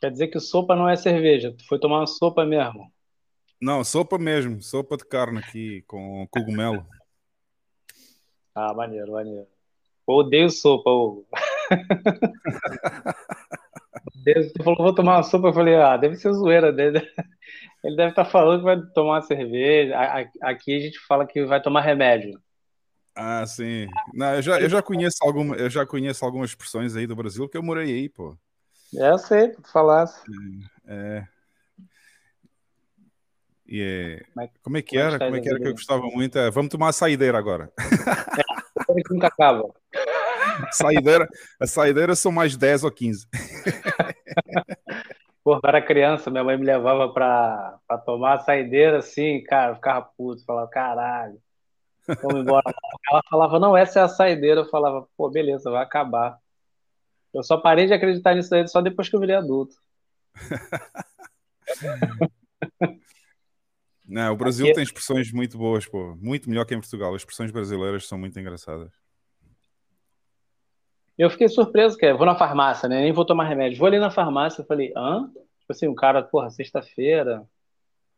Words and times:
Quer 0.00 0.10
dizer 0.10 0.28
que 0.28 0.38
sopa 0.38 0.76
não 0.76 0.88
é 0.88 0.96
cerveja. 0.96 1.52
Tu 1.56 1.66
foi 1.66 1.78
tomar 1.78 2.00
uma 2.00 2.06
sopa 2.06 2.44
mesmo. 2.44 2.92
Não, 3.60 3.82
sopa 3.82 4.16
mesmo. 4.18 4.62
Sopa 4.62 4.96
de 4.96 5.04
carne 5.04 5.38
aqui 5.38 5.82
com 5.86 6.26
cogumelo. 6.30 6.86
Ah, 8.54 8.72
maneiro, 8.74 9.12
maneiro. 9.12 9.46
Eu 10.08 10.14
odeio 10.14 10.50
sopa, 10.50 10.90
Hugo. 10.90 11.26
Deus, 14.24 14.52
tu 14.52 14.62
falou, 14.62 14.78
vou 14.78 14.94
tomar 14.94 15.16
uma 15.16 15.22
sopa. 15.22 15.48
Eu 15.48 15.52
falei, 15.52 15.74
ah, 15.76 15.96
deve 15.96 16.16
ser 16.16 16.32
zoeira 16.32 16.72
dele. 16.72 17.00
Ele 17.84 17.96
deve 17.96 18.10
estar 18.10 18.24
falando 18.24 18.58
que 18.58 18.64
vai 18.64 18.80
tomar 18.94 19.14
uma 19.14 19.22
cerveja. 19.22 19.96
Aqui 20.42 20.76
a 20.76 20.80
gente 20.80 20.98
fala 21.00 21.26
que 21.26 21.44
vai 21.44 21.62
tomar 21.62 21.80
remédio. 21.80 22.40
Ah, 23.14 23.44
sim. 23.46 23.88
Não, 24.14 24.34
eu, 24.34 24.42
já, 24.42 24.60
eu, 24.60 24.68
já 24.68 24.82
conheço 24.82 25.18
alguma, 25.22 25.56
eu 25.56 25.68
já 25.68 25.84
conheço 25.84 26.24
algumas 26.24 26.50
expressões 26.50 26.94
aí 26.94 27.06
do 27.06 27.16
Brasil, 27.16 27.44
porque 27.44 27.58
eu 27.58 27.62
morei 27.62 27.92
aí, 27.92 28.08
pô. 28.08 28.36
É, 28.96 29.10
eu 29.10 29.18
sei, 29.18 29.48
tu 29.48 29.70
falasse. 29.70 30.18
É. 30.86 31.26
E 33.66 33.82
é... 33.82 34.24
Como 34.32 34.46
é 34.76 34.82
que 34.82 34.96
como 34.96 35.04
é 35.04 35.06
era? 35.06 35.18
Como 35.18 35.36
é 35.36 35.40
que 35.40 35.48
era 35.48 35.60
que 35.60 35.68
eu 35.68 35.72
gostava 35.72 36.06
muito? 36.06 36.38
É, 36.38 36.50
vamos 36.50 36.70
tomar 36.70 36.88
a 36.88 36.92
saideira 36.92 37.36
agora. 37.36 37.70
É, 37.78 39.02
nunca 39.10 39.26
acaba. 39.26 39.68
Saideira, 40.72 41.28
a 41.60 41.66
saideira 41.66 42.16
são 42.16 42.32
mais 42.32 42.56
10 42.56 42.82
ou 42.82 42.90
15. 42.90 43.28
Pô, 45.44 45.54
eu 45.54 45.60
era 45.64 45.80
criança, 45.80 46.30
minha 46.30 46.42
mãe 46.42 46.58
me 46.58 46.64
levava 46.64 47.12
pra, 47.12 47.78
pra 47.86 47.96
tomar 47.96 48.34
a 48.34 48.40
saideira 48.40 48.98
assim, 48.98 49.42
cara, 49.44 49.72
eu 49.72 49.76
ficava 49.76 50.02
puto, 50.16 50.44
falava, 50.44 50.68
caralho, 50.68 51.38
vamos 52.20 52.42
embora. 52.42 52.64
Ela 53.10 53.22
falava, 53.30 53.58
não, 53.58 53.76
essa 53.76 54.00
é 54.00 54.02
a 54.02 54.08
saideira. 54.08 54.62
Eu 54.62 54.68
falava, 54.68 55.06
pô, 55.16 55.30
beleza, 55.30 55.70
vai 55.70 55.82
acabar. 55.82 56.38
Eu 57.34 57.42
só 57.42 57.58
parei 57.58 57.86
de 57.86 57.92
acreditar 57.92 58.34
nisso 58.34 58.54
aí 58.54 58.66
só 58.66 58.80
depois 58.80 59.08
que 59.08 59.16
eu 59.16 59.20
virei 59.20 59.36
adulto. 59.36 59.74
Não, 64.06 64.32
o 64.32 64.36
Brasil 64.36 64.66
Aqui... 64.66 64.74
tem 64.74 64.82
expressões 64.82 65.32
muito 65.32 65.58
boas, 65.58 65.86
pô. 65.86 66.16
Muito 66.16 66.48
melhor 66.48 66.64
que 66.64 66.74
em 66.74 66.80
Portugal. 66.80 67.14
As 67.14 67.20
expressões 67.20 67.50
brasileiras 67.50 68.06
são 68.06 68.18
muito 68.18 68.40
engraçadas. 68.40 68.90
Eu 71.18 71.28
fiquei 71.28 71.48
surpreso, 71.48 71.98
que 71.98 72.06
é, 72.06 72.14
vou 72.14 72.24
na 72.24 72.36
farmácia, 72.36 72.88
né? 72.88 73.00
Nem 73.00 73.12
vou 73.12 73.26
tomar 73.26 73.44
remédio. 73.44 73.78
Vou 73.78 73.86
ali 73.86 73.98
na 73.98 74.10
farmácia, 74.10 74.62
eu 74.62 74.66
falei, 74.66 74.92
hã? 74.96 75.30
Tipo 75.60 75.72
assim, 75.72 75.88
um 75.88 75.94
cara, 75.94 76.22
porra, 76.22 76.48
sexta-feira, 76.48 77.44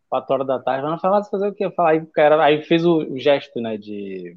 quatro 0.08 0.34
horas 0.34 0.47
da 0.47 0.61
tarde, 0.61 0.83
vai 0.83 0.91
na 0.91 0.98
farmácia 0.98 1.31
fazer 1.31 1.48
o 1.48 1.55
quê? 1.55 1.70
Falar, 1.70 1.91
aí, 1.91 2.06
cara, 2.06 2.44
aí 2.44 2.62
fez 2.62 2.84
o, 2.84 2.98
o, 2.98 3.19
gesto, 3.19 3.61
né, 3.61 3.77
de 3.77 4.36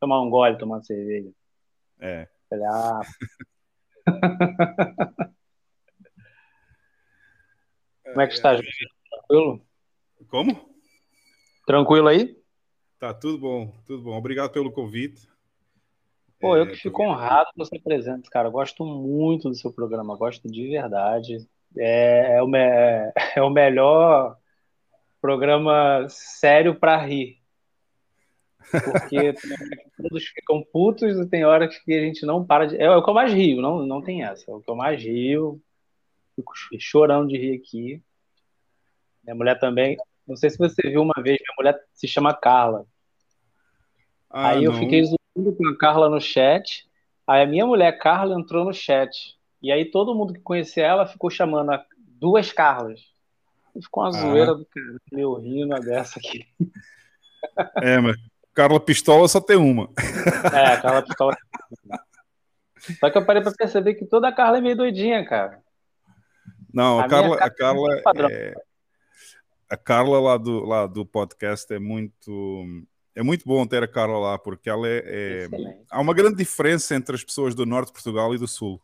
tomar 0.00 0.22
um 0.22 0.30
gole, 0.30 0.56
tomar 0.56 0.76
uma 0.76 0.82
cerveja. 0.82 1.30
É. 2.00 2.26
Falei, 2.48 2.66
ah. 2.66 3.00
Como 8.04 8.20
é 8.20 8.26
que 8.26 8.34
está, 8.34 8.54
Jorge? 8.54 8.70
Tranquilo? 9.10 9.60
Como? 10.28 10.74
Tranquilo 11.66 12.08
aí? 12.08 12.36
Tá 12.98 13.12
tudo 13.12 13.38
bom, 13.38 13.72
tudo 13.86 14.02
bom. 14.02 14.16
Obrigado 14.16 14.50
pelo 14.52 14.72
convite. 14.72 15.28
Pô, 16.40 16.56
eu 16.56 16.64
é, 16.64 16.66
que 16.68 16.76
fico 16.76 17.02
honrado 17.02 17.50
por 17.54 17.66
você 17.66 17.78
presente, 17.78 18.30
cara. 18.30 18.48
gosto 18.48 18.84
muito 18.84 19.48
do 19.48 19.54
seu 19.54 19.72
programa, 19.72 20.16
gosto 20.16 20.50
de 20.50 20.68
verdade. 20.68 21.46
É, 21.76 22.36
é, 22.36 22.42
o, 22.42 22.46
me... 22.46 22.58
é 23.36 23.42
o 23.42 23.50
melhor 23.50 24.36
programa 25.20 26.06
sério 26.08 26.74
para 26.74 26.96
rir. 26.96 27.38
Porque 28.70 29.34
todos 29.96 30.24
ficam 30.24 30.62
putos 30.72 31.16
e 31.18 31.26
tem 31.26 31.44
horas 31.44 31.76
que 31.78 31.92
a 31.92 32.00
gente 32.00 32.26
não 32.26 32.44
para 32.44 32.66
de. 32.66 32.76
É, 32.76 32.90
o 32.90 33.02
que 33.02 33.10
eu 33.10 33.14
mais 33.14 33.32
rio, 33.32 33.60
não, 33.60 33.86
não 33.86 34.02
tem 34.02 34.24
essa. 34.24 34.50
É 34.50 34.54
o 34.54 34.60
que 34.60 34.70
eu 34.70 34.76
mais 34.76 35.02
rio. 35.02 35.60
Fico 36.34 36.52
chorando 36.78 37.28
de 37.28 37.38
rir 37.38 37.56
aqui. 37.56 38.02
Minha 39.24 39.34
mulher 39.34 39.58
também. 39.58 39.96
Não 40.26 40.36
sei 40.36 40.50
se 40.50 40.58
você 40.58 40.82
viu 40.82 41.02
uma 41.02 41.22
vez, 41.22 41.38
minha 41.38 41.54
mulher 41.56 41.80
se 41.94 42.08
chama 42.08 42.34
Carla. 42.34 42.84
Ah, 44.28 44.50
Aí 44.50 44.64
eu 44.64 44.72
fiquei 44.72 45.04
zoando 45.04 45.56
com 45.56 45.68
a 45.68 45.78
Carla 45.78 46.10
no 46.10 46.20
chat. 46.20 46.86
Aí 47.26 47.42
a 47.42 47.46
minha 47.46 47.64
mulher 47.64 47.98
Carla 47.98 48.38
entrou 48.38 48.64
no 48.64 48.74
chat. 48.74 49.36
E 49.62 49.72
aí 49.72 49.84
todo 49.84 50.14
mundo 50.14 50.34
que 50.34 50.40
conhecia 50.40 50.84
ela 50.84 51.06
ficou 51.06 51.30
chamando 51.30 51.72
a 51.72 51.84
duas 51.98 52.52
Carlas. 52.52 53.00
E 53.74 53.82
ficou 53.82 54.02
uma 54.02 54.10
ah. 54.10 54.12
zoeira 54.12 54.54
do 54.54 54.66
cara, 54.66 54.96
meu 55.12 55.34
rindo 55.34 55.74
dessa 55.80 56.18
aqui. 56.18 56.44
É, 57.82 57.98
mas 58.00 58.16
Carla 58.56 58.80
Pistola 58.80 59.28
só 59.28 59.38
tem 59.38 59.58
uma. 59.58 59.90
É, 60.50 60.72
a 60.72 60.80
Carla 60.80 61.02
Pistola. 61.02 61.36
Só 62.98 63.10
que 63.10 63.18
eu 63.18 63.24
parei 63.26 63.42
pra 63.42 63.52
perceber 63.52 63.94
que 63.94 64.06
toda 64.06 64.28
a 64.28 64.32
Carla 64.32 64.58
é 64.58 64.60
meio 64.62 64.76
doidinha, 64.76 65.24
cara. 65.26 65.60
Não, 66.72 67.00
a, 67.00 67.04
a 67.04 67.08
Carla, 67.08 67.36
a 67.36 67.50
Carla, 67.50 68.02
é, 68.30 68.54
a 69.68 69.76
Carla 69.76 70.20
lá 70.20 70.36
do, 70.38 70.64
lá 70.64 70.86
do 70.86 71.04
podcast 71.04 71.72
é 71.74 71.78
muito 71.78 72.64
é 73.14 73.22
muito 73.22 73.44
bom 73.44 73.66
ter 73.66 73.82
a 73.82 73.88
Carla 73.88 74.18
lá, 74.18 74.38
porque 74.38 74.70
ela 74.70 74.86
é, 74.88 75.02
é 75.04 75.48
há 75.90 76.00
uma 76.00 76.14
grande 76.14 76.36
diferença 76.36 76.94
entre 76.94 77.14
as 77.14 77.24
pessoas 77.24 77.54
do 77.54 77.66
norte 77.66 77.88
de 77.88 77.94
Portugal 77.94 78.34
e 78.34 78.38
do 78.38 78.48
sul. 78.48 78.80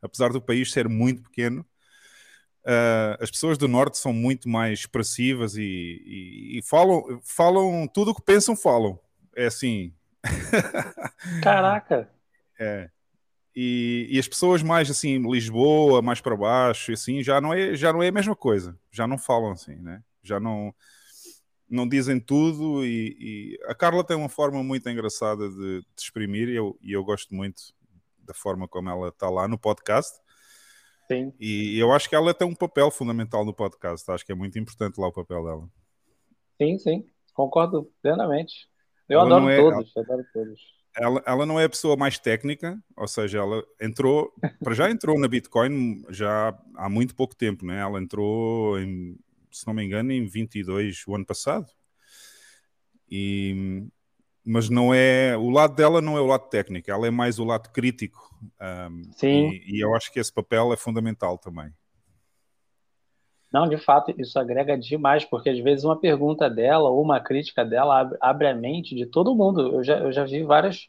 Apesar 0.00 0.32
do 0.32 0.40
país 0.40 0.72
ser 0.72 0.88
muito 0.88 1.22
pequeno, 1.24 1.66
uh, 2.64 3.22
as 3.22 3.30
pessoas 3.30 3.58
do 3.58 3.68
norte 3.68 3.98
são 3.98 4.12
muito 4.12 4.48
mais 4.48 4.80
expressivas 4.80 5.56
e, 5.56 5.62
e, 5.62 6.58
e 6.58 6.62
falam, 6.62 7.20
falam 7.22 7.86
tudo 7.86 8.10
o 8.10 8.14
que 8.14 8.22
pensam, 8.22 8.56
falam. 8.56 8.98
É 9.36 9.46
assim. 9.46 9.94
Caraca! 11.42 12.08
é. 12.58 12.90
E, 13.54 14.08
e, 14.10 14.18
as 14.18 14.26
pessoas 14.26 14.62
mais 14.62 14.90
assim, 14.90 15.18
Lisboa, 15.30 16.00
mais 16.00 16.22
para 16.22 16.34
baixo, 16.34 16.90
assim, 16.90 17.22
já 17.22 17.38
não 17.38 17.52
é, 17.52 17.74
já 17.74 17.92
não 17.92 18.02
é 18.02 18.08
a 18.08 18.12
mesma 18.12 18.34
coisa. 18.34 18.78
Já 18.90 19.06
não 19.06 19.18
falam 19.18 19.52
assim, 19.52 19.76
né? 19.76 20.02
Já 20.22 20.40
não 20.40 20.74
não 21.68 21.88
dizem 21.88 22.20
tudo 22.20 22.84
e, 22.84 23.58
a 23.64 23.74
Carla 23.74 24.04
tem 24.04 24.14
uma 24.14 24.28
forma 24.28 24.62
muito 24.62 24.90
engraçada 24.90 25.48
de, 25.48 25.80
de 25.80 25.86
exprimir 25.98 26.50
e 26.50 26.54
eu, 26.54 26.78
e 26.82 26.92
eu 26.92 27.02
gosto 27.02 27.34
muito 27.34 27.62
da 28.18 28.34
forma 28.34 28.68
como 28.68 28.90
ela 28.90 29.08
está 29.08 29.30
lá 29.30 29.48
no 29.48 29.58
podcast. 29.58 30.20
Sim. 31.12 31.32
E 31.40 31.78
eu 31.78 31.92
acho 31.92 32.08
que 32.08 32.14
ela 32.14 32.34
tem 32.34 32.46
um 32.46 32.54
papel 32.54 32.90
fundamental 32.90 33.44
no 33.44 33.54
podcast. 33.54 34.10
Acho 34.10 34.24
que 34.24 34.32
é 34.32 34.34
muito 34.34 34.58
importante 34.58 35.00
lá 35.00 35.08
o 35.08 35.12
papel 35.12 35.44
dela. 35.44 35.68
Sim, 36.60 36.78
sim. 36.78 37.06
Concordo 37.34 37.90
plenamente. 38.02 38.68
Eu 39.08 39.20
ela 39.20 39.36
adoro 39.36 39.50
é, 39.50 39.56
todos, 39.56 39.92
ela, 39.96 40.04
adoro 40.06 40.26
todos. 40.32 40.60
Ela, 40.96 41.22
ela 41.26 41.46
não 41.46 41.58
é 41.58 41.64
a 41.64 41.68
pessoa 41.68 41.96
mais 41.96 42.18
técnica, 42.18 42.78
ou 42.96 43.08
seja, 43.08 43.38
ela 43.38 43.62
entrou, 43.80 44.32
para 44.62 44.74
já 44.74 44.90
entrou 44.90 45.18
na 45.18 45.28
Bitcoin 45.28 46.04
já 46.10 46.56
há 46.76 46.88
muito 46.88 47.14
pouco 47.14 47.34
tempo, 47.34 47.64
né? 47.64 47.80
Ela 47.80 48.00
entrou 48.00 48.78
em 48.78 49.18
se 49.52 49.66
não 49.66 49.74
me 49.74 49.84
engano, 49.84 50.10
em 50.12 50.26
22 50.26 51.04
o 51.06 51.14
ano 51.14 51.26
passado. 51.26 51.66
E, 53.10 53.86
mas 54.44 54.68
não 54.68 54.92
é 54.92 55.36
o 55.36 55.50
lado 55.50 55.74
dela 55.74 56.00
não 56.00 56.16
é 56.16 56.20
o 56.20 56.26
lado 56.26 56.48
técnico, 56.48 56.90
ela 56.90 57.06
é 57.06 57.10
mais 57.10 57.38
o 57.38 57.44
lado 57.44 57.70
crítico. 57.70 58.30
Um, 58.60 59.12
Sim. 59.12 59.50
E, 59.50 59.76
e, 59.76 59.80
eu 59.80 59.94
acho 59.94 60.12
que 60.12 60.18
esse 60.18 60.32
papel 60.32 60.72
é 60.72 60.76
fundamental 60.76 61.38
também. 61.38 61.72
Não, 63.52 63.68
de 63.68 63.76
fato, 63.76 64.14
isso 64.18 64.38
agrega 64.38 64.78
demais, 64.78 65.24
porque 65.24 65.50
às 65.50 65.58
vezes 65.58 65.84
uma 65.84 65.98
pergunta 65.98 66.48
dela 66.48 66.88
ou 66.88 67.02
uma 67.02 67.20
crítica 67.20 67.64
dela 67.64 68.10
abre, 68.20 68.48
a 68.48 68.54
mente 68.54 68.94
de 68.94 69.06
todo 69.06 69.34
mundo. 69.34 69.74
Eu 69.74 69.84
já, 69.84 69.98
eu 69.98 70.10
já 70.10 70.24
vi 70.24 70.42
várias 70.42 70.88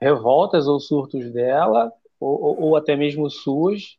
revoltas 0.00 0.68
ou 0.68 0.78
surtos 0.78 1.30
dela, 1.32 1.92
ou, 2.20 2.40
ou, 2.40 2.60
ou 2.62 2.76
até 2.76 2.94
mesmo 2.94 3.28
suas, 3.28 3.98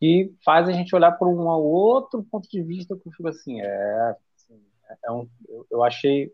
que 0.00 0.34
faz 0.44 0.68
a 0.68 0.72
gente 0.72 0.94
olhar 0.96 1.12
para 1.12 1.28
um 1.28 1.46
outro 1.46 2.24
ponto 2.24 2.48
de 2.48 2.62
vista 2.62 2.96
que 2.96 3.06
eu 3.06 3.12
fico 3.12 3.28
assim, 3.28 3.60
é, 3.60 4.16
assim, 4.34 4.60
é 5.04 5.12
um, 5.12 5.28
eu 5.70 5.84
achei 5.84 6.32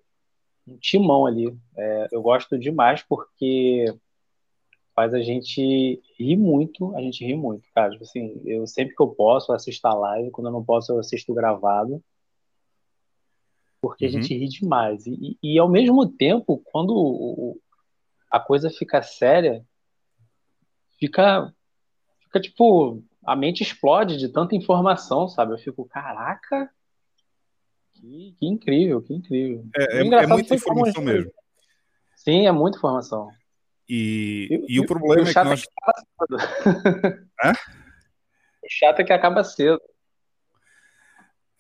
um 0.68 0.76
timão 0.78 1.26
ali. 1.26 1.56
É, 1.76 2.08
eu 2.12 2.22
gosto 2.22 2.58
demais 2.58 3.02
porque 3.02 3.86
faz 4.94 5.14
a 5.14 5.20
gente 5.20 6.02
rir 6.18 6.36
muito, 6.36 6.94
a 6.96 7.00
gente 7.00 7.24
ri 7.24 7.34
muito, 7.34 7.68
cara. 7.74 7.90
Tipo 7.90 8.04
assim, 8.04 8.40
eu 8.44 8.66
sempre 8.66 8.94
que 8.94 9.02
eu 9.02 9.08
posso, 9.08 9.52
eu 9.52 9.56
assisto 9.56 9.86
a 9.86 9.94
live, 9.94 10.30
quando 10.30 10.48
eu 10.48 10.52
não 10.52 10.64
posso, 10.64 10.92
eu 10.92 10.98
assisto 10.98 11.32
gravado. 11.32 12.02
Porque 13.80 14.04
uhum. 14.04 14.10
a 14.10 14.12
gente 14.12 14.36
ri 14.36 14.48
demais. 14.48 15.06
E, 15.06 15.38
e, 15.42 15.54
e 15.54 15.58
ao 15.58 15.68
mesmo 15.68 16.06
tempo, 16.06 16.60
quando 16.64 17.60
a 18.30 18.40
coisa 18.40 18.70
fica 18.70 19.00
séria, 19.02 19.64
fica, 20.98 21.52
fica 22.20 22.40
tipo, 22.40 23.02
a 23.24 23.36
mente 23.36 23.62
explode 23.62 24.16
de 24.16 24.28
tanta 24.28 24.56
informação, 24.56 25.28
sabe? 25.28 25.52
Eu 25.52 25.58
fico, 25.58 25.84
caraca, 25.84 26.70
que, 28.00 28.34
que 28.38 28.46
incrível, 28.46 29.02
que 29.02 29.14
incrível. 29.14 29.64
É, 29.76 29.98
é, 29.98 30.00
é 30.00 30.26
muita 30.26 30.54
informação 30.54 31.02
mesmo. 31.02 31.32
Sim, 32.16 32.46
é 32.46 32.52
muita 32.52 32.78
informação. 32.78 33.30
E, 33.88 34.48
e, 34.68 34.76
e 34.76 34.80
o 34.80 34.86
problema 34.86 35.24
o 35.24 35.28
é 35.28 35.32
que 35.32 35.44
nós. 35.44 35.62
É 35.62 37.48
Hã? 37.48 37.52
O 38.60 38.70
chato 38.70 39.00
é 39.00 39.04
que 39.04 39.12
acaba 39.14 39.42
cedo. 39.42 39.80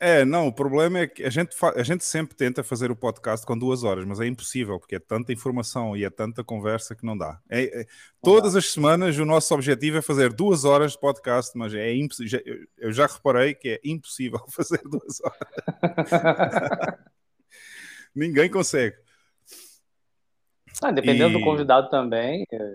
É, 0.00 0.24
não, 0.24 0.46
o 0.46 0.52
problema 0.52 1.00
é 1.00 1.06
que 1.08 1.24
a 1.24 1.30
gente, 1.30 1.56
a 1.74 1.82
gente 1.82 2.04
sempre 2.04 2.36
tenta 2.36 2.62
fazer 2.62 2.88
o 2.88 2.94
podcast 2.94 3.44
com 3.44 3.58
duas 3.58 3.82
horas, 3.82 4.04
mas 4.04 4.20
é 4.20 4.26
impossível, 4.26 4.78
porque 4.78 4.94
é 4.94 5.00
tanta 5.00 5.32
informação 5.32 5.96
e 5.96 6.04
é 6.04 6.10
tanta 6.10 6.44
conversa 6.44 6.94
que 6.94 7.04
não 7.04 7.18
dá. 7.18 7.40
É, 7.50 7.80
é, 7.80 7.86
todas 8.22 8.54
as 8.54 8.70
semanas 8.70 9.18
o 9.18 9.24
nosso 9.24 9.52
objetivo 9.52 9.98
é 9.98 10.02
fazer 10.02 10.32
duas 10.32 10.64
horas 10.64 10.92
de 10.92 11.00
podcast, 11.00 11.58
mas 11.58 11.74
é 11.74 11.92
impossível. 11.92 12.40
Eu 12.76 12.92
já 12.92 13.06
reparei 13.06 13.54
que 13.54 13.70
é 13.70 13.80
impossível 13.84 14.38
fazer 14.50 14.80
duas 14.84 15.20
horas. 15.20 16.10
Ninguém 18.14 18.48
consegue. 18.48 18.96
Ah, 20.80 20.92
dependendo 20.92 21.36
e... 21.36 21.40
do 21.40 21.44
convidado 21.44 21.90
também, 21.90 22.46
é, 22.52 22.74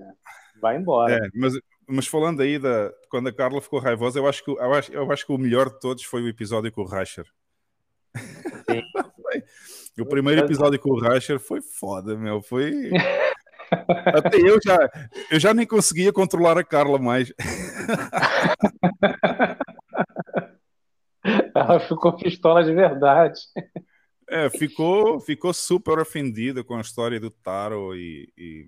vai 0.59 0.75
embora. 0.75 1.13
É, 1.13 1.29
mas, 1.33 1.53
mas 1.87 2.07
falando 2.07 2.41
aí 2.41 2.57
da 2.59 2.91
quando 3.09 3.27
a 3.29 3.33
Carla 3.33 3.61
ficou 3.61 3.79
raivosa, 3.79 4.19
eu 4.19 4.27
acho 4.27 4.43
que 4.43 4.51
eu 4.51 4.73
acho, 4.73 4.91
eu 4.91 5.11
acho 5.11 5.25
que 5.25 5.31
o 5.31 5.37
melhor 5.37 5.69
de 5.69 5.79
todos 5.79 6.03
foi 6.03 6.21
o 6.23 6.27
episódio 6.27 6.71
com 6.71 6.81
o 6.81 6.87
Rasher. 6.87 7.25
o 9.99 10.05
primeiro 10.05 10.41
episódio 10.41 10.79
com 10.79 10.91
o 10.91 10.99
Rasher 10.99 11.39
foi 11.39 11.61
foda, 11.61 12.15
meu. 12.17 12.41
Foi. 12.41 12.91
Até 13.71 14.37
eu 14.37 14.59
já, 14.63 14.77
eu 15.31 15.39
já 15.39 15.53
nem 15.53 15.65
conseguia 15.65 16.13
controlar 16.13 16.57
a 16.57 16.63
Carla 16.63 16.99
mais. 16.99 17.33
Ela 21.55 21.79
ficou 21.79 22.15
pistola 22.17 22.63
de 22.63 22.73
verdade. 22.73 23.39
É, 24.29 24.49
ficou, 24.49 25.19
ficou 25.19 25.53
super 25.53 25.99
ofendida 25.99 26.63
com 26.63 26.75
a 26.75 26.81
história 26.81 27.19
do 27.19 27.29
Taro 27.29 27.95
e, 27.95 28.31
e 28.37 28.67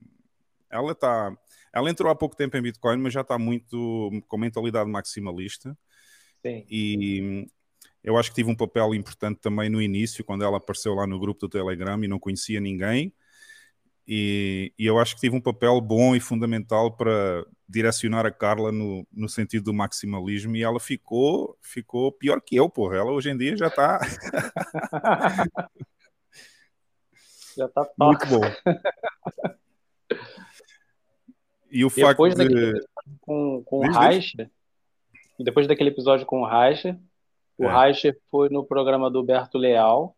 ela 0.69 0.91
está 0.91 1.35
ela 1.75 1.89
entrou 1.89 2.09
há 2.09 2.15
pouco 2.15 2.37
tempo 2.37 2.55
em 2.55 2.61
Bitcoin, 2.61 2.97
mas 2.97 3.11
já 3.11 3.19
está 3.19 3.37
muito 3.37 4.09
com 4.29 4.37
mentalidade 4.37 4.89
maximalista. 4.89 5.77
Sim. 6.41 6.65
E 6.69 7.47
eu 8.01 8.17
acho 8.17 8.29
que 8.29 8.35
tive 8.35 8.49
um 8.49 8.55
papel 8.55 8.95
importante 8.95 9.41
também 9.41 9.69
no 9.69 9.81
início, 9.81 10.23
quando 10.23 10.45
ela 10.45 10.55
apareceu 10.55 10.93
lá 10.93 11.05
no 11.05 11.19
grupo 11.19 11.41
do 11.41 11.49
Telegram 11.49 12.01
e 12.01 12.07
não 12.07 12.17
conhecia 12.17 12.61
ninguém. 12.61 13.13
E, 14.07 14.71
e, 14.79 14.85
eu 14.85 14.97
acho 14.99 15.15
que 15.15 15.21
tive 15.21 15.35
um 15.35 15.41
papel 15.41 15.81
bom 15.81 16.15
e 16.15 16.19
fundamental 16.21 16.95
para 16.95 17.45
direcionar 17.67 18.25
a 18.25 18.31
Carla 18.31 18.71
no, 18.71 19.05
no 19.11 19.27
sentido 19.27 19.65
do 19.65 19.73
maximalismo 19.73 20.55
e 20.55 20.63
ela 20.63 20.79
ficou 20.79 21.57
ficou 21.61 22.09
pior 22.11 22.39
que 22.39 22.55
eu, 22.55 22.69
porra. 22.69 22.97
Ela 22.97 23.11
hoje 23.11 23.31
em 23.31 23.37
dia 23.37 23.57
já 23.57 23.67
está 23.67 23.99
já 27.57 27.65
está 27.65 27.89
muito 27.99 28.27
bom. 28.27 28.41
E 31.75 31.83
o 31.83 31.89
depois 31.89 32.33
facto 32.33 32.47
de... 32.47 32.81
com, 33.19 33.61
com 33.65 33.79
o 33.79 33.91
Reicher, 33.91 34.49
depois 35.37 35.67
daquele 35.67 35.89
episódio 35.89 36.25
com 36.25 36.41
o 36.41 36.47
Reicher, 36.47 36.97
o 37.57 37.65
é. 37.65 37.85
Reicher 37.87 38.17
foi 38.31 38.47
no 38.47 38.63
programa 38.63 39.11
do 39.11 39.21
Berto 39.21 39.57
Leal. 39.57 40.15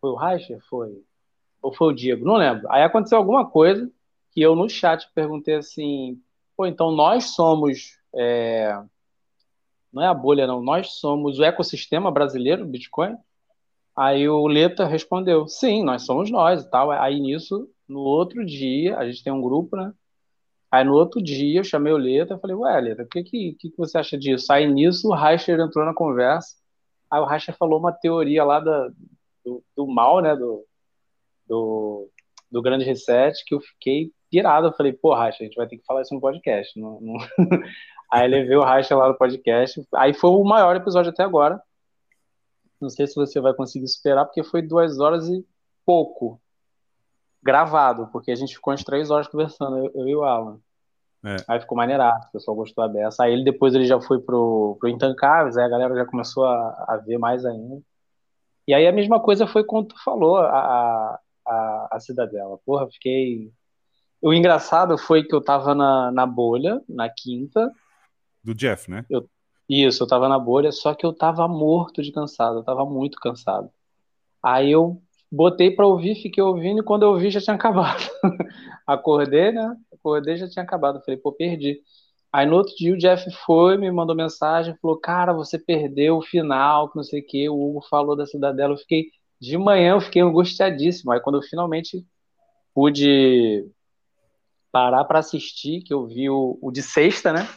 Foi 0.00 0.10
o 0.10 0.14
Reicher? 0.14 0.60
Foi. 0.70 1.02
Ou 1.60 1.74
foi 1.74 1.88
o 1.88 1.92
Diego? 1.92 2.24
Não 2.24 2.36
lembro. 2.36 2.70
Aí 2.70 2.84
aconteceu 2.84 3.18
alguma 3.18 3.44
coisa 3.44 3.90
que 4.30 4.40
eu 4.40 4.54
no 4.54 4.68
chat 4.68 5.10
perguntei 5.12 5.56
assim: 5.56 6.22
pô, 6.56 6.64
então 6.64 6.92
nós 6.92 7.34
somos. 7.34 7.98
É... 8.14 8.80
Não 9.92 10.04
é 10.04 10.06
a 10.06 10.14
bolha, 10.14 10.46
não. 10.46 10.62
Nós 10.62 10.92
somos 11.00 11.40
o 11.40 11.44
ecossistema 11.44 12.12
brasileiro 12.12 12.64
do 12.64 12.70
Bitcoin? 12.70 13.16
Aí 13.96 14.28
o 14.28 14.46
Leta 14.46 14.86
respondeu: 14.86 15.48
sim, 15.48 15.82
nós 15.82 16.06
somos 16.06 16.30
nós 16.30 16.62
e 16.62 16.70
tal. 16.70 16.92
Aí 16.92 17.18
nisso 17.18 17.68
no 17.92 18.00
outro 18.00 18.44
dia, 18.44 18.96
a 18.96 19.06
gente 19.06 19.22
tem 19.22 19.32
um 19.32 19.40
grupo, 19.42 19.76
né? 19.76 19.92
Aí 20.70 20.84
no 20.84 20.94
outro 20.94 21.22
dia 21.22 21.60
eu 21.60 21.64
chamei 21.64 21.92
o 21.92 21.98
Leta 21.98 22.34
e 22.34 22.40
falei, 22.40 22.56
ué, 22.56 22.80
Leta, 22.80 23.02
o 23.02 23.06
que, 23.06 23.22
que, 23.22 23.54
que 23.54 23.76
você 23.76 23.98
acha 23.98 24.16
disso? 24.18 24.50
Aí 24.50 24.66
nisso 24.66 25.08
o 25.08 25.14
Reicher 25.14 25.60
entrou 25.60 25.84
na 25.84 25.92
conversa. 25.92 26.56
Aí 27.10 27.20
o 27.20 27.26
Reicher 27.26 27.54
falou 27.58 27.78
uma 27.78 27.92
teoria 27.92 28.42
lá 28.42 28.58
da, 28.58 28.88
do, 29.44 29.62
do 29.76 29.86
mal, 29.86 30.22
né? 30.22 30.34
Do, 30.34 30.64
do, 31.46 32.08
do 32.50 32.62
grande 32.62 32.84
reset, 32.84 33.44
que 33.44 33.54
eu 33.54 33.60
fiquei 33.60 34.10
pirado. 34.30 34.68
Eu 34.68 34.72
falei, 34.72 34.94
pô, 34.94 35.14
Reicher, 35.14 35.42
a 35.42 35.44
gente 35.44 35.56
vai 35.56 35.66
ter 35.68 35.76
que 35.76 35.84
falar 35.84 36.00
isso 36.00 36.14
no 36.14 36.20
podcast. 36.20 36.80
Não, 36.80 36.98
não... 37.02 37.16
Aí 38.10 38.26
levei 38.26 38.56
o 38.56 38.64
Reicher 38.64 38.96
lá 38.96 39.08
no 39.08 39.18
podcast. 39.18 39.86
Aí 39.94 40.14
foi 40.14 40.30
o 40.30 40.42
maior 40.42 40.74
episódio 40.74 41.10
até 41.10 41.22
agora. 41.22 41.60
Não 42.80 42.88
sei 42.88 43.06
se 43.06 43.14
você 43.14 43.40
vai 43.40 43.52
conseguir 43.52 43.88
superar, 43.88 44.24
porque 44.24 44.42
foi 44.42 44.62
duas 44.62 44.98
horas 44.98 45.28
e 45.28 45.46
pouco 45.84 46.40
gravado, 47.42 48.08
porque 48.12 48.30
a 48.30 48.34
gente 48.34 48.54
ficou 48.54 48.72
umas 48.72 48.84
três 48.84 49.10
horas 49.10 49.28
conversando, 49.28 49.78
eu, 49.78 49.90
eu 49.94 50.08
e 50.08 50.16
o 50.16 50.22
Alan. 50.22 50.60
É. 51.24 51.36
Aí 51.46 51.60
ficou 51.60 51.76
maneirado, 51.76 52.26
o 52.26 52.32
pessoal 52.32 52.56
gostou 52.56 52.86
da 52.86 52.92
beça. 52.92 53.22
Aí 53.22 53.32
ele 53.32 53.44
depois 53.44 53.74
ele 53.74 53.84
já 53.84 54.00
foi 54.00 54.20
pro, 54.20 54.76
pro 54.80 54.88
Intancáveis, 54.88 55.56
aí 55.56 55.64
a 55.64 55.68
galera 55.68 55.94
já 55.94 56.04
começou 56.04 56.44
a, 56.44 56.84
a 56.88 56.96
ver 56.96 57.18
mais 57.18 57.44
ainda. 57.44 57.80
E 58.66 58.74
aí 58.74 58.86
a 58.86 58.92
mesma 58.92 59.20
coisa 59.20 59.46
foi 59.46 59.64
quando 59.64 59.88
tu 59.88 60.04
falou 60.04 60.36
a, 60.36 61.18
a, 61.46 61.88
a 61.92 62.00
Cidadela. 62.00 62.58
Porra, 62.64 62.88
fiquei. 62.90 63.52
O 64.20 64.32
engraçado 64.32 64.96
foi 64.96 65.24
que 65.24 65.34
eu 65.34 65.40
tava 65.40 65.74
na, 65.74 66.10
na 66.12 66.26
bolha, 66.26 66.80
na 66.88 67.08
quinta. 67.08 67.70
Do 68.42 68.54
Jeff, 68.54 68.90
né? 68.90 69.04
Eu, 69.10 69.28
isso, 69.68 70.02
eu 70.02 70.06
tava 70.06 70.28
na 70.28 70.38
bolha, 70.38 70.70
só 70.70 70.94
que 70.94 71.06
eu 71.06 71.12
tava 71.12 71.46
morto 71.48 72.02
de 72.02 72.12
cansado, 72.12 72.58
eu 72.58 72.64
tava 72.64 72.84
muito 72.84 73.18
cansado. 73.18 73.70
Aí 74.42 74.70
eu 74.70 75.00
Botei 75.34 75.70
para 75.70 75.86
ouvir, 75.86 76.14
fiquei 76.16 76.42
ouvindo 76.42 76.80
e 76.80 76.84
quando 76.84 77.04
eu 77.04 77.08
ouvi 77.08 77.30
já 77.30 77.40
tinha 77.40 77.56
acabado. 77.56 78.02
Acordei, 78.86 79.50
né? 79.50 79.74
Acordei 79.90 80.36
já 80.36 80.46
tinha 80.46 80.62
acabado. 80.62 81.00
Falei, 81.02 81.18
pô, 81.18 81.32
perdi. 81.32 81.80
Aí 82.30 82.44
no 82.44 82.56
outro 82.56 82.74
dia 82.76 82.92
o 82.92 82.98
Jeff 82.98 83.30
foi, 83.46 83.78
me 83.78 83.90
mandou 83.90 84.14
mensagem, 84.14 84.76
falou, 84.82 84.98
cara, 84.98 85.32
você 85.32 85.58
perdeu 85.58 86.18
o 86.18 86.22
final, 86.22 86.90
que 86.90 86.96
não 86.96 87.02
sei 87.02 87.20
o 87.20 87.26
que, 87.26 87.48
o 87.48 87.54
Hugo 87.54 87.80
falou 87.88 88.14
da 88.14 88.26
Cidadela. 88.26 88.74
Eu 88.74 88.78
fiquei, 88.78 89.06
de 89.40 89.56
manhã 89.56 89.92
eu 89.92 90.02
fiquei 90.02 90.20
angustiadíssimo. 90.20 91.12
Aí 91.12 91.20
quando 91.20 91.38
eu 91.38 91.42
finalmente 91.42 92.06
pude 92.74 93.66
parar 94.70 95.04
para 95.04 95.20
assistir, 95.20 95.82
que 95.82 95.94
eu 95.94 96.06
vi 96.06 96.28
o, 96.28 96.58
o 96.60 96.70
de 96.70 96.82
sexta, 96.82 97.32
né? 97.32 97.48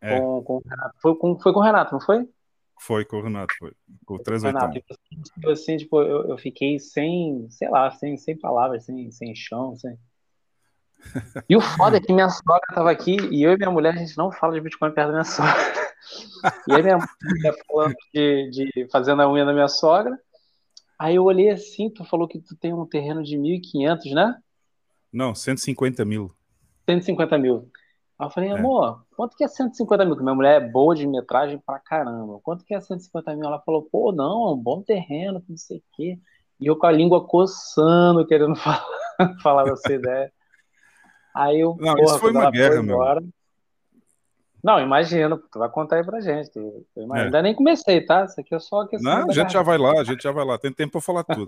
É. 0.00 0.20
Com, 0.20 0.42
com, 0.44 0.60
foi, 1.02 1.14
com, 1.16 1.38
foi 1.40 1.52
com 1.52 1.58
o 1.58 1.62
Renato, 1.62 1.92
não 1.92 2.00
foi? 2.00 2.24
Foi 2.80 3.04
com 3.04 3.18
o 3.18 3.22
Renato, 3.22 3.54
foi. 3.58 3.72
Com 4.06 4.14
o 4.14 4.18
38. 4.18 4.82
Tipo 5.34 5.50
assim, 5.50 5.76
tipo, 5.76 6.00
eu, 6.00 6.30
eu 6.30 6.38
fiquei 6.38 6.78
sem, 6.78 7.46
sei 7.50 7.68
lá, 7.68 7.90
sem, 7.90 8.16
sem 8.16 8.38
palavras, 8.38 8.86
sem, 8.86 9.10
sem 9.12 9.34
chão, 9.34 9.76
sem. 9.76 9.98
E 11.46 11.54
o 11.54 11.60
foda 11.60 11.98
é 11.98 12.00
que 12.00 12.12
minha 12.12 12.30
sogra 12.30 12.60
tava 12.74 12.90
aqui 12.90 13.16
e 13.30 13.42
eu 13.42 13.52
e 13.52 13.56
minha 13.56 13.70
mulher, 13.70 13.94
a 13.94 13.98
gente 13.98 14.16
não 14.16 14.32
fala 14.32 14.54
de 14.54 14.62
Bitcoin 14.62 14.92
perto 14.92 15.08
da 15.08 15.12
minha 15.12 15.24
sogra. 15.24 15.52
E 16.66 16.72
aí 16.72 16.82
minha 16.82 16.96
mulher 16.96 17.54
falando 17.66 17.94
de, 18.14 18.50
de 18.50 18.88
fazendo 18.90 19.20
a 19.20 19.30
unha 19.30 19.44
da 19.44 19.52
minha 19.52 19.68
sogra. 19.68 20.18
Aí 20.98 21.16
eu 21.16 21.24
olhei 21.24 21.50
assim, 21.50 21.90
tu 21.90 22.02
falou 22.06 22.26
que 22.26 22.40
tu 22.40 22.56
tem 22.56 22.72
um 22.72 22.86
terreno 22.86 23.22
de 23.22 23.36
1.500, 23.36 24.14
né? 24.14 24.34
Não, 25.12 25.34
150 25.34 26.02
mil. 26.06 26.34
150 26.88 27.36
mil. 27.36 27.70
Aí 28.20 28.26
eu 28.26 28.30
falei, 28.30 28.50
é. 28.50 28.52
amor, 28.52 29.00
é. 29.00 29.14
quanto 29.16 29.34
que 29.34 29.42
é 29.42 29.48
150 29.48 30.04
mil? 30.04 30.14
Que 30.14 30.22
minha 30.22 30.34
mulher 30.34 30.60
é 30.60 30.68
boa 30.68 30.94
de 30.94 31.06
metragem 31.06 31.58
pra 31.58 31.78
caramba. 31.78 32.38
Quanto 32.42 32.66
que 32.66 32.74
é 32.74 32.80
150 32.80 33.34
mil? 33.34 33.46
Ela 33.46 33.58
falou, 33.60 33.88
pô, 33.90 34.12
não, 34.12 34.48
é 34.48 34.52
um 34.52 34.58
bom 34.58 34.82
terreno, 34.82 35.42
não 35.48 35.56
sei 35.56 35.78
o 35.78 35.82
quê. 35.94 36.18
E 36.60 36.66
eu 36.66 36.76
com 36.76 36.86
a 36.86 36.92
língua 36.92 37.26
coçando, 37.26 38.26
querendo 38.26 38.54
falar, 38.60 38.84
falar 39.42 39.64
dessa 39.64 39.90
ideia. 39.90 40.30
Aí 41.34 41.60
eu, 41.60 41.74
não, 41.80 41.94
porra, 41.94 42.04
isso 42.04 42.18
foi 42.18 42.30
uma 42.30 42.50
guerra, 42.50 42.82
meu. 42.82 42.96
Embora, 42.96 43.22
não, 44.62 44.78
imagina, 44.78 45.38
tu 45.50 45.58
vai 45.58 45.70
contar 45.70 45.96
aí 45.96 46.04
pra 46.04 46.20
gente. 46.20 46.50
Tu, 46.50 46.86
tu 46.94 47.14
é. 47.16 47.22
Ainda 47.22 47.40
nem 47.40 47.54
comecei, 47.54 48.04
tá? 48.04 48.26
Isso 48.26 48.38
aqui 48.38 48.54
é 48.54 48.58
só 48.58 48.86
questão. 48.86 49.20
Não, 49.20 49.30
a 49.30 49.32
gente 49.32 49.54
já 49.54 49.62
vai 49.62 49.78
lá, 49.78 49.98
a 49.98 50.04
gente 50.04 50.22
já 50.22 50.30
vai 50.30 50.44
lá. 50.44 50.58
Tem 50.58 50.70
tempo 50.70 50.92
pra 50.92 51.00
falar 51.00 51.24
tudo. 51.24 51.46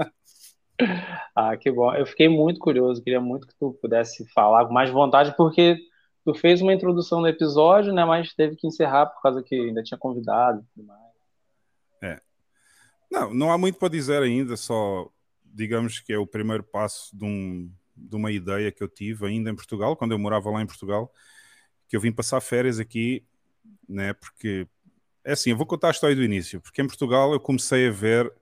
ah, 1.37 1.55
que 1.55 1.71
bom. 1.71 1.95
Eu 1.95 2.07
fiquei 2.07 2.31
muito 2.31 2.59
curioso, 2.59 3.03
queria 3.03 3.21
muito 3.21 3.47
que 3.47 3.55
tu 3.59 3.77
pudesse 3.83 4.27
falar 4.33 4.65
com 4.65 4.73
mais 4.73 4.89
vontade, 4.89 5.35
porque 5.37 5.77
tu 6.25 6.35
fez 6.35 6.61
uma 6.63 6.73
introdução 6.73 7.21
no 7.21 7.29
episódio, 7.29 7.93
né? 7.93 8.05
Mas 8.05 8.35
teve 8.35 8.57
que 8.57 8.67
encerrar 8.67 9.07
por 9.07 9.23
causa 9.23 9.43
que 9.43 9.55
ainda 9.55 9.83
tinha 9.83 9.99
convidado 9.99 10.61
e 10.61 10.75
tudo 10.75 10.87
mais. 10.87 11.01
É. 12.03 12.21
Não, 13.11 13.35
não 13.35 13.53
há 13.53 13.59
muito 13.59 13.79
para 13.79 13.89
dizer 13.89 14.23
ainda, 14.23 14.57
só 14.57 15.09
digamos 15.45 16.01
que 16.01 16.13
é 16.13 16.19
o 16.19 16.27
primeiro 16.27 16.63
passo 16.63 17.15
de, 17.17 17.25
um, 17.25 17.71
de 17.97 18.17
uma 18.17 18.33
ideia 18.33 18.73
que 18.73 18.83
eu 18.83 18.89
tive 18.89 19.27
ainda 19.27 19.51
em 19.51 19.55
Portugal, 19.55 19.97
quando 19.97 20.13
eu 20.13 20.19
morava 20.19 20.51
lá 20.51 20.63
em 20.63 20.67
Portugal, 20.67 21.13
que 21.89 21.97
eu 21.97 22.01
vim 22.01 22.11
passar 22.11 22.41
férias 22.41 22.81
aqui, 22.81 23.25
né? 23.89 24.15
Porque 24.15 24.67
é 25.25 25.33
assim, 25.33 25.51
eu 25.51 25.57
vou 25.57 25.67
contar 25.67 25.89
a 25.89 25.91
história 25.91 26.17
do 26.17 26.23
início, 26.25 26.61
porque 26.61 26.81
em 26.81 26.87
Portugal 26.87 27.33
eu 27.33 27.41
comecei 27.41 27.89
a 27.89 27.93
ver 27.93 28.33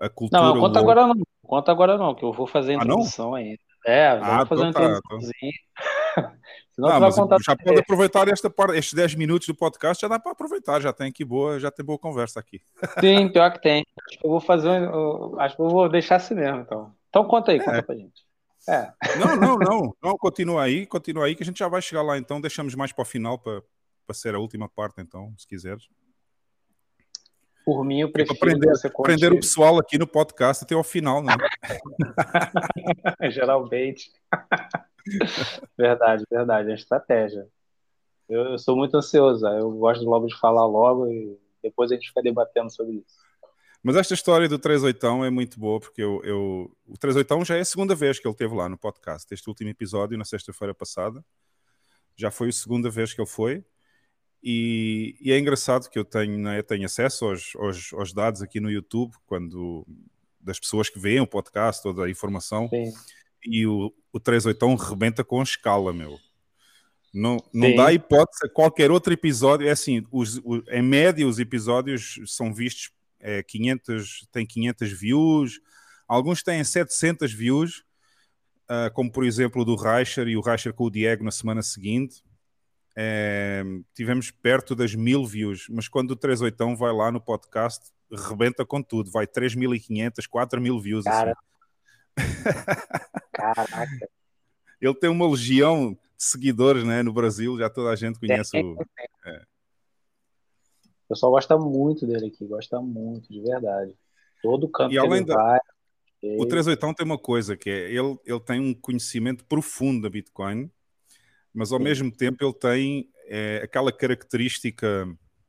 a 0.00 0.08
cultura. 0.08 0.42
Não, 0.42 0.60
conta 0.60 0.78
agora 0.78 1.06
não, 1.06 1.22
conta 1.42 1.72
agora 1.72 1.98
não, 1.98 2.14
que 2.14 2.24
eu 2.24 2.32
vou 2.32 2.46
fazer 2.46 2.72
a 2.72 2.76
introdução 2.76 3.34
ah, 3.34 3.38
ainda. 3.38 3.58
É, 3.84 4.18
vamos 4.18 4.28
ah, 4.28 4.46
fazer 4.46 4.66
então 4.66 4.82
uma 4.82 5.00
tá, 5.00 5.00
então. 5.04 5.30
Senão 6.72 6.90
não, 6.90 7.00
mas 7.00 7.16
já 7.16 7.56
pode 7.56 7.80
aproveitar 7.80 8.28
esta 8.28 8.50
parte, 8.50 8.76
estes 8.76 8.92
10 8.92 9.14
minutos 9.14 9.46
do 9.46 9.54
podcast, 9.54 10.00
já 10.00 10.08
dá 10.08 10.18
para 10.18 10.32
aproveitar, 10.32 10.80
já 10.80 10.92
tem 10.92 11.08
aqui 11.08 11.24
boa, 11.24 11.58
já 11.58 11.70
tem 11.70 11.84
boa 11.84 11.98
conversa 11.98 12.38
aqui. 12.38 12.60
Sim, 13.00 13.30
pior 13.30 13.50
que 13.52 13.62
tem. 13.62 13.84
Acho 14.06 14.18
que 14.18 14.26
eu 14.26 14.30
vou 14.30 14.40
fazer, 14.40 14.90
acho 15.38 15.56
que 15.56 15.62
eu 15.62 15.68
vou 15.68 15.88
deixar 15.88 16.16
assim 16.16 16.34
mesmo, 16.34 16.60
então. 16.60 16.94
Então 17.08 17.24
conta 17.24 17.52
aí, 17.52 17.58
é. 17.58 17.64
conta 17.64 17.82
pra 17.82 17.94
gente. 17.94 18.26
É. 18.68 18.92
Não, 19.18 19.36
não, 19.36 19.56
não, 19.58 19.96
não, 20.02 20.18
continua 20.18 20.64
aí, 20.64 20.86
continua 20.86 21.26
aí 21.26 21.34
que 21.34 21.42
a 21.42 21.46
gente 21.46 21.58
já 21.58 21.68
vai 21.68 21.80
chegar 21.80 22.02
lá, 22.02 22.18
então 22.18 22.40
deixamos 22.40 22.74
mais 22.74 22.92
para 22.92 23.02
o 23.02 23.06
final 23.06 23.38
para, 23.38 23.62
ser 24.12 24.34
a 24.34 24.38
última 24.38 24.68
parte, 24.68 25.00
então, 25.00 25.32
se 25.38 25.46
quiseres. 25.46 25.88
Por 27.64 27.84
mim, 27.84 28.00
eu 28.00 28.12
prefiro 28.12 28.36
aprender, 28.36 28.70
aprender 28.94 29.32
o 29.32 29.36
pessoal 29.36 29.78
aqui 29.78 29.98
no 29.98 30.06
podcast 30.06 30.62
até 30.62 30.74
ao 30.74 30.84
final, 30.84 31.20
né? 31.20 31.34
Geralmente. 33.30 34.12
verdade, 35.78 36.24
verdade. 36.30 36.70
É 36.70 36.74
estratégia. 36.74 37.46
Eu, 38.28 38.42
eu, 38.52 38.58
sou 38.58 38.76
muito 38.76 38.96
ansioso. 38.96 39.46
Eu 39.46 39.70
gosto 39.72 40.04
logo 40.04 40.26
de 40.26 40.38
falar 40.38 40.66
logo 40.66 41.06
e 41.08 41.38
depois 41.62 41.90
a 41.90 41.94
gente 41.94 42.08
fica 42.08 42.22
debatendo 42.22 42.70
sobre 42.70 42.96
isso. 42.96 43.26
Mas 43.82 43.94
esta 43.96 44.14
história 44.14 44.48
do 44.48 44.58
38 44.58 45.24
é 45.24 45.30
muito 45.30 45.60
boa, 45.60 45.78
porque 45.78 46.02
eu, 46.02 46.20
eu, 46.24 46.76
o 46.86 46.98
38 46.98 47.44
já 47.44 47.56
é 47.56 47.60
a 47.60 47.64
segunda 47.64 47.94
vez 47.94 48.18
que 48.18 48.26
ele 48.26 48.34
esteve 48.34 48.54
lá 48.54 48.68
no 48.68 48.76
podcast. 48.76 49.32
Este 49.32 49.48
último 49.48 49.70
episódio, 49.70 50.18
na 50.18 50.24
sexta-feira 50.24 50.74
passada, 50.74 51.24
já 52.16 52.30
foi 52.30 52.48
a 52.48 52.52
segunda 52.52 52.90
vez 52.90 53.14
que 53.14 53.20
ele 53.20 53.28
foi. 53.28 53.64
E, 54.42 55.16
e 55.20 55.32
é 55.32 55.38
engraçado 55.38 55.88
que 55.88 55.98
eu 55.98 56.04
tenho, 56.04 56.38
né, 56.38 56.58
eu 56.58 56.62
tenho 56.62 56.84
acesso 56.84 57.26
aos, 57.26 57.52
aos, 57.56 57.92
aos, 57.92 58.12
dados 58.12 58.42
aqui 58.42 58.60
no 58.60 58.70
YouTube, 58.70 59.14
quando 59.26 59.86
das 60.40 60.58
pessoas 60.58 60.88
que 60.88 60.98
veem 60.98 61.20
o 61.20 61.26
podcast, 61.26 61.82
toda 61.82 62.04
a 62.04 62.10
informação. 62.10 62.68
Sim. 62.68 62.92
E 63.46 63.66
o, 63.66 63.92
o 64.12 64.20
38 64.20 64.74
rebenta 64.74 65.24
com 65.24 65.40
a 65.40 65.44
escala, 65.44 65.92
meu. 65.92 66.18
Não, 67.14 67.38
não 67.52 67.74
dá 67.74 67.92
hipótese 67.92 68.44
a 68.44 68.48
qualquer 68.48 68.90
outro 68.90 69.12
episódio. 69.12 69.66
É 69.66 69.70
assim, 69.70 70.04
os, 70.12 70.40
os, 70.44 70.62
em 70.68 70.82
média, 70.82 71.26
os 71.26 71.38
episódios 71.38 72.20
são 72.26 72.52
vistos 72.52 72.90
é, 73.20 73.42
500, 73.42 74.28
tem 74.30 74.46
500 74.46 74.92
views, 74.92 75.60
alguns 76.06 76.42
têm 76.42 76.62
700 76.62 77.32
views, 77.32 77.84
uh, 78.70 78.92
como 78.92 79.10
por 79.10 79.24
exemplo 79.24 79.62
o 79.62 79.64
do 79.64 79.76
Reicher 79.76 80.28
e 80.28 80.36
o 80.36 80.40
Reicher 80.40 80.74
com 80.74 80.84
o 80.84 80.90
Diego 80.90 81.24
na 81.24 81.30
semana 81.30 81.62
seguinte. 81.62 82.22
É, 82.98 83.62
tivemos 83.94 84.30
perto 84.30 84.74
das 84.74 84.94
mil 84.94 85.24
views, 85.26 85.66
mas 85.68 85.88
quando 85.88 86.12
o 86.12 86.16
38 86.16 86.76
vai 86.76 86.92
lá 86.92 87.10
no 87.10 87.20
podcast, 87.20 87.90
rebenta 88.10 88.64
com 88.64 88.82
tudo, 88.82 89.10
vai 89.10 89.26
3.500, 89.26 90.28
4.000 90.28 90.82
views. 90.82 91.06
Assim. 91.06 91.16
Cara. 91.16 91.32
Assim. 91.32 91.55
Caraca. 93.32 94.08
Ele 94.80 94.94
tem 94.94 95.10
uma 95.10 95.28
legião 95.28 95.92
de 95.92 95.98
seguidores 96.24 96.84
né, 96.84 97.02
no 97.02 97.12
Brasil, 97.12 97.58
já 97.58 97.68
toda 97.68 97.90
a 97.90 97.96
gente 97.96 98.18
conhece 98.18 98.56
o. 98.58 98.76
É. 99.26 99.42
O 101.04 101.08
pessoal 101.08 101.32
gosta 101.32 101.56
muito 101.56 102.06
dele 102.06 102.26
aqui, 102.26 102.44
gosta 102.46 102.80
muito, 102.80 103.32
de 103.32 103.40
verdade. 103.40 103.94
Todo 104.42 104.68
campo 104.68 104.92
e 104.92 104.98
além 104.98 105.24
da... 105.24 105.34
vai. 105.34 105.60
O 106.22 106.46
38 106.46 106.94
tem 106.94 107.06
uma 107.06 107.18
coisa 107.18 107.56
que 107.56 107.70
é 107.70 107.90
ele, 107.92 108.18
ele 108.24 108.40
tem 108.40 108.60
um 108.60 108.74
conhecimento 108.74 109.44
profundo 109.44 110.02
da 110.02 110.10
Bitcoin, 110.10 110.70
mas 111.54 111.70
ao 111.70 111.78
Sim. 111.78 111.84
mesmo 111.84 112.10
tempo 112.10 112.44
ele 112.44 112.54
tem 112.54 113.10
é, 113.26 113.60
aquela 113.62 113.92
característica 113.92 115.06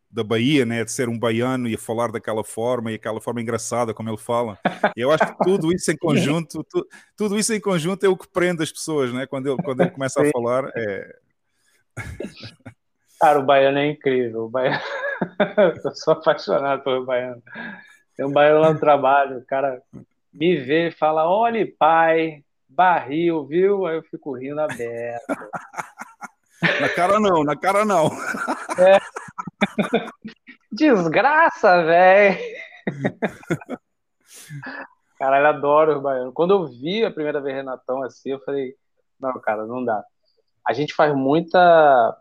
da 0.10 0.24
Bahia, 0.24 0.66
né, 0.66 0.84
de 0.84 0.92
ser 0.92 1.10
um 1.10 1.20
baiano 1.20 1.68
e 1.68 1.76
a 1.76 1.78
falar 1.78 2.12
daquela 2.12 2.44
forma 2.44 2.92
e 2.92 2.96
aquela 2.96 3.20
forma 3.20 3.42
engraçada 3.42 3.94
como 3.94 4.10
ele 4.10 4.18
fala. 4.18 4.58
Eu 4.96 5.12
acho 5.12 5.26
que 5.28 5.44
tudo 5.44 5.72
isso 5.74 5.92
em 5.92 5.98
conjunto, 6.00 6.64
tu, 6.64 6.88
tudo 7.16 7.38
isso 7.38 7.54
em 7.54 7.60
conjunto 7.60 8.06
é 8.06 8.10
o 8.10 8.18
que 8.18 8.28
prende 8.28 8.64
as 8.64 8.72
pessoas, 8.72 9.14
né? 9.14 9.26
Quando 9.26 9.48
ele, 9.48 9.62
quando 9.64 9.82
ele 9.82 9.92
começa 9.92 10.22
a 10.22 10.32
falar, 10.32 10.72
é... 10.76 11.16
Cara, 13.20 13.40
o 13.40 13.46
baiano 13.46 13.80
é 13.80 13.88
incrível. 13.88 14.46
O 14.46 14.50
baiano... 14.50 14.80
eu 15.84 15.96
sou 15.96 16.14
apaixonado 16.14 16.84
pelo 16.84 17.06
baiano. 17.06 17.42
Tem 18.16 18.26
um 18.26 18.32
baiano 18.32 18.62
lá 18.62 18.74
no 18.74 18.80
trabalho, 18.80 19.38
o 19.38 19.46
cara 19.46 19.82
me 20.34 20.56
vê 20.56 20.88
e 20.88 20.92
fala: 20.92 21.30
olha, 21.30 21.68
pai, 21.78 22.44
barril, 22.68 23.46
viu? 23.46 23.86
Aí 23.86 23.98
eu 23.98 24.04
fico 24.04 24.36
rindo 24.38 24.60
aberto. 24.60 25.36
Na 26.62 26.90
cara 26.90 27.20
não, 27.20 27.44
na 27.44 27.56
cara 27.56 27.86
não. 27.86 28.10
É. 28.78 29.00
Desgraça, 30.72 31.84
velho. 31.84 32.38
Caralho, 35.18 35.48
adoro 35.48 35.98
o 35.98 36.02
baiano. 36.02 36.32
Quando 36.32 36.52
eu 36.52 36.68
vi 36.68 37.04
a 37.04 37.12
primeira 37.12 37.42
vez 37.42 37.56
Renatão 37.56 38.04
assim, 38.04 38.32
eu 38.32 38.40
falei, 38.40 38.76
não, 39.20 39.34
cara, 39.40 39.66
não 39.66 39.84
dá. 39.84 40.04
A 40.66 40.74
gente 40.74 40.94
faz 40.94 41.16
muita 41.16 42.18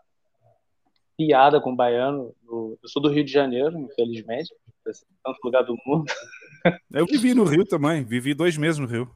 piada 1.17 1.59
com 1.59 1.71
o 1.71 1.75
baiano. 1.75 2.33
Eu 2.47 2.77
sou 2.85 3.01
do 3.01 3.09
Rio 3.09 3.23
de 3.23 3.31
Janeiro, 3.31 3.77
infelizmente, 3.79 4.53
tanto 5.23 5.39
lugar 5.43 5.63
do 5.63 5.75
mundo. 5.85 6.11
Eu 6.91 7.05
vivi 7.05 7.33
no 7.33 7.43
Rio 7.43 7.65
também, 7.65 8.03
vivi 8.03 8.33
dois 8.33 8.57
meses 8.57 8.79
no 8.79 8.87
Rio. 8.87 9.09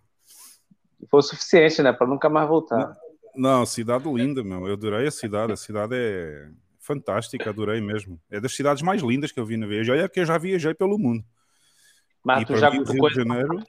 Foi 1.10 1.20
o 1.20 1.24
suficiente, 1.24 1.82
né, 1.82 1.92
para 1.92 2.08
nunca 2.08 2.30
mais 2.30 2.48
voltar. 2.48 2.78
Não, 2.78 2.96
não, 3.36 3.66
cidade 3.66 4.12
linda, 4.12 4.44
meu. 4.44 4.68
Eu 4.68 4.74
adorei 4.74 5.08
a 5.08 5.12
cidade. 5.12 5.54
A 5.54 5.58
cidade 5.58 5.96
é 5.96 6.50
fantástica, 6.80 7.50
adorei 7.50 7.80
mesmo. 7.80 8.20
É 8.30 8.40
das 8.40 8.54
cidades 8.54 8.82
mais 8.84 9.02
lindas 9.02 9.32
que 9.32 9.40
eu 9.40 9.46
vi 9.46 9.58
na 9.58 9.68
viagem. 9.68 9.94
Olha 9.94 10.10
que 10.10 10.20
eu 10.20 10.26
já 10.26 10.38
viajei 10.38 10.74
pelo 10.74 10.98
mundo. 10.98 11.24
Mas 12.24 12.44
e 12.44 12.46
tu 12.46 12.58
já 12.58 12.70
viu 12.70 12.82
o 12.82 12.86
Rio 12.86 13.10
de 13.10 13.16
Janeiro. 13.16 13.64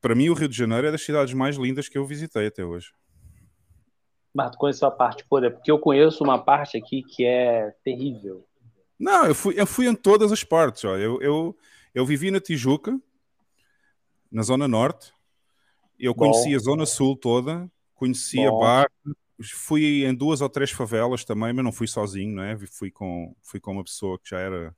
Para 0.00 0.14
mim, 0.14 0.28
o 0.28 0.34
Rio 0.34 0.48
de 0.48 0.56
Janeiro 0.56 0.88
é 0.88 0.90
das 0.90 1.04
cidades 1.04 1.32
mais 1.34 1.56
lindas 1.56 1.88
que 1.88 1.96
eu 1.96 2.06
visitei 2.06 2.46
até 2.46 2.64
hoje. 2.64 2.92
Mas 4.34 4.50
tu 4.50 4.58
conheceu 4.58 4.88
a 4.88 4.90
parte 4.90 5.24
podre? 5.24 5.50
Porque 5.50 5.70
eu 5.70 5.78
conheço 5.78 6.24
uma 6.24 6.38
parte 6.38 6.76
aqui 6.76 7.02
que 7.02 7.24
é 7.24 7.72
terrível. 7.84 8.44
Não, 8.98 9.26
eu 9.26 9.34
fui, 9.34 9.54
eu 9.56 9.66
fui 9.66 9.86
em 9.86 9.94
todas 9.94 10.32
as 10.32 10.42
partes. 10.42 10.84
Ó. 10.84 10.96
Eu, 10.96 11.20
eu, 11.20 11.56
eu 11.94 12.06
vivi 12.06 12.30
na 12.30 12.40
Tijuca, 12.40 12.98
na 14.30 14.42
Zona 14.42 14.66
Norte. 14.66 15.12
Eu 15.98 16.14
Bom. 16.14 16.30
conheci 16.30 16.54
a 16.54 16.58
Zona 16.58 16.86
Sul 16.86 17.16
toda. 17.16 17.70
Conheci 18.02 18.38
Bom. 18.38 18.48
a 18.48 18.66
Barra. 18.66 18.90
Fui 19.54 20.04
em 20.04 20.12
duas 20.12 20.40
ou 20.40 20.48
três 20.48 20.72
favelas 20.72 21.24
também, 21.24 21.52
mas 21.52 21.64
não 21.64 21.70
fui 21.70 21.86
sozinho, 21.86 22.34
né? 22.34 22.58
Fui 22.68 22.90
com, 22.90 23.32
fui 23.44 23.60
com 23.60 23.70
uma 23.70 23.84
pessoa 23.84 24.18
que 24.18 24.30
já 24.30 24.40
era 24.40 24.74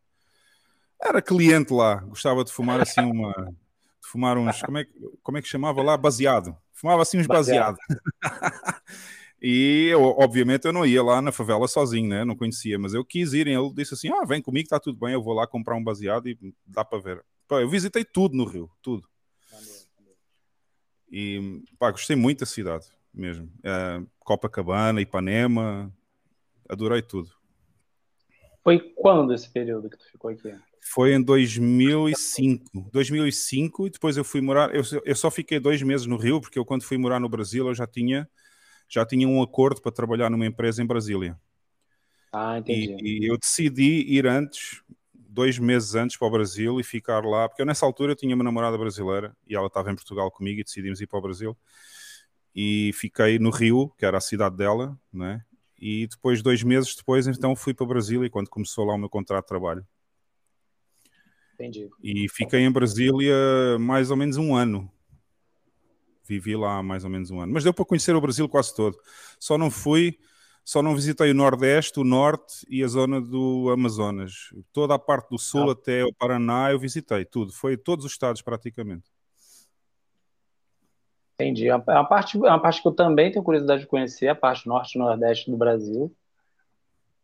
era 1.01 1.23
cliente 1.23 1.73
lá. 1.73 1.97
Gostava 1.97 2.45
de 2.45 2.53
fumar 2.53 2.83
assim 2.83 3.01
uma 3.11 3.33
de 3.33 4.09
fumar 4.11 4.37
uns 4.37 4.61
como 4.61 4.77
é, 4.77 4.87
como 5.23 5.39
é 5.39 5.43
que 5.43 5.49
chamava 5.49 5.83
lá 5.83 5.97
baseado. 5.97 6.55
Fumava 6.71 7.01
assim 7.01 7.19
uns 7.19 7.27
baseado. 7.27 7.79
baseado. 8.23 8.83
E 9.47 9.89
eu, 9.89 10.01
obviamente 10.03 10.65
eu 10.65 10.73
não 10.73 10.87
ia 10.87 11.03
lá 11.03 11.21
na 11.21 11.31
favela 11.31 11.69
sozinho, 11.69 12.09
né? 12.09 12.25
Não 12.25 12.35
conhecia, 12.35 12.79
mas 12.79 12.95
eu 12.95 13.05
quis 13.05 13.35
ir. 13.35 13.47
E 13.47 13.51
ele 13.51 13.75
disse 13.75 13.93
assim: 13.93 14.09
Ah, 14.09 14.25
vem 14.25 14.41
comigo, 14.41 14.65
está 14.65 14.81
tudo 14.81 14.99
bem. 14.99 15.13
Eu 15.13 15.23
vou 15.23 15.35
lá 15.35 15.47
comprar 15.47 15.75
um 15.75 15.85
baseado 15.85 16.27
e 16.27 16.39
dá 16.65 16.83
para 16.83 16.99
ver. 16.99 17.23
Pá, 17.47 17.61
eu 17.61 17.69
visitei 17.69 18.07
tudo 18.07 18.35
no 18.35 18.47
Rio, 18.47 18.71
tudo. 18.81 19.07
E 21.11 21.63
pá, 21.79 21.91
gostei 21.91 22.17
muito 22.17 22.41
da 22.41 22.47
cidade 22.47 22.94
mesmo. 23.15 23.47
Uh, 23.61 24.07
Copacabana, 24.21 25.01
Ipanema, 25.01 25.93
adorei 26.69 27.03
tudo. 27.03 27.31
Foi 28.63 28.79
quando 28.97 29.35
esse 29.35 29.49
período 29.49 29.91
que 29.91 29.99
tu 29.99 30.11
ficou 30.11 30.31
aqui? 30.31 30.55
Foi 30.81 31.15
em 31.15 31.23
2005. 31.23 32.91
2005 32.93 33.87
e 33.87 33.91
depois 33.91 34.17
eu 34.17 34.25
fui 34.25 34.41
morar. 34.41 34.75
Eu, 34.75 34.83
eu 35.05 35.15
só 35.15 35.31
fiquei 35.31 35.61
dois 35.61 35.83
meses 35.83 36.07
no 36.07 36.17
Rio, 36.17 36.41
porque 36.41 36.59
eu, 36.59 36.65
quando 36.65 36.83
fui 36.83 36.99
morar 36.99 37.21
no 37.21 37.29
Brasil, 37.29 37.67
eu 37.67 37.75
já 37.75 37.87
tinha 37.87 38.29
já 38.89 39.05
tinha 39.05 39.27
um 39.27 39.43
acordo 39.43 39.81
para 39.81 39.91
trabalhar 39.91 40.31
numa 40.31 40.47
empresa 40.47 40.83
em 40.83 40.87
Brasília. 40.87 41.39
Ah, 42.33 42.59
entendi. 42.59 42.97
E, 43.01 43.25
e, 43.25 43.27
eu 43.27 43.39
decidi 43.39 44.05
ir 44.07 44.27
antes, 44.27 44.83
dois 45.15 45.59
meses 45.59 45.95
antes 45.95 46.17
para 46.17 46.29
o 46.29 46.31
Brasil 46.31 46.79
e 46.79 46.85
ficar 46.85 47.25
lá, 47.25 47.49
porque 47.49 47.63
eu 47.63 47.67
nessa 47.67 47.87
altura 47.87 48.13
eu 48.13 48.17
tinha 48.17 48.35
uma 48.35 48.45
namorada 48.45 48.77
brasileira 48.77 49.35
e 49.49 49.55
ela 49.55 49.69
estava 49.69 49.91
em 49.91 49.95
Portugal 49.95 50.31
comigo 50.31 50.61
e 50.61 50.65
decidimos 50.65 51.01
ir 51.01 51.07
para 51.07 51.19
o 51.19 51.23
Brasil. 51.23 51.57
E 52.55 52.93
fiquei 52.95 53.39
no 53.39 53.51
Rio, 53.51 53.93
que 53.99 54.07
era 54.07 54.19
a 54.19 54.21
cidade 54.21 54.57
dela, 54.57 54.99
né? 55.13 55.45
E 55.79 56.07
depois, 56.07 56.41
dois 56.41 56.63
meses 56.63 56.95
depois, 56.95 57.27
então 57.27 57.55
fui 57.57 57.75
para 57.75 57.87
e 58.25 58.31
quando 58.31 58.49
começou 58.49 58.85
lá 58.85 58.95
o 58.95 58.99
meu 58.99 59.09
contrato 59.09 59.45
de 59.45 59.49
trabalho. 59.49 59.87
Entendi. 61.55 61.89
E 62.03 62.29
fiquei 62.29 62.61
em 62.61 62.71
Brasília 62.71 63.37
mais 63.79 64.11
ou 64.11 64.17
menos 64.17 64.37
um 64.37 64.55
ano 64.55 64.91
vivi 66.27 66.57
lá 66.57 66.83
mais 66.83 67.05
ou 67.05 67.11
menos 67.11 67.31
um 67.31 67.41
ano. 67.41 67.53
Mas 67.53 67.65
deu 67.65 67.73
para 67.73 67.85
conhecer 67.85 68.15
o 68.15 68.21
Brasil 68.21 68.49
quase 68.49 68.75
todo. 68.75 68.99
Só 69.39 69.57
não 69.59 69.71
fui, 69.71 70.19
só 70.65 70.83
não 70.83 70.95
visitei 70.95 71.31
o 71.31 71.35
Nordeste, 71.35 72.01
o 72.01 72.05
Norte 72.05 72.67
e 72.69 72.83
a 72.83 72.89
zona 72.89 73.21
do 73.21 73.71
Amazonas. 73.71 74.33
Toda 74.73 74.95
a 74.95 74.99
parte 74.99 75.31
do 75.31 75.39
Sul 75.39 75.69
ah. 75.69 75.73
até 75.73 76.05
o 76.05 76.13
Paraná 76.13 76.73
eu 76.73 76.79
visitei, 76.79 77.25
tudo. 77.25 77.53
Foi 77.53 77.77
todos 77.77 78.05
os 78.05 78.13
estados 78.13 78.43
praticamente. 78.43 79.14
Entendi. 81.45 81.69
É 81.69 81.75
uma 81.75 82.05
parte, 82.05 82.37
é 82.37 82.41
uma 82.41 82.61
parte 82.61 82.83
que 82.83 82.89
eu 82.89 82.93
também 82.93 83.31
tenho 83.31 83.45
curiosidade 83.45 83.83
de 83.83 83.87
conhecer, 83.87 84.29
a 84.29 84.35
parte 84.35 84.67
norte 84.67 84.95
e 84.95 84.99
nordeste 84.99 85.51
do 85.51 85.57
Brasil. 85.57 86.13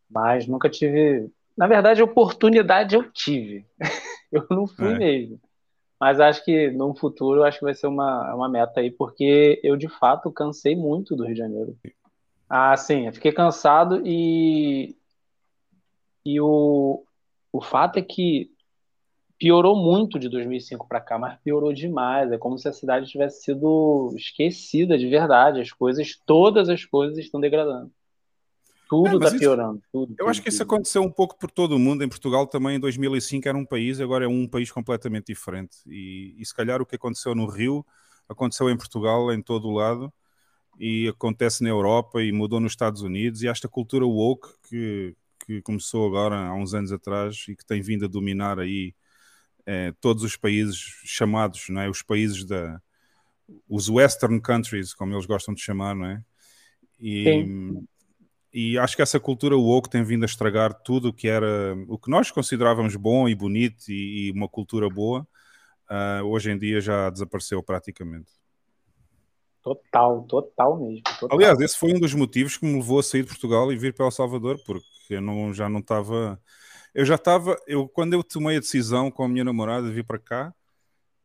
Mas 0.09 0.47
nunca 0.47 0.69
tive. 0.69 1.31
Na 1.57 1.67
verdade, 1.67 2.03
oportunidade 2.03 2.95
eu 2.95 3.11
tive. 3.11 3.65
eu 4.33 4.47
não 4.51 4.67
fui 4.67 4.93
é. 4.93 4.99
mesmo. 4.99 5.41
Mas 6.01 6.19
acho 6.19 6.43
que 6.45 6.71
no 6.71 6.95
futuro 6.95 7.43
acho 7.43 7.59
que 7.59 7.65
vai 7.65 7.75
ser 7.75 7.87
uma, 7.87 8.35
uma 8.35 8.49
meta 8.49 8.81
aí, 8.81 8.91
porque 8.91 9.61
eu 9.63 9.77
de 9.77 9.89
fato 9.89 10.33
cansei 10.33 10.75
muito 10.75 11.15
do 11.15 11.25
Rio 11.25 11.35
de 11.35 11.41
Janeiro. 11.41 11.77
Ah, 12.49 12.75
sim, 12.77 13.07
eu 13.07 13.13
fiquei 13.13 13.31
cansado 13.33 14.03
e, 14.05 14.97
e 16.25 16.41
o, 16.41 17.05
o 17.53 17.61
fato 17.61 17.99
é 17.99 18.03
que 18.03 18.51
piorou 19.41 19.75
muito 19.75 20.19
de 20.19 20.29
2005 20.29 20.87
para 20.87 21.01
cá, 21.01 21.19
mas 21.19 21.41
piorou 21.41 21.73
demais. 21.73 22.31
É 22.31 22.37
como 22.37 22.59
se 22.59 22.69
a 22.69 22.73
cidade 22.75 23.11
tivesse 23.11 23.43
sido 23.43 24.13
esquecida 24.15 24.99
de 24.99 25.09
verdade. 25.09 25.63
As 25.63 25.73
coisas, 25.73 26.21
todas 26.27 26.69
as 26.69 26.85
coisas 26.85 27.17
estão 27.19 27.41
degradando. 27.41 27.91
tudo 28.87 29.17
está 29.17 29.35
é, 29.35 29.39
piorando. 29.39 29.83
Tudo, 29.91 30.13
eu 30.13 30.17
tudo, 30.19 30.29
acho 30.29 30.43
que 30.43 30.51
isso 30.51 30.63
aconteceu 30.63 31.03
um 31.03 31.11
pouco 31.11 31.39
por 31.39 31.51
todo 31.51 31.73
o 31.73 31.79
mundo. 31.79 32.05
Em 32.05 32.09
Portugal 32.09 32.47
também, 32.47 32.77
em 32.77 32.81
2005, 32.81 33.49
era 33.49 33.57
um 33.57 33.65
país, 33.65 33.99
agora 33.99 34.27
é 34.27 34.29
um 34.29 34.47
país 34.47 34.71
completamente 34.71 35.29
diferente. 35.29 35.79
E, 35.87 36.35
e 36.39 36.45
se 36.45 36.55
calhar 36.55 36.83
o 36.83 36.87
que 36.87 36.97
aconteceu 36.97 37.35
no 37.35 37.47
Rio 37.47 37.85
aconteceu 38.29 38.69
em 38.69 38.77
Portugal, 38.77 39.33
em 39.33 39.43
todo 39.43 39.67
o 39.67 39.73
lado, 39.73 40.13
e 40.79 41.09
acontece 41.09 41.65
na 41.65 41.71
Europa 41.71 42.23
e 42.23 42.31
mudou 42.31 42.61
nos 42.61 42.73
Estados 42.73 43.01
Unidos. 43.01 43.43
E 43.43 43.49
esta 43.49 43.69
cultura 43.69 44.05
woke 44.05 44.51
que, 44.69 45.17
que 45.47 45.63
começou 45.63 46.07
agora 46.07 46.37
há 46.37 46.55
uns 46.55 46.75
anos 46.75 46.93
atrás 46.93 47.47
e 47.49 47.57
que 47.57 47.65
tem 47.65 47.81
vindo 47.81 48.05
a 48.05 48.09
dominar 48.09 48.61
aí 48.61 48.95
é, 49.67 49.93
todos 50.01 50.23
os 50.23 50.37
países 50.37 50.79
chamados, 51.05 51.69
não 51.69 51.81
é? 51.81 51.89
os 51.89 52.03
países 52.03 52.45
da 52.45 52.81
os 53.69 53.89
Western 53.89 54.41
countries, 54.41 54.95
como 54.95 55.13
eles 55.13 55.27
gostam 55.27 55.53
de 55.53 55.61
chamar, 55.61 55.95
não 55.95 56.07
é? 56.07 56.23
E, 57.01 57.47
e 58.53 58.79
acho 58.79 58.95
que 58.95 59.03
essa 59.03 59.19
cultura 59.19 59.57
woke 59.57 59.91
tem 59.91 60.05
vindo 60.05 60.23
a 60.23 60.27
estragar 60.27 60.73
tudo 60.73 61.09
o 61.09 61.13
que 61.13 61.27
era 61.29 61.75
o 61.89 61.99
que 61.99 62.11
nós 62.11 62.31
considerávamos 62.31 62.95
bom 62.95 63.29
e 63.29 63.35
bonito 63.35 63.89
e, 63.89 64.29
e 64.29 64.31
uma 64.33 64.49
cultura 64.49 64.89
boa, 64.89 65.27
uh, 65.91 66.25
hoje 66.25 66.51
em 66.51 66.59
dia 66.59 66.81
já 66.81 67.11
desapareceu 67.11 67.63
praticamente. 67.63 68.31
Total, 69.63 70.23
total 70.23 70.79
mesmo. 70.79 71.03
Total. 71.19 71.37
Aliás, 71.37 71.61
esse 71.61 71.79
foi 71.79 71.93
um 71.93 72.01
dos 72.01 72.15
motivos 72.15 72.57
que 72.57 72.65
me 72.65 72.77
levou 72.77 72.99
a 72.99 73.03
sair 73.03 73.23
de 73.23 73.29
Portugal 73.29 73.71
e 73.71 73.77
vir 73.77 73.93
para 73.93 74.07
El 74.07 74.11
Salvador, 74.11 74.59
porque 74.65 74.85
eu 75.11 75.21
não, 75.21 75.53
já 75.53 75.69
não 75.69 75.81
estava. 75.81 76.41
Eu 76.95 77.05
já 77.05 77.15
estava. 77.15 77.57
Eu, 77.67 77.89
quando 77.89 78.15
eu 78.15 78.23
tomei 78.23 78.57
a 78.57 78.61
decisão 78.61 79.11
com 79.11 79.25
a 79.25 79.29
minha 79.29 79.45
namorada 79.45 79.87
de 79.87 79.93
vir 79.93 80.05
para 80.05 80.19
cá, 80.19 80.55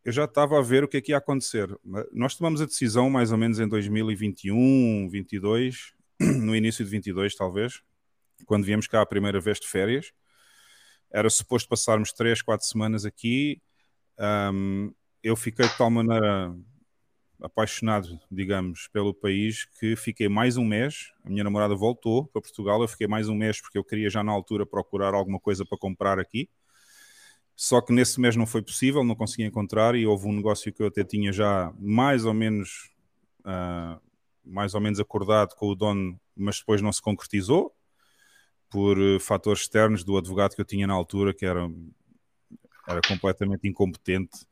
eu 0.03 0.11
já 0.11 0.25
estava 0.25 0.59
a 0.59 0.61
ver 0.61 0.83
o 0.83 0.87
que 0.87 0.97
é 0.97 1.01
que 1.01 1.11
ia 1.11 1.17
acontecer. 1.17 1.67
Nós 2.11 2.35
tomamos 2.35 2.61
a 2.61 2.65
decisão 2.65 3.09
mais 3.09 3.31
ou 3.31 3.37
menos 3.37 3.59
em 3.59 3.67
2021, 3.67 5.09
22, 5.09 5.93
no 6.19 6.55
início 6.55 6.85
de 6.85 6.91
22 6.91 7.35
talvez, 7.35 7.81
quando 8.45 8.65
viemos 8.65 8.87
cá 8.87 9.01
a 9.01 9.05
primeira 9.05 9.39
vez 9.39 9.59
de 9.59 9.67
férias. 9.67 10.11
Era 11.11 11.29
suposto 11.29 11.67
passarmos 11.67 12.11
3, 12.13 12.41
4 12.41 12.67
semanas 12.67 13.05
aqui. 13.05 13.61
Um, 14.53 14.93
eu 15.23 15.35
fiquei 15.35 15.67
de 15.67 15.77
tal 15.77 15.89
maneira 15.89 16.55
apaixonado, 17.41 18.19
digamos, 18.31 18.87
pelo 18.87 19.13
país, 19.13 19.65
que 19.79 19.95
fiquei 19.95 20.29
mais 20.29 20.57
um 20.57 20.65
mês. 20.65 21.11
A 21.23 21.29
minha 21.29 21.43
namorada 21.43 21.75
voltou 21.75 22.25
para 22.27 22.41
Portugal, 22.41 22.81
eu 22.81 22.87
fiquei 22.87 23.07
mais 23.07 23.29
um 23.29 23.35
mês 23.35 23.61
porque 23.61 23.77
eu 23.77 23.83
queria 23.83 24.09
já 24.09 24.23
na 24.23 24.31
altura 24.31 24.65
procurar 24.65 25.13
alguma 25.13 25.39
coisa 25.39 25.65
para 25.65 25.77
comprar 25.77 26.19
aqui. 26.19 26.49
Só 27.55 27.79
que 27.81 27.93
nesse 27.93 28.19
mês 28.19 28.35
não 28.35 28.45
foi 28.45 28.61
possível, 28.61 29.03
não 29.03 29.15
consegui 29.15 29.43
encontrar 29.43 29.95
e 29.95 30.05
houve 30.05 30.27
um 30.27 30.33
negócio 30.33 30.73
que 30.73 30.81
eu 30.81 30.87
até 30.87 31.03
tinha 31.03 31.31
já 31.31 31.73
mais 31.79 32.25
ou 32.25 32.33
menos, 32.33 32.91
uh, 33.41 33.99
mais 34.43 34.73
ou 34.73 34.81
menos 34.81 34.99
acordado 34.99 35.55
com 35.55 35.67
o 35.67 35.75
dono, 35.75 36.19
mas 36.35 36.59
depois 36.59 36.81
não 36.81 36.91
se 36.91 37.01
concretizou 37.01 37.73
por 38.69 38.97
uh, 38.97 39.19
fatores 39.21 39.61
externos 39.61 40.03
do 40.03 40.17
advogado 40.17 40.53
que 40.53 40.61
eu 40.61 40.65
tinha 40.65 40.85
na 40.85 40.93
altura, 40.93 41.33
que 41.33 41.45
era, 41.45 41.69
era 42.87 43.01
completamente 43.07 43.67
incompetente 43.67 44.45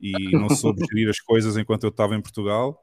e 0.00 0.32
não 0.32 0.48
soube 0.50 0.84
gerir 0.86 1.08
as 1.08 1.20
coisas 1.20 1.56
enquanto 1.56 1.84
eu 1.84 1.90
estava 1.90 2.14
em 2.14 2.20
Portugal 2.20 2.82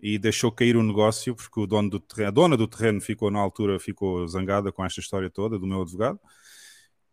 e 0.00 0.18
deixou 0.18 0.50
cair 0.50 0.76
o 0.76 0.82
negócio 0.82 1.34
porque 1.34 1.60
o 1.60 1.66
dono 1.66 1.88
do 1.88 2.00
terreno, 2.00 2.28
a 2.28 2.30
dona 2.30 2.56
do 2.56 2.66
terreno 2.66 3.00
ficou 3.00 3.30
na 3.30 3.38
altura 3.38 3.78
ficou 3.78 4.26
zangada 4.26 4.72
com 4.72 4.84
esta 4.84 5.00
história 5.00 5.30
toda 5.30 5.58
do 5.58 5.66
meu 5.66 5.82
advogado 5.82 6.18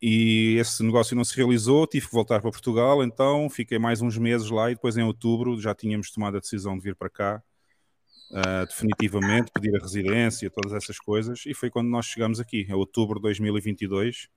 e 0.01 0.55
esse 0.57 0.81
negócio 0.81 1.15
não 1.15 1.25
se 1.25 1.35
realizou, 1.35 1.85
tive 1.85 2.07
que 2.07 2.13
voltar 2.13 2.41
para 2.41 2.49
Portugal, 2.49 3.03
então 3.03 3.49
fiquei 3.49 3.77
mais 3.77 4.01
uns 4.01 4.17
meses 4.17 4.49
lá 4.49 4.71
e 4.71 4.75
depois 4.75 4.97
em 4.97 5.03
outubro 5.03 5.59
já 5.59 5.75
tínhamos 5.75 6.09
tomado 6.09 6.37
a 6.37 6.39
decisão 6.39 6.77
de 6.77 6.83
vir 6.83 6.95
para 6.95 7.09
cá 7.09 7.43
uh, 8.31 8.65
definitivamente, 8.65 9.51
pedir 9.53 9.75
a 9.75 9.79
residência, 9.79 10.49
todas 10.49 10.73
essas 10.73 10.97
coisas 10.97 11.43
e 11.45 11.53
foi 11.53 11.69
quando 11.69 11.89
nós 11.89 12.05
chegamos 12.05 12.39
aqui, 12.39 12.65
em 12.67 12.73
outubro 12.73 13.19
de 13.19 13.23
2022 13.23 14.29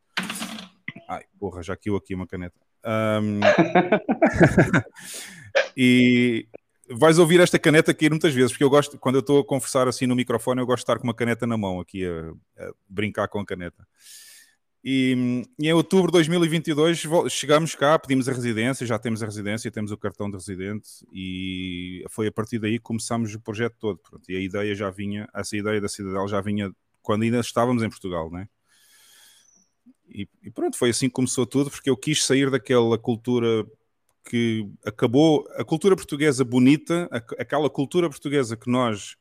ai 1.08 1.24
porra, 1.38 1.62
já 1.62 1.76
caiu 1.76 1.96
aqui 1.96 2.14
uma 2.14 2.26
caneta 2.26 2.58
um... 2.84 3.40
e 5.76 6.46
vais 6.90 7.18
ouvir 7.18 7.40
esta 7.40 7.58
caneta 7.58 7.94
cair 7.94 8.10
muitas 8.10 8.34
vezes, 8.34 8.52
porque 8.52 8.64
eu 8.64 8.70
gosto, 8.70 8.98
quando 8.98 9.16
eu 9.16 9.20
estou 9.20 9.40
a 9.40 9.44
conversar 9.44 9.88
assim 9.88 10.06
no 10.06 10.16
microfone, 10.16 10.60
eu 10.60 10.66
gosto 10.66 10.78
de 10.78 10.84
estar 10.84 10.98
com 10.98 11.04
uma 11.04 11.14
caneta 11.14 11.46
na 11.46 11.56
mão 11.56 11.80
aqui 11.80 12.04
a, 12.04 12.64
a 12.64 12.72
brincar 12.88 13.28
com 13.28 13.40
a 13.40 13.46
caneta. 13.46 13.86
E, 14.84 15.44
e, 15.60 15.68
em 15.68 15.72
outubro 15.72 16.08
de 16.08 16.14
2022 16.14 17.04
chegamos 17.30 17.74
cá, 17.76 17.96
pedimos 17.98 18.28
a 18.28 18.32
residência, 18.32 18.84
já 18.84 18.98
temos 18.98 19.22
a 19.22 19.26
residência, 19.26 19.70
temos 19.70 19.92
o 19.92 19.96
cartão 19.96 20.28
de 20.28 20.36
residente 20.36 20.88
e 21.12 22.04
foi 22.10 22.26
a 22.26 22.32
partir 22.32 22.58
daí 22.58 22.78
que 22.78 22.84
começamos 22.84 23.32
o 23.32 23.40
projeto 23.40 23.76
todo. 23.78 23.98
Pronto, 23.98 24.28
e 24.28 24.36
a 24.36 24.40
ideia 24.40 24.74
já 24.74 24.90
vinha, 24.90 25.28
essa 25.32 25.56
ideia 25.56 25.80
da 25.80 25.88
Cidadela 25.88 26.26
já 26.26 26.40
vinha 26.40 26.72
quando 27.00 27.22
ainda 27.22 27.38
estávamos 27.38 27.82
em 27.82 27.88
Portugal, 27.88 28.30
né? 28.30 28.48
E, 30.14 30.50
pronto, 30.50 30.76
foi 30.76 30.90
assim 30.90 31.06
que 31.08 31.14
começou 31.14 31.46
tudo, 31.46 31.70
porque 31.70 31.88
eu 31.88 31.96
quis 31.96 32.24
sair 32.24 32.50
daquela 32.50 32.98
cultura 32.98 33.66
que 34.28 34.68
acabou, 34.84 35.44
a 35.56 35.64
cultura 35.64 35.96
portuguesa 35.96 36.44
bonita, 36.44 37.08
aquela 37.38 37.68
cultura 37.68 38.08
portuguesa 38.08 38.56
que 38.56 38.70
nós, 38.70 39.16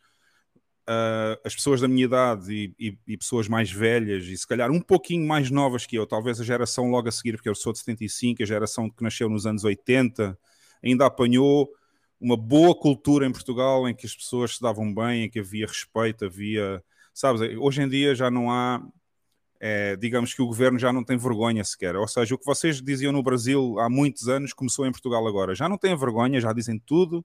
uh, 0.88 1.39
as 1.43 1.56
pessoas 1.56 1.82
da 1.82 1.88
minha 1.88 2.06
idade 2.06 2.54
e, 2.54 2.75
e, 2.80 2.97
e, 3.08 3.17
pessoas 3.17 3.47
mais 3.47 3.71
velhas, 3.71 4.25
e 4.25 4.38
se 4.38 4.45
calhar 4.45 4.69
um 4.69 4.82
pouquinho 4.82 5.27
mais 5.27 5.49
novas 5.49 5.86
que 5.86 5.95
eu, 5.95 6.06
talvez 6.06 6.39
a 6.39 6.43
geração 6.43 6.89
logo 6.91 7.08
a 7.08 7.12
seguir, 7.12 7.34
porque 7.34 7.49
eu 7.49 7.56
sou 7.56 7.73
de 7.73 7.80
75, 7.80 8.43
a 8.43 8.45
geração 8.45 8.89
que 8.89 9.04
nasceu 9.04 9.27
nos 9.30 9.45
anos 9.45 9.63
80, 9.63 10.38
ainda 10.84 11.06
apanhou 11.06 11.69
uma 12.19 12.38
boa 12.38 12.75
cultura 12.75 13.25
em 13.25 13.32
Portugal 13.32 13.89
em 13.89 13.95
que 13.95 14.06
as 14.06 14.15
pessoas 14.15 14.56
se 14.56 14.62
davam 14.62 14.93
bem, 14.93 15.23
em 15.23 15.30
que 15.30 15.39
havia 15.39 15.65
respeito, 15.65 16.25
havia. 16.25 16.84
Sabes, 17.13 17.41
hoje 17.58 17.82
em 17.82 17.89
dia 17.89 18.13
já 18.13 18.30
não 18.30 18.51
há 18.51 18.82
é, 19.63 19.95
digamos 19.95 20.34
que 20.34 20.41
o 20.41 20.47
governo 20.47 20.80
já 20.80 20.91
não 20.91 21.04
tem 21.04 21.15
vergonha 21.15 21.63
sequer. 21.63 21.95
Ou 21.95 22.08
seja, 22.08 22.34
o 22.34 22.38
que 22.38 22.45
vocês 22.45 22.82
diziam 22.82 23.12
no 23.12 23.21
Brasil 23.21 23.78
há 23.80 23.88
muitos 23.88 24.28
anos 24.28 24.54
começou 24.54 24.88
em 24.88 24.91
Portugal 24.91 25.26
agora. 25.28 25.54
Já 25.54 25.69
não 25.69 25.78
têm 25.78 25.95
vergonha, 25.95 26.41
já 26.41 26.52
dizem 26.52 26.80
tudo 26.80 27.24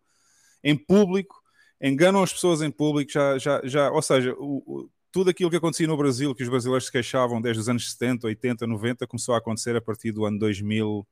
em 0.62 0.77
público, 0.77 1.42
enganam 1.81 2.22
as 2.22 2.35
pessoas 2.35 2.61
em 2.61 2.70
público, 2.70 3.11
já, 3.11 3.38
já, 3.38 3.62
já 3.64 3.90
ou 3.90 4.03
seja, 4.03 4.35
o, 4.35 4.62
o, 4.66 4.90
tudo 5.11 5.31
aquilo 5.31 5.49
que 5.49 5.57
acontecia 5.57 5.87
no 5.87 5.96
Brasil, 5.96 6.35
que 6.35 6.42
os 6.42 6.49
brasileiros 6.51 6.85
se 6.85 6.92
queixavam 6.92 7.40
desde 7.40 7.62
os 7.62 7.70
anos 7.70 7.90
70, 7.92 8.27
80, 8.27 8.66
90, 8.66 9.07
começou 9.07 9.35
a 9.35 9.38
acontecer 9.38 9.75
a 9.75 9.81
partir 9.81 10.12
do 10.12 10.27
ano 10.27 10.38
2000, 10.38 11.07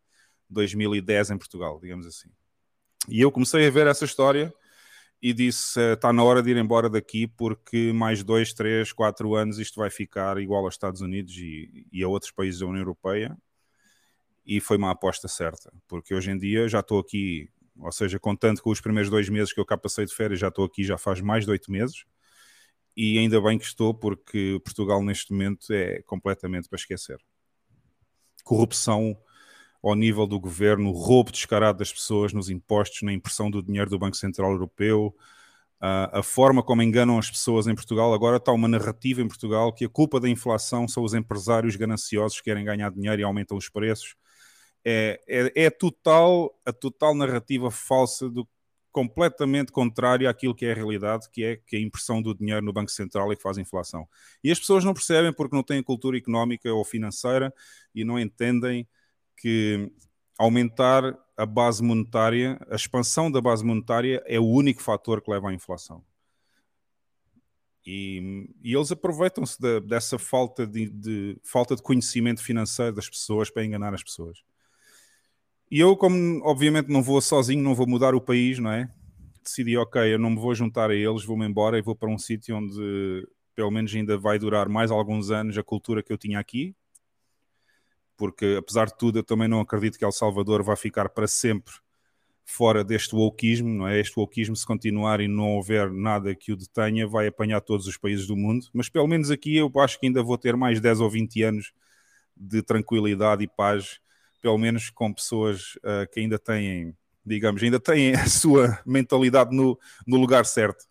2010 0.50 1.30
em 1.30 1.38
Portugal, 1.38 1.80
digamos 1.80 2.06
assim. 2.06 2.28
E 3.08 3.18
eu 3.18 3.32
comecei 3.32 3.66
a 3.66 3.70
ver 3.70 3.86
essa 3.86 4.04
história 4.04 4.52
e 5.24 5.32
disse: 5.32 5.80
está 5.80 6.12
na 6.12 6.22
hora 6.22 6.42
de 6.42 6.50
ir 6.50 6.58
embora 6.58 6.90
daqui 6.90 7.26
porque 7.26 7.94
mais 7.94 8.22
dois, 8.22 8.52
três, 8.52 8.92
quatro 8.92 9.34
anos 9.34 9.58
isto 9.58 9.80
vai 9.80 9.88
ficar 9.88 10.36
igual 10.36 10.66
aos 10.66 10.74
Estados 10.74 11.00
Unidos 11.00 11.34
e, 11.38 11.86
e 11.90 12.02
a 12.04 12.08
outros 12.08 12.30
países 12.30 12.60
da 12.60 12.66
União 12.66 12.82
Europeia. 12.82 13.34
E 14.44 14.60
foi 14.60 14.76
uma 14.76 14.90
aposta 14.90 15.26
certa, 15.26 15.72
porque 15.88 16.14
hoje 16.14 16.30
em 16.30 16.36
dia 16.36 16.68
já 16.68 16.80
estou 16.80 17.00
aqui, 17.00 17.48
ou 17.80 17.90
seja, 17.90 18.18
contando 18.18 18.60
com 18.60 18.68
os 18.68 18.82
primeiros 18.82 19.10
dois 19.10 19.30
meses 19.30 19.50
que 19.50 19.58
eu 19.58 19.64
cá 19.64 19.78
passei 19.78 20.04
de 20.04 20.14
férias, 20.14 20.38
já 20.38 20.48
estou 20.48 20.66
aqui 20.66 20.84
já 20.84 20.98
faz 20.98 21.22
mais 21.22 21.46
de 21.46 21.50
oito 21.52 21.72
meses. 21.72 22.04
E 22.94 23.18
ainda 23.18 23.40
bem 23.40 23.58
que 23.58 23.64
estou, 23.64 23.94
porque 23.94 24.60
Portugal 24.62 25.02
neste 25.02 25.32
momento 25.32 25.72
é 25.72 26.02
completamente 26.02 26.68
para 26.68 26.76
esquecer. 26.76 27.18
Corrupção 28.44 29.16
ao 29.88 29.94
nível 29.94 30.26
do 30.26 30.40
governo, 30.40 30.90
o 30.90 30.92
roubo 30.92 31.30
descarado 31.30 31.78
das 31.78 31.92
pessoas 31.92 32.32
nos 32.32 32.48
impostos, 32.48 33.02
na 33.02 33.12
impressão 33.12 33.50
do 33.50 33.62
dinheiro 33.62 33.90
do 33.90 33.98
Banco 33.98 34.16
Central 34.16 34.52
Europeu, 34.52 35.14
a 35.80 36.22
forma 36.22 36.62
como 36.62 36.82
enganam 36.82 37.18
as 37.18 37.30
pessoas 37.30 37.66
em 37.66 37.74
Portugal. 37.74 38.14
Agora 38.14 38.38
está 38.38 38.50
uma 38.52 38.66
narrativa 38.66 39.20
em 39.20 39.28
Portugal 39.28 39.70
que 39.70 39.84
a 39.84 39.88
culpa 39.88 40.18
da 40.18 40.28
inflação 40.28 40.88
são 40.88 41.02
os 41.04 41.12
empresários 41.12 41.76
gananciosos 41.76 42.38
que 42.38 42.44
querem 42.44 42.64
ganhar 42.64 42.90
dinheiro 42.90 43.20
e 43.20 43.24
aumentam 43.24 43.58
os 43.58 43.68
preços. 43.68 44.16
É, 44.82 45.20
é, 45.28 45.64
é 45.64 45.70
total, 45.70 46.58
a 46.64 46.72
total 46.72 47.14
narrativa 47.14 47.70
falsa 47.70 48.30
do 48.30 48.48
completamente 48.90 49.72
contrário 49.72 50.28
àquilo 50.28 50.54
que 50.54 50.64
é 50.64 50.72
a 50.72 50.74
realidade, 50.74 51.28
que 51.30 51.44
é 51.44 51.56
que 51.56 51.76
a 51.76 51.80
impressão 51.80 52.22
do 52.22 52.34
dinheiro 52.34 52.64
no 52.64 52.72
Banco 52.72 52.90
Central 52.90 53.30
é 53.32 53.36
que 53.36 53.42
faz 53.42 53.58
inflação. 53.58 54.08
E 54.42 54.50
as 54.50 54.58
pessoas 54.58 54.84
não 54.84 54.94
percebem 54.94 55.32
porque 55.32 55.54
não 55.54 55.62
têm 55.62 55.82
cultura 55.82 56.16
económica 56.16 56.72
ou 56.72 56.84
financeira 56.84 57.52
e 57.94 58.04
não 58.04 58.18
entendem 58.18 58.88
que 59.36 59.90
aumentar 60.38 61.16
a 61.36 61.46
base 61.46 61.82
monetária, 61.82 62.58
a 62.70 62.76
expansão 62.76 63.30
da 63.30 63.40
base 63.40 63.64
monetária 63.64 64.22
é 64.26 64.38
o 64.38 64.46
único 64.46 64.82
fator 64.82 65.20
que 65.20 65.30
leva 65.30 65.50
à 65.50 65.54
inflação. 65.54 66.04
E, 67.86 68.48
e 68.62 68.74
eles 68.74 68.90
aproveitam-se 68.90 69.60
de, 69.60 69.80
dessa 69.80 70.18
falta 70.18 70.66
de, 70.66 70.88
de, 70.88 71.36
falta 71.44 71.76
de 71.76 71.82
conhecimento 71.82 72.42
financeiro 72.42 72.94
das 72.94 73.08
pessoas 73.08 73.50
para 73.50 73.64
enganar 73.64 73.92
as 73.92 74.02
pessoas. 74.02 74.42
E 75.70 75.80
eu, 75.80 75.96
como 75.96 76.40
obviamente 76.44 76.88
não 76.88 77.02
vou 77.02 77.20
sozinho, 77.20 77.62
não 77.62 77.74
vou 77.74 77.86
mudar 77.86 78.14
o 78.14 78.20
país, 78.20 78.58
não 78.58 78.70
é? 78.70 78.88
Decidi, 79.42 79.76
ok, 79.76 80.14
eu 80.14 80.18
não 80.18 80.30
me 80.30 80.36
vou 80.36 80.54
juntar 80.54 80.90
a 80.90 80.94
eles, 80.94 81.24
vou-me 81.24 81.46
embora 81.46 81.78
e 81.78 81.82
vou 81.82 81.94
para 81.94 82.08
um 82.08 82.16
sítio 82.16 82.56
onde 82.56 83.26
pelo 83.54 83.70
menos 83.70 83.94
ainda 83.94 84.16
vai 84.16 84.38
durar 84.38 84.68
mais 84.68 84.90
alguns 84.90 85.30
anos 85.30 85.56
a 85.58 85.62
cultura 85.62 86.02
que 86.02 86.12
eu 86.12 86.18
tinha 86.18 86.38
aqui, 86.38 86.74
porque 88.16 88.56
apesar 88.58 88.86
de 88.86 88.96
tudo 88.96 89.18
eu 89.18 89.24
também 89.24 89.48
não 89.48 89.60
acredito 89.60 89.98
que 89.98 90.04
El 90.04 90.12
Salvador 90.12 90.62
vá 90.62 90.76
ficar 90.76 91.08
para 91.08 91.26
sempre 91.26 91.74
fora 92.44 92.84
deste 92.84 93.14
wokeismo, 93.14 93.68
não 93.68 93.88
é? 93.88 93.98
Este 93.98 94.18
wokeismo, 94.18 94.54
se 94.54 94.66
continuar 94.66 95.20
e 95.20 95.28
não 95.28 95.54
houver 95.54 95.90
nada 95.90 96.34
que 96.34 96.52
o 96.52 96.56
detenha, 96.56 97.06
vai 97.06 97.26
apanhar 97.26 97.60
todos 97.60 97.86
os 97.86 97.96
países 97.96 98.26
do 98.26 98.36
mundo. 98.36 98.66
Mas 98.72 98.88
pelo 98.88 99.06
menos 99.06 99.30
aqui 99.30 99.56
eu 99.56 99.70
acho 99.76 99.98
que 99.98 100.06
ainda 100.06 100.22
vou 100.22 100.36
ter 100.36 100.56
mais 100.56 100.80
10 100.80 101.00
ou 101.00 101.10
20 101.10 101.42
anos 101.42 101.72
de 102.36 102.62
tranquilidade 102.62 103.42
e 103.44 103.48
paz, 103.48 104.00
pelo 104.40 104.58
menos 104.58 104.90
com 104.90 105.12
pessoas 105.12 105.76
uh, 105.76 106.10
que 106.12 106.20
ainda 106.20 106.38
têm, 106.38 106.94
digamos, 107.24 107.62
ainda 107.62 107.80
têm 107.80 108.14
a 108.14 108.26
sua 108.28 108.78
mentalidade 108.84 109.56
no, 109.56 109.78
no 110.06 110.18
lugar 110.18 110.44
certo. 110.44 110.84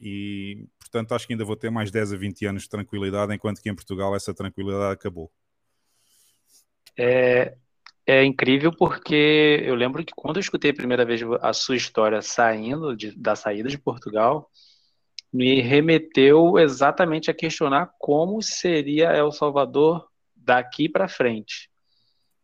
E, 0.00 0.66
portanto, 0.78 1.14
acho 1.14 1.26
que 1.26 1.34
ainda 1.34 1.44
vou 1.44 1.56
ter 1.56 1.70
mais 1.70 1.90
10 1.90 2.14
a 2.14 2.16
20 2.16 2.46
anos 2.46 2.62
de 2.62 2.68
tranquilidade, 2.70 3.34
enquanto 3.34 3.60
que 3.60 3.68
em 3.68 3.74
Portugal 3.74 4.16
essa 4.16 4.32
tranquilidade 4.32 4.94
acabou. 4.94 5.30
É, 6.98 7.54
é 8.06 8.24
incrível 8.24 8.72
porque 8.76 9.62
eu 9.64 9.74
lembro 9.74 10.04
que 10.04 10.12
quando 10.14 10.36
eu 10.36 10.40
escutei 10.40 10.70
a 10.70 10.74
primeira 10.74 11.04
vez 11.04 11.20
a 11.40 11.52
sua 11.52 11.76
história 11.76 12.20
saindo 12.20 12.96
de, 12.96 13.16
da 13.16 13.36
saída 13.36 13.68
de 13.68 13.78
Portugal, 13.78 14.50
me 15.32 15.60
remeteu 15.60 16.58
exatamente 16.58 17.30
a 17.30 17.34
questionar 17.34 17.90
como 17.98 18.42
seria 18.42 19.12
El 19.12 19.30
Salvador 19.30 20.08
daqui 20.34 20.88
para 20.88 21.08
frente. 21.08 21.70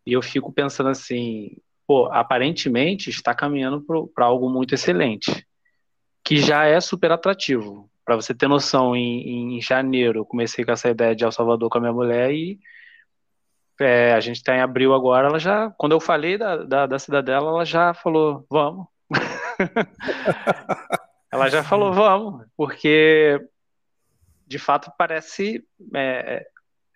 E 0.07 0.13
eu 0.13 0.23
fico 0.23 0.53
pensando 0.53 0.89
assim, 0.89 1.57
pô, 1.87 2.07
aparentemente 2.13 3.11
está 3.11 3.35
caminhando 3.35 3.85
para 4.15 4.25
algo 4.25 4.49
muito 4.49 4.75
excelente, 4.75 5.45
que 6.23 6.37
já 6.37 6.65
é 6.65 6.81
super 6.81 7.11
atrativo. 7.11 7.91
Para 8.05 8.15
você 8.15 8.33
ter 8.33 8.47
noção, 8.47 8.95
em, 8.95 9.57
em 9.57 9.61
janeiro 9.61 10.21
eu 10.21 10.25
comecei 10.25 10.65
com 10.65 10.71
essa 10.71 10.89
ideia 10.89 11.15
de 11.15 11.25
El 11.25 11.33
Salvador 11.33 11.69
com 11.69 11.79
a 11.79 11.81
minha 11.81 11.93
mulher 11.93 12.33
e 12.33 12.61
é, 13.81 14.13
a 14.13 14.21
gente 14.21 14.37
está 14.37 14.55
em 14.55 14.61
abril 14.61 14.95
agora, 14.95 15.29
ela 15.29 15.39
já, 15.39 15.71
quando 15.79 15.93
eu 15.93 16.01
falei 16.01 16.39
da, 16.39 16.57
da, 16.57 16.87
da 16.87 16.99
cidadela, 16.99 17.49
ela 17.49 17.65
já 17.65 17.95
falou, 17.95 18.47
vamos. 18.51 18.87
ela 21.31 21.49
já 21.49 21.63
falou, 21.63 21.93
vamos, 21.93 22.45
porque 22.57 23.41
de 24.47 24.59
fato 24.59 24.91
parece, 24.97 25.65
é, 25.95 26.47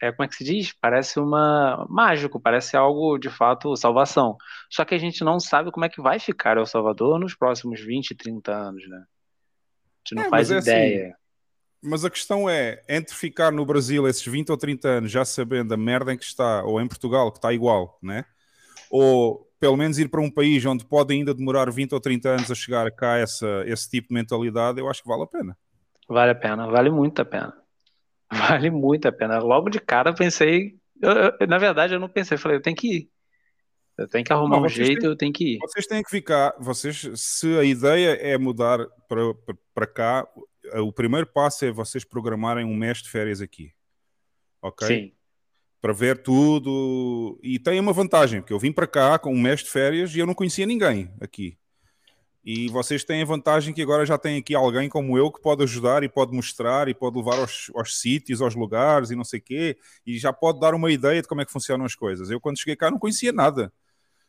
é, 0.03 0.09
é, 0.09 0.13
como 0.13 0.25
é 0.25 0.29
que 0.29 0.37
se 0.37 0.45
diz? 0.45 0.73
Parece 0.73 1.19
uma 1.19 1.87
mágico, 1.89 2.41
parece 2.41 2.77
algo 2.77 3.19
de 3.19 3.29
fato 3.29 3.77
salvação. 3.77 4.37
Só 4.71 4.85
que 4.85 4.95
a 4.95 4.99
gente 4.99 5.25
não 5.25 5.41
sabe 5.41 5.71
como 5.71 5.85
é 5.85 5.89
que 5.89 6.01
vai 6.01 6.19
ficar 6.19 6.57
El 6.57 6.67
Salvador 6.67 7.19
nos 7.19 7.35
próximos 7.35 7.81
20, 7.81 8.15
30 8.15 8.53
anos, 8.53 8.89
né? 8.89 8.99
A 8.99 9.99
gente 9.99 10.15
não 10.15 10.23
é, 10.23 10.31
faz 10.31 10.51
é 10.51 10.59
assim, 10.59 10.71
ideia. 10.71 11.07
Assim, 11.09 11.20
mas 11.83 12.05
a 12.05 12.11
questão 12.11 12.49
é, 12.49 12.83
entre 12.89 13.15
ficar 13.15 13.51
no 13.51 13.65
Brasil 13.65 14.07
esses 14.07 14.25
20 14.25 14.51
ou 14.51 14.57
30 14.57 14.89
anos 14.89 15.11
já 15.11 15.25
sabendo 15.25 15.73
a 15.73 15.77
merda 15.77 16.13
em 16.13 16.19
que 16.19 16.25
está, 16.25 16.63
ou 16.65 16.81
em 16.81 16.87
Portugal, 16.87 17.31
que 17.33 17.39
está 17.39 17.53
igual, 17.53 17.99
né? 18.03 18.25
Ou 18.91 19.49
pelo 19.59 19.77
menos 19.77 19.99
ir 19.99 20.09
para 20.09 20.21
um 20.21 20.31
país 20.31 20.65
onde 20.65 20.85
pode 20.85 21.15
ainda 21.15 21.35
demorar 21.35 21.71
20 21.71 21.93
ou 21.93 22.01
30 22.01 22.29
anos 22.31 22.51
a 22.51 22.55
chegar 22.55 22.91
cá 22.93 23.19
essa, 23.19 23.63
esse 23.67 23.89
tipo 23.89 24.09
de 24.09 24.15
mentalidade, 24.15 24.81
eu 24.81 24.89
acho 24.89 25.03
que 25.03 25.09
vale 25.09 25.23
a 25.23 25.27
pena. 25.27 25.57
Vale 26.09 26.31
a 26.31 26.35
pena, 26.35 26.67
vale 26.67 26.91
muito 26.91 27.23
a 27.23 27.25
pena. 27.25 27.55
Vale 28.33 28.71
muito 28.71 29.09
a 29.09 29.13
pena. 29.13 29.41
Logo 29.41 29.69
de 29.69 29.81
cara 29.81 30.15
pensei, 30.15 30.77
eu, 31.03 31.11
eu, 31.41 31.47
na 31.49 31.59
verdade 31.59 31.95
eu 31.95 31.99
não 31.99 32.09
pensei, 32.09 32.39
falei, 32.39 32.59
eu 32.59 32.63
tenho 32.63 32.77
que 32.77 32.99
ir. 32.99 33.11
Eu 33.99 34.07
tenho 34.07 34.25
que 34.25 34.33
arrumar 34.33 34.59
não, 34.59 34.67
um 34.67 34.69
jeito, 34.69 35.01
têm, 35.01 35.11
eu 35.11 35.17
tenho 35.17 35.33
que 35.33 35.55
ir. 35.55 35.59
Vocês 35.59 35.85
têm 35.85 36.01
que 36.01 36.09
ficar, 36.09 36.55
vocês, 36.61 37.11
se 37.17 37.59
a 37.59 37.65
ideia 37.65 38.11
é 38.13 38.39
mudar 38.39 38.79
para, 39.09 39.35
para, 39.35 39.55
para 39.75 39.87
cá, 39.87 40.29
o 40.77 40.93
primeiro 40.93 41.27
passo 41.27 41.65
é 41.65 41.71
vocês 41.71 42.05
programarem 42.05 42.65
um 42.65 42.77
mês 42.77 42.99
de 42.99 43.11
férias 43.11 43.41
aqui. 43.41 43.73
Ok? 44.63 44.87
Sim. 44.87 45.13
Para 45.81 45.93
ver 45.93 46.23
tudo. 46.23 47.39
E 47.43 47.59
tem 47.59 47.81
uma 47.81 47.93
vantagem, 47.93 48.41
porque 48.41 48.53
eu 48.53 48.59
vim 48.59 48.73
para 48.73 48.87
cá 48.87 49.19
com 49.19 49.33
um 49.33 49.41
mês 49.41 49.61
de 49.61 49.71
férias 49.71 50.15
e 50.15 50.19
eu 50.19 50.27
não 50.27 50.35
conhecia 50.35 50.67
ninguém 50.67 51.13
aqui. 51.21 51.59
E 52.43 52.69
vocês 52.69 53.05
têm 53.05 53.21
a 53.21 53.27
vantagem 53.27 53.75
que 53.75 53.83
agora 53.83 54.07
já 54.07 54.17
tem 54.17 54.39
aqui 54.39 54.55
alguém 54.55 54.89
como 54.89 55.17
eu 55.17 55.31
que 55.31 55.43
pode 55.43 55.63
ajudar 55.63 56.03
e 56.03 56.09
pode 56.09 56.33
mostrar 56.33 56.89
e 56.89 56.95
pode 56.95 57.19
levar 57.19 57.39
aos, 57.39 57.71
aos 57.75 58.01
sítios, 58.01 58.41
aos 58.41 58.55
lugares 58.55 59.11
e 59.11 59.17
não 59.17 59.25
sei 59.25 59.41
o 59.41 59.43
quê, 59.43 59.77
e 60.07 60.19
já 60.19 60.33
pode 60.33 60.59
dar 60.59 60.75
uma 60.75 60.91
ideia 60.91 61.21
de 61.21 61.29
como 61.29 61.43
é 61.43 61.45
que 61.45 61.53
funcionam 61.53 61.85
as 61.85 61.95
coisas. 61.95 62.31
Eu, 62.31 62.41
quando 62.41 62.59
cheguei 62.59 62.77
cá, 62.77 62.91
não 62.91 62.99
conhecia 62.99 63.31
nada. 63.31 63.71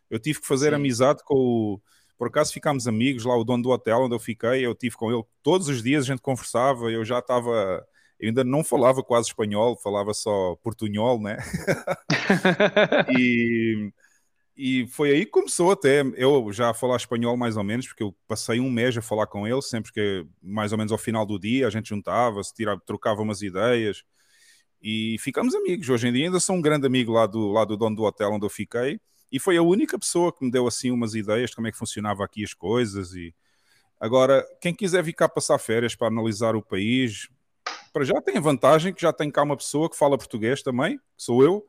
Eu 0.10 0.20
tive 0.20 0.42
que 0.42 0.48
fazer 0.48 0.70
Sim. 0.70 0.76
amizade 0.76 1.24
com 1.24 1.36
o, 1.36 1.82
por 2.22 2.28
acaso 2.28 2.54
ficámos 2.54 2.88
amigos 2.88 3.26
lá, 3.26 3.36
o 3.36 3.44
dono 3.44 3.64
do 3.64 3.70
hotel 3.72 4.02
onde 4.02 4.14
eu 4.14 4.20
fiquei, 4.20 4.64
eu 4.64 4.76
tive 4.76 4.96
com 4.96 5.12
ele 5.12 5.24
todos 5.42 5.68
os 5.68 5.82
dias, 5.82 6.04
a 6.04 6.06
gente 6.06 6.22
conversava, 6.22 6.92
eu 6.92 7.04
já 7.04 7.18
estava, 7.18 7.84
eu 8.20 8.28
ainda 8.28 8.44
não 8.44 8.64
falava 8.64 9.02
quase 9.04 9.30
espanhol, 9.30 9.76
falava 9.76 10.14
só 10.14 10.56
portunhol, 10.58 11.20
né? 11.20 11.38
e, 13.18 13.92
e 14.56 14.88
foi 14.90 15.10
aí 15.10 15.26
que 15.26 15.32
começou 15.32 15.72
até, 15.72 16.04
eu 16.16 16.54
já 16.54 16.70
a 16.70 16.76
falar 16.76 16.98
espanhol 16.98 17.36
mais 17.36 17.58
ou 17.58 17.64
menos, 17.64 17.88
porque 17.88 18.04
eu 18.04 18.16
passei 18.28 18.60
um 18.60 18.70
mês 18.70 18.96
a 18.96 19.02
falar 19.02 19.26
com 19.26 19.48
ele, 19.48 19.62
sempre 19.64 19.92
que 19.92 20.24
mais 20.44 20.72
ou 20.72 20.78
menos 20.78 20.92
ao 20.92 21.00
final 21.00 21.26
do 21.26 21.40
dia 21.40 21.66
a 21.66 21.72
gente 21.72 21.90
juntava-se, 21.90 22.54
trocava 22.86 23.24
umas 23.24 23.42
ideias, 23.42 24.04
e 24.80 25.18
ficamos 25.20 25.56
amigos. 25.56 25.90
Hoje 25.90 26.08
em 26.08 26.14
dia 26.14 26.26
ainda 26.26 26.40
sou 26.40 26.56
um 26.56 26.62
grande 26.62 26.86
amigo 26.86 27.14
lá 27.14 27.26
do, 27.26 27.52
lá 27.52 27.66
do 27.66 27.76
dono 27.76 27.96
do 27.96 28.04
hotel 28.04 28.32
onde 28.32 28.46
eu 28.46 28.50
fiquei, 28.52 29.00
e 29.32 29.40
foi 29.40 29.58
a 29.58 29.62
única 29.62 29.98
pessoa 29.98 30.34
que 30.34 30.44
me 30.44 30.52
deu 30.52 30.68
assim 30.68 30.92
umas 30.92 31.16
ideias 31.16 31.50
de 31.50 31.56
como 31.56 31.68
é 31.68 31.72
que 31.72 31.78
funcionava 31.78 32.24
aqui 32.24 32.44
as 32.44 32.54
coisas. 32.54 33.14
E 33.14 33.34
agora, 34.00 34.46
quem 34.60 34.74
quiser 34.74 35.02
vir 35.02 35.14
cá 35.14 35.30
passar 35.30 35.58
férias 35.58 35.96
para 35.96 36.08
analisar 36.08 36.56
o 36.56 36.62
país, 36.62 37.30
para 37.94 38.04
já 38.04 38.22
tem 38.22 38.38
a 38.38 38.42
vantagem 38.42 38.94
que 38.94 39.02
já 39.02 39.14
tem 39.14 39.32
cá 39.32 39.44
uma 39.44 39.56
pessoa 39.56 39.90
que 39.90 39.98
fala 39.98 40.18
português 40.18 40.62
também, 40.62 40.98
que 40.98 41.04
sou 41.18 41.44
eu, 41.44 41.66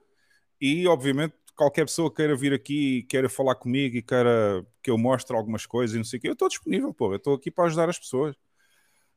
e 0.60 0.86
obviamente 0.86 1.34
qualquer 1.54 1.84
pessoa 1.84 2.10
que 2.10 2.16
queira 2.16 2.34
vir 2.34 2.52
aqui 2.52 2.98
e 2.98 3.02
queira 3.04 3.28
falar 3.28 3.54
comigo 3.54 3.96
e 3.96 4.02
queira 4.02 4.66
que 4.82 4.90
eu 4.90 4.98
mostre 4.98 5.36
algumas 5.36 5.66
coisas 5.66 5.94
e 5.94 5.98
não 5.98 6.04
sei 6.04 6.18
o 6.18 6.22
quê, 6.22 6.28
eu 6.28 6.32
estou 6.32 6.48
disponível, 6.48 6.92
pô, 6.92 7.12
eu 7.12 7.16
estou 7.16 7.34
aqui 7.34 7.50
para 7.50 7.64
ajudar 7.64 7.88
as 7.88 7.98
pessoas. 7.98 8.34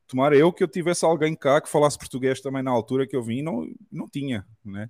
Tomara 0.06 0.36
eu 0.36 0.52
que 0.52 0.62
eu 0.62 0.68
tivesse 0.68 1.04
alguém 1.04 1.34
cá 1.34 1.60
que 1.60 1.68
falasse 1.68 1.98
português 1.98 2.40
também 2.40 2.62
na 2.62 2.70
altura 2.70 3.06
que 3.06 3.16
eu 3.16 3.22
vim, 3.22 3.42
não, 3.42 3.66
não 3.90 4.08
tinha, 4.08 4.46
né? 4.64 4.88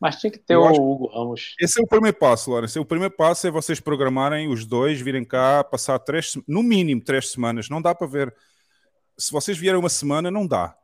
Mas 0.00 0.16
tinha 0.16 0.30
que 0.30 0.38
ter 0.38 0.54
eu 0.54 0.62
o 0.62 0.92
Hugo 0.92 1.06
Ramos. 1.08 1.54
Esse 1.60 1.78
é 1.78 1.84
o 1.84 1.86
primeiro 1.86 2.16
passo, 2.16 2.50
Lourenço. 2.50 2.80
O 2.80 2.86
primeiro 2.86 3.14
passo 3.14 3.46
é 3.46 3.50
vocês 3.50 3.78
programarem 3.78 4.48
os 4.48 4.64
dois, 4.64 4.98
virem 4.98 5.24
cá, 5.24 5.62
passar 5.62 5.98
três, 5.98 6.38
no 6.48 6.62
mínimo 6.62 7.04
três 7.04 7.30
semanas. 7.30 7.68
Não 7.68 7.82
dá 7.82 7.94
para 7.94 8.06
ver. 8.06 8.34
Se 9.18 9.30
vocês 9.30 9.58
vierem 9.58 9.78
uma 9.78 9.90
semana, 9.90 10.30
não 10.30 10.46
dá. 10.46 10.74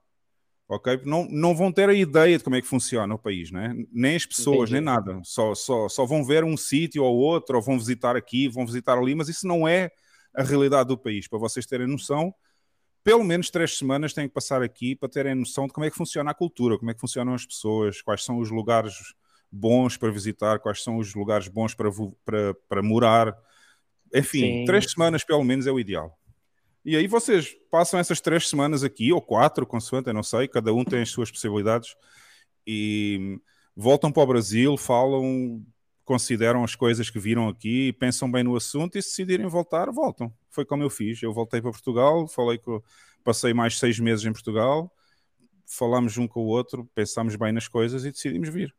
Ok? 0.69 1.01
Não, 1.05 1.27
não 1.31 1.57
vão 1.57 1.73
ter 1.73 1.89
a 1.89 1.95
ideia 1.95 2.37
de 2.37 2.45
como 2.45 2.57
é 2.57 2.61
que 2.61 2.67
funciona 2.67 3.15
o 3.15 3.19
país, 3.19 3.51
né? 3.53 3.73
nem 3.93 4.17
as 4.17 4.27
pessoas, 4.27 4.69
Entendi. 4.69 4.73
nem 4.73 4.83
nada. 4.83 5.21
Só, 5.23 5.55
só, 5.55 5.89
só 5.89 6.05
vão 6.05 6.25
ver 6.25 6.43
um 6.45 6.57
sítio 6.57 7.05
ou 7.05 7.17
outro, 7.17 7.57
ou 7.57 7.63
vão 7.63 7.79
visitar 7.79 8.17
aqui, 8.17 8.49
vão 8.49 8.67
visitar 8.67 8.99
ali, 8.99 9.15
mas 9.15 9.29
isso 9.29 9.47
não 9.47 9.67
é 9.67 9.91
a 10.35 10.43
realidade 10.43 10.89
do 10.89 10.99
país. 10.99 11.29
Para 11.29 11.39
vocês 11.39 11.65
terem 11.67 11.87
noção, 11.87 12.35
pelo 13.07 13.23
menos 13.23 13.51
três 13.51 13.79
semanas 13.79 14.13
têm 14.13 14.27
que 14.27 14.35
passar 14.35 14.63
aqui 14.63 14.97
para 14.97 15.09
terem 15.09 15.33
noção 15.33 15.69
de 15.69 15.73
como 15.73 15.87
é 15.87 15.91
que 15.93 15.97
funciona 15.97 16.33
a 16.33 16.35
cultura, 16.35 16.77
como 16.77 16.91
é 16.91 16.95
que 16.95 16.99
funcionam 16.99 17.35
as 17.35 17.47
pessoas, 17.47 18.03
quais 18.03 18.25
são 18.25 18.41
os 18.41 18.51
lugares 18.51 18.95
bons 19.49 19.97
para 19.97 20.11
visitar, 20.11 20.59
quais 20.59 20.83
são 20.83 20.97
os 20.97 21.15
lugares 21.15 21.47
bons 21.47 21.73
para, 21.73 21.89
para, 22.25 22.55
para 22.69 22.83
morar. 22.83 23.33
Enfim, 24.13 24.41
Sim. 24.41 24.65
três 24.65 24.91
semanas 24.91 25.23
pelo 25.23 25.45
menos 25.45 25.69
é 25.69 25.71
o 25.71 25.79
ideal. 25.79 26.19
E 26.85 26.97
aí 26.97 27.07
vocês 27.07 27.57
passam 27.71 28.01
essas 28.01 28.21
três 28.21 28.49
semanas 28.49 28.83
aqui, 28.83 29.13
ou 29.13 29.23
quatro, 29.23 29.65
consoante, 29.65 30.09
eu 30.09 30.15
não 30.15 30.25
sei, 30.25 30.49
cada 30.49 30.75
um 30.75 30.85
tem 30.85 31.03
as 31.03 31.11
suas 31.11 31.31
possibilidades, 31.31 31.95
e 32.67 33.39
voltam 33.77 34.11
para 34.11 34.25
o 34.25 34.27
Brasil, 34.27 34.77
falam, 34.77 35.65
consideram 36.07 36.65
as 36.65 36.75
coisas 36.75 37.11
que 37.11 37.19
viram 37.19 37.49
aqui, 37.49 37.93
pensam 37.93 38.31
bem 38.31 38.43
no 38.43 38.57
assunto 38.57 38.97
e 38.97 39.03
se 39.03 39.11
decidirem 39.11 39.47
voltar, 39.47 39.91
voltam 39.91 40.33
foi 40.57 40.65
como 40.65 40.83
eu 40.83 40.89
fiz. 40.89 41.23
Eu 41.23 41.35
voltei 41.35 41.61
para 41.61 41.71
Portugal, 41.71 42.27
falei 42.27 42.57
que 42.57 42.81
passei 43.23 43.53
mais 43.53 43.79
seis 43.79 44.01
meses 44.01 44.25
em 44.25 44.33
Portugal, 44.33 44.91
falámos 45.67 46.17
um 46.17 46.27
com 46.27 46.41
o 46.41 46.47
outro, 46.47 46.89
pensámos 46.95 47.37
bem 47.37 47.53
nas 47.53 47.69
coisas 47.69 48.07
e 48.07 48.11
decidimos 48.11 48.49
vir. 48.49 48.75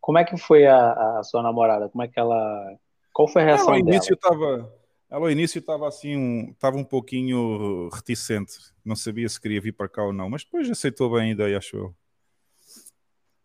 Como 0.00 0.16
é 0.16 0.24
que 0.24 0.38
foi 0.38 0.66
a, 0.66 1.18
a 1.18 1.22
sua 1.24 1.42
namorada? 1.42 1.88
Como 1.88 2.02
é 2.02 2.08
que 2.08 2.18
ela. 2.18 2.78
Qual 3.12 3.26
foi 3.26 3.42
a 3.42 3.44
reação 3.46 3.74
ela, 3.74 3.74
ao 3.74 3.80
início 3.80 4.16
Tava, 4.16 4.72
ela 5.10 5.26
ao 5.26 5.30
início 5.30 5.58
estava 5.58 5.88
assim, 5.88 6.16
um, 6.16 6.50
estava 6.52 6.76
um 6.76 6.84
pouquinho 6.84 7.88
reticente, 7.92 8.54
não 8.84 8.94
sabia 8.94 9.28
se 9.28 9.40
queria 9.40 9.60
vir 9.60 9.72
para 9.72 9.88
cá 9.88 10.04
ou 10.04 10.12
não, 10.12 10.30
mas 10.30 10.44
depois 10.44 10.70
aceitou 10.70 11.10
bem 11.10 11.30
a 11.30 11.32
ideia, 11.32 11.58
acho 11.58 11.76
eu. 11.76 11.94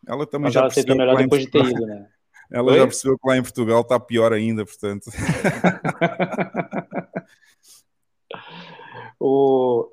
Ela 0.07 0.25
também 0.25 0.45
mas 0.45 0.53
já 0.53 0.61
ela 0.61 0.67
aceitou 0.67 0.95
melhor 0.95 1.17
depois 1.17 1.43
de 1.43 1.51
ter 1.51 1.65
ido, 1.65 1.85
né? 1.85 2.07
Ela 2.51 2.71
Oi? 2.71 2.77
já 2.77 2.85
percebeu 2.85 3.17
que 3.17 3.27
lá 3.27 3.37
em 3.37 3.41
Portugal 3.41 3.81
está 3.81 3.99
pior 3.99 4.31
ainda, 4.31 4.63
portanto. 4.63 5.09
o, 9.19 9.89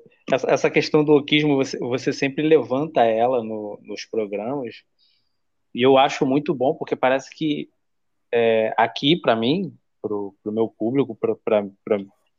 essa 0.47 0.69
questão 0.69 1.03
do 1.03 1.13
autismo, 1.13 1.55
você, 1.55 1.79
você 1.79 2.13
sempre 2.13 2.47
levanta 2.47 3.03
ela 3.03 3.43
no, 3.43 3.79
nos 3.81 4.05
programas, 4.05 4.83
e 5.73 5.81
eu 5.81 5.97
acho 5.97 6.23
muito 6.23 6.53
bom, 6.53 6.75
porque 6.75 6.95
parece 6.95 7.31
que 7.31 7.67
é, 8.31 8.73
aqui, 8.77 9.15
para 9.15 9.35
mim, 9.35 9.75
para 10.01 10.13
o 10.13 10.35
meu 10.45 10.67
público, 10.67 11.15
para 11.15 11.35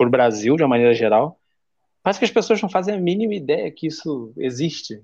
o 0.01 0.11
Brasil 0.11 0.57
de 0.57 0.63
uma 0.63 0.69
maneira 0.69 0.95
geral, 0.95 1.39
parece 2.03 2.19
que 2.19 2.25
as 2.25 2.31
pessoas 2.31 2.63
não 2.63 2.69
fazem 2.69 2.95
a 2.95 3.01
mínima 3.01 3.35
ideia 3.35 3.73
que 3.73 3.87
isso 3.87 4.33
existe 4.37 5.03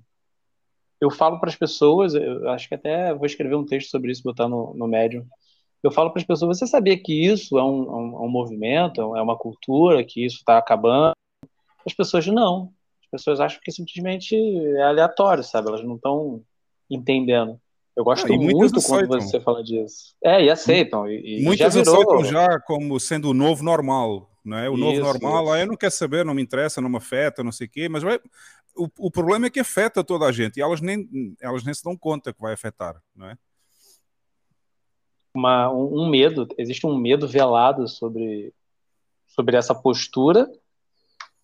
eu 1.01 1.11
falo 1.11 1.39
para 1.39 1.49
as 1.49 1.57
pessoas, 1.57 2.15
eu 2.15 2.49
acho 2.51 2.69
que 2.69 2.75
até 2.75 3.15
vou 3.15 3.27
escrever 3.27 3.55
um 3.55 3.65
texto 3.65 3.91
sobre 3.91 4.11
isso, 4.11 4.23
botar 4.23 4.49
no, 4.49 4.75
no 4.75 4.87
Medium. 4.89 5.25
eu 5.83 5.91
falo 5.91 6.11
para 6.11 6.21
as 6.21 6.27
pessoas: 6.27 6.59
você 6.59 6.67
sabia 6.67 7.01
que 7.01 7.13
isso 7.13 7.59
é 7.59 7.63
um, 7.63 7.83
um, 7.83 8.25
um 8.25 8.29
movimento, 8.29 9.01
é 9.17 9.23
uma 9.23 9.37
cultura, 9.37 10.05
que 10.05 10.25
isso 10.25 10.39
está 10.39 10.59
acabando? 10.59 11.13
As 11.87 11.95
pessoas 11.95 12.27
não. 12.27 12.73
As 13.03 13.11
pessoas 13.11 13.41
acham 13.41 13.61
que 13.63 13.73
simplesmente 13.73 14.37
é 14.37 14.83
aleatório, 14.83 15.43
sabe? 15.43 15.69
Elas 15.69 15.85
não 15.85 15.97
estão 15.97 16.43
entendendo. 16.91 17.59
Eu 17.97 18.05
gosto 18.05 18.33
ah, 18.33 18.37
muito 18.37 18.81
quando 18.83 19.21
você 19.21 19.41
fala 19.41 19.63
disso. 19.63 20.15
É, 20.23 20.45
e 20.45 20.51
aceitam. 20.51 21.11
E, 21.11 21.43
muitas 21.43 21.75
já 21.75 21.81
virou... 21.81 21.95
aceitam 21.95 22.25
já 22.25 22.61
como 22.61 22.99
sendo 23.01 23.31
o 23.31 23.35
novo 23.35 23.65
normal. 23.65 24.31
Não 24.49 24.57
é? 24.57 24.69
O 24.71 24.75
isso, 24.75 24.81
novo 24.83 25.01
normal, 25.01 25.45
isso. 25.45 25.53
ah, 25.53 25.61
eu 25.61 25.67
não 25.67 25.77
quero 25.77 25.93
saber, 25.93 26.25
não 26.25 26.35
me 26.35 26.43
interessa, 26.43 26.81
não 26.81 26.89
me 26.89 26.97
afeta, 26.97 27.45
não 27.45 27.53
sei 27.53 27.67
o 27.67 27.71
quê, 27.71 27.89
mas 27.89 28.03
vai... 28.03 28.19
o, 28.75 28.89
o 28.99 29.11
problema 29.11 29.47
é 29.47 29.51
que 29.51 29.61
afeta 29.61 30.03
toda 30.03 30.25
a 30.25 30.33
gente 30.33 30.57
e 30.57 30.63
elas 30.63 30.81
nem, 30.81 31.37
elas 31.41 31.63
nem 31.63 31.75
se 31.75 31.85
dão 31.85 31.97
conta 31.97 32.33
que 32.33 32.41
vai 32.41 32.55
afetar, 32.55 33.01
não 33.15 33.29
é? 33.29 33.37
Uma, 35.35 35.71
um, 35.71 36.01
um 36.03 36.09
medo, 36.09 36.49
existe 36.57 36.87
um 36.87 36.97
medo 36.99 37.29
velado 37.29 37.87
sobre, 37.87 38.53
sobre 39.27 39.57
essa 39.57 39.75
postura 39.75 40.51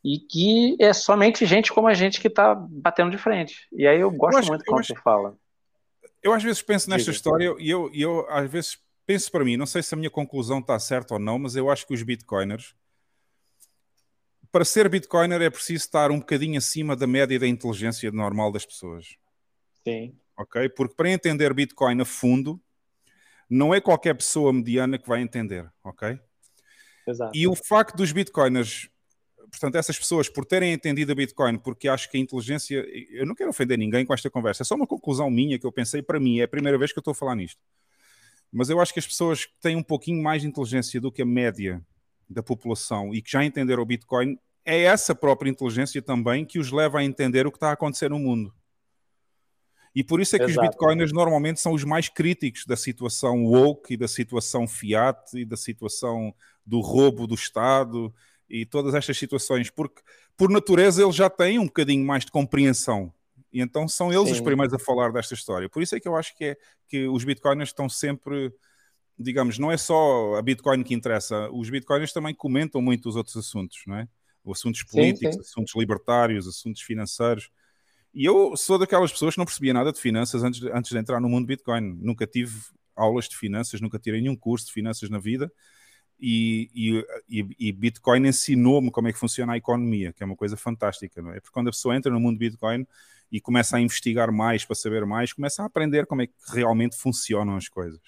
e 0.02 0.18
que 0.18 0.76
é 0.80 0.92
somente 0.92 1.44
gente 1.44 1.72
como 1.72 1.86
a 1.86 1.94
gente 1.94 2.20
que 2.20 2.28
está 2.28 2.54
batendo 2.54 3.10
de 3.10 3.18
frente. 3.18 3.68
E 3.70 3.86
aí 3.86 4.00
eu 4.00 4.10
gosto 4.10 4.36
eu 4.36 4.38
acho, 4.38 4.48
muito 4.48 4.64
quando 4.64 4.80
acho, 4.80 4.94
você 4.94 5.00
fala. 5.00 5.36
Eu 6.22 6.32
às 6.32 6.42
vezes 6.42 6.62
penso 6.62 6.88
nesta 6.88 7.04
Diga, 7.10 7.16
história 7.16 7.54
e 7.58 7.68
eu, 7.70 7.90
eu 7.92 8.26
às 8.30 8.50
vezes 8.50 8.78
penso 9.06 9.30
para 9.30 9.44
mim, 9.44 9.56
não 9.56 9.66
sei 9.66 9.82
se 9.82 9.94
a 9.94 9.98
minha 9.98 10.10
conclusão 10.10 10.58
está 10.58 10.78
certa 10.78 11.14
ou 11.14 11.20
não, 11.20 11.38
mas 11.38 11.54
eu 11.54 11.70
acho 11.70 11.86
que 11.86 11.92
os 11.92 12.02
bitcoiners, 12.02 12.74
para 14.54 14.64
ser 14.64 14.88
bitcoiner 14.88 15.42
é 15.42 15.50
preciso 15.50 15.84
estar 15.84 16.12
um 16.12 16.20
bocadinho 16.20 16.56
acima 16.56 16.94
da 16.94 17.08
média 17.08 17.36
da 17.40 17.48
inteligência 17.48 18.12
normal 18.12 18.52
das 18.52 18.64
pessoas. 18.64 19.16
Sim. 19.82 20.16
Ok? 20.38 20.68
Porque 20.68 20.94
para 20.94 21.10
entender 21.10 21.52
bitcoin 21.52 22.00
a 22.00 22.04
fundo, 22.04 22.62
não 23.50 23.74
é 23.74 23.80
qualquer 23.80 24.14
pessoa 24.14 24.52
mediana 24.52 24.96
que 24.96 25.08
vai 25.08 25.20
entender, 25.22 25.68
ok? 25.82 26.20
Exato. 27.04 27.36
E 27.36 27.48
o 27.48 27.56
facto 27.56 27.96
dos 27.96 28.12
bitcoiners 28.12 28.88
portanto, 29.50 29.74
essas 29.74 29.98
pessoas, 29.98 30.28
por 30.28 30.44
terem 30.44 30.72
entendido 30.72 31.10
a 31.10 31.14
Bitcoin, 31.14 31.58
porque 31.58 31.88
acho 31.88 32.08
que 32.10 32.16
a 32.16 32.20
inteligência. 32.20 32.84
Eu 33.10 33.26
não 33.26 33.34
quero 33.34 33.50
ofender 33.50 33.76
ninguém 33.76 34.06
com 34.06 34.14
esta 34.14 34.30
conversa, 34.30 34.62
é 34.62 34.64
só 34.64 34.76
uma 34.76 34.86
conclusão 34.86 35.28
minha 35.30 35.58
que 35.58 35.66
eu 35.66 35.72
pensei 35.72 36.00
para 36.00 36.20
mim, 36.20 36.38
é 36.38 36.44
a 36.44 36.48
primeira 36.48 36.78
vez 36.78 36.92
que 36.92 36.98
eu 36.98 37.00
estou 37.00 37.12
a 37.12 37.14
falar 37.14 37.34
nisto. 37.34 37.60
Mas 38.52 38.70
eu 38.70 38.80
acho 38.80 38.92
que 38.92 39.00
as 39.00 39.06
pessoas 39.06 39.46
que 39.46 39.52
têm 39.60 39.74
um 39.74 39.82
pouquinho 39.82 40.22
mais 40.22 40.42
de 40.42 40.48
inteligência 40.48 41.00
do 41.00 41.10
que 41.10 41.22
a 41.22 41.26
média 41.26 41.84
da 42.28 42.42
população 42.42 43.14
e 43.14 43.20
que 43.20 43.30
já 43.30 43.44
entenderam 43.44 43.82
o 43.82 43.87
Bitcoin, 43.87 44.38
é 44.64 44.82
essa 44.82 45.14
própria 45.14 45.50
inteligência 45.50 46.00
também 46.00 46.44
que 46.44 46.58
os 46.58 46.70
leva 46.70 46.98
a 46.98 47.04
entender 47.04 47.46
o 47.46 47.50
que 47.50 47.56
está 47.56 47.70
a 47.70 47.72
acontecer 47.72 48.10
no 48.10 48.18
mundo. 48.18 48.52
E 49.94 50.02
por 50.02 50.20
isso 50.20 50.34
é 50.34 50.38
que 50.38 50.46
Exato. 50.46 50.60
os 50.60 50.68
bitcoiners 50.68 51.12
normalmente 51.12 51.60
são 51.60 51.72
os 51.72 51.84
mais 51.84 52.08
críticos 52.08 52.66
da 52.66 52.76
situação 52.76 53.44
woke 53.44 53.94
e 53.94 53.96
da 53.96 54.08
situação 54.08 54.66
fiat 54.66 55.38
e 55.38 55.44
da 55.44 55.56
situação 55.56 56.34
do 56.66 56.80
roubo 56.80 57.26
do 57.26 57.34
Estado 57.34 58.12
e 58.48 58.66
todas 58.66 58.94
estas 58.94 59.16
situações, 59.16 59.70
porque 59.70 60.02
por 60.37 60.50
natureza 60.50 61.02
eles 61.02 61.14
já 61.14 61.30
têm 61.30 61.60
um 61.60 61.66
bocadinho 61.66 62.04
mais 62.04 62.24
de 62.24 62.32
compreensão. 62.32 63.12
E 63.52 63.60
então 63.60 63.87
são 63.87 64.12
eles 64.12 64.28
Sim. 64.28 64.34
os 64.34 64.40
primeiros 64.40 64.74
a 64.74 64.78
falar 64.80 65.12
desta 65.12 65.32
história. 65.32 65.68
Por 65.68 65.80
isso 65.80 65.94
é 65.94 66.00
que 66.00 66.08
eu 66.08 66.16
acho 66.16 66.37
que, 66.37 66.44
é, 66.44 66.56
que 66.88 67.06
os 67.06 67.22
bitcoiners 67.22 67.68
estão 67.68 67.88
sempre, 67.88 68.52
digamos, 69.18 69.59
não 69.59 69.70
é 69.70 69.77
só 69.77 70.35
a 70.37 70.42
Bitcoin 70.42 70.83
que 70.83 70.94
interessa, 70.94 71.48
os 71.50 71.70
bitcoiners 71.70 72.12
também 72.12 72.35
comentam 72.35 72.83
muito 72.83 73.09
os 73.09 73.16
outros 73.16 73.37
assuntos, 73.37 73.83
não 73.87 73.96
é? 73.96 74.09
Assuntos 74.50 74.83
políticos, 74.83 75.35
sim, 75.35 75.42
sim. 75.42 75.48
assuntos 75.48 75.74
libertários, 75.74 76.46
assuntos 76.46 76.83
financeiros. 76.83 77.50
E 78.12 78.24
eu 78.24 78.57
sou 78.57 78.79
daquelas 78.79 79.11
pessoas 79.11 79.35
que 79.35 79.38
não 79.38 79.46
percebia 79.46 79.72
nada 79.72 79.90
de 79.92 79.98
finanças 79.98 80.44
antes 80.44 80.61
de, 80.61 80.70
antes 80.70 80.90
de 80.90 80.98
entrar 80.98 81.20
no 81.20 81.29
mundo 81.29 81.46
Bitcoin. 81.46 81.96
Nunca 82.00 82.27
tive 82.27 82.55
aulas 82.94 83.29
de 83.29 83.37
finanças, 83.37 83.81
nunca 83.81 83.98
tirei 83.98 84.20
nenhum 84.20 84.37
curso 84.37 84.66
de 84.66 84.72
finanças 84.72 85.09
na 85.09 85.18
vida 85.18 85.50
e, 86.18 87.05
e, 87.29 87.46
e 87.59 87.72
Bitcoin 87.72 88.27
ensinou-me 88.27 88.90
como 88.90 89.09
é 89.09 89.12
que 89.12 89.18
funciona 89.18 89.53
a 89.53 89.57
economia, 89.57 90.12
que 90.12 90.22
é 90.22 90.27
uma 90.27 90.37
coisa 90.37 90.57
fantástica, 90.57 91.20
não 91.20 91.33
é? 91.33 91.40
Porque 91.40 91.53
quando 91.53 91.68
a 91.68 91.70
pessoa 91.70 91.96
entra 91.96 92.12
no 92.12 92.20
mundo 92.20 92.38
Bitcoin 92.38 92.87
e 93.31 93.40
começa 93.40 93.77
a 93.77 93.81
investigar 93.81 94.31
mais 94.33 94.64
para 94.64 94.77
saber 94.77 95.05
mais, 95.05 95.33
começa 95.33 95.62
a 95.62 95.66
aprender 95.66 96.07
como 96.07 96.22
é 96.22 96.27
que 96.27 96.35
realmente 96.48 96.96
funcionam 96.96 97.57
as 97.57 97.68
coisas. 97.68 98.00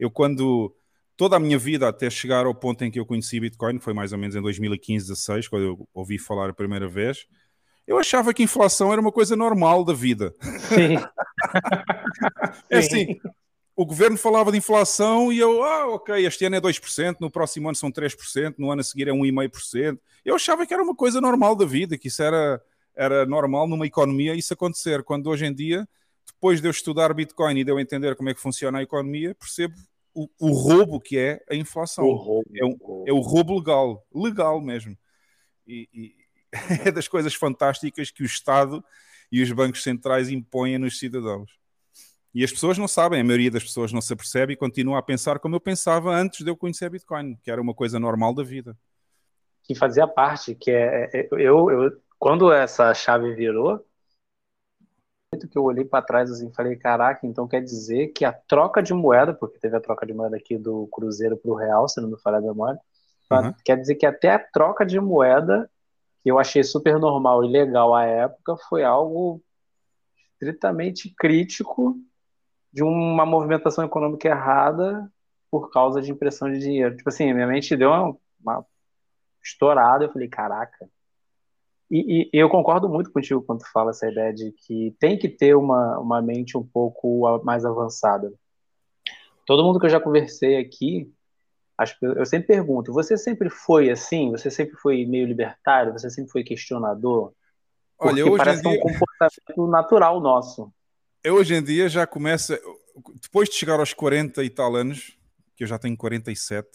Eu, 0.00 0.10
quando 0.10 0.74
toda 1.16 1.36
a 1.36 1.38
minha 1.38 1.58
vida 1.58 1.86
até 1.86 2.08
chegar 2.08 2.46
ao 2.46 2.54
ponto 2.54 2.82
em 2.82 2.90
que 2.90 2.98
eu 2.98 3.04
conheci 3.04 3.38
Bitcoin, 3.38 3.78
foi 3.78 3.92
mais 3.92 4.10
ou 4.12 4.18
menos 4.18 4.34
em 4.34 4.40
2015, 4.40 5.06
16, 5.06 5.48
quando 5.48 5.62
eu 5.64 5.88
ouvi 5.92 6.18
falar 6.18 6.48
a 6.48 6.54
primeira 6.54 6.88
vez, 6.88 7.26
eu 7.86 7.98
achava 7.98 8.32
que 8.32 8.42
inflação 8.42 8.90
era 8.90 9.00
uma 9.00 9.12
coisa 9.12 9.36
normal 9.36 9.84
da 9.84 9.92
vida. 9.92 10.34
Sim. 10.40 10.96
é 12.70 12.78
assim, 12.78 13.20
o 13.76 13.84
governo 13.84 14.16
falava 14.16 14.50
de 14.50 14.58
inflação 14.58 15.32
e 15.32 15.38
eu, 15.38 15.62
ah, 15.62 15.88
ok, 15.88 16.26
este 16.26 16.44
ano 16.46 16.56
é 16.56 16.60
2%, 16.60 17.16
no 17.20 17.30
próximo 17.30 17.68
ano 17.68 17.76
são 17.76 17.90
3%, 17.90 18.54
no 18.56 18.70
ano 18.70 18.80
a 18.80 18.84
seguir 18.84 19.08
é 19.08 19.12
1,5%. 19.12 19.98
Eu 20.24 20.36
achava 20.36 20.66
que 20.66 20.72
era 20.72 20.82
uma 20.82 20.94
coisa 20.94 21.20
normal 21.20 21.54
da 21.54 21.66
vida, 21.66 21.98
que 21.98 22.08
isso 22.08 22.22
era, 22.22 22.62
era 22.96 23.26
normal 23.26 23.68
numa 23.68 23.86
economia 23.86 24.34
isso 24.34 24.54
acontecer, 24.54 25.02
quando 25.02 25.28
hoje 25.28 25.44
em 25.44 25.54
dia, 25.54 25.86
depois 26.32 26.60
de 26.60 26.68
eu 26.68 26.70
estudar 26.70 27.12
Bitcoin 27.12 27.58
e 27.58 27.64
de 27.64 27.70
eu 27.70 27.78
entender 27.78 28.14
como 28.16 28.28
é 28.28 28.34
que 28.34 28.40
funciona 28.40 28.78
a 28.78 28.82
economia, 28.82 29.34
percebo 29.34 29.74
o, 30.14 30.28
o 30.40 30.52
roubo 30.52 31.00
que 31.00 31.18
é 31.18 31.40
a 31.50 31.54
inflação. 31.54 32.04
O 32.04 32.42
é, 32.54 32.64
um, 32.64 33.04
é 33.06 33.12
o 33.12 33.20
roubo 33.20 33.58
legal, 33.58 34.06
legal 34.14 34.60
mesmo. 34.60 34.96
E, 35.66 35.88
e 35.92 36.14
é 36.88 36.90
das 36.90 37.08
coisas 37.08 37.34
fantásticas 37.34 38.10
que 38.10 38.22
o 38.22 38.26
Estado 38.26 38.84
e 39.30 39.42
os 39.42 39.52
bancos 39.52 39.82
centrais 39.82 40.28
impõem 40.28 40.78
nos 40.78 40.98
cidadãos. 40.98 41.58
E 42.34 42.44
as 42.44 42.52
pessoas 42.52 42.78
não 42.78 42.86
sabem, 42.86 43.20
a 43.20 43.24
maioria 43.24 43.50
das 43.50 43.64
pessoas 43.64 43.92
não 43.92 44.00
se 44.00 44.12
apercebe 44.12 44.52
e 44.52 44.56
continua 44.56 44.98
a 44.98 45.02
pensar 45.02 45.38
como 45.40 45.56
eu 45.56 45.60
pensava 45.60 46.14
antes 46.14 46.44
de 46.44 46.50
eu 46.50 46.56
conhecer 46.56 46.88
Bitcoin, 46.88 47.36
que 47.42 47.50
era 47.50 47.60
uma 47.60 47.74
coisa 47.74 47.98
normal 47.98 48.32
da 48.34 48.42
vida. 48.42 48.76
Que 49.64 49.74
fazia 49.74 50.06
parte, 50.06 50.54
que 50.54 50.70
é, 50.70 51.10
é 51.12 51.28
eu, 51.32 51.70
eu 51.70 52.00
quando 52.18 52.52
essa 52.52 52.92
chave 52.94 53.34
virou, 53.34 53.84
que 55.38 55.56
eu 55.56 55.62
olhei 55.62 55.84
para 55.84 56.04
trás 56.04 56.30
assim, 56.30 56.52
falei, 56.52 56.74
caraca, 56.74 57.24
então 57.24 57.46
quer 57.46 57.62
dizer 57.62 58.08
que 58.08 58.24
a 58.24 58.32
troca 58.32 58.82
de 58.82 58.92
moeda, 58.92 59.32
porque 59.32 59.60
teve 59.60 59.76
a 59.76 59.80
troca 59.80 60.04
de 60.04 60.12
moeda 60.12 60.36
aqui 60.36 60.58
do 60.58 60.88
Cruzeiro 60.88 61.36
para 61.36 61.50
o 61.50 61.54
Real, 61.54 61.88
se 61.88 62.00
não 62.00 62.08
me 62.08 62.18
falha 62.20 62.38
a 62.38 62.40
memória, 62.40 62.80
uhum. 63.30 63.54
quer 63.64 63.76
dizer 63.76 63.94
que 63.94 64.04
até 64.04 64.30
a 64.30 64.38
troca 64.40 64.84
de 64.84 64.98
moeda, 64.98 65.70
que 66.22 66.30
eu 66.30 66.38
achei 66.38 66.64
super 66.64 66.98
normal 66.98 67.44
e 67.44 67.48
legal 67.48 67.94
à 67.94 68.04
época, 68.04 68.56
foi 68.68 68.82
algo 68.82 69.40
estritamente 70.32 71.14
crítico 71.16 71.96
de 72.72 72.82
uma 72.82 73.24
movimentação 73.24 73.84
econômica 73.84 74.26
errada 74.26 75.08
por 75.48 75.70
causa 75.70 76.02
de 76.02 76.10
impressão 76.10 76.50
de 76.50 76.58
dinheiro. 76.58 76.96
Tipo 76.96 77.08
assim, 77.08 77.32
minha 77.32 77.46
mente 77.46 77.76
deu 77.76 77.90
uma, 77.90 78.16
uma 78.40 78.66
estourada, 79.44 80.04
eu 80.04 80.12
falei, 80.12 80.28
caraca. 80.28 80.88
E, 81.90 82.22
e, 82.22 82.30
eu 82.32 82.48
concordo 82.48 82.88
muito 82.88 83.10
contigo 83.10 83.42
quando 83.42 83.60
tu 83.60 83.72
fala 83.72 83.90
essa 83.90 84.08
ideia 84.08 84.32
de 84.32 84.52
que 84.52 84.94
tem 85.00 85.18
que 85.18 85.28
ter 85.28 85.56
uma, 85.56 85.98
uma 85.98 86.22
mente 86.22 86.56
um 86.56 86.62
pouco 86.62 87.40
mais 87.44 87.64
avançada. 87.64 88.32
Todo 89.44 89.64
mundo 89.64 89.80
que 89.80 89.86
eu 89.86 89.90
já 89.90 90.00
conversei 90.00 90.56
aqui, 90.56 91.12
eu 92.02 92.24
sempre 92.26 92.48
pergunto, 92.48 92.92
você 92.92 93.16
sempre 93.16 93.50
foi 93.50 93.90
assim? 93.90 94.30
Você 94.30 94.50
sempre 94.50 94.76
foi 94.76 95.04
meio 95.04 95.26
libertário? 95.26 95.92
Você 95.92 96.08
sempre 96.10 96.30
foi 96.30 96.44
questionador? 96.44 97.32
Porque 97.98 98.22
Olha, 98.22 98.26
hoje 98.26 98.36
parece 98.36 98.62
dia... 98.62 98.70
um 98.70 98.78
comportamento 98.78 99.66
natural 99.66 100.20
nosso 100.20 100.72
eu 101.22 101.34
hoje 101.34 101.54
em 101.54 101.62
dia 101.62 101.88
já 101.88 102.06
começa, 102.06 102.58
depois 103.20 103.48
de 103.48 103.54
chegar 103.54 103.78
aos 103.78 103.92
40 103.92 104.42
e 104.42 104.50
tal 104.50 104.74
anos, 104.74 105.18
que 105.54 105.64
eu 105.64 105.68
já 105.68 105.78
tenho 105.78 105.96
47, 105.96 106.66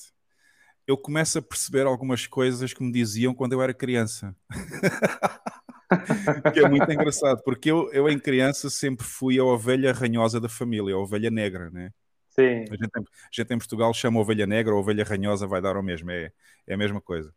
eu 0.88 0.98
começo 0.98 1.40
a 1.40 1.42
perceber 1.42 1.86
algumas 1.86 2.28
coisas 2.28 2.74
que 2.74 2.84
me 2.84 2.92
diziam 2.92 3.34
quando 3.34 3.54
eu 3.54 3.62
era 3.62 3.74
criança. 3.74 4.36
que 6.54 6.60
é 6.60 6.70
muito 6.70 6.92
engraçado, 6.92 7.42
porque 7.44 7.72
eu, 7.72 7.92
eu 7.92 8.10
em 8.10 8.20
criança 8.20 8.70
sempre 8.70 9.06
fui 9.06 9.40
a 9.40 9.44
ovelha 9.44 9.94
ranhosa 9.94 10.40
da 10.40 10.50
família, 10.50 10.96
a 10.96 11.00
ovelha 11.00 11.32
negra, 11.32 11.70
né? 11.70 11.92
Sim. 12.30 12.66
A 12.70 12.76
gente, 12.76 12.92
a 12.98 13.02
gente 13.32 13.54
em 13.54 13.58
Portugal 13.58 13.94
chama 13.94 14.20
ovelha 14.20 14.46
negra 14.46 14.74
ou 14.74 14.80
ovelha 14.80 15.04
ranhosa, 15.04 15.48
vai 15.48 15.62
dar 15.62 15.76
ao 15.76 15.84
mesmo, 15.84 16.12
é, 16.12 16.32
é 16.68 16.74
a 16.74 16.78
mesma 16.78 17.00
coisa. 17.00 17.34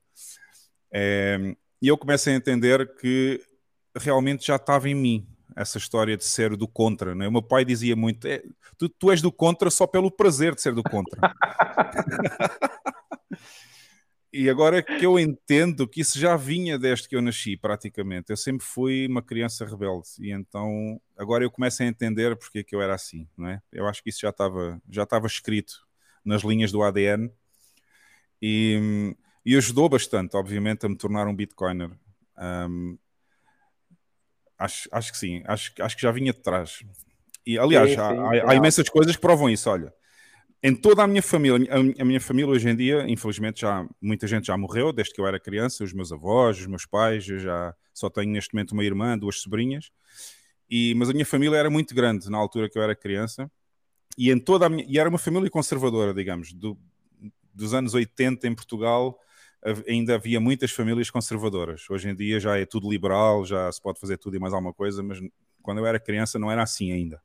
É, 0.92 1.54
e 1.80 1.88
eu 1.88 1.96
começo 1.96 2.28
a 2.28 2.32
entender 2.32 2.94
que 2.96 3.40
realmente 3.96 4.46
já 4.46 4.56
estava 4.56 4.88
em 4.88 4.94
mim 4.94 5.28
essa 5.54 5.78
história 5.78 6.16
de 6.16 6.24
ser 6.24 6.56
do 6.56 6.66
contra. 6.66 7.14
Né? 7.14 7.28
O 7.28 7.32
meu 7.32 7.42
pai 7.42 7.64
dizia 7.64 7.94
muito: 7.94 8.26
é, 8.26 8.42
tu, 8.76 8.88
tu 8.88 9.10
és 9.10 9.22
do 9.22 9.30
contra 9.30 9.70
só 9.70 9.86
pelo 9.86 10.10
prazer 10.10 10.54
de 10.54 10.62
ser 10.62 10.74
do 10.74 10.82
contra. 10.82 11.20
e 14.32 14.48
agora 14.48 14.82
que 14.82 15.04
eu 15.04 15.18
entendo 15.18 15.86
que 15.88 16.00
isso 16.00 16.18
já 16.18 16.36
vinha 16.36 16.78
desde 16.78 17.08
que 17.08 17.16
eu 17.16 17.22
nasci, 17.22 17.56
praticamente. 17.56 18.30
Eu 18.30 18.36
sempre 18.36 18.64
fui 18.64 19.06
uma 19.06 19.22
criança 19.22 19.64
rebelde. 19.64 20.08
E 20.20 20.32
então 20.32 21.00
agora 21.16 21.44
eu 21.44 21.50
começo 21.50 21.82
a 21.82 21.86
entender 21.86 22.36
porque 22.36 22.60
é 22.60 22.64
que 22.64 22.74
eu 22.74 22.82
era 22.82 22.94
assim. 22.94 23.28
Não 23.36 23.48
é? 23.48 23.60
Eu 23.72 23.86
acho 23.86 24.02
que 24.02 24.10
isso 24.10 24.20
já 24.20 24.30
estava 24.30 24.80
já 24.88 25.02
estava 25.04 25.26
escrito 25.26 25.74
nas 26.24 26.42
linhas 26.42 26.72
do 26.72 26.82
ADN. 26.82 27.30
E, 28.40 29.14
e 29.44 29.56
ajudou 29.56 29.88
bastante, 29.88 30.36
obviamente, 30.36 30.86
a 30.86 30.88
me 30.88 30.96
tornar 30.96 31.26
um 31.26 31.34
Bitcoiner. 31.34 31.90
Um, 32.38 32.96
Acho, 34.58 34.88
acho 34.90 35.12
que 35.12 35.18
sim, 35.18 35.42
acho, 35.46 35.72
acho 35.78 35.94
que 35.94 36.02
já 36.02 36.10
vinha 36.10 36.32
de 36.32 36.40
trás. 36.40 36.80
E 37.46 37.56
aliás, 37.56 37.90
sim, 37.90 37.94
sim, 37.94 38.00
há, 38.00 38.10
há, 38.10 38.50
há, 38.50 38.54
imensas 38.56 38.88
coisas 38.88 39.14
que 39.14 39.22
provam 39.22 39.48
isso. 39.48 39.70
Olha, 39.70 39.94
em 40.62 40.74
toda 40.74 41.04
a 41.04 41.06
minha 41.06 41.22
família, 41.22 41.68
a, 42.00 42.04
minha 42.04 42.20
família 42.20 42.50
hoje 42.50 42.68
em 42.68 42.74
dia, 42.74 43.04
infelizmente 43.08 43.60
já 43.60 43.86
muita 44.00 44.26
gente 44.26 44.46
já 44.46 44.56
morreu 44.56 44.92
desde 44.92 45.14
que 45.14 45.20
eu 45.20 45.26
era 45.26 45.38
criança, 45.38 45.84
os 45.84 45.92
meus 45.92 46.10
avós, 46.12 46.58
os 46.58 46.66
meus 46.66 46.84
pais, 46.84 47.24
já 47.24 47.74
só 47.94 48.10
tenho 48.10 48.30
neste 48.30 48.54
momento 48.54 48.72
uma 48.72 48.84
irmã, 48.84 49.16
duas 49.16 49.40
sobrinhas. 49.40 49.90
E, 50.68 50.94
mas 50.96 51.08
a 51.08 51.12
minha 51.12 51.24
família 51.24 51.56
era 51.56 51.70
muito 51.70 51.94
grande 51.94 52.28
na 52.28 52.38
altura 52.38 52.68
que 52.68 52.78
eu 52.78 52.82
era 52.82 52.94
criança 52.94 53.50
e 54.16 54.30
em 54.30 54.38
toda 54.38 54.68
minha, 54.68 54.84
e 54.88 54.98
era 54.98 55.08
uma 55.08 55.18
família 55.18 55.48
conservadora, 55.48 56.12
digamos, 56.12 56.52
do, 56.52 56.76
dos 57.54 57.72
anos 57.72 57.94
80 57.94 58.46
em 58.48 58.54
Portugal 58.54 59.18
ainda 59.88 60.14
havia 60.14 60.40
muitas 60.40 60.70
famílias 60.70 61.10
conservadoras. 61.10 61.88
Hoje 61.90 62.08
em 62.08 62.14
dia 62.14 62.38
já 62.38 62.56
é 62.58 62.64
tudo 62.64 62.90
liberal, 62.90 63.44
já 63.44 63.70
se 63.72 63.80
pode 63.80 63.98
fazer 63.98 64.16
tudo 64.16 64.36
e 64.36 64.38
mais 64.38 64.54
alguma 64.54 64.72
coisa, 64.72 65.02
mas 65.02 65.18
quando 65.62 65.78
eu 65.78 65.86
era 65.86 65.98
criança 65.98 66.38
não 66.38 66.50
era 66.50 66.62
assim 66.62 66.92
ainda. 66.92 67.20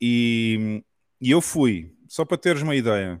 E, 0.00 0.82
e 1.20 1.30
eu 1.30 1.40
fui, 1.40 1.94
só 2.06 2.24
para 2.24 2.38
teres 2.38 2.62
uma 2.62 2.76
ideia, 2.76 3.20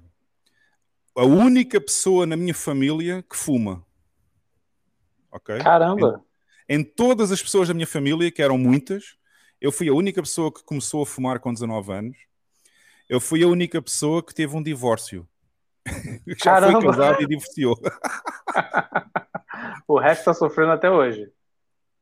a 1.16 1.24
única 1.24 1.80
pessoa 1.80 2.26
na 2.26 2.36
minha 2.36 2.54
família 2.54 3.24
que 3.28 3.36
fuma. 3.36 3.84
Ok? 5.32 5.58
Caramba! 5.58 6.24
Em, 6.68 6.76
em 6.76 6.84
todas 6.84 7.32
as 7.32 7.42
pessoas 7.42 7.68
da 7.68 7.74
minha 7.74 7.86
família, 7.86 8.30
que 8.30 8.42
eram 8.42 8.56
muitas, 8.56 9.16
eu 9.60 9.72
fui 9.72 9.88
a 9.88 9.92
única 9.92 10.22
pessoa 10.22 10.52
que 10.52 10.62
começou 10.62 11.02
a 11.02 11.06
fumar 11.06 11.40
com 11.40 11.52
19 11.52 11.92
anos. 11.92 12.16
Eu 13.08 13.20
fui 13.20 13.42
a 13.42 13.48
única 13.48 13.82
pessoa 13.82 14.22
que 14.22 14.34
teve 14.34 14.56
um 14.56 14.62
divórcio. 14.62 15.28
Já 16.26 16.36
Caramba. 16.36 16.80
foi 16.80 16.90
casado 16.90 17.22
e 17.22 17.26
divorciou. 17.26 17.76
o 19.88 19.98
resto 19.98 20.20
está 20.20 20.34
sofrendo 20.34 20.72
até 20.72 20.90
hoje. 20.90 21.32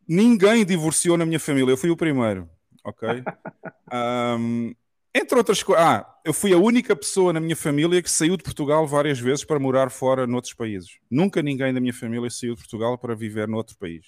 Ninguém 0.06 0.64
divorciou 0.64 1.16
na 1.16 1.24
minha 1.24 1.40
família, 1.40 1.72
eu 1.72 1.76
fui 1.76 1.90
o 1.90 1.96
primeiro, 1.96 2.48
ok? 2.84 3.08
um, 4.38 4.74
entre 5.16 5.38
outras 5.38 5.62
coisas, 5.62 5.82
ah, 5.82 6.14
eu 6.24 6.32
fui 6.34 6.52
a 6.52 6.58
única 6.58 6.94
pessoa 6.94 7.32
na 7.32 7.40
minha 7.40 7.56
família 7.56 8.02
que 8.02 8.10
saiu 8.10 8.36
de 8.36 8.42
Portugal 8.42 8.86
várias 8.86 9.18
vezes 9.18 9.44
para 9.44 9.58
morar 9.58 9.90
fora 9.90 10.26
noutros 10.26 10.52
países. 10.52 10.98
Nunca 11.10 11.42
ninguém 11.42 11.72
da 11.72 11.80
minha 11.80 11.94
família 11.94 12.28
saiu 12.28 12.54
de 12.54 12.60
Portugal 12.60 12.98
para 12.98 13.14
viver 13.14 13.48
noutro 13.48 13.78
país. 13.78 14.06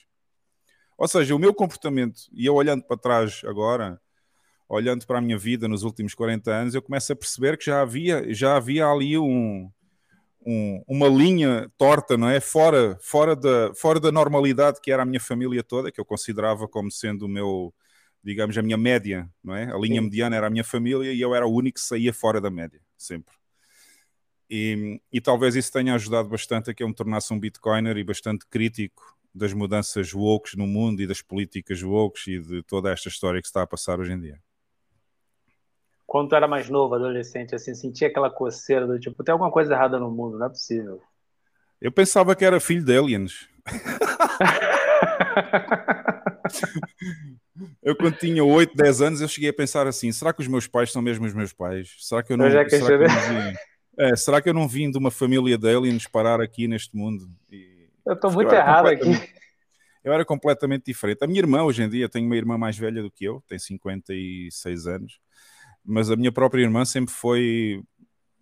Ou 0.98 1.08
seja, 1.08 1.34
o 1.34 1.38
meu 1.38 1.54
comportamento, 1.54 2.22
e 2.32 2.44
eu 2.44 2.54
olhando 2.54 2.82
para 2.82 2.96
trás 2.96 3.40
agora, 3.46 3.98
olhando 4.68 5.06
para 5.06 5.18
a 5.18 5.20
minha 5.20 5.38
vida 5.38 5.66
nos 5.66 5.82
últimos 5.82 6.14
40 6.14 6.50
anos, 6.50 6.74
eu 6.74 6.82
começo 6.82 7.12
a 7.12 7.16
perceber 7.16 7.56
que 7.56 7.66
já 7.66 7.80
havia, 7.80 8.34
já 8.34 8.56
havia 8.56 8.86
ali 8.86 9.16
um, 9.16 9.70
um, 10.44 10.82
uma 10.86 11.08
linha 11.08 11.70
torta, 11.78 12.16
não 12.16 12.28
é? 12.28 12.40
Fora, 12.40 12.98
fora, 13.00 13.34
da, 13.34 13.72
fora 13.74 13.98
da 13.98 14.12
normalidade 14.12 14.80
que 14.82 14.92
era 14.92 15.04
a 15.04 15.06
minha 15.06 15.20
família 15.20 15.62
toda, 15.62 15.90
que 15.90 16.00
eu 16.00 16.04
considerava 16.04 16.68
como 16.68 16.90
sendo 16.90 17.26
o 17.26 17.28
meu, 17.28 17.72
digamos, 18.22 18.56
a 18.58 18.62
minha 18.62 18.76
média, 18.76 19.28
não 19.42 19.54
é? 19.54 19.72
A 19.72 19.78
linha 19.78 20.00
Sim. 20.00 20.06
mediana 20.06 20.36
era 20.36 20.46
a 20.46 20.50
minha 20.50 20.64
família 20.64 21.12
e 21.12 21.20
eu 21.20 21.34
era 21.34 21.46
o 21.46 21.52
único 21.52 21.78
que 21.78 21.84
saía 21.84 22.12
fora 22.12 22.40
da 22.40 22.50
média, 22.50 22.80
sempre. 22.96 23.34
E, 24.50 25.00
e 25.12 25.20
talvez 25.20 25.54
isso 25.54 25.72
tenha 25.72 25.94
ajudado 25.94 26.28
bastante 26.28 26.70
a 26.70 26.74
que 26.74 26.82
eu 26.82 26.88
me 26.88 26.94
tornasse 26.94 27.32
um 27.32 27.38
bitcoiner 27.38 27.96
e 27.96 28.04
bastante 28.04 28.46
crítico 28.46 29.16
das 29.34 29.52
mudanças 29.52 30.12
woke 30.14 30.56
no 30.56 30.66
mundo 30.66 31.02
e 31.02 31.06
das 31.06 31.20
políticas 31.20 31.82
woke 31.82 32.30
e 32.30 32.40
de 32.40 32.62
toda 32.62 32.90
esta 32.90 33.08
história 33.08 33.40
que 33.40 33.46
está 33.46 33.62
a 33.62 33.66
passar 33.66 34.00
hoje 34.00 34.12
em 34.12 34.20
dia 34.20 34.40
quando 36.08 36.30
tu 36.30 36.34
era 36.34 36.48
mais 36.48 36.70
novo, 36.70 36.94
adolescente, 36.94 37.54
assim, 37.54 37.74
sentia 37.74 38.08
aquela 38.08 38.30
coceira 38.30 38.86
do 38.86 38.98
tipo, 38.98 39.22
tem 39.22 39.30
alguma 39.30 39.50
coisa 39.50 39.74
errada 39.74 40.00
no 40.00 40.10
mundo, 40.10 40.38
não 40.38 40.46
é 40.46 40.48
possível. 40.48 41.02
Eu 41.78 41.92
pensava 41.92 42.34
que 42.34 42.46
era 42.46 42.58
filho 42.58 42.82
de 42.82 42.96
aliens. 42.96 43.46
eu 47.82 47.96
quando 47.96 48.16
tinha 48.16 48.44
8, 48.44 48.76
10 48.76 49.02
anos, 49.02 49.20
eu 49.20 49.28
cheguei 49.28 49.50
a 49.50 49.54
pensar 49.54 49.86
assim, 49.86 50.10
será 50.12 50.32
que 50.32 50.40
os 50.40 50.48
meus 50.48 50.66
pais 50.66 50.92
são 50.92 51.02
mesmo 51.02 51.26
os 51.26 51.34
meus 51.34 51.52
pais? 51.52 51.96
Será 51.98 52.22
que 52.22 52.32
eu 52.32 52.36
não, 52.36 52.50
será 52.50 52.64
que 52.64 52.74
eu 52.74 52.98
não 52.98 53.08
vim, 53.08 53.56
é, 53.98 54.16
será 54.16 54.40
que 54.40 54.48
eu 54.48 54.54
não 54.54 54.68
vim 54.68 54.90
de 54.90 54.98
uma 54.98 55.10
família 55.10 55.58
de 55.58 55.74
aliens 55.74 56.06
parar 56.06 56.40
aqui 56.40 56.68
neste 56.68 56.96
mundo? 56.96 57.28
E, 57.50 57.88
eu 58.06 58.14
estou 58.14 58.30
muito 58.30 58.52
eu 58.52 58.58
errado 58.58 58.88
aqui. 58.88 59.38
Eu 60.04 60.12
era 60.12 60.24
completamente 60.24 60.84
diferente. 60.86 61.22
A 61.22 61.26
minha 61.26 61.40
irmã, 61.40 61.62
hoje 61.64 61.82
em 61.82 61.88
dia, 61.88 62.08
tem 62.08 62.24
uma 62.24 62.36
irmã 62.36 62.56
mais 62.56 62.78
velha 62.78 63.02
do 63.02 63.10
que 63.10 63.24
eu, 63.24 63.42
tem 63.46 63.58
56 63.58 64.86
anos 64.86 65.20
mas 65.88 66.10
a 66.10 66.16
minha 66.16 66.30
própria 66.30 66.60
irmã 66.60 66.84
sempre 66.84 67.14
foi 67.14 67.82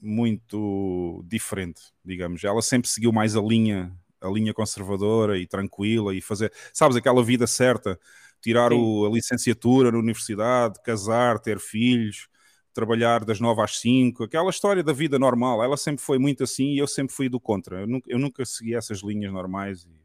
muito 0.00 1.24
diferente, 1.28 1.80
digamos. 2.04 2.42
Ela 2.42 2.60
sempre 2.60 2.90
seguiu 2.90 3.12
mais 3.12 3.36
a 3.36 3.40
linha, 3.40 3.92
a 4.20 4.28
linha 4.28 4.52
conservadora 4.52 5.38
e 5.38 5.46
tranquila 5.46 6.12
e 6.12 6.20
fazer, 6.20 6.52
sabes, 6.72 6.96
aquela 6.96 7.22
vida 7.22 7.46
certa, 7.46 8.00
tirar 8.46 8.72
o, 8.72 9.04
a 9.04 9.10
licenciatura 9.10 9.90
na 9.90 9.98
universidade, 9.98 10.80
casar, 10.84 11.40
ter 11.40 11.58
filhos, 11.58 12.28
trabalhar 12.72 13.24
das 13.24 13.40
nove 13.40 13.60
às 13.60 13.80
cinco, 13.80 14.22
aquela 14.22 14.50
história 14.50 14.84
da 14.84 14.92
vida 14.92 15.18
normal. 15.18 15.64
Ela 15.64 15.76
sempre 15.76 16.00
foi 16.00 16.16
muito 16.16 16.44
assim 16.44 16.66
e 16.66 16.78
eu 16.78 16.86
sempre 16.86 17.12
fui 17.12 17.28
do 17.28 17.40
contra. 17.40 17.80
Eu 17.80 17.88
nunca, 17.88 18.08
eu 18.08 18.20
nunca 18.20 18.44
segui 18.44 18.76
essas 18.76 19.02
linhas 19.02 19.32
normais 19.32 19.84
e, 19.84 20.00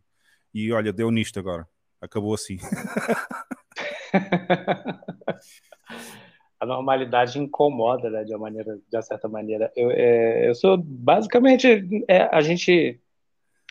e 0.56 0.74
olha, 0.74 0.92
deu 0.92 1.12
nisto 1.12 1.40
agora. 1.40 1.68
Acabou 2.02 2.34
assim. 2.34 2.58
a 6.60 6.66
normalidade 6.66 7.38
incomoda, 7.38 8.10
né, 8.10 8.24
de 8.24 8.34
uma 8.34 8.40
maneira, 8.40 8.76
de 8.76 8.98
uma 8.98 9.04
certa 9.04 9.28
maneira. 9.28 9.72
Eu, 9.76 9.92
é, 9.92 10.50
eu 10.50 10.56
sou 10.56 10.78
basicamente 10.78 11.68
é, 12.08 12.24
a 12.36 12.42
gente 12.42 13.00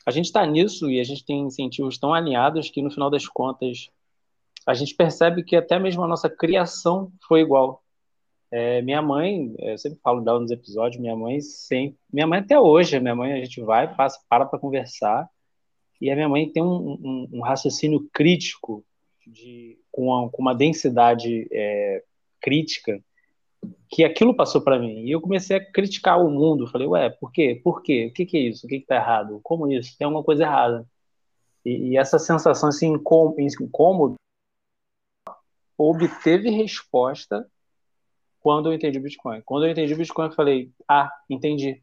a 0.07 0.13
gente 0.13 0.27
está 0.27 0.47
nisso 0.47 0.89
e 0.89 1.01
a 1.01 1.05
gente 1.05 1.25
tem 1.25 1.41
incentivos 1.41 1.99
tão 1.99 2.15
alinhados 2.15 2.71
que 2.71 2.81
no 2.81 2.91
final 2.91 3.11
das 3.11 3.27
contas 3.27 3.91
a 4.67 4.75
gente 4.75 4.95
percebe 4.95 5.43
que 5.43 5.57
até 5.57 5.79
mesmo 5.79 6.03
a 6.03 6.09
nossa 6.09 6.29
criação 6.29 7.13
foi 7.27 7.41
igual. 7.41 7.83
É, 8.51 8.83
minha 8.83 9.01
mãe, 9.01 9.55
eu 9.59 9.79
sempre 9.79 9.99
falo 10.03 10.21
dela 10.21 10.41
nos 10.41 10.51
episódios, 10.51 11.01
minha 11.01 11.15
mãe 11.15 11.41
sempre, 11.41 11.99
minha 12.13 12.27
mãe 12.27 12.41
até 12.41 12.59
hoje, 12.59 12.99
minha 12.99 13.15
mãe 13.15 13.33
a 13.33 13.45
gente 13.45 13.61
vai, 13.61 13.95
passa, 13.95 14.21
para 14.29 14.45
para 14.45 14.59
conversar 14.59 15.29
e 16.01 16.11
a 16.11 16.15
minha 16.15 16.29
mãe 16.29 16.51
tem 16.51 16.63
um, 16.63 16.93
um, 16.93 17.29
um 17.35 17.41
raciocínio 17.43 18.09
crítico 18.13 18.85
de, 19.27 19.79
com, 19.93 20.15
a, 20.15 20.31
com 20.31 20.41
uma 20.41 20.55
densidade 20.55 21.47
é, 21.53 22.03
crítica 22.41 23.01
que 23.89 24.03
aquilo 24.03 24.35
passou 24.35 24.63
para 24.63 24.79
mim. 24.79 25.05
E 25.05 25.11
eu 25.11 25.21
comecei 25.21 25.59
a 25.59 25.73
criticar 25.73 26.19
o 26.19 26.31
mundo. 26.31 26.67
Falei, 26.67 26.87
ué, 26.87 27.11
por 27.11 27.31
quê? 27.31 27.61
Por 27.63 27.83
quê? 27.83 28.07
O 28.07 28.13
que, 28.15 28.25
que 28.25 28.37
é 28.39 28.41
isso? 28.41 28.67
O 28.67 28.69
que 28.69 28.77
está 28.77 28.97
errado? 28.97 29.41
Como 29.43 29.71
isso? 29.71 29.97
Tem 29.99 30.07
alguma 30.07 30.25
coisa 30.25 30.45
errada. 30.45 30.87
E, 31.65 31.91
e 31.91 31.97
essa 31.99 32.19
sensação, 32.19 32.71
esse 32.71 32.87
incômodo, 32.87 34.15
obteve 35.89 36.51
resposta 36.51 37.47
quando 38.41 38.69
eu 38.69 38.75
entendi 38.75 38.99
Bitcoin. 38.99 39.43
Quando 39.43 39.67
eu 39.67 39.71
entendi 39.71 39.95
Bitcoin, 39.95 40.27
eu 40.27 40.33
falei, 40.33 40.71
ah, 40.89 41.11
entendi. 41.29 41.83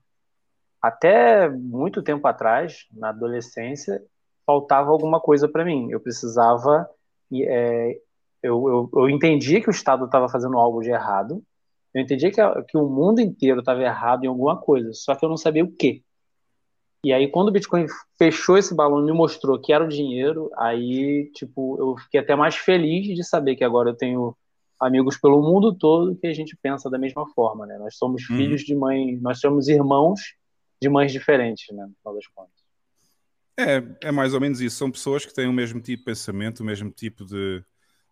Até 0.81 1.49
muito 1.49 2.03
tempo 2.03 2.27
atrás, 2.27 2.85
na 2.91 3.09
adolescência, 3.09 4.03
faltava 4.45 4.89
alguma 4.91 5.19
coisa 5.19 5.47
para 5.47 5.65
mim. 5.65 5.89
Eu 5.91 5.99
precisava 5.99 6.89
é, 7.33 7.99
eu, 8.41 8.67
eu, 8.69 8.89
eu 8.93 9.09
entendi 9.09 9.61
que 9.61 9.69
o 9.69 9.71
Estado 9.71 10.05
estava 10.05 10.29
fazendo 10.29 10.57
algo 10.57 10.81
de 10.81 10.89
errado, 10.89 11.43
eu 11.93 12.01
entendi 12.01 12.29
que, 12.31 12.41
que 12.69 12.77
o 12.77 12.87
mundo 12.87 13.19
inteiro 13.19 13.59
estava 13.59 13.81
errado 13.81 14.23
em 14.23 14.27
alguma 14.27 14.57
coisa, 14.57 14.91
só 14.93 15.15
que 15.15 15.25
eu 15.25 15.29
não 15.29 15.37
sabia 15.37 15.63
o 15.63 15.71
quê. 15.71 16.03
E 17.07 17.13
aí, 17.13 17.29
quando 17.29 17.47
o 17.47 17.51
Bitcoin 17.51 17.85
fechou 18.17 18.57
esse 18.57 18.75
balão 18.75 18.99
e 18.99 19.05
me 19.05 19.13
mostrou 19.13 19.57
que 19.57 19.71
era 19.71 19.83
o 19.83 19.87
dinheiro, 19.87 20.51
aí, 20.57 21.31
tipo, 21.33 21.77
eu 21.79 21.95
fiquei 22.03 22.19
até 22.19 22.35
mais 22.35 22.55
feliz 22.55 23.15
de 23.15 23.23
saber 23.23 23.55
que 23.55 23.63
agora 23.63 23.91
eu 23.91 23.95
tenho 23.95 24.35
amigos 24.77 25.17
pelo 25.17 25.41
mundo 25.41 25.73
todo 25.73 26.17
que 26.17 26.27
a 26.27 26.33
gente 26.33 26.57
pensa 26.61 26.89
da 26.89 26.97
mesma 26.97 27.25
forma, 27.29 27.65
né? 27.65 27.77
Nós 27.77 27.95
somos 27.95 28.29
uhum. 28.29 28.35
filhos 28.35 28.61
de 28.61 28.75
mãe, 28.75 29.17
nós 29.21 29.39
somos 29.39 29.69
irmãos 29.69 30.19
de 30.81 30.89
mães 30.89 31.13
diferentes, 31.13 31.73
né? 31.73 31.85
No 31.85 31.95
final 31.95 32.13
das 32.13 32.27
contas. 32.27 32.57
É, 33.57 34.09
é 34.09 34.11
mais 34.11 34.33
ou 34.33 34.41
menos 34.41 34.59
isso. 34.59 34.75
São 34.75 34.91
pessoas 34.91 35.25
que 35.25 35.33
têm 35.33 35.47
o 35.47 35.53
mesmo 35.53 35.79
tipo 35.79 35.99
de 35.99 36.03
pensamento, 36.03 36.59
o 36.59 36.65
mesmo 36.65 36.91
tipo 36.91 37.25
de, 37.25 37.63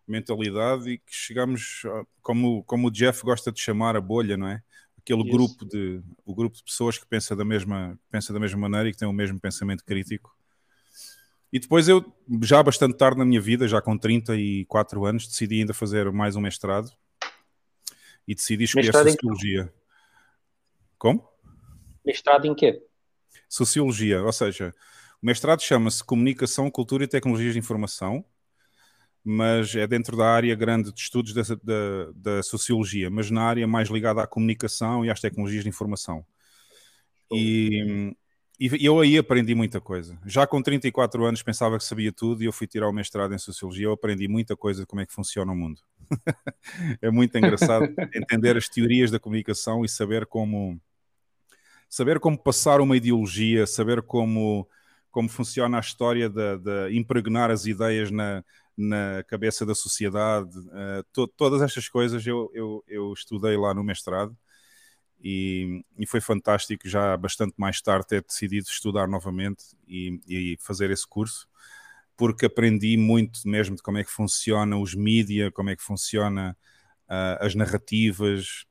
mentalidade 0.06 0.90
e 0.90 0.98
que 0.98 1.12
chegamos, 1.12 1.82
como, 2.22 2.62
como 2.64 2.88
o 2.88 2.90
Jeff 2.90 3.22
gosta 3.22 3.50
de 3.50 3.60
chamar, 3.60 3.96
a 3.96 4.00
bolha, 4.00 4.36
não 4.36 4.48
é? 4.48 4.62
Aquele 5.06 5.22
Isso. 5.22 5.30
grupo 5.30 5.64
de, 5.64 6.02
o 6.24 6.34
grupo 6.34 6.56
de 6.56 6.64
pessoas 6.64 6.98
que 6.98 7.06
pensa 7.06 7.36
da, 7.36 7.44
mesma, 7.44 7.96
pensa 8.10 8.32
da 8.32 8.40
mesma 8.40 8.58
maneira 8.58 8.88
e 8.88 8.92
que 8.92 8.98
tem 8.98 9.06
o 9.06 9.12
mesmo 9.12 9.38
pensamento 9.38 9.84
crítico. 9.84 10.36
E 11.52 11.60
depois 11.60 11.86
eu, 11.86 12.04
já 12.42 12.60
bastante 12.60 12.96
tarde 12.96 13.16
na 13.16 13.24
minha 13.24 13.40
vida, 13.40 13.68
já 13.68 13.80
com 13.80 13.96
34 13.96 15.04
anos, 15.06 15.28
decidi 15.28 15.60
ainda 15.60 15.72
fazer 15.72 16.10
mais 16.10 16.34
um 16.34 16.40
mestrado 16.40 16.90
e 18.26 18.34
decidi 18.34 18.64
escolher 18.64 18.86
mestrado 18.86 19.10
Sociologia. 19.10 19.72
Como? 20.98 21.28
Mestrado 22.04 22.46
em 22.46 22.54
quê? 22.56 22.82
Sociologia, 23.48 24.24
ou 24.24 24.32
seja, 24.32 24.74
o 25.22 25.26
mestrado 25.26 25.62
chama-se 25.62 26.02
Comunicação, 26.02 26.68
Cultura 26.68 27.04
e 27.04 27.06
Tecnologias 27.06 27.52
de 27.52 27.60
Informação 27.60 28.24
mas 29.28 29.74
é 29.74 29.88
dentro 29.88 30.16
da 30.16 30.24
área 30.24 30.54
grande 30.54 30.92
de 30.92 31.00
estudos 31.00 31.34
da, 31.34 31.42
da, 31.42 32.12
da, 32.14 32.42
sociologia, 32.44 33.10
mas 33.10 33.28
na 33.28 33.42
área 33.42 33.66
mais 33.66 33.88
ligada 33.88 34.22
à 34.22 34.26
comunicação 34.26 35.04
e 35.04 35.10
às 35.10 35.20
tecnologias 35.20 35.64
de 35.64 35.68
informação. 35.68 36.24
E, 37.32 38.14
e, 38.60 38.86
eu 38.86 39.00
aí 39.00 39.18
aprendi 39.18 39.52
muita 39.52 39.80
coisa. 39.80 40.16
Já 40.24 40.46
com 40.46 40.62
34 40.62 41.24
anos 41.24 41.42
pensava 41.42 41.76
que 41.76 41.82
sabia 41.82 42.12
tudo 42.12 42.40
e 42.40 42.46
eu 42.46 42.52
fui 42.52 42.68
tirar 42.68 42.88
o 42.88 42.92
mestrado 42.92 43.34
em 43.34 43.38
sociologia, 43.38 43.86
eu 43.86 43.92
aprendi 43.92 44.28
muita 44.28 44.56
coisa 44.56 44.82
de 44.82 44.86
como 44.86 45.02
é 45.02 45.06
que 45.06 45.12
funciona 45.12 45.50
o 45.50 45.56
mundo. 45.56 45.80
é 47.02 47.10
muito 47.10 47.36
engraçado 47.36 47.92
entender 48.14 48.56
as 48.56 48.68
teorias 48.68 49.10
da 49.10 49.18
comunicação 49.18 49.84
e 49.84 49.88
saber 49.88 50.24
como 50.24 50.80
saber 51.88 52.20
como 52.20 52.38
passar 52.38 52.80
uma 52.80 52.96
ideologia, 52.96 53.66
saber 53.66 54.02
como 54.02 54.68
como 55.10 55.28
funciona 55.28 55.78
a 55.78 55.80
história 55.80 56.28
de, 56.28 56.58
de 56.58 56.96
impregnar 56.96 57.50
as 57.50 57.64
ideias 57.64 58.10
na, 58.10 58.44
na 58.76 59.22
cabeça 59.24 59.64
da 59.64 59.74
sociedade, 59.74 60.58
uh, 60.58 61.02
to, 61.12 61.26
todas 61.28 61.62
estas 61.62 61.88
coisas 61.88 62.26
eu, 62.26 62.50
eu, 62.54 62.84
eu, 62.86 63.12
estudei 63.12 63.56
lá 63.56 63.72
no 63.72 63.82
mestrado 63.82 64.36
e, 65.20 65.82
e, 65.98 66.06
foi 66.06 66.20
fantástico 66.20 66.88
já 66.88 67.16
bastante 67.16 67.54
mais 67.56 67.80
tarde 67.80 68.06
ter 68.06 68.22
decidido 68.22 68.66
estudar 68.68 69.08
novamente 69.08 69.64
e, 69.88 70.20
e 70.28 70.56
fazer 70.60 70.90
esse 70.90 71.06
curso 71.06 71.48
porque 72.16 72.46
aprendi 72.46 72.96
muito 72.96 73.40
mesmo 73.46 73.76
de 73.76 73.82
como 73.82 73.98
é 73.98 74.04
que 74.04 74.10
funciona 74.10 74.76
os 74.78 74.94
mídias, 74.94 75.52
como 75.52 75.70
é 75.70 75.76
que 75.76 75.82
funciona 75.82 76.56
uh, 77.08 77.44
as 77.44 77.54
narrativas, 77.54 78.64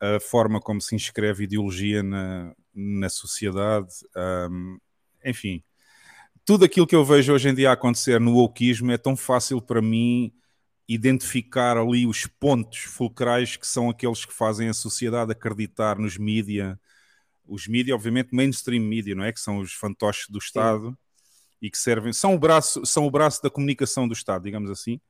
a 0.00 0.20
forma 0.20 0.60
como 0.60 0.80
se 0.80 0.94
inscreve 0.94 1.44
ideologia 1.44 2.02
na, 2.02 2.54
na 2.74 3.08
sociedade, 3.08 3.88
um, 4.50 4.78
enfim, 5.24 5.62
tudo 6.44 6.64
aquilo 6.64 6.86
que 6.86 6.96
eu 6.96 7.04
vejo 7.04 7.32
hoje 7.32 7.48
em 7.48 7.54
dia 7.54 7.72
acontecer 7.72 8.20
no 8.20 8.34
wokeismo 8.34 8.90
é 8.90 8.98
tão 8.98 9.16
fácil 9.16 9.60
para 9.60 9.80
mim 9.80 10.32
identificar 10.88 11.76
ali 11.76 12.06
os 12.06 12.26
pontos 12.26 12.80
fulcrais 12.80 13.56
que 13.56 13.66
são 13.66 13.88
aqueles 13.88 14.24
que 14.24 14.32
fazem 14.32 14.68
a 14.68 14.74
sociedade 14.74 15.32
acreditar 15.32 15.98
nos 15.98 16.18
mídia, 16.18 16.78
os 17.46 17.66
mídia, 17.66 17.94
obviamente, 17.94 18.34
mainstream 18.34 18.82
mídia, 18.82 19.14
não 19.14 19.24
é? 19.24 19.32
Que 19.32 19.40
são 19.40 19.58
os 19.58 19.72
fantoches 19.72 20.28
do 20.28 20.38
Estado 20.38 20.90
Sim. 20.90 20.96
e 21.62 21.70
que 21.70 21.78
servem, 21.78 22.12
são 22.12 22.34
o, 22.34 22.38
braço, 22.38 22.84
são 22.84 23.06
o 23.06 23.10
braço 23.10 23.42
da 23.42 23.50
comunicação 23.50 24.08
do 24.08 24.14
Estado, 24.14 24.44
digamos 24.44 24.70
assim. 24.70 25.00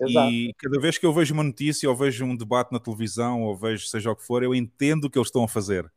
Exato. 0.00 0.30
E 0.30 0.54
cada 0.56 0.80
vez 0.80 0.96
que 0.96 1.04
eu 1.04 1.12
vejo 1.12 1.34
uma 1.34 1.44
notícia, 1.44 1.88
ou 1.88 1.94
vejo 1.94 2.24
um 2.24 2.34
debate 2.34 2.72
na 2.72 2.80
televisão, 2.80 3.42
ou 3.42 3.54
vejo 3.54 3.86
seja 3.86 4.10
o 4.10 4.16
que 4.16 4.24
for, 4.24 4.42
eu 4.42 4.54
entendo 4.54 5.04
o 5.04 5.10
que 5.10 5.18
eles 5.18 5.28
estão 5.28 5.44
a 5.44 5.48
fazer 5.48 5.90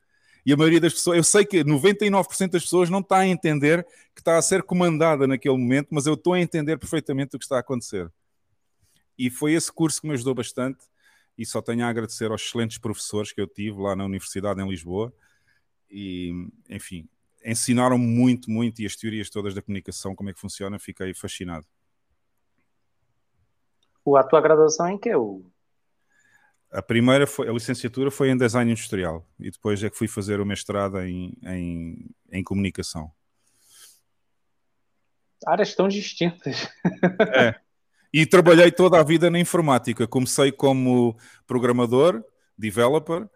e 0.45 0.51
a 0.51 0.57
maioria 0.57 0.81
das 0.81 0.93
pessoas, 0.93 1.17
eu 1.17 1.23
sei 1.23 1.45
que 1.45 1.63
99% 1.63 2.51
das 2.51 2.63
pessoas 2.63 2.89
não 2.89 2.99
está 2.99 3.19
a 3.19 3.27
entender 3.27 3.85
que 4.13 4.21
está 4.21 4.37
a 4.37 4.41
ser 4.41 4.61
comandada 4.63 5.25
naquele 5.25 5.57
momento, 5.57 5.87
mas 5.91 6.05
eu 6.05 6.15
estou 6.15 6.33
a 6.33 6.39
entender 6.39 6.77
perfeitamente 6.77 7.35
o 7.35 7.39
que 7.39 7.45
está 7.45 7.57
a 7.57 7.59
acontecer. 7.59 8.11
E 9.17 9.29
foi 9.29 9.53
esse 9.53 9.71
curso 9.71 10.01
que 10.01 10.07
me 10.07 10.13
ajudou 10.13 10.35
bastante 10.35 10.79
e 11.37 11.45
só 11.45 11.61
tenho 11.61 11.85
a 11.85 11.87
agradecer 11.87 12.29
aos 12.29 12.41
excelentes 12.41 12.77
professores 12.77 13.31
que 13.31 13.39
eu 13.39 13.47
tive 13.47 13.81
lá 13.81 13.95
na 13.95 14.05
Universidade 14.05 14.61
em 14.61 14.67
Lisboa 14.67 15.13
e, 15.89 16.49
enfim, 16.69 17.07
ensinaram 17.45 17.97
muito, 17.97 18.51
muito 18.51 18.81
e 18.81 18.85
as 18.85 18.95
teorias 18.95 19.29
todas 19.29 19.53
da 19.53 19.61
comunicação, 19.61 20.15
como 20.15 20.29
é 20.29 20.33
que 20.33 20.39
funciona, 20.39 20.77
fiquei 20.77 21.13
fascinado. 21.13 21.65
A 24.05 24.23
tua 24.23 24.41
graduação 24.41 24.89
em 24.89 24.97
que? 24.97 25.11
A 26.74 26.82
primeira 26.82 27.28
foi, 27.28 27.47
a 27.47 27.53
licenciatura 27.53 28.09
foi 28.09 28.30
em 28.30 28.38
design 28.38 28.71
industrial 28.71 29.24
e 29.39 29.51
depois 29.51 29.84
é 29.84 29.89
que 29.89 29.97
fui 29.97 30.07
fazer 30.07 30.41
o 30.41 30.45
mestrado 30.45 30.99
em, 31.01 31.38
em, 31.43 32.09
em 32.32 32.43
comunicação. 32.43 33.11
Áreas 35.45 35.76
tão 35.76 35.88
distintas. 35.88 36.67
É. 37.36 37.55
E 38.11 38.26
trabalhei 38.26 38.71
toda 38.71 38.99
a 38.99 39.03
vida 39.03 39.30
na 39.30 39.39
informática. 39.39 40.07
Comecei 40.07 40.51
como 40.51 41.17
programador, 41.47 42.24
developer, 42.57 43.28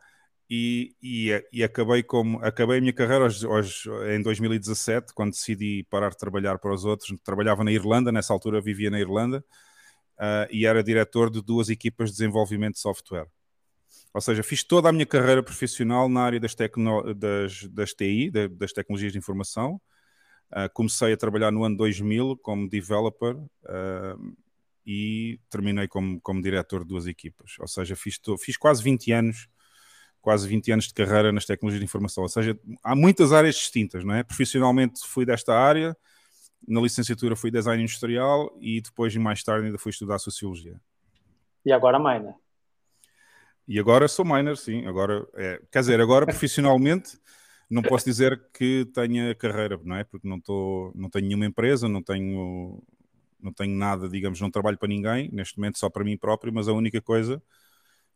e, 0.49 0.95
e, 1.01 1.43
e, 1.51 1.63
acabei, 1.63 2.01
como, 2.03 2.39
acabei 2.41 2.77
a 2.77 2.81
minha 2.81 2.93
carreira 2.93 3.25
aos, 3.25 3.43
aos, 3.43 3.83
em 4.09 4.21
2017, 4.21 5.13
quando 5.13 5.31
decidi 5.31 5.85
parar 5.89 6.09
de 6.09 6.17
trabalhar 6.17 6.57
para 6.57 6.73
os 6.73 6.85
outros. 6.85 7.13
Trabalhava 7.23 7.63
na 7.63 7.71
Irlanda, 7.71 8.11
nessa 8.11 8.33
altura 8.33 8.61
vivia 8.61 8.89
na 8.89 8.99
Irlanda, 8.99 9.43
uh, 10.19 10.47
e 10.51 10.65
era 10.65 10.83
diretor 10.83 11.29
de 11.29 11.41
duas 11.41 11.69
equipas 11.69 12.09
de 12.09 12.17
desenvolvimento 12.17 12.73
de 12.73 12.79
software. 12.79 13.27
Ou 14.13 14.21
seja, 14.21 14.43
fiz 14.43 14.63
toda 14.63 14.89
a 14.89 14.91
minha 14.91 15.05
carreira 15.05 15.43
profissional 15.43 16.09
na 16.09 16.21
área 16.21 16.39
das, 16.39 16.55
tecno, 16.55 17.13
das, 17.13 17.63
das 17.69 17.93
TI, 17.93 18.31
das 18.31 18.73
tecnologias 18.73 19.11
de 19.11 19.17
informação. 19.17 19.79
Uh, 20.51 20.71
comecei 20.73 21.13
a 21.13 21.17
trabalhar 21.17 21.51
no 21.51 21.63
ano 21.63 21.75
2000 21.75 22.37
como 22.37 22.69
developer 22.69 23.35
uh, 23.35 24.37
e 24.85 25.39
terminei 25.49 25.87
como, 25.87 26.19
como 26.21 26.41
diretor 26.41 26.81
de 26.81 26.87
duas 26.87 27.05
equipas. 27.05 27.55
Ou 27.59 27.67
seja, 27.67 27.95
fiz, 27.95 28.19
fiz 28.39 28.57
quase 28.57 28.81
20 28.81 29.11
anos 29.11 29.47
quase 30.27 30.45
20 30.45 30.73
anos 30.73 30.87
de 30.87 30.93
carreira 30.93 31.31
nas 31.31 31.45
tecnologias 31.45 31.79
de 31.79 31.85
informação. 31.85 32.23
Ou 32.23 32.27
seja, 32.27 32.59
há 32.83 32.93
muitas 32.93 33.31
áreas 33.31 33.55
distintas, 33.55 34.03
não 34.03 34.13
é? 34.13 34.23
Profissionalmente 34.23 34.99
fui 35.07 35.25
desta 35.25 35.57
área, 35.57 35.95
na 36.65 36.81
licenciatura 36.81 37.35
fui 37.35 37.51
design 37.51 37.81
industrial 37.81 38.55
e 38.59 38.81
depois, 38.81 39.15
mais 39.15 39.43
tarde, 39.43 39.67
ainda 39.67 39.77
fui 39.77 39.89
estudar 39.89 40.19
sociologia. 40.19 40.79
E 41.65 41.71
agora 41.71 41.99
minor? 41.99 42.35
E 43.67 43.77
agora 43.79 44.07
sou 44.07 44.23
minor, 44.23 44.55
sim. 44.55 44.85
Agora, 44.85 45.27
é, 45.35 45.61
quer 45.71 45.79
dizer, 45.79 45.99
agora 45.99 46.25
profissionalmente 46.27 47.19
não 47.69 47.81
posso 47.81 48.05
dizer 48.05 48.41
que 48.53 48.85
tenha 48.93 49.35
carreira, 49.35 49.79
não 49.83 49.95
é? 49.95 50.03
Porque 50.03 50.27
não, 50.27 50.39
tô, 50.39 50.91
não 50.95 51.09
tenho 51.09 51.27
nenhuma 51.27 51.45
empresa, 51.45 51.87
não 51.89 52.01
tenho, 52.01 52.81
não 53.39 53.51
tenho 53.51 53.75
nada, 53.75 54.07
digamos, 54.07 54.39
não 54.39 54.49
trabalho 54.49 54.77
para 54.77 54.87
ninguém, 54.87 55.29
neste 55.33 55.57
momento 55.57 55.77
só 55.77 55.89
para 55.89 56.03
mim 56.03 56.17
próprio, 56.17 56.53
mas 56.53 56.69
a 56.69 56.73
única 56.73 57.01
coisa 57.01 57.41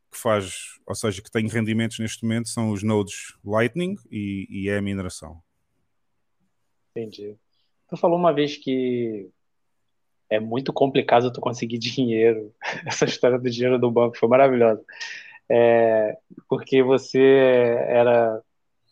que 0.09 0.17
faz, 0.17 0.79
ou 0.85 0.95
seja, 0.95 1.21
que 1.21 1.31
tenho 1.31 1.49
rendimentos 1.49 1.99
neste 1.99 2.23
momento 2.23 2.49
são 2.49 2.71
os 2.71 2.83
nodes 2.83 3.33
Lightning 3.43 3.95
e, 4.09 4.47
e 4.49 4.69
é 4.69 4.77
a 4.77 4.81
mineração. 4.81 5.41
Entendi. 6.91 7.37
Tu 7.91 7.97
falou 7.97 8.17
uma 8.17 8.33
vez 8.33 8.55
que 8.55 9.29
é 10.29 10.39
muito 10.39 10.71
complicado 10.71 11.31
tu 11.31 11.41
conseguir 11.41 11.77
dinheiro. 11.77 12.55
Essa 12.87 13.03
história 13.03 13.37
do 13.37 13.49
dinheiro 13.49 13.77
do 13.77 13.91
banco 13.91 14.17
foi 14.17 14.29
maravilhosa. 14.29 14.81
É, 15.49 16.17
porque 16.47 16.81
você 16.81 17.19
era 17.89 18.41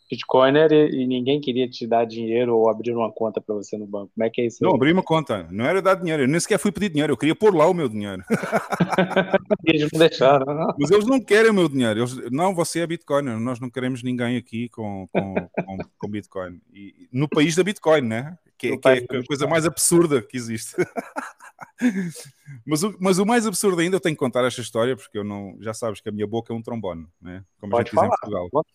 Bitcoiner 0.09 0.71
e, 0.71 1.03
e, 1.03 1.07
ninguém 1.07 1.39
queria 1.39 1.69
te 1.69 1.85
dar 1.85 2.03
dinheiro 2.03 2.57
ou 2.57 2.67
abrir 2.67 2.91
uma 2.95 3.11
conta 3.11 3.39
para 3.39 3.53
você 3.53 3.77
no 3.77 3.85
banco. 3.85 4.11
Como 4.15 4.25
é 4.25 4.29
que 4.29 4.41
é 4.41 4.47
isso? 4.47 4.63
Não, 4.63 4.73
abri 4.73 4.91
uma 4.91 5.03
conta. 5.03 5.47
Não 5.51 5.65
era 5.65 5.81
dar 5.81 5.95
dinheiro. 5.95 6.23
Eu 6.23 6.27
nem 6.27 6.39
sequer 6.39 6.57
fui 6.57 6.71
pedir 6.71 6.89
dinheiro. 6.89 7.13
Eu 7.13 7.17
queria 7.17 7.35
pôr 7.35 7.55
lá 7.55 7.67
o 7.67 7.73
meu 7.73 7.87
dinheiro. 7.87 8.23
eles 9.65 9.87
não 9.93 9.99
deixaram. 9.99 10.45
Não? 10.53 10.75
Mas 10.79 10.89
eles 10.89 11.05
não 11.05 11.19
querem 11.19 11.51
o 11.51 11.53
meu 11.53 11.69
dinheiro. 11.69 11.99
Eles, 11.99 12.31
não, 12.31 12.55
você 12.55 12.79
é 12.79 12.87
Bitcoiner. 12.87 13.39
Nós 13.39 13.59
não 13.59 13.69
queremos 13.69 14.01
ninguém 14.01 14.35
aqui 14.35 14.67
com, 14.69 15.07
com, 15.13 15.35
com, 15.35 15.77
com 15.99 16.09
Bitcoin. 16.09 16.59
E, 16.73 17.07
no 17.13 17.29
país 17.29 17.55
da 17.55 17.63
Bitcoin, 17.63 18.01
né? 18.01 18.35
Que, 18.57 18.77
que 18.77 18.89
é 18.89 18.93
a 18.93 19.25
coisa 19.25 19.47
mais 19.47 19.65
absurda 19.65 20.21
que 20.21 20.35
existe. 20.35 20.75
mas, 22.65 22.83
o, 22.83 22.95
mas 22.99 23.19
o 23.19 23.25
mais 23.25 23.45
absurdo 23.45 23.79
ainda, 23.79 23.95
eu 23.95 24.01
tenho 24.01 24.15
que 24.15 24.19
contar 24.19 24.43
esta 24.43 24.59
história, 24.59 24.97
porque 24.97 25.17
eu 25.17 25.23
não. 25.23 25.55
Já 25.61 25.73
sabes 25.73 26.01
que 26.01 26.09
a 26.09 26.11
minha 26.11 26.27
boca 26.27 26.51
é 26.51 26.55
um 26.55 26.61
trombone, 26.61 27.07
né? 27.21 27.45
Como 27.59 27.71
Pode 27.71 27.83
a 27.83 27.85
gente 27.85 27.95
falar. 27.95 28.09
diz 28.09 28.17
em 28.17 28.49
Portugal. 28.49 28.65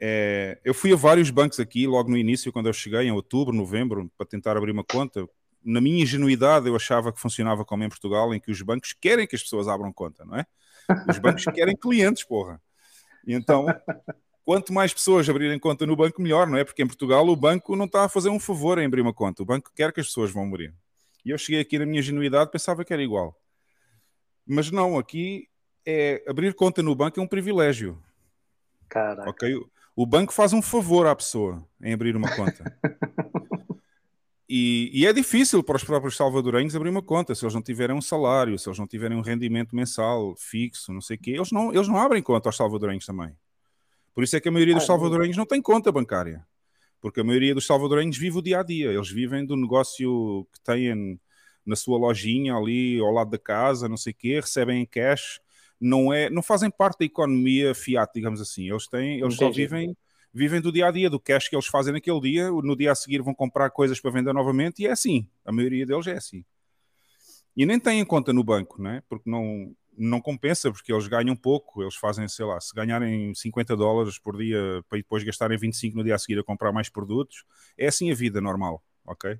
É, 0.00 0.58
eu 0.64 0.74
fui 0.74 0.92
a 0.92 0.96
vários 0.96 1.30
bancos 1.30 1.60
aqui 1.60 1.86
logo 1.86 2.10
no 2.10 2.16
início, 2.16 2.52
quando 2.52 2.66
eu 2.66 2.72
cheguei, 2.72 3.02
em 3.02 3.12
outubro, 3.12 3.54
novembro, 3.54 4.10
para 4.16 4.26
tentar 4.26 4.56
abrir 4.56 4.72
uma 4.72 4.84
conta. 4.84 5.26
Na 5.64 5.80
minha 5.80 6.02
ingenuidade, 6.02 6.66
eu 6.66 6.76
achava 6.76 7.12
que 7.12 7.20
funcionava 7.20 7.64
como 7.64 7.84
em 7.84 7.88
Portugal, 7.88 8.34
em 8.34 8.40
que 8.40 8.50
os 8.50 8.60
bancos 8.60 8.92
querem 8.92 9.26
que 9.26 9.34
as 9.34 9.42
pessoas 9.42 9.66
abram 9.66 9.92
conta, 9.92 10.24
não 10.24 10.36
é? 10.36 10.46
Os 11.08 11.18
bancos 11.18 11.44
querem 11.54 11.76
clientes, 11.76 12.24
porra. 12.24 12.60
E 13.26 13.32
então, 13.32 13.66
quanto 14.44 14.72
mais 14.72 14.92
pessoas 14.92 15.28
abrirem 15.28 15.58
conta 15.58 15.86
no 15.86 15.96
banco, 15.96 16.20
melhor, 16.20 16.46
não 16.46 16.58
é? 16.58 16.64
Porque 16.64 16.82
em 16.82 16.86
Portugal 16.86 17.26
o 17.26 17.36
banco 17.36 17.74
não 17.74 17.86
está 17.86 18.04
a 18.04 18.08
fazer 18.08 18.28
um 18.28 18.38
favor 18.38 18.78
em 18.78 18.84
abrir 18.84 19.00
uma 19.00 19.14
conta. 19.14 19.42
O 19.42 19.46
banco 19.46 19.72
quer 19.74 19.92
que 19.92 20.00
as 20.00 20.06
pessoas 20.06 20.30
vão 20.30 20.44
abrir. 20.46 20.74
E 21.24 21.30
eu 21.30 21.38
cheguei 21.38 21.60
aqui 21.60 21.78
na 21.78 21.86
minha 21.86 22.00
ingenuidade, 22.00 22.50
pensava 22.50 22.84
que 22.84 22.92
era 22.92 23.02
igual. 23.02 23.34
Mas 24.46 24.70
não, 24.70 24.98
aqui 24.98 25.48
é 25.86 26.22
abrir 26.26 26.54
conta 26.54 26.82
no 26.82 26.94
banco 26.94 27.18
é 27.18 27.22
um 27.22 27.26
privilégio. 27.26 27.98
Caraca. 28.88 29.30
Ok? 29.30 29.64
O 29.96 30.04
banco 30.04 30.32
faz 30.32 30.52
um 30.52 30.60
favor 30.60 31.06
à 31.06 31.14
pessoa 31.14 31.64
em 31.80 31.92
abrir 31.92 32.16
uma 32.16 32.28
conta. 32.34 32.76
e, 34.48 34.90
e, 34.92 35.06
é 35.06 35.12
difícil 35.12 35.62
para 35.62 35.76
os 35.76 35.84
próprios 35.84 36.16
salvadorenhos 36.16 36.74
abrir 36.74 36.90
uma 36.90 37.02
conta 37.02 37.34
se 37.34 37.44
eles 37.44 37.54
não 37.54 37.62
tiverem 37.62 37.96
um 37.96 38.02
salário, 38.02 38.58
se 38.58 38.68
eles 38.68 38.78
não 38.78 38.88
tiverem 38.88 39.16
um 39.16 39.20
rendimento 39.20 39.74
mensal 39.76 40.34
fixo, 40.36 40.92
não 40.92 41.00
sei 41.00 41.16
o 41.16 41.20
quê. 41.20 41.30
Eles 41.32 41.52
não, 41.52 41.72
eles 41.72 41.86
não 41.86 41.96
abrem 41.96 42.22
conta 42.22 42.48
aos 42.48 42.56
salvadorenhos 42.56 43.06
também. 43.06 43.36
Por 44.12 44.24
isso 44.24 44.36
é 44.36 44.40
que 44.40 44.48
a 44.48 44.52
maioria 44.52 44.74
dos 44.74 44.84
ah, 44.84 44.86
salvadorenhos 44.88 45.36
não 45.36 45.46
tem 45.46 45.62
conta 45.62 45.92
bancária. 45.92 46.44
Porque 47.00 47.20
a 47.20 47.24
maioria 47.24 47.54
dos 47.54 47.66
salvadorenhos 47.66 48.16
vive 48.16 48.38
o 48.38 48.42
dia 48.42 48.60
a 48.60 48.62
dia. 48.62 48.90
Eles 48.90 49.10
vivem 49.10 49.44
do 49.46 49.56
negócio 49.56 50.46
que 50.52 50.60
têm 50.60 51.20
na 51.64 51.76
sua 51.76 51.98
lojinha 51.98 52.54
ali 52.54 52.98
ao 52.98 53.10
lado 53.10 53.30
da 53.30 53.38
casa, 53.38 53.88
não 53.88 53.96
sei 53.96 54.12
o 54.12 54.16
quê, 54.16 54.40
recebem 54.40 54.82
em 54.82 54.86
cash. 54.86 55.40
Não, 55.80 56.12
é, 56.12 56.30
não 56.30 56.42
fazem 56.42 56.70
parte 56.70 57.00
da 57.00 57.04
economia 57.04 57.74
fiat, 57.74 58.10
digamos 58.14 58.40
assim. 58.40 58.70
Eles, 58.70 58.86
têm, 58.88 59.20
eles 59.20 59.34
só 59.34 59.50
vivem, 59.50 59.96
vivem 60.32 60.60
do 60.60 60.72
dia 60.72 60.86
a 60.86 60.90
dia, 60.90 61.10
do 61.10 61.20
cash 61.20 61.48
que 61.48 61.56
eles 61.56 61.66
fazem 61.66 61.92
naquele 61.92 62.20
dia. 62.20 62.50
No 62.50 62.76
dia 62.76 62.92
a 62.92 62.94
seguir 62.94 63.22
vão 63.22 63.34
comprar 63.34 63.70
coisas 63.70 64.00
para 64.00 64.10
vender 64.10 64.32
novamente 64.32 64.82
e 64.82 64.86
é 64.86 64.92
assim. 64.92 65.28
A 65.44 65.52
maioria 65.52 65.84
deles 65.84 66.06
é 66.06 66.16
assim. 66.16 66.44
E 67.56 67.64
nem 67.64 67.78
têm 67.78 68.04
conta 68.04 68.32
no 68.32 68.42
banco, 68.42 68.82
né? 68.82 69.02
porque 69.08 69.30
não, 69.30 69.74
não 69.96 70.20
compensa, 70.20 70.72
porque 70.72 70.92
eles 70.92 71.06
ganham 71.06 71.36
pouco, 71.36 71.82
eles 71.82 71.94
fazem, 71.94 72.26
sei 72.28 72.44
lá, 72.44 72.60
se 72.60 72.74
ganharem 72.74 73.34
50 73.34 73.76
dólares 73.76 74.18
por 74.18 74.36
dia 74.36 74.82
para 74.88 74.98
depois 74.98 75.22
gastarem 75.22 75.56
25 75.56 75.96
no 75.96 76.04
dia 76.04 76.14
a 76.14 76.18
seguir 76.18 76.38
a 76.38 76.44
comprar 76.44 76.72
mais 76.72 76.88
produtos, 76.88 77.44
é 77.78 77.86
assim 77.86 78.10
a 78.10 78.14
vida 78.14 78.40
normal, 78.40 78.82
ok? 79.06 79.38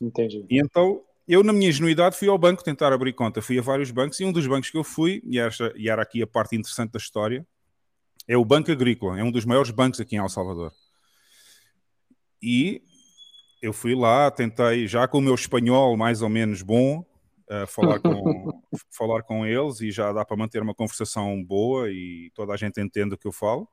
Entendi. 0.00 0.44
E 0.50 0.60
então 0.60 1.02
eu, 1.28 1.42
na 1.42 1.52
minha 1.52 1.68
ingenuidade, 1.68 2.16
fui 2.16 2.28
ao 2.28 2.38
banco 2.38 2.62
tentar 2.62 2.92
abrir 2.92 3.12
conta. 3.12 3.42
Fui 3.42 3.58
a 3.58 3.62
vários 3.62 3.90
bancos 3.90 4.20
e 4.20 4.24
um 4.24 4.32
dos 4.32 4.46
bancos 4.46 4.70
que 4.70 4.78
eu 4.78 4.84
fui, 4.84 5.20
e, 5.24 5.38
esta, 5.38 5.72
e 5.76 5.88
era 5.88 6.02
aqui 6.02 6.22
a 6.22 6.26
parte 6.26 6.54
interessante 6.54 6.92
da 6.92 6.98
história, 6.98 7.46
é 8.28 8.36
o 8.36 8.44
Banco 8.44 8.70
Agrícola. 8.70 9.18
É 9.18 9.24
um 9.24 9.30
dos 9.30 9.44
maiores 9.44 9.70
bancos 9.70 10.00
aqui 10.00 10.16
em 10.16 10.18
El 10.18 10.28
Salvador. 10.28 10.72
E 12.40 12.82
eu 13.60 13.72
fui 13.72 13.94
lá, 13.94 14.30
tentei, 14.30 14.86
já 14.86 15.08
com 15.08 15.18
o 15.18 15.22
meu 15.22 15.34
espanhol 15.34 15.96
mais 15.96 16.22
ou 16.22 16.28
menos 16.28 16.62
bom, 16.62 17.04
uh, 17.50 17.66
falar, 17.66 17.98
com, 17.98 18.62
falar 18.90 19.22
com 19.22 19.44
eles 19.44 19.80
e 19.80 19.90
já 19.90 20.12
dá 20.12 20.24
para 20.24 20.36
manter 20.36 20.62
uma 20.62 20.74
conversação 20.74 21.42
boa 21.42 21.90
e 21.90 22.30
toda 22.34 22.52
a 22.52 22.56
gente 22.56 22.80
entende 22.80 23.14
o 23.14 23.18
que 23.18 23.26
eu 23.26 23.32
falo. 23.32 23.68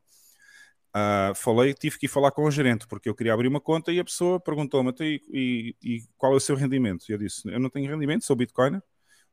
Uh, 0.96 1.34
falei, 1.34 1.74
tive 1.74 1.98
que 1.98 2.06
ir 2.06 2.10
falar 2.10 2.30
com 2.30 2.44
o 2.44 2.52
gerente, 2.52 2.86
porque 2.86 3.10
eu 3.10 3.16
queria 3.16 3.34
abrir 3.34 3.48
uma 3.48 3.60
conta 3.60 3.92
e 3.92 4.00
a 4.00 4.04
pessoa 4.04 4.40
perguntou-me 4.40 4.94
e, 5.00 5.24
e, 5.32 5.76
e, 5.84 6.04
qual 6.16 6.34
é 6.34 6.36
o 6.36 6.40
seu 6.40 6.56
rendimento? 6.56 7.06
E 7.10 7.14
eu 7.14 7.18
disse, 7.18 7.50
eu 7.50 7.60
não 7.60 7.70
tenho 7.70 7.90
rendimento, 7.90 8.24
sou 8.24 8.36
Bitcoiner, 8.36 8.80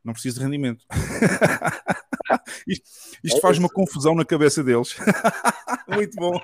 não 0.02 0.14
preciso 0.14 0.38
de 0.38 0.44
rendimento. 0.44 0.86
isto, 2.66 2.88
isto 3.22 3.36
é 3.36 3.40
faz 3.42 3.58
uma 3.58 3.68
confusão 3.68 4.14
na 4.14 4.24
cabeça 4.24 4.64
deles. 4.64 4.96
Muito 5.86 6.16
bom. 6.16 6.40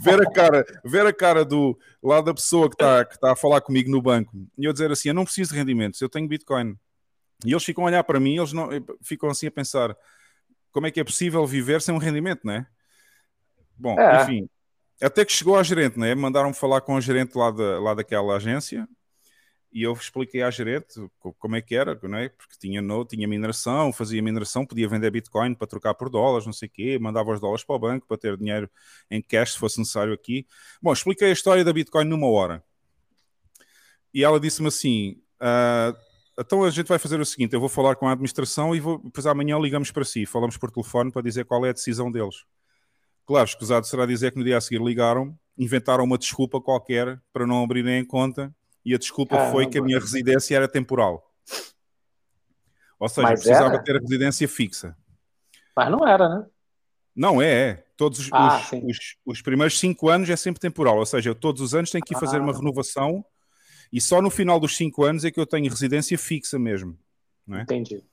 ver 0.00 0.20
a 0.20 0.30
cara, 0.32 0.66
ver 0.84 1.06
a 1.06 1.12
cara 1.12 1.44
do 1.44 1.78
lá 2.02 2.20
da 2.20 2.34
pessoa 2.34 2.68
que 2.68 2.74
está 2.74 3.04
que 3.04 3.18
tá 3.20 3.32
a 3.32 3.36
falar 3.36 3.60
comigo 3.60 3.90
no 3.90 4.02
banco 4.02 4.32
e 4.58 4.64
eu 4.64 4.72
dizer 4.72 4.90
assim, 4.90 5.10
eu 5.10 5.14
não 5.14 5.24
preciso 5.24 5.52
de 5.52 5.58
rendimentos, 5.58 6.00
eu 6.00 6.08
tenho 6.08 6.26
Bitcoin. 6.26 6.76
E 7.44 7.52
eles 7.52 7.62
ficam 7.62 7.84
a 7.84 7.86
olhar 7.88 8.02
para 8.02 8.18
mim, 8.18 8.38
eles 8.38 8.52
não, 8.52 8.70
ficam 9.02 9.28
assim 9.28 9.46
a 9.46 9.50
pensar 9.52 9.96
como 10.72 10.86
é 10.86 10.90
que 10.90 10.98
é 10.98 11.04
possível 11.04 11.46
viver 11.46 11.80
sem 11.80 11.94
um 11.94 11.98
rendimento, 11.98 12.40
não 12.44 12.54
é? 12.54 12.66
Bom, 13.76 13.98
é. 13.98 14.22
enfim, 14.22 14.48
até 15.00 15.24
que 15.24 15.32
chegou 15.32 15.56
a 15.56 15.62
gerente, 15.62 15.98
né? 15.98 16.14
Mandaram-me 16.14 16.54
falar 16.54 16.80
com 16.80 16.96
a 16.96 17.00
gerente 17.00 17.36
lá, 17.36 17.50
da, 17.50 17.78
lá 17.80 17.94
daquela 17.94 18.36
agência 18.36 18.88
e 19.76 19.82
eu 19.82 19.92
expliquei 19.92 20.42
à 20.42 20.50
gerente 20.50 20.94
como 21.38 21.54
é 21.54 21.60
que 21.60 21.74
era, 21.74 21.98
não 22.02 22.16
é? 22.16 22.30
Porque 22.30 22.54
tinha, 22.58 22.80
no, 22.80 23.04
tinha 23.04 23.28
mineração, 23.28 23.92
fazia 23.92 24.22
mineração, 24.22 24.64
podia 24.64 24.88
vender 24.88 25.10
Bitcoin 25.10 25.54
para 25.54 25.66
trocar 25.66 25.92
por 25.92 26.08
dólares, 26.08 26.46
não 26.46 26.52
sei 26.54 26.66
o 26.66 26.70
quê, 26.70 26.98
mandava 26.98 27.30
os 27.30 27.40
dólares 27.40 27.62
para 27.62 27.76
o 27.76 27.78
banco 27.78 28.06
para 28.06 28.16
ter 28.16 28.38
dinheiro 28.38 28.70
em 29.10 29.20
cash 29.20 29.52
se 29.52 29.58
fosse 29.58 29.78
necessário 29.78 30.14
aqui. 30.14 30.46
Bom, 30.80 30.94
expliquei 30.94 31.28
a 31.28 31.32
história 31.32 31.62
da 31.62 31.74
Bitcoin 31.74 32.06
numa 32.06 32.26
hora. 32.26 32.64
E 34.14 34.24
ela 34.24 34.40
disse-me 34.40 34.68
assim: 34.68 35.20
ah, 35.38 35.94
então 36.38 36.64
a 36.64 36.70
gente 36.70 36.86
vai 36.86 36.98
fazer 36.98 37.20
o 37.20 37.26
seguinte: 37.26 37.52
eu 37.52 37.60
vou 37.60 37.68
falar 37.68 37.96
com 37.96 38.08
a 38.08 38.12
administração 38.12 38.74
e 38.74 38.80
vou, 38.80 38.98
depois 38.98 39.26
amanhã 39.26 39.58
ligamos 39.58 39.90
para 39.90 40.04
si, 40.04 40.24
falamos 40.24 40.56
por 40.56 40.70
telefone 40.70 41.12
para 41.12 41.20
dizer 41.20 41.44
qual 41.44 41.66
é 41.66 41.68
a 41.68 41.74
decisão 41.74 42.10
deles. 42.10 42.46
Claro, 43.26 43.44
escusado 43.44 43.86
será 43.86 44.06
dizer 44.06 44.30
que 44.30 44.38
no 44.38 44.44
dia 44.44 44.56
a 44.56 44.60
seguir 44.60 44.80
ligaram, 44.80 45.36
inventaram 45.58 46.04
uma 46.04 46.16
desculpa 46.16 46.60
qualquer 46.60 47.20
para 47.32 47.46
não 47.46 47.62
abrirem 47.62 48.00
a 48.00 48.06
conta 48.06 48.54
e 48.84 48.94
a 48.94 48.98
desculpa 48.98 49.36
ah, 49.36 49.50
foi 49.50 49.66
que 49.66 49.78
a 49.78 49.82
minha 49.82 49.98
residência 49.98 50.54
era 50.54 50.68
temporal. 50.68 51.28
Ou 52.98 53.08
seja, 53.08 53.28
Mas 53.28 53.40
precisava 53.40 53.74
era? 53.74 53.82
ter 53.82 53.96
a 53.96 54.00
residência 54.00 54.48
fixa. 54.48 54.96
Mas 55.74 55.90
não 55.90 56.06
era, 56.06 56.28
né? 56.28 56.46
Não 57.14 57.42
é, 57.42 57.70
é. 57.70 57.86
Todos 57.96 58.20
os, 58.20 58.28
ah, 58.32 58.58
os, 58.58 58.72
os, 58.72 59.16
os, 59.24 59.42
primeiros 59.42 59.78
cinco 59.80 60.08
anos 60.08 60.30
é 60.30 60.36
sempre 60.36 60.60
temporal, 60.60 60.98
ou 60.98 61.06
seja, 61.06 61.30
eu 61.30 61.34
todos 61.34 61.62
os 61.62 61.74
anos 61.74 61.90
tenho 61.90 62.04
que 62.04 62.14
ir 62.14 62.20
fazer 62.20 62.36
ah. 62.36 62.42
uma 62.42 62.52
renovação 62.52 63.24
e 63.92 64.00
só 64.00 64.20
no 64.20 64.30
final 64.30 64.60
dos 64.60 64.76
cinco 64.76 65.04
anos 65.04 65.24
é 65.24 65.30
que 65.30 65.40
eu 65.40 65.46
tenho 65.46 65.70
residência 65.70 66.16
fixa 66.18 66.58
mesmo. 66.58 66.96
Não 67.46 67.58
é? 67.58 67.62
Entendi. 67.62 68.04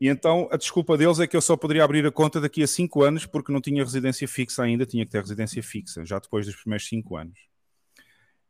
E 0.00 0.08
então 0.08 0.48
a 0.50 0.56
desculpa 0.56 0.96
deles 0.96 1.20
é 1.20 1.26
que 1.26 1.36
eu 1.36 1.40
só 1.40 1.56
poderia 1.56 1.84
abrir 1.84 2.04
a 2.06 2.10
conta 2.10 2.40
daqui 2.40 2.62
a 2.62 2.66
5 2.66 3.02
anos 3.02 3.26
porque 3.26 3.52
não 3.52 3.60
tinha 3.60 3.82
residência 3.82 4.26
fixa 4.26 4.62
ainda, 4.62 4.84
tinha 4.84 5.04
que 5.04 5.10
ter 5.10 5.20
residência 5.20 5.62
fixa, 5.62 6.04
já 6.04 6.18
depois 6.18 6.46
dos 6.46 6.56
primeiros 6.56 6.86
5 6.88 7.16
anos. 7.16 7.38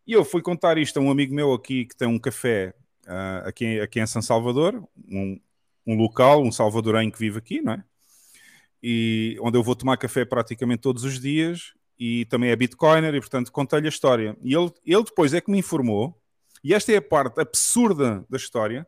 E 0.07 0.13
eu 0.13 0.25
fui 0.25 0.43
contar 0.43 0.79
isto 0.79 0.99
a 0.99 1.03
um 1.03 1.11
amigo 1.11 1.35
meu 1.35 1.53
aqui 1.53 1.87
que 1.87 1.97
tem 1.97 2.09
um 2.09 2.19
café 2.19 2.75
uh, 3.07 3.49
aqui, 3.49 3.81
aqui 3.81 4.01
em 4.01 4.07
São 4.07 4.21
Salvador, 4.21 4.87
um, 5.11 5.41
um 5.87 5.97
local, 5.97 6.43
um 6.43 6.53
salvadorenho 6.53 7.11
que 7.11 7.19
vive 7.19 7.39
aqui, 7.39 7.61
não 7.61 7.75
é? 7.75 7.85
E 8.83 9.39
onde 9.41 9.57
eu 9.57 9.63
vou 9.63 9.75
tomar 9.75 9.97
café 9.97 10.25
praticamente 10.25 10.83
todos 10.83 11.05
os 11.05 11.19
dias 11.19 11.73
e 11.99 12.27
também 12.27 12.51
é 12.51 12.57
Bitcoiner 12.57 13.15
e 13.15 13.21
portanto 13.21 13.51
contei-lhe 13.51 13.87
a 13.87 13.89
história. 13.89 14.37
E 14.43 14.55
ele, 14.55 14.71
ele 14.85 15.05
depois 15.05 15.33
é 15.33 15.41
que 15.41 15.51
me 15.51 15.59
informou, 15.59 16.21
e 16.63 16.75
esta 16.75 16.93
é 16.93 16.97
a 16.97 17.03
parte 17.03 17.41
absurda 17.41 18.27
da 18.29 18.37
história, 18.37 18.87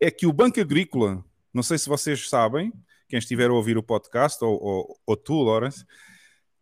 é 0.00 0.10
que 0.10 0.26
o 0.26 0.32
Banco 0.32 0.60
Agrícola 0.60 1.24
não 1.52 1.62
sei 1.62 1.78
se 1.78 1.88
vocês 1.88 2.28
sabem, 2.28 2.72
quem 3.08 3.18
estiver 3.18 3.50
a 3.50 3.52
ouvir 3.52 3.76
o 3.76 3.82
podcast, 3.82 4.42
ou, 4.44 4.62
ou, 4.62 5.00
ou 5.04 5.16
tu, 5.16 5.42
Lawrence, 5.42 5.84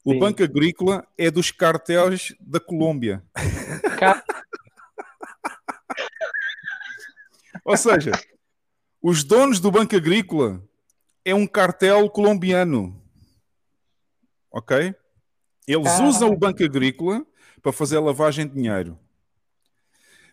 o 0.04 0.12
Sim. 0.12 0.18
Banco 0.18 0.42
Agrícola 0.42 1.06
é 1.18 1.30
dos 1.30 1.50
cartéis 1.50 2.34
da 2.40 2.58
Colômbia. 2.58 3.22
Car... 3.98 4.24
ou 7.64 7.76
seja, 7.76 8.12
os 9.02 9.22
donos 9.22 9.60
do 9.60 9.70
Banco 9.70 9.94
Agrícola 9.94 10.62
é 11.24 11.34
um 11.34 11.46
cartel 11.46 12.08
colombiano. 12.08 13.02
Ok? 14.50 14.94
Eles 15.66 16.00
usam 16.00 16.30
o 16.30 16.38
Banco 16.38 16.64
Agrícola 16.64 17.26
para 17.62 17.72
fazer 17.72 17.98
lavagem 17.98 18.46
de 18.48 18.54
dinheiro. 18.54 18.98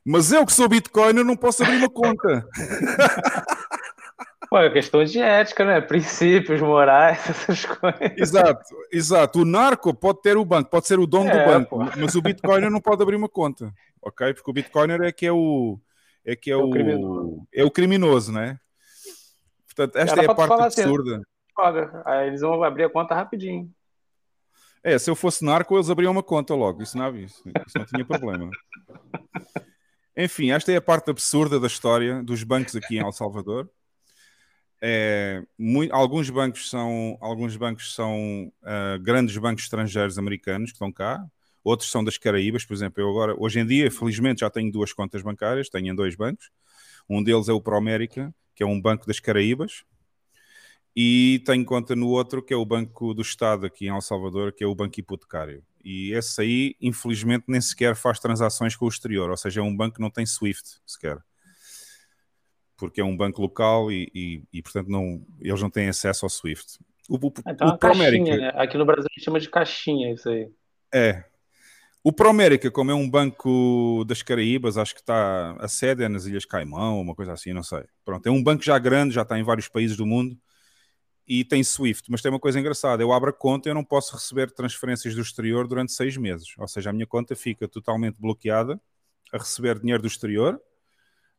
Mas 0.05 0.31
eu 0.31 0.45
que 0.45 0.53
sou 0.53 0.69
Bitcoin, 0.69 1.17
eu 1.17 1.25
não 1.25 1.35
posso 1.35 1.63
abrir 1.63 1.77
uma 1.77 1.89
conta. 1.89 2.47
Pô, 4.55 4.59
é 4.59 4.69
questão 4.69 5.03
de 5.03 5.19
ética, 5.19 5.65
né? 5.65 5.81
Princípios 5.83 6.61
morais, 6.61 7.29
essas 7.29 7.65
coisas. 7.65 8.17
Exato, 8.17 8.73
exato. 8.89 9.41
O 9.41 9.45
narco 9.45 9.93
pode 9.93 10.21
ter 10.21 10.37
o 10.37 10.45
banco, 10.45 10.69
pode 10.69 10.87
ser 10.87 10.97
o 10.97 11.05
dono 11.05 11.29
é, 11.29 11.37
do 11.37 11.51
banco, 11.51 11.69
pô. 11.71 11.83
mas 11.99 12.15
o 12.15 12.21
Bitcoiner 12.21 12.71
não 12.71 12.79
pode 12.79 13.03
abrir 13.03 13.17
uma 13.17 13.27
conta, 13.27 13.73
ok? 14.01 14.33
Porque 14.33 14.49
o 14.49 14.53
Bitcoiner 14.53 15.01
é 15.01 15.11
que 15.11 15.25
é 15.25 15.31
o 15.33 15.77
é 16.23 16.37
que 16.37 16.49
é, 16.49 16.53
é 16.53 16.57
o, 16.57 16.69
o 16.69 17.47
é 17.53 17.65
o 17.65 17.69
criminoso, 17.69 18.31
né? 18.31 18.57
Portanto, 19.65 19.97
esta 19.97 20.21
é 20.21 20.25
a 20.25 20.33
parte 20.33 20.53
assim, 20.53 20.83
absurda. 20.83 21.21
Assim, 21.59 22.01
aí 22.05 22.27
eles 22.27 22.39
vão 22.39 22.63
abrir 22.63 22.85
a 22.85 22.89
conta 22.89 23.13
rapidinho. 23.13 23.69
É, 24.81 24.97
se 24.97 25.09
eu 25.09 25.17
fosse 25.17 25.43
narco, 25.43 25.75
eles 25.75 25.89
abriam 25.89 26.13
uma 26.13 26.23
conta 26.23 26.55
logo. 26.55 26.81
Isso 26.81 26.97
não, 26.97 27.13
isso, 27.17 27.43
isso 27.45 27.77
não 27.77 27.85
tinha 27.85 28.05
problema. 28.05 28.49
Enfim, 30.15 30.51
esta 30.51 30.71
é 30.71 30.77
a 30.77 30.81
parte 30.81 31.11
absurda 31.11 31.59
da 31.59 31.67
história 31.67 32.23
dos 32.23 32.41
bancos 32.41 32.73
aqui 32.73 32.95
em 32.95 33.01
El 33.01 33.11
Salvador. 33.11 33.69
É, 34.87 35.41
muito, 35.57 35.91
alguns 35.91 36.29
bancos 36.29 36.69
são, 36.69 37.17
alguns 37.19 37.57
bancos 37.57 37.95
são 37.95 38.53
uh, 38.61 38.99
grandes 39.01 39.35
bancos 39.35 39.63
estrangeiros 39.63 40.19
americanos 40.19 40.69
que 40.69 40.75
estão 40.75 40.91
cá, 40.91 41.25
outros 41.63 41.89
são 41.89 42.03
das 42.03 42.19
Caraíbas, 42.19 42.63
por 42.63 42.75
exemplo. 42.75 43.01
Eu 43.01 43.09
agora, 43.09 43.35
hoje 43.35 43.59
em 43.59 43.65
dia, 43.65 43.89
felizmente, 43.89 44.41
já 44.41 44.49
tenho 44.51 44.71
duas 44.71 44.93
contas 44.93 45.23
bancárias, 45.23 45.69
tenho 45.69 45.91
em 45.91 45.95
dois 45.95 46.15
bancos. 46.15 46.51
Um 47.09 47.23
deles 47.23 47.49
é 47.49 47.51
o 47.51 47.59
ProAmérica, 47.59 48.31
que 48.53 48.61
é 48.61 48.65
um 48.67 48.79
banco 48.79 49.07
das 49.07 49.19
Caraíbas, 49.19 49.83
e 50.95 51.41
tenho 51.47 51.65
conta 51.65 51.95
no 51.95 52.07
outro, 52.09 52.43
que 52.43 52.53
é 52.53 52.57
o 52.57 52.63
Banco 52.63 53.11
do 53.15 53.23
Estado 53.23 53.65
aqui 53.65 53.87
em 53.87 53.89
El 53.89 54.01
Salvador, 54.01 54.53
que 54.53 54.63
é 54.63 54.67
o 54.67 54.75
Banco 54.75 54.99
Hipotecário. 54.99 55.63
E 55.83 56.11
esse 56.11 56.39
aí, 56.39 56.75
infelizmente, 56.79 57.45
nem 57.47 57.59
sequer 57.59 57.95
faz 57.95 58.19
transações 58.19 58.75
com 58.75 58.85
o 58.85 58.89
exterior, 58.89 59.31
ou 59.31 59.37
seja, 59.37 59.61
é 59.61 59.63
um 59.63 59.75
banco 59.75 59.95
que 59.95 60.01
não 60.01 60.11
tem 60.11 60.27
SWIFT 60.27 60.79
sequer 60.85 61.17
porque 62.77 63.01
é 63.01 63.03
um 63.03 63.15
banco 63.15 63.41
local 63.41 63.91
e, 63.91 64.11
e, 64.13 64.43
e 64.51 64.61
portanto 64.61 64.87
não, 64.89 65.25
eles 65.39 65.61
não 65.61 65.69
têm 65.69 65.87
acesso 65.87 66.25
ao 66.25 66.29
SWIFT. 66.29 66.79
O, 67.09 67.15
o, 67.15 67.33
então, 67.47 67.67
o 67.69 67.77
caixinha, 67.77 68.37
né? 68.37 68.51
Aqui 68.55 68.77
no 68.77 68.85
Brasil 68.85 69.05
a 69.09 69.13
gente 69.13 69.23
chama 69.23 69.39
de 69.39 69.49
caixinha 69.49 70.13
isso 70.13 70.29
aí. 70.29 70.49
É. 70.93 71.23
O 72.03 72.13
ProAmérica, 72.13 72.69
como 72.69 72.91
é 72.91 72.93
um 72.93 73.09
banco 73.09 74.03
das 74.07 74.21
Caraíbas, 74.21 74.77
acho 74.77 74.93
que 74.93 75.01
está 75.01 75.55
a 75.59 75.67
sede 75.67 76.03
é 76.03 76.07
nas 76.07 76.25
Ilhas 76.25 76.45
Caimão, 76.45 77.01
uma 77.01 77.15
coisa 77.15 77.33
assim, 77.33 77.51
não 77.51 77.63
sei. 77.63 77.83
Pronto, 78.03 78.27
é 78.27 78.31
um 78.31 78.43
banco 78.43 78.63
já 78.63 78.77
grande, 78.77 79.15
já 79.15 79.23
está 79.23 79.39
em 79.39 79.43
vários 79.43 79.67
países 79.67 79.97
do 79.97 80.05
mundo 80.05 80.37
e 81.27 81.43
tem 81.43 81.63
SWIFT, 81.63 82.11
mas 82.11 82.21
tem 82.21 82.31
uma 82.31 82.39
coisa 82.39 82.59
engraçada: 82.59 83.01
eu 83.01 83.11
abro 83.11 83.29
a 83.29 83.33
conta 83.33 83.67
e 83.67 83.71
eu 83.71 83.73
não 83.73 83.83
posso 83.83 84.15
receber 84.15 84.51
transferências 84.51 85.15
do 85.15 85.21
exterior 85.21 85.67
durante 85.67 85.91
seis 85.93 86.15
meses. 86.15 86.53
Ou 86.57 86.67
seja, 86.67 86.91
a 86.91 86.93
minha 86.93 87.07
conta 87.07 87.35
fica 87.35 87.67
totalmente 87.67 88.19
bloqueada 88.19 88.79
a 89.33 89.37
receber 89.37 89.79
dinheiro 89.79 90.01
do 90.01 90.07
exterior 90.07 90.61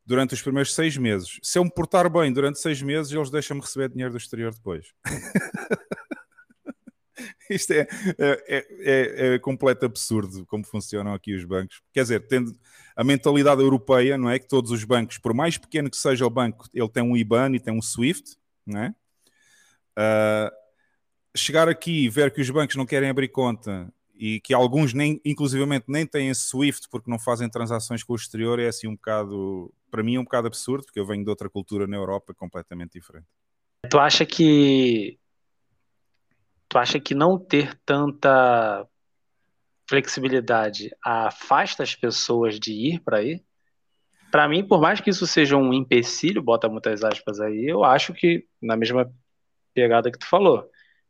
durante 0.07 0.33
os 0.33 0.41
primeiros 0.41 0.73
seis 0.73 0.95
meses. 0.95 1.37
Se 1.43 1.59
eu 1.59 1.65
me 1.65 1.69
portar 1.69 2.09
bem 2.09 2.31
durante 2.31 2.59
seis 2.59 2.81
meses, 2.81 3.11
eles 3.11 3.29
deixam-me 3.29 3.61
receber 3.61 3.89
dinheiro 3.89 4.13
do 4.13 4.17
exterior 4.17 4.53
depois. 4.53 4.93
Isto 7.49 7.73
é, 7.73 7.87
é, 8.17 8.43
é, 8.47 9.35
é, 9.35 9.39
completo 9.39 9.85
absurdo 9.85 10.45
como 10.45 10.65
funcionam 10.65 11.13
aqui 11.13 11.35
os 11.35 11.43
bancos. 11.43 11.81
Quer 11.93 12.03
dizer, 12.03 12.27
tendo 12.27 12.57
a 12.95 13.03
mentalidade 13.03 13.61
europeia, 13.61 14.17
não 14.17 14.29
é? 14.29 14.39
Que 14.39 14.47
todos 14.47 14.71
os 14.71 14.83
bancos, 14.85 15.17
por 15.17 15.33
mais 15.33 15.57
pequeno 15.57 15.89
que 15.89 15.97
seja 15.97 16.25
o 16.25 16.29
banco, 16.29 16.67
ele 16.73 16.89
tem 16.89 17.03
um 17.03 17.15
IBAN 17.15 17.53
e 17.53 17.59
tem 17.59 17.73
um 17.73 17.81
SWIFT, 17.81 18.37
não 18.65 18.81
é? 18.81 18.95
Uh, 19.97 20.51
chegar 21.35 21.67
aqui 21.67 22.05
e 22.05 22.09
ver 22.09 22.31
que 22.31 22.39
os 22.39 22.49
bancos 22.49 22.75
não 22.75 22.85
querem 22.85 23.09
abrir 23.09 23.27
conta 23.27 23.91
e 24.19 24.39
que 24.41 24.53
alguns 24.53 24.93
nem, 24.93 25.21
inclusivamente, 25.23 25.85
nem 25.87 26.05
têm 26.05 26.33
SWIFT 26.33 26.87
porque 26.89 27.09
não 27.09 27.19
fazem 27.19 27.49
transações 27.49 28.03
com 28.03 28.13
o 28.13 28.15
exterior 28.15 28.59
é 28.59 28.67
assim 28.67 28.87
um 28.87 28.95
bocado, 28.95 29.73
para 29.91 30.03
mim 30.03 30.15
é 30.15 30.19
um 30.19 30.23
bocado 30.23 30.47
absurdo, 30.47 30.85
porque 30.85 30.99
eu 30.99 31.05
venho 31.05 31.23
de 31.23 31.29
outra 31.29 31.49
cultura 31.49 31.87
na 31.87 31.95
Europa 31.95 32.33
completamente 32.33 32.93
diferente. 32.93 33.27
Tu 33.89 33.99
acha 33.99 34.25
que 34.25 35.19
tu 36.67 36.77
acha 36.77 36.99
que 36.99 37.15
não 37.15 37.39
ter 37.39 37.79
tanta 37.85 38.85
flexibilidade 39.89 40.89
afasta 41.03 41.83
as 41.83 41.95
pessoas 41.95 42.59
de 42.59 42.73
ir 42.73 42.99
para 42.99 43.17
aí? 43.17 43.41
para 44.31 44.47
mim, 44.47 44.63
por 44.63 44.79
mais 44.79 44.99
que 44.99 45.09
isso 45.09 45.25
seja 45.25 45.57
um 45.57 45.73
empecilho, 45.73 46.41
bota 46.41 46.69
muitas 46.69 47.03
aspas 47.03 47.39
aí, 47.39 47.65
eu 47.65 47.83
acho 47.83 48.13
que, 48.13 48.45
na 48.61 48.75
mesma 48.75 49.11
pegada 49.73 50.11
que 50.11 50.19
tu 50.19 50.27
falou, 50.27 50.69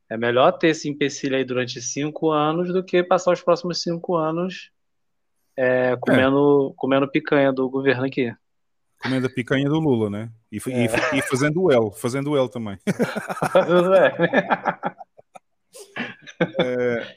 é 0.10 0.18
melhor 0.18 0.52
ter 0.54 0.70
esse 0.70 0.90
empecilho 0.90 1.36
aí 1.36 1.44
durante 1.44 1.82
cinco 1.82 2.32
anos 2.32 2.72
do 2.74 2.84
que 2.84 3.04
passar 3.04 3.34
os 3.34 3.42
próximos 3.42 3.82
cinco 3.82 4.16
anos 4.16 4.72
é, 5.58 5.98
comendo, 6.00 6.72
é. 6.72 6.74
comendo 6.78 7.10
picanha 7.10 7.52
do 7.52 7.70
governo 7.70 8.06
aqui. 8.06 8.34
Comendo 9.02 9.28
a 9.28 9.30
picanha 9.30 9.66
do 9.66 9.80
Lula, 9.80 10.10
né? 10.10 10.30
E, 10.52 10.58
é. 10.70 10.86
e, 11.16 11.20
e 11.20 11.22
fazendo 11.22 11.64
o 11.64 11.72
L, 11.72 11.92
fazendo 11.92 12.32
o 12.32 12.38
L 12.38 12.50
também. 12.50 12.78
é, 16.60 17.17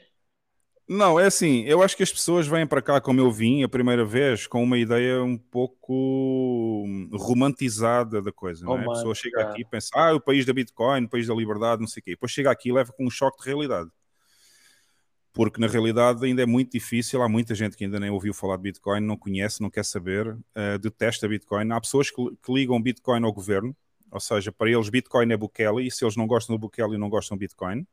não, 0.93 1.17
é 1.17 1.25
assim, 1.25 1.63
eu 1.63 1.81
acho 1.81 1.95
que 1.95 2.03
as 2.03 2.11
pessoas 2.11 2.47
vêm 2.47 2.67
para 2.67 2.81
cá 2.81 2.99
como 2.99 3.17
eu 3.17 3.31
vim 3.31 3.63
a 3.63 3.69
primeira 3.69 4.03
vez 4.03 4.45
com 4.45 4.61
uma 4.61 4.77
ideia 4.77 5.23
um 5.23 5.37
pouco 5.37 6.85
romantizada 7.13 8.21
da 8.21 8.29
coisa, 8.29 8.65
não 8.65 8.77
é? 8.77 8.83
a 8.83 8.89
pessoa 8.89 9.15
chega 9.15 9.41
aqui 9.41 9.61
e 9.61 9.65
pensa, 9.65 9.89
ah, 9.95 10.13
o 10.13 10.19
país 10.19 10.45
da 10.45 10.51
Bitcoin, 10.51 11.05
o 11.05 11.09
país 11.09 11.27
da 11.27 11.33
liberdade, 11.33 11.79
não 11.79 11.87
sei 11.87 12.01
o 12.01 12.03
quê. 12.03 12.11
Depois 12.11 12.33
chega 12.33 12.51
aqui 12.51 12.67
e 12.67 12.73
leva 12.73 12.91
com 12.91 13.05
um 13.05 13.09
choque 13.09 13.41
de 13.41 13.47
realidade. 13.47 13.89
Porque 15.31 15.61
na 15.61 15.67
realidade 15.67 16.25
ainda 16.25 16.43
é 16.43 16.45
muito 16.45 16.73
difícil, 16.73 17.21
há 17.21 17.29
muita 17.29 17.55
gente 17.55 17.77
que 17.77 17.85
ainda 17.85 17.97
nem 17.97 18.09
ouviu 18.09 18.33
falar 18.33 18.57
de 18.57 18.63
Bitcoin, 18.63 18.99
não 18.99 19.15
conhece, 19.15 19.61
não 19.61 19.69
quer 19.69 19.85
saber, 19.85 20.27
uh, 20.27 20.77
detesta 20.81 21.25
Bitcoin. 21.25 21.71
Há 21.71 21.79
pessoas 21.79 22.11
que, 22.11 22.21
que 22.43 22.53
ligam 22.53 22.81
Bitcoin 22.81 23.23
ao 23.23 23.31
governo, 23.31 23.73
ou 24.11 24.19
seja, 24.19 24.51
para 24.51 24.69
eles 24.69 24.89
Bitcoin 24.89 25.31
é 25.31 25.37
Bukele, 25.37 25.87
e 25.87 25.89
se 25.89 26.03
eles 26.03 26.17
não 26.17 26.27
gostam 26.27 26.53
do 26.53 26.59
Bukele, 26.59 26.97
não 26.97 27.09
gostam 27.09 27.37
de 27.37 27.45
Bitcoin. 27.45 27.87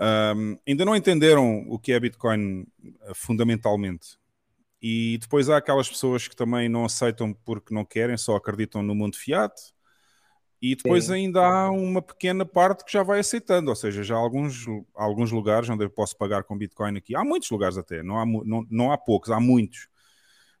Um, 0.00 0.58
ainda 0.66 0.84
não 0.84 0.96
entenderam 0.96 1.66
o 1.68 1.78
que 1.78 1.92
é 1.92 2.00
Bitcoin 2.00 2.62
uh, 2.62 3.14
fundamentalmente. 3.14 4.18
E 4.80 5.18
depois 5.20 5.50
há 5.50 5.58
aquelas 5.58 5.88
pessoas 5.88 6.26
que 6.26 6.34
também 6.34 6.68
não 6.68 6.86
aceitam 6.86 7.34
porque 7.34 7.74
não 7.74 7.84
querem, 7.84 8.16
só 8.16 8.34
acreditam 8.34 8.82
no 8.82 8.94
mundo 8.94 9.16
fiat. 9.16 9.52
E 10.62 10.74
depois 10.74 11.04
Sim. 11.04 11.12
ainda 11.14 11.40
há 11.40 11.70
uma 11.70 12.00
pequena 12.00 12.44
parte 12.44 12.84
que 12.84 12.92
já 12.92 13.02
vai 13.02 13.20
aceitando, 13.20 13.70
ou 13.70 13.76
seja, 13.76 14.02
já 14.02 14.14
há 14.14 14.18
alguns, 14.18 14.66
alguns 14.94 15.30
lugares 15.30 15.68
onde 15.68 15.84
eu 15.84 15.90
posso 15.90 16.16
pagar 16.16 16.44
com 16.44 16.56
Bitcoin 16.56 16.96
aqui. 16.96 17.14
Há 17.14 17.24
muitos 17.24 17.50
lugares 17.50 17.76
até, 17.76 18.02
não 18.02 18.18
há, 18.18 18.26
não, 18.26 18.66
não 18.70 18.92
há 18.92 18.98
poucos, 18.98 19.30
há 19.30 19.40
muitos. 19.40 19.88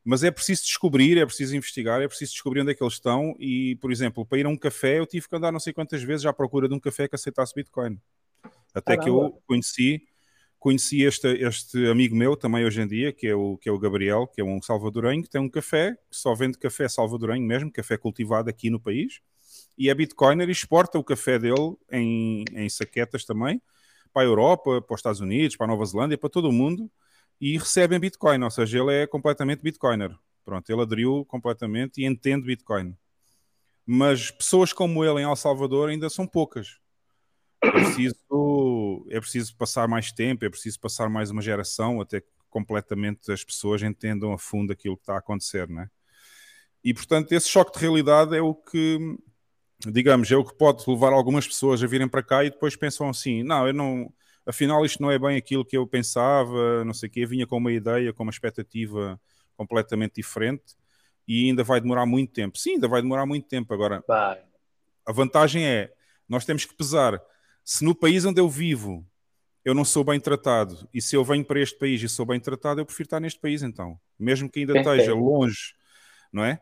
Mas 0.02 0.22
é 0.24 0.30
preciso 0.30 0.62
descobrir, 0.62 1.18
é 1.18 1.26
preciso 1.26 1.54
investigar, 1.54 2.00
é 2.00 2.08
preciso 2.08 2.32
descobrir 2.32 2.62
onde 2.62 2.72
é 2.72 2.74
que 2.74 2.82
eles 2.82 2.94
estão. 2.94 3.34
E, 3.38 3.76
por 3.76 3.92
exemplo, 3.92 4.24
para 4.24 4.38
ir 4.38 4.46
a 4.46 4.48
um 4.48 4.56
café, 4.56 4.98
eu 4.98 5.06
tive 5.06 5.28
que 5.28 5.36
andar 5.36 5.52
não 5.52 5.60
sei 5.60 5.72
quantas 5.74 6.02
vezes 6.02 6.24
à 6.24 6.32
procura 6.32 6.66
de 6.66 6.74
um 6.74 6.80
café 6.80 7.06
que 7.06 7.14
aceitasse 7.14 7.54
Bitcoin. 7.54 7.98
Até 8.74 8.96
Caramba. 8.96 9.02
que 9.04 9.10
eu 9.10 9.42
conheci, 9.46 10.02
conheci 10.58 11.02
este, 11.02 11.28
este 11.28 11.86
amigo 11.86 12.14
meu 12.14 12.36
também 12.36 12.64
hoje 12.64 12.80
em 12.80 12.86
dia, 12.86 13.12
que 13.12 13.26
é, 13.26 13.34
o, 13.34 13.56
que 13.56 13.68
é 13.68 13.72
o 13.72 13.78
Gabriel, 13.78 14.26
que 14.26 14.40
é 14.40 14.44
um 14.44 14.60
salvadorenho, 14.62 15.22
que 15.22 15.30
tem 15.30 15.40
um 15.40 15.48
café, 15.48 15.92
que 16.10 16.16
só 16.16 16.34
vende 16.34 16.58
café 16.58 16.88
salvadorenho 16.88 17.44
mesmo, 17.46 17.72
café 17.72 17.96
cultivado 17.96 18.48
aqui 18.48 18.70
no 18.70 18.80
país, 18.80 19.20
e 19.76 19.88
é 19.88 19.94
bitcoiner 19.94 20.48
e 20.48 20.52
exporta 20.52 20.98
o 20.98 21.04
café 21.04 21.38
dele 21.38 21.76
em, 21.90 22.44
em 22.54 22.68
saquetas 22.68 23.24
também, 23.24 23.60
para 24.12 24.22
a 24.22 24.26
Europa, 24.26 24.82
para 24.82 24.94
os 24.94 24.98
Estados 24.98 25.20
Unidos, 25.20 25.56
para 25.56 25.66
a 25.66 25.68
Nova 25.68 25.84
Zelândia, 25.84 26.18
para 26.18 26.28
todo 26.28 26.48
o 26.48 26.52
mundo, 26.52 26.90
e 27.40 27.56
recebe 27.56 27.96
em 27.96 28.00
Bitcoin, 28.00 28.42
ou 28.42 28.50
seja, 28.50 28.78
ele 28.78 28.92
é 28.92 29.06
completamente 29.06 29.62
Bitcoiner. 29.62 30.14
Pronto, 30.44 30.68
ele 30.68 30.82
aderiu 30.82 31.24
completamente 31.24 32.02
e 32.02 32.04
entende 32.04 32.44
Bitcoin. 32.44 32.94
Mas 33.86 34.30
pessoas 34.30 34.72
como 34.72 35.04
ele 35.04 35.20
em 35.20 35.24
El 35.24 35.36
Salvador 35.36 35.88
ainda 35.88 36.10
são 36.10 36.26
poucas 36.26 36.78
é 37.62 37.70
preciso, 37.70 39.06
é 39.10 39.20
preciso 39.20 39.56
passar 39.56 39.86
mais 39.86 40.10
tempo, 40.12 40.44
é 40.44 40.50
preciso 40.50 40.80
passar 40.80 41.08
mais 41.08 41.30
uma 41.30 41.42
geração 41.42 42.00
até 42.00 42.20
que 42.20 42.28
completamente 42.48 43.30
as 43.30 43.44
pessoas 43.44 43.82
entendam 43.82 44.32
a 44.32 44.38
fundo 44.38 44.72
aquilo 44.72 44.96
que 44.96 45.02
está 45.02 45.14
a 45.14 45.18
acontecer, 45.18 45.68
né? 45.68 45.88
E 46.82 46.94
portanto, 46.94 47.32
esse 47.32 47.48
choque 47.48 47.72
de 47.72 47.78
realidade 47.78 48.36
é 48.36 48.40
o 48.40 48.54
que, 48.54 48.98
digamos, 49.86 50.30
é 50.30 50.36
o 50.36 50.44
que 50.44 50.56
pode 50.56 50.82
levar 50.88 51.12
algumas 51.12 51.46
pessoas 51.46 51.82
a 51.82 51.86
virem 51.86 52.08
para 52.08 52.22
cá 52.22 52.44
e 52.44 52.50
depois 52.50 52.74
pensam 52.74 53.08
assim: 53.08 53.42
não, 53.42 53.66
eu 53.66 53.74
não, 53.74 54.12
afinal, 54.46 54.84
isto 54.84 55.02
não 55.02 55.10
é 55.10 55.18
bem 55.18 55.36
aquilo 55.36 55.64
que 55.64 55.76
eu 55.76 55.86
pensava, 55.86 56.84
não 56.84 56.94
sei 56.94 57.08
o 57.08 57.12
quê, 57.12 57.26
vinha 57.26 57.46
com 57.46 57.58
uma 57.58 57.72
ideia, 57.72 58.12
com 58.12 58.22
uma 58.22 58.32
expectativa 58.32 59.20
completamente 59.56 60.14
diferente 60.14 60.74
e 61.28 61.48
ainda 61.48 61.62
vai 61.62 61.80
demorar 61.80 62.06
muito 62.06 62.32
tempo. 62.32 62.58
Sim, 62.58 62.72
ainda 62.74 62.88
vai 62.88 63.02
demorar 63.02 63.26
muito 63.26 63.46
tempo. 63.46 63.72
Agora, 63.72 64.02
vai. 64.08 64.42
a 65.06 65.12
vantagem 65.12 65.64
é, 65.64 65.92
nós 66.28 66.44
temos 66.44 66.64
que 66.64 66.74
pesar 66.74 67.20
se 67.64 67.84
no 67.84 67.94
país 67.94 68.24
onde 68.24 68.40
eu 68.40 68.48
vivo 68.48 69.06
eu 69.64 69.74
não 69.74 69.84
sou 69.84 70.02
bem 70.02 70.18
tratado 70.18 70.88
e 70.92 71.02
se 71.02 71.14
eu 71.14 71.24
venho 71.24 71.44
para 71.44 71.60
este 71.60 71.78
país 71.78 72.02
e 72.02 72.08
sou 72.08 72.24
bem 72.24 72.40
tratado, 72.40 72.80
eu 72.80 72.86
prefiro 72.86 73.06
estar 73.06 73.20
neste 73.20 73.38
país 73.38 73.62
então, 73.62 74.00
mesmo 74.18 74.50
que 74.50 74.60
ainda 74.60 74.78
esteja 74.78 75.14
longe, 75.14 75.74
não 76.32 76.44
é? 76.44 76.60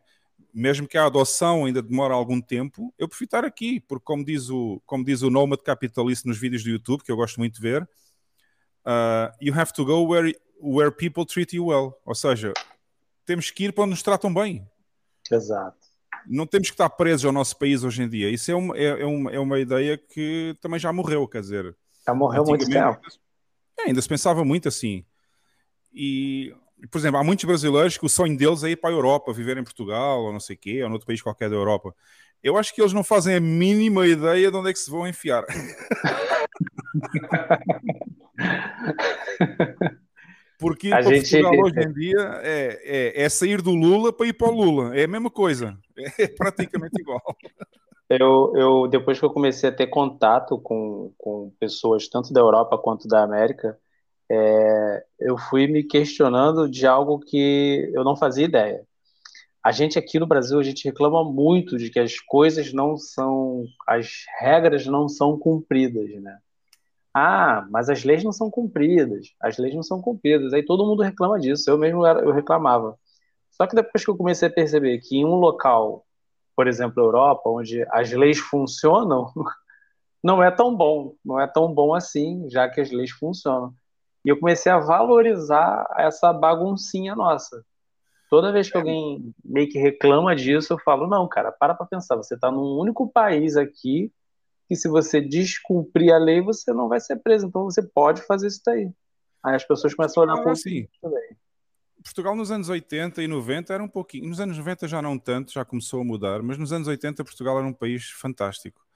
Mesmo 0.52 0.88
que 0.88 0.98
a 0.98 1.06
adoção 1.06 1.64
ainda 1.64 1.80
demore 1.80 2.12
algum 2.12 2.40
tempo, 2.40 2.92
eu 2.98 3.08
prefiro 3.08 3.26
estar 3.26 3.44
aqui, 3.44 3.80
porque 3.80 4.04
como 4.04 4.24
diz 4.24 4.50
o, 4.50 4.82
como 4.84 5.04
diz 5.04 5.22
o 5.22 5.30
Nomad 5.30 5.60
Capitalist 5.60 6.24
nos 6.24 6.38
vídeos 6.38 6.64
do 6.64 6.70
YouTube, 6.70 7.04
que 7.04 7.12
eu 7.12 7.16
gosto 7.16 7.38
muito 7.38 7.54
de 7.54 7.60
ver, 7.60 7.82
uh, 8.84 9.32
you 9.40 9.54
have 9.54 9.72
to 9.72 9.84
go 9.84 10.02
where, 10.04 10.34
where 10.60 10.90
people 10.90 11.24
treat 11.24 11.54
you 11.54 11.66
well. 11.66 11.94
Ou 12.04 12.14
seja, 12.14 12.52
temos 13.24 13.50
que 13.50 13.64
ir 13.64 13.72
para 13.72 13.84
onde 13.84 13.90
nos 13.90 14.02
tratam 14.02 14.32
bem. 14.32 14.66
Exato 15.30 15.77
não 16.28 16.46
temos 16.46 16.68
que 16.68 16.74
estar 16.74 16.88
presos 16.90 17.24
ao 17.24 17.32
nosso 17.32 17.58
país 17.58 17.82
hoje 17.82 18.02
em 18.02 18.08
dia. 18.08 18.30
Isso 18.30 18.50
é 18.50 18.54
uma, 18.54 18.76
é, 18.76 19.00
é 19.00 19.06
uma, 19.06 19.32
é 19.32 19.38
uma 19.38 19.58
ideia 19.58 19.96
que 19.96 20.56
também 20.60 20.78
já 20.78 20.92
morreu, 20.92 21.26
quer 21.26 21.40
dizer. 21.40 21.76
Já 22.06 22.14
morreu 22.14 22.44
muito 22.44 22.66
tempo. 22.66 23.00
É, 23.78 23.88
ainda 23.88 24.02
se 24.02 24.08
pensava 24.08 24.44
muito 24.44 24.68
assim. 24.68 25.04
E, 25.92 26.54
por 26.90 26.98
exemplo, 26.98 27.18
há 27.18 27.24
muitos 27.24 27.44
brasileiros 27.44 27.96
que 27.96 28.04
o 28.04 28.08
sonho 28.08 28.36
deles 28.36 28.62
é 28.62 28.70
ir 28.70 28.76
para 28.76 28.90
a 28.90 28.92
Europa, 28.92 29.32
viver 29.32 29.56
em 29.56 29.64
Portugal, 29.64 30.24
ou 30.24 30.32
não 30.32 30.40
sei 30.40 30.56
o 30.56 30.58
quê, 30.58 30.82
ou 30.82 30.88
noutro 30.88 31.06
país 31.06 31.22
qualquer 31.22 31.48
da 31.48 31.56
Europa. 31.56 31.94
Eu 32.42 32.56
acho 32.56 32.74
que 32.74 32.80
eles 32.80 32.92
não 32.92 33.02
fazem 33.02 33.34
a 33.34 33.40
mínima 33.40 34.06
ideia 34.06 34.50
de 34.50 34.56
onde 34.56 34.70
é 34.70 34.72
que 34.72 34.78
se 34.78 34.90
vão 34.90 35.08
enfiar. 35.08 35.44
Porque 40.58 40.92
a 40.92 41.00
gente... 41.00 41.30
Portugal 41.40 41.52
hoje 41.64 41.80
em 41.80 41.92
dia 41.92 42.40
é, 42.42 42.80
é, 42.84 43.22
é, 43.22 43.28
sair 43.28 43.62
do 43.62 43.70
Lula 43.70 44.12
para 44.12 44.26
ir 44.26 44.32
para 44.32 44.48
o 44.48 44.54
Lula. 44.54 44.96
É 44.96 45.04
a 45.04 45.08
mesma 45.08 45.30
coisa. 45.30 45.78
É 46.18 46.26
praticamente 46.28 47.00
igual. 47.00 47.22
Eu, 48.10 48.52
eu, 48.56 48.88
depois 48.88 49.18
que 49.18 49.24
eu 49.24 49.30
comecei 49.30 49.68
a 49.68 49.74
ter 49.74 49.86
contato 49.86 50.58
com, 50.58 51.12
com 51.16 51.52
pessoas 51.60 52.08
tanto 52.08 52.32
da 52.32 52.40
Europa 52.40 52.76
quanto 52.78 53.06
da 53.06 53.22
América, 53.22 53.78
é, 54.30 55.04
eu 55.20 55.38
fui 55.38 55.66
me 55.66 55.84
questionando 55.84 56.68
de 56.68 56.86
algo 56.86 57.20
que 57.20 57.90
eu 57.94 58.02
não 58.02 58.16
fazia 58.16 58.46
ideia. 58.46 58.82
A 59.62 59.72
gente 59.72 59.98
aqui 59.98 60.18
no 60.18 60.26
Brasil, 60.26 60.58
a 60.58 60.62
gente 60.62 60.84
reclama 60.84 61.22
muito 61.22 61.76
de 61.76 61.90
que 61.90 61.98
as 61.98 62.18
coisas 62.20 62.72
não 62.72 62.96
são, 62.96 63.64
as 63.86 64.24
regras 64.40 64.86
não 64.86 65.08
são 65.08 65.38
cumpridas, 65.38 66.08
né? 66.22 66.38
Ah, 67.14 67.66
mas 67.70 67.88
as 67.88 68.04
leis 68.04 68.22
não 68.22 68.32
são 68.32 68.50
cumpridas, 68.50 69.28
as 69.40 69.58
leis 69.58 69.74
não 69.74 69.82
são 69.82 70.00
cumpridas. 70.00 70.52
Aí 70.52 70.64
todo 70.64 70.86
mundo 70.86 71.02
reclama 71.02 71.38
disso, 71.38 71.70
eu 71.70 71.78
mesmo 71.78 72.06
era, 72.06 72.20
eu 72.20 72.32
reclamava. 72.32 72.98
Só 73.50 73.66
que 73.66 73.74
depois 73.74 74.04
que 74.04 74.10
eu 74.10 74.16
comecei 74.16 74.48
a 74.48 74.52
perceber 74.52 74.98
que 75.00 75.16
em 75.16 75.24
um 75.24 75.34
local, 75.34 76.06
por 76.54 76.68
exemplo, 76.68 77.02
Europa, 77.02 77.48
onde 77.50 77.84
as 77.90 78.12
leis 78.12 78.38
funcionam, 78.38 79.32
não 80.22 80.42
é 80.42 80.50
tão 80.50 80.74
bom, 80.76 81.14
não 81.24 81.40
é 81.40 81.46
tão 81.46 81.72
bom 81.72 81.94
assim, 81.94 82.48
já 82.50 82.68
que 82.68 82.80
as 82.80 82.90
leis 82.90 83.10
funcionam. 83.10 83.74
E 84.24 84.28
eu 84.28 84.38
comecei 84.38 84.70
a 84.70 84.78
valorizar 84.78 85.86
essa 85.96 86.32
baguncinha 86.32 87.16
nossa. 87.16 87.64
Toda 88.30 88.52
vez 88.52 88.70
que 88.70 88.76
é. 88.76 88.80
alguém 88.80 89.34
meio 89.44 89.68
que 89.68 89.78
reclama 89.78 90.36
disso, 90.36 90.74
eu 90.74 90.78
falo: 90.78 91.06
não, 91.06 91.26
cara, 91.26 91.50
para 91.50 91.74
para 91.74 91.86
pensar, 91.86 92.16
você 92.16 92.34
está 92.34 92.50
num 92.50 92.78
único 92.78 93.10
país 93.10 93.56
aqui 93.56 94.12
que 94.68 94.76
se 94.76 94.86
você 94.86 95.20
descumprir 95.20 96.12
a 96.12 96.18
lei, 96.18 96.42
você 96.42 96.72
não 96.74 96.88
vai 96.88 97.00
ser 97.00 97.16
preso. 97.16 97.46
Então 97.46 97.64
você 97.64 97.82
pode 97.82 98.20
fazer 98.22 98.48
isso 98.48 98.60
daí. 98.64 98.90
Aí 99.42 99.54
as 99.54 99.64
pessoas 99.64 99.94
começam 99.94 100.22
a 100.22 100.26
olhar 100.26 100.42
com 100.42 100.50
assim, 100.50 100.86
também. 101.00 101.36
Portugal 102.04 102.36
nos 102.36 102.50
anos 102.50 102.68
80 102.68 103.22
e 103.22 103.26
90 103.26 103.72
era 103.72 103.82
um 103.82 103.88
pouquinho. 103.88 104.28
Nos 104.28 104.40
anos 104.40 104.58
90 104.58 104.86
já 104.86 105.00
não 105.00 105.18
tanto, 105.18 105.52
já 105.52 105.64
começou 105.64 106.02
a 106.02 106.04
mudar, 106.04 106.42
mas 106.42 106.58
nos 106.58 106.72
anos 106.72 106.86
80 106.86 107.24
Portugal 107.24 107.58
era 107.58 107.66
um 107.66 107.72
país 107.72 108.10
fantástico. 108.10 108.86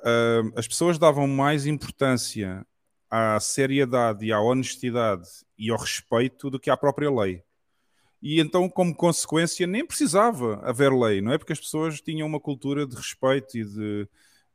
Uh, 0.00 0.52
as 0.56 0.66
pessoas 0.66 0.98
davam 0.98 1.26
mais 1.26 1.66
importância 1.66 2.66
à 3.08 3.38
seriedade 3.38 4.26
e 4.26 4.32
à 4.32 4.40
honestidade 4.40 5.28
e 5.56 5.70
ao 5.70 5.78
respeito 5.78 6.50
do 6.50 6.58
que 6.58 6.68
à 6.68 6.76
própria 6.76 7.10
lei. 7.10 7.44
E 8.20 8.40
então, 8.40 8.68
como 8.68 8.94
consequência, 8.94 9.66
nem 9.66 9.86
precisava 9.86 10.60
haver 10.64 10.92
lei, 10.92 11.20
não 11.20 11.32
é? 11.32 11.38
Porque 11.38 11.52
as 11.52 11.60
pessoas 11.60 12.00
tinham 12.00 12.26
uma 12.26 12.40
cultura 12.40 12.86
de 12.86 12.96
respeito 12.96 13.56
e 13.56 13.64
de, 13.64 14.08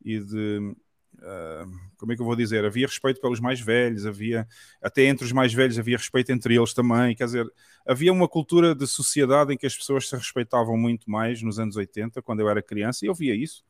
e 0.03 0.19
de 0.19 0.73
uh, 1.15 1.89
como 1.97 2.11
é 2.11 2.15
que 2.15 2.21
eu 2.21 2.25
vou 2.25 2.35
dizer? 2.35 2.65
Havia 2.65 2.87
respeito 2.87 3.19
pelos 3.19 3.39
mais 3.39 3.59
velhos, 3.59 4.05
havia 4.05 4.47
até 4.81 5.03
entre 5.03 5.25
os 5.25 5.31
mais 5.31 5.53
velhos 5.53 5.77
havia 5.77 5.97
respeito 5.97 6.31
entre 6.31 6.55
eles 6.55 6.73
também. 6.73 7.15
Quer 7.15 7.25
dizer, 7.25 7.53
havia 7.85 8.11
uma 8.11 8.27
cultura 8.27 8.73
de 8.73 8.87
sociedade 8.87 9.53
em 9.53 9.57
que 9.57 9.65
as 9.65 9.75
pessoas 9.75 10.07
se 10.07 10.15
respeitavam 10.15 10.77
muito 10.77 11.09
mais 11.09 11.41
nos 11.41 11.59
anos 11.59 11.75
80, 11.75 12.21
quando 12.21 12.39
eu 12.39 12.49
era 12.49 12.61
criança, 12.61 13.05
e 13.05 13.07
eu 13.07 13.13
via 13.13 13.35
isso. 13.35 13.63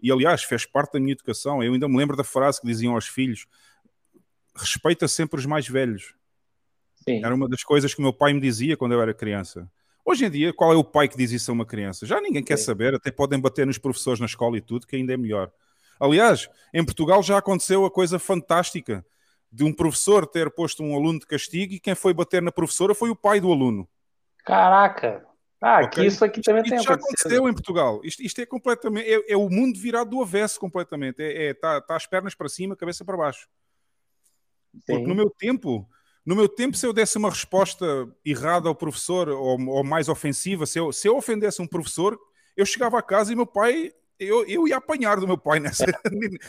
E 0.00 0.12
aliás, 0.12 0.44
fez 0.44 0.64
parte 0.64 0.92
da 0.92 1.00
minha 1.00 1.12
educação. 1.12 1.62
Eu 1.62 1.72
ainda 1.72 1.88
me 1.88 1.96
lembro 1.96 2.16
da 2.16 2.24
frase 2.24 2.60
que 2.60 2.66
diziam 2.66 2.94
aos 2.94 3.06
filhos: 3.06 3.46
respeita 4.56 5.08
sempre 5.08 5.38
os 5.38 5.46
mais 5.46 5.68
velhos. 5.68 6.14
Sim. 7.04 7.24
Era 7.24 7.34
uma 7.34 7.48
das 7.48 7.62
coisas 7.62 7.94
que 7.94 8.00
o 8.00 8.02
meu 8.02 8.12
pai 8.12 8.32
me 8.32 8.40
dizia 8.40 8.76
quando 8.76 8.92
eu 8.92 9.00
era 9.00 9.14
criança. 9.14 9.70
Hoje 10.04 10.24
em 10.24 10.30
dia, 10.30 10.52
qual 10.54 10.72
é 10.72 10.76
o 10.76 10.84
pai 10.84 11.06
que 11.06 11.16
diz 11.16 11.32
isso 11.32 11.50
a 11.50 11.54
uma 11.54 11.66
criança? 11.66 12.06
Já 12.06 12.20
ninguém 12.20 12.42
quer 12.42 12.56
saber, 12.56 12.94
até 12.94 13.10
podem 13.10 13.38
bater 13.38 13.66
nos 13.66 13.76
professores 13.76 14.18
na 14.18 14.26
escola 14.26 14.56
e 14.56 14.60
tudo, 14.60 14.86
que 14.86 14.96
ainda 14.96 15.12
é 15.12 15.16
melhor. 15.16 15.52
Aliás, 15.98 16.48
em 16.72 16.84
Portugal 16.84 17.22
já 17.22 17.38
aconteceu 17.38 17.84
a 17.84 17.90
coisa 17.90 18.18
fantástica 18.18 19.04
de 19.50 19.64
um 19.64 19.72
professor 19.72 20.26
ter 20.26 20.50
posto 20.50 20.82
um 20.82 20.94
aluno 20.94 21.18
de 21.18 21.26
castigo 21.26 21.72
e 21.72 21.80
quem 21.80 21.94
foi 21.94 22.12
bater 22.12 22.42
na 22.42 22.52
professora 22.52 22.94
foi 22.94 23.10
o 23.10 23.16
pai 23.16 23.40
do 23.40 23.50
aluno. 23.50 23.88
Caraca! 24.44 25.26
Ah, 25.60 25.82
okay? 25.82 26.06
isso 26.06 26.24
aqui 26.24 26.40
também 26.40 26.62
isto 26.62 26.70
tem 26.70 26.82
já 26.82 26.94
aconteceu 26.94 27.48
em 27.48 27.52
Portugal. 27.52 28.00
Isto, 28.04 28.22
isto 28.22 28.40
é 28.40 28.46
completamente. 28.46 29.10
É, 29.10 29.32
é, 29.32 29.36
o 29.36 29.50
mundo 29.50 29.78
virado 29.78 30.10
do 30.10 30.22
avesso 30.22 30.60
completamente. 30.60 31.20
Está 31.20 31.40
é, 31.40 31.46
é, 31.48 31.54
tá, 31.54 31.80
tá 31.80 31.96
as 31.96 32.06
pernas 32.06 32.34
para 32.34 32.48
cima, 32.48 32.76
cabeça 32.76 33.04
para 33.04 33.16
baixo. 33.16 33.48
Sim. 34.72 34.80
Porque 34.86 35.06
no 35.06 35.16
meu 35.16 35.28
tempo, 35.28 35.88
no 36.24 36.36
meu 36.36 36.48
tempo, 36.48 36.76
se 36.76 36.86
eu 36.86 36.92
desse 36.92 37.18
uma 37.18 37.30
resposta 37.30 37.84
errada 38.24 38.68
ao 38.68 38.74
professor 38.74 39.28
ou, 39.28 39.60
ou 39.68 39.82
mais 39.82 40.08
ofensiva, 40.08 40.64
se 40.64 40.78
eu, 40.78 40.92
se 40.92 41.08
eu 41.08 41.16
ofendesse 41.16 41.60
um 41.60 41.66
professor, 41.66 42.16
eu 42.56 42.64
chegava 42.64 42.98
a 42.98 43.02
casa 43.02 43.32
e 43.32 43.36
meu 43.36 43.46
pai 43.46 43.92
eu, 44.18 44.44
eu 44.46 44.66
ia 44.66 44.76
apanhar 44.76 45.20
do 45.20 45.26
meu 45.26 45.38
pai 45.38 45.60
nessa, 45.60 45.86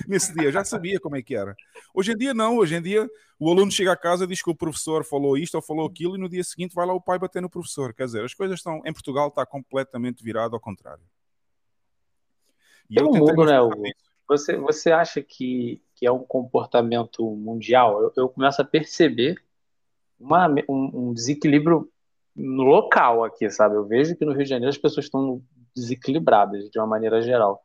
nesse 0.08 0.34
dia, 0.34 0.46
eu 0.46 0.52
já 0.52 0.64
sabia 0.64 1.00
como 1.00 1.16
é 1.16 1.22
que 1.22 1.36
era. 1.36 1.56
Hoje 1.94 2.12
em 2.12 2.18
dia, 2.18 2.34
não. 2.34 2.58
Hoje 2.58 2.76
em 2.76 2.82
dia, 2.82 3.10
o 3.40 3.50
aluno 3.50 3.72
chega 3.72 3.92
a 3.92 3.98
casa, 3.98 4.28
diz 4.28 4.42
que 4.42 4.50
o 4.50 4.56
professor 4.56 5.06
falou 5.06 5.38
isto 5.38 5.56
ou 5.56 5.62
falou 5.62 5.88
aquilo, 5.88 6.16
e 6.16 6.20
no 6.20 6.30
dia 6.30 6.44
seguinte 6.44 6.74
vai 6.74 6.86
lá 6.86 6.94
o 6.94 7.02
pai 7.02 7.20
bater 7.20 7.42
no 7.42 7.50
professor. 7.50 7.94
Quer 7.94 8.06
dizer, 8.06 8.24
as 8.24 8.34
coisas 8.34 8.60
estão. 8.60 8.82
Em 8.86 8.94
Portugal 8.94 9.28
está 9.28 9.46
completamente 9.46 10.24
virado 10.24 10.56
ao 10.56 10.60
contrário. 10.60 11.04
E 12.90 13.02
um 13.02 13.12
mundo, 13.12 13.46
né, 13.46 13.62
Hugo? 13.62 13.84
Você, 14.28 14.56
você 14.58 14.92
acha 14.92 15.22
que, 15.22 15.82
que 15.96 16.06
é 16.06 16.12
um 16.12 16.24
comportamento 16.24 17.24
mundial? 17.36 18.02
Eu, 18.02 18.14
eu 18.16 18.30
começo 18.30 18.62
a 18.62 18.66
perceber 18.66 19.36
uma, 20.20 20.48
um, 20.68 21.10
um 21.10 21.14
desequilíbrio 21.14 21.90
no 22.36 22.64
local 22.64 23.24
aqui, 23.24 23.50
sabe? 23.50 23.76
Eu 23.76 23.86
vejo 23.86 24.16
que 24.16 24.26
no 24.26 24.32
Rio 24.32 24.44
de 24.44 24.50
Janeiro 24.50 24.70
as 24.70 24.78
pessoas 24.78 25.06
estão 25.06 25.42
desequilibradas 25.76 26.70
de 26.70 26.80
uma 26.80 26.88
maneira 26.88 27.22
geral. 27.22 27.62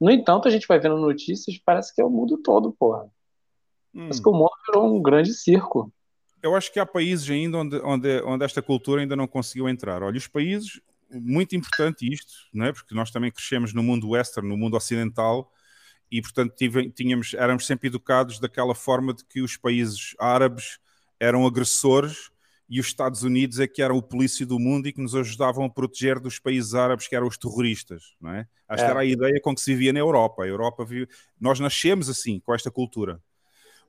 No 0.00 0.10
entanto, 0.10 0.48
a 0.48 0.50
gente 0.50 0.66
vai 0.66 0.78
vendo 0.78 0.96
notícias, 0.98 1.58
parece 1.64 1.94
que 1.94 2.00
é 2.00 2.04
o 2.04 2.10
mundo 2.10 2.38
todo, 2.38 2.72
porra. 2.72 3.04
Hum. 3.94 4.00
Parece 4.00 4.22
que 4.22 4.28
o 4.28 4.32
mundo 4.32 4.50
virou 4.66 4.96
um 4.96 5.02
grande 5.02 5.32
circo. 5.32 5.92
Eu 6.42 6.54
acho 6.54 6.72
que 6.72 6.78
há 6.78 6.84
países 6.84 7.30
ainda 7.30 7.58
onde, 7.58 7.76
onde, 7.78 8.22
onde 8.22 8.44
esta 8.44 8.60
cultura 8.60 9.00
ainda 9.00 9.16
não 9.16 9.26
conseguiu 9.26 9.68
entrar. 9.68 10.02
Olha, 10.02 10.18
os 10.18 10.26
países, 10.26 10.80
muito 11.10 11.56
importante 11.56 12.06
isto, 12.12 12.32
não 12.52 12.66
é? 12.66 12.72
porque 12.72 12.94
nós 12.94 13.10
também 13.10 13.30
crescemos 13.30 13.72
no 13.72 13.82
mundo 13.82 14.10
western, 14.10 14.46
no 14.46 14.56
mundo 14.56 14.76
ocidental, 14.76 15.50
e 16.10 16.20
portanto 16.20 16.54
tínhamos, 16.94 17.34
éramos 17.34 17.66
sempre 17.66 17.88
educados 17.88 18.38
daquela 18.38 18.74
forma 18.74 19.14
de 19.14 19.24
que 19.24 19.40
os 19.40 19.56
países 19.56 20.14
árabes 20.18 20.78
eram 21.18 21.46
agressores 21.46 22.30
e 22.68 22.80
os 22.80 22.86
Estados 22.86 23.22
Unidos 23.22 23.60
é 23.60 23.66
que 23.66 23.82
eram 23.82 23.96
o 23.96 24.02
polícia 24.02 24.46
do 24.46 24.58
mundo 24.58 24.88
e 24.88 24.92
que 24.92 25.00
nos 25.00 25.14
ajudavam 25.14 25.64
a 25.64 25.70
proteger 25.70 26.18
dos 26.18 26.38
países 26.38 26.74
árabes 26.74 27.06
que 27.06 27.14
eram 27.14 27.26
os 27.26 27.36
terroristas, 27.36 28.14
não 28.20 28.30
é? 28.30 28.48
Acho 28.66 28.82
é. 28.82 28.86
que 28.86 28.90
era 28.90 29.00
a 29.00 29.04
ideia 29.04 29.40
com 29.42 29.54
que 29.54 29.60
se 29.60 29.72
vivia 29.72 29.92
na 29.92 30.00
Europa. 30.00 30.44
A 30.44 30.46
Europa 30.46 30.84
vive... 30.84 31.08
Nós 31.38 31.60
nascemos 31.60 32.08
assim, 32.08 32.40
com 32.40 32.54
esta 32.54 32.70
cultura. 32.70 33.20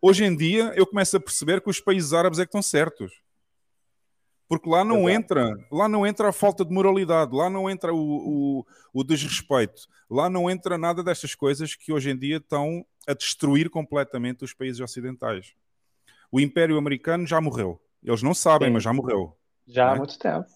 Hoje 0.02 0.26
em 0.26 0.36
dia, 0.36 0.74
eu 0.76 0.86
começo 0.86 1.16
a 1.16 1.20
perceber 1.20 1.62
que 1.62 1.70
os 1.70 1.80
países 1.80 2.12
árabes 2.12 2.38
é 2.38 2.44
que 2.44 2.50
estão 2.50 2.62
certos. 2.62 3.14
Porque 4.48 4.70
lá 4.70 4.84
não 4.84 5.10
entra, 5.10 5.52
lá 5.72 5.88
não 5.88 6.06
entra 6.06 6.30
a 6.30 6.34
falta 6.34 6.64
de 6.64 6.72
moralidade, 6.72 7.36
lá 7.36 7.50
não 7.50 7.68
entra 7.68 7.94
o, 7.94 8.60
o, 8.60 8.66
o 8.94 9.04
desrespeito, 9.04 9.88
lá 10.08 10.30
não 10.30 10.48
entra 10.52 10.78
nada 10.78 11.02
destas 11.02 11.34
coisas 11.34 11.74
que 11.74 11.92
hoje 11.92 12.12
em 12.12 12.18
dia 12.18 12.38
estão 12.38 12.86
a 13.08 13.14
destruir 13.16 13.72
completamente 13.72 14.44
os 14.44 14.54
países 14.54 14.80
ocidentais. 14.80 15.56
O 16.32 16.40
Império 16.40 16.78
Americano 16.78 17.26
já 17.26 17.42
morreu 17.42 17.82
eles 18.06 18.22
não 18.22 18.34
sabem, 18.34 18.70
Sim. 18.70 18.74
mas 18.74 18.84
já 18.84 18.94
morreu. 18.94 19.36
Já 19.68 19.92
há 19.92 19.96
é? 19.96 19.98
muito 19.98 20.18
tempo. 20.20 20.48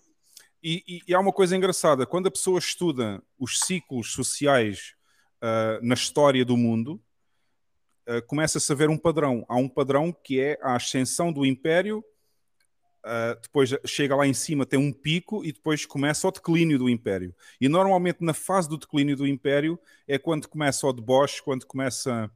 E, 0.62 0.84
e, 0.88 1.02
e, 1.08 1.14
há 1.14 1.20
uma 1.20 1.32
coisa 1.32 1.56
engraçada: 1.56 2.06
quando 2.06 2.28
a 2.28 2.32
pessoa 2.32 2.60
estuda 2.60 3.22
os 3.38 3.60
ciclos 3.60 4.12
sociais 4.12 4.94
uh, 5.42 5.86
na 5.86 5.96
história 5.96 6.44
do 6.44 6.58
mundo, 6.58 7.02
uh, 8.08 8.22
começa-se 8.28 8.72
a 8.72 8.76
ver 8.76 8.90
um 8.90 8.98
padrão. 8.98 9.46
Há 9.48 9.56
um 9.56 9.70
padrão 9.70 10.12
que 10.12 10.40
é 10.40 10.60
a 10.62 10.76
ascensão 10.76 11.32
do 11.32 11.46
império, 11.46 12.04
uh, 13.06 13.40
depois 13.42 13.74
chega 13.86 14.16
lá 14.16 14.28
em 14.28 14.34
cima, 14.34 14.66
tem 14.66 14.78
um 14.78 14.92
pico 14.92 15.44
e 15.46 15.52
depois 15.52 15.86
começa 15.86 16.28
o 16.28 16.32
declínio 16.32 16.78
do 16.78 16.90
império. 16.90 17.34
E 17.60 17.70
normalmente 17.70 18.24
na 18.24 18.34
fase 18.34 18.68
do 18.68 18.78
declínio 18.78 19.16
do 19.16 19.26
império 19.26 19.80
é 20.08 20.20
quando 20.20 20.48
começa 20.48 20.86
o 20.86 20.94
deboche, 20.94 21.42
quando 21.42 21.66
começa. 21.66 22.30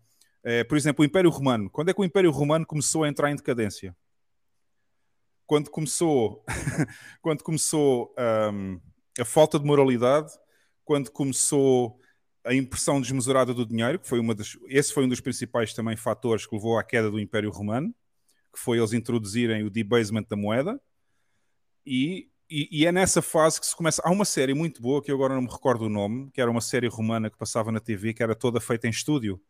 Eh, 0.46 0.64
por 0.66 0.78
exemplo, 0.78 1.04
o 1.04 1.06
Império 1.06 1.30
Romano. 1.30 1.70
Quando 1.70 1.90
é 1.90 1.94
que 1.94 2.02
o 2.02 2.04
Império 2.04 2.30
Romano 2.30 2.66
começou 2.66 3.04
a 3.04 3.10
entrar 3.10 3.32
em 3.32 3.36
decadência? 3.36 3.96
Quando 5.46 5.70
começou, 5.70 6.44
quando 7.22 7.44
começou 7.44 8.14
um, 8.54 8.80
a 9.20 9.26
falta 9.26 9.60
de 9.60 9.66
moralidade, 9.66 10.32
quando 10.84 11.12
começou 11.12 12.00
a 12.46 12.54
impressão 12.54 13.00
desmesurada 13.00 13.54
do 13.54 13.66
dinheiro, 13.66 14.00
que 14.00 14.08
foi 14.08 14.20
uma 14.20 14.36
das, 14.36 14.58
esse 14.68 14.94
foi 14.94 15.06
um 15.06 15.10
dos 15.10 15.22
principais 15.22 15.74
também 15.74 15.96
fatores 15.96 16.46
que 16.46 16.56
levou 16.56 16.78
à 16.78 16.84
queda 16.84 17.10
do 17.10 17.20
Império 17.20 17.50
Romano, 17.52 17.94
que 18.54 18.60
foi 18.60 18.78
eles 18.78 18.94
introduzirem 18.94 19.64
o 19.64 19.70
debasement 19.70 20.26
da 20.30 20.36
moeda, 20.36 20.80
e, 21.86 22.30
e, 22.50 22.68
e, 22.72 22.86
é 22.86 22.92
nessa 22.92 23.22
fase 23.22 23.60
que 23.60 23.66
se 23.66 23.76
começa. 23.76 24.02
Há 24.06 24.12
uma 24.12 24.26
série 24.26 24.54
muito 24.54 24.82
boa 24.82 25.02
que 25.02 25.12
eu 25.12 25.16
agora 25.16 25.36
não 25.36 25.42
me 25.42 25.52
recordo 25.52 25.86
o 25.86 25.90
nome, 25.90 26.32
que 26.32 26.40
era 26.40 26.50
uma 26.50 26.62
série 26.62 26.88
romana 26.88 27.30
que 27.30 27.38
passava 27.38 27.72
na 27.72 27.80
TV, 27.80 28.14
que 28.14 28.24
era 28.24 28.36
toda 28.36 28.62
feita 28.62 28.88
em 28.88 28.90
estúdio, 28.90 29.42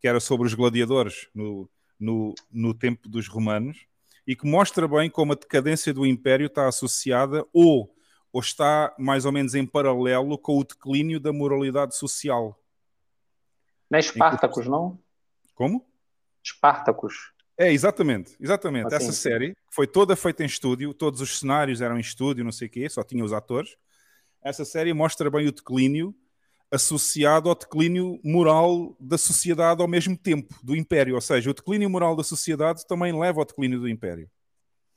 que 0.00 0.08
era 0.08 0.18
sobre 0.18 0.46
os 0.46 0.54
gladiadores 0.54 1.28
no, 1.34 1.70
no, 1.98 2.34
no 2.50 2.74
tempo 2.74 3.08
dos 3.08 3.28
romanos 3.28 3.86
e 4.26 4.36
que 4.36 4.46
mostra 4.46 4.86
bem 4.86 5.10
como 5.10 5.32
a 5.32 5.36
decadência 5.36 5.92
do 5.92 6.06
Império 6.06 6.46
está 6.46 6.68
associada 6.68 7.44
ou, 7.52 7.94
ou 8.32 8.40
está 8.40 8.94
mais 8.98 9.24
ou 9.24 9.32
menos 9.32 9.54
em 9.54 9.66
paralelo 9.66 10.38
com 10.38 10.58
o 10.58 10.64
declínio 10.64 11.18
da 11.18 11.32
moralidade 11.32 11.96
social. 11.96 12.58
Não 13.90 13.96
é 13.96 14.00
Espartacus, 14.00 14.66
não? 14.66 14.98
Como? 15.54 15.84
Espartacus. 16.44 17.32
É, 17.58 17.72
exatamente, 17.72 18.34
exatamente. 18.40 18.86
Assim. 18.86 18.96
Essa 18.96 19.12
série 19.12 19.54
foi 19.70 19.86
toda 19.86 20.16
feita 20.16 20.42
em 20.42 20.46
estúdio, 20.46 20.94
todos 20.94 21.20
os 21.20 21.40
cenários 21.40 21.82
eram 21.82 21.98
em 21.98 22.00
estúdio, 22.00 22.44
não 22.44 22.52
sei 22.52 22.68
o 22.68 22.70
quê, 22.70 22.88
só 22.88 23.02
tinha 23.02 23.24
os 23.24 23.32
atores. 23.32 23.76
Essa 24.42 24.64
série 24.64 24.94
mostra 24.94 25.30
bem 25.30 25.46
o 25.46 25.52
declínio 25.52 26.14
associado 26.70 27.48
ao 27.48 27.54
declínio 27.54 28.20
moral 28.22 28.96
da 29.00 29.18
sociedade 29.18 29.82
ao 29.82 29.88
mesmo 29.88 30.16
tempo, 30.16 30.54
do 30.62 30.76
império. 30.76 31.14
Ou 31.14 31.20
seja, 31.20 31.50
o 31.50 31.54
declínio 31.54 31.90
moral 31.90 32.14
da 32.14 32.22
sociedade 32.22 32.86
também 32.86 33.18
leva 33.18 33.40
ao 33.40 33.44
declínio 33.44 33.80
do 33.80 33.88
império. 33.88 34.30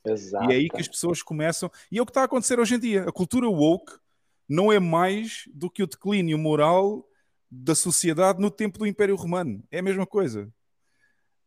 Exato. 0.06 0.50
E 0.50 0.52
é 0.52 0.56
aí 0.56 0.68
que 0.68 0.80
as 0.80 0.88
pessoas 0.88 1.22
começam. 1.22 1.70
E 1.90 1.98
é 1.98 2.02
o 2.02 2.06
que 2.06 2.10
está 2.10 2.22
a 2.22 2.24
acontecer 2.24 2.60
hoje 2.60 2.74
em 2.74 2.78
dia. 2.78 3.08
A 3.08 3.12
cultura 3.12 3.48
woke 3.48 3.92
não 4.48 4.72
é 4.72 4.78
mais 4.78 5.44
do 5.52 5.70
que 5.70 5.82
o 5.82 5.86
declínio 5.86 6.38
moral 6.38 7.04
da 7.50 7.74
sociedade 7.74 8.40
no 8.40 8.50
tempo 8.50 8.78
do 8.78 8.86
Império 8.86 9.16
Romano. 9.16 9.62
É 9.70 9.78
a 9.78 9.82
mesma 9.82 10.06
coisa. 10.06 10.52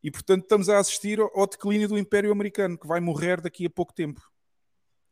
E 0.03 0.11
portanto 0.11 0.43
estamos 0.43 0.69
a 0.69 0.80
assistir 0.80 1.19
ao 1.19 1.47
declínio 1.47 1.88
do 1.88 1.97
Império 1.97 2.32
Americano, 2.32 2.78
que 2.78 2.88
vai 2.88 2.99
morrer 2.99 3.41
daqui 3.41 3.65
a 3.65 3.69
pouco 3.69 3.93
tempo. 3.93 4.21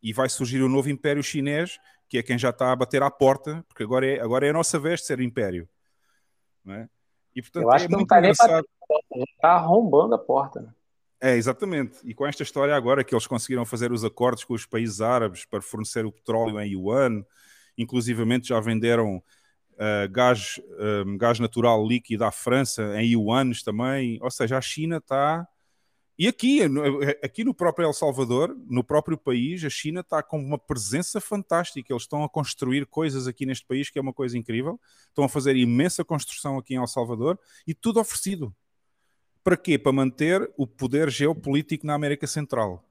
E 0.06 0.14
vai 0.14 0.30
surgir 0.30 0.62
o 0.62 0.70
novo 0.70 0.88
Império 0.88 1.24
Chinês, 1.24 1.80
que 2.08 2.20
é 2.20 2.22
quem 2.22 2.38
já 2.38 2.52
está 2.52 2.72
a 2.72 2.76
bater 2.76 3.02
à 3.02 3.10
porta, 3.10 3.66
porque 3.68 3.82
agora 3.82 4.06
é, 4.06 4.22
agora 4.22 4.46
é 4.46 4.52
a 4.52 4.54
nossa 4.54 4.78
vez 4.78 5.00
de 5.00 5.08
ser 5.08 5.20
império. 5.20 5.68
Não 6.64 6.76
é? 6.76 6.88
E, 7.36 7.42
portanto, 7.42 7.64
Eu 7.64 7.72
acho 7.72 7.86
é 7.86 7.88
que 7.88 7.94
não 7.94 8.04
está 8.04 8.22
nem 8.22 8.32
para 8.36 8.64
está 9.12 9.54
arrombando 9.54 10.14
a 10.14 10.20
porta. 10.20 10.62
Né? 10.62 10.70
É, 11.20 11.36
exatamente. 11.36 11.98
E 12.04 12.14
com 12.14 12.28
esta 12.28 12.44
história 12.44 12.76
agora 12.76 13.04
que 13.04 13.16
eles 13.16 13.26
conseguiram 13.26 13.66
fazer 13.66 13.92
os 13.92 14.06
acordos 14.06 14.44
com 14.44 14.54
os 14.54 14.64
países 14.68 15.02
árabes 15.02 15.44
para 15.44 15.60
fornecer 15.60 16.06
o 16.06 16.12
petróleo 16.12 16.60
em 16.60 16.74
yuan, 16.74 17.26
inclusivamente 17.76 18.50
já 18.50 18.60
venderam 18.60 19.18
uh, 19.18 20.10
gás, 20.12 20.62
um, 21.08 21.18
gás 21.18 21.40
natural 21.40 21.84
líquido 21.84 22.26
à 22.26 22.32
França 22.32 23.02
em 23.02 23.14
yuanes 23.14 23.64
também. 23.64 24.20
Ou 24.22 24.30
seja, 24.30 24.56
a 24.56 24.62
China 24.62 24.98
está 24.98 25.48
e 26.18 26.28
aqui, 26.28 26.62
aqui 27.22 27.44
no 27.44 27.54
próprio 27.54 27.88
El 27.88 27.94
Salvador, 27.94 28.56
no 28.70 28.84
próprio 28.84 29.18
país, 29.18 29.64
a 29.66 29.70
China 29.70 30.00
está 30.00 30.24
com 30.24 30.40
uma 30.40 30.58
presença 30.58 31.20
fantástica. 31.20 31.92
Eles 31.92 32.04
estão 32.04 32.24
a 32.24 32.30
construir 32.30 32.86
coisas 32.86 33.28
aqui 33.28 33.46
neste 33.46 33.66
país 33.66 33.90
que 33.90 34.00
é 34.00 34.02
uma 34.02 34.14
coisa 34.14 34.38
incrível. 34.38 34.80
Estão 35.08 35.26
a 35.26 35.30
fazer 35.30 35.56
imensa 35.58 36.06
construção 36.06 36.58
aqui 36.58 36.74
em 36.74 36.78
El 36.78 36.88
Salvador 36.88 37.38
e 37.68 37.74
tudo 37.74 38.00
oferecido. 38.00 38.56
Para 39.44 39.58
quê? 39.58 39.78
Para 39.78 39.92
manter 39.92 40.50
o 40.58 40.66
poder 40.66 41.10
geopolítico 41.10 41.86
na 41.86 41.94
América 41.94 42.26
Central. 42.26 42.84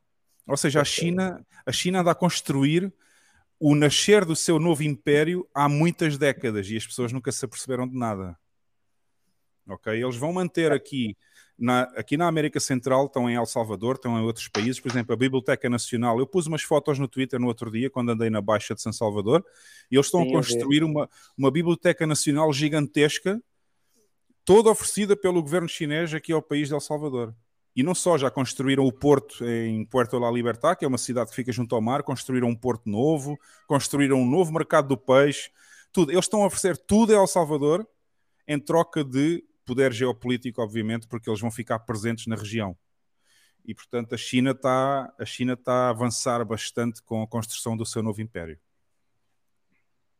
Ou 0.47 0.57
seja, 0.57 0.83
a 0.83 0.85
China, 0.85 1.45
a 1.65 1.73
China 1.73 2.01
anda 2.01 2.11
a 2.11 2.15
construir 2.15 2.93
o 3.59 3.75
nascer 3.75 4.27
do 4.27 4.37
seu 4.37 4.59
novo 4.59 4.83
império 4.83 5.49
há 5.55 5.69
muitas 5.69 6.19
décadas 6.19 6.69
e 6.69 6.77
as 6.77 6.87
pessoas 6.87 7.11
nunca 7.11 7.33
se 7.33 7.45
aperceberam 7.45 7.89
de 7.89 7.97
nada. 7.97 8.39
Ok? 9.67 9.93
Eles 9.95 10.17
vão 10.17 10.33
manter 10.33 10.71
aqui 10.71 11.17
na, 11.59 11.83
aqui 11.97 12.17
na 12.17 12.27
América 12.27 12.59
Central 12.59 13.07
estão 13.07 13.31
em 13.31 13.37
El 13.37 13.47
Salvador, 13.47 13.95
estão 13.95 14.19
em 14.19 14.23
outros 14.23 14.49
países, 14.49 14.81
por 14.81 14.91
exemplo, 14.91 15.13
a 15.15 15.17
Biblioteca 15.17 15.69
Nacional. 15.71 16.19
Eu 16.19 16.27
pus 16.27 16.47
umas 16.47 16.63
fotos 16.63 16.99
no 16.99 17.07
Twitter 17.07 17.39
no 17.41 17.47
outro 17.47 17.71
dia, 17.71 17.89
quando 17.89 18.11
andei 18.11 18.29
na 18.29 18.41
Baixa 18.41 18.75
de 18.75 18.83
São 18.83 18.93
Salvador, 18.93 19.45
e 19.91 19.97
eles 19.97 20.07
estão 20.07 20.23
Sim, 20.23 20.31
a 20.31 20.33
construir 20.33 20.83
uma, 20.83 21.09
uma 21.37 21.51
Biblioteca 21.51 22.07
Nacional 22.07 22.53
gigantesca, 22.53 23.41
toda 24.45 24.71
oferecida 24.71 25.17
pelo 25.17 25.41
governo 25.41 25.69
chinês 25.69 26.13
aqui 26.13 26.33
ao 26.33 26.43
país 26.43 26.69
de 26.69 26.75
El 26.75 26.81
Salvador. 26.81 27.35
E 27.77 27.83
não 27.83 27.95
só, 27.95 28.17
já 28.17 28.31
construíram 28.31 28.85
o 28.85 28.93
porto 28.93 29.45
em 29.45 29.85
Puerto 29.85 30.19
La 30.19 30.31
Libertad, 30.31 30.77
que 30.77 30.85
é 30.85 30.89
uma 30.89 30.99
cidade 30.99 31.31
que 31.31 31.37
fica 31.37 31.51
junto 31.51 31.75
ao 31.75 31.81
mar, 31.81 32.03
construíram 32.05 32.49
um 32.49 32.55
porto 32.55 32.89
novo, 32.89 33.39
construíram 33.67 34.21
um 34.21 34.27
novo 34.27 34.53
mercado 34.53 34.89
do 34.89 34.97
peixe, 34.97 35.51
tudo. 35.93 36.13
Eles 36.13 36.25
estão 36.25 36.43
a 36.43 36.47
oferecer 36.47 36.77
tudo 36.77 37.13
a 37.13 37.17
El 37.17 37.27
Salvador 37.27 37.87
em 38.47 38.61
troca 38.61 39.03
de 39.03 39.43
poder 39.65 39.93
geopolítico, 39.93 40.63
obviamente, 40.63 41.07
porque 41.07 41.29
eles 41.29 41.41
vão 41.41 41.51
ficar 41.51 41.79
presentes 41.81 42.27
na 42.27 42.37
região. 42.37 42.77
E, 43.65 43.75
portanto, 43.75 44.15
a 44.15 44.19
China 44.19 44.51
está 44.51 45.13
a, 45.19 45.25
China 45.25 45.55
está 45.55 45.73
a 45.73 45.91
avançar 45.91 46.45
bastante 46.45 47.03
com 47.03 47.23
a 47.23 47.27
construção 47.27 47.77
do 47.77 47.87
seu 47.87 48.03
novo 48.03 48.21
império. 48.21 48.59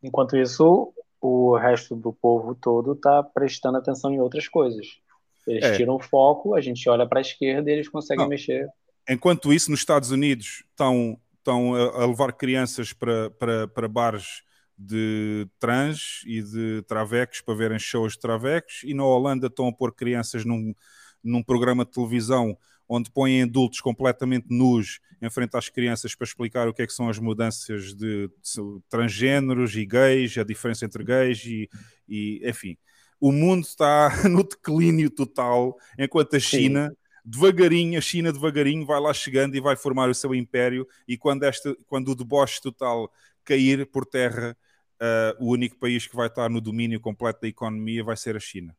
Enquanto 0.03 0.37
isso, 0.37 0.93
o 1.21 1.57
resto 1.57 1.95
do 1.95 2.13
povo 2.13 2.55
todo 2.55 2.93
está 2.93 3.23
prestando 3.23 3.79
atenção 3.79 4.13
em 4.13 4.21
outras 4.21 4.49
coisas. 4.49 4.99
Eles 5.47 5.65
é. 5.65 5.77
tiram 5.77 5.97
o 5.97 6.01
foco, 6.01 6.55
a 6.55 6.61
gente 6.61 6.89
olha 6.89 7.07
para 7.07 7.21
a 7.21 7.23
esquerda 7.23 7.71
e 7.71 7.75
eles 7.75 7.89
conseguem 7.89 8.25
Não. 8.25 8.29
mexer. 8.29 8.69
Enquanto 9.09 9.53
isso, 9.53 9.71
nos 9.71 9.81
Estados 9.81 10.11
Unidos 10.11 10.65
estão, 10.71 11.19
estão 11.37 11.75
a, 11.75 12.07
levar 12.07 12.33
crianças 12.33 12.93
para, 12.93 13.31
para, 13.31 13.69
para 13.69 13.89
bares 13.89 14.43
de 14.77 15.47
trans 15.59 16.23
e 16.27 16.43
de 16.43 16.83
travecos 16.83 17.41
para 17.41 17.55
verem 17.55 17.79
shows 17.79 18.15
de 18.15 18.21
travecos, 18.21 18.83
e 18.85 18.95
na 18.95 19.05
Holanda 19.05 19.47
estão 19.47 19.69
a 19.69 19.73
pôr 19.73 19.95
crianças 19.95 20.45
num, 20.45 20.75
num 21.23 21.43
programa 21.43 21.85
de 21.85 21.93
televisão 21.93 22.57
onde 22.89 23.11
põem 23.11 23.43
adultos 23.43 23.81
completamente 23.81 24.47
nus 24.51 25.01
em 25.21 25.31
frente 25.31 25.57
às 25.57 25.69
crianças 25.69 26.15
para 26.15 26.27
explicar 26.27 26.69
o 26.69 26.75
que 26.75 26.83
é 26.83 26.87
que 26.87 26.93
são 26.93 27.09
as 27.09 27.19
mudanças 27.19 27.95
de, 27.95 28.29
de 28.29 28.81
transgêneros 28.89 29.75
e 29.75 29.87
gays, 29.87 30.37
a 30.37 30.45
diferença 30.45 30.85
entre 30.85 31.03
gays 31.03 31.45
e, 31.45 31.69
e 32.09 32.43
enfim. 32.45 32.77
O 33.19 33.33
mundo 33.33 33.63
está 33.63 34.11
no 34.29 34.43
declínio 34.43 35.09
total, 35.09 35.77
enquanto 35.99 36.37
a 36.37 36.41
China, 36.41 36.91
Sim. 36.91 36.97
devagarinho, 37.25 37.99
a 37.99 38.03
China 38.03 38.33
devagarinho 38.33 38.85
vai 38.85 39.01
lá 39.01 39.15
chegando 39.15 39.57
e 39.57 39.61
vai 39.61 39.77
formar 39.77 40.11
o 40.11 40.15
seu 40.15 40.35
império 40.35 40.87
e 41.09 41.17
quando, 41.17 41.45
esta, 41.45 41.75
quando 41.87 42.09
o 42.09 42.15
deboche 42.15 42.61
total 42.61 43.11
cair 43.45 43.87
por 43.87 44.07
terra, 44.07 44.57
uh, 45.01 45.45
o 45.45 45.51
único 45.53 45.79
país 45.79 46.07
que 46.07 46.17
vai 46.17 46.29
estar 46.29 46.49
no 46.49 46.61
domínio 46.61 47.01
completo 47.01 47.41
da 47.43 47.49
economia 47.49 48.03
vai 48.03 48.17
ser 48.17 48.37
a 48.37 48.41
China. 48.41 48.77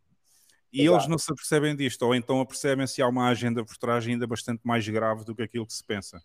E 0.72 0.82
Exato. 0.82 0.98
eles 0.98 1.08
não 1.08 1.18
se 1.18 1.32
apercebem 1.32 1.76
disto, 1.76 2.02
ou 2.02 2.14
então 2.14 2.42
apercebem-se 2.42 3.02
há 3.02 3.08
uma 3.08 3.30
agenda 3.30 3.64
por 3.64 3.78
trás 3.78 4.06
ainda 4.06 4.28
bastante 4.28 4.62
mais 4.64 4.88
grave 4.88 5.24
do 5.24 5.36
que 5.36 5.44
aquilo 5.44 5.66
que 5.66 5.74
se 5.74 5.84
pensa. 5.84 6.22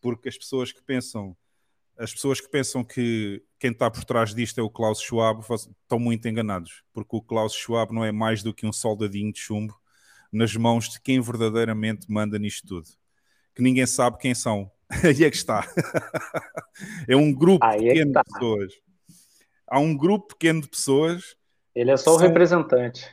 Porque 0.00 0.28
as 0.28 0.38
pessoas 0.38 0.70
que 0.70 0.82
pensam, 0.82 1.36
as 1.98 2.12
pessoas 2.12 2.40
que 2.40 2.48
pensam 2.48 2.84
que 2.84 3.42
quem 3.58 3.70
está 3.70 3.90
por 3.90 4.04
trás 4.04 4.34
disto 4.34 4.58
é 4.58 4.62
o 4.62 4.70
Klaus 4.70 5.00
Schwab 5.00 5.40
estão 5.40 5.98
muito 5.98 6.28
enganados, 6.28 6.82
porque 6.92 7.16
o 7.16 7.22
Klaus 7.22 7.54
Schwab 7.54 7.92
não 7.92 8.04
é 8.04 8.12
mais 8.12 8.42
do 8.42 8.54
que 8.54 8.66
um 8.66 8.72
soldadinho 8.72 9.32
de 9.32 9.40
chumbo 9.40 9.76
nas 10.32 10.56
mãos 10.56 10.88
de 10.88 11.00
quem 11.00 11.20
verdadeiramente 11.20 12.10
manda 12.10 12.38
nisto 12.38 12.66
tudo. 12.66 12.88
Que 13.54 13.62
ninguém 13.62 13.86
sabe 13.86 14.16
quem 14.16 14.34
são. 14.34 14.71
Aí 15.04 15.24
é 15.24 15.30
que 15.30 15.36
está. 15.36 15.66
é 17.08 17.16
um 17.16 17.32
grupo 17.32 17.64
Aí 17.64 17.88
é 17.88 17.92
pequeno 17.92 18.10
é 18.10 18.22
de 18.22 18.32
pessoas. 18.32 18.72
Há 19.66 19.78
um 19.78 19.96
grupo 19.96 20.28
pequeno 20.28 20.60
de 20.60 20.68
pessoas. 20.68 21.36
Ele 21.74 21.90
é 21.90 21.96
só 21.96 22.14
o 22.14 22.18
são... 22.18 22.26
representante. 22.26 23.08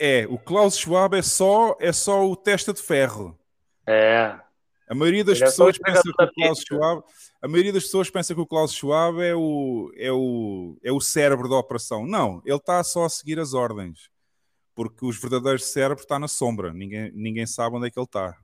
É, 0.00 0.26
o 0.28 0.38
Klaus 0.38 0.76
Schwab 0.76 1.16
é 1.16 1.22
só, 1.22 1.76
é 1.78 1.92
só 1.92 2.26
o 2.26 2.34
testa 2.34 2.72
de 2.72 2.82
ferro. 2.82 3.38
É. 3.86 4.34
A 4.88 4.94
maioria 4.94 5.24
das 5.24 5.36
Ele 5.36 5.44
é 5.44 5.46
pessoas 5.46 5.76
é 5.76 5.84
pensa 5.84 6.02
que 6.02 6.10
o 6.10 6.32
Klaus 6.34 6.60
Schwab, 6.66 7.04
a 7.40 7.48
maioria 7.48 7.72
das 7.72 7.84
pessoas 7.84 8.10
pensa 8.10 8.34
que 8.34 8.40
o 8.40 8.46
Klaus 8.46 8.72
Schwab 8.72 9.20
é 9.22 9.34
o, 9.34 9.92
é 9.96 10.10
o, 10.10 10.76
é 10.82 10.92
o 10.92 11.00
cérebro 11.00 11.48
da 11.48 11.56
operação. 11.56 12.06
Não, 12.06 12.42
ele 12.44 12.56
está 12.56 12.82
só 12.82 13.04
a 13.04 13.08
seguir 13.08 13.38
as 13.38 13.54
ordens. 13.54 14.10
Porque 14.74 15.04
os 15.04 15.20
verdadeiros 15.20 15.66
cérebros 15.66 16.02
está 16.02 16.18
na 16.18 16.28
sombra. 16.28 16.72
Ninguém, 16.72 17.12
ninguém 17.14 17.46
sabe 17.46 17.76
onde 17.76 17.88
é 17.88 17.90
que 17.90 17.98
ele 17.98 18.06
está. 18.06 18.36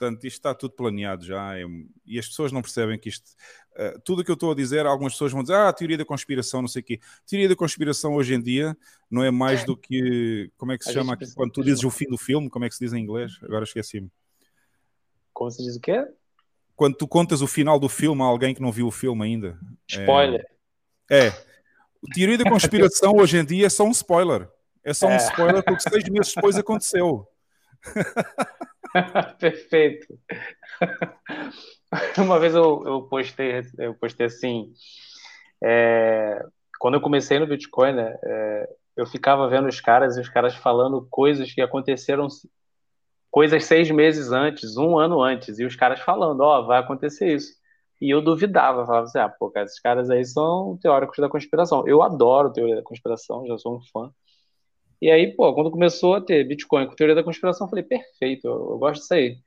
Portanto, 0.00 0.24
isto 0.24 0.38
está 0.38 0.54
tudo 0.54 0.72
planeado 0.72 1.26
já 1.26 1.58
é, 1.58 1.62
e 2.06 2.18
as 2.18 2.26
pessoas 2.26 2.50
não 2.50 2.62
percebem 2.62 2.98
que 2.98 3.10
isto. 3.10 3.32
Uh, 3.72 4.00
tudo 4.02 4.22
o 4.22 4.24
que 4.24 4.30
eu 4.30 4.34
estou 4.34 4.50
a 4.50 4.54
dizer, 4.54 4.86
algumas 4.86 5.12
pessoas 5.12 5.30
vão 5.30 5.42
dizer, 5.42 5.56
ah, 5.56 5.70
teoria 5.74 5.98
da 5.98 6.06
conspiração, 6.06 6.62
não 6.62 6.68
sei 6.68 6.80
o 6.80 6.84
quê. 6.86 7.00
Teoria 7.26 7.50
da 7.50 7.54
conspiração 7.54 8.14
hoje 8.14 8.32
em 8.32 8.40
dia 8.40 8.74
não 9.10 9.22
é 9.22 9.30
mais 9.30 9.62
do 9.62 9.76
que. 9.76 10.50
Como 10.56 10.72
é 10.72 10.78
que 10.78 10.84
se 10.84 10.90
a 10.90 10.94
chama 10.94 11.12
aqui? 11.12 11.26
Quando 11.34 11.52
tu 11.52 11.62
dizes 11.62 11.84
o 11.84 11.90
fim 11.90 12.06
do 12.06 12.16
filme, 12.16 12.48
como 12.48 12.64
é 12.64 12.70
que 12.70 12.74
se 12.74 12.82
diz 12.82 12.94
em 12.94 13.02
inglês? 13.02 13.32
Agora 13.42 13.64
esqueci-me. 13.64 14.10
Como 15.34 15.50
se 15.50 15.62
diz 15.62 15.76
o 15.76 15.80
quê? 15.80 16.02
Quando 16.74 16.96
tu 16.96 17.06
contas 17.06 17.42
o 17.42 17.46
final 17.46 17.78
do 17.78 17.88
filme 17.88 18.22
a 18.22 18.24
alguém 18.24 18.54
que 18.54 18.62
não 18.62 18.72
viu 18.72 18.86
o 18.86 18.90
filme 18.90 19.22
ainda. 19.22 19.58
Spoiler. 19.86 20.46
É. 21.10 21.26
é. 21.26 21.44
Teoria 22.14 22.38
da 22.38 22.48
conspiração 22.48 23.16
hoje 23.16 23.36
em 23.36 23.44
dia 23.44 23.66
é 23.66 23.70
só 23.70 23.84
um 23.84 23.90
spoiler. 23.90 24.48
É 24.82 24.94
só 24.94 25.08
um 25.08 25.12
é. 25.12 25.16
spoiler 25.18 25.62
porque 25.62 25.86
seis 25.86 26.08
meses 26.08 26.34
depois 26.34 26.56
aconteceu. 26.56 27.29
Perfeito. 29.38 30.18
Uma 32.18 32.38
vez 32.38 32.54
eu, 32.54 32.82
eu, 32.86 33.02
postei, 33.02 33.62
eu 33.78 33.94
postei 33.94 34.26
assim, 34.26 34.72
é, 35.62 36.44
quando 36.78 36.94
eu 36.94 37.00
comecei 37.00 37.38
no 37.38 37.46
Bitcoin, 37.46 37.94
né, 37.94 38.16
é, 38.24 38.68
eu 38.96 39.06
ficava 39.06 39.48
vendo 39.48 39.68
os 39.68 39.80
caras 39.80 40.16
e 40.16 40.20
os 40.20 40.28
caras 40.28 40.54
falando 40.54 41.06
coisas 41.10 41.52
que 41.52 41.60
aconteceram 41.60 42.28
coisas 43.30 43.64
seis 43.64 43.90
meses 43.90 44.32
antes, 44.32 44.76
um 44.76 44.98
ano 44.98 45.22
antes, 45.22 45.58
e 45.58 45.64
os 45.64 45.76
caras 45.76 46.00
falando, 46.00 46.40
ó, 46.40 46.60
oh, 46.60 46.66
vai 46.66 46.80
acontecer 46.80 47.34
isso. 47.34 47.60
E 48.00 48.10
eu 48.10 48.22
duvidava, 48.22 48.86
falava 48.86 49.04
assim, 49.04 49.18
ah, 49.18 49.28
pô, 49.28 49.50
cara, 49.50 49.66
esses 49.66 49.78
caras 49.78 50.10
aí 50.10 50.24
são 50.24 50.78
teóricos 50.80 51.18
da 51.18 51.28
conspiração. 51.28 51.86
Eu 51.86 52.02
adoro 52.02 52.52
teoria 52.52 52.76
da 52.76 52.82
conspiração, 52.82 53.46
já 53.46 53.58
sou 53.58 53.76
um 53.76 53.80
fã. 53.92 54.10
E 55.00 55.10
aí, 55.10 55.34
pô, 55.34 55.54
quando 55.54 55.70
começou 55.70 56.14
a 56.14 56.20
ter 56.20 56.44
Bitcoin 56.44 56.86
com 56.86 56.94
teoria 56.94 57.14
da 57.14 57.24
conspiração, 57.24 57.66
eu 57.66 57.70
falei, 57.70 57.84
perfeito, 57.84 58.46
eu, 58.46 58.52
eu 58.52 58.78
gosto 58.78 59.00
disso 59.00 59.14
aí. 59.14 59.38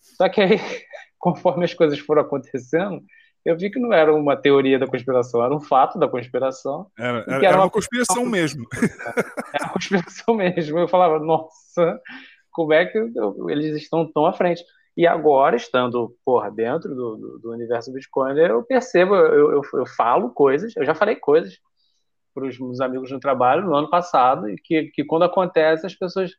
Só 0.00 0.28
que 0.28 0.40
aí, 0.40 0.58
conforme 1.18 1.64
as 1.64 1.74
coisas 1.74 1.98
foram 1.98 2.22
acontecendo, 2.22 3.02
eu 3.44 3.56
vi 3.56 3.70
que 3.70 3.78
não 3.78 3.92
era 3.92 4.12
uma 4.12 4.36
teoria 4.36 4.78
da 4.78 4.88
conspiração, 4.88 5.44
era 5.44 5.54
um 5.54 5.60
fato 5.60 5.98
da 5.98 6.08
conspiração. 6.08 6.90
Era, 6.98 7.18
era, 7.18 7.24
era, 7.28 7.46
era 7.46 7.56
uma, 7.56 7.64
uma, 7.64 7.70
conspiração 7.70 8.26
mesmo. 8.26 8.66
Era 9.54 9.66
uma 9.66 9.72
conspiração 9.72 10.34
mesmo. 10.34 10.78
Eu 10.80 10.88
falava, 10.88 11.20
nossa, 11.20 12.00
como 12.50 12.72
é 12.72 12.84
que 12.84 12.98
eles 13.48 13.76
estão 13.76 14.10
tão 14.10 14.26
à 14.26 14.32
frente? 14.32 14.64
E 14.96 15.06
agora, 15.06 15.54
estando, 15.54 16.16
porra, 16.24 16.50
dentro 16.50 16.88
do, 16.92 17.16
do, 17.16 17.38
do 17.38 17.52
universo 17.52 17.92
Bitcoin, 17.92 18.36
eu 18.36 18.62
percebo, 18.64 19.14
eu, 19.14 19.52
eu, 19.52 19.62
eu, 19.74 19.86
falo 19.86 20.30
coisas, 20.30 20.74
eu 20.74 20.84
já 20.84 20.94
falei 20.94 21.14
coisas 21.14 21.58
para 22.36 22.46
os 22.46 22.58
meus 22.58 22.82
amigos 22.82 23.10
no 23.10 23.18
trabalho 23.18 23.64
no 23.64 23.74
ano 23.74 23.88
passado, 23.88 24.50
e 24.50 24.56
que, 24.56 24.84
que 24.90 25.02
quando 25.02 25.24
acontece 25.24 25.86
as 25.86 25.94
pessoas 25.94 26.32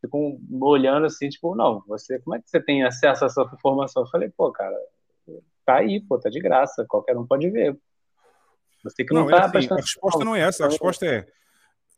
ficam 0.00 0.36
olhando 0.60 1.06
assim, 1.06 1.28
tipo, 1.28 1.54
não, 1.54 1.80
você, 1.86 2.18
como 2.18 2.34
é 2.34 2.40
que 2.40 2.50
você 2.50 2.60
tem 2.60 2.82
acesso 2.82 3.22
a 3.22 3.26
essa 3.28 3.50
informação? 3.54 4.02
Eu 4.02 4.08
falei, 4.08 4.28
pô, 4.36 4.50
cara, 4.50 4.76
tá 5.64 5.76
aí, 5.76 6.00
pô, 6.00 6.18
tá 6.18 6.28
de 6.28 6.40
graça, 6.40 6.84
qualquer 6.88 7.16
um 7.16 7.24
pode 7.24 7.48
ver. 7.50 7.78
Você 8.82 9.04
que 9.04 9.14
não, 9.14 9.22
não 9.22 9.28
tá 9.28 9.50
é 9.54 9.58
assim, 9.58 9.72
A 9.72 9.76
resposta 9.76 10.24
não 10.24 10.34
é 10.34 10.40
essa, 10.40 10.64
a 10.64 10.68
resposta 10.68 11.06
é, 11.06 11.24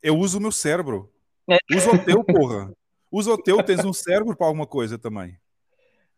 eu 0.03 0.19
uso 0.19 0.37
o 0.37 0.41
meu 0.41 0.53
cérebro. 0.53 1.11
É. 1.51 1.57
Usa 1.75 1.93
o 1.93 2.05
teu, 2.05 2.23
porra. 2.23 2.71
Usa 3.11 3.33
o 3.33 3.43
teu, 3.43 3.63
tens 3.63 3.85
um 3.87 3.93
cérebro 3.93 4.37
para 4.37 4.47
alguma 4.47 4.67
coisa 4.67 4.99
também. 4.99 5.39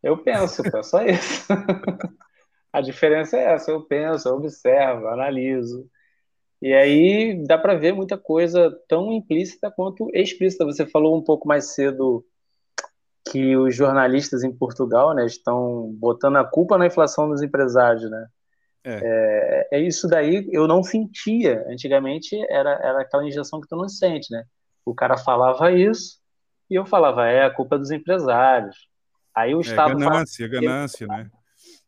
Eu 0.02 0.18
penso, 0.18 0.60
pô, 0.68 0.82
só 0.82 1.04
isso. 1.04 1.46
a 2.72 2.80
diferença 2.80 3.36
é 3.36 3.54
essa, 3.54 3.70
eu 3.70 3.82
penso, 3.82 4.28
eu 4.28 4.34
observo, 4.34 5.06
analiso, 5.06 5.88
e 6.60 6.72
aí 6.74 7.44
dá 7.46 7.56
para 7.56 7.74
ver 7.74 7.92
muita 7.92 8.18
coisa 8.18 8.76
tão 8.88 9.12
implícita 9.12 9.70
quanto 9.70 10.10
explícita. 10.12 10.64
Você 10.64 10.86
falou 10.86 11.16
um 11.16 11.22
pouco 11.22 11.46
mais 11.46 11.74
cedo 11.74 12.24
que 13.30 13.56
os 13.56 13.74
jornalistas 13.74 14.42
em 14.42 14.52
Portugal 14.52 15.14
né, 15.14 15.24
estão 15.26 15.92
botando 15.98 16.36
a 16.36 16.44
culpa 16.44 16.76
na 16.76 16.86
inflação 16.86 17.28
dos 17.28 17.42
empresários, 17.42 18.10
né? 18.10 18.26
É. 18.84 19.00
É, 19.02 19.78
é. 19.78 19.80
isso 19.80 20.08
daí 20.08 20.48
eu 20.50 20.66
não 20.66 20.82
sentia. 20.82 21.64
Antigamente 21.68 22.36
era, 22.50 22.70
era 22.82 23.02
aquela 23.02 23.26
injeção 23.26 23.60
que 23.60 23.68
tu 23.68 23.76
não 23.76 23.88
sente, 23.88 24.32
né? 24.32 24.44
O 24.84 24.94
cara 24.94 25.16
falava 25.16 25.70
isso 25.70 26.18
e 26.70 26.74
eu 26.74 26.84
falava, 26.84 27.26
é 27.26 27.44
a 27.44 27.50
culpa 27.50 27.78
dos 27.78 27.90
empresários. 27.90 28.76
Aí 29.34 29.54
o 29.54 29.58
é, 29.58 29.62
Estado. 29.62 29.92
É 29.92 29.94
ganância, 29.94 30.48
falava, 30.48 30.66
ganância, 30.66 31.06
né? 31.06 31.30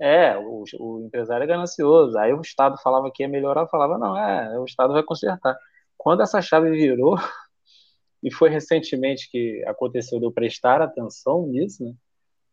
É, 0.01 0.37
o, 0.39 0.65
o, 0.79 1.05
empresário 1.05 1.45
é 1.45 1.47
ganancioso. 1.47 2.17
Aí 2.19 2.33
o 2.33 2.41
Estado 2.41 2.79
falava 2.83 3.11
que 3.13 3.23
ia 3.23 3.29
melhorar, 3.29 3.67
falava, 3.69 3.99
não, 3.99 4.17
é, 4.17 4.59
o 4.59 4.65
Estado 4.65 4.95
vai 4.95 5.03
consertar. 5.03 5.57
Quando 5.97 6.23
essa 6.23 6.41
chave 6.41 6.71
virou, 6.71 7.17
e 8.23 8.33
foi 8.33 8.49
recentemente 8.49 9.31
que 9.31 9.63
aconteceu 9.67 10.19
de 10.19 10.25
eu 10.25 10.33
prestar 10.33 10.81
atenção 10.81 11.47
nisso, 11.47 11.85
né? 11.85 11.93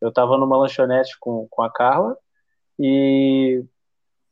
Eu 0.02 0.10
estava 0.10 0.38
numa 0.38 0.58
lanchonete 0.58 1.18
com, 1.20 1.48
com 1.50 1.64
a 1.64 1.72
Carla 1.72 2.16
e 2.80 3.64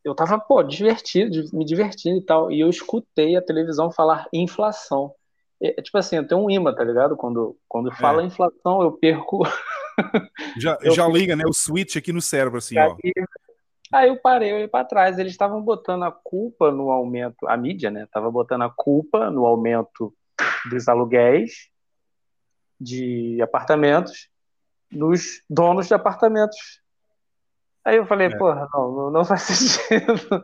eu 0.03 0.11
estava, 0.11 0.39
pô, 0.39 0.61
divertido, 0.61 1.43
me 1.51 1.65
divertindo 1.65 2.19
e 2.19 2.21
tal. 2.21 2.51
E 2.51 2.59
eu 2.59 2.69
escutei 2.69 3.35
a 3.35 3.41
televisão 3.41 3.91
falar 3.91 4.27
inflação. 4.31 5.13
É, 5.61 5.81
tipo 5.81 5.97
assim, 5.97 6.17
eu 6.17 6.27
tenho 6.27 6.41
um 6.41 6.49
imã, 6.49 6.73
tá 6.73 6.83
ligado? 6.83 7.17
Quando, 7.17 7.57
quando 7.67 7.91
fala 7.95 8.21
é. 8.21 8.25
inflação, 8.25 8.81
eu 8.83 8.91
perco 8.91 9.39
Já, 10.57 10.77
eu 10.81 10.93
já 10.93 11.07
liga, 11.07 11.35
né? 11.35 11.43
O 11.47 11.53
switch 11.53 11.95
aqui 11.95 12.11
no 12.11 12.21
cérebro, 12.21 12.57
assim, 12.57 12.77
ó. 12.77 12.95
Aí 13.93 14.09
eu 14.09 14.17
parei, 14.17 14.51
eu 14.51 14.55
olhei 14.55 14.67
para 14.67 14.85
trás. 14.85 15.17
Eles 15.17 15.31
estavam 15.31 15.61
botando 15.61 16.03
a 16.03 16.11
culpa 16.11 16.71
no 16.71 16.91
aumento, 16.91 17.47
a 17.47 17.55
mídia, 17.55 17.91
né? 17.91 18.07
Tava 18.11 18.29
botando 18.31 18.63
a 18.63 18.69
culpa 18.69 19.29
no 19.29 19.45
aumento 19.45 20.13
dos 20.69 20.87
aluguéis 20.87 21.69
de 22.79 23.41
apartamentos 23.41 24.29
nos 24.91 25.41
donos 25.49 25.87
de 25.87 25.93
apartamentos. 25.93 26.81
Aí 27.83 27.97
eu 27.97 28.05
falei, 28.05 28.27
é. 28.27 28.37
porra, 28.37 28.67
não, 28.73 29.11
não 29.11 29.25
faz 29.25 29.41
sentido. 29.47 30.43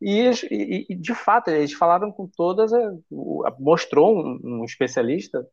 E, 0.00 0.86
e, 0.90 0.94
de 0.94 1.14
fato, 1.14 1.48
eles 1.48 1.72
falaram 1.72 2.12
com 2.12 2.28
todas, 2.28 2.70
mostrou 3.58 4.14
um, 4.14 4.40
um 4.44 4.64
especialista 4.64 5.46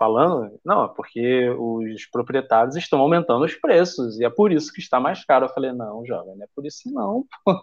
falando, 0.00 0.58
não, 0.64 0.88
porque 0.88 1.50
os 1.50 2.06
proprietários 2.06 2.74
estão 2.74 3.00
aumentando 3.00 3.44
os 3.44 3.54
preços 3.54 4.18
e 4.18 4.24
é 4.24 4.30
por 4.30 4.50
isso 4.50 4.72
que 4.72 4.80
está 4.80 4.98
mais 4.98 5.22
caro. 5.26 5.44
Eu 5.44 5.50
falei, 5.50 5.72
não, 5.72 6.06
jovem, 6.06 6.34
não 6.36 6.44
é 6.44 6.48
por 6.56 6.64
isso 6.64 6.90
não. 6.90 7.26
Pô. 7.44 7.60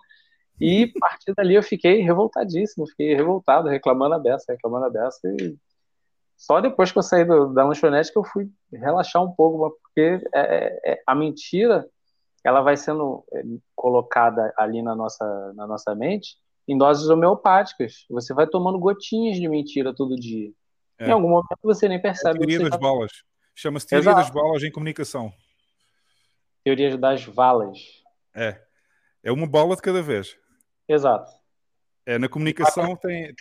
E 0.61 0.91
a 0.95 0.99
partir 0.99 1.33
dali 1.35 1.55
eu 1.55 1.63
fiquei 1.63 2.01
revoltadíssimo, 2.01 2.87
fiquei 2.87 3.15
revoltado, 3.15 3.69
reclamando 3.69 4.13
a 4.13 4.19
beça, 4.19 4.51
reclamando 4.53 4.85
a 4.85 4.89
beça. 4.89 5.19
E 5.25 5.57
só 6.37 6.61
depois 6.61 6.91
que 6.91 6.99
eu 6.99 7.03
saí 7.03 7.25
do, 7.25 7.51
da 7.53 7.65
lanchonete 7.65 8.11
que 8.11 8.19
eu 8.19 8.23
fui 8.23 8.47
relaxar 8.71 9.23
um 9.23 9.31
pouco, 9.31 9.75
porque 9.81 10.21
é, 10.33 10.39
é, 10.39 10.91
é, 10.93 11.03
a 11.07 11.15
mentira 11.15 11.87
ela 12.43 12.61
vai 12.61 12.77
sendo 12.77 13.23
é, 13.33 13.41
colocada 13.75 14.53
ali 14.57 14.83
na 14.83 14.95
nossa, 14.95 15.53
na 15.55 15.65
nossa 15.65 15.95
mente 15.95 16.37
em 16.67 16.77
doses 16.77 17.09
homeopáticas. 17.09 18.05
Você 18.11 18.33
vai 18.33 18.45
tomando 18.45 18.77
gotinhas 18.77 19.37
de 19.37 19.47
mentira 19.47 19.93
todo 19.93 20.15
dia. 20.15 20.51
É. 20.99 21.07
Em 21.07 21.11
algum 21.11 21.29
momento 21.29 21.57
você 21.63 21.87
nem 21.87 22.01
percebe. 22.01 22.35
É 22.35 22.39
teoria 22.39 22.59
das 22.59 22.69
tá... 22.69 22.77
balas. 22.77 23.11
Chama-se 23.55 23.87
teoria 23.87 24.11
Exato. 24.11 24.21
das 24.21 24.29
balas 24.29 24.63
em 24.63 24.71
comunicação. 24.71 25.33
Teoria 26.63 26.97
das 26.97 27.23
valas. 27.25 27.79
É. 28.33 28.61
É 29.23 29.31
uma 29.31 29.47
bola 29.47 29.75
de 29.75 29.81
cada 29.81 30.01
vez. 30.01 30.37
Exato. 30.87 31.31
É, 32.05 32.17
na 32.17 32.29
comunicação 32.29 32.95
tem, 32.95 33.35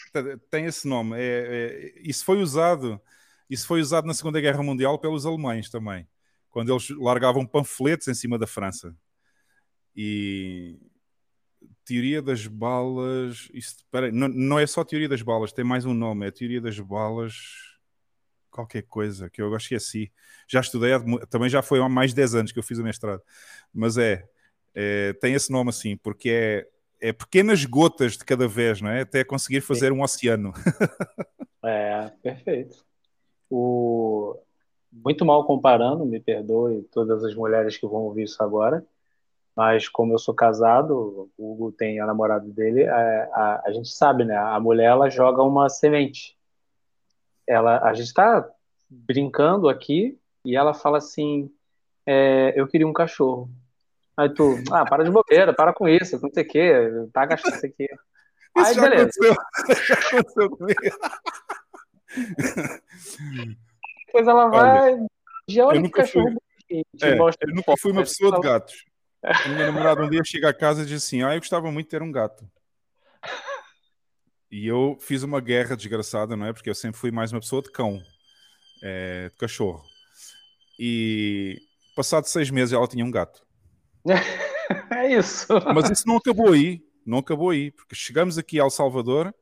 tem 0.50 0.64
esse 0.64 0.88
nome. 0.88 1.16
É, 1.16 1.20
é, 1.20 1.92
isso 2.02 2.24
foi 2.24 2.42
usado. 2.42 3.00
Isso 3.48 3.66
foi 3.66 3.80
usado 3.80 4.06
na 4.06 4.14
Segunda 4.14 4.40
Guerra 4.40 4.62
Mundial 4.62 4.98
pelos 4.98 5.24
alemães 5.24 5.70
também, 5.70 6.08
quando 6.50 6.72
eles 6.72 6.90
largavam 6.90 7.46
panfletos 7.46 8.08
em 8.08 8.14
cima 8.14 8.36
da 8.36 8.46
França. 8.46 8.92
E 9.94 10.80
teoria 11.86 12.20
das 12.20 12.46
balas. 12.46 13.48
Isso, 13.54 13.76
peraí, 13.90 14.12
não, 14.12 14.28
não 14.28 14.58
é 14.58 14.66
só 14.66 14.84
teoria 14.84 15.08
das 15.08 15.22
balas, 15.22 15.52
tem 15.52 15.64
mais 15.64 15.86
um 15.86 15.94
nome. 15.94 16.26
É 16.26 16.30
teoria 16.30 16.60
das 16.60 16.78
balas. 16.78 17.34
Qualquer 18.50 18.82
coisa 18.82 19.30
que 19.30 19.40
eu 19.40 19.54
esqueci. 19.56 20.12
Já 20.48 20.60
estudei, 20.60 20.92
também 21.30 21.48
já 21.48 21.62
foi 21.62 21.80
há 21.80 21.88
mais 21.88 22.10
de 22.10 22.16
10 22.16 22.34
anos 22.34 22.52
que 22.52 22.58
eu 22.58 22.62
fiz 22.62 22.78
o 22.78 22.82
mestrado. 22.82 23.22
Mas 23.72 23.96
é, 23.96 24.26
é 24.74 25.12
tem 25.14 25.34
esse 25.34 25.50
nome 25.52 25.70
assim, 25.70 25.96
porque 25.96 26.30
é 26.30 26.68
é 27.00 27.12
pequenas 27.12 27.64
gotas 27.64 28.12
de 28.12 28.24
cada 28.24 28.48
vez, 28.48 28.80
não 28.80 28.90
é? 28.90 29.02
Até 29.02 29.24
conseguir 29.24 29.60
fazer 29.60 29.92
um 29.92 30.02
oceano. 30.02 30.52
é, 31.64 32.10
perfeito. 32.22 32.84
O... 33.50 34.36
Muito 34.90 35.24
mal 35.24 35.46
comparando, 35.46 36.06
me 36.06 36.18
perdoe 36.18 36.82
todas 36.90 37.22
as 37.22 37.34
mulheres 37.34 37.76
que 37.76 37.86
vão 37.86 38.02
ouvir 38.02 38.24
isso 38.24 38.42
agora, 38.42 38.84
mas 39.56 39.88
como 39.88 40.12
eu 40.12 40.18
sou 40.18 40.34
casado, 40.34 41.30
o 41.38 41.52
Hugo 41.52 41.72
tem 41.72 41.98
a 41.98 42.06
namorada 42.06 42.46
dele, 42.46 42.86
a, 42.86 43.00
é, 43.00 43.30
a, 43.32 43.62
a 43.64 43.72
gente 43.72 43.88
sabe, 43.88 44.22
né? 44.22 44.36
A 44.36 44.60
mulher, 44.60 44.90
ela 44.90 45.08
joga 45.08 45.42
uma 45.42 45.70
semente. 45.70 46.36
Ela, 47.46 47.82
a 47.82 47.94
gente 47.94 48.08
está 48.08 48.46
brincando 48.88 49.68
aqui 49.68 50.18
e 50.44 50.54
ela 50.54 50.74
fala 50.74 50.98
assim, 50.98 51.50
é, 52.04 52.52
eu 52.54 52.68
queria 52.68 52.86
um 52.86 52.92
cachorro. 52.92 53.48
Aí 54.14 54.28
tu, 54.28 54.56
ah, 54.70 54.84
para 54.84 55.04
de 55.04 55.10
bobeira, 55.10 55.54
para 55.54 55.72
com 55.72 55.88
isso, 55.88 56.20
não 56.20 56.30
sei 56.30 56.42
o 56.42 56.48
quê, 56.48 56.72
tá 57.12 57.24
gastando 57.24 57.56
isso 57.56 57.66
aqui. 57.66 57.88
Aí, 58.56 58.74
já 58.74 58.82
beleza. 58.82 59.10
Aconteceu. 59.10 59.34
já 59.86 59.94
aconteceu 59.94 60.50
comigo. 60.50 60.80
Depois 64.06 64.28
ela 64.28 64.48
vai, 64.48 64.94
Olha, 64.94 65.06
já 65.48 65.66
olha 65.66 65.82
que 65.82 65.90
cachorro 65.90 66.30
fui... 66.68 66.82
é, 67.02 67.18
Eu 67.18 67.54
nunca 67.54 67.74
fui 67.78 67.92
uma 67.92 68.02
pessoa 68.02 68.32
de 68.32 68.40
gatos. 68.40 68.85
A 69.26 69.48
minha 69.48 69.66
namorada 69.66 70.04
um 70.04 70.08
dia 70.08 70.22
chega 70.24 70.48
a 70.48 70.54
casa 70.54 70.82
e 70.82 70.86
diz 70.86 71.04
assim: 71.04 71.24
Ah, 71.24 71.34
eu 71.34 71.40
gostava 71.40 71.72
muito 71.72 71.86
de 71.86 71.90
ter 71.90 72.02
um 72.02 72.12
gato. 72.12 72.48
E 74.50 74.66
eu 74.66 74.96
fiz 75.00 75.22
uma 75.24 75.40
guerra 75.40 75.76
desgraçada, 75.76 76.36
não 76.36 76.46
é? 76.46 76.52
Porque 76.52 76.70
eu 76.70 76.74
sempre 76.74 76.98
fui 76.98 77.10
mais 77.10 77.32
uma 77.32 77.40
pessoa 77.40 77.60
de 77.60 77.72
cão, 77.72 78.00
é, 78.82 79.28
de 79.28 79.36
cachorro. 79.36 79.82
E 80.78 81.60
passado 81.96 82.26
seis 82.26 82.50
meses 82.50 82.72
ela 82.72 82.86
tinha 82.86 83.04
um 83.04 83.10
gato. 83.10 83.44
é 84.92 85.12
isso. 85.12 85.48
Mas 85.74 85.90
isso 85.90 86.06
não 86.06 86.18
acabou 86.18 86.52
aí. 86.52 86.80
Não 87.04 87.18
acabou 87.18 87.50
aí, 87.50 87.72
porque 87.72 87.96
chegamos 87.96 88.38
aqui 88.38 88.60
ao 88.60 88.70
Salvador 88.70 89.34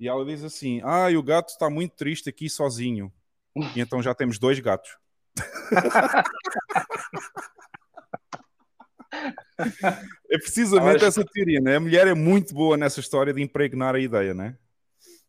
e 0.00 0.08
ela 0.08 0.24
diz 0.24 0.42
assim: 0.42 0.80
Ah, 0.82 1.06
o 1.16 1.22
gato 1.22 1.50
está 1.50 1.70
muito 1.70 1.94
triste 1.94 2.28
aqui 2.28 2.50
sozinho. 2.50 3.12
E 3.76 3.80
então 3.80 4.02
já 4.02 4.14
temos 4.14 4.40
dois 4.40 4.58
gatos. 4.58 4.90
é 9.58 10.38
precisamente 10.38 11.04
essa 11.04 11.24
teoria, 11.24 11.60
né? 11.60 11.76
A 11.76 11.80
mulher 11.80 12.06
é 12.06 12.14
muito 12.14 12.54
boa 12.54 12.76
nessa 12.76 13.00
história 13.00 13.32
de 13.32 13.42
impregnar 13.42 13.94
a 13.94 14.00
ideia, 14.00 14.34
né? 14.34 14.56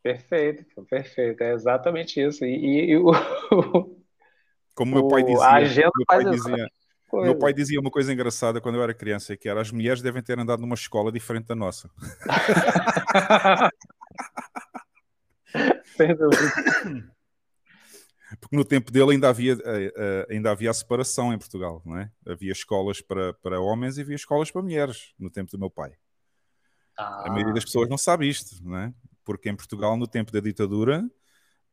Perfeito, 0.01 0.65
perfeito. 0.89 1.43
É 1.43 1.53
exatamente 1.53 2.21
isso. 2.21 2.45
E, 2.45 2.55
e, 2.55 2.91
e 2.91 2.97
o, 2.97 3.11
Como 4.75 4.95
meu 4.95 5.07
pai 5.07 5.23
dizia, 5.23 5.45
a 5.45 5.55
agenda 5.55 5.91
meu 5.95 6.05
pai 6.05 6.25
dizia, 6.25 6.69
Coisa. 7.09 7.25
Meu 7.25 7.39
pai 7.39 7.53
dizia 7.53 7.79
uma 7.79 7.89
coisa 7.89 8.13
engraçada 8.13 8.61
quando 8.61 8.75
eu 8.75 8.83
era 8.83 8.93
criança, 8.93 9.35
que 9.35 9.49
era 9.49 9.59
as 9.59 9.71
mulheres 9.71 9.99
devem 9.99 10.21
ter 10.21 10.37
andado 10.37 10.61
numa 10.61 10.75
escola 10.75 11.11
diferente 11.11 11.47
da 11.47 11.55
nossa. 11.55 11.89
Porque 18.39 18.55
no 18.55 18.63
tempo 18.63 18.91
dele 18.91 19.13
ainda 19.13 19.29
havia, 19.29 19.53
eh, 19.53 19.93
eh, 19.95 20.27
ainda 20.29 20.51
havia 20.51 20.69
a 20.69 20.73
separação 20.73 21.33
em 21.33 21.37
Portugal, 21.37 21.81
não 21.85 21.97
é? 21.97 22.11
Havia 22.27 22.51
escolas 22.51 23.01
para, 23.01 23.33
para 23.35 23.59
homens 23.59 23.97
e 23.97 24.01
havia 24.01 24.15
escolas 24.15 24.51
para 24.51 24.61
mulheres 24.61 25.13
no 25.17 25.29
tempo 25.29 25.49
do 25.51 25.57
meu 25.57 25.69
pai. 25.69 25.93
Ah. 26.97 27.27
A 27.27 27.31
maioria 27.31 27.53
das 27.53 27.65
pessoas 27.65 27.89
não 27.89 27.97
sabe 27.97 28.27
isto, 28.27 28.63
não 28.63 28.77
é? 28.77 28.93
Porque 29.23 29.49
em 29.49 29.55
Portugal, 29.55 29.97
no 29.97 30.07
tempo 30.07 30.31
da 30.31 30.39
ditadura, 30.39 31.03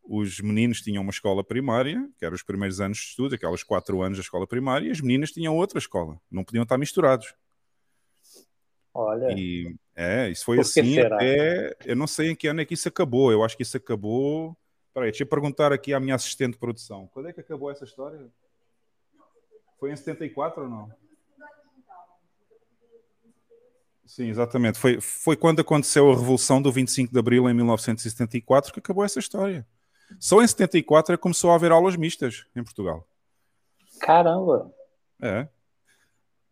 os 0.03 0.41
meninos 0.41 0.81
tinham 0.81 1.03
uma 1.03 1.11
escola 1.11 1.45
primária, 1.45 2.09
que 2.19 2.25
eram 2.25 2.35
os 2.35 2.43
primeiros 2.43 2.81
anos 2.81 2.99
de 2.99 3.05
estudo, 3.05 3.35
aquelas 3.35 3.63
quatro 3.63 4.03
anos 4.03 4.19
da 4.19 4.23
escola 4.23 4.47
primária, 4.47 4.89
e 4.89 4.91
as 4.91 5.01
meninas 5.01 5.33
tinham 5.33 5.57
outra 5.57 5.79
escola, 5.79 6.19
não 6.31 6.45
podiam 6.45 6.63
estar 6.63 6.79
misturados. 6.79 7.35
Olha. 8.95 9.35
E, 9.37 9.77
é, 9.95 10.31
isso 10.31 10.45
foi 10.45 10.59
assim 10.59 10.99
até. 10.99 11.77
Eu 11.85 11.97
não 11.97 12.07
sei 12.07 12.31
em 12.31 12.35
que 12.35 12.49
ano 12.49 12.63
é 12.63 12.65
que 12.65 12.73
isso 12.73 12.89
acabou. 12.89 13.31
Eu 13.31 13.45
acho 13.45 13.55
que 13.55 13.63
isso 13.63 13.77
acabou. 13.77 14.57
Espera 14.97 15.09
aí, 15.09 15.13
deixa 15.13 15.25
eu 15.25 15.29
perguntar 15.29 15.75
aqui 15.75 15.93
à 15.93 16.01
minha 16.01 16.15
assistente 16.15 16.53
de 16.53 16.59
produção. 16.59 17.07
Quando 17.13 17.29
é 17.29 17.33
que 17.35 17.39
acabou 17.39 17.71
essa 17.71 17.85
história? 17.85 18.33
Foi 19.79 19.93
em 19.93 19.97
74 19.97 20.63
ou 20.63 20.71
não? 20.71 20.91
Sim, 24.07 24.31
exatamente. 24.31 24.79
Foi, 24.79 24.99
foi 24.99 25.37
quando 25.37 25.61
aconteceu 25.61 26.11
a 26.11 26.15
Revolução 26.17 26.63
do 26.63 26.73
25 26.73 27.13
de 27.13 27.19
Abril 27.19 27.47
em 27.47 27.53
1974 27.53 28.73
que 28.73 28.79
acabou 28.79 29.05
essa 29.05 29.19
história. 29.19 29.67
Só 30.19 30.43
em 30.43 30.47
74 30.47 31.13
é 31.13 31.17
que 31.19 31.23
começou 31.23 31.51
a 31.51 31.57
haver 31.57 31.73
aulas 31.73 31.95
mistas 31.95 32.47
em 32.57 32.65
Portugal. 32.65 33.07
Caramba! 34.01 34.73
É. 35.21 35.47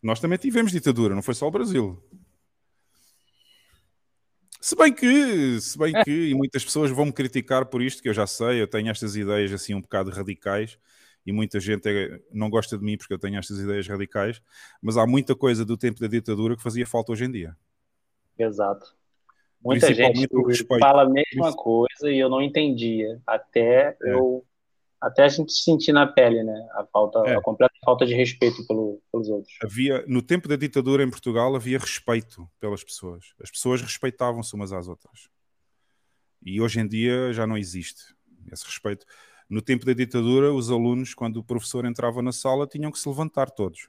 Nós 0.03 0.21
também 0.21 0.37
tivemos 0.37 0.71
ditadura, 0.71 1.15
não 1.15 1.23
foi 1.23 1.33
só 1.33 1.49
o 1.49 1.51
Brasil. 1.51 1.99
Se 4.65 4.75
bem 4.75 4.95
que, 4.95 5.61
se 5.61 5.77
bem 5.77 5.93
que, 6.05 6.31
e 6.31 6.35
muitas 6.35 6.65
pessoas 6.65 6.91
vão 6.91 7.05
me 7.05 7.13
criticar 7.13 7.67
por 7.67 7.83
isto, 7.83 8.03
que 8.03 8.09
eu 8.09 8.15
já 8.15 8.27
sei, 8.27 8.63
eu 8.63 8.67
tenho 8.67 8.89
estas 8.89 9.15
ideias 9.15 9.53
assim 9.53 9.75
um 9.75 9.81
bocado 9.83 10.11
radicais, 10.11 10.79
e 11.27 11.33
muita 11.33 11.61
gente 11.61 11.87
é, 11.87 12.19
não 12.33 12.49
gosta 12.49 12.79
de 12.79 12.83
mim 12.83 12.97
porque 12.97 13.13
eu 13.13 13.19
tenho 13.19 13.39
estas 13.39 13.59
ideias 13.59 13.87
radicais, 13.87 14.41
mas 14.81 14.97
há 14.97 15.07
muita 15.07 15.37
coisa 15.37 15.67
do 15.67 15.77
tempo 15.77 16.01
da 16.01 16.07
ditadura 16.07 16.57
que 16.57 16.63
fazia 16.63 16.87
falta 16.87 17.13
hoje 17.13 17.27
em 17.27 17.31
dia. 17.31 17.55
Exato. 18.39 18.97
Muita 19.63 19.93
gente 19.93 20.27
fala 20.81 21.03
a 21.03 21.11
mesma 21.11 21.53
coisa 21.53 22.11
e 22.11 22.19
eu 22.19 22.31
não 22.31 22.41
entendia. 22.41 23.21
Até 23.27 23.89
é. 24.03 24.15
eu 24.15 24.47
até 25.05 25.25
a 25.25 25.29
gente 25.29 25.53
sentir 25.53 25.93
na 25.93 26.07
pele, 26.07 26.43
né? 26.43 26.69
A 26.73 26.87
falta, 26.87 27.19
é. 27.27 27.37
a 27.37 27.43
completa 27.43 27.75
falta 27.85 28.07
de 28.07 28.15
respeito 28.15 28.67
pelo, 28.67 29.03
pelos 29.13 29.29
outros. 29.29 29.55
Havia 29.63 30.05
no 30.09 30.23
tempo 30.23 30.49
da 30.49 30.57
ditadura 30.57 31.05
em 31.05 31.11
Portugal 31.11 31.55
havia 31.55 31.79
respeito 31.79 32.49
pelas 32.59 32.83
pessoas. 32.83 33.35
As 33.43 33.51
pessoas 33.51 33.83
respeitavam-se 33.83 34.55
umas 34.55 34.73
às 34.73 34.89
outras. 34.89 35.29
E 36.43 36.61
hoje 36.61 36.81
em 36.81 36.89
dia 36.89 37.33
já 37.33 37.47
não 37.47 37.57
existe 37.57 38.15
esse 38.51 38.65
respeito. 38.65 39.05
No 39.49 39.61
tempo 39.61 39.85
da 39.85 39.93
ditadura, 39.93 40.53
os 40.53 40.71
alunos, 40.71 41.15
quando 41.15 41.37
o 41.37 41.45
professor 41.45 41.85
entrava 41.85 42.23
na 42.23 42.33
sala, 42.33 42.67
tinham 42.67 42.91
que 42.91 42.99
se 42.99 43.09
levantar 43.09 43.51
todos. 43.51 43.89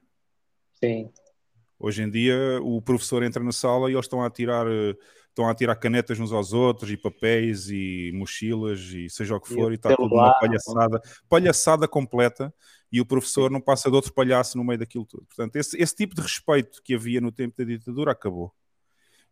Sim. 0.83 1.09
Hoje 1.79 2.03
em 2.03 2.09
dia, 2.09 2.59
o 2.61 2.81
professor 2.81 3.23
entra 3.23 3.43
na 3.43 3.51
sala 3.51 3.89
e 3.89 3.93
eles 3.93 4.05
estão 4.05 4.23
a 4.23 4.29
tirar 4.29 4.67
eh, 4.67 4.95
estão 5.35 5.49
a 5.49 5.53
tirar 5.53 5.75
canetas 5.75 6.17
uns 6.17 6.31
aos 6.31 6.53
outros 6.53 6.89
e 6.89 6.95
papéis 6.95 7.69
e 7.69 8.09
mochilas 8.13 8.79
e 8.79 9.09
seja 9.09 9.35
o 9.35 9.41
que 9.41 9.53
for 9.53 9.69
e, 9.71 9.73
e 9.73 9.75
está 9.75 9.93
tudo 9.93 10.15
uma 10.15 10.33
palhaçada, 10.39 11.01
palhaçada 11.27 11.87
completa 11.89 12.53
e 12.89 13.01
o 13.01 13.05
professor 13.05 13.51
não 13.51 13.59
passa 13.59 13.89
de 13.89 13.95
outro 13.95 14.13
palhaço 14.13 14.57
no 14.57 14.63
meio 14.63 14.79
daquilo 14.79 15.05
tudo. 15.05 15.25
Portanto, 15.25 15.57
esse, 15.57 15.77
esse 15.77 15.93
tipo 15.93 16.15
de 16.15 16.21
respeito 16.21 16.81
que 16.81 16.95
havia 16.95 17.19
no 17.19 17.33
tempo 17.33 17.53
da 17.57 17.65
ditadura 17.65 18.13
acabou. 18.13 18.53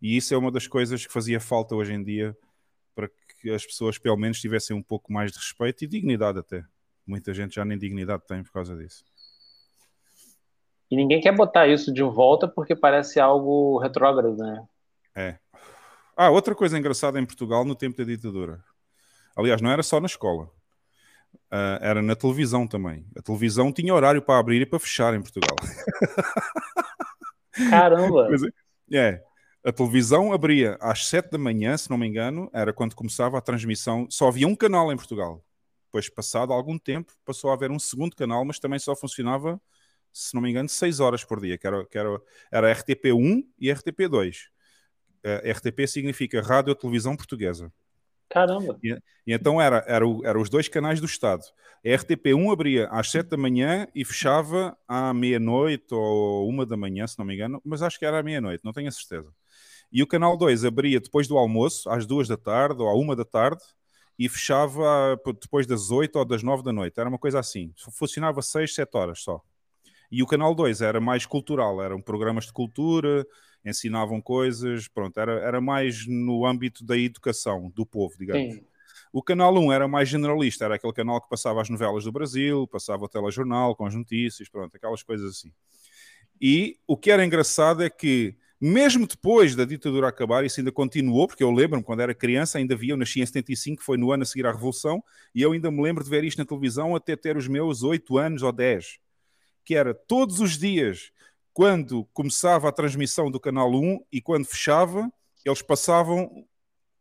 E 0.02 0.18
isso 0.18 0.34
é 0.34 0.38
uma 0.38 0.52
das 0.52 0.68
coisas 0.68 1.06
que 1.06 1.14
fazia 1.14 1.40
falta 1.40 1.74
hoje 1.74 1.94
em 1.94 2.04
dia 2.04 2.38
para 2.94 3.10
que 3.40 3.50
as 3.50 3.66
pessoas 3.66 3.98
pelo 3.98 4.18
menos 4.18 4.42
tivessem 4.42 4.76
um 4.76 4.84
pouco 4.84 5.14
mais 5.14 5.32
de 5.32 5.38
respeito 5.38 5.86
e 5.86 5.88
dignidade 5.88 6.38
até. 6.38 6.66
Muita 7.08 7.34
gente 7.34 7.56
já 7.56 7.64
nem 7.64 7.78
dignidade 7.78 8.24
tem 8.28 8.44
por 8.44 8.52
causa 8.52 8.76
disso. 8.76 9.06
E 10.92 10.98
ninguém 10.98 11.22
quer 11.22 11.34
botar 11.34 11.66
isso 11.68 11.94
de 11.94 12.04
volta 12.04 12.46
porque 12.46 12.76
parece 12.76 13.22
algo 13.22 13.80
retrógrado, 13.80 14.36
né? 14.36 14.66
É. 15.16 15.40
Ah, 16.16 16.30
outra 16.30 16.54
coisa 16.54 16.78
engraçada 16.78 17.20
em 17.20 17.26
Portugal 17.26 17.66
no 17.66 17.76
tempo 17.76 17.98
da 17.98 18.04
ditadura. 18.04 18.64
Aliás, 19.36 19.62
não 19.62 19.72
era 19.72 19.82
só 19.82 20.00
na 20.00 20.06
escola. 20.06 20.46
Uh, 21.52 21.82
era 21.82 22.02
na 22.02 22.16
televisão 22.16 22.68
também. 22.68 23.06
A 23.18 23.22
televisão 23.22 23.72
tinha 23.72 23.94
horário 23.94 24.22
para 24.22 24.40
abrir 24.40 24.62
e 24.62 24.66
para 24.66 24.80
fechar 24.80 25.14
em 25.14 25.22
Portugal. 25.22 25.56
Caramba! 27.70 28.28
é, 28.92 29.24
a 29.64 29.72
televisão 29.72 30.34
abria 30.34 30.78
às 30.82 31.08
7 31.08 31.32
da 31.32 31.38
manhã, 31.38 31.78
se 31.78 31.90
não 31.90 31.98
me 31.98 32.08
engano, 32.08 32.50
era 32.54 32.74
quando 32.74 32.96
começava 32.96 33.38
a 33.38 33.42
transmissão. 33.42 34.08
Só 34.10 34.28
havia 34.28 34.48
um 34.48 34.56
canal 34.56 34.92
em 34.92 34.96
Portugal. 34.96 35.44
Depois, 35.86 36.10
passado 36.10 36.52
algum 36.52 36.78
tempo, 36.78 37.14
passou 37.24 37.52
a 37.52 37.54
haver 37.54 37.72
um 37.72 37.80
segundo 37.80 38.16
canal, 38.16 38.44
mas 38.44 38.60
também 38.60 38.80
só 38.80 38.96
funcionava, 38.96 39.62
se 40.12 40.34
não 40.34 40.42
me 40.42 40.50
engano, 40.50 40.68
6 40.68 41.00
horas 41.00 41.24
por 41.24 41.40
dia, 41.40 41.58
que 41.58 41.68
era, 41.68 41.86
que 41.86 41.98
era, 41.98 42.22
era 42.52 42.76
RTP1 42.76 43.44
e 43.60 43.70
RTP2. 43.70 44.53
Uh, 45.26 45.52
RTP 45.52 45.88
significa 45.88 46.42
Rádio 46.42 46.76
Televisão 46.76 47.16
Portuguesa. 47.16 47.72
Caramba! 48.30 48.78
E, 48.84 48.92
e, 49.28 49.34
então 49.34 49.62
era, 49.62 49.84
era, 49.88 50.08
o, 50.08 50.26
era 50.26 50.40
os 50.40 50.50
dois 50.50 50.68
canais 50.68 51.00
do 51.00 51.06
Estado. 51.06 51.44
A 51.86 51.90
RTP1 51.90 52.52
abria 52.52 52.88
às 52.90 53.12
7 53.12 53.30
da 53.30 53.38
manhã 53.38 53.88
e 53.94 54.04
fechava 54.04 54.76
à 54.88 55.14
meia-noite 55.14 55.94
ou 55.94 56.48
uma 56.48 56.66
da 56.66 56.76
manhã, 56.76 57.06
se 57.06 57.18
não 57.20 57.26
me 57.26 57.36
engano, 57.36 57.62
mas 57.64 57.82
acho 57.82 58.00
que 58.00 58.06
era 58.06 58.20
à 58.20 58.24
meia-noite, 58.24 58.64
não 58.64 58.74
tenho 58.74 58.88
a 58.88 58.92
certeza. 58.92 59.32
E 59.92 60.02
o 60.02 60.08
canal 60.08 60.36
2 60.36 60.66
abria 60.66 61.00
depois 61.00 61.28
do 61.28 61.38
almoço, 61.38 61.90
às 61.90 62.06
duas 62.06 62.28
da 62.28 62.36
tarde 62.36 62.82
ou 62.82 62.90
à 62.90 62.96
uma 62.96 63.16
da 63.16 63.24
tarde, 63.24 63.62
e 64.18 64.28
fechava 64.28 65.20
depois 65.40 65.68
das 65.68 65.92
8 65.92 66.16
ou 66.18 66.26
das 66.26 66.42
9 66.42 66.64
da 66.64 66.72
noite. 66.72 67.00
Era 67.00 67.10
uma 67.10 67.20
coisa 67.20 67.40
assim. 67.40 67.72
Funcionava 67.92 68.42
6, 68.42 68.74
7 68.74 68.96
horas 68.96 69.22
só. 69.22 69.42
E 70.12 70.22
o 70.24 70.28
canal 70.28 70.54
2 70.56 70.82
era 70.82 71.00
mais 71.02 71.26
cultural, 71.26 71.82
eram 71.82 72.02
programas 72.02 72.46
de 72.46 72.54
cultura, 72.54 73.26
ensinavam 73.66 74.22
coisas, 74.22 74.88
pronto, 74.88 75.20
era, 75.20 75.34
era 75.40 75.62
mais 75.62 76.06
no 76.08 76.46
âmbito 76.46 76.84
da 76.84 76.98
educação 76.98 77.72
do 77.74 77.86
povo, 77.86 78.16
digamos. 78.18 78.56
Sim. 78.56 78.66
O 79.12 79.22
canal 79.22 79.56
1 79.56 79.72
era 79.72 79.88
mais 79.88 80.10
generalista, 80.10 80.66
era 80.66 80.76
aquele 80.76 80.92
canal 80.92 81.22
que 81.22 81.30
passava 81.30 81.62
as 81.62 81.70
novelas 81.70 82.04
do 82.04 82.12
Brasil, 82.12 82.68
passava 82.68 83.06
o 83.06 83.08
telejornal 83.08 83.76
com 83.76 83.86
as 83.86 83.94
notícias, 83.94 84.50
pronto, 84.50 84.76
aquelas 84.76 85.04
coisas 85.04 85.30
assim. 85.30 85.52
E 86.42 86.78
o 86.88 86.98
que 86.98 87.12
era 87.12 87.24
engraçado 87.24 87.84
é 87.84 87.92
que, 87.92 88.36
mesmo 88.60 89.06
depois 89.06 89.56
da 89.56 89.66
ditadura 89.66 90.08
acabar, 90.08 90.44
isso 90.44 90.60
ainda 90.60 90.72
continuou, 90.72 91.28
porque 91.28 91.44
eu 91.44 91.52
lembro-me 91.52 91.84
quando 91.84 92.00
era 92.00 92.14
criança, 92.14 92.58
ainda 92.58 92.76
via, 92.76 92.94
eu 92.94 92.98
nasci 92.98 93.22
em 93.22 93.26
75, 93.26 93.84
foi 93.84 93.98
no 93.98 94.12
ano 94.12 94.24
a 94.24 94.26
seguir 94.26 94.48
à 94.48 94.52
Revolução, 94.52 95.04
e 95.34 95.44
eu 95.44 95.52
ainda 95.52 95.70
me 95.70 95.82
lembro 95.82 96.04
de 96.04 96.10
ver 96.10 96.24
isto 96.24 96.40
na 96.40 96.46
televisão 96.46 96.96
até 96.96 97.16
ter 97.16 97.38
os 97.38 97.48
meus 97.48 97.84
8 97.84 98.18
anos 98.18 98.42
ou 98.42 98.52
10, 98.52 98.98
que 99.64 99.76
era 99.76 99.94
todos 99.94 100.40
os 100.40 100.58
dias 100.58 101.13
quando 101.54 102.06
começava 102.14 102.68
a 102.68 102.72
transmissão 102.72 103.30
do 103.30 103.40
canal 103.40 103.72
1 103.72 104.06
e 104.12 104.20
quando 104.22 104.46
fechava, 104.46 105.12
eles 105.46 105.62
passavam 105.62 106.46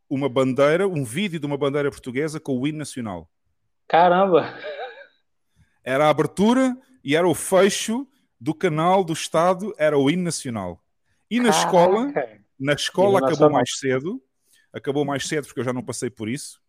uma 0.09 0.29
bandeira, 0.29 0.87
um 0.87 1.03
vídeo 1.03 1.39
de 1.39 1.45
uma 1.45 1.57
bandeira 1.57 1.89
portuguesa 1.89 2.39
com 2.39 2.59
o 2.59 2.67
hino 2.67 2.77
nacional. 2.77 3.29
Caramba! 3.87 4.53
Era 5.83 6.05
a 6.05 6.09
abertura 6.09 6.77
e 7.03 7.15
era 7.15 7.27
o 7.27 7.33
fecho 7.33 8.07
do 8.39 8.53
canal 8.53 9.03
do 9.03 9.13
Estado, 9.13 9.73
era 9.77 9.97
o 9.97 10.09
hino 10.09 10.23
nacional. 10.23 10.81
E 11.29 11.39
na 11.39 11.51
Caraca. 11.51 11.65
escola, 11.65 12.13
na 12.59 12.73
escola 12.73 13.19
acabou 13.19 13.49
mais 13.49 13.77
cedo, 13.79 14.23
acabou 14.71 15.03
mais 15.05 15.27
cedo 15.27 15.47
porque 15.47 15.61
eu 15.61 15.65
já 15.65 15.73
não 15.73 15.83
passei 15.83 16.09
por 16.09 16.29
isso, 16.29 16.61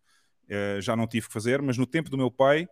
eh, 0.49 0.79
já 0.81 0.95
não 0.95 1.07
tive 1.07 1.27
que 1.27 1.33
fazer, 1.33 1.61
mas 1.61 1.77
no 1.77 1.85
tempo 1.85 2.09
do 2.09 2.17
meu 2.17 2.31
pai 2.31 2.67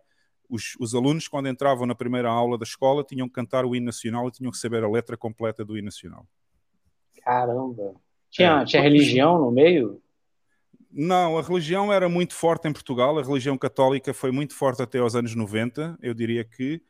os, 0.48 0.74
os, 0.78 0.94
alunos, 0.94 1.28
quando 1.28 1.48
entravam 1.48 1.86
na 1.86 1.94
primeira 1.94 2.28
aula 2.28 2.58
da 2.58 2.64
escola, 2.64 3.04
tinham 3.04 3.28
que 3.28 3.34
cantar 3.34 3.64
o 3.64 3.74
hino 3.74 3.86
nacional 3.86 4.28
e 4.28 4.30
tinham 4.30 4.50
que 4.50 4.58
saber 4.58 4.84
a 4.84 4.88
letra 4.88 5.16
completa 5.16 5.64
do 5.64 5.76
hino 5.76 5.86
nacional. 5.86 6.26
Caramba! 7.22 7.94
Tinha, 8.30 8.62
é, 8.62 8.64
tinha 8.64 8.82
religião 8.82 9.38
no 9.38 9.50
meio? 9.50 10.02
Não, 10.90 11.38
a 11.38 11.42
religião 11.42 11.92
era 11.92 12.08
muito 12.08 12.34
forte 12.34 12.68
em 12.68 12.72
Portugal, 12.72 13.18
a 13.18 13.22
religião 13.22 13.58
católica 13.58 14.14
foi 14.14 14.30
muito 14.30 14.54
forte 14.54 14.82
até 14.82 14.98
aos 14.98 15.14
anos 15.14 15.34
90. 15.34 15.98
Eu 16.00 16.14
diria 16.14 16.44
que 16.44 16.80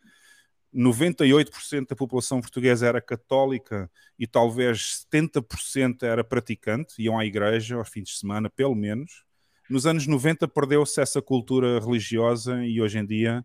98% 0.75 1.89
da 1.89 1.97
população 1.97 2.41
portuguesa 2.41 2.87
era 2.87 3.01
católica 3.01 3.91
e 4.19 4.27
talvez 4.27 5.07
70% 5.13 6.03
era 6.03 6.25
praticante, 6.25 7.01
iam 7.01 7.19
à 7.19 7.25
igreja 7.25 7.77
aos 7.77 7.89
fins 7.89 8.09
de 8.09 8.19
semana, 8.19 8.51
pelo 8.51 8.75
menos 8.75 9.25
nos 9.69 9.87
anos 9.87 10.07
90 10.07 10.47
perdeu-se 10.49 11.01
essa 11.01 11.23
cultura 11.23 11.81
religiosa 11.81 12.65
e 12.65 12.81
hoje 12.81 12.99
em 12.99 13.07
dia 13.07 13.45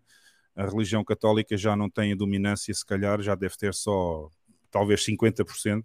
a 0.54 0.66
religião 0.66 1.04
católica 1.04 1.56
já 1.56 1.74
não 1.74 1.88
tem 1.88 2.12
a 2.12 2.16
dominância, 2.16 2.74
se 2.74 2.84
calhar 2.84 3.20
já 3.22 3.34
deve 3.34 3.56
ter 3.56 3.72
só 3.72 4.28
talvez 4.70 5.04
50%, 5.04 5.82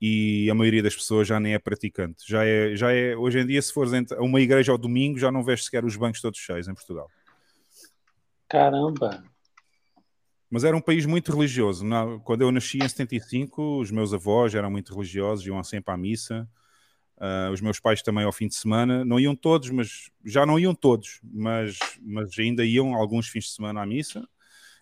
e 0.00 0.48
a 0.50 0.54
maioria 0.54 0.82
das 0.82 0.94
pessoas 0.94 1.26
já 1.26 1.40
nem 1.40 1.54
é 1.54 1.58
praticante. 1.58 2.24
Já 2.26 2.44
é, 2.44 2.76
já 2.76 2.92
é 2.92 3.16
hoje 3.16 3.40
em 3.40 3.46
dia, 3.46 3.60
se 3.60 3.72
fores 3.72 3.92
a 3.92 4.22
uma 4.22 4.40
igreja 4.40 4.72
ao 4.72 4.78
domingo, 4.78 5.18
já 5.18 5.30
não 5.30 5.42
vês 5.42 5.64
sequer 5.64 5.84
os 5.84 5.96
bancos 5.96 6.20
todos 6.20 6.38
cheios 6.38 6.68
em 6.68 6.74
Portugal. 6.74 7.10
Caramba! 8.48 9.24
Mas 10.50 10.64
era 10.64 10.76
um 10.76 10.80
país 10.80 11.04
muito 11.04 11.30
religioso. 11.30 11.84
Quando 12.24 12.42
eu 12.42 12.50
nasci 12.50 12.78
em 12.78 12.88
75, 12.88 13.80
os 13.80 13.90
meus 13.90 14.14
avós 14.14 14.54
eram 14.54 14.70
muito 14.70 14.94
religiosos, 14.94 15.44
iam 15.46 15.62
sempre 15.62 15.92
à 15.92 15.96
missa. 15.96 16.48
Uh, 17.18 17.50
os 17.52 17.60
meus 17.60 17.80
pais 17.80 18.00
também 18.00 18.24
ao 18.24 18.30
fim 18.30 18.46
de 18.46 18.54
semana, 18.54 19.04
não 19.04 19.18
iam 19.18 19.34
todos, 19.34 19.70
mas 19.70 20.08
já 20.24 20.46
não 20.46 20.56
iam 20.56 20.72
todos, 20.72 21.20
mas, 21.24 21.76
mas 22.00 22.38
ainda 22.38 22.64
iam 22.64 22.94
alguns 22.94 23.26
fins 23.26 23.46
de 23.46 23.50
semana 23.50 23.82
à 23.82 23.86
missa. 23.86 24.26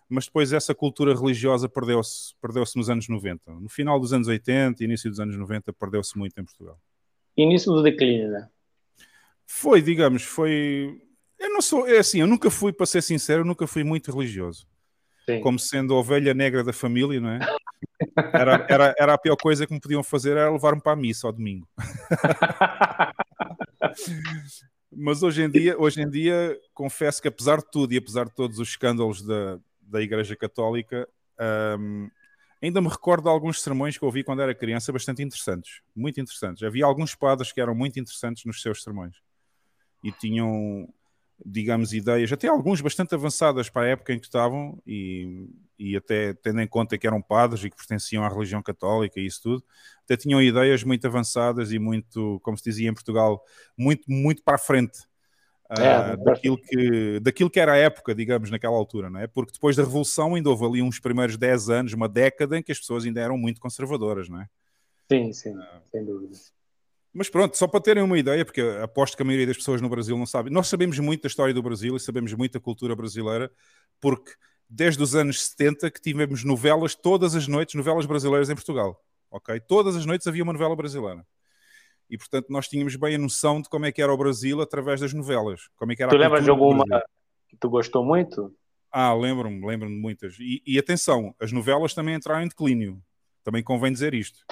Mas 0.07 0.25
depois 0.25 0.53
essa 0.53 0.73
cultura 0.73 1.13
religiosa 1.15 1.67
perdeu-se 1.67 2.33
perdeu 2.39 2.63
nos 2.75 2.89
anos 2.89 3.09
90. 3.09 3.51
No 3.55 3.67
final 3.67 3.99
dos 3.99 4.13
anos 4.13 4.27
80, 4.27 4.83
início 4.83 5.09
dos 5.09 5.19
anos 5.19 5.35
90, 5.35 5.73
perdeu-se 5.73 6.17
muito 6.17 6.39
em 6.39 6.45
Portugal. 6.45 6.79
Início 7.35 7.73
do 7.73 7.83
declínio, 7.83 8.29
né? 8.29 8.47
Foi, 9.45 9.81
digamos, 9.81 10.23
foi. 10.23 11.01
Eu 11.39 11.49
não 11.49 11.61
sou, 11.61 11.87
é 11.87 11.97
assim, 11.97 12.21
eu 12.21 12.27
nunca 12.27 12.49
fui, 12.49 12.71
para 12.71 12.85
ser 12.85 13.01
sincero, 13.01 13.43
nunca 13.43 13.67
fui 13.67 13.83
muito 13.83 14.11
religioso. 14.11 14.67
Sim. 15.29 15.41
Como 15.41 15.59
sendo 15.59 15.93
a 15.93 15.97
ovelha 15.97 16.33
negra 16.33 16.63
da 16.63 16.71
família, 16.71 17.19
não 17.19 17.31
é? 17.31 17.39
Era, 18.33 18.65
era, 18.69 18.95
era 18.97 19.13
a 19.13 19.17
pior 19.17 19.35
coisa 19.35 19.67
que 19.67 19.73
me 19.73 19.79
podiam 19.79 20.01
fazer 20.01 20.31
era 20.31 20.49
levar-me 20.49 20.81
para 20.81 20.93
a 20.93 20.95
missa 20.95 21.27
ao 21.27 21.33
domingo. 21.33 21.67
Mas 24.91 25.21
hoje 25.21 25.43
em 25.43 25.49
dia, 25.49 25.77
hoje 25.77 26.01
em 26.01 26.09
dia, 26.09 26.57
confesso 26.73 27.21
que 27.21 27.27
apesar 27.27 27.57
de 27.57 27.69
tudo 27.69 27.93
e 27.93 27.97
apesar 27.97 28.25
de 28.25 28.33
todos 28.33 28.57
os 28.57 28.69
escândalos 28.69 29.21
da, 29.21 29.59
da 29.81 30.01
Igreja 30.01 30.35
Católica, 30.35 31.07
um, 31.79 32.09
ainda 32.61 32.81
me 32.81 32.87
recordo 32.87 33.25
de 33.25 33.29
alguns 33.29 33.61
sermões 33.61 33.97
que 33.97 34.05
ouvi 34.05 34.23
quando 34.23 34.41
era 34.41 34.55
criança 34.55 34.91
bastante 34.91 35.21
interessantes, 35.21 35.81
muito 35.95 36.19
interessantes. 36.19 36.63
Havia 36.63 36.85
alguns 36.85 37.13
padres 37.13 37.51
que 37.51 37.61
eram 37.61 37.75
muito 37.75 37.99
interessantes 37.99 38.45
nos 38.45 38.61
seus 38.61 38.81
sermões 38.81 39.15
e 40.03 40.11
tinham 40.11 40.87
digamos, 41.45 41.93
ideias, 41.93 42.31
até 42.31 42.47
alguns 42.47 42.81
bastante 42.81 43.13
avançadas 43.13 43.69
para 43.69 43.83
a 43.83 43.89
época 43.89 44.13
em 44.13 44.19
que 44.19 44.25
estavam, 44.25 44.81
e, 44.85 45.47
e 45.77 45.95
até 45.95 46.33
tendo 46.33 46.61
em 46.61 46.67
conta 46.67 46.97
que 46.97 47.05
eram 47.05 47.21
padres 47.21 47.63
e 47.63 47.69
que 47.69 47.75
pertenciam 47.75 48.23
à 48.23 48.29
religião 48.29 48.61
católica 48.61 49.19
e 49.19 49.25
isso 49.25 49.41
tudo, 49.43 49.63
até 50.03 50.17
tinham 50.17 50.41
ideias 50.41 50.83
muito 50.83 51.05
avançadas 51.05 51.71
e 51.71 51.79
muito, 51.79 52.39
como 52.43 52.57
se 52.57 52.63
dizia 52.63 52.89
em 52.89 52.93
Portugal, 52.93 53.43
muito, 53.77 54.03
muito 54.07 54.43
para 54.43 54.55
a 54.55 54.59
frente. 54.59 54.99
É, 55.69 56.13
uh, 56.13 56.23
daquilo, 56.23 56.57
que, 56.57 57.19
daquilo 57.19 57.49
que 57.49 57.59
era 57.59 57.73
a 57.73 57.77
época, 57.77 58.15
digamos, 58.15 58.49
naquela 58.49 58.77
altura, 58.77 59.09
não 59.09 59.19
é? 59.19 59.27
Porque 59.27 59.51
depois 59.51 59.75
da 59.75 59.83
Revolução 59.83 60.35
ainda 60.35 60.49
houve 60.49 60.65
ali 60.65 60.81
uns 60.81 60.97
primeiros 60.97 61.35
10 61.35 61.69
anos, 61.69 61.93
uma 61.93 62.07
década 62.07 62.57
em 62.57 62.63
que 62.63 62.71
as 62.71 62.79
pessoas 62.79 63.05
ainda 63.05 63.19
eram 63.19 63.37
muito 63.37 63.59
conservadoras, 63.59 64.29
não 64.29 64.41
é? 64.41 64.47
Sim, 65.11 65.33
sim, 65.33 65.57
uh, 65.57 65.63
sem 65.91 66.05
dúvida. 66.05 66.37
Mas 67.17 67.29
pronto, 67.29 67.57
só 67.57 67.67
para 67.67 67.81
terem 67.81 68.03
uma 68.03 68.19
ideia, 68.19 68.45
porque 68.45 68.61
aposto 68.79 69.17
que 69.17 69.23
a 69.23 69.25
maioria 69.25 69.47
das 69.47 69.57
pessoas 69.57 69.81
no 69.81 69.89
Brasil 69.89 70.15
não 70.15 70.27
sabe. 70.27 70.51
Nós 70.51 70.67
sabemos 70.67 70.99
muito 70.99 71.23
da 71.23 71.27
história 71.27 71.51
do 71.51 71.63
Brasil 71.63 71.95
e 71.95 71.99
sabemos 71.99 72.31
muito 72.33 72.53
da 72.53 72.59
cultura 72.59 72.95
brasileira, 72.95 73.51
porque 73.99 74.33
desde 74.69 75.01
os 75.01 75.15
anos 75.15 75.41
70 75.47 75.89
que 75.89 75.99
tivemos 75.99 76.43
novelas 76.43 76.93
todas 76.93 77.33
as 77.33 77.47
noites, 77.47 77.73
novelas 77.73 78.05
brasileiras 78.05 78.51
em 78.51 78.53
Portugal. 78.53 79.03
Ok? 79.31 79.59
Todas 79.61 79.95
as 79.95 80.05
noites 80.05 80.27
havia 80.27 80.43
uma 80.43 80.53
novela 80.53 80.75
brasileira. 80.75 81.25
E 82.07 82.19
portanto 82.19 82.49
nós 82.51 82.67
tínhamos 82.67 82.95
bem 82.95 83.15
a 83.15 83.17
noção 83.17 83.63
de 83.63 83.67
como 83.67 83.87
é 83.87 83.91
que 83.91 83.99
era 83.99 84.13
o 84.13 84.17
Brasil 84.17 84.61
através 84.61 85.01
das 85.01 85.11
novelas. 85.11 85.69
Como 85.75 85.91
é 85.91 85.95
que 85.95 86.03
era 86.03 86.11
tu 86.11 86.17
lembras 86.17 86.43
de 86.43 86.51
alguma 86.51 86.83
que 87.49 87.57
tu 87.59 87.67
gostou 87.67 88.05
muito? 88.05 88.53
Ah, 88.91 89.15
lembro-me, 89.15 89.65
lembro-me 89.65 89.95
de 89.95 90.01
muitas. 90.01 90.37
E, 90.39 90.61
e 90.67 90.77
atenção, 90.77 91.33
as 91.41 91.51
novelas 91.51 91.95
também 91.95 92.13
entraram 92.13 92.43
em 92.43 92.47
declínio. 92.47 93.01
Também 93.43 93.63
convém 93.63 93.91
dizer 93.91 94.13
isto. 94.13 94.45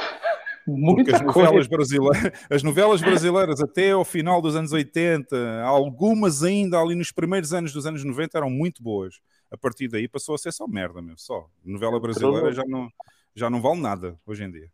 Muita 0.67 1.15
as 1.15 1.21
novelas, 1.21 1.67
brasileiras, 1.67 2.31
as 2.49 2.63
novelas 2.63 3.01
brasileiras 3.01 3.61
até 3.61 3.91
ao 3.91 4.03
final 4.03 4.41
dos 4.41 4.55
anos 4.55 4.71
80, 4.71 5.61
algumas 5.63 6.43
ainda 6.43 6.79
ali 6.79 6.95
nos 6.95 7.11
primeiros 7.11 7.53
anos 7.53 7.71
dos 7.71 7.85
anos 7.85 8.03
90 8.03 8.37
eram 8.37 8.49
muito 8.49 8.81
boas. 8.81 9.19
A 9.51 9.57
partir 9.57 9.87
daí 9.87 10.07
passou 10.07 10.35
a 10.35 10.37
ser 10.37 10.51
só 10.51 10.67
merda, 10.67 11.01
meu, 11.01 11.17
só. 11.17 11.47
Novela 11.63 11.99
brasileira 11.99 12.51
já 12.51 12.63
não, 12.65 12.89
já 13.35 13.49
não 13.49 13.61
vale 13.61 13.79
nada 13.79 14.19
hoje 14.25 14.43
em 14.43 14.51
dia. 14.51 14.69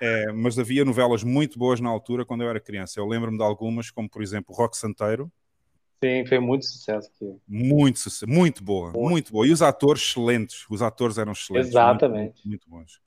É, 0.00 0.32
mas 0.32 0.58
havia 0.58 0.84
novelas 0.84 1.22
muito 1.22 1.58
boas 1.58 1.78
na 1.80 1.90
altura 1.90 2.24
quando 2.24 2.42
eu 2.42 2.48
era 2.48 2.58
criança. 2.58 2.98
Eu 2.98 3.06
lembro-me 3.06 3.36
de 3.36 3.44
algumas, 3.44 3.90
como 3.90 4.08
por 4.08 4.22
exemplo 4.22 4.54
Rock 4.54 4.76
Santeiro. 4.76 5.30
Sim, 6.02 6.24
foi 6.24 6.38
muito 6.38 6.64
sucesso 6.64 7.10
aqui. 7.14 7.36
Muito 7.46 7.98
sucesso, 7.98 8.26
muito 8.26 8.64
boa, 8.64 8.90
muito. 8.92 9.10
muito 9.10 9.32
boa. 9.32 9.46
E 9.46 9.52
os 9.52 9.60
atores 9.60 10.02
excelentes, 10.02 10.64
os 10.70 10.80
atores 10.80 11.18
eram 11.18 11.32
excelentes. 11.32 11.68
Exatamente. 11.68 12.46
Muito, 12.46 12.48
muito 12.48 12.70
bons. 12.70 13.00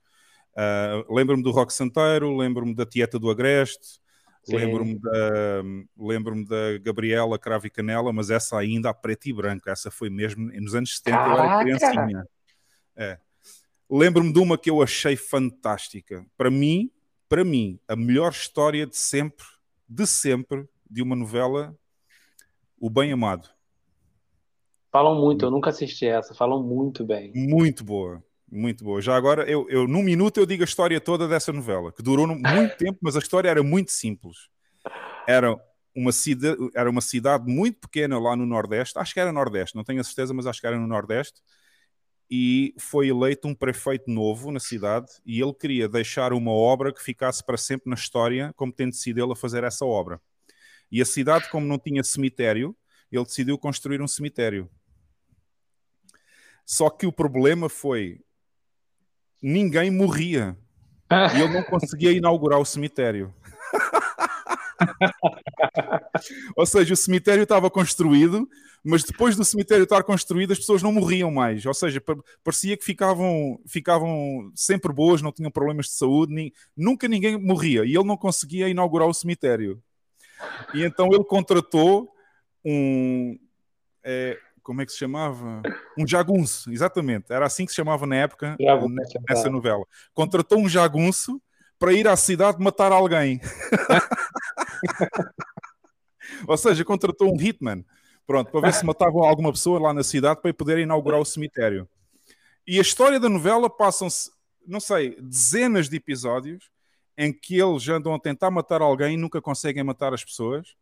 Uh, 0.55 1.13
lembro-me 1.13 1.41
do 1.41 1.51
Rock 1.51 1.73
Santeiro, 1.73 2.35
lembro-me 2.35 2.75
da 2.75 2.85
Tieta 2.85 3.17
do 3.17 3.30
Agreste, 3.30 3.99
lembro-me 4.47 4.99
da, 4.99 5.63
lembro 5.97 6.45
da 6.45 6.77
Gabriela 6.80 7.39
Cravo 7.39 7.67
e 7.67 7.69
Canela, 7.69 8.13
mas 8.13 8.30
essa 8.30 8.57
ainda 8.57 8.89
a 8.89 8.93
preto 8.93 9.27
e 9.27 9.34
branco, 9.34 9.69
essa 9.69 9.89
foi 9.89 10.09
mesmo 10.09 10.51
nos 10.51 10.75
anos 10.75 10.97
70, 10.97 11.17
Caraca. 11.17 11.41
eu 11.41 11.45
era 11.45 11.63
criancinha. 11.63 12.27
É. 12.95 13.17
Lembro-me 13.89 14.31
de 14.31 14.39
uma 14.39 14.57
que 14.57 14.69
eu 14.69 14.81
achei 14.81 15.15
fantástica. 15.15 16.25
Para 16.38 16.51
mim, 16.51 16.91
para 17.27 17.43
mim, 17.43 17.80
a 17.88 17.95
melhor 17.95 18.31
história 18.31 18.85
de 18.85 18.95
sempre, 18.95 19.45
de 19.88 20.05
sempre, 20.05 20.67
de 20.89 21.01
uma 21.01 21.15
novela 21.15 21.75
o 22.80 22.89
Bem 22.89 23.11
Amado. 23.11 23.49
Falam 24.91 25.19
muito, 25.19 25.45
eu 25.45 25.49
nunca 25.49 25.71
assisti 25.71 26.05
essa, 26.05 26.35
falam 26.35 26.61
muito 26.61 27.03
bem. 27.03 27.31
Muito 27.34 27.84
boa, 27.84 28.23
muito 28.53 28.84
boa. 28.84 29.01
Já 29.01 29.15
agora, 29.15 29.49
eu, 29.49 29.67
eu 29.69 29.88
num 29.88 30.03
minuto 30.03 30.39
eu 30.39 30.45
digo 30.45 30.63
a 30.63 30.65
história 30.65 30.99
toda 31.01 31.27
dessa 31.27 31.51
novela, 31.51 31.91
que 31.91 32.03
durou 32.03 32.27
muito 32.27 32.43
tempo, 32.77 32.99
mas 33.01 33.15
a 33.15 33.19
história 33.19 33.49
era 33.49 33.63
muito 33.63 33.91
simples. 33.91 34.49
Era 35.27 35.57
uma, 35.95 36.11
cida, 36.11 36.55
era 36.75 36.89
uma 36.89 37.01
cidade 37.01 37.51
muito 37.51 37.80
pequena 37.81 38.19
lá 38.19 38.35
no 38.35 38.45
Nordeste, 38.45 38.97
acho 38.99 39.13
que 39.13 39.19
era 39.19 39.31
Nordeste, 39.31 39.75
não 39.75 39.84
tenho 39.84 40.01
a 40.01 40.03
certeza, 40.03 40.34
mas 40.34 40.45
acho 40.45 40.61
que 40.61 40.67
era 40.67 40.77
no 40.77 40.88
Nordeste, 40.88 41.41
e 42.30 42.73
foi 42.77 43.07
eleito 43.07 43.47
um 43.47 43.55
prefeito 43.55 44.09
novo 44.09 44.51
na 44.51 44.59
cidade, 44.59 45.07
e 45.25 45.41
ele 45.41 45.53
queria 45.53 45.88
deixar 45.88 46.34
uma 46.34 46.51
obra 46.51 46.93
que 46.93 47.01
ficasse 47.01 47.43
para 47.43 47.57
sempre 47.57 47.89
na 47.89 47.95
história, 47.95 48.53
como 48.55 48.71
tendo 48.71 48.93
sido 48.93 49.23
ele 49.23 49.31
a 49.31 49.35
fazer 49.35 49.63
essa 49.63 49.85
obra. 49.85 50.21
E 50.91 51.01
a 51.01 51.05
cidade, 51.05 51.49
como 51.49 51.65
não 51.65 51.80
tinha 51.80 52.03
cemitério, 52.03 52.75
ele 53.11 53.23
decidiu 53.23 53.57
construir 53.57 54.01
um 54.01 54.07
cemitério. 54.07 54.69
Só 56.65 56.89
que 56.89 57.05
o 57.05 57.11
problema 57.11 57.67
foi 57.67 58.19
ninguém 59.44 59.91
morria 59.91 60.57
e 61.36 61.41
ele 61.41 61.53
não 61.53 61.64
conseguia 61.70 62.11
inaugurar 62.11 62.60
o 62.60 62.65
cemitério. 62.65 63.34
Ou 66.56 66.65
seja, 66.65 66.94
o 66.94 66.98
cemitério 66.98 67.44
estava 67.44 67.70
construído, 67.70 68.48
mas 68.84 69.03
depois 69.03 69.36
do 69.36 69.44
cemitério 69.44 69.84
estar 69.84 70.03
construído, 70.03 70.53
as 70.53 70.60
pessoas 70.60 70.82
não 70.82 70.91
morriam 70.91 71.30
mais. 71.30 71.65
Ou 71.65 71.74
seja, 71.74 72.02
parecia 72.44 72.78
que 72.78 72.84
ficavam, 72.84 73.60
ficavam 73.68 74.52
sempre 74.56 74.94
boas, 74.94 75.22
não 75.22 75.32
tinham 75.32 75.52
problemas 75.52 75.88
de 75.88 75.94
saúde, 75.94 76.34
nem, 76.34 76.52
nunca 76.76 77.07
ninguém 77.07 77.38
morria 77.38 77.86
e 77.86 77.95
ele 77.95 78.03
não 78.03 78.18
conseguia 78.18 78.70
inaugurar 78.70 79.07
o 79.07 79.14
cemitério. 79.14 79.82
E 80.74 80.84
então 80.84 81.07
ele 81.11 81.24
contratou 81.24 82.10
um. 82.65 83.38
É, 84.03 84.38
como 84.64 84.81
é 84.81 84.85
que 84.85 84.91
se 84.91 84.98
chamava? 84.98 85.61
Um 85.98 86.07
jagunço, 86.07 86.72
exatamente. 86.72 87.31
Era 87.31 87.45
assim 87.45 87.65
que 87.65 87.72
se 87.72 87.76
chamava 87.76 88.07
na 88.07 88.15
época, 88.15 88.56
jagunço, 88.60 89.19
nessa 89.30 89.49
novela. 89.49 89.84
Contratou 90.14 90.60
um 90.60 90.69
jagunço 90.69 91.41
para 91.77 91.94
ir 91.94 92.07
à 92.07 92.15
cidade 92.15 92.64
matar 92.64 92.91
alguém. 92.91 93.41
Ou 96.48 96.57
seja, 96.57 96.85
contratou 96.85 97.34
um 97.34 97.40
hitman. 97.40 97.85
Pronto, 98.26 98.52
para 98.52 98.61
ver 98.61 98.73
se 98.73 98.85
matavam 98.85 99.23
alguma 99.23 99.52
pessoa 99.52 99.80
lá 99.80 99.94
na 99.94 100.03
cidade 100.03 100.41
para 100.41 100.53
poder 100.53 100.80
inaugurar 100.80 101.19
o 101.19 101.26
cemitério. 101.26 101.88
E 102.65 102.80
a 102.80 102.81
história 102.81 103.19
da 103.19 103.27
novela 103.27 103.69
passam-se, 103.69 104.31
não 104.65 104.80
sei, 104.80 105.18
dezenas 105.19 105.90
de 105.90 105.98
episódios 105.98 106.72
em 107.18 107.34
que 107.34 107.60
eles 107.60 107.88
andam 107.90 108.14
a 108.14 108.19
tentar 108.19 108.49
matar 108.49 108.81
alguém 108.81 109.15
e 109.15 109.18
nunca 109.18 109.41
conseguem 109.41 109.84
matar 109.84 110.14
as 110.14 110.23
pessoas. 110.23 110.73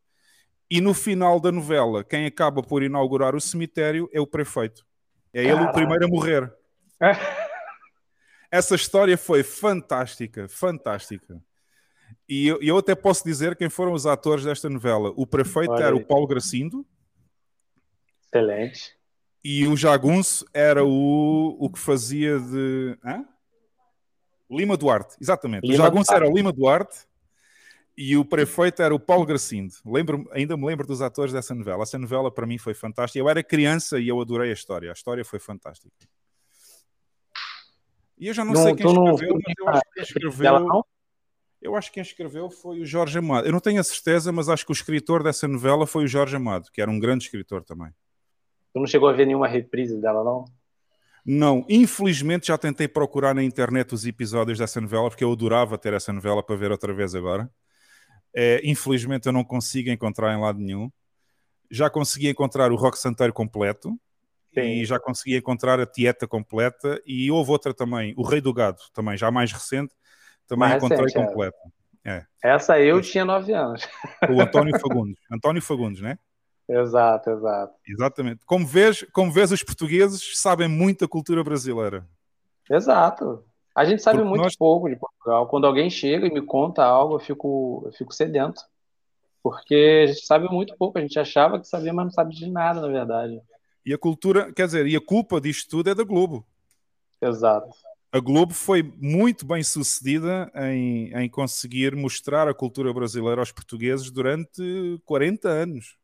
E 0.71 0.79
no 0.79 0.93
final 0.93 1.37
da 1.37 1.51
novela, 1.51 2.01
quem 2.01 2.25
acaba 2.25 2.63
por 2.63 2.81
inaugurar 2.81 3.35
o 3.35 3.41
cemitério 3.41 4.09
é 4.13 4.21
o 4.21 4.25
prefeito. 4.25 4.85
É 5.33 5.43
ele 5.43 5.59
o 5.65 5.73
primeiro 5.73 6.05
a 6.05 6.07
morrer. 6.07 6.53
Essa 8.49 8.75
história 8.75 9.17
foi 9.17 9.43
fantástica, 9.43 10.47
fantástica. 10.47 11.43
E 12.27 12.47
eu, 12.47 12.61
eu, 12.61 12.77
até 12.77 12.95
posso 12.95 13.21
dizer 13.25 13.57
quem 13.57 13.69
foram 13.69 13.91
os 13.91 14.05
atores 14.05 14.45
desta 14.45 14.69
novela. 14.69 15.11
O 15.17 15.27
prefeito 15.27 15.73
Olha 15.73 15.83
era 15.83 15.95
aí. 15.95 16.01
o 16.01 16.05
Paulo 16.05 16.25
Gracindo. 16.25 16.85
Excelente. 18.25 18.95
E 19.43 19.67
o 19.67 19.75
Jagunço 19.75 20.45
era 20.53 20.85
o, 20.85 21.57
o 21.59 21.69
que 21.69 21.79
fazia 21.79 22.39
de. 22.39 22.97
Hã? 23.03 23.25
Lima 24.49 24.77
Duarte, 24.77 25.17
exatamente. 25.19 25.63
Lima 25.63 25.73
o 25.73 25.77
Jagunço 25.77 26.13
era 26.13 26.29
o 26.29 26.33
Lima 26.33 26.53
Duarte 26.53 27.10
e 27.97 28.17
o 28.17 28.25
prefeito 28.25 28.81
era 28.81 28.93
o 28.93 28.99
Paulo 28.99 29.25
Gracindo. 29.25 29.73
Lembro, 29.85 30.27
ainda 30.31 30.55
me 30.55 30.65
lembro 30.65 30.87
dos 30.87 31.01
atores 31.01 31.33
dessa 31.33 31.53
novela. 31.53 31.83
Essa 31.83 31.97
novela 31.97 32.31
para 32.31 32.47
mim 32.47 32.57
foi 32.57 32.73
fantástica. 32.73 33.19
Eu 33.19 33.29
era 33.29 33.43
criança 33.43 33.99
e 33.99 34.07
eu 34.07 34.19
adorei 34.19 34.49
a 34.49 34.53
história. 34.53 34.89
A 34.89 34.93
história 34.93 35.23
foi 35.25 35.39
fantástica. 35.39 35.91
E 38.17 38.27
eu 38.27 38.33
já 38.33 38.45
não, 38.45 38.53
não 38.53 38.63
sei 38.63 38.75
quem 38.75 38.85
escreveu, 38.85 39.03
não, 39.03 39.41
mas 39.43 39.53
eu 39.57 39.69
acho 39.69 39.81
que 39.93 40.01
escreveu. 40.01 40.85
Eu 41.61 41.75
acho 41.75 41.89
que 41.89 41.93
quem 41.95 42.03
escreveu 42.03 42.49
foi 42.49 42.79
o 42.79 42.85
Jorge 42.85 43.19
Amado. 43.19 43.47
Eu 43.47 43.51
não 43.51 43.59
tenho 43.59 43.79
a 43.79 43.83
certeza, 43.83 44.31
mas 44.31 44.49
acho 44.49 44.65
que 44.65 44.71
o 44.71 44.73
escritor 44.73 45.21
dessa 45.21 45.47
novela 45.47 45.85
foi 45.85 46.05
o 46.05 46.07
Jorge 46.07 46.35
Amado, 46.35 46.71
que 46.71 46.81
era 46.81 46.89
um 46.89 46.99
grande 46.99 47.25
escritor 47.25 47.63
também. 47.63 47.91
Tu 48.73 48.79
não 48.79 48.87
chegou 48.87 49.09
a 49.09 49.13
ver 49.13 49.25
nenhuma 49.27 49.47
reprise 49.47 49.99
dela, 49.99 50.23
não? 50.23 50.45
Não, 51.23 51.63
infelizmente 51.69 52.47
já 52.47 52.57
tentei 52.57 52.87
procurar 52.87 53.35
na 53.35 53.43
internet 53.43 53.93
os 53.93 54.05
episódios 54.05 54.57
dessa 54.57 54.81
novela, 54.81 55.07
porque 55.09 55.23
eu 55.23 55.31
adorava 55.31 55.77
ter 55.77 55.93
essa 55.93 56.11
novela 56.11 56.41
para 56.41 56.55
ver 56.55 56.71
outra 56.71 56.91
vez 56.93 57.13
agora. 57.13 57.47
É, 58.33 58.61
infelizmente 58.63 59.25
eu 59.27 59.33
não 59.33 59.43
consigo 59.43 59.89
encontrar 59.89 60.33
em 60.33 60.41
lado 60.41 60.59
nenhum. 60.59 60.89
Já 61.69 61.89
consegui 61.89 62.29
encontrar 62.29 62.71
o 62.71 62.75
Rock 62.75 62.97
Santeiro 62.97 63.33
completo. 63.33 63.97
Sim. 64.53 64.61
E 64.61 64.85
já 64.85 64.99
consegui 64.99 65.37
encontrar 65.37 65.79
a 65.79 65.85
Tieta 65.85 66.27
completa. 66.27 67.01
E 67.05 67.31
houve 67.31 67.51
outra 67.51 67.73
também, 67.73 68.13
o 68.17 68.23
Rei 68.23 68.41
do 68.41 68.53
Gado, 68.53 68.81
também, 68.93 69.17
já 69.17 69.31
mais 69.31 69.51
recente. 69.51 69.93
Também 70.47 70.69
mais 70.69 70.83
encontrei 70.83 71.05
recente, 71.05 71.25
completa. 71.25 71.57
É. 72.03 72.25
Essa 72.43 72.79
eu 72.79 73.01
tinha 73.01 73.23
nove 73.23 73.53
anos. 73.53 73.87
O 74.29 74.41
António 74.41 74.77
Fagundes. 74.79 75.17
António 75.31 75.61
Fagundes, 75.61 76.01
né? 76.01 76.17
Exato, 76.67 77.29
exato. 77.29 77.73
Exatamente. 77.87 78.45
Como 78.45 78.65
vês, 78.65 79.05
como 79.11 79.31
vês, 79.31 79.51
os 79.51 79.63
portugueses 79.63 80.37
sabem 80.39 80.67
muito 80.67 81.01
da 81.01 81.07
cultura 81.07 81.43
brasileira. 81.43 82.07
Exato. 82.69 83.43
A 83.73 83.85
gente 83.85 84.01
sabe 84.01 84.17
Porque 84.17 84.29
muito 84.29 84.43
nós... 84.43 84.55
pouco 84.55 84.89
de 84.89 84.95
Portugal. 84.95 85.47
Quando 85.47 85.65
alguém 85.65 85.89
chega 85.89 86.27
e 86.27 86.33
me 86.33 86.41
conta 86.41 86.83
algo, 86.83 87.15
eu 87.15 87.19
fico, 87.19 87.83
eu 87.85 87.91
fico 87.93 88.13
sedento. 88.13 88.61
Porque 89.41 90.03
a 90.03 90.07
gente 90.07 90.25
sabe 90.25 90.47
muito 90.49 90.75
pouco. 90.77 90.97
A 90.97 91.01
gente 91.01 91.17
achava 91.17 91.59
que 91.59 91.67
sabia, 91.67 91.93
mas 91.93 92.05
não 92.05 92.11
sabe 92.11 92.35
de 92.35 92.49
nada, 92.49 92.81
na 92.81 92.87
verdade. 92.87 93.41
E 93.85 93.93
a 93.93 93.97
cultura, 93.97 94.53
quer 94.53 94.65
dizer, 94.65 94.85
e 94.85 94.95
a 94.95 95.01
culpa 95.01 95.41
disto 95.41 95.69
tudo 95.69 95.89
é 95.89 95.95
da 95.95 96.03
Globo. 96.03 96.45
Exato. 97.21 97.69
A 98.11 98.19
Globo 98.19 98.53
foi 98.53 98.83
muito 98.97 99.45
bem 99.45 99.63
sucedida 99.63 100.51
em, 100.53 101.13
em 101.13 101.29
conseguir 101.29 101.95
mostrar 101.95 102.47
a 102.47 102.53
cultura 102.53 102.93
brasileira 102.93 103.41
aos 103.41 103.53
portugueses 103.53 104.11
durante 104.11 105.01
40 105.05 105.47
anos. 105.47 105.95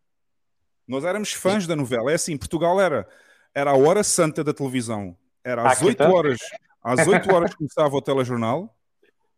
Nós 0.88 1.04
éramos 1.04 1.34
fãs 1.34 1.68
da 1.68 1.76
novela. 1.76 2.12
É 2.12 2.16
assim, 2.16 2.38
Portugal 2.38 2.80
era, 2.80 3.06
era 3.54 3.72
a 3.72 3.78
hora 3.78 4.04
santa 4.04 4.42
da 4.42 4.54
televisão. 4.54 5.18
Era 5.44 5.70
às 5.70 5.82
8 5.82 6.02
horas, 6.04 6.40
às 6.84 7.08
8 7.08 7.34
horas 7.34 7.56
começava 7.56 7.96
o 7.96 8.02
telejornal, 8.02 8.76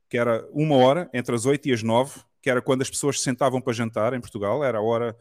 que 0.09 0.17
era 0.17 0.47
uma 0.51 0.75
hora, 0.75 1.09
entre 1.13 1.35
as 1.35 1.45
8 1.45 1.69
e 1.69 1.73
as 1.73 1.83
9, 1.83 2.21
que 2.41 2.49
era 2.49 2.61
quando 2.61 2.81
as 2.81 2.89
pessoas 2.89 3.17
se 3.17 3.23
sentavam 3.23 3.61
para 3.61 3.73
jantar 3.73 4.13
em 4.13 4.21
Portugal. 4.21 4.63
Era 4.63 4.79
a 4.79 4.81
hora 4.81 5.15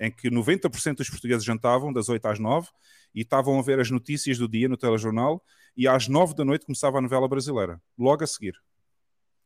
em 0.00 0.10
que 0.10 0.30
90% 0.30 0.96
dos 0.96 1.10
portugueses 1.10 1.44
jantavam, 1.44 1.92
das 1.92 2.08
8 2.08 2.26
às 2.26 2.38
9, 2.38 2.68
e 3.14 3.20
estavam 3.20 3.58
a 3.58 3.62
ver 3.62 3.78
as 3.78 3.90
notícias 3.90 4.38
do 4.38 4.48
dia 4.48 4.68
no 4.68 4.76
telejornal, 4.76 5.42
e 5.76 5.86
às 5.86 6.08
9 6.08 6.34
da 6.34 6.44
noite 6.44 6.66
começava 6.66 6.98
a 6.98 7.00
novela 7.00 7.28
brasileira, 7.28 7.80
logo 7.98 8.24
a 8.24 8.26
seguir. 8.26 8.54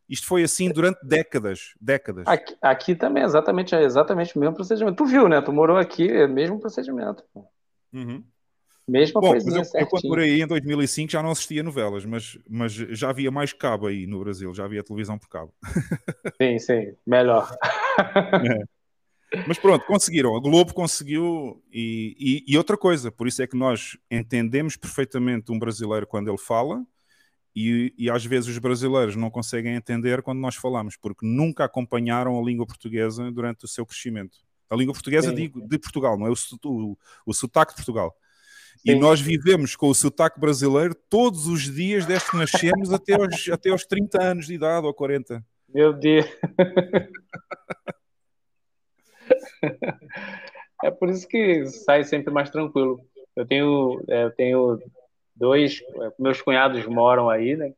Isto 0.08 0.26
foi 0.26 0.44
assim 0.44 0.70
durante 0.70 1.04
décadas, 1.04 1.74
décadas. 1.80 2.24
Aqui, 2.26 2.56
aqui 2.62 2.94
também 2.94 3.24
exatamente, 3.24 3.74
é 3.74 3.82
exatamente 3.82 4.36
o 4.36 4.40
mesmo 4.40 4.54
procedimento. 4.54 4.96
Tu 4.96 5.04
viu, 5.04 5.28
né? 5.28 5.42
Tu 5.42 5.52
morou 5.52 5.76
aqui, 5.76 6.08
é 6.08 6.26
o 6.26 6.28
mesmo 6.28 6.60
procedimento. 6.60 7.24
Uhum. 7.92 8.24
Mesma 8.88 9.20
Bom, 9.20 9.30
coisinha 9.30 9.62
eu, 9.74 9.80
eu, 9.80 9.86
quando 9.88 10.08
morei 10.08 10.34
aí 10.34 10.42
em 10.42 10.46
2005 10.46 11.10
já 11.10 11.22
não 11.22 11.30
assistia 11.30 11.62
novelas, 11.62 12.04
mas, 12.04 12.38
mas 12.48 12.72
já 12.72 13.10
havia 13.10 13.30
mais 13.32 13.52
cabo 13.52 13.88
aí 13.88 14.06
no 14.06 14.20
Brasil, 14.20 14.54
já 14.54 14.64
havia 14.64 14.84
televisão 14.84 15.18
por 15.18 15.28
cabo. 15.28 15.52
Sim, 16.40 16.58
sim, 16.58 16.94
melhor. 17.04 17.50
É. 17.98 18.76
Mas 19.46 19.58
pronto, 19.58 19.84
conseguiram. 19.86 20.36
A 20.36 20.40
Globo 20.40 20.72
conseguiu. 20.72 21.60
E, 21.72 22.44
e, 22.46 22.52
e, 22.52 22.56
outra 22.56 22.76
coisa, 22.76 23.10
por 23.10 23.26
isso 23.26 23.42
é 23.42 23.46
que 23.46 23.56
nós 23.56 23.98
entendemos 24.08 24.76
perfeitamente 24.76 25.50
um 25.50 25.58
brasileiro 25.58 26.06
quando 26.06 26.28
ele 26.28 26.38
fala 26.38 26.86
e, 27.54 27.94
e, 27.96 28.10
às 28.10 28.24
vezes 28.24 28.50
os 28.50 28.58
brasileiros 28.58 29.16
não 29.16 29.30
conseguem 29.30 29.74
entender 29.74 30.20
quando 30.22 30.38
nós 30.38 30.54
falamos, 30.54 30.94
porque 30.96 31.26
nunca 31.26 31.64
acompanharam 31.64 32.38
a 32.38 32.42
língua 32.42 32.66
portuguesa 32.66 33.32
durante 33.32 33.64
o 33.64 33.68
seu 33.68 33.86
crescimento. 33.86 34.38
A 34.68 34.76
língua 34.76 34.92
portuguesa 34.92 35.32
de, 35.32 35.48
de, 35.48 35.78
Portugal, 35.78 36.18
não 36.18 36.26
é 36.26 36.30
o, 36.30 36.34
o, 36.64 36.98
o 37.24 37.32
sotaque 37.32 37.72
de 37.72 37.76
Portugal. 37.76 38.14
Sim. 38.76 38.92
E 38.92 38.94
nós 38.94 39.20
vivemos 39.20 39.74
com 39.74 39.88
o 39.88 39.94
sotaque 39.94 40.38
brasileiro 40.38 40.94
todos 40.94 41.46
os 41.46 41.62
dias 41.62 42.06
desde 42.06 42.30
que 42.30 42.36
nascemos 42.36 42.92
até 42.92 43.14
aos, 43.14 43.24
até 43.50 43.70
aos 43.70 43.86
30 43.86 44.22
anos 44.22 44.46
de 44.46 44.54
idade 44.54 44.86
ou 44.86 44.94
40. 44.94 45.44
Meu 45.68 45.92
Deus! 45.92 46.26
é 50.84 50.90
por 50.90 51.08
isso 51.08 51.26
que 51.26 51.66
sai 51.66 52.04
sempre 52.04 52.32
mais 52.32 52.50
tranquilo. 52.50 53.00
Eu 53.34 53.46
tenho, 53.46 54.02
é, 54.08 54.24
eu 54.24 54.30
tenho 54.30 54.78
dois, 55.34 55.82
é, 56.02 56.12
meus 56.18 56.40
cunhados 56.40 56.86
moram 56.86 57.28
aí, 57.28 57.56
né? 57.56 57.72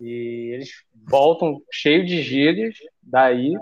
E 0.00 0.50
eles 0.52 0.70
voltam 0.92 1.62
cheio 1.72 2.04
de 2.04 2.20
gírias 2.22 2.76
daí. 3.02 3.54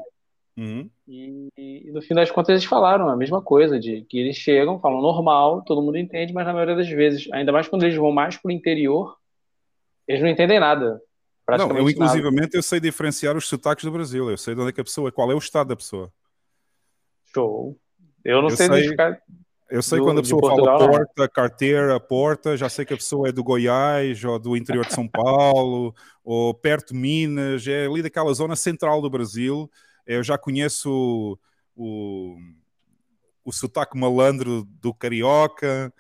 Uhum. 0.57 0.91
E, 1.07 1.49
e, 1.57 1.91
no 1.93 2.01
fim 2.01 2.15
das 2.15 2.31
contas 2.31 2.51
eles 2.51 2.65
falaram 2.65 3.09
a 3.09 3.17
mesma 3.17 3.43
coisa, 3.43 3.79
de 3.79 4.03
que 4.09 4.19
eles 4.19 4.37
chegam, 4.37 4.81
falam 4.81 5.03
normal, 5.03 5.63
todo 5.63 5.83
mundo 5.83 5.99
entende, 5.99 6.33
mas 6.33 6.47
na 6.47 6.53
maioria 6.53 6.77
das 6.77 6.89
vezes, 6.89 7.31
ainda 7.33 7.53
mais 7.53 7.69
quando 7.69 7.83
eles 7.83 7.97
vão 7.97 8.11
mais 8.11 8.37
pro 8.37 8.51
interior, 8.51 9.17
eles 10.09 10.23
não 10.23 10.29
entendem 10.29 10.59
nada. 10.59 11.01
Não, 11.59 11.77
eu 11.77 11.91
inclusivamente 11.91 12.41
nada. 12.41 12.57
eu 12.57 12.63
sei 12.63 12.81
diferenciar 12.81 13.37
os 13.37 13.47
sotaques 13.47 13.85
do 13.85 13.91
Brasil, 13.91 14.31
eu 14.31 14.39
sei 14.39 14.55
de 14.55 14.61
onde 14.61 14.71
é 14.71 14.73
que 14.73 14.81
a 14.81 14.85
pessoa, 14.85 15.13
qual 15.13 15.31
é 15.31 15.35
o 15.35 15.39
estado 15.39 15.69
da 15.69 15.77
pessoa. 15.77 16.11
Show. 17.35 17.79
Eu 18.25 18.41
não 18.41 18.49
eu 18.49 18.57
sei, 18.57 18.67
sei 18.67 18.77
identificar. 18.77 19.19
Eu 19.71 19.83
sei 19.83 19.99
do, 19.99 20.05
quando 20.05 20.19
a 20.19 20.23
pessoa 20.23 20.41
Portugal, 20.41 20.79
fala 20.79 20.91
porta, 20.91 21.29
carteira, 21.29 22.01
porta, 22.01 22.57
já 22.57 22.69
sei 22.69 22.85
que 22.87 22.95
a 22.95 22.97
pessoa 22.97 23.29
é 23.29 23.33
do 23.33 23.45
Goiás 23.45 24.25
ou 24.25 24.39
do 24.39 24.57
interior 24.57 24.87
de 24.87 24.95
São 24.95 25.07
Paulo 25.07 25.95
ou 26.23 26.55
perto 26.55 26.95
de 26.95 27.01
Minas, 27.01 27.67
é 27.67 27.87
ali 27.87 28.03
daquela 28.03 28.33
zona 28.33 28.57
central 28.57 29.03
do 29.03 29.11
Brasil. 29.11 29.71
Eu 30.07 30.23
já 30.23 30.37
conheço 30.37 31.39
o, 31.75 32.37
o, 33.45 33.53
sotaque 33.53 33.99
malandro 33.99 34.65
do 34.81 34.93
carioca, 34.93 35.93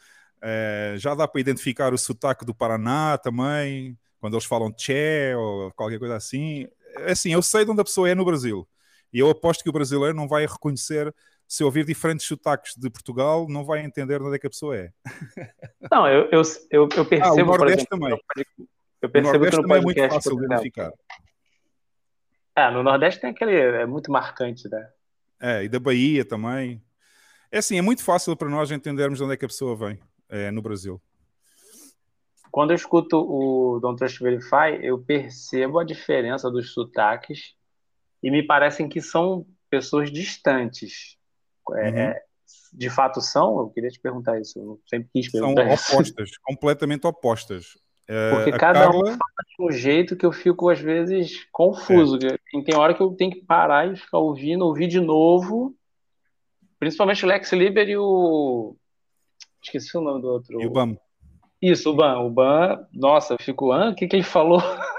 é, 0.42 0.94
já 0.98 1.14
dá 1.14 1.26
para 1.26 1.40
identificar 1.40 1.92
o 1.92 1.98
sotaque 1.98 2.44
do 2.44 2.54
Paraná 2.54 3.16
também, 3.18 3.98
quando 4.20 4.34
eles 4.34 4.44
falam 4.44 4.72
tché 4.72 5.34
ou 5.36 5.72
qualquer 5.72 5.98
coisa 5.98 6.16
assim. 6.16 6.66
É 6.96 7.12
assim, 7.12 7.32
eu 7.32 7.42
sei 7.42 7.64
de 7.64 7.70
onde 7.70 7.80
a 7.80 7.84
pessoa 7.84 8.08
é 8.08 8.14
no 8.14 8.24
Brasil. 8.24 8.68
E 9.12 9.18
eu 9.18 9.30
aposto 9.30 9.62
que 9.62 9.70
o 9.70 9.72
brasileiro 9.72 10.16
não 10.16 10.28
vai 10.28 10.46
reconhecer 10.46 11.14
se 11.46 11.62
ouvir 11.62 11.84
diferentes 11.84 12.26
sotaques 12.26 12.74
de 12.76 12.90
Portugal, 12.90 13.46
não 13.48 13.64
vai 13.64 13.84
entender 13.84 14.20
onde 14.20 14.36
é 14.36 14.38
que 14.38 14.46
a 14.46 14.50
pessoa 14.50 14.76
é. 14.76 14.90
Não, 15.90 16.08
eu, 16.08 16.28
eu, 16.32 16.42
eu, 16.70 16.88
eu 16.96 17.04
percebo. 17.04 17.24
Ah, 17.24 17.32
o 17.32 17.46
Nordeste 17.46 17.80
exemplo, 17.80 17.88
também. 17.90 18.20
Eu 19.02 19.10
percebo 19.10 19.28
o 19.28 19.32
Nordeste 19.32 19.56
que 19.56 19.62
também 19.62 19.78
é 19.78 19.80
muito 19.80 20.08
fácil 20.08 20.36
de 20.36 20.44
identificar. 20.44 20.92
É, 22.56 22.70
no 22.70 22.82
Nordeste 22.82 23.20
tem 23.20 23.30
aquele. 23.30 23.56
É 23.56 23.86
muito 23.86 24.10
marcante, 24.10 24.68
né? 24.68 24.88
É, 25.40 25.64
e 25.64 25.68
da 25.68 25.78
Bahia 25.78 26.24
também. 26.24 26.82
É 27.50 27.58
assim, 27.58 27.78
é 27.78 27.82
muito 27.82 28.02
fácil 28.02 28.36
para 28.36 28.48
nós 28.48 28.70
entendermos 28.70 29.18
de 29.18 29.24
onde 29.24 29.34
é 29.34 29.36
que 29.36 29.44
a 29.44 29.48
pessoa 29.48 29.76
vem 29.76 29.98
é, 30.28 30.50
no 30.50 30.62
Brasil. 30.62 31.00
Quando 32.50 32.70
eu 32.70 32.76
escuto 32.76 33.18
o 33.18 33.80
Don't 33.80 33.98
Trust 33.98 34.22
Verify, 34.22 34.78
eu 34.80 34.98
percebo 34.98 35.78
a 35.78 35.84
diferença 35.84 36.50
dos 36.50 36.72
sotaques 36.72 37.54
e 38.22 38.30
me 38.30 38.42
parecem 38.42 38.88
que 38.88 39.00
são 39.00 39.46
pessoas 39.68 40.10
distantes. 40.10 41.16
É, 41.72 41.90
uhum. 41.90 41.98
É, 41.98 42.22
de 42.72 42.90
fato 42.90 43.20
são? 43.20 43.58
Eu 43.58 43.70
queria 43.70 43.90
te 43.90 44.00
perguntar 44.00 44.40
isso. 44.40 44.58
Eu 44.58 44.80
sempre 44.88 45.08
quis 45.12 45.30
perguntar 45.30 45.64
São 45.64 45.74
isso. 45.74 45.94
opostas, 45.94 46.30
completamente 46.42 47.06
opostas. 47.06 47.78
É, 48.06 48.30
Porque 48.30 48.52
cada 48.52 48.80
Carla... 48.80 48.98
um 48.98 49.06
fala 49.06 49.18
de 49.48 49.64
um 49.64 49.70
jeito 49.70 50.16
que 50.16 50.26
eu 50.26 50.32
fico, 50.32 50.68
às 50.68 50.80
vezes, 50.80 51.44
confuso. 51.50 52.18
É. 52.18 52.38
Tem 52.62 52.76
hora 52.76 52.94
que 52.94 53.00
eu 53.02 53.10
tenho 53.12 53.30
que 53.30 53.44
parar 53.44 53.90
e 53.90 53.96
ficar 53.96 54.18
ouvindo, 54.18 54.64
ouvir 54.64 54.86
de 54.86 55.00
novo. 55.00 55.74
Principalmente 56.78 57.24
o 57.24 57.28
Lex 57.28 57.52
Liber 57.52 57.88
e 57.88 57.96
o. 57.96 58.76
Esqueci 59.62 59.96
o 59.96 60.00
nome 60.00 60.20
do 60.20 60.28
outro. 60.28 60.60
E 60.60 60.66
o 60.66 60.70
Bam. 60.70 60.96
Isso, 61.60 61.90
o 61.90 61.96
Ban. 61.96 62.18
O 62.18 62.30
Ban, 62.30 62.86
nossa, 62.92 63.34
eu 63.34 63.38
fico. 63.38 63.72
Ah, 63.72 63.90
o 63.90 63.94
que, 63.94 64.06
que 64.06 64.16
ele 64.16 64.22
falou? 64.22 64.60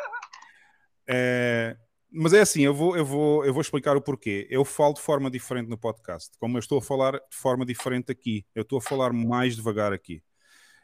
É, 1.07 1.77
mas 2.11 2.33
é 2.33 2.41
assim, 2.41 2.63
eu 2.63 2.73
vou, 2.73 2.97
eu, 2.97 3.05
vou, 3.05 3.45
eu 3.45 3.53
vou 3.53 3.61
explicar 3.61 3.95
o 3.95 4.01
porquê. 4.01 4.47
Eu 4.49 4.65
falo 4.65 4.95
de 4.95 5.01
forma 5.01 5.29
diferente 5.29 5.69
no 5.69 5.77
podcast, 5.77 6.31
como 6.39 6.57
eu 6.57 6.59
estou 6.59 6.79
a 6.79 6.81
falar 6.81 7.11
de 7.11 7.37
forma 7.37 7.63
diferente 7.63 8.11
aqui. 8.11 8.43
Eu 8.55 8.63
estou 8.63 8.79
a 8.79 8.81
falar 8.81 9.13
mais 9.13 9.55
devagar 9.55 9.93
aqui. 9.93 10.23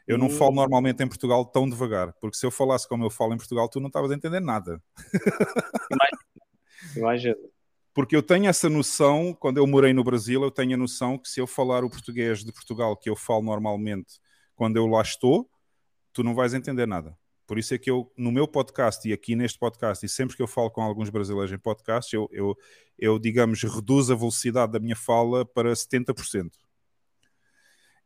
Eu 0.06 0.18
não 0.18 0.28
falo 0.28 0.52
hum. 0.52 0.56
normalmente 0.56 1.02
em 1.02 1.08
Portugal 1.08 1.44
tão 1.44 1.68
devagar, 1.68 2.12
porque 2.20 2.36
se 2.36 2.44
eu 2.44 2.50
falasse 2.50 2.88
como 2.88 3.04
eu 3.04 3.10
falo 3.10 3.34
em 3.34 3.36
Portugal, 3.36 3.68
tu 3.68 3.80
não 3.80 3.86
estavas 3.86 4.10
a 4.10 4.14
entender 4.14 4.40
nada. 4.40 4.80
Imagina. 6.96 7.36
Porque 7.94 8.16
eu 8.16 8.22
tenho 8.22 8.48
essa 8.48 8.70
noção, 8.70 9.34
quando 9.34 9.58
eu 9.58 9.66
morei 9.66 9.92
no 9.92 10.02
Brasil, 10.02 10.42
eu 10.42 10.50
tenho 10.50 10.74
a 10.74 10.78
noção 10.78 11.18
que 11.18 11.28
se 11.28 11.40
eu 11.40 11.46
falar 11.46 11.84
o 11.84 11.90
português 11.90 12.42
de 12.42 12.52
Portugal 12.52 12.96
que 12.96 13.10
eu 13.10 13.16
falo 13.16 13.42
normalmente 13.42 14.18
quando 14.54 14.76
eu 14.76 14.86
lá 14.86 15.02
estou, 15.02 15.48
tu 16.12 16.22
não 16.22 16.34
vais 16.34 16.54
entender 16.54 16.86
nada. 16.86 17.16
Por 17.46 17.58
isso 17.58 17.74
é 17.74 17.78
que 17.78 17.90
eu, 17.90 18.10
no 18.16 18.32
meu 18.32 18.48
podcast 18.48 19.06
e 19.06 19.12
aqui 19.12 19.34
neste 19.36 19.58
podcast, 19.58 20.06
e 20.06 20.08
sempre 20.08 20.36
que 20.36 20.42
eu 20.42 20.46
falo 20.46 20.70
com 20.70 20.80
alguns 20.80 21.10
brasileiros 21.10 21.52
em 21.52 21.58
podcast, 21.58 22.14
eu, 22.14 22.28
eu, 22.32 22.56
eu 22.98 23.18
digamos, 23.18 23.62
reduzo 23.62 24.12
a 24.12 24.16
velocidade 24.16 24.72
da 24.72 24.80
minha 24.80 24.96
fala 24.96 25.44
para 25.44 25.70
70%. 25.72 26.50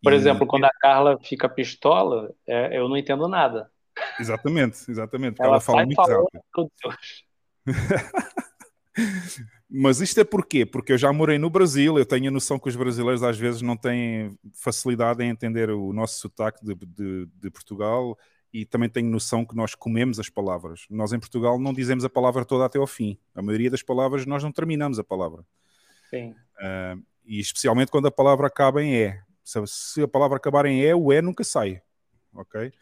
Por 0.03 0.13
e, 0.13 0.17
exemplo, 0.17 0.47
quando 0.47 0.65
a 0.65 0.71
Carla 0.81 1.19
fica 1.23 1.49
pistola, 1.49 2.35
é, 2.47 2.79
eu 2.79 2.89
não 2.89 2.97
entendo 2.97 3.29
nada. 3.29 3.71
Exatamente, 4.19 4.91
exatamente. 4.91 5.41
Ela, 5.41 5.53
ela 5.53 5.61
fala 5.61 5.85
muito 5.85 6.01
rápido. 6.01 6.27
Mas 9.69 10.01
isto 10.01 10.21
é 10.21 10.25
porquê? 10.25 10.65
Porque 10.65 10.93
eu 10.93 10.99
já 10.99 11.13
morei 11.13 11.39
no 11.39 11.51
Brasil, 11.51 11.99
eu 11.99 12.07
tenho 12.07 12.29
a 12.29 12.31
noção 12.31 12.59
que 12.59 12.69
os 12.69 12.77
brasileiros 12.77 13.23
às 13.23 13.37
vezes 13.37 13.63
não 13.63 13.77
têm 13.77 14.39
facilidade 14.55 15.23
em 15.23 15.29
entender 15.29 15.71
o 15.71 15.93
nosso 15.93 16.21
sotaque 16.21 16.65
de, 16.65 16.75
de, 16.75 17.27
de 17.27 17.51
Portugal 17.51 18.17
e 18.53 18.65
também 18.65 18.89
tenho 18.89 19.11
noção 19.11 19.45
que 19.45 19.57
nós 19.57 19.75
comemos 19.75 20.19
as 20.19 20.29
palavras. 20.29 20.87
Nós 20.89 21.13
em 21.13 21.19
Portugal 21.19 21.59
não 21.59 21.75
dizemos 21.75 22.05
a 22.05 22.09
palavra 22.09 22.45
toda 22.45 22.65
até 22.65 22.79
ao 22.79 22.87
fim. 22.87 23.19
A 23.35 23.43
maioria 23.43 23.71
das 23.71 23.83
palavras 23.83 24.25
nós 24.25 24.43
não 24.43 24.53
terminamos 24.53 24.99
a 24.99 25.05
palavra. 25.05 25.45
Sim. 26.09 26.31
Uh, 26.31 27.03
e 27.25 27.41
especialmente 27.41 27.91
quando 27.91 28.07
a 28.07 28.11
palavra 28.11 28.47
acaba 28.47 28.83
em 28.83 28.95
E. 28.95 29.19
Se, 29.45 29.61
se, 29.67 30.03
a 30.03 30.09
palavra 30.09 30.37
acabar 30.37 30.65
em 30.67 30.81
E, 30.81 30.95
o 30.95 31.13
E 31.13 31.21
nunca 31.21 31.45
sai. 31.45 31.83
Ok? 32.33 32.73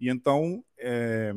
E 0.00 0.08
então, 0.08 0.64
é, 0.78 1.32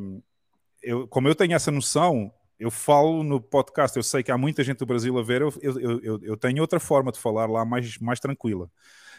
eu, 0.81 1.07
como 1.07 1.27
eu 1.27 1.35
tenho 1.35 1.53
essa 1.53 1.69
noção, 1.69 2.31
eu 2.63 2.71
falo 2.71 3.23
no 3.23 3.41
podcast, 3.41 3.97
eu 3.97 4.03
sei 4.03 4.23
que 4.23 4.31
há 4.31 4.37
muita 4.37 4.63
gente 4.63 4.77
do 4.77 4.85
Brasil 4.85 5.19
a 5.19 5.21
ver, 5.21 5.41
eu, 5.41 5.53
eu, 5.61 5.99
eu, 6.01 6.19
eu 6.23 6.37
tenho 6.37 6.61
outra 6.61 6.79
forma 6.79 7.11
de 7.11 7.19
falar 7.19 7.45
lá 7.45 7.65
mais, 7.65 7.97
mais 7.97 8.21
tranquila. 8.21 8.71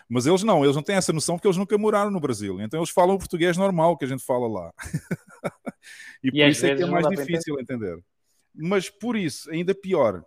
Mas 0.09 0.25
eles 0.25 0.43
não, 0.43 0.65
eles 0.65 0.75
não 0.75 0.83
têm 0.83 0.97
essa 0.97 1.13
noção 1.13 1.37
porque 1.37 1.47
eles 1.47 1.59
nunca 1.59 1.77
moraram 1.77 2.11
no 2.11 2.19
Brasil. 2.19 2.59
Então 2.63 2.81
eles 2.81 2.89
falam 2.89 3.17
o 3.17 3.19
português 3.19 3.59
normal 3.59 3.99
que 3.99 4.07
a 4.07 4.09
gente 4.09 4.25
fala 4.25 4.49
lá. 4.49 4.73
e, 6.25 6.29
e 6.29 6.31
por 6.31 6.49
isso 6.49 6.65
é 6.65 6.75
que 6.75 6.83
é 6.85 6.87
mais 6.87 7.07
difícil 7.07 7.61
entender. 7.61 7.99
Mas 8.55 8.89
por 8.89 9.15
isso, 9.15 9.51
ainda 9.51 9.75
pior, 9.75 10.25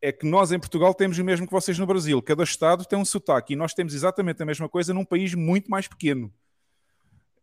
é 0.00 0.12
que 0.12 0.24
nós 0.24 0.52
em 0.52 0.60
Portugal 0.60 0.94
temos 0.94 1.18
o 1.18 1.24
mesmo 1.24 1.46
que 1.46 1.52
vocês 1.52 1.76
no 1.76 1.86
Brasil. 1.86 2.22
Cada 2.22 2.44
estado 2.44 2.84
tem 2.84 2.96
um 2.96 3.04
sotaque 3.04 3.54
e 3.54 3.56
nós 3.56 3.74
temos 3.74 3.92
exatamente 3.92 4.40
a 4.40 4.46
mesma 4.46 4.68
coisa 4.68 4.94
num 4.94 5.04
país 5.04 5.34
muito 5.34 5.68
mais 5.68 5.88
pequeno. 5.88 6.32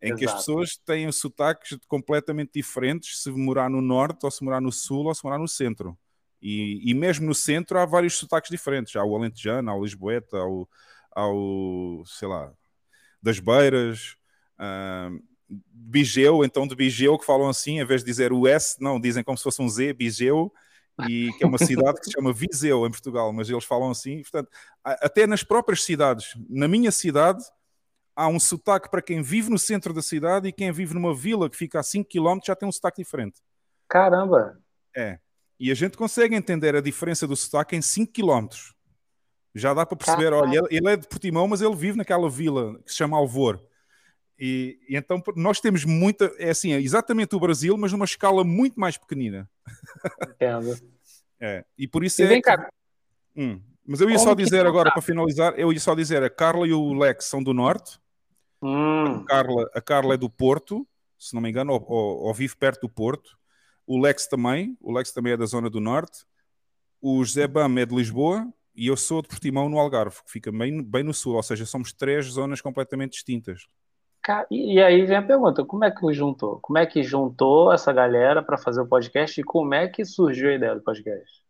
Em 0.02 0.08
Exato. 0.08 0.18
que 0.18 0.24
as 0.24 0.34
pessoas 0.34 0.76
têm 0.78 1.10
sotaques 1.12 1.76
completamente 1.86 2.52
diferentes 2.54 3.22
se 3.22 3.30
morar 3.30 3.68
no 3.68 3.82
norte, 3.82 4.24
ou 4.24 4.30
se 4.30 4.42
morar 4.42 4.60
no 4.60 4.72
sul, 4.72 5.06
ou 5.06 5.14
se 5.14 5.22
morar 5.22 5.38
no 5.38 5.48
centro. 5.48 5.96
E, 6.40 6.80
e 6.90 6.94
mesmo 6.94 7.26
no 7.26 7.34
centro 7.34 7.78
há 7.78 7.84
vários 7.84 8.14
sotaques 8.14 8.50
diferentes. 8.50 8.96
Há 8.96 9.04
o 9.04 9.14
alentejano, 9.14 9.70
há 9.70 9.74
o 9.74 9.82
lisboeta, 9.84 10.38
há 10.38 10.48
o, 10.48 10.66
ao, 11.10 12.02
sei 12.06 12.28
lá, 12.28 12.52
das 13.22 13.38
Beiras, 13.38 14.16
uh, 14.58 15.22
Bigeu, 15.48 16.44
então 16.44 16.66
de 16.66 16.74
Bigeu, 16.74 17.18
que 17.18 17.26
falam 17.26 17.48
assim, 17.48 17.80
em 17.80 17.84
vez 17.84 18.02
de 18.02 18.06
dizer 18.06 18.32
o 18.32 18.46
S, 18.46 18.76
não, 18.80 19.00
dizem 19.00 19.22
como 19.22 19.36
se 19.36 19.44
fosse 19.44 19.60
um 19.60 19.68
Z, 19.68 19.92
Bigeu, 19.92 20.50
e 21.08 21.32
que 21.36 21.44
é 21.44 21.46
uma 21.46 21.58
cidade 21.58 21.98
que 21.98 22.06
se 22.06 22.12
chama 22.12 22.32
Viseu 22.32 22.86
em 22.86 22.90
Portugal, 22.90 23.32
mas 23.32 23.48
eles 23.48 23.64
falam 23.64 23.90
assim, 23.90 24.22
portanto, 24.22 24.50
até 24.84 25.26
nas 25.26 25.42
próprias 25.42 25.82
cidades, 25.82 26.34
na 26.48 26.68
minha 26.68 26.90
cidade, 26.90 27.42
há 28.20 28.28
um 28.28 28.38
sotaque 28.38 28.90
para 28.90 29.00
quem 29.00 29.22
vive 29.22 29.48
no 29.48 29.58
centro 29.58 29.94
da 29.94 30.02
cidade 30.02 30.46
e 30.48 30.52
quem 30.52 30.70
vive 30.70 30.92
numa 30.92 31.14
vila 31.14 31.48
que 31.48 31.56
fica 31.56 31.80
a 31.80 31.82
5 31.82 32.08
km 32.08 32.38
já 32.44 32.54
tem 32.54 32.68
um 32.68 32.72
sotaque 32.72 33.02
diferente. 33.02 33.40
Caramba! 33.88 34.60
É. 34.94 35.18
E 35.58 35.70
a 35.70 35.74
gente 35.74 35.96
consegue 35.96 36.34
entender 36.34 36.76
a 36.76 36.80
diferença 36.80 37.26
do 37.26 37.34
sotaque 37.34 37.74
em 37.74 37.82
5 37.82 38.12
km. 38.12 38.48
Já 39.54 39.72
dá 39.72 39.86
para 39.86 39.96
perceber, 39.96 40.32
olha, 40.32 40.62
ele 40.70 40.88
é 40.88 40.96
de 40.96 41.08
Portimão, 41.08 41.48
mas 41.48 41.60
ele 41.62 41.74
vive 41.74 41.96
naquela 41.96 42.28
vila 42.28 42.78
que 42.84 42.90
se 42.90 42.98
chama 42.98 43.16
Alvor. 43.16 43.60
E, 44.38 44.78
e, 44.88 44.96
então 44.96 45.22
nós 45.36 45.60
temos 45.60 45.84
muita, 45.84 46.32
é 46.38 46.50
assim, 46.50 46.72
é 46.72 46.80
exatamente 46.80 47.34
o 47.34 47.40
Brasil, 47.40 47.76
mas 47.76 47.92
numa 47.92 48.04
escala 48.04 48.44
muito 48.44 48.78
mais 48.78 48.96
pequenina. 48.96 49.48
Entendo. 50.28 50.76
É, 51.42 51.64
e 51.78 51.88
por 51.88 52.04
isso 52.04 52.20
e 52.20 52.26
é. 52.26 52.28
Vem 52.28 52.42
cá. 52.42 52.68
Hum, 53.34 53.58
mas 53.86 53.98
eu 54.02 54.10
ia 54.10 54.16
Como 54.16 54.28
só 54.28 54.34
dizer 54.34 54.66
agora, 54.66 54.92
para 54.92 55.00
finalizar, 55.00 55.54
eu 55.56 55.72
ia 55.72 55.80
só 55.80 55.94
dizer, 55.94 56.22
a 56.22 56.28
Carla 56.28 56.68
e 56.68 56.72
o 56.74 56.92
Lex 56.92 57.24
são 57.24 57.42
do 57.42 57.54
Norte. 57.54 57.98
Hum. 58.62 59.22
A, 59.22 59.24
Carla, 59.24 59.70
a 59.74 59.80
Carla 59.80 60.14
é 60.14 60.16
do 60.16 60.28
Porto, 60.28 60.86
se 61.18 61.34
não 61.34 61.40
me 61.40 61.50
engano, 61.50 61.72
ou, 61.72 61.84
ou, 61.86 62.18
ou 62.26 62.34
vive 62.34 62.56
perto 62.56 62.82
do 62.82 62.88
Porto. 62.88 63.38
O 63.86 64.00
Lex 64.00 64.26
também, 64.26 64.76
o 64.80 64.92
Lex 64.92 65.12
também 65.12 65.32
é 65.32 65.36
da 65.36 65.46
zona 65.46 65.68
do 65.68 65.80
Norte. 65.80 66.24
O 67.00 67.24
José 67.24 67.46
Bam 67.46 67.78
é 67.78 67.86
de 67.86 67.94
Lisboa 67.94 68.46
e 68.74 68.86
eu 68.86 68.96
sou 68.96 69.22
de 69.22 69.28
Portimão, 69.28 69.68
no 69.68 69.78
Algarve, 69.78 70.16
que 70.24 70.30
fica 70.30 70.52
bem, 70.52 70.82
bem 70.82 71.02
no 71.02 71.12
sul, 71.12 71.34
ou 71.34 71.42
seja, 71.42 71.66
somos 71.66 71.92
três 71.92 72.26
zonas 72.26 72.60
completamente 72.60 73.12
distintas. 73.12 73.66
E 74.50 74.80
aí 74.80 75.04
vem 75.06 75.16
a 75.16 75.22
pergunta: 75.22 75.64
como 75.64 75.84
é 75.84 75.90
que 75.90 76.12
juntou? 76.12 76.60
Como 76.60 76.78
é 76.78 76.86
que 76.86 77.02
juntou 77.02 77.72
essa 77.72 77.92
galera 77.92 78.42
para 78.42 78.58
fazer 78.58 78.80
o 78.80 78.86
podcast 78.86 79.40
e 79.40 79.44
como 79.44 79.74
é 79.74 79.88
que 79.88 80.04
surgiu 80.04 80.50
a 80.50 80.54
ideia 80.54 80.74
do 80.74 80.82
podcast? 80.82 81.42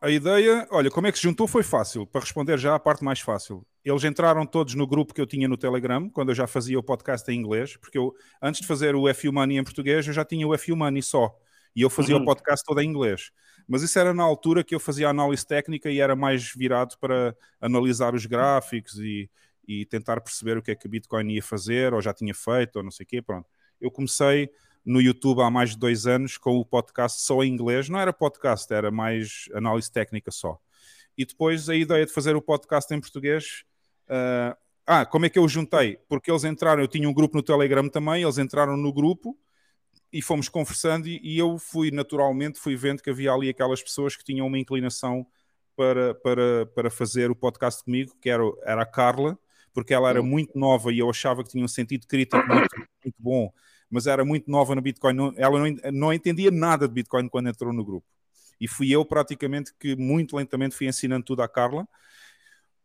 A 0.00 0.08
ideia, 0.08 0.66
olha, 0.70 0.90
como 0.90 1.08
é 1.08 1.12
que 1.12 1.18
se 1.18 1.24
juntou 1.24 1.48
foi 1.48 1.64
fácil. 1.64 2.06
Para 2.06 2.20
responder 2.20 2.56
já 2.56 2.74
a 2.74 2.78
parte 2.78 3.02
mais 3.02 3.20
fácil. 3.20 3.66
Eles 3.88 4.04
entraram 4.04 4.44
todos 4.44 4.74
no 4.74 4.86
grupo 4.86 5.14
que 5.14 5.20
eu 5.20 5.26
tinha 5.26 5.48
no 5.48 5.56
Telegram, 5.56 6.08
quando 6.10 6.30
eu 6.30 6.34
já 6.34 6.46
fazia 6.46 6.78
o 6.78 6.82
podcast 6.82 7.30
em 7.30 7.38
inglês, 7.38 7.76
porque 7.76 7.96
eu, 7.96 8.14
antes 8.42 8.60
de 8.60 8.66
fazer 8.66 8.94
o 8.94 9.12
FU 9.14 9.32
Money 9.32 9.58
em 9.58 9.64
português, 9.64 10.06
eu 10.06 10.12
já 10.12 10.24
tinha 10.24 10.46
o 10.46 10.56
FU 10.58 10.76
Money 10.76 11.02
só. 11.02 11.34
E 11.74 11.82
eu 11.82 11.90
fazia 11.90 12.16
uhum. 12.16 12.22
o 12.22 12.24
podcast 12.24 12.64
todo 12.66 12.80
em 12.80 12.88
inglês. 12.88 13.30
Mas 13.66 13.82
isso 13.82 13.98
era 13.98 14.12
na 14.12 14.22
altura 14.22 14.64
que 14.64 14.74
eu 14.74 14.80
fazia 14.80 15.08
análise 15.08 15.46
técnica 15.46 15.90
e 15.90 16.00
era 16.00 16.16
mais 16.16 16.52
virado 16.52 16.96
para 16.98 17.36
analisar 17.60 18.14
os 18.14 18.26
gráficos 18.26 18.98
e, 18.98 19.30
e 19.66 19.84
tentar 19.84 20.20
perceber 20.20 20.56
o 20.56 20.62
que 20.62 20.70
é 20.70 20.74
que 20.74 20.86
o 20.86 20.90
Bitcoin 20.90 21.30
ia 21.32 21.42
fazer, 21.42 21.92
ou 21.94 22.00
já 22.00 22.12
tinha 22.12 22.34
feito, 22.34 22.76
ou 22.76 22.82
não 22.82 22.90
sei 22.90 23.04
o 23.04 23.06
quê. 23.06 23.22
Pronto. 23.22 23.46
Eu 23.80 23.90
comecei 23.90 24.50
no 24.84 25.00
YouTube 25.00 25.42
há 25.42 25.50
mais 25.50 25.70
de 25.70 25.78
dois 25.78 26.06
anos 26.06 26.38
com 26.38 26.56
o 26.56 26.64
podcast 26.64 27.20
só 27.22 27.44
em 27.44 27.52
inglês. 27.52 27.88
Não 27.88 28.00
era 28.00 28.12
podcast, 28.12 28.72
era 28.72 28.90
mais 28.90 29.44
análise 29.54 29.92
técnica 29.92 30.30
só. 30.30 30.58
E 31.16 31.24
depois 31.26 31.68
a 31.68 31.74
ideia 31.74 32.06
de 32.06 32.12
fazer 32.12 32.36
o 32.36 32.42
podcast 32.42 32.92
em 32.94 33.00
português. 33.00 33.64
Uh, 34.08 34.56
ah, 34.86 35.04
como 35.04 35.26
é 35.26 35.28
que 35.28 35.38
eu 35.38 35.46
juntei? 35.46 35.98
Porque 36.08 36.30
eles 36.30 36.44
entraram, 36.44 36.80
eu 36.80 36.88
tinha 36.88 37.08
um 37.08 37.12
grupo 37.12 37.36
no 37.36 37.42
Telegram 37.42 37.88
também, 37.88 38.22
eles 38.22 38.38
entraram 38.38 38.76
no 38.76 38.92
grupo 38.92 39.38
e 40.10 40.22
fomos 40.22 40.48
conversando 40.48 41.06
e, 41.06 41.20
e, 41.22 41.38
eu 41.38 41.58
fui 41.58 41.90
naturalmente 41.90 42.58
fui 42.58 42.74
vendo 42.74 43.02
que 43.02 43.10
havia 43.10 43.30
ali 43.32 43.50
aquelas 43.50 43.82
pessoas 43.82 44.16
que 44.16 44.24
tinham 44.24 44.46
uma 44.46 44.58
inclinação 44.58 45.26
para, 45.76 46.14
para, 46.14 46.66
para 46.74 46.90
fazer 46.90 47.30
o 47.30 47.36
podcast 47.36 47.84
comigo, 47.84 48.16
que 48.20 48.30
era, 48.30 48.42
era 48.64 48.82
a 48.82 48.86
Carla, 48.86 49.38
porque 49.74 49.92
ela 49.92 50.08
era 50.08 50.22
muito 50.22 50.58
nova 50.58 50.92
e 50.92 50.98
eu 50.98 51.10
achava 51.10 51.44
que 51.44 51.50
tinha 51.50 51.64
um 51.64 51.68
sentido 51.68 52.06
crítico 52.06 52.42
muito, 52.48 52.76
muito 53.04 53.16
bom, 53.18 53.52
mas 53.90 54.06
era 54.06 54.24
muito 54.24 54.50
nova 54.50 54.74
no 54.74 54.80
Bitcoin, 54.80 55.14
não, 55.14 55.34
ela 55.36 55.58
não, 55.58 55.76
não 55.92 56.12
entendia 56.12 56.50
nada 56.50 56.88
de 56.88 56.94
Bitcoin 56.94 57.28
quando 57.28 57.48
entrou 57.48 57.72
no 57.72 57.84
grupo. 57.84 58.06
E 58.60 58.66
fui 58.66 58.90
eu 58.90 59.04
praticamente 59.04 59.72
que 59.78 59.94
muito 59.94 60.36
lentamente 60.36 60.74
fui 60.74 60.88
ensinando 60.88 61.24
tudo 61.24 61.42
à 61.42 61.48
Carla. 61.48 61.86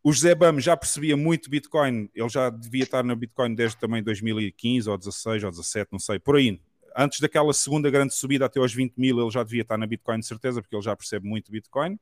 O 0.04 0.12
José 0.12 0.34
Bam 0.34 0.60
já 0.60 0.76
percebia 0.76 1.16
muito 1.16 1.48
Bitcoin, 1.48 2.10
ele 2.14 2.28
já 2.28 2.50
devia 2.50 2.84
estar 2.84 3.02
no 3.02 3.16
Bitcoin 3.16 3.54
desde 3.54 3.78
também 3.78 4.02
2015 4.02 4.90
ou 4.90 4.98
16 4.98 5.44
ou 5.44 5.50
17, 5.50 5.88
não 5.92 5.98
sei, 5.98 6.18
por 6.18 6.36
aí, 6.36 6.60
antes 6.94 7.20
daquela 7.20 7.54
segunda 7.54 7.90
grande 7.90 8.14
subida 8.14 8.44
até 8.44 8.60
aos 8.60 8.74
20 8.74 8.96
mil, 8.98 9.18
ele 9.18 9.30
já 9.30 9.42
devia 9.42 9.62
estar 9.62 9.78
na 9.78 9.86
Bitcoin 9.86 10.20
de 10.20 10.26
certeza, 10.26 10.60
porque 10.60 10.76
ele 10.76 10.82
já 10.82 10.94
percebe 10.94 11.26
muito 11.26 11.50
Bitcoin. 11.50 11.98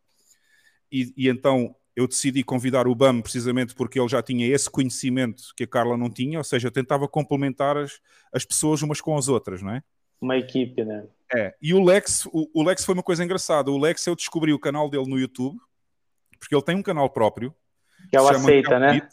E, 0.90 1.12
e 1.16 1.28
então 1.28 1.76
eu 1.94 2.08
decidi 2.08 2.42
convidar 2.42 2.88
o 2.88 2.94
BAM 2.94 3.20
precisamente 3.20 3.72
porque 3.74 4.00
ele 4.00 4.08
já 4.08 4.20
tinha 4.20 4.46
esse 4.46 4.68
conhecimento 4.68 5.52
que 5.56 5.62
a 5.64 5.66
Carla 5.68 5.96
não 5.96 6.10
tinha, 6.10 6.38
ou 6.38 6.44
seja, 6.44 6.68
eu 6.68 6.72
tentava 6.72 7.06
complementar 7.06 7.76
as, 7.76 8.00
as 8.32 8.44
pessoas 8.44 8.82
umas 8.82 9.00
com 9.00 9.16
as 9.16 9.28
outras, 9.28 9.62
não 9.62 9.72
é? 9.72 9.82
Uma 10.20 10.36
equipe, 10.36 10.84
né? 10.84 11.06
É, 11.34 11.54
e 11.62 11.72
o 11.72 11.82
Lex, 11.82 12.26
o, 12.26 12.50
o 12.52 12.62
Lex 12.62 12.84
foi 12.84 12.94
uma 12.94 13.02
coisa 13.02 13.24
engraçada. 13.24 13.70
O 13.70 13.78
Lex, 13.78 14.06
eu 14.06 14.14
descobri 14.14 14.52
o 14.52 14.58
canal 14.58 14.90
dele 14.90 15.08
no 15.08 15.18
YouTube, 15.18 15.58
porque 16.38 16.54
ele 16.54 16.62
tem 16.62 16.76
um 16.76 16.82
canal 16.82 17.08
próprio. 17.08 17.54
Que 18.10 18.16
é 18.16 18.20
o 18.20 18.28
Aceita, 18.28 18.78
né? 18.78 19.08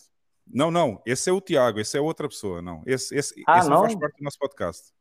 Não, 0.52 0.72
não, 0.72 1.02
esse 1.06 1.30
é 1.30 1.34
o 1.34 1.40
Tiago, 1.40 1.80
esse 1.80 1.96
é 1.98 2.02
outra 2.02 2.28
pessoa, 2.28 2.62
não. 2.62 2.82
Esse, 2.86 3.16
esse, 3.16 3.44
ah, 3.48 3.60
esse 3.60 3.70
não? 3.70 3.76
não 3.76 3.84
faz 3.84 3.96
parte 3.96 4.18
do 4.18 4.24
nosso 4.24 4.40
podcast. 4.40 4.92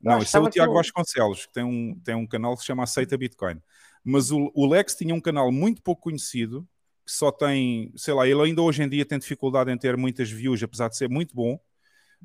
Não, 0.00 0.18
esse 0.18 0.36
é 0.36 0.40
o 0.40 0.48
Tiago 0.48 0.74
Vasconcelos, 0.74 1.46
que 1.46 1.52
tem 1.52 1.64
um, 1.64 1.98
tem 2.04 2.14
um 2.14 2.26
canal 2.26 2.54
que 2.54 2.60
se 2.60 2.66
chama 2.66 2.84
Aceita 2.84 3.16
Bitcoin. 3.16 3.60
Mas 4.04 4.30
o, 4.30 4.50
o 4.54 4.66
Lex 4.66 4.94
tinha 4.94 5.14
um 5.14 5.20
canal 5.20 5.50
muito 5.50 5.82
pouco 5.82 6.02
conhecido, 6.02 6.68
que 7.04 7.12
só 7.12 7.32
tem, 7.32 7.92
sei 7.96 8.14
lá, 8.14 8.28
ele 8.28 8.40
ainda 8.42 8.62
hoje 8.62 8.82
em 8.82 8.88
dia 8.88 9.04
tem 9.04 9.18
dificuldade 9.18 9.70
em 9.70 9.78
ter 9.78 9.96
muitas 9.96 10.30
views, 10.30 10.62
apesar 10.62 10.88
de 10.88 10.96
ser 10.96 11.08
muito 11.08 11.34
bom. 11.34 11.58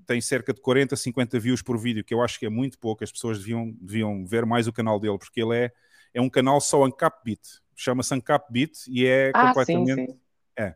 Tem 0.05 0.19
cerca 0.19 0.53
de 0.53 0.59
40, 0.59 0.95
50 0.95 1.39
views 1.39 1.61
por 1.61 1.77
vídeo, 1.77 2.03
que 2.03 2.13
eu 2.13 2.21
acho 2.21 2.39
que 2.39 2.45
é 2.45 2.49
muito 2.49 2.77
pouco. 2.77 3.03
As 3.03 3.11
pessoas 3.11 3.39
deviam, 3.39 3.71
deviam 3.79 4.25
ver 4.25 4.45
mais 4.45 4.67
o 4.67 4.73
canal 4.73 4.99
dele, 4.99 5.17
porque 5.17 5.41
ele 5.41 5.55
é, 5.55 5.71
é 6.13 6.21
um 6.21 6.29
canal 6.29 6.59
só 6.59 6.83
Ancapbit. 6.83 7.41
Chama-se 7.75 8.13
Ancapbit 8.13 8.79
e 8.87 9.05
é 9.05 9.31
ah, 9.33 9.47
completamente. 9.47 9.95
Sim, 9.95 10.07
sim. 10.07 10.22
É. 10.57 10.75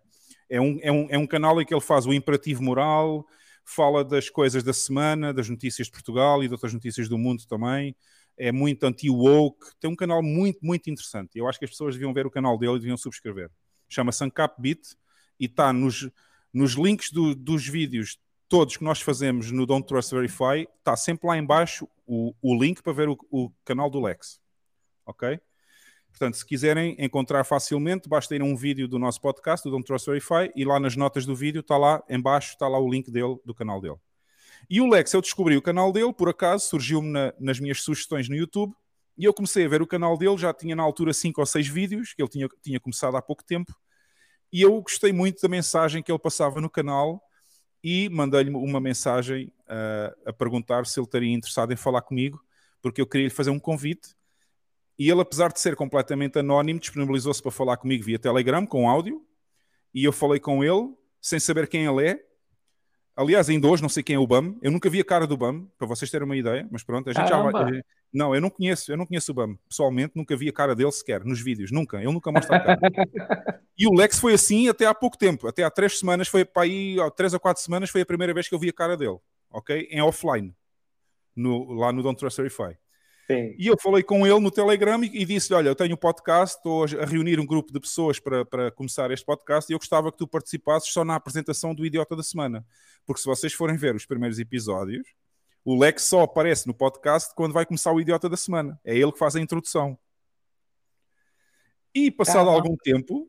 É 0.49 0.61
um, 0.61 0.79
é, 0.81 0.91
um, 0.91 1.07
é 1.09 1.17
um 1.17 1.27
canal 1.27 1.61
em 1.61 1.65
que 1.65 1.73
ele 1.73 1.81
faz 1.81 2.05
o 2.05 2.13
imperativo 2.13 2.63
moral, 2.63 3.25
fala 3.65 4.03
das 4.03 4.29
coisas 4.29 4.63
da 4.63 4.71
semana, 4.71 5.33
das 5.33 5.49
notícias 5.49 5.87
de 5.87 5.91
Portugal 5.91 6.41
e 6.43 6.47
de 6.47 6.53
outras 6.53 6.73
notícias 6.73 7.09
do 7.09 7.17
mundo 7.17 7.45
também. 7.47 7.95
É 8.37 8.51
muito 8.51 8.83
anti-woke. 8.85 9.71
Tem 9.79 9.89
um 9.89 9.95
canal 9.95 10.23
muito, 10.23 10.59
muito 10.63 10.89
interessante. 10.89 11.37
Eu 11.37 11.47
acho 11.47 11.59
que 11.59 11.65
as 11.65 11.71
pessoas 11.71 11.95
deviam 11.95 12.13
ver 12.13 12.25
o 12.25 12.31
canal 12.31 12.57
dele 12.57 12.75
e 12.75 12.79
deviam 12.79 12.95
subscrever. 12.95 13.49
Chama-se 13.89 14.23
Uncapbit 14.23 14.95
e 15.39 15.45
está 15.45 15.73
nos, 15.73 16.09
nos 16.53 16.73
links 16.73 17.11
do, 17.11 17.35
dos 17.35 17.67
vídeos 17.67 18.17
todos 18.47 18.77
que 18.77 18.83
nós 18.83 19.01
fazemos 19.01 19.51
no 19.51 19.65
Don't 19.65 19.85
Trust 19.85 20.13
Verify. 20.13 20.67
Está 20.77 20.95
sempre 20.95 21.27
lá 21.27 21.37
embaixo 21.37 21.89
o, 22.05 22.33
o 22.41 22.55
link 22.55 22.81
para 22.81 22.93
ver 22.93 23.09
o, 23.09 23.17
o 23.29 23.51
canal 23.65 23.89
do 23.89 23.99
Lex. 23.99 24.39
Ok? 25.05 25.39
Portanto, 26.17 26.37
se 26.37 26.45
quiserem 26.45 26.95
encontrar 26.97 27.43
facilmente, 27.43 28.09
basta 28.09 28.35
ir 28.35 28.41
a 28.41 28.43
um 28.43 28.55
vídeo 28.55 28.87
do 28.87 28.97
nosso 28.97 29.21
podcast, 29.21 29.63
do 29.63 29.69
Don't 29.69 29.85
Trust 29.85 30.07
Verify, 30.07 30.51
e 30.55 30.65
lá 30.65 30.79
nas 30.79 30.95
notas 30.95 31.27
do 31.27 31.35
vídeo 31.35 31.59
está 31.59 31.77
lá, 31.77 32.03
embaixo 32.09 32.53
está 32.53 32.67
lá 32.67 32.79
o 32.79 32.89
link 32.89 33.11
dele, 33.11 33.37
do 33.45 33.53
canal 33.53 33.79
dele. 33.79 33.97
E 34.67 34.81
o 34.81 34.89
Lex, 34.89 35.13
eu 35.13 35.21
descobri 35.21 35.55
o 35.55 35.61
canal 35.61 35.91
dele, 35.91 36.11
por 36.11 36.27
acaso, 36.27 36.69
surgiu-me 36.69 37.07
na, 37.07 37.31
nas 37.39 37.59
minhas 37.59 37.83
sugestões 37.83 38.27
no 38.27 38.35
YouTube, 38.35 38.73
e 39.15 39.25
eu 39.25 39.33
comecei 39.33 39.63
a 39.63 39.69
ver 39.69 39.79
o 39.79 39.85
canal 39.85 40.17
dele, 40.17 40.35
já 40.37 40.51
tinha 40.51 40.75
na 40.75 40.81
altura 40.81 41.13
5 41.13 41.39
ou 41.39 41.45
6 41.45 41.67
vídeos, 41.67 42.15
que 42.15 42.21
ele 42.23 42.29
tinha, 42.29 42.49
tinha 42.63 42.79
começado 42.79 43.15
há 43.15 43.21
pouco 43.21 43.43
tempo, 43.43 43.71
e 44.51 44.63
eu 44.63 44.81
gostei 44.81 45.13
muito 45.13 45.39
da 45.39 45.47
mensagem 45.47 46.01
que 46.01 46.11
ele 46.11 46.17
passava 46.17 46.59
no 46.59 46.69
canal, 46.69 47.21
e 47.83 48.09
mandei-lhe 48.09 48.49
uma 48.49 48.79
mensagem 48.79 49.53
uh, 49.69 50.29
a 50.29 50.33
perguntar 50.33 50.87
se 50.87 50.99
ele 50.99 51.05
estaria 51.05 51.31
interessado 51.31 51.71
em 51.71 51.75
falar 51.75 52.01
comigo, 52.01 52.43
porque 52.81 53.01
eu 53.01 53.05
queria 53.05 53.27
lhe 53.27 53.33
fazer 53.33 53.51
um 53.51 53.59
convite, 53.59 54.16
e 54.97 55.09
ele, 55.09 55.21
apesar 55.21 55.51
de 55.51 55.59
ser 55.59 55.75
completamente 55.75 56.39
anónimo, 56.39 56.79
disponibilizou-se 56.79 57.41
para 57.41 57.51
falar 57.51 57.77
comigo 57.77 58.03
via 58.03 58.17
Telegram, 58.17 58.65
com 58.65 58.89
áudio, 58.89 59.21
e 59.93 60.03
eu 60.03 60.11
falei 60.11 60.39
com 60.39 60.63
ele, 60.63 60.93
sem 61.21 61.39
saber 61.39 61.67
quem 61.67 61.85
ele 61.85 62.07
é. 62.07 62.23
Aliás, 63.15 63.49
ainda 63.49 63.67
hoje 63.67 63.81
não 63.81 63.89
sei 63.89 64.03
quem 64.03 64.15
é 64.15 64.19
o 64.19 64.27
BAM. 64.27 64.55
Eu 64.61 64.71
nunca 64.71 64.89
vi 64.89 64.99
a 64.99 65.03
cara 65.03 65.25
do 65.25 65.35
BAM, 65.35 65.65
para 65.77 65.87
vocês 65.87 66.09
terem 66.09 66.25
uma 66.25 66.37
ideia, 66.37 66.67
mas 66.71 66.83
pronto, 66.83 67.09
a 67.09 67.13
gente 67.13 67.27
já 67.27 67.41
vai. 67.41 67.81
Não, 68.13 68.33
eu 68.33 68.39
não 68.39 68.49
conheço, 68.49 68.91
eu 68.91 68.97
não 68.97 69.05
conheço 69.05 69.31
o 69.31 69.35
BAM. 69.35 69.55
Pessoalmente, 69.67 70.13
nunca 70.15 70.35
vi 70.37 70.49
a 70.49 70.53
cara 70.53 70.75
dele 70.75 70.91
sequer, 70.91 71.23
nos 71.25 71.41
vídeos, 71.41 71.71
nunca. 71.71 71.97
Ele 71.97 72.11
nunca 72.11 72.31
mostra 72.31 72.57
a 72.57 72.59
cara. 72.59 72.79
e 73.77 73.87
o 73.87 73.93
Lex 73.93 74.19
foi 74.19 74.33
assim 74.33 74.69
até 74.69 74.85
há 74.85 74.93
pouco 74.93 75.17
tempo, 75.17 75.47
até 75.47 75.63
há 75.63 75.69
três 75.71 75.99
semanas, 75.99 76.27
foi 76.27 76.45
para 76.45 76.63
aí, 76.63 76.97
ó, 76.99 77.09
três 77.09 77.33
ou 77.33 77.39
quatro 77.39 77.61
semanas, 77.61 77.89
foi 77.89 78.01
a 78.01 78.05
primeira 78.05 78.33
vez 78.33 78.47
que 78.47 78.53
eu 78.53 78.59
vi 78.59 78.69
a 78.69 78.73
cara 78.73 78.95
dele, 78.95 79.17
ok? 79.49 79.87
Em 79.89 80.01
offline, 80.01 80.55
no, 81.35 81.73
lá 81.73 81.91
no 81.91 82.03
Don't 82.03 82.19
Trust 82.19 82.37
Verify. 82.37 82.77
Sim. 83.29 83.53
E 83.57 83.67
eu 83.67 83.75
falei 83.77 84.01
com 84.03 84.25
ele 84.25 84.39
no 84.39 84.49
Telegram 84.49 85.03
e, 85.03 85.21
e 85.21 85.25
disse: 85.25 85.53
Olha, 85.53 85.67
eu 85.67 85.75
tenho 85.75 85.93
um 85.93 85.97
podcast, 85.97 86.55
estou 86.55 86.85
a 86.85 87.05
reunir 87.05 87.39
um 87.39 87.45
grupo 87.45 87.73
de 87.73 87.79
pessoas 87.79 88.19
para, 88.19 88.45
para 88.45 88.71
começar 88.71 89.11
este 89.11 89.25
podcast 89.25 89.69
e 89.69 89.75
eu 89.75 89.79
gostava 89.79 90.11
que 90.11 90.17
tu 90.17 90.25
participasses 90.25 90.91
só 90.93 91.03
na 91.03 91.15
apresentação 91.15 91.75
do 91.75 91.85
Idiota 91.85 92.15
da 92.15 92.23
Semana. 92.23 92.65
Porque 93.05 93.21
se 93.21 93.27
vocês 93.27 93.51
forem 93.53 93.75
ver 93.75 93.95
os 93.95 94.05
primeiros 94.05 94.39
episódios, 94.39 95.05
o 95.65 95.77
Lex 95.77 96.03
só 96.03 96.21
aparece 96.21 96.65
no 96.67 96.73
podcast 96.73 97.35
quando 97.35 97.51
vai 97.51 97.65
começar 97.65 97.91
o 97.91 97.99
Idiota 97.99 98.29
da 98.29 98.37
Semana. 98.37 98.79
É 98.85 98.97
ele 98.97 99.11
que 99.11 99.19
faz 99.19 99.35
a 99.35 99.41
introdução. 99.41 99.99
E 101.93 102.09
passado 102.09 102.49
algum 102.49 102.77
tempo, 102.77 103.27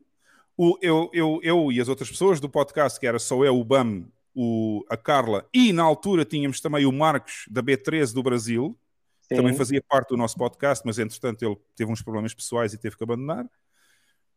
o, 0.55 0.77
eu, 0.81 1.09
eu, 1.11 1.39
eu 1.43 1.71
e 1.71 1.81
as 1.81 1.89
outras 1.89 2.09
pessoas 2.09 2.39
do 2.39 2.47
podcast, 2.47 2.97
que 2.97 3.07
era 3.07 3.19
só 3.19 3.43
eu, 3.43 3.59
o 3.59 3.65
BAM, 3.65 4.05
o, 4.33 4.85
a 4.89 4.95
Carla, 4.95 5.45
e 5.53 5.73
na 5.73 5.83
altura 5.83 6.23
tínhamos 6.23 6.61
também 6.61 6.85
o 6.85 6.91
Marcos 6.91 7.45
da 7.49 7.61
B13 7.61 8.13
do 8.13 8.23
Brasil, 8.23 8.77
Sim. 9.29 9.35
também 9.35 9.53
fazia 9.53 9.81
parte 9.87 10.09
do 10.09 10.17
nosso 10.17 10.35
podcast, 10.35 10.83
mas 10.85 10.97
entretanto 10.97 11.43
ele 11.43 11.55
teve 11.75 11.91
uns 11.91 12.01
problemas 12.01 12.33
pessoais 12.33 12.73
e 12.73 12.77
teve 12.77 12.97
que 12.97 13.03
abandonar. 13.03 13.45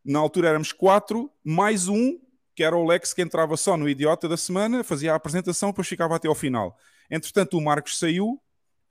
Na 0.04 0.18
altura 0.18 0.48
éramos 0.48 0.72
quatro, 0.72 1.30
mais 1.42 1.88
um, 1.88 2.18
que 2.54 2.62
era 2.62 2.76
o 2.76 2.84
Lex, 2.84 3.14
que 3.14 3.22
entrava 3.22 3.56
só 3.56 3.76
no 3.76 3.88
Idiota 3.88 4.28
da 4.28 4.36
Semana, 4.36 4.84
fazia 4.84 5.12
a 5.12 5.16
apresentação, 5.16 5.70
depois 5.70 5.88
ficava 5.88 6.14
até 6.16 6.28
ao 6.28 6.34
final. 6.34 6.76
Entretanto, 7.10 7.56
o 7.56 7.60
Marcos 7.60 7.98
saiu, 7.98 8.38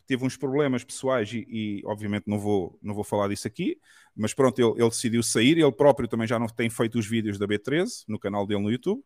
teve 0.07 0.25
uns 0.25 0.35
problemas 0.35 0.83
pessoais 0.83 1.31
e, 1.31 1.45
e, 1.47 1.81
obviamente 1.85 2.23
não 2.27 2.39
vou, 2.39 2.79
não 2.81 2.95
vou 2.95 3.03
falar 3.03 3.27
disso 3.27 3.47
aqui, 3.47 3.79
mas 4.15 4.33
pronto, 4.33 4.59
ele, 4.59 4.81
ele, 4.81 4.89
decidiu 4.89 5.21
sair, 5.21 5.57
ele 5.59 5.71
próprio 5.71 6.07
também 6.07 6.27
já 6.27 6.39
não 6.39 6.47
tem 6.47 6.69
feito 6.69 6.97
os 6.97 7.05
vídeos 7.05 7.37
da 7.37 7.47
B13 7.47 8.05
no 8.07 8.17
canal 8.17 8.47
dele 8.47 8.61
no 8.61 8.71
YouTube 8.71 9.03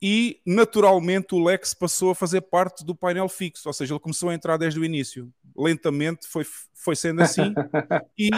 e 0.00 0.40
naturalmente 0.44 1.34
o 1.34 1.42
Lex 1.42 1.72
passou 1.72 2.10
a 2.10 2.14
fazer 2.14 2.42
parte 2.42 2.84
do 2.84 2.94
painel 2.94 3.28
fixo, 3.28 3.68
ou 3.68 3.72
seja, 3.72 3.94
ele 3.94 4.00
começou 4.00 4.28
a 4.28 4.34
entrar 4.34 4.56
desde 4.56 4.78
o 4.78 4.84
início. 4.84 5.32
Lentamente 5.56 6.26
foi, 6.26 6.44
foi 6.74 6.94
sendo 6.94 7.22
assim 7.22 7.54
e, 8.18 8.28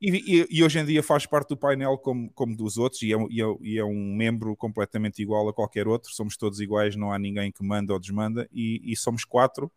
e, 0.00 0.46
e, 0.50 0.62
hoje 0.62 0.78
em 0.78 0.84
dia 0.84 1.02
faz 1.02 1.26
parte 1.26 1.48
do 1.48 1.56
painel 1.56 1.98
como, 1.98 2.30
como 2.32 2.56
dos 2.56 2.78
outros 2.78 3.02
e 3.02 3.12
é, 3.12 3.16
e, 3.28 3.42
é, 3.42 3.56
e 3.60 3.78
é, 3.78 3.84
um 3.84 4.14
membro 4.14 4.54
completamente 4.54 5.20
igual 5.20 5.48
a 5.48 5.52
qualquer 5.52 5.88
outro. 5.88 6.12
Somos 6.12 6.36
todos 6.36 6.60
iguais, 6.60 6.94
não 6.94 7.12
há 7.12 7.18
ninguém 7.18 7.50
que 7.50 7.64
manda 7.64 7.92
ou 7.92 7.98
desmanda 7.98 8.48
e, 8.52 8.94
somos 8.96 9.24
quatro. 9.24 9.70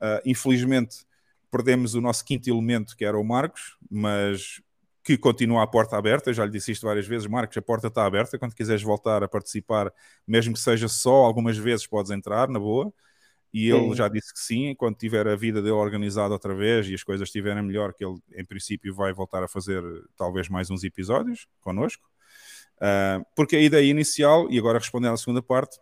Uh, 0.00 0.20
infelizmente 0.24 1.06
perdemos 1.50 1.94
o 1.94 2.00
nosso 2.00 2.24
quinto 2.24 2.48
elemento, 2.48 2.96
que 2.96 3.04
era 3.04 3.18
o 3.18 3.22
Marcos, 3.22 3.76
mas 3.90 4.62
que 5.02 5.18
continua 5.18 5.62
a 5.62 5.66
porta 5.66 5.96
aberta. 5.96 6.32
Já 6.32 6.44
lhe 6.44 6.50
disse 6.50 6.72
isto 6.72 6.86
várias 6.86 7.06
vezes, 7.06 7.26
Marcos, 7.26 7.56
a 7.56 7.62
porta 7.62 7.88
está 7.88 8.04
aberta. 8.04 8.38
Quando 8.38 8.54
quiseres 8.54 8.82
voltar 8.82 9.22
a 9.22 9.28
participar, 9.28 9.92
mesmo 10.26 10.54
que 10.54 10.60
seja 10.60 10.88
só, 10.88 11.24
algumas 11.24 11.56
vezes 11.56 11.86
podes 11.86 12.10
entrar, 12.10 12.48
na 12.48 12.58
boa. 12.58 12.92
E 13.52 13.68
ele 13.68 13.90
sim. 13.90 13.94
já 13.94 14.08
disse 14.08 14.32
que 14.32 14.40
sim, 14.40 14.74
quando 14.74 14.96
tiver 14.96 15.28
a 15.28 15.36
vida 15.36 15.60
dele 15.60 15.74
organizada 15.74 16.32
outra 16.32 16.54
vez 16.54 16.88
e 16.88 16.94
as 16.94 17.02
coisas 17.02 17.28
estiverem 17.28 17.62
melhor, 17.62 17.92
que 17.92 18.02
ele, 18.04 18.18
em 18.34 18.44
princípio, 18.44 18.94
vai 18.94 19.12
voltar 19.12 19.42
a 19.42 19.48
fazer 19.48 19.82
talvez 20.16 20.48
mais 20.48 20.70
uns 20.70 20.82
episódios 20.84 21.46
connosco. 21.60 22.08
Uh, 22.78 23.24
porque 23.36 23.56
a 23.56 23.60
ideia 23.60 23.88
inicial, 23.88 24.50
e 24.50 24.58
agora 24.58 24.78
respondendo 24.78 25.12
à 25.12 25.16
segunda 25.18 25.42
parte, 25.42 25.78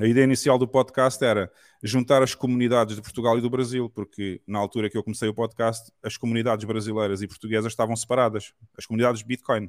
a 0.00 0.06
ideia 0.06 0.24
inicial 0.24 0.58
do 0.58 0.66
podcast 0.66 1.22
era 1.22 1.52
juntar 1.82 2.22
as 2.22 2.34
comunidades 2.34 2.96
de 2.96 3.02
Portugal 3.02 3.36
e 3.36 3.42
do 3.42 3.50
Brasil, 3.50 3.90
porque 3.90 4.40
na 4.46 4.58
altura 4.58 4.88
que 4.88 4.96
eu 4.96 5.02
comecei 5.02 5.28
o 5.28 5.34
podcast, 5.34 5.92
as 6.02 6.16
comunidades 6.16 6.64
brasileiras 6.64 7.20
e 7.20 7.28
portuguesas 7.28 7.72
estavam 7.72 7.94
separadas, 7.94 8.54
as 8.76 8.86
comunidades 8.86 9.20
de 9.20 9.26
Bitcoin. 9.26 9.68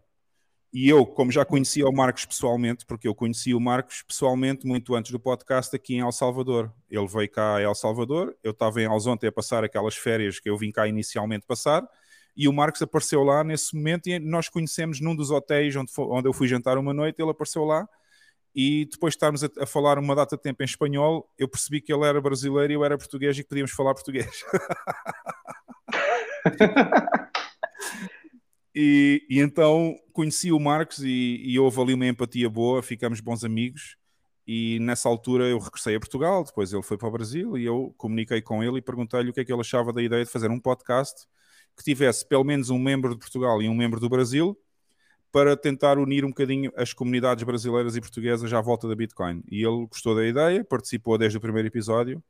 E 0.71 0.89
eu, 0.89 1.05
como 1.05 1.31
já 1.31 1.43
conhecia 1.43 1.85
o 1.87 1.91
Marcos 1.91 2.25
pessoalmente, 2.25 2.85
porque 2.85 3.07
eu 3.07 3.13
conheci 3.13 3.53
o 3.53 3.59
Marcos 3.59 4.01
pessoalmente 4.01 4.65
muito 4.65 4.95
antes 4.95 5.11
do 5.11 5.19
podcast 5.19 5.75
aqui 5.75 5.95
em 5.95 5.99
El 5.99 6.11
Salvador. 6.11 6.73
Ele 6.89 7.05
veio 7.05 7.29
cá 7.29 7.57
a 7.57 7.61
El 7.61 7.75
Salvador, 7.75 8.35
eu 8.41 8.51
estava 8.51 8.81
em 8.81 8.85
Alzonte 8.85 9.27
a 9.27 9.31
passar 9.31 9.63
aquelas 9.63 9.95
férias 9.95 10.39
que 10.39 10.49
eu 10.49 10.57
vim 10.57 10.71
cá 10.71 10.87
inicialmente 10.87 11.45
passar, 11.45 11.87
e 12.35 12.47
o 12.47 12.53
Marcos 12.53 12.81
apareceu 12.81 13.23
lá 13.23 13.43
nesse 13.43 13.75
momento 13.75 14.07
e 14.07 14.17
nós 14.19 14.49
conhecemos 14.49 14.99
num 14.99 15.15
dos 15.15 15.29
hotéis 15.29 15.75
onde, 15.75 15.91
onde 15.97 16.27
eu 16.27 16.33
fui 16.33 16.47
jantar 16.47 16.77
uma 16.77 16.93
noite, 16.93 17.21
ele 17.21 17.29
apareceu 17.29 17.65
lá 17.65 17.87
e 18.55 18.85
depois 18.85 19.13
de 19.13 19.17
estarmos 19.17 19.43
a, 19.43 19.49
a, 19.59 19.65
falar 19.65 19.97
uma 19.97 20.15
data 20.15 20.35
de 20.35 20.41
tempo 20.41 20.61
em 20.61 20.65
espanhol, 20.65 21.27
eu 21.37 21.47
percebi 21.47 21.81
que 21.81 21.91
ele 21.91 22.05
era 22.05 22.21
brasileiro 22.21 22.71
e 22.71 22.75
eu 22.75 22.85
era 22.85 22.97
português 22.97 23.37
e 23.37 23.43
que 23.43 23.49
podíamos 23.49 23.71
falar 23.71 23.95
português. 23.95 24.43
e, 28.75 29.25
e, 29.29 29.39
então 29.39 29.95
conheci 30.11 30.51
o 30.51 30.59
Marcos 30.59 30.99
e, 30.99 31.41
e 31.43 31.57
houve 31.57 31.81
ali 31.81 31.93
uma 31.95 32.05
empatia 32.05 32.49
boa, 32.49 32.83
ficamos 32.83 33.19
bons 33.19 33.43
amigos. 33.43 33.97
E 34.45 34.77
nessa 34.81 35.09
altura 35.09 35.45
eu 35.45 35.57
regressei 35.57 35.95
a 35.95 35.99
Portugal, 35.99 36.43
depois 36.43 36.73
ele 36.73 36.83
foi 36.83 36.97
para 36.97 37.07
o 37.07 37.11
Brasil 37.11 37.57
e 37.57 37.65
eu 37.65 37.95
comuniquei 37.97 38.41
com 38.41 38.61
ele 38.61 38.77
e 38.77 38.81
perguntei-lhe 38.81 39.29
o 39.29 39.33
que 39.33 39.39
é 39.39 39.45
que 39.45 39.53
ele 39.53 39.61
achava 39.61 39.93
da 39.93 40.01
ideia 40.01 40.25
de 40.25 40.29
fazer 40.29 40.51
um 40.51 40.59
podcast 40.59 41.25
que 41.75 41.83
tivesse 41.83 42.27
pelo 42.27 42.43
menos 42.43 42.69
um 42.69 42.77
membro 42.77 43.13
de 43.13 43.19
Portugal 43.19 43.61
e 43.61 43.69
um 43.69 43.73
membro 43.73 43.99
do 43.99 44.09
Brasil 44.09 44.57
para 45.33 45.57
tentar 45.57 45.97
unir 45.97 46.23
um 46.23 46.29
bocadinho 46.29 46.71
as 46.77 46.93
comunidades 46.93 47.43
brasileiras 47.43 47.95
e 47.95 47.99
portuguesas 47.99 48.53
à 48.53 48.61
volta 48.61 48.87
da 48.87 48.95
Bitcoin. 48.95 49.43
E 49.49 49.65
ele 49.65 49.87
gostou 49.87 50.15
da 50.15 50.23
ideia, 50.23 50.63
participou 50.63 51.17
desde 51.17 51.39
o 51.39 51.41
primeiro 51.41 51.67
episódio. 51.67 52.23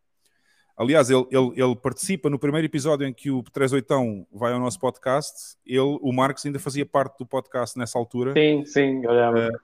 Aliás, 0.77 1.09
ele, 1.09 1.27
ele, 1.29 1.61
ele 1.61 1.75
participa 1.75 2.29
no 2.29 2.39
primeiro 2.39 2.65
episódio 2.65 3.05
em 3.05 3.13
que 3.13 3.29
o 3.29 3.43
38 3.43 4.25
vai 4.31 4.53
ao 4.53 4.59
nosso 4.59 4.79
podcast. 4.79 5.57
Ele, 5.65 5.99
o 6.01 6.13
Marcos 6.13 6.45
ainda 6.45 6.59
fazia 6.59 6.85
parte 6.85 7.17
do 7.19 7.25
podcast 7.25 7.77
nessa 7.77 7.99
altura. 7.99 8.31
Sim, 8.31 8.63
sim, 8.65 9.05
lembro. 9.05 9.49
Uh, 9.49 9.59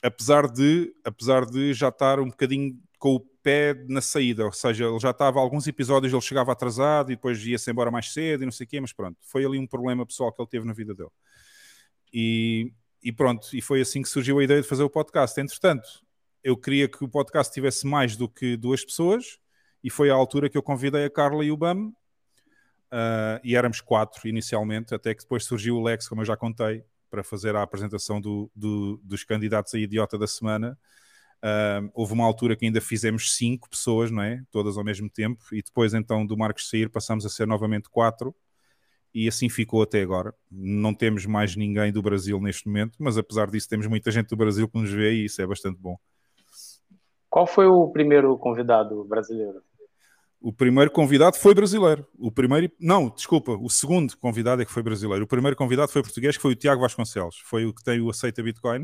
apesar, 0.00 0.48
de, 0.48 0.94
apesar 1.04 1.44
de 1.44 1.74
já 1.74 1.88
estar 1.88 2.20
um 2.20 2.28
bocadinho 2.28 2.78
com 3.00 3.16
o 3.16 3.20
pé 3.42 3.74
na 3.88 4.00
saída, 4.00 4.44
ou 4.46 4.52
seja, 4.52 4.86
ele 4.86 5.00
já 5.00 5.10
estava 5.10 5.40
alguns 5.40 5.66
episódios, 5.66 6.12
ele 6.12 6.22
chegava 6.22 6.52
atrasado 6.52 7.10
e 7.10 7.16
depois 7.16 7.44
ia-se 7.44 7.68
embora 7.68 7.90
mais 7.90 8.12
cedo 8.12 8.44
e 8.44 8.46
não 8.46 8.52
sei 8.52 8.64
o 8.64 8.68
quê, 8.68 8.80
mas 8.80 8.92
pronto, 8.92 9.18
foi 9.22 9.44
ali 9.44 9.58
um 9.58 9.66
problema 9.66 10.06
pessoal 10.06 10.32
que 10.32 10.40
ele 10.40 10.48
teve 10.48 10.64
na 10.64 10.72
vida 10.72 10.94
dele. 10.94 11.10
E, 12.18 12.72
e 13.02 13.12
pronto, 13.12 13.54
e 13.54 13.60
foi 13.60 13.82
assim 13.82 14.00
que 14.00 14.08
surgiu 14.08 14.38
a 14.38 14.44
ideia 14.44 14.62
de 14.62 14.66
fazer 14.66 14.82
o 14.82 14.88
podcast. 14.88 15.38
Entretanto, 15.38 15.86
eu 16.42 16.56
queria 16.56 16.88
que 16.88 17.04
o 17.04 17.08
podcast 17.08 17.52
tivesse 17.52 17.86
mais 17.86 18.16
do 18.16 18.26
que 18.26 18.56
duas 18.56 18.82
pessoas, 18.82 19.38
e 19.84 19.90
foi 19.90 20.08
à 20.08 20.14
altura 20.14 20.48
que 20.48 20.56
eu 20.56 20.62
convidei 20.62 21.04
a 21.04 21.10
Carla 21.10 21.44
e 21.44 21.52
o 21.52 21.56
Bam, 21.58 21.88
uh, 21.88 23.38
e 23.44 23.54
éramos 23.54 23.82
quatro 23.82 24.26
inicialmente, 24.26 24.94
até 24.94 25.14
que 25.14 25.24
depois 25.24 25.44
surgiu 25.44 25.76
o 25.76 25.82
Lex, 25.82 26.08
como 26.08 26.22
eu 26.22 26.24
já 26.24 26.38
contei, 26.38 26.82
para 27.10 27.22
fazer 27.22 27.54
a 27.54 27.60
apresentação 27.60 28.18
do, 28.18 28.50
do, 28.56 28.98
dos 29.04 29.22
candidatos 29.22 29.74
a 29.74 29.78
idiota 29.78 30.16
da 30.16 30.26
semana. 30.26 30.78
Uh, 31.44 31.90
houve 31.92 32.14
uma 32.14 32.24
altura 32.24 32.56
que 32.56 32.64
ainda 32.64 32.80
fizemos 32.80 33.36
cinco 33.36 33.68
pessoas, 33.68 34.10
não 34.10 34.22
é? 34.22 34.42
Todas 34.50 34.78
ao 34.78 34.84
mesmo 34.84 35.10
tempo, 35.10 35.44
e 35.52 35.60
depois 35.60 35.92
então 35.92 36.24
do 36.24 36.34
Marcos 36.34 36.70
sair 36.70 36.88
passamos 36.88 37.26
a 37.26 37.28
ser 37.28 37.46
novamente 37.46 37.90
quatro 37.90 38.34
e 39.16 39.26
assim 39.26 39.48
ficou 39.48 39.80
até 39.80 40.02
agora. 40.02 40.34
Não 40.50 40.92
temos 40.92 41.24
mais 41.24 41.56
ninguém 41.56 41.90
do 41.90 42.02
Brasil 42.02 42.38
neste 42.38 42.68
momento, 42.68 42.98
mas 42.98 43.16
apesar 43.16 43.50
disso, 43.50 43.66
temos 43.66 43.86
muita 43.86 44.10
gente 44.10 44.28
do 44.28 44.36
Brasil 44.36 44.68
que 44.68 44.78
nos 44.78 44.90
vê 44.90 45.14
e 45.14 45.24
isso 45.24 45.40
é 45.40 45.46
bastante 45.46 45.80
bom. 45.80 45.98
Qual 47.30 47.46
foi 47.46 47.64
o 47.64 47.88
primeiro 47.88 48.36
convidado 48.36 49.02
brasileiro? 49.04 49.62
O 50.38 50.52
primeiro 50.52 50.90
convidado 50.90 51.38
foi 51.38 51.54
brasileiro. 51.54 52.06
O 52.18 52.30
primeiro, 52.30 52.70
não, 52.78 53.08
desculpa, 53.08 53.52
o 53.52 53.70
segundo 53.70 54.14
convidado 54.18 54.60
é 54.60 54.66
que 54.66 54.70
foi 54.70 54.82
brasileiro. 54.82 55.24
O 55.24 55.26
primeiro 55.26 55.56
convidado 55.56 55.90
foi 55.90 56.02
português, 56.02 56.36
que 56.36 56.42
foi 56.42 56.52
o 56.52 56.56
Tiago 56.56 56.82
Vasconcelos. 56.82 57.38
Foi 57.42 57.64
o 57.64 57.72
que 57.72 57.82
tem 57.82 57.98
o 58.02 58.10
Aceita 58.10 58.42
Bitcoin. 58.42 58.82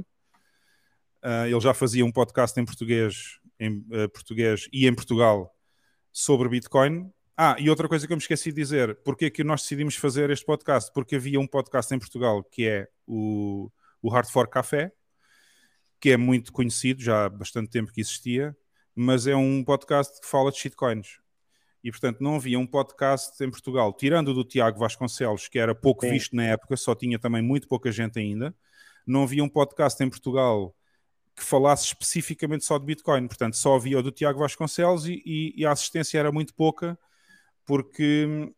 Uh, 1.23 1.45
ele 1.47 1.61
já 1.61 1.75
fazia 1.75 2.07
um 2.07 2.11
podcast 2.11 2.59
em 2.59 2.65
português, 2.65 3.39
em 3.61 3.85
uh, 3.91 4.09
português 4.11 4.67
e 4.73 4.87
em 4.87 4.95
Portugal 4.95 5.55
sobre 6.11 6.49
Bitcoin 6.49 7.13
ah, 7.37 7.57
e 7.59 7.71
outra 7.71 7.89
coisa 7.89 8.07
que 8.07 8.13
eu 8.13 8.17
me 8.17 8.23
esqueci 8.23 8.51
de 8.51 8.57
dizer, 8.57 8.95
porque 9.05 9.27
é 9.27 9.31
que 9.31 9.43
nós 9.43 9.63
decidimos 9.63 9.97
fazer 9.97 10.31
este 10.31 10.45
podcast? 10.45 10.93
Porque 10.93 11.17
havia 11.17 11.41
um 11.41 11.47
podcast 11.47 11.95
em 11.95 11.99
Portugal 11.99 12.45
que 12.45 12.67
é 12.69 12.89
o, 13.07 13.71
o 14.03 14.11
Hard 14.11 14.29
Fork 14.29 14.53
Café, 14.53 14.93
que 15.99 16.11
é 16.11 16.17
muito 16.17 16.53
conhecido, 16.53 17.03
já 17.03 17.25
há 17.25 17.29
bastante 17.29 17.71
tempo 17.71 17.93
que 17.93 18.01
existia, 18.01 18.57
mas 18.95 19.27
é 19.27 19.35
um 19.35 19.65
podcast 19.65 20.21
que 20.21 20.27
fala 20.27 20.51
de 20.51 20.59
shitcoins. 20.59 21.21
E, 21.83 21.91
portanto, 21.91 22.21
não 22.21 22.37
havia 22.37 22.59
um 22.59 22.67
podcast 22.67 23.43
em 23.43 23.51
Portugal, 23.51 23.93
tirando 23.93 24.35
do 24.35 24.45
Tiago 24.45 24.79
Vasconcelos, 24.79 25.49
que 25.49 25.59
era 25.59 25.75
pouco 25.75 26.05
Sim. 26.05 26.13
visto 26.13 26.37
na 26.37 26.45
época, 26.45 26.77
só 26.77 26.95
tinha 26.95 27.19
também 27.19 27.43
muito 27.43 27.67
pouca 27.67 27.91
gente 27.91 28.19
ainda. 28.19 28.55
Não 29.07 29.25
havia 29.25 29.43
um 29.43 29.49
podcast 29.49 30.03
em 30.05 30.09
Portugal 30.09 30.77
que 31.35 31.43
falasse 31.43 31.87
especificamente 31.87 32.65
só 32.65 32.79
de 32.79 32.85
Bitcoin. 32.85 33.27
Portanto, 33.27 33.57
só 33.57 33.75
havia 33.75 33.99
o 33.99 34.03
do 34.03 34.13
Tiago 34.13 34.39
Vasconcelos 34.39 35.07
e, 35.07 35.23
e, 35.25 35.55
e 35.57 35.67
a 35.67 35.73
assistência 35.73 36.19
era 36.19 36.31
muito 36.31 36.55
pouca 36.55 36.97
porque 37.64 38.52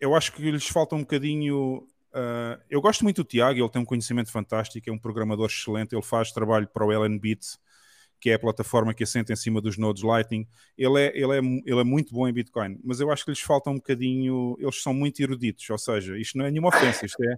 eu 0.00 0.14
acho 0.14 0.32
que 0.32 0.50
lhes 0.50 0.66
falta 0.66 0.94
um 0.94 1.00
bocadinho. 1.00 1.86
Uh, 2.12 2.60
eu 2.70 2.80
gosto 2.80 3.02
muito 3.02 3.22
do 3.22 3.28
Tiago, 3.28 3.58
ele 3.58 3.68
tem 3.68 3.82
um 3.82 3.84
conhecimento 3.84 4.30
fantástico, 4.30 4.88
é 4.88 4.92
um 4.92 4.98
programador 4.98 5.46
excelente, 5.46 5.94
ele 5.94 6.02
faz 6.02 6.30
trabalho 6.30 6.68
para 6.68 6.86
o 6.86 6.92
LNBit, 6.92 7.58
que 8.20 8.30
é 8.30 8.34
a 8.34 8.38
plataforma 8.38 8.94
que 8.94 9.02
assenta 9.02 9.32
em 9.32 9.36
cima 9.36 9.60
dos 9.60 9.76
nodes 9.76 10.02
Lightning. 10.02 10.46
Ele 10.78 11.00
é, 11.00 11.12
ele, 11.14 11.32
é, 11.32 11.38
ele 11.38 11.80
é 11.80 11.84
muito 11.84 12.14
bom 12.14 12.28
em 12.28 12.32
Bitcoin, 12.32 12.78
mas 12.84 13.00
eu 13.00 13.10
acho 13.10 13.24
que 13.24 13.30
lhes 13.30 13.40
falta 13.40 13.70
um 13.70 13.76
bocadinho. 13.76 14.56
Eles 14.60 14.82
são 14.82 14.94
muito 14.94 15.20
eruditos, 15.20 15.68
ou 15.70 15.78
seja, 15.78 16.16
isto 16.18 16.38
não 16.38 16.44
é 16.44 16.50
nenhuma 16.50 16.68
ofensa, 16.68 17.06
isto 17.06 17.22
é. 17.24 17.34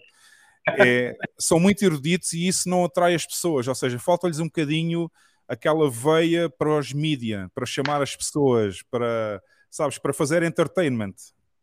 é 0.78 1.16
são 1.38 1.58
muito 1.58 1.82
eruditos 1.84 2.32
e 2.32 2.46
isso 2.46 2.68
não 2.68 2.84
atrai 2.84 3.14
as 3.14 3.26
pessoas, 3.26 3.66
ou 3.68 3.74
seja, 3.74 3.98
falta-lhes 3.98 4.40
um 4.40 4.46
bocadinho 4.46 5.10
aquela 5.48 5.88
veia 5.90 6.50
para 6.50 6.76
os 6.76 6.92
mídia, 6.92 7.50
para 7.54 7.64
chamar 7.64 8.02
as 8.02 8.16
pessoas, 8.16 8.82
para 8.90 9.40
sabes, 9.70 9.98
para 9.98 10.12
fazer 10.12 10.42
entertainment. 10.42 11.14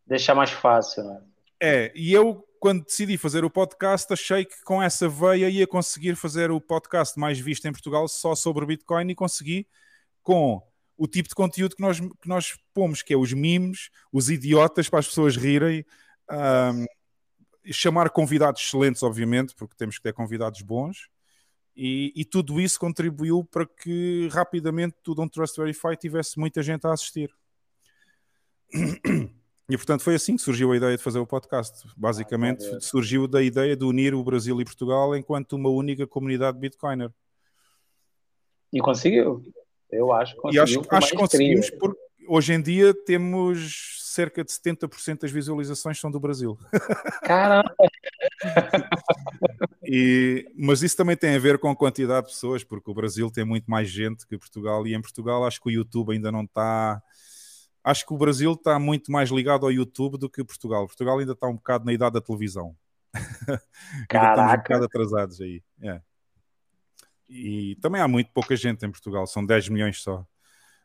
Deixar 0.06 0.34
mais 0.34 0.50
fácil, 0.50 1.04
né? 1.04 1.22
É, 1.60 1.92
e 1.94 2.12
eu, 2.12 2.46
quando 2.60 2.84
decidi 2.84 3.16
fazer 3.16 3.44
o 3.44 3.50
podcast, 3.50 4.12
achei 4.12 4.44
que 4.44 4.62
com 4.64 4.82
essa 4.82 5.08
veia 5.08 5.48
ia 5.48 5.66
conseguir 5.66 6.14
fazer 6.14 6.50
o 6.50 6.60
podcast 6.60 7.18
mais 7.18 7.38
visto 7.38 7.66
em 7.66 7.72
Portugal 7.72 8.06
só 8.08 8.34
sobre 8.34 8.66
Bitcoin 8.66 9.10
e 9.10 9.14
consegui 9.14 9.66
com 10.22 10.62
o 10.96 11.06
tipo 11.06 11.28
de 11.28 11.34
conteúdo 11.34 11.74
que 11.74 11.82
nós, 11.82 12.00
que 12.00 12.28
nós 12.28 12.56
pomos, 12.72 13.02
que 13.02 13.12
é 13.12 13.16
os 13.16 13.32
memes, 13.32 13.90
os 14.12 14.30
idiotas 14.30 14.88
para 14.88 15.00
as 15.00 15.06
pessoas 15.06 15.36
rirem, 15.36 15.84
um, 16.30 16.86
chamar 17.72 18.10
convidados 18.10 18.62
excelentes, 18.62 19.02
obviamente, 19.02 19.54
porque 19.54 19.74
temos 19.76 19.96
que 19.96 20.02
ter 20.02 20.12
convidados 20.12 20.62
bons. 20.62 21.08
E, 21.76 22.12
e, 22.14 22.24
tudo 22.24 22.60
isso 22.60 22.78
contribuiu 22.78 23.44
para 23.44 23.66
que 23.66 24.28
rapidamente 24.30 24.94
o 25.08 25.14
Don't 25.14 25.32
Trust 25.32 25.56
Verify 25.56 25.96
tivesse 25.96 26.38
muita 26.38 26.62
gente 26.62 26.86
a 26.86 26.92
assistir. 26.92 27.34
E 29.68 29.76
portanto 29.78 30.02
foi 30.02 30.14
assim 30.14 30.36
que 30.36 30.42
surgiu 30.42 30.72
a 30.72 30.76
ideia 30.76 30.96
de 30.96 31.02
fazer 31.02 31.18
o 31.18 31.26
podcast. 31.26 31.88
Basicamente 31.96 32.66
ah, 32.66 32.80
surgiu 32.80 33.26
da 33.26 33.42
ideia 33.42 33.74
de 33.74 33.84
unir 33.84 34.14
o 34.14 34.22
Brasil 34.22 34.60
e 34.60 34.64
Portugal 34.64 35.16
enquanto 35.16 35.54
uma 35.54 35.70
única 35.70 36.06
comunidade 36.06 36.58
Bitcoiner. 36.58 37.10
E 38.72 38.80
conseguiu. 38.80 39.42
Eu 39.90 40.12
acho 40.12 40.34
que 40.34 40.40
conseguiu. 40.40 40.60
E 40.60 40.62
acho, 40.62 40.82
acho 40.90 41.10
que 41.10 41.16
conseguimos 41.16 41.70
porque 41.70 41.98
hoje 42.28 42.52
em 42.52 42.60
dia 42.60 42.92
temos 42.92 44.02
cerca 44.14 44.44
de 44.44 44.50
70% 44.50 45.20
das 45.20 45.30
visualizações 45.30 45.98
são 45.98 46.10
do 46.10 46.20
Brasil. 46.20 46.58
Caramba! 47.24 47.74
e, 49.82 50.46
mas 50.56 50.82
isso 50.82 50.96
também 50.96 51.16
tem 51.16 51.34
a 51.34 51.38
ver 51.38 51.58
com 51.58 51.68
a 51.68 51.76
quantidade 51.76 52.26
de 52.26 52.32
pessoas, 52.32 52.62
porque 52.62 52.90
o 52.90 52.94
Brasil 52.94 53.30
tem 53.30 53.44
muito 53.44 53.68
mais 53.68 53.88
gente 53.88 54.26
que 54.26 54.38
Portugal 54.38 54.86
e 54.86 54.94
em 54.94 55.00
Portugal 55.00 55.44
acho 55.44 55.60
que 55.60 55.68
o 55.68 55.72
YouTube 55.72 56.12
ainda 56.12 56.30
não 56.30 56.42
está 56.42 57.02
acho 57.84 58.06
que 58.06 58.14
o 58.14 58.18
Brasil 58.18 58.54
está 58.54 58.78
muito 58.78 59.12
mais 59.12 59.30
ligado 59.30 59.66
ao 59.66 59.72
YouTube 59.72 60.16
do 60.16 60.30
que 60.30 60.42
Portugal. 60.42 60.86
Portugal 60.86 61.18
ainda 61.18 61.32
está 61.32 61.46
um 61.46 61.54
bocado 61.54 61.84
na 61.84 61.92
idade 61.92 62.14
da 62.14 62.20
televisão. 62.20 62.74
ainda 64.10 64.30
estamos 64.30 64.52
um 64.52 64.56
bocado 64.56 64.84
atrasados 64.84 65.40
aí. 65.42 65.62
É. 65.82 66.00
E 67.28 67.76
também 67.76 68.00
há 68.00 68.08
muito 68.08 68.30
pouca 68.32 68.56
gente 68.56 68.84
em 68.84 68.90
Portugal, 68.90 69.26
são 69.26 69.44
10 69.44 69.68
milhões 69.68 70.02
só. 70.02 70.26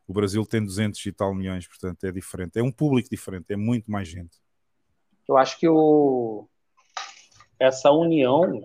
O 0.06 0.14
Brasil 0.14 0.46
tem 0.46 0.64
200 0.64 1.06
e 1.06 1.12
tal 1.12 1.34
milhões, 1.34 1.68
portanto 1.68 2.04
é 2.04 2.12
diferente. 2.12 2.60
É 2.60 2.64
um 2.64 2.72
público 2.72 3.10
diferente, 3.10 3.46
é 3.54 3.56
muito 3.56 3.90
mais 3.90 4.08
gente. 4.08 4.38
Eu 5.28 5.38
acho 5.38 5.58
que 5.60 5.70
o... 5.70 6.50
essa 7.60 7.92
união 7.92 8.62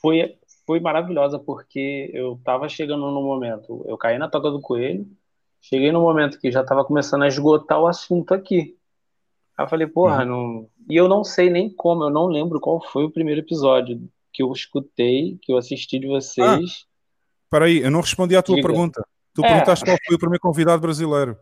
foi, 0.00 0.36
foi 0.66 0.80
maravilhosa, 0.80 1.38
porque 1.38 2.10
eu 2.12 2.34
estava 2.34 2.68
chegando 2.68 3.10
no 3.10 3.22
momento, 3.22 3.84
eu 3.86 3.96
caí 3.96 4.18
na 4.18 4.28
toca 4.28 4.50
do 4.50 4.60
coelho, 4.60 5.06
Cheguei 5.62 5.92
no 5.92 6.00
momento 6.00 6.40
que 6.40 6.50
já 6.50 6.62
estava 6.62 6.84
começando 6.84 7.22
a 7.22 7.28
esgotar 7.28 7.80
o 7.80 7.86
assunto 7.86 8.34
aqui. 8.34 8.76
Aí 9.56 9.64
eu 9.64 9.68
falei, 9.68 9.86
porra, 9.86 10.24
uhum. 10.24 10.28
não. 10.28 10.68
E 10.90 10.96
eu 10.96 11.08
não 11.08 11.22
sei 11.22 11.48
nem 11.48 11.72
como, 11.72 12.02
eu 12.02 12.10
não 12.10 12.26
lembro 12.26 12.60
qual 12.60 12.84
foi 12.84 13.04
o 13.04 13.10
primeiro 13.10 13.40
episódio. 13.40 14.02
que 14.32 14.42
eu 14.42 14.50
escutei, 14.50 15.38
que 15.40 15.52
eu 15.52 15.56
assisti 15.56 15.98
de 16.00 16.08
vocês. 16.08 16.86
Ah, 17.52 17.64
aí, 17.64 17.78
eu 17.78 17.90
não 17.90 18.00
respondi 18.00 18.34
à 18.34 18.42
tua 18.42 18.56
Diga. 18.56 18.66
pergunta. 18.66 19.06
Tu 19.34 19.44
é. 19.44 19.48
perguntaste 19.48 19.84
qual 19.84 19.96
foi 20.04 20.16
o 20.16 20.18
primeiro 20.18 20.40
convidado 20.40 20.82
brasileiro. 20.82 21.38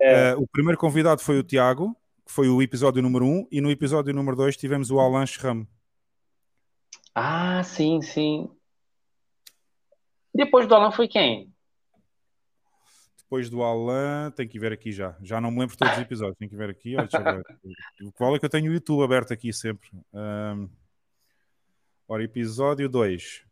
É. 0.00 0.34
Uh, 0.34 0.42
o 0.42 0.46
primeiro 0.46 0.78
convidado 0.78 1.22
foi 1.22 1.38
o 1.38 1.42
Tiago, 1.42 1.96
que 2.24 2.30
foi 2.30 2.48
o 2.48 2.62
episódio 2.62 3.02
número 3.02 3.24
1, 3.24 3.28
um, 3.28 3.48
e 3.50 3.60
no 3.60 3.70
episódio 3.70 4.14
número 4.14 4.36
2 4.36 4.56
tivemos 4.56 4.90
o 4.90 5.00
Alan 5.00 5.26
Schramm. 5.26 5.66
Ah, 7.14 7.62
sim, 7.64 8.02
sim. 8.02 8.50
Depois 10.34 10.68
do 10.68 10.74
Alan 10.74 10.92
foi 10.92 11.08
quem? 11.08 11.50
Depois 13.26 13.50
do 13.50 13.60
Alan, 13.64 14.30
tem 14.30 14.46
que 14.46 14.56
ver 14.56 14.72
aqui 14.72 14.92
já. 14.92 15.16
Já 15.20 15.40
não 15.40 15.50
me 15.50 15.58
lembro 15.58 15.76
todos 15.76 15.94
os 15.94 16.00
episódios, 16.00 16.38
tem 16.38 16.48
que 16.48 16.54
ver 16.54 16.70
aqui. 16.70 16.94
Olha. 16.96 17.42
O 18.02 18.12
qual 18.12 18.36
é 18.36 18.38
que 18.38 18.44
eu 18.44 18.48
tenho 18.48 18.70
o 18.70 18.74
YouTube 18.74 19.02
aberto 19.02 19.32
aqui 19.32 19.52
sempre. 19.52 19.90
Um... 20.14 20.68
Ora, 22.06 22.22
episódio 22.22 22.88
2. 22.88 23.44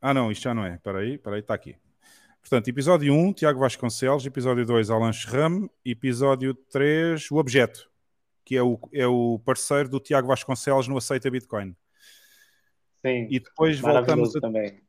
Ah, 0.00 0.14
não, 0.14 0.30
isto 0.30 0.42
já 0.42 0.54
não 0.54 0.64
é. 0.64 0.76
Espera 0.76 1.00
aí, 1.00 1.14
espera 1.14 1.34
aí, 1.34 1.40
está 1.40 1.52
aqui. 1.54 1.76
Portanto, 2.40 2.68
episódio 2.68 3.12
1, 3.12 3.32
Tiago 3.32 3.58
Vasconcelos. 3.58 4.24
Episódio 4.24 4.64
2, 4.64 4.88
Alan 4.88 5.12
Schramm. 5.12 5.66
Episódio 5.84 6.54
3, 6.54 7.28
o 7.32 7.38
Objeto, 7.38 7.90
que 8.44 8.56
é 8.56 8.62
o, 8.62 8.78
é 8.92 9.06
o 9.08 9.40
parceiro 9.44 9.88
do 9.88 9.98
Tiago 9.98 10.28
Vasconcelos 10.28 10.86
no 10.86 10.96
Aceita 10.96 11.28
Bitcoin. 11.28 11.74
Sim, 13.04 13.26
e 13.28 13.40
depois 13.40 13.80
voltamos 13.80 14.36
a... 14.36 14.40
também. 14.40 14.85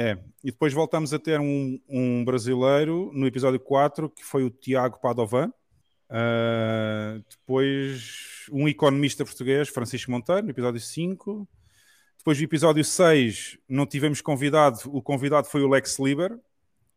É, 0.00 0.16
e 0.44 0.52
depois 0.52 0.72
voltamos 0.72 1.12
a 1.12 1.18
ter 1.18 1.40
um, 1.40 1.76
um 1.88 2.24
brasileiro 2.24 3.10
no 3.12 3.26
episódio 3.26 3.58
4, 3.58 4.08
que 4.08 4.22
foi 4.22 4.44
o 4.44 4.50
Tiago 4.50 5.00
Padovan. 5.00 5.52
Uh, 6.08 7.20
depois 7.28 8.46
um 8.52 8.68
economista 8.68 9.24
português, 9.24 9.68
Francisco 9.68 10.12
Monteiro, 10.12 10.44
no 10.44 10.50
episódio 10.50 10.80
5. 10.80 11.48
Depois 12.16 12.38
do 12.38 12.44
episódio 12.44 12.84
6 12.84 13.58
não 13.68 13.84
tivemos 13.84 14.20
convidado, 14.20 14.78
o 14.86 15.02
convidado 15.02 15.48
foi 15.48 15.64
o 15.64 15.68
Lex 15.68 15.98
Liber, 15.98 16.38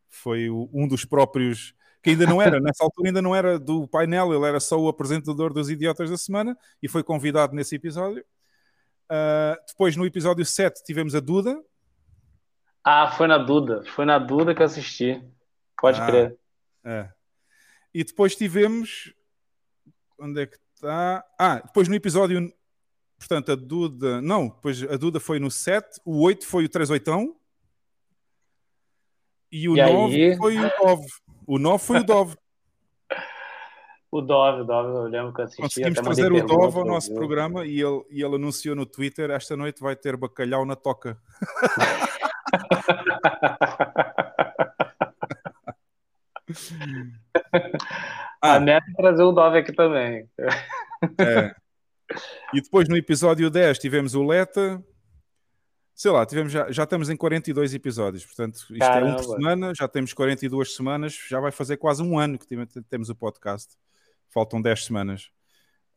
foi 0.08 0.52
o, 0.52 0.70
um 0.72 0.88
dos 0.88 1.04
próprios 1.04 1.74
que 2.04 2.12
ainda 2.12 2.28
não 2.28 2.40
era, 2.40 2.60
nessa 2.62 2.84
altura 2.84 3.10
ainda 3.10 3.22
não 3.22 3.36
era 3.36 3.58
do 3.58 3.88
painel, 3.88 4.32
ele 4.32 4.46
era 4.46 4.60
só 4.60 4.80
o 4.80 4.88
apresentador 4.88 5.52
dos 5.52 5.72
Idiotas 5.72 6.08
da 6.08 6.18
Semana 6.18 6.56
e 6.84 6.88
foi 6.88 7.02
convidado 7.02 7.56
nesse 7.56 7.74
episódio. 7.74 8.24
Uh, 9.10 9.58
depois, 9.68 9.96
no 9.96 10.06
episódio 10.06 10.46
7, 10.46 10.84
tivemos 10.84 11.16
a 11.16 11.20
Duda. 11.20 11.60
Ah, 12.84 13.12
foi 13.12 13.28
na 13.28 13.38
Duda, 13.38 13.84
foi 13.86 14.06
na 14.06 14.18
Duda 14.18 14.56
que 14.56 14.64
assisti, 14.64 15.24
pode 15.80 16.00
ah, 16.02 16.06
crer. 16.06 16.38
É. 16.84 17.10
E 17.94 18.04
depois 18.04 18.36
tivemos. 18.36 19.14
Onde 20.20 20.42
é 20.42 20.46
que 20.48 20.58
está? 20.74 21.24
Ah, 21.38 21.60
depois 21.60 21.88
no 21.88 21.96
episódio. 21.96 22.52
Portanto, 23.18 23.52
a 23.52 23.56
Duda. 23.56 24.22
Não, 24.22 24.48
depois 24.48 24.84
a 24.84 24.98
Duda 24.98 25.20
foi 25.20 25.40
no 25.40 25.52
7, 25.52 26.02
o 26.04 26.22
8 26.24 26.46
foi 26.46 26.66
o 26.66 26.70
38. 26.70 27.36
E 29.52 29.70
o 29.70 29.78
e 29.78 29.82
9 29.82 30.16
aí? 30.16 30.38
foi 30.38 30.58
o 30.58 30.72
Dove. 30.80 31.08
O 31.46 31.60
9 31.60 31.84
foi 31.84 32.00
o 32.00 32.04
Dove. 32.04 32.36
o 34.10 34.22
Dove, 34.22 34.62
o 34.62 34.64
Dove, 34.64 34.90
eu 34.90 35.04
lembro 35.04 35.34
que 35.34 35.42
assisti. 35.42 35.62
Conseguimos 35.62 36.00
trazer 36.00 36.32
o 36.32 36.46
Dove 36.46 36.80
ao 36.80 36.86
nosso 36.86 37.14
programa 37.14 37.66
e 37.66 37.80
ele, 37.80 38.04
e 38.10 38.24
ele 38.24 38.36
anunciou 38.36 38.76
no 38.76 38.86
Twitter: 38.86 39.30
esta 39.30 39.56
noite 39.56 39.82
vai 39.82 39.96
ter 39.96 40.18
bacalhau 40.18 40.66
na 40.66 40.76
toca. 40.76 41.22
ah. 48.42 48.56
A 48.56 48.60
meta 48.60 48.86
é 48.90 48.94
trazer 48.94 49.24
o 49.24 49.32
Dove 49.32 49.60
aqui 49.60 49.72
também. 49.74 50.30
É. 51.20 51.56
E 52.54 52.62
depois 52.62 52.90
no 52.90 52.98
episódio 52.98 53.50
10 53.50 53.80
tivemos 53.80 54.16
o 54.16 54.26
Leta, 54.26 54.84
sei 55.96 56.12
lá, 56.12 56.26
tivemos 56.26 56.52
já, 56.52 56.70
já 56.72 56.84
estamos 56.84 57.10
em 57.10 57.16
42 57.16 57.74
episódios, 57.74 58.26
portanto, 58.26 58.58
isto 58.58 58.80
Caramba. 58.80 59.08
é 59.08 59.12
um 59.12 59.16
por 59.16 59.24
semana, 59.24 59.74
já 59.76 59.88
temos 59.88 60.14
42 60.14 60.76
semanas, 60.76 61.18
já 61.30 61.40
vai 61.40 61.52
fazer 61.52 61.78
quase 61.78 62.04
um 62.04 62.20
ano 62.20 62.38
que 62.38 62.46
temos 62.90 63.10
o 63.10 63.16
podcast. 63.16 63.78
Faltam 64.30 64.62
10 64.62 64.86
semanas. 64.86 65.32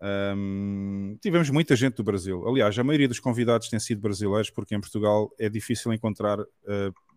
Um, 0.03 1.17
tivemos 1.21 1.49
muita 1.51 1.75
gente 1.77 1.95
do 1.95 2.05
Brasil. 2.05 2.47
Aliás, 2.47 2.79
a 2.79 2.85
maioria 2.85 3.09
dos 3.09 3.21
convidados 3.21 3.69
tem 3.69 3.79
sido 3.79 4.01
brasileiros, 4.01 4.51
porque 4.51 4.75
em 4.75 4.81
Portugal 4.81 5.31
é 5.39 5.49
difícil 5.49 5.93
encontrar 5.93 6.41
uh, 6.41 6.47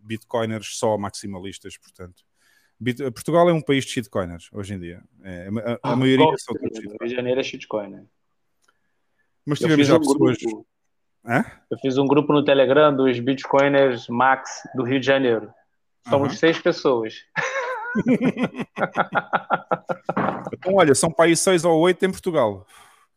bitcoiners 0.01 0.77
só 0.77 0.97
maximalistas, 0.97 1.77
portanto. 1.77 2.23
Bit 2.79 3.01
Portugal 3.11 3.49
é 3.49 3.53
um 3.53 3.61
país 3.61 3.85
de 3.85 3.91
shitcoiners 3.91 4.49
hoje 4.53 4.75
em 4.75 4.79
dia. 4.79 5.03
É, 5.23 5.49
a, 5.65 5.71
a, 5.71 5.93
ah, 5.93 5.95
maioria 5.95 6.25
são 6.37 6.55
todos 6.55 6.79
Rio 6.79 6.97
de 7.01 7.15
Janeiro 7.15 7.39
é 7.39 7.43
shitcoiner. 7.43 8.05
Mas 9.43 9.57
tivemos 9.57 9.87
já 9.87 9.95
um 9.95 9.99
pessoas. 9.99 10.37
Grupo 10.37 10.67
é? 11.27 11.43
Eu 11.69 11.77
fiz 11.79 11.97
um 11.97 12.07
grupo 12.07 12.31
no 12.31 12.43
Telegram 12.43 12.95
dos 12.95 13.19
Bitcoiners 13.19 14.07
Max 14.07 14.49
do 14.75 14.83
Rio 14.83 14.99
de 14.99 15.05
Janeiro. 15.05 15.51
Somos 16.07 16.29
uhum. 16.29 16.37
seis 16.37 16.57
pessoas. 16.57 17.15
Então, 20.53 20.75
olha, 20.75 20.93
são 20.95 21.11
países 21.11 21.43
seis 21.43 21.65
ou 21.65 21.79
oito 21.79 22.05
em 22.05 22.11
Portugal. 22.11 22.65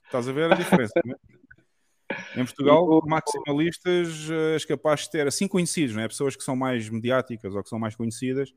Estás 0.05 0.28
a 0.28 0.32
ver 0.32 0.52
a 0.52 0.55
diferença, 0.56 1.01
né? 1.05 1.14
Em 2.36 2.44
Portugal, 2.44 3.01
maximalistas 3.06 4.28
eh, 4.30 4.55
és 4.55 4.64
capaz 4.64 5.02
de 5.02 5.10
ter 5.10 5.28
assim 5.28 5.47
conhecidos, 5.47 5.94
né? 5.94 6.09
pessoas 6.09 6.34
que 6.34 6.42
são 6.42 6.56
mais 6.56 6.88
mediáticas 6.88 7.55
ou 7.55 7.62
que 7.62 7.68
são 7.68 7.78
mais 7.78 7.94
conhecidas, 7.94 8.52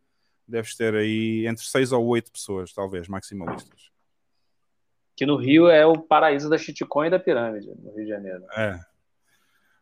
deves 0.48 0.76
ter 0.76 0.96
aí 0.96 1.46
entre 1.46 1.64
seis 1.64 1.92
ou 1.92 2.04
oito 2.08 2.32
pessoas, 2.32 2.74
talvez, 2.74 3.08
maximalistas. 3.08 3.92
Que 5.16 5.28
no 5.28 5.36
Rio 5.36 5.68
é 5.68 5.86
o 5.86 6.00
paraíso 6.00 6.50
da 6.50 6.58
shitcoin 6.58 7.08
e 7.08 7.12
da 7.12 7.20
pirâmide, 7.20 7.68
no 7.68 7.92
Rio 7.94 8.06
de 8.06 8.10
Janeiro. 8.10 8.44
É, 8.58 8.80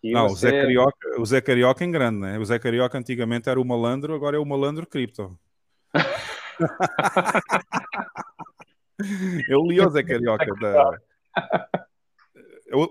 e 0.04 0.12
não, 0.12 0.30
você... 0.30 0.48
o, 0.48 0.50
Zé 0.50 0.62
Carioca, 0.62 1.22
o 1.22 1.26
Zé 1.26 1.42
Carioca 1.42 1.86
em 1.86 1.92
grande, 1.92 2.20
né? 2.20 2.40
O 2.40 2.46
Zé 2.46 2.58
Carioca 2.58 2.98
antigamente 2.98 3.50
era 3.50 3.62
o 3.62 3.66
malandro, 3.66 4.16
agora 4.16 4.36
é 4.36 4.40
o 4.40 4.46
malandro 4.46 4.88
cripto. 4.88 5.38
Eu 9.50 9.66
li 9.66 9.80
o 9.82 9.90
Zé 9.90 10.04
Carioca. 10.04 10.54
Da... 10.56 11.00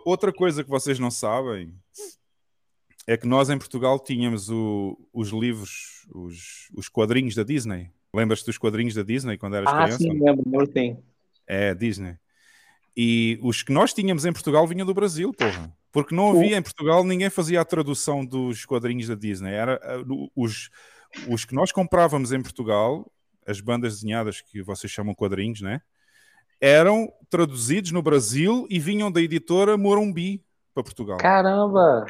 Outra 0.04 0.32
coisa 0.32 0.62
que 0.64 0.70
vocês 0.70 0.98
não 0.98 1.10
sabem 1.10 1.74
é 3.06 3.16
que 3.16 3.26
nós 3.26 3.48
em 3.50 3.58
Portugal 3.58 3.98
tínhamos 3.98 4.50
o, 4.50 4.98
os 5.12 5.30
livros, 5.30 6.06
os, 6.14 6.68
os 6.76 6.88
quadrinhos 6.88 7.34
da 7.34 7.42
Disney. 7.42 7.90
Lembras-te 8.12 8.46
dos 8.46 8.58
quadrinhos 8.58 8.94
da 8.94 9.02
Disney 9.02 9.38
quando 9.38 9.56
eras 9.56 9.72
ah, 9.72 9.84
criança? 9.84 9.98
Sim, 9.98 10.20
lembro, 10.22 10.72
sim. 10.72 10.98
É, 11.46 11.74
Disney. 11.74 12.16
E 12.96 13.38
os 13.42 13.62
que 13.62 13.72
nós 13.72 13.94
tínhamos 13.94 14.24
em 14.24 14.32
Portugal 14.32 14.66
vinham 14.66 14.86
do 14.86 14.92
Brasil, 14.94 15.32
porra. 15.32 15.72
Porque 15.92 16.14
não 16.14 16.30
havia 16.30 16.56
em 16.56 16.62
Portugal, 16.62 17.02
ninguém 17.02 17.30
fazia 17.30 17.60
a 17.60 17.64
tradução 17.64 18.24
dos 18.24 18.64
quadrinhos 18.64 19.08
da 19.08 19.14
Disney. 19.14 19.52
Era 19.52 19.80
eh, 19.82 20.04
os, 20.36 20.70
os 21.28 21.44
que 21.44 21.54
nós 21.54 21.72
comprávamos 21.72 22.32
em 22.32 22.42
Portugal, 22.42 23.10
as 23.46 23.60
bandas 23.60 23.94
desenhadas 23.94 24.40
que 24.40 24.62
vocês 24.62 24.90
chamam 24.90 25.14
quadrinhos, 25.14 25.60
né? 25.60 25.80
Eram 26.60 27.12
traduzidos 27.28 27.90
no 27.90 28.02
Brasil 28.02 28.66
e 28.68 28.78
vinham 28.78 29.10
da 29.10 29.20
editora 29.20 29.76
Morumbi 29.76 30.44
para 30.74 30.82
Portugal. 30.82 31.18
Caramba! 31.18 32.06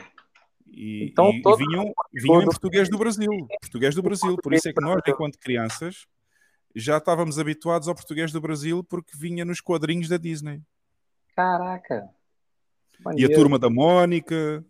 E, 0.67 1.09
então, 1.11 1.31
e, 1.31 1.43
todo... 1.43 1.61
e 1.61 1.67
vinham, 1.67 1.93
vinham 2.13 2.43
em 2.43 2.45
português 2.45 2.89
do 2.89 2.99
Brasil. 2.99 3.31
Português 3.61 3.95
do 3.95 4.03
Brasil. 4.03 4.37
Por 4.37 4.53
isso 4.53 4.69
é 4.69 4.73
que 4.73 4.81
nós, 4.81 5.01
enquanto 5.07 5.39
crianças, 5.39 6.07
já 6.75 6.99
estávamos 6.99 7.39
habituados 7.39 7.89
ao 7.89 7.95
português 7.95 8.33
do 8.33 8.41
Brasil 8.41 8.83
porque 8.85 9.17
vinha 9.17 9.45
nos 9.45 9.61
quadrinhos 9.61 10.09
da 10.09 10.17
Disney. 10.17 10.63
Caraca! 11.35 12.09
Maneiro. 13.05 13.31
E 13.31 13.33
a 13.33 13.37
turma 13.37 13.59
da 13.59 13.71
Mónica, 13.71 14.65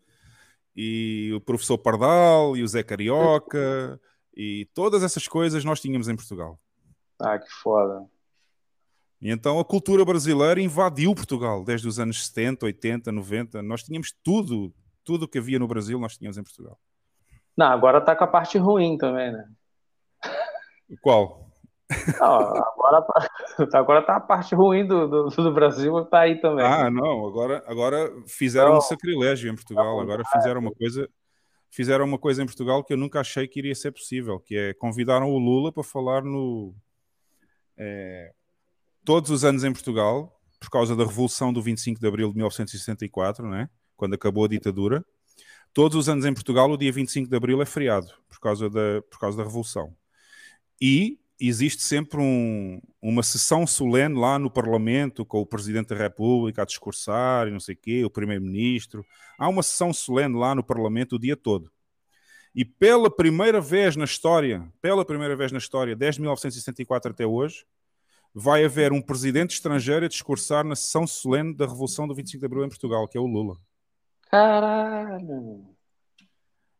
e 0.74 1.32
o 1.34 1.40
professor 1.40 1.78
Pardal, 1.78 2.56
e 2.56 2.62
o 2.62 2.68
Zé 2.68 2.82
Carioca, 2.82 4.00
e 4.34 4.68
todas 4.74 5.02
essas 5.02 5.26
coisas 5.26 5.64
nós 5.64 5.80
tínhamos 5.80 6.08
em 6.08 6.16
Portugal. 6.16 6.58
Ah, 7.20 7.38
que 7.38 7.50
foda. 7.50 8.06
E 9.20 9.30
então 9.30 9.60
a 9.60 9.64
cultura 9.64 10.04
brasileira 10.04 10.60
invadiu 10.60 11.14
Portugal 11.14 11.62
desde 11.62 11.86
os 11.86 11.98
anos 11.98 12.26
70, 12.26 12.64
80, 12.66 13.12
90. 13.12 13.62
Nós 13.62 13.82
tínhamos 13.82 14.12
tudo, 14.24 14.72
tudo 15.04 15.28
que 15.28 15.38
havia 15.38 15.58
no 15.58 15.68
Brasil, 15.68 15.98
nós 15.98 16.16
tínhamos 16.16 16.38
em 16.38 16.42
Portugal. 16.42 16.78
Não, 17.56 17.66
agora 17.66 18.00
tá 18.00 18.16
com 18.16 18.24
a 18.24 18.28
parte 18.28 18.56
ruim 18.56 18.96
também, 18.96 19.32
né? 19.32 19.44
Qual? 21.02 21.50
Não, 22.18 22.34
agora, 22.34 23.02
tá, 23.02 23.30
agora 23.78 24.02
tá 24.02 24.16
a 24.16 24.20
parte 24.20 24.54
ruim 24.54 24.86
do, 24.86 25.08
do, 25.08 25.28
do, 25.28 25.52
Brasil, 25.52 26.04
tá 26.06 26.20
aí 26.20 26.40
também. 26.40 26.64
Ah, 26.64 26.90
não, 26.90 27.26
agora, 27.26 27.62
agora 27.66 28.10
fizeram 28.26 28.70
não, 28.70 28.78
um 28.78 28.80
sacrilégio 28.80 29.50
em 29.50 29.54
Portugal, 29.54 30.00
agora 30.00 30.22
fizeram 30.32 30.60
uma 30.60 30.72
coisa 30.72 31.08
fizeram 31.70 32.04
uma 32.04 32.18
coisa 32.18 32.42
em 32.42 32.46
Portugal 32.46 32.84
que 32.84 32.92
eu 32.92 32.96
nunca 32.96 33.20
achei 33.20 33.46
que 33.46 33.58
iria 33.60 33.74
ser 33.74 33.92
possível, 33.92 34.40
que 34.40 34.56
é 34.56 34.74
convidaram 34.74 35.30
o 35.30 35.38
Lula 35.38 35.72
para 35.72 35.82
falar 35.82 36.22
no 36.22 36.74
é, 37.76 38.32
todos 39.04 39.30
os 39.30 39.44
anos 39.44 39.64
em 39.64 39.72
Portugal, 39.72 40.38
por 40.58 40.68
causa 40.68 40.94
da 40.94 41.04
Revolução 41.04 41.52
do 41.52 41.62
25 41.62 42.00
de 42.00 42.06
Abril 42.06 42.28
de 42.28 42.36
1964, 42.36 43.48
né? 43.48 43.70
quando 43.96 44.14
acabou 44.14 44.44
a 44.44 44.48
ditadura, 44.48 45.04
todos 45.72 45.96
os 45.96 46.08
anos 46.08 46.24
em 46.24 46.34
Portugal 46.34 46.70
o 46.70 46.76
dia 46.76 46.92
25 46.92 47.28
de 47.28 47.36
Abril 47.36 47.62
é 47.62 47.66
feriado, 47.66 48.12
por 48.28 48.40
causa 48.40 48.68
da, 48.68 49.02
por 49.10 49.18
causa 49.18 49.38
da 49.38 49.44
Revolução. 49.44 49.94
E 50.80 51.18
existe 51.40 51.82
sempre 51.82 52.20
um, 52.20 52.80
uma 53.00 53.22
sessão 53.22 53.66
solene 53.66 54.18
lá 54.18 54.38
no 54.38 54.50
Parlamento 54.50 55.24
com 55.24 55.40
o 55.40 55.46
Presidente 55.46 55.88
da 55.88 55.96
República 55.96 56.62
a 56.62 56.66
discursar 56.66 57.48
e 57.48 57.50
não 57.50 57.60
sei 57.60 57.74
o 57.74 57.78
quê, 57.78 58.04
o 58.04 58.10
Primeiro-Ministro. 58.10 59.04
Há 59.38 59.48
uma 59.48 59.62
sessão 59.62 59.92
solene 59.92 60.36
lá 60.36 60.54
no 60.54 60.62
Parlamento 60.62 61.16
o 61.16 61.18
dia 61.18 61.36
todo. 61.36 61.70
E 62.54 62.64
pela 62.64 63.10
primeira 63.10 63.60
vez 63.60 63.96
na 63.96 64.04
história, 64.04 64.68
pela 64.82 65.04
primeira 65.04 65.36
vez 65.36 65.52
na 65.52 65.58
história, 65.58 65.96
desde 65.96 66.20
1964 66.20 67.12
até 67.12 67.24
hoje, 67.24 67.64
vai 68.34 68.64
haver 68.64 68.92
um 68.92 69.00
presidente 69.00 69.54
estrangeiro 69.54 70.04
a 70.04 70.08
discursar 70.08 70.64
na 70.64 70.76
sessão 70.76 71.06
solene 71.06 71.54
da 71.54 71.66
Revolução 71.66 72.06
do 72.06 72.14
25 72.14 72.40
de 72.40 72.46
Abril 72.46 72.64
em 72.64 72.68
Portugal, 72.68 73.06
que 73.08 73.16
é 73.16 73.20
o 73.20 73.26
Lula. 73.26 73.56
Caralho! 74.30 75.69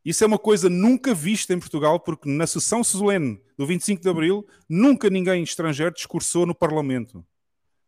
Isso 0.05 0.25
é 0.25 0.27
uma 0.27 0.39
coisa 0.39 0.71
nunca 0.71 1.15
vista 1.15 1.53
em 1.53 1.59
Portugal, 1.59 2.01
porque 2.01 2.29
na 2.29 2.47
sessão 2.47 2.83
solene 2.83 3.41
do 3.57 3.67
25 3.67 4.03
de 4.03 4.09
Abril, 4.09 4.47
nunca 4.69 5.11
ninguém 5.11 5.43
estrangeiro 5.43 5.95
discursou 5.95 6.47
no 6.47 6.55
Parlamento. 6.55 7.25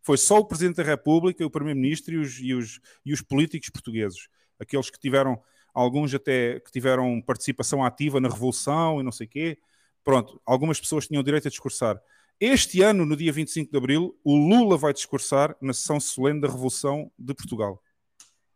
Foi 0.02 0.18
só 0.18 0.38
o 0.38 0.44
Presidente 0.44 0.76
da 0.76 0.82
República, 0.82 1.46
o 1.46 1.50
Primeiro-Ministro 1.50 2.14
e 2.14 2.18
os, 2.18 2.38
e, 2.38 2.54
os, 2.54 2.80
e 3.06 3.12
os 3.12 3.22
políticos 3.22 3.70
portugueses. 3.70 4.28
Aqueles 4.58 4.90
que 4.90 4.98
tiveram, 4.98 5.40
alguns 5.72 6.12
até 6.12 6.60
que 6.60 6.70
tiveram 6.70 7.22
participação 7.22 7.84
ativa 7.84 8.20
na 8.20 8.28
Revolução 8.28 9.00
e 9.00 9.02
não 9.02 9.12
sei 9.12 9.26
o 9.26 9.30
quê. 9.30 9.58
Pronto, 10.04 10.40
algumas 10.44 10.80
pessoas 10.80 11.06
tinham 11.06 11.22
direito 11.22 11.46
a 11.46 11.50
discursar. 11.50 12.02
Este 12.38 12.82
ano, 12.82 13.06
no 13.06 13.16
dia 13.16 13.32
25 13.32 13.70
de 13.70 13.78
Abril, 13.78 14.18
o 14.24 14.36
Lula 14.36 14.76
vai 14.76 14.92
discursar 14.92 15.56
na 15.60 15.72
sessão 15.72 16.00
solene 16.00 16.40
da 16.40 16.48
Revolução 16.48 17.10
de 17.16 17.32
Portugal. 17.32 17.80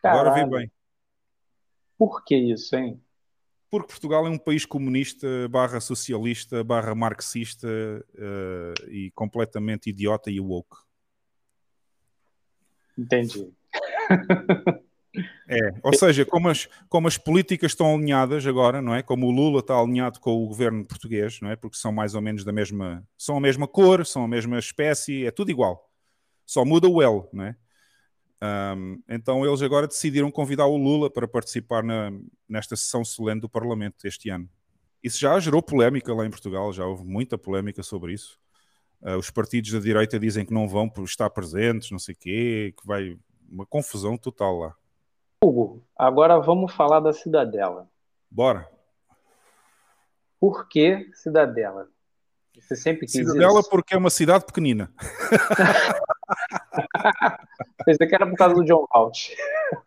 Caralho. 0.03 0.21
Agora 0.21 0.45
vê 0.45 0.59
bem. 0.59 0.73
Por 1.97 2.25
que 2.25 2.37
isso, 2.37 2.75
hein? 2.77 3.01
Porque 3.71 3.89
Portugal 3.89 4.27
é 4.27 4.31
um 4.31 4.39
país 4.39 4.65
comunista, 4.65 5.27
barra 5.49 5.81
socialista, 5.81 6.63
barra 6.63 6.95
marxista 6.95 7.69
uh, 7.69 8.91
e 8.91 9.11
completamente 9.11 9.91
idiota 9.91 10.31
e 10.31 10.41
woke. 10.41 10.77
Entendi. 12.97 13.53
É, 15.49 15.73
ou 15.83 15.95
seja, 15.95 16.27
como 16.27 16.49
as, 16.49 16.69
como 16.89 17.09
as 17.09 17.17
políticas 17.17 17.73
estão 17.73 17.95
alinhadas 17.95 18.47
agora, 18.47 18.83
não 18.83 18.95
é? 18.95 19.03
Como 19.03 19.27
o 19.27 19.31
Lula 19.31 19.61
está 19.61 19.79
alinhado 19.79 20.21
com 20.21 20.45
o 20.45 20.47
governo 20.47 20.85
português, 20.85 21.41
não 21.41 21.51
é? 21.51 21.57
Porque 21.57 21.77
são 21.77 21.91
mais 21.91 22.15
ou 22.15 22.21
menos 22.21 22.45
da 22.45 22.53
mesma, 22.53 23.07
são 23.17 23.37
a 23.37 23.41
mesma 23.41 23.67
cor, 23.67 24.05
são 24.05 24.25
a 24.25 24.29
mesma 24.29 24.59
espécie, 24.59 25.25
é 25.25 25.31
tudo 25.31 25.51
igual. 25.51 25.91
Só 26.45 26.65
muda 26.65 26.89
o 26.89 27.01
L, 27.01 27.29
não 27.33 27.45
é? 27.45 27.57
Um, 28.43 29.03
então 29.09 29.47
eles 29.47 29.63
agora 29.63 29.87
decidiram 29.87 30.31
convidar 30.31 30.67
o 30.67 30.77
Lula 30.77 31.11
para 31.11 31.27
participar 31.27 31.83
na, 31.83 32.13
nesta 32.49 32.77
sessão 32.77 33.05
solene 33.05 33.41
do 33.41 33.49
Parlamento 33.49 34.07
este 34.07 34.29
ano. 34.29 34.49
Isso 35.03 35.19
já 35.19 35.39
gerou 35.39 35.63
polémica 35.63 36.13
lá 36.15 36.27
em 36.27 36.31
Portugal, 36.31 36.73
já 36.73 36.85
houve 36.85 37.05
muita 37.05 37.39
polémica 37.39 37.83
sobre 37.83 38.13
isso. 38.13 38.39
Uh, 39.01 39.17
os 39.17 39.31
partidos 39.31 39.73
da 39.73 39.79
direita 39.79 40.19
dizem 40.19 40.45
que 40.45 40.53
não 40.53 40.69
vão 40.69 40.89
por 40.89 41.05
estar 41.05 41.31
presentes, 41.31 41.91
não 41.91 41.99
sei 41.99 42.15
o 42.15 42.19
quê, 42.19 42.75
que 42.79 42.87
vai 42.87 43.17
uma 43.49 43.65
confusão 43.65 44.17
total 44.17 44.59
lá. 44.59 44.75
Hugo, 45.43 45.87
agora 45.97 46.39
vamos 46.41 46.73
falar 46.73 47.01
da 47.01 47.13
Cidadela. 47.13 47.89
Bora. 48.31 48.69
Por 50.41 50.69
que 50.69 51.09
Cidadela? 51.15 51.89
Você 52.55 52.75
sempre 52.75 53.07
quis 53.07 53.13
Cidadela 53.13 53.61
isso. 53.61 53.71
porque 53.71 53.95
é 53.95 53.99
uma 53.99 54.11
cidade 54.11 54.45
pequenina. 54.45 54.93
Pensei 57.87 58.09
que 58.09 58.15
era 58.17 58.27
por 58.27 58.37
causa 58.37 58.57
do 58.57 58.65
John 58.65 58.85
Holt. 58.93 59.31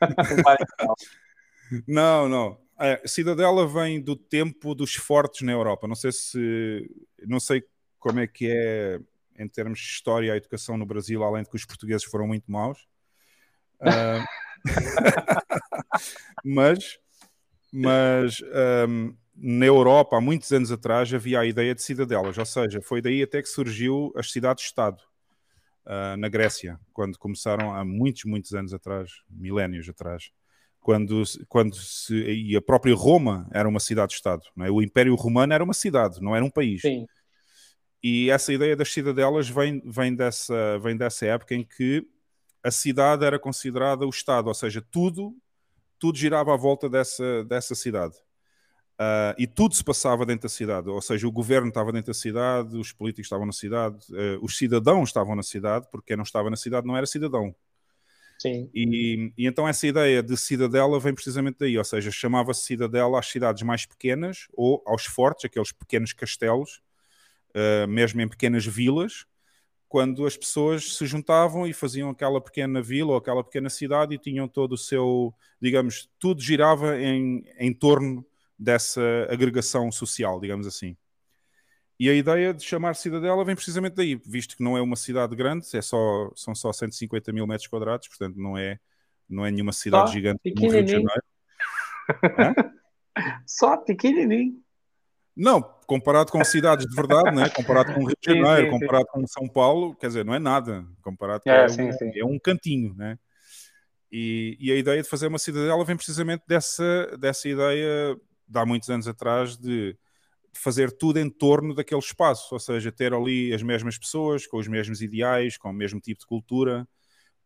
não, 1.85 2.29
não. 2.29 2.57
É, 2.79 3.01
Cidadela 3.05 3.67
vem 3.67 4.01
do 4.01 4.15
tempo 4.15 4.73
dos 4.73 4.95
fortes 4.95 5.41
na 5.41 5.51
Europa. 5.51 5.85
Não 5.85 5.95
sei 5.95 6.13
se. 6.13 6.89
Não 7.27 7.41
sei 7.41 7.61
como 7.99 8.21
é 8.21 8.27
que 8.27 8.49
é 8.49 9.01
em 9.37 9.47
termos 9.49 9.79
de 9.79 9.85
história 9.85 10.31
a 10.31 10.37
educação 10.37 10.77
no 10.77 10.85
Brasil, 10.85 11.21
além 11.23 11.43
de 11.43 11.49
que 11.49 11.57
os 11.57 11.65
portugueses 11.65 12.05
foram 12.05 12.25
muito 12.25 12.49
maus. 12.49 12.87
Uh, 13.81 14.23
mas 16.43 16.99
mas 17.71 18.41
um, 18.87 19.15
na 19.35 19.65
Europa, 19.65 20.17
há 20.17 20.21
muitos 20.21 20.51
anos 20.51 20.71
atrás, 20.71 21.13
havia 21.13 21.39
a 21.39 21.45
ideia 21.45 21.75
de 21.75 21.83
cidadelas, 21.83 22.37
ou 22.37 22.45
seja, 22.45 22.81
foi 22.81 23.01
daí 23.01 23.21
até 23.21 23.41
que 23.41 23.47
surgiu 23.47 24.11
as 24.15 24.31
cidades-estado 24.31 25.01
uh, 25.89 26.15
na 26.15 26.29
Grécia, 26.29 26.79
quando 26.93 27.17
começaram 27.17 27.73
há 27.73 27.83
muitos, 27.83 28.23
muitos 28.25 28.53
anos 28.53 28.73
atrás, 28.73 29.11
milénios 29.29 29.89
atrás, 29.89 30.29
quando, 30.79 31.23
quando 31.47 31.75
se, 31.75 32.13
e 32.13 32.55
a 32.55 32.61
própria 32.61 32.95
Roma 32.95 33.49
era 33.51 33.67
uma 33.67 33.79
cidade-estado, 33.79 34.43
é? 34.61 34.69
o 34.69 34.81
Império 34.81 35.15
Romano 35.15 35.53
era 35.53 35.63
uma 35.63 35.73
cidade, 35.73 36.21
não 36.21 36.35
era 36.35 36.45
um 36.45 36.49
país. 36.49 36.81
Sim. 36.81 37.05
E 38.01 38.29
essa 38.29 38.53
ideia 38.53 38.77
das 38.77 38.93
cidadelas 38.93 39.49
vem, 39.49 39.81
vem, 39.83 40.15
dessa, 40.15 40.79
vem 40.79 40.95
dessa 40.95 41.25
época 41.25 41.53
em 41.53 41.65
que 41.65 42.07
a 42.63 42.71
cidade 42.71 43.25
era 43.25 43.37
considerada 43.37 44.05
o 44.05 44.09
Estado, 44.09 44.47
ou 44.47 44.53
seja, 44.53 44.81
tudo, 44.89 45.35
tudo 45.97 46.17
girava 46.17 46.53
à 46.53 46.57
volta 46.57 46.89
dessa, 46.89 47.43
dessa 47.43 47.75
cidade. 47.75 48.15
Uh, 48.99 49.31
e 49.37 49.47
tudo 49.47 49.73
se 49.73 49.83
passava 49.83 50.25
dentro 50.25 50.41
da 50.41 50.49
cidade, 50.49 50.89
ou 50.89 51.01
seja, 51.01 51.25
o 51.25 51.31
governo 51.31 51.69
estava 51.69 51.89
dentro 51.89 52.07
da 52.07 52.13
cidade, 52.13 52.75
os 52.75 52.91
políticos 52.91 53.27
estavam 53.27 53.45
na 53.45 53.53
cidade, 53.53 53.95
uh, 54.09 54.43
os 54.43 54.57
cidadãos 54.57 55.07
estavam 55.07 55.37
na 55.37 55.43
cidade, 55.43 55.87
porque 55.89 56.07
quem 56.07 56.17
não 56.17 56.23
estava 56.23 56.49
na 56.49 56.57
cidade 56.57 56.85
não 56.85 56.97
era 56.97 57.05
cidadão. 57.05 57.55
Sim. 58.37 58.69
E, 58.73 59.31
e 59.37 59.47
então 59.47 59.65
essa 59.65 59.87
ideia 59.87 60.21
de 60.21 60.35
cidadela 60.35 60.99
vem 60.99 61.13
precisamente 61.13 61.59
daí, 61.59 61.77
ou 61.77 61.83
seja, 61.85 62.11
chamava-se 62.11 62.65
cidadela 62.65 63.17
às 63.17 63.27
cidades 63.27 63.63
mais 63.63 63.85
pequenas 63.85 64.49
ou 64.51 64.83
aos 64.85 65.05
fortes, 65.05 65.45
aqueles 65.45 65.71
pequenos 65.71 66.11
castelos, 66.11 66.81
uh, 67.55 67.87
mesmo 67.87 68.19
em 68.19 68.27
pequenas 68.27 68.65
vilas, 68.65 69.25
quando 69.87 70.25
as 70.25 70.35
pessoas 70.35 70.97
se 70.97 71.05
juntavam 71.05 71.65
e 71.65 71.71
faziam 71.71 72.09
aquela 72.09 72.41
pequena 72.41 72.81
vila 72.81 73.11
ou 73.11 73.17
aquela 73.17 73.45
pequena 73.45 73.69
cidade 73.69 74.13
e 74.13 74.19
tinham 74.19 74.45
todo 74.45 74.73
o 74.73 74.77
seu, 74.77 75.33
digamos, 75.61 76.09
tudo 76.19 76.41
girava 76.41 77.01
em, 77.01 77.45
em 77.57 77.73
torno 77.73 78.25
dessa 78.59 79.01
agregação 79.29 79.91
social, 79.91 80.39
digamos 80.39 80.67
assim. 80.67 80.97
E 81.99 82.09
a 82.09 82.13
ideia 82.13 82.53
de 82.53 82.63
chamar 82.63 82.95
Cidadela 82.95 83.43
vem 83.43 83.55
precisamente 83.55 83.93
daí, 83.93 84.15
visto 84.25 84.55
que 84.55 84.63
não 84.63 84.77
é 84.77 84.81
uma 84.81 84.95
cidade 84.95 85.35
grande, 85.35 85.65
é 85.73 85.81
só, 85.81 86.31
são 86.35 86.55
só 86.55 86.71
150 86.71 87.31
mil 87.33 87.45
metros 87.47 87.67
quadrados, 87.67 88.07
portanto 88.07 88.37
não 88.37 88.57
é, 88.57 88.79
não 89.27 89.45
é 89.45 89.51
nenhuma 89.51 89.73
cidade 89.73 90.07
só 90.07 90.13
gigante 90.13 90.53
como 90.53 90.69
o 90.69 90.71
Rio 90.71 90.83
de 90.83 90.91
Janeiro. 90.91 91.23
Só 93.45 93.75
pequenininho. 93.75 94.61
Não, 95.35 95.61
comparado 95.85 96.31
com 96.31 96.43
cidades 96.43 96.85
de 96.85 96.95
verdade, 96.95 97.35
né? 97.35 97.49
comparado 97.49 97.93
com 97.93 98.01
o 98.01 98.07
Rio 98.07 98.15
de 98.19 98.33
Janeiro, 98.33 98.57
sim, 98.57 98.63
sim, 98.63 98.79
comparado 98.79 99.05
sim. 99.05 99.11
com 99.11 99.27
São 99.27 99.47
Paulo, 99.47 99.95
quer 99.95 100.07
dizer, 100.07 100.25
não 100.25 100.33
é 100.33 100.39
nada. 100.39 100.85
Comparado 101.01 101.43
com 101.43 101.49
é, 101.49 101.65
é, 101.65 101.67
um, 101.67 102.11
é 102.15 102.25
um 102.25 102.39
cantinho, 102.39 102.93
né? 102.95 103.19
E, 104.11 104.57
e, 104.59 104.71
a 104.71 104.75
ideia 104.75 105.03
de 105.03 105.07
fazer 105.07 105.27
uma 105.27 105.37
cidadela 105.37 105.85
vem 105.85 105.95
precisamente 105.95 106.43
dessa, 106.47 107.15
dessa 107.17 107.47
ideia 107.47 108.17
de 108.49 108.59
há 108.59 108.65
muitos 108.65 108.89
anos 108.89 109.07
atrás 109.07 109.55
de 109.55 109.95
fazer 110.53 110.91
tudo 110.91 111.19
em 111.19 111.29
torno 111.29 111.73
daquele 111.73 112.01
espaço, 112.01 112.53
ou 112.53 112.59
seja, 112.59 112.91
ter 112.91 113.13
ali 113.13 113.53
as 113.53 113.61
mesmas 113.61 113.97
pessoas, 113.97 114.47
com 114.47 114.57
os 114.57 114.67
mesmos 114.67 115.01
ideais, 115.01 115.57
com 115.57 115.69
o 115.69 115.73
mesmo 115.73 115.99
tipo 115.99 116.19
de 116.19 116.25
cultura, 116.25 116.87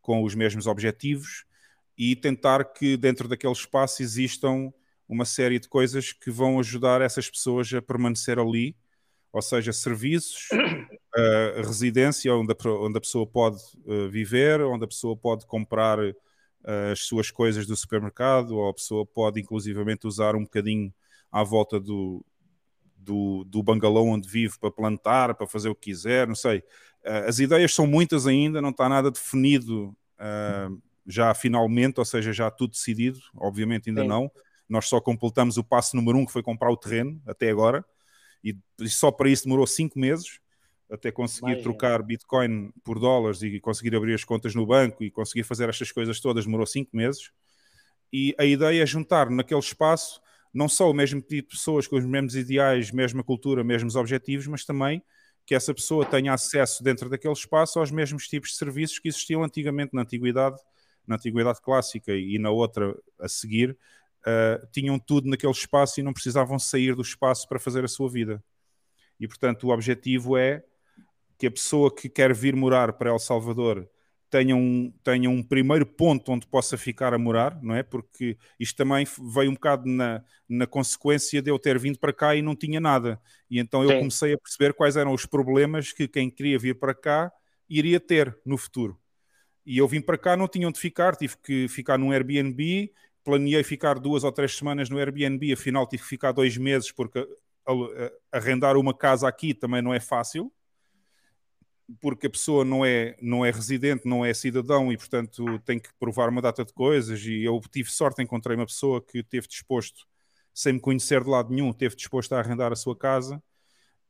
com 0.01 0.23
os 0.23 0.35
mesmos 0.35 0.67
objetivos 0.67 1.45
e 1.97 2.15
tentar 2.15 2.65
que 2.73 2.97
dentro 2.97 3.27
daquele 3.27 3.53
espaço 3.53 4.01
existam 4.01 4.71
uma 5.07 5.25
série 5.25 5.59
de 5.59 5.67
coisas 5.67 6.11
que 6.11 6.31
vão 6.31 6.59
ajudar 6.59 7.01
essas 7.01 7.29
pessoas 7.29 7.71
a 7.73 7.81
permanecer 7.81 8.39
ali, 8.39 8.75
ou 9.31 9.41
seja, 9.41 9.71
serviços, 9.71 10.47
uh, 10.51 11.61
residência 11.61 12.33
onde 12.33 12.53
a, 12.53 12.69
onde 12.69 12.97
a 12.97 13.01
pessoa 13.01 13.27
pode 13.27 13.57
uh, 13.85 14.09
viver, 14.09 14.61
onde 14.61 14.85
a 14.85 14.87
pessoa 14.87 15.15
pode 15.15 15.45
comprar 15.45 15.99
as 16.63 17.01
suas 17.01 17.29
coisas 17.29 17.65
do 17.65 17.75
supermercado, 17.75 18.57
ou 18.57 18.69
a 18.69 18.73
pessoa 18.73 19.05
pode 19.05 19.39
inclusivamente 19.39 20.07
usar 20.07 20.35
um 20.35 20.43
bocadinho 20.43 20.93
à 21.31 21.43
volta 21.43 21.79
do, 21.79 22.25
do, 22.95 23.43
do 23.45 23.61
bangalô 23.61 24.03
onde 24.05 24.27
vive 24.29 24.57
para 24.59 24.71
plantar, 24.71 25.35
para 25.35 25.47
fazer 25.47 25.69
o 25.69 25.75
que 25.75 25.91
quiser, 25.91 26.27
não 26.27 26.35
sei. 26.35 26.63
as 27.27 27.39
ideias 27.39 27.73
são 27.73 27.85
muitas 27.85 28.25
ainda, 28.25 28.61
não 28.61 28.69
está 28.69 28.87
nada 28.87 29.11
definido 29.11 29.95
já 31.05 31.33
finalmente, 31.33 31.99
ou 31.99 32.05
seja, 32.05 32.31
já 32.31 32.49
tudo 32.49 32.71
decidido, 32.71 33.19
obviamente 33.35 33.89
ainda 33.89 34.03
Sim. 34.03 34.07
não 34.07 34.31
nós 34.73 34.87
só 34.87 34.99
completamos 34.99 35.57
o 35.57 35.63
passo 35.63 35.95
número 35.95 36.17
um, 36.17 36.25
que 36.25 36.31
foi 36.31 36.41
comprar 36.41 36.71
o 36.71 36.77
terreno, 36.77 37.21
até 37.27 37.49
agora, 37.49 37.85
e 38.43 38.57
só 38.87 39.11
para 39.11 39.29
isso 39.29 39.43
demorou 39.43 39.67
cinco 39.67 39.99
meses, 39.99 40.39
até 40.93 41.11
conseguir 41.11 41.53
Imagina. 41.53 41.63
trocar 41.63 42.03
Bitcoin 42.03 42.71
por 42.83 42.99
dólares 42.99 43.41
e 43.41 43.59
conseguir 43.59 43.95
abrir 43.95 44.13
as 44.13 44.23
contas 44.23 44.53
no 44.53 44.63
banco 44.63 45.03
e 45.03 45.09
conseguir 45.09 45.43
fazer 45.43 45.67
estas 45.67 45.91
coisas 45.91 46.19
todas, 46.19 46.45
demorou 46.45 46.67
cinco 46.67 46.95
meses. 46.95 47.31
E 48.11 48.35
a 48.37 48.45
ideia 48.45 48.83
é 48.83 48.85
juntar 48.85 49.27
naquele 49.31 49.59
espaço 49.59 50.21
não 50.53 50.69
só 50.69 50.87
o 50.89 50.93
mesmo 50.93 51.19
tipo 51.19 51.49
de 51.49 51.57
pessoas 51.57 51.87
com 51.87 51.95
os 51.95 52.05
mesmos 52.05 52.35
ideais, 52.35 52.91
mesma 52.91 53.23
cultura, 53.23 53.63
mesmos 53.63 53.95
objetivos, 53.95 54.45
mas 54.45 54.63
também 54.63 55.01
que 55.47 55.55
essa 55.55 55.73
pessoa 55.73 56.05
tenha 56.05 56.31
acesso 56.31 56.83
dentro 56.83 57.09
daquele 57.09 57.33
espaço 57.33 57.79
aos 57.79 57.89
mesmos 57.89 58.27
tipos 58.27 58.51
de 58.51 58.57
serviços 58.57 58.99
que 58.99 59.07
existiam 59.07 59.43
antigamente 59.43 59.95
na 59.95 60.03
antiguidade, 60.03 60.57
na 61.07 61.15
antiguidade 61.15 61.59
clássica 61.59 62.13
e 62.13 62.37
na 62.37 62.51
outra 62.51 62.95
a 63.19 63.27
seguir, 63.27 63.71
uh, 63.71 64.67
tinham 64.71 64.99
tudo 64.99 65.27
naquele 65.27 65.51
espaço 65.51 65.99
e 65.99 66.03
não 66.03 66.13
precisavam 66.13 66.59
sair 66.59 66.95
do 66.95 67.01
espaço 67.01 67.47
para 67.49 67.59
fazer 67.59 67.83
a 67.83 67.87
sua 67.87 68.09
vida. 68.09 68.41
E 69.19 69.27
portanto, 69.27 69.67
o 69.67 69.71
objetivo 69.71 70.37
é 70.37 70.63
que 71.43 71.47
a 71.47 71.51
pessoa 71.51 71.93
que 71.93 72.07
quer 72.07 72.33
vir 72.33 72.55
morar 72.55 72.93
para 72.93 73.09
El 73.09 73.19
Salvador 73.19 73.85
tenha 74.29 74.55
um, 74.55 74.93
tenha 75.03 75.29
um 75.29 75.43
primeiro 75.43 75.85
ponto 75.85 76.31
onde 76.31 76.47
possa 76.47 76.77
ficar 76.77 77.13
a 77.13 77.17
morar, 77.17 77.61
não 77.61 77.75
é? 77.75 77.83
Porque 77.83 78.37
isto 78.57 78.77
também 78.77 79.05
veio 79.35 79.51
um 79.51 79.53
bocado 79.53 79.85
na, 79.85 80.23
na 80.47 80.65
consequência 80.65 81.41
de 81.41 81.51
eu 81.51 81.59
ter 81.59 81.77
vindo 81.77 81.99
para 81.99 82.13
cá 82.13 82.33
e 82.33 82.41
não 82.41 82.55
tinha 82.55 82.79
nada. 82.79 83.21
E 83.49 83.59
então 83.59 83.83
eu 83.83 83.89
Sim. 83.89 83.97
comecei 83.97 84.33
a 84.33 84.37
perceber 84.37 84.73
quais 84.73 84.95
eram 84.95 85.11
os 85.11 85.25
problemas 85.25 85.91
que 85.91 86.07
quem 86.07 86.29
queria 86.29 86.57
vir 86.57 86.79
para 86.79 86.95
cá 86.95 87.29
iria 87.69 87.99
ter 87.99 88.39
no 88.45 88.57
futuro. 88.57 88.97
E 89.65 89.77
eu 89.77 89.87
vim 89.87 89.99
para 89.99 90.17
cá, 90.17 90.37
não 90.37 90.47
tinha 90.47 90.65
onde 90.65 90.79
ficar, 90.79 91.13
tive 91.17 91.35
que 91.43 91.67
ficar 91.67 91.97
num 91.97 92.13
Airbnb, 92.13 92.89
planeei 93.21 93.63
ficar 93.63 93.99
duas 93.99 94.23
ou 94.23 94.31
três 94.31 94.55
semanas 94.55 94.89
no 94.89 94.97
Airbnb, 94.97 95.51
afinal 95.51 95.85
tive 95.85 96.03
que 96.03 96.09
ficar 96.09 96.31
dois 96.31 96.55
meses 96.55 96.89
porque 96.89 97.27
arrendar 98.31 98.77
uma 98.77 98.93
casa 98.93 99.27
aqui 99.27 99.53
também 99.53 99.81
não 99.81 99.93
é 99.93 99.99
fácil 99.99 100.49
porque 101.99 102.27
a 102.27 102.29
pessoa 102.29 102.63
não 102.63 102.85
é, 102.85 103.15
não 103.21 103.45
é 103.45 103.51
residente, 103.51 104.07
não 104.07 104.25
é 104.25 104.33
cidadão 104.33 104.91
e, 104.91 104.97
portanto, 104.97 105.59
tem 105.65 105.79
que 105.79 105.89
provar 105.99 106.29
uma 106.29 106.41
data 106.41 106.63
de 106.63 106.73
coisas. 106.73 107.21
E 107.25 107.43
eu 107.43 107.59
tive 107.71 107.91
sorte, 107.91 108.21
encontrei 108.21 108.55
uma 108.55 108.65
pessoa 108.65 109.01
que 109.01 109.19
esteve 109.19 109.47
disposto, 109.47 110.05
sem 110.53 110.73
me 110.73 110.79
conhecer 110.79 111.23
de 111.23 111.29
lado 111.29 111.53
nenhum, 111.53 111.71
esteve 111.71 111.95
disposto 111.95 112.33
a 112.33 112.39
arrendar 112.39 112.71
a 112.71 112.75
sua 112.75 112.97
casa. 112.97 113.41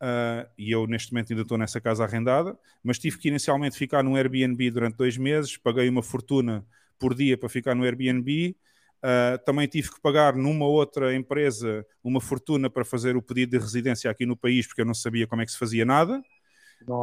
Uh, 0.01 0.45
e 0.57 0.71
eu, 0.71 0.85
neste 0.85 1.13
momento, 1.13 1.31
ainda 1.31 1.43
estou 1.43 1.57
nessa 1.57 1.79
casa 1.79 2.03
arrendada. 2.03 2.57
Mas 2.83 2.99
tive 2.99 3.17
que 3.17 3.29
inicialmente 3.29 3.77
ficar 3.77 4.03
no 4.03 4.15
Airbnb 4.15 4.69
durante 4.71 4.97
dois 4.97 5.17
meses, 5.17 5.57
paguei 5.57 5.89
uma 5.89 6.03
fortuna 6.03 6.65
por 6.99 7.15
dia 7.15 7.37
para 7.37 7.49
ficar 7.49 7.73
no 7.73 7.83
Airbnb. 7.83 8.55
Uh, 9.03 9.37
também 9.45 9.67
tive 9.67 9.91
que 9.91 9.99
pagar 10.01 10.35
numa 10.35 10.65
outra 10.65 11.13
empresa 11.13 11.85
uma 12.03 12.21
fortuna 12.21 12.69
para 12.69 12.85
fazer 12.85 13.17
o 13.17 13.21
pedido 13.21 13.51
de 13.51 13.57
residência 13.57 14.09
aqui 14.09 14.25
no 14.25 14.37
país, 14.37 14.67
porque 14.67 14.81
eu 14.81 14.85
não 14.85 14.93
sabia 14.93 15.27
como 15.27 15.41
é 15.41 15.45
que 15.45 15.51
se 15.51 15.57
fazia 15.57 15.83
nada. 15.83 16.21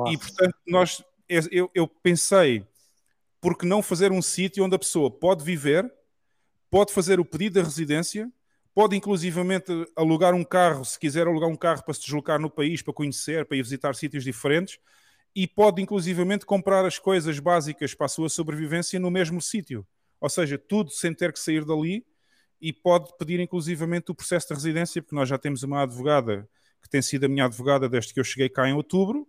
E 0.08 0.18
portanto, 0.18 0.54
nós, 0.66 1.02
eu, 1.28 1.70
eu 1.74 1.86
pensei, 1.86 2.66
por 3.40 3.56
que 3.56 3.66
não 3.66 3.82
fazer 3.82 4.12
um 4.12 4.22
sítio 4.22 4.64
onde 4.64 4.74
a 4.74 4.78
pessoa 4.78 5.10
pode 5.10 5.44
viver, 5.44 5.90
pode 6.70 6.92
fazer 6.92 7.18
o 7.18 7.24
pedido 7.24 7.54
da 7.54 7.62
residência, 7.62 8.30
pode 8.74 8.96
inclusivamente 8.96 9.72
alugar 9.96 10.34
um 10.34 10.44
carro, 10.44 10.84
se 10.84 10.98
quiser 10.98 11.26
alugar 11.26 11.48
um 11.48 11.56
carro 11.56 11.82
para 11.82 11.94
se 11.94 12.00
deslocar 12.00 12.38
no 12.40 12.50
país, 12.50 12.82
para 12.82 12.94
conhecer, 12.94 13.44
para 13.44 13.56
ir 13.56 13.62
visitar 13.62 13.94
sítios 13.94 14.24
diferentes, 14.24 14.78
e 15.34 15.46
pode 15.46 15.80
inclusivamente 15.80 16.44
comprar 16.44 16.84
as 16.84 16.98
coisas 16.98 17.38
básicas 17.38 17.94
para 17.94 18.06
a 18.06 18.08
sua 18.08 18.28
sobrevivência 18.28 18.98
no 18.98 19.10
mesmo 19.10 19.40
sítio. 19.40 19.86
Ou 20.20 20.28
seja, 20.28 20.58
tudo 20.58 20.90
sem 20.90 21.14
ter 21.14 21.32
que 21.32 21.38
sair 21.38 21.64
dali 21.64 22.04
e 22.60 22.72
pode 22.72 23.16
pedir 23.16 23.40
inclusivamente 23.40 24.10
o 24.10 24.14
processo 24.14 24.48
de 24.48 24.54
residência, 24.54 25.00
porque 25.00 25.14
nós 25.14 25.28
já 25.28 25.38
temos 25.38 25.62
uma 25.62 25.82
advogada 25.82 26.48
que 26.82 26.88
tem 26.88 27.00
sido 27.00 27.24
a 27.24 27.28
minha 27.28 27.44
advogada 27.44 27.88
desde 27.88 28.12
que 28.12 28.20
eu 28.20 28.24
cheguei 28.24 28.48
cá 28.48 28.68
em 28.68 28.72
outubro, 28.72 29.26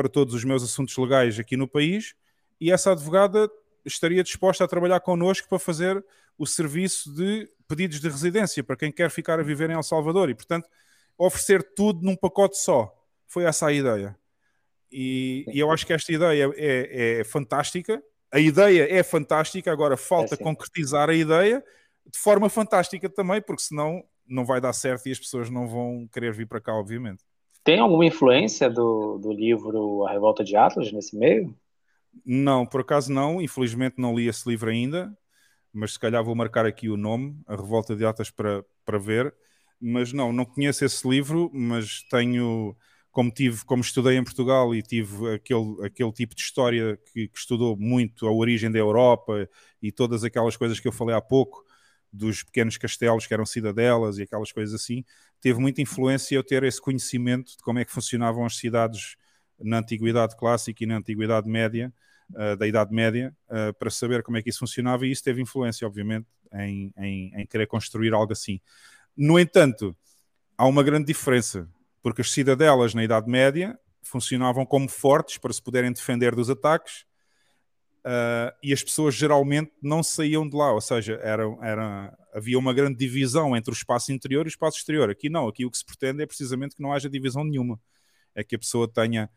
para 0.00 0.08
todos 0.08 0.32
os 0.32 0.44
meus 0.44 0.62
assuntos 0.62 0.96
legais 0.96 1.38
aqui 1.38 1.58
no 1.58 1.68
país 1.68 2.14
e 2.58 2.72
essa 2.72 2.92
advogada 2.92 3.50
estaria 3.84 4.22
disposta 4.22 4.64
a 4.64 4.68
trabalhar 4.68 4.98
connosco 5.00 5.46
para 5.46 5.58
fazer 5.58 6.02
o 6.38 6.46
serviço 6.46 7.14
de 7.14 7.46
pedidos 7.68 8.00
de 8.00 8.08
residência 8.08 8.64
para 8.64 8.76
quem 8.76 8.90
quer 8.90 9.10
ficar 9.10 9.38
a 9.38 9.42
viver 9.42 9.68
em 9.68 9.74
El 9.74 9.82
Salvador 9.82 10.30
e, 10.30 10.34
portanto, 10.34 10.66
oferecer 11.18 11.62
tudo 11.76 12.02
num 12.02 12.16
pacote 12.16 12.56
só. 12.56 12.90
Foi 13.26 13.44
essa 13.44 13.66
a 13.66 13.72
ideia. 13.74 14.16
E, 14.90 15.44
e 15.52 15.58
eu 15.58 15.70
acho 15.70 15.86
que 15.86 15.92
esta 15.92 16.10
ideia 16.10 16.50
é, 16.56 17.18
é, 17.20 17.24
fantástica. 17.24 18.02
A 18.32 18.40
ideia 18.40 18.90
é 18.90 19.02
fantástica, 19.02 19.70
agora 19.70 19.98
falta 19.98 20.34
é 20.34 20.38
concretizar 20.38 21.10
a 21.10 21.14
ideia 21.14 21.62
de 22.10 22.18
forma 22.18 22.48
fantástica 22.48 23.10
também, 23.10 23.42
porque 23.42 23.64
senão 23.64 24.02
não 24.26 24.46
vai 24.46 24.62
dar 24.62 24.72
certo 24.72 25.06
e 25.08 25.12
as 25.12 25.18
pessoas 25.18 25.50
não 25.50 25.68
vão 25.68 26.08
querer 26.10 26.32
vir 26.32 26.46
para 26.46 26.58
cá, 26.58 26.72
obviamente. 26.72 27.22
Tem 27.62 27.78
alguma 27.78 28.06
influência 28.06 28.70
do, 28.70 29.18
do 29.18 29.32
livro 29.32 30.06
A 30.06 30.12
Revolta 30.12 30.42
de 30.42 30.56
Atlas 30.56 30.90
nesse 30.92 31.16
meio? 31.16 31.54
Não, 32.24 32.66
por 32.66 32.80
acaso 32.80 33.12
não. 33.12 33.40
Infelizmente 33.40 33.96
não 33.98 34.14
li 34.14 34.28
esse 34.28 34.48
livro 34.48 34.70
ainda, 34.70 35.16
mas 35.72 35.92
se 35.92 35.98
calhar 35.98 36.24
vou 36.24 36.34
marcar 36.34 36.66
aqui 36.66 36.88
o 36.88 36.96
nome, 36.96 37.36
A 37.46 37.54
Revolta 37.54 37.94
de 37.94 38.04
Atlas, 38.04 38.30
para, 38.30 38.64
para 38.84 38.98
ver. 38.98 39.34
Mas 39.80 40.12
não, 40.12 40.32
não 40.32 40.44
conheço 40.44 40.84
esse 40.84 41.08
livro, 41.08 41.50
mas 41.52 42.02
tenho, 42.10 42.76
como 43.10 43.30
tive, 43.30 43.64
como 43.64 43.82
estudei 43.82 44.16
em 44.16 44.24
Portugal 44.24 44.74
e 44.74 44.82
tive 44.82 45.34
aquele, 45.34 45.84
aquele 45.84 46.12
tipo 46.12 46.34
de 46.34 46.42
história 46.42 46.98
que, 47.12 47.28
que 47.28 47.38
estudou 47.38 47.76
muito 47.76 48.26
a 48.26 48.32
origem 48.32 48.70
da 48.70 48.78
Europa 48.78 49.48
e 49.82 49.90
todas 49.90 50.24
aquelas 50.24 50.56
coisas 50.56 50.78
que 50.78 50.88
eu 50.88 50.92
falei 50.92 51.14
há 51.14 51.20
pouco, 51.20 51.64
dos 52.12 52.42
pequenos 52.42 52.76
castelos 52.76 53.26
que 53.26 53.34
eram 53.34 53.46
cidadelas 53.46 54.18
e 54.18 54.22
aquelas 54.22 54.52
coisas 54.52 54.74
assim, 54.74 55.04
teve 55.40 55.60
muita 55.60 55.80
influência 55.80 56.34
eu 56.34 56.42
ter 56.42 56.62
esse 56.64 56.80
conhecimento 56.80 57.56
de 57.56 57.62
como 57.62 57.78
é 57.78 57.84
que 57.84 57.92
funcionavam 57.92 58.44
as 58.44 58.56
cidades 58.56 59.16
na 59.58 59.78
Antiguidade 59.78 60.36
Clássica 60.36 60.82
e 60.82 60.86
na 60.86 60.96
Antiguidade 60.96 61.48
Média, 61.48 61.92
uh, 62.30 62.56
da 62.56 62.66
Idade 62.66 62.92
Média, 62.92 63.34
uh, 63.48 63.72
para 63.74 63.90
saber 63.90 64.22
como 64.22 64.36
é 64.36 64.42
que 64.42 64.50
isso 64.50 64.60
funcionava 64.60 65.06
e 65.06 65.12
isso 65.12 65.22
teve 65.22 65.40
influência, 65.40 65.86
obviamente, 65.86 66.26
em, 66.52 66.92
em, 66.96 67.32
em 67.34 67.46
querer 67.46 67.66
construir 67.66 68.12
algo 68.12 68.32
assim. 68.32 68.60
No 69.16 69.38
entanto, 69.38 69.96
há 70.56 70.66
uma 70.66 70.82
grande 70.82 71.06
diferença, 71.06 71.68
porque 72.02 72.22
as 72.22 72.30
cidadelas 72.30 72.94
na 72.94 73.04
Idade 73.04 73.28
Média 73.28 73.78
funcionavam 74.02 74.64
como 74.64 74.88
fortes 74.88 75.38
para 75.38 75.52
se 75.52 75.62
poderem 75.62 75.92
defender 75.92 76.34
dos 76.34 76.50
ataques 76.50 77.04
Uh, 78.00 78.48
e 78.62 78.72
as 78.72 78.82
pessoas 78.82 79.14
geralmente 79.14 79.72
não 79.82 80.02
saíam 80.02 80.48
de 80.48 80.56
lá, 80.56 80.72
ou 80.72 80.80
seja, 80.80 81.20
era, 81.22 81.44
era, 81.60 82.18
havia 82.32 82.58
uma 82.58 82.72
grande 82.72 82.96
divisão 82.96 83.54
entre 83.54 83.70
o 83.70 83.74
espaço 83.74 84.10
interior 84.10 84.46
e 84.46 84.48
o 84.48 84.50
espaço 84.50 84.78
exterior. 84.78 85.10
Aqui 85.10 85.28
não, 85.28 85.46
aqui 85.46 85.66
o 85.66 85.70
que 85.70 85.76
se 85.76 85.84
pretende 85.84 86.22
é 86.22 86.26
precisamente 86.26 86.74
que 86.74 86.82
não 86.82 86.92
haja 86.92 87.10
divisão 87.10 87.44
nenhuma, 87.44 87.78
é 88.34 88.42
que 88.42 88.56
a 88.56 88.58
pessoa 88.58 88.90
tenha 88.90 89.28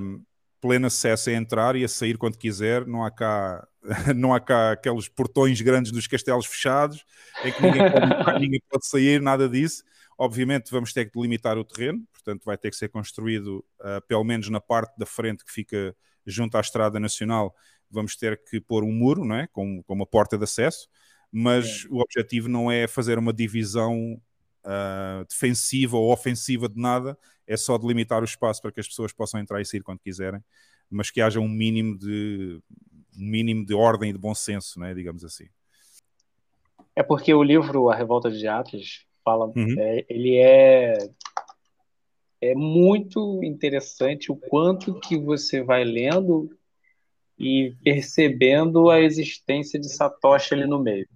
um, 0.00 0.22
pleno 0.60 0.86
acesso 0.88 1.30
a 1.30 1.32
entrar 1.32 1.74
e 1.74 1.84
a 1.84 1.88
sair 1.88 2.18
quando 2.18 2.36
quiser, 2.36 2.86
não 2.86 3.02
há 3.02 3.10
cá, 3.10 3.66
não 4.14 4.34
há 4.34 4.40
cá 4.40 4.72
aqueles 4.72 5.08
portões 5.08 5.60
grandes 5.62 5.90
dos 5.90 6.06
castelos 6.06 6.44
fechados, 6.44 7.02
em 7.44 7.52
que 7.52 7.62
ninguém 7.62 7.90
pode, 7.90 8.06
ninguém 8.40 8.62
pode 8.68 8.86
sair, 8.86 9.22
nada 9.22 9.48
disso. 9.48 9.82
Obviamente 10.18 10.70
vamos 10.70 10.92
ter 10.92 11.06
que 11.06 11.12
delimitar 11.12 11.56
o 11.56 11.64
terreno, 11.64 12.06
portanto 12.12 12.42
vai 12.44 12.58
ter 12.58 12.70
que 12.70 12.76
ser 12.76 12.88
construído 12.88 13.64
uh, 13.80 14.04
pelo 14.06 14.24
menos 14.24 14.50
na 14.50 14.60
parte 14.60 14.96
da 14.98 15.06
frente 15.06 15.44
que 15.44 15.52
fica 15.52 15.96
junto 16.26 16.56
à 16.56 16.60
Estrada 16.60 16.98
Nacional, 16.98 17.54
vamos 17.90 18.16
ter 18.16 18.40
que 18.44 18.60
pôr 18.60 18.84
um 18.84 18.92
muro, 18.92 19.24
não 19.24 19.36
é? 19.36 19.46
com, 19.48 19.82
com 19.82 19.94
uma 19.94 20.06
porta 20.06 20.36
de 20.36 20.44
acesso, 20.44 20.88
mas 21.30 21.84
é. 21.84 21.88
o 21.90 21.98
objetivo 21.98 22.48
não 22.48 22.70
é 22.70 22.86
fazer 22.86 23.18
uma 23.18 23.32
divisão 23.32 24.20
uh, 24.64 25.24
defensiva 25.28 25.96
ou 25.96 26.12
ofensiva 26.12 26.68
de 26.68 26.80
nada, 26.80 27.16
é 27.46 27.56
só 27.56 27.78
delimitar 27.78 28.22
o 28.22 28.24
espaço 28.24 28.60
para 28.60 28.72
que 28.72 28.80
as 28.80 28.88
pessoas 28.88 29.12
possam 29.12 29.40
entrar 29.40 29.60
e 29.60 29.64
sair 29.64 29.82
quando 29.82 30.00
quiserem, 30.00 30.40
mas 30.90 31.10
que 31.10 31.20
haja 31.20 31.40
um 31.40 31.48
mínimo 31.48 31.96
de 31.96 32.60
um 33.18 33.24
mínimo 33.24 33.64
de 33.64 33.74
ordem 33.74 34.10
e 34.10 34.12
de 34.12 34.18
bom 34.18 34.34
senso, 34.34 34.78
né, 34.78 34.92
digamos 34.92 35.24
assim. 35.24 35.46
É 36.94 37.02
porque 37.02 37.32
o 37.32 37.42
livro 37.42 37.88
A 37.88 37.94
Revolta 37.94 38.30
de 38.30 38.46
Atlas 38.46 39.06
fala, 39.24 39.46
uhum. 39.46 39.74
é, 39.78 40.04
ele 40.08 40.36
é 40.36 40.98
é 42.40 42.54
muito 42.54 43.42
interessante 43.42 44.30
o 44.30 44.36
quanto 44.36 44.98
que 45.00 45.16
você 45.16 45.62
vai 45.62 45.84
lendo 45.84 46.50
e 47.38 47.74
percebendo 47.84 48.90
a 48.90 49.00
existência 49.00 49.78
de 49.78 49.88
Satoshi 49.88 50.54
ali 50.54 50.66
no 50.66 50.78
meio. 50.78 51.06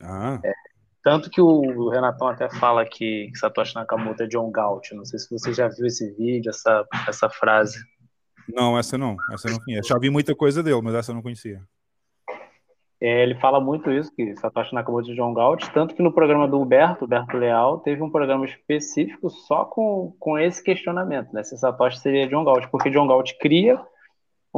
Ah. 0.00 0.40
É, 0.44 0.52
tanto 1.02 1.30
que 1.30 1.40
o 1.40 1.88
Renatão 1.88 2.28
até 2.28 2.50
fala 2.50 2.84
que, 2.84 3.30
Satoshi 3.34 3.74
Nakamoto 3.74 4.22
é 4.22 4.26
John 4.26 4.50
Galt. 4.50 4.90
Não 4.92 5.04
sei 5.04 5.18
se 5.18 5.30
você 5.30 5.52
já 5.52 5.68
viu 5.68 5.86
esse 5.86 6.12
vídeo, 6.12 6.50
essa, 6.50 6.84
essa 7.08 7.30
frase. 7.30 7.78
Não, 8.48 8.78
essa 8.78 8.98
não. 8.98 9.16
Essa 9.32 9.48
não 9.48 9.58
conheço. 9.58 9.88
Já 9.88 9.98
vi 9.98 10.10
muita 10.10 10.34
coisa 10.34 10.62
dele, 10.62 10.80
mas 10.82 10.94
essa 10.94 11.10
eu 11.10 11.14
não 11.14 11.22
conhecia. 11.22 11.62
É, 13.00 13.22
ele 13.22 13.36
fala 13.36 13.60
muito 13.60 13.92
isso, 13.92 14.12
que 14.14 14.36
Satoshi 14.36 14.74
Nakamoto 14.74 15.12
é 15.12 15.14
John 15.14 15.32
Galt, 15.32 15.64
tanto 15.72 15.94
que 15.94 16.02
no 16.02 16.12
programa 16.12 16.48
do 16.48 16.60
Huberto, 16.60 17.04
Huberto 17.04 17.36
Leal, 17.36 17.78
teve 17.78 18.02
um 18.02 18.10
programa 18.10 18.44
específico 18.44 19.30
só 19.30 19.64
com, 19.64 20.16
com 20.18 20.36
esse 20.36 20.62
questionamento, 20.62 21.32
né? 21.32 21.44
Se 21.44 21.56
Satoshi 21.56 22.00
seria 22.00 22.26
John 22.26 22.44
Galt, 22.44 22.66
porque 22.70 22.90
John 22.90 23.06
Galt 23.06 23.32
cria 23.40 23.80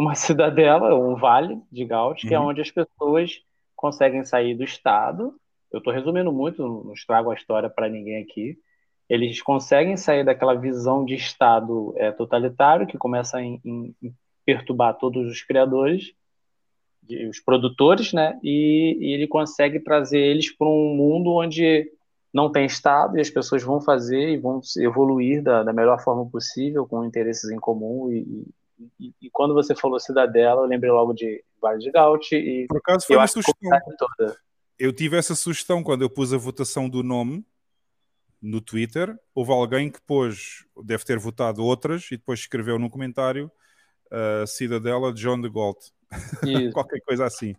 uma 0.00 0.14
cidadela, 0.16 0.94
um 0.94 1.14
vale 1.14 1.60
de 1.70 1.84
Gaut, 1.84 2.26
que 2.26 2.34
é 2.34 2.38
uhum. 2.38 2.46
é 2.46 2.48
onde 2.48 2.60
as 2.60 2.70
pessoas 2.70 3.42
conseguem 3.76 4.24
sair 4.24 4.54
do 4.54 4.64
Estado. 4.64 5.34
Eu 5.70 5.78
estou 5.78 5.92
resumindo 5.92 6.32
muito, 6.32 6.66
não 6.84 6.92
estrago 6.92 7.30
a 7.30 7.34
história 7.34 7.68
para 7.68 7.88
ninguém 7.88 8.22
aqui. 8.22 8.58
Eles 9.08 9.42
conseguem 9.42 9.96
sair 9.96 10.24
daquela 10.24 10.54
visão 10.54 11.04
de 11.04 11.14
Estado 11.14 11.94
é, 11.96 12.10
totalitário 12.12 12.86
que 12.86 12.98
começa 12.98 13.38
a 13.38 13.42
em, 13.42 13.60
em 13.64 14.14
perturbar 14.44 14.94
todos 14.98 15.28
os 15.28 15.42
criadores, 15.42 16.12
os 17.28 17.40
produtores, 17.40 18.12
né? 18.12 18.38
E, 18.42 18.96
e 19.00 19.12
ele 19.12 19.26
consegue 19.26 19.80
trazer 19.80 20.18
eles 20.18 20.56
para 20.56 20.68
um 20.68 20.94
mundo 20.94 21.32
onde 21.32 21.90
não 22.32 22.50
tem 22.50 22.64
Estado 22.64 23.18
e 23.18 23.20
as 23.20 23.28
pessoas 23.28 23.62
vão 23.62 23.80
fazer 23.80 24.28
e 24.28 24.36
vão 24.36 24.60
evoluir 24.78 25.42
da, 25.42 25.64
da 25.64 25.72
melhor 25.72 26.00
forma 26.00 26.24
possível, 26.30 26.86
com 26.86 27.04
interesses 27.04 27.50
em 27.50 27.58
comum 27.58 28.12
e, 28.12 28.46
e, 28.98 29.14
e, 29.20 29.30
quando 29.30 29.54
você 29.54 29.74
falou 29.74 30.00
Cidadela, 30.00 30.62
eu 30.62 30.66
lembrei 30.66 30.90
logo 30.90 31.12
de 31.12 31.44
Vale 31.60 31.78
de 31.78 31.90
Gaut 31.90 32.34
e 32.34 32.66
por 32.66 32.78
acaso 32.78 33.06
foi 33.06 33.16
uma 33.16 33.26
sugestão. 33.26 33.54
Eu 34.78 34.92
tive 34.92 35.16
essa 35.16 35.34
sugestão 35.34 35.82
quando 35.82 36.02
eu 36.02 36.10
pus 36.10 36.32
a 36.32 36.38
votação 36.38 36.88
do 36.88 37.02
nome 37.02 37.44
no 38.40 38.60
Twitter, 38.60 39.14
houve 39.34 39.52
alguém 39.52 39.90
que 39.90 40.00
pôs, 40.00 40.64
deve 40.82 41.04
ter 41.04 41.18
votado 41.18 41.62
outras, 41.62 42.06
e 42.06 42.16
depois 42.16 42.40
escreveu 42.40 42.78
num 42.78 42.88
comentário 42.88 43.50
uh, 44.10 44.46
Cidadela 44.46 45.12
de 45.12 45.20
John 45.20 45.40
de 45.40 45.50
Gaulle. 45.50 45.76
Qualquer 46.72 47.00
coisa 47.00 47.26
assim. 47.26 47.54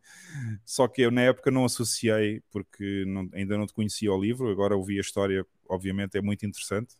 Só 0.66 0.88
que 0.88 1.04
eu 1.04 1.12
na 1.12 1.22
época 1.22 1.52
não 1.52 1.66
associei, 1.66 2.42
porque 2.52 3.06
não, 3.06 3.30
ainda 3.34 3.58
não 3.58 3.68
te 3.68 3.74
conhecia 3.74 4.12
o 4.12 4.20
livro, 4.20 4.50
agora 4.50 4.76
ouvi 4.76 4.98
a 4.98 5.02
história, 5.02 5.46
obviamente 5.70 6.18
é 6.18 6.22
muito 6.22 6.46
interessante, 6.46 6.96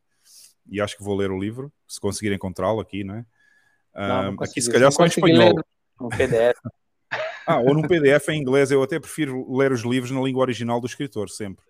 e 0.70 0.80
acho 0.80 0.96
que 0.96 1.04
vou 1.04 1.16
ler 1.16 1.32
o 1.32 1.40
livro, 1.40 1.74
se 1.88 2.00
conseguir 2.00 2.32
encontrá-lo 2.32 2.80
aqui, 2.80 3.04
não 3.04 3.16
é? 3.16 3.26
Não, 3.96 4.32
não 4.32 4.44
aqui 4.44 4.62
se 4.62 4.72
calhar 4.72 4.92
só 4.92 5.04
em 5.04 5.08
espanhol. 5.08 5.54
No 6.00 6.10
PDF. 6.10 6.58
ah, 7.46 7.60
ou 7.60 7.74
num 7.74 7.82
PDF 7.82 8.30
em 8.30 8.42
inglês, 8.42 8.72
eu 8.72 8.82
até 8.82 9.00
prefiro 9.00 9.54
ler 9.56 9.72
os 9.72 9.82
livros 9.82 10.12
na 10.12 10.22
língua 10.22 10.42
original 10.42 10.80
do 10.80 10.88
escritor, 10.88 11.30
sempre. 11.30 11.64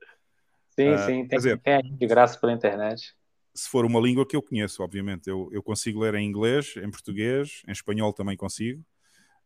Sim, 0.69 0.93
uh, 0.93 0.99
sim, 0.99 1.27
tem, 1.27 1.37
dizer, 1.37 1.59
tem 1.59 1.81
de 1.81 2.07
graça 2.07 2.39
pela 2.39 2.53
internet. 2.53 3.13
Se 3.53 3.69
for 3.69 3.85
uma 3.85 3.99
língua 3.99 4.25
que 4.25 4.35
eu 4.35 4.41
conheço, 4.41 4.81
obviamente, 4.81 5.29
eu, 5.29 5.49
eu 5.51 5.61
consigo 5.61 5.99
ler 5.99 6.15
em 6.15 6.25
inglês, 6.25 6.75
em 6.77 6.89
português, 6.89 7.61
em 7.67 7.71
espanhol 7.71 8.13
também 8.13 8.37
consigo. 8.37 8.81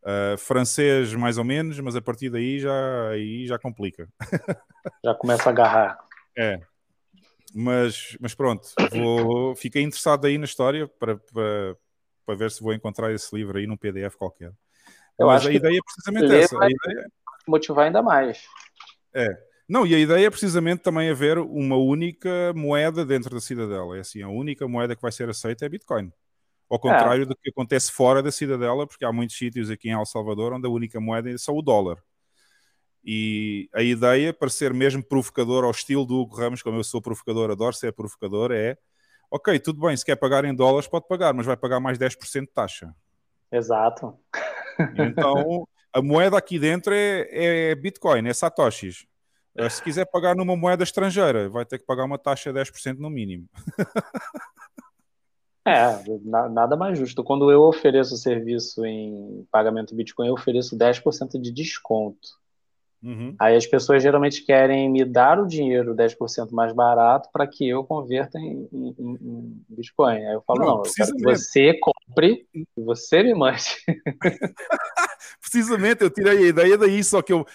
Uh, 0.03 0.37
francês 0.37 1.15
mais 1.15 1.39
ou 1.39 1.43
menos, 1.43 1.79
mas 1.79 1.95
a 1.95 2.01
partir 2.01 2.29
daí 2.29 2.59
já, 2.59 3.09
aí 3.09 3.47
já 3.47 3.57
complica. 3.57 4.07
Já 5.03 5.15
começa 5.15 5.49
a 5.49 5.51
agarrar. 5.51 5.97
É. 6.37 6.59
Mas, 7.51 8.15
mas 8.19 8.35
pronto, 8.35 8.67
vou, 8.91 9.55
fiquei 9.55 9.81
interessado 9.81 10.25
aí 10.25 10.37
na 10.37 10.45
história 10.45 10.87
para, 10.87 11.17
para, 11.17 11.75
para 12.25 12.35
ver 12.35 12.51
se 12.51 12.63
vou 12.63 12.73
encontrar 12.73 13.13
esse 13.13 13.35
livro 13.35 13.57
aí 13.57 13.67
num 13.67 13.77
PDF 13.77 14.15
qualquer. 14.15 14.51
Eu 15.17 15.27
mas 15.27 15.41
acho 15.41 15.49
a 15.49 15.53
ideia 15.53 15.77
é 15.77 15.81
precisamente 15.81 16.35
essa. 16.35 16.63
A 16.63 16.69
ideia... 16.69 17.11
Motivar 17.47 17.85
ainda 17.85 18.01
mais. 18.01 18.43
É. 19.13 19.27
Não, 19.67 19.85
e 19.85 19.95
a 19.95 19.99
ideia 19.99 20.27
é 20.27 20.29
precisamente 20.29 20.81
também 20.81 21.09
haver 21.09 21.37
uma 21.39 21.77
única 21.77 22.53
moeda 22.53 23.05
dentro 23.05 23.33
da 23.33 23.41
cidadela. 23.41 23.97
É 23.97 24.01
assim, 24.01 24.21
a 24.21 24.29
única 24.29 24.67
moeda 24.67 24.95
que 24.95 25.01
vai 25.01 25.11
ser 25.11 25.29
aceita 25.29 25.65
é 25.65 25.69
Bitcoin. 25.69 26.11
Ao 26.69 26.79
contrário 26.79 27.23
é. 27.23 27.25
do 27.25 27.35
que 27.35 27.49
acontece 27.49 27.91
fora 27.91 28.21
da 28.21 28.31
cidadela, 28.31 28.87
porque 28.87 29.05
há 29.05 29.11
muitos 29.11 29.37
sítios 29.37 29.69
aqui 29.69 29.89
em 29.89 29.93
El 29.93 30.05
Salvador 30.05 30.53
onde 30.53 30.67
a 30.67 30.69
única 30.69 30.99
moeda 30.99 31.31
é 31.31 31.37
só 31.37 31.53
o 31.53 31.61
dólar. 31.61 31.97
E 33.03 33.69
a 33.73 33.83
ideia, 33.83 34.33
para 34.33 34.49
ser 34.49 34.73
mesmo 34.73 35.03
provocador 35.03 35.63
ao 35.63 35.71
estilo 35.71 36.05
do 36.05 36.15
Hugo 36.15 36.35
Ramos, 36.35 36.63
como 36.63 36.77
eu 36.77 36.83
sou 36.83 37.01
provocador, 37.01 37.51
adoro 37.51 37.75
ser 37.75 37.93
provocador, 37.93 38.51
é 38.51 38.77
ok, 39.35 39.59
tudo 39.59 39.81
bem, 39.81 39.97
se 39.97 40.05
quer 40.05 40.15
pagar 40.15 40.45
em 40.45 40.55
dólares, 40.55 40.87
pode 40.87 41.07
pagar, 41.07 41.33
mas 41.33 41.45
vai 41.45 41.57
pagar 41.57 41.81
mais 41.81 41.97
10% 41.97 42.41
de 42.41 42.47
taxa. 42.47 42.95
Exato. 43.51 44.17
Então, 44.97 45.67
a 45.93 46.01
moeda 46.01 46.37
aqui 46.37 46.57
dentro 46.57 46.93
é, 46.93 47.27
é 47.31 47.75
Bitcoin, 47.75 48.27
é 48.27 48.33
Satoshis. 48.33 49.05
Eh, 49.57 49.69
se 49.69 49.81
quiser 49.81 50.05
pagar 50.05 50.35
numa 50.35 50.55
moeda 50.55 50.83
estrangeira, 50.83 51.49
vai 51.49 51.65
ter 51.65 51.79
que 51.79 51.85
pagar 51.85 52.05
uma 52.05 52.17
taxa 52.17 52.51
de 52.51 52.59
10% 52.59 52.97
no 52.97 53.09
mínimo. 53.09 53.47
É, 55.67 55.99
nada 56.51 56.77
mais 56.77 56.95
justo. 56.95 57.23
Quando 57.23 57.49
eu 57.49 57.63
ofereço 57.63 58.15
serviço 58.17 58.85
em 58.85 59.47
pagamento 59.51 59.95
Bitcoin, 59.95 60.27
eu 60.27 60.35
ofereço 60.35 60.77
10% 60.77 61.41
de 61.41 61.51
desconto. 61.51 62.27
Uhum. 63.05 63.35
Aí 63.39 63.55
as 63.55 63.67
pessoas 63.67 64.01
geralmente 64.01 64.43
querem 64.43 64.89
me 64.89 65.05
dar 65.05 65.39
o 65.39 65.45
dinheiro 65.45 65.93
10% 65.93 66.49
mais 66.51 66.73
barato 66.73 67.29
para 67.31 67.45
que 67.45 67.69
eu 67.69 67.83
converta 67.83 68.39
em, 68.39 68.67
em, 68.73 68.95
em, 68.99 69.61
Bitcoin. 69.69 70.25
Aí 70.25 70.33
eu 70.33 70.41
falo, 70.41 70.59
não, 70.59 70.65
não 70.77 70.83
eu 70.83 70.91
quero 70.91 71.15
que 71.15 71.23
você 71.23 71.79
compre 71.79 72.47
e 72.51 72.65
você 72.75 73.21
me 73.21 73.35
mande. 73.35 73.75
precisamente, 75.39 76.03
eu 76.03 76.09
tirei 76.09 76.37
a 76.37 76.49
ideia 76.49 76.77
daí, 76.79 77.03
só 77.03 77.21
que 77.21 77.31
eu, 77.31 77.45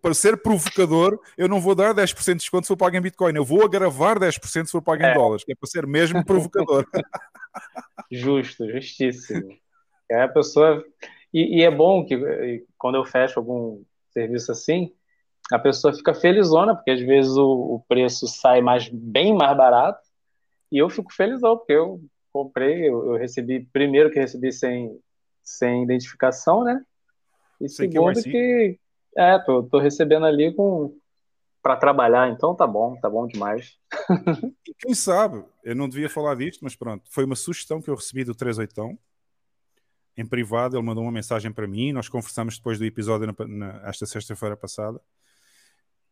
para 0.00 0.14
ser 0.14 0.40
provocador, 0.40 1.18
eu 1.36 1.48
não 1.48 1.60
vou 1.60 1.74
dar 1.74 1.92
10% 1.92 2.34
de 2.34 2.34
desconto 2.36 2.66
se 2.66 2.68
for 2.68 2.76
pago 2.76 2.96
em 2.96 3.00
Bitcoin, 3.00 3.34
eu 3.34 3.44
vou 3.44 3.64
agravar 3.64 4.16
10% 4.16 4.66
se 4.66 4.70
for 4.70 4.80
pago 4.80 5.02
é. 5.02 5.10
em 5.10 5.14
dólares, 5.14 5.42
que 5.42 5.50
é 5.50 5.56
para 5.56 5.68
ser 5.68 5.88
mesmo 5.88 6.24
provocador. 6.24 6.86
Justo, 8.12 8.70
justíssimo. 8.70 9.56
É 10.08 10.22
a 10.22 10.28
pessoa. 10.28 10.84
E, 11.32 11.58
e, 11.58 11.62
é 11.62 11.70
bom 11.70 12.04
que 12.04 12.64
quando 12.78 12.96
eu 12.96 13.04
fecho 13.04 13.38
algum 13.38 13.82
serviço 14.10 14.52
assim, 14.52 14.92
a 15.50 15.58
pessoa 15.58 15.92
fica 15.92 16.14
felizona, 16.14 16.74
porque 16.74 16.90
às 16.90 17.00
vezes 17.00 17.32
o, 17.36 17.74
o 17.74 17.84
preço 17.88 18.26
sai 18.26 18.60
mais, 18.60 18.88
bem 18.88 19.34
mais 19.34 19.56
barato, 19.56 20.00
e 20.70 20.78
eu 20.78 20.88
fico 20.88 21.12
felizão, 21.12 21.56
porque 21.56 21.72
eu 21.72 22.00
comprei, 22.32 22.88
eu, 22.88 23.12
eu 23.12 23.16
recebi, 23.16 23.66
primeiro 23.72 24.10
que 24.10 24.20
recebi 24.20 24.52
sem, 24.52 24.96
sem 25.42 25.82
identificação, 25.82 26.62
né? 26.62 26.80
E 27.60 27.68
segundo 27.68 28.22
que, 28.22 28.30
que 28.30 28.78
é, 29.16 29.38
tô, 29.38 29.62
tô 29.64 29.78
recebendo 29.78 30.26
ali 30.26 30.54
com 30.54 30.96
para 31.62 31.76
trabalhar, 31.76 32.30
então 32.30 32.54
tá 32.54 32.66
bom, 32.66 32.96
tá 32.96 33.10
bom 33.10 33.26
demais. 33.26 33.76
e 34.66 34.74
quem 34.78 34.94
sabe, 34.94 35.44
eu 35.62 35.76
não 35.76 35.90
devia 35.90 36.08
falar 36.08 36.34
disto, 36.34 36.62
mas 36.62 36.74
pronto, 36.74 37.04
foi 37.10 37.24
uma 37.24 37.36
sugestão 37.36 37.82
que 37.82 37.90
eu 37.90 37.94
recebi 37.94 38.24
do 38.24 38.34
38 38.34 38.98
em 40.16 40.26
privado, 40.26 40.76
ele 40.76 40.84
mandou 40.84 41.04
uma 41.04 41.12
mensagem 41.12 41.52
para 41.52 41.66
mim, 41.66 41.92
nós 41.92 42.08
conversamos 42.08 42.56
depois 42.56 42.78
do 42.78 42.84
episódio 42.84 43.26
na, 43.26 43.46
na, 43.46 43.88
esta 43.88 44.06
sexta-feira 44.06 44.56
passada, 44.56 45.00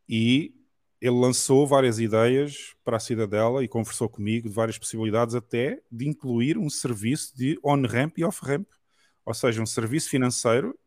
e 0.09 0.55
ele 0.99 1.15
lançou 1.15 1.67
várias 1.67 1.99
ideias 1.99 2.73
para 2.83 2.97
a 2.97 2.99
cidadela 2.99 3.63
e 3.63 3.67
conversou 3.67 4.09
comigo 4.09 4.49
de 4.49 4.55
várias 4.55 4.77
possibilidades, 4.77 5.35
até 5.35 5.79
de 5.91 6.09
incluir 6.09 6.57
um 6.57 6.69
serviço 6.69 7.37
de 7.37 7.57
on-ramp 7.63 8.17
e 8.17 8.25
off-ramp, 8.25 8.67
ou 9.25 9.33
seja, 9.33 9.61
um 9.61 9.65
serviço 9.65 10.09
financeiro 10.09 10.77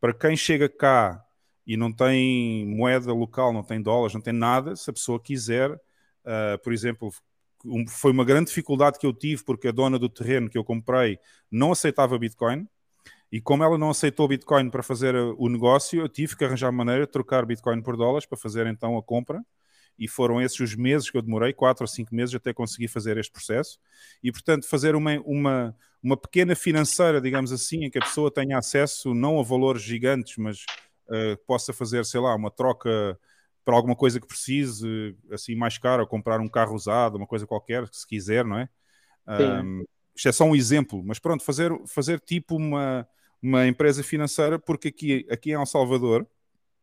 para 0.00 0.12
quem 0.14 0.36
chega 0.36 0.68
cá 0.68 1.24
e 1.66 1.76
não 1.76 1.92
tem 1.92 2.66
moeda 2.66 3.12
local, 3.12 3.52
não 3.52 3.64
tem 3.64 3.82
dólares, 3.82 4.14
não 4.14 4.20
tem 4.20 4.32
nada, 4.32 4.76
se 4.76 4.88
a 4.88 4.92
pessoa 4.92 5.20
quiser, 5.20 5.72
uh, 5.72 6.58
por 6.62 6.72
exemplo, 6.72 7.10
um, 7.64 7.86
foi 7.86 8.12
uma 8.12 8.24
grande 8.24 8.48
dificuldade 8.48 8.98
que 8.98 9.06
eu 9.06 9.12
tive 9.12 9.42
porque 9.44 9.68
a 9.68 9.72
dona 9.72 9.98
do 9.98 10.08
terreno 10.08 10.48
que 10.48 10.56
eu 10.56 10.64
comprei 10.64 11.18
não 11.50 11.72
aceitava 11.72 12.18
Bitcoin. 12.18 12.66
E 13.30 13.40
como 13.40 13.62
ela 13.62 13.76
não 13.76 13.90
aceitou 13.90 14.26
Bitcoin 14.26 14.70
para 14.70 14.82
fazer 14.82 15.14
o 15.14 15.48
negócio, 15.48 16.00
eu 16.00 16.08
tive 16.08 16.36
que 16.36 16.44
arranjar 16.44 16.72
maneira 16.72 17.06
de 17.06 17.12
trocar 17.12 17.44
Bitcoin 17.44 17.82
por 17.82 17.96
dólares 17.96 18.26
para 18.26 18.38
fazer 18.38 18.66
então 18.66 18.96
a 18.96 19.02
compra. 19.02 19.44
E 19.98 20.06
foram 20.06 20.40
esses 20.40 20.58
os 20.60 20.74
meses 20.76 21.10
que 21.10 21.18
eu 21.18 21.22
demorei, 21.22 21.52
quatro 21.52 21.82
ou 21.82 21.88
cinco 21.88 22.14
meses, 22.14 22.34
até 22.34 22.54
conseguir 22.54 22.88
fazer 22.88 23.18
este 23.18 23.32
processo. 23.32 23.78
E, 24.22 24.30
portanto, 24.30 24.66
fazer 24.68 24.94
uma, 24.94 25.18
uma, 25.26 25.76
uma 26.02 26.16
pequena 26.16 26.54
financeira, 26.54 27.20
digamos 27.20 27.50
assim, 27.52 27.84
em 27.84 27.90
que 27.90 27.98
a 27.98 28.02
pessoa 28.02 28.30
tenha 28.30 28.56
acesso 28.56 29.12
não 29.12 29.40
a 29.40 29.42
valores 29.42 29.82
gigantes, 29.82 30.36
mas 30.38 30.64
uh, 31.08 31.36
possa 31.46 31.72
fazer, 31.72 32.04
sei 32.04 32.20
lá, 32.20 32.34
uma 32.34 32.50
troca 32.50 33.18
para 33.64 33.74
alguma 33.74 33.96
coisa 33.96 34.18
que 34.18 34.26
precise, 34.26 35.14
assim, 35.30 35.54
mais 35.54 35.76
caro, 35.76 36.06
comprar 36.06 36.40
um 36.40 36.48
carro 36.48 36.74
usado, 36.74 37.16
uma 37.16 37.26
coisa 37.26 37.46
qualquer, 37.46 37.86
se 37.92 38.06
quiser, 38.06 38.44
não 38.44 38.58
é? 38.58 38.68
Um, 39.26 39.84
isto 40.16 40.28
é 40.28 40.32
só 40.32 40.44
um 40.44 40.56
exemplo, 40.56 41.02
mas 41.04 41.18
pronto, 41.18 41.44
fazer, 41.44 41.70
fazer 41.86 42.18
tipo 42.18 42.56
uma, 42.56 43.06
uma 43.42 43.66
empresa 43.66 44.02
financeira, 44.02 44.58
porque 44.58 44.88
aqui, 44.88 45.26
aqui 45.30 45.50
em 45.50 45.54
El 45.54 45.66
Salvador 45.66 46.26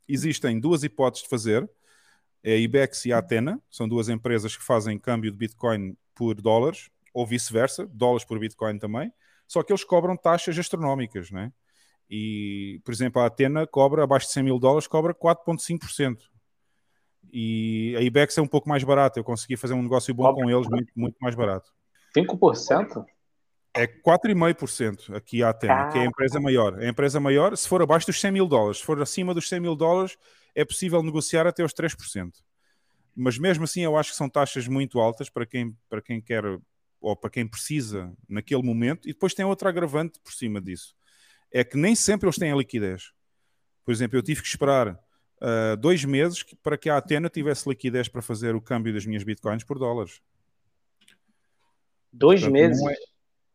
existem 0.07 0.60
duas 0.60 0.84
hipóteses 0.84 1.23
de 1.23 1.30
fazer, 1.30 1.69
é 2.44 2.53
a 2.53 2.57
IBEX 2.57 3.06
e 3.06 3.14
a 3.14 3.18
Atena, 3.18 3.61
são 3.69 3.88
duas 3.88 4.07
empresas 4.07 4.56
que 4.56 4.64
fazem 4.64 4.99
câmbio 4.99 5.32
de 5.32 5.38
Bitcoin 5.38 5.98
por 6.14 6.40
dólares, 6.40 6.90
ou 7.14 7.26
vice-versa, 7.26 7.88
dólares 7.88 8.26
por 8.26 8.40
Bitcoin 8.40 8.77
também, 8.77 9.11
só 9.48 9.64
que 9.64 9.72
eles 9.72 9.84
cobram 9.84 10.15
taxas 10.15 10.57
astronómicas, 10.57 11.32
não 11.32 11.41
é? 11.41 11.52
E, 12.10 12.80
por 12.86 12.94
exemplo, 12.94 13.22
a 13.22 13.26
Atena 13.26 13.65
cobra 13.65 14.03
abaixo 14.03 14.27
de 14.27 14.34
100 14.34 14.44
mil 14.44 14.60
dólares, 14.60 14.88
cobra 14.88 15.14
4,5%. 15.14 16.19
E 17.32 17.95
a 17.98 18.02
IBEX 18.02 18.38
é 18.38 18.41
um 18.41 18.48
pouco 18.48 18.69
mais 18.69 18.84
barata. 18.84 19.19
Eu 19.19 19.23
consegui 19.23 19.57
fazer 19.57 19.73
um 19.73 19.82
negócio 19.82 20.14
bom 20.14 20.34
com 20.34 20.49
eles, 20.49 20.68
muito, 20.68 20.91
muito 20.95 21.18
mais 21.19 21.36
barato. 21.36 21.72
5%? 22.15 23.06
É 23.76 23.85
4,5% 23.85 25.15
aqui 25.15 25.43
a 25.43 25.49
Atena, 25.49 25.89
que 25.91 25.97
é 25.97 26.02
a 26.02 26.06
empresa 26.06 26.39
maior. 26.39 26.80
A 26.80 26.88
empresa 26.88 27.19
maior, 27.19 27.56
se 27.57 27.68
for 27.68 27.81
abaixo 27.81 28.07
dos 28.07 28.19
100 28.22 28.31
mil 28.31 28.47
dólares, 28.47 28.77
se 28.77 28.85
for 28.85 29.02
acima 29.02 29.34
dos 29.34 29.49
100 29.49 29.60
mil 29.60 29.76
dólares, 29.76 30.18
é 30.53 30.64
possível 30.64 31.03
negociar 31.03 31.45
até 31.45 31.64
os 31.64 31.73
3%. 31.73 32.31
Mas 33.15 33.38
mesmo 33.38 33.65
assim, 33.65 33.81
eu 33.81 33.97
acho 33.97 34.11
que 34.11 34.18
são 34.18 34.30
taxas 34.30 34.68
muito 34.68 34.99
altas 34.99 35.30
para 35.30 35.45
quem, 35.45 35.76
para 35.89 36.02
quem 36.02 36.22
quer 36.22 36.43
ou 37.02 37.15
para 37.15 37.30
quem 37.30 37.45
precisa 37.45 38.14
naquele 38.27 38.64
momento. 38.64 39.07
E 39.10 39.14
depois 39.14 39.34
tem 39.34 39.45
outra 39.45 39.69
agravante 39.69 40.19
por 40.22 40.34
cima 40.34 40.61
disso 40.61 40.95
é 41.56 41.64
que 41.64 41.77
nem 41.77 41.95
sempre 41.95 42.27
eles 42.27 42.38
têm 42.38 42.52
a 42.52 42.56
liquidez. 42.56 43.14
Por 43.85 43.93
exemplo, 43.93 44.18
eu 44.18 44.22
tive 44.22 44.41
que 44.41 44.47
esperar 44.47 44.89
uh, 44.89 45.77
dois 45.80 46.03
meses 46.03 46.43
para 46.61 46.77
que 46.77 46.89
a 46.89 46.97
Atena 46.97 47.30
tivesse 47.30 47.69
liquidez 47.69 48.10
para 48.10 48.22
fazer 48.22 48.56
o 48.56 48.61
câmbio 48.61 48.93
das 48.93 49.06
minhas 49.06 49.23
bitcoins 49.23 49.64
por 49.64 49.80
dólares. 49.80 50.22
Dois 52.11 52.41
Portanto, 52.41 52.53
meses? 52.53 52.81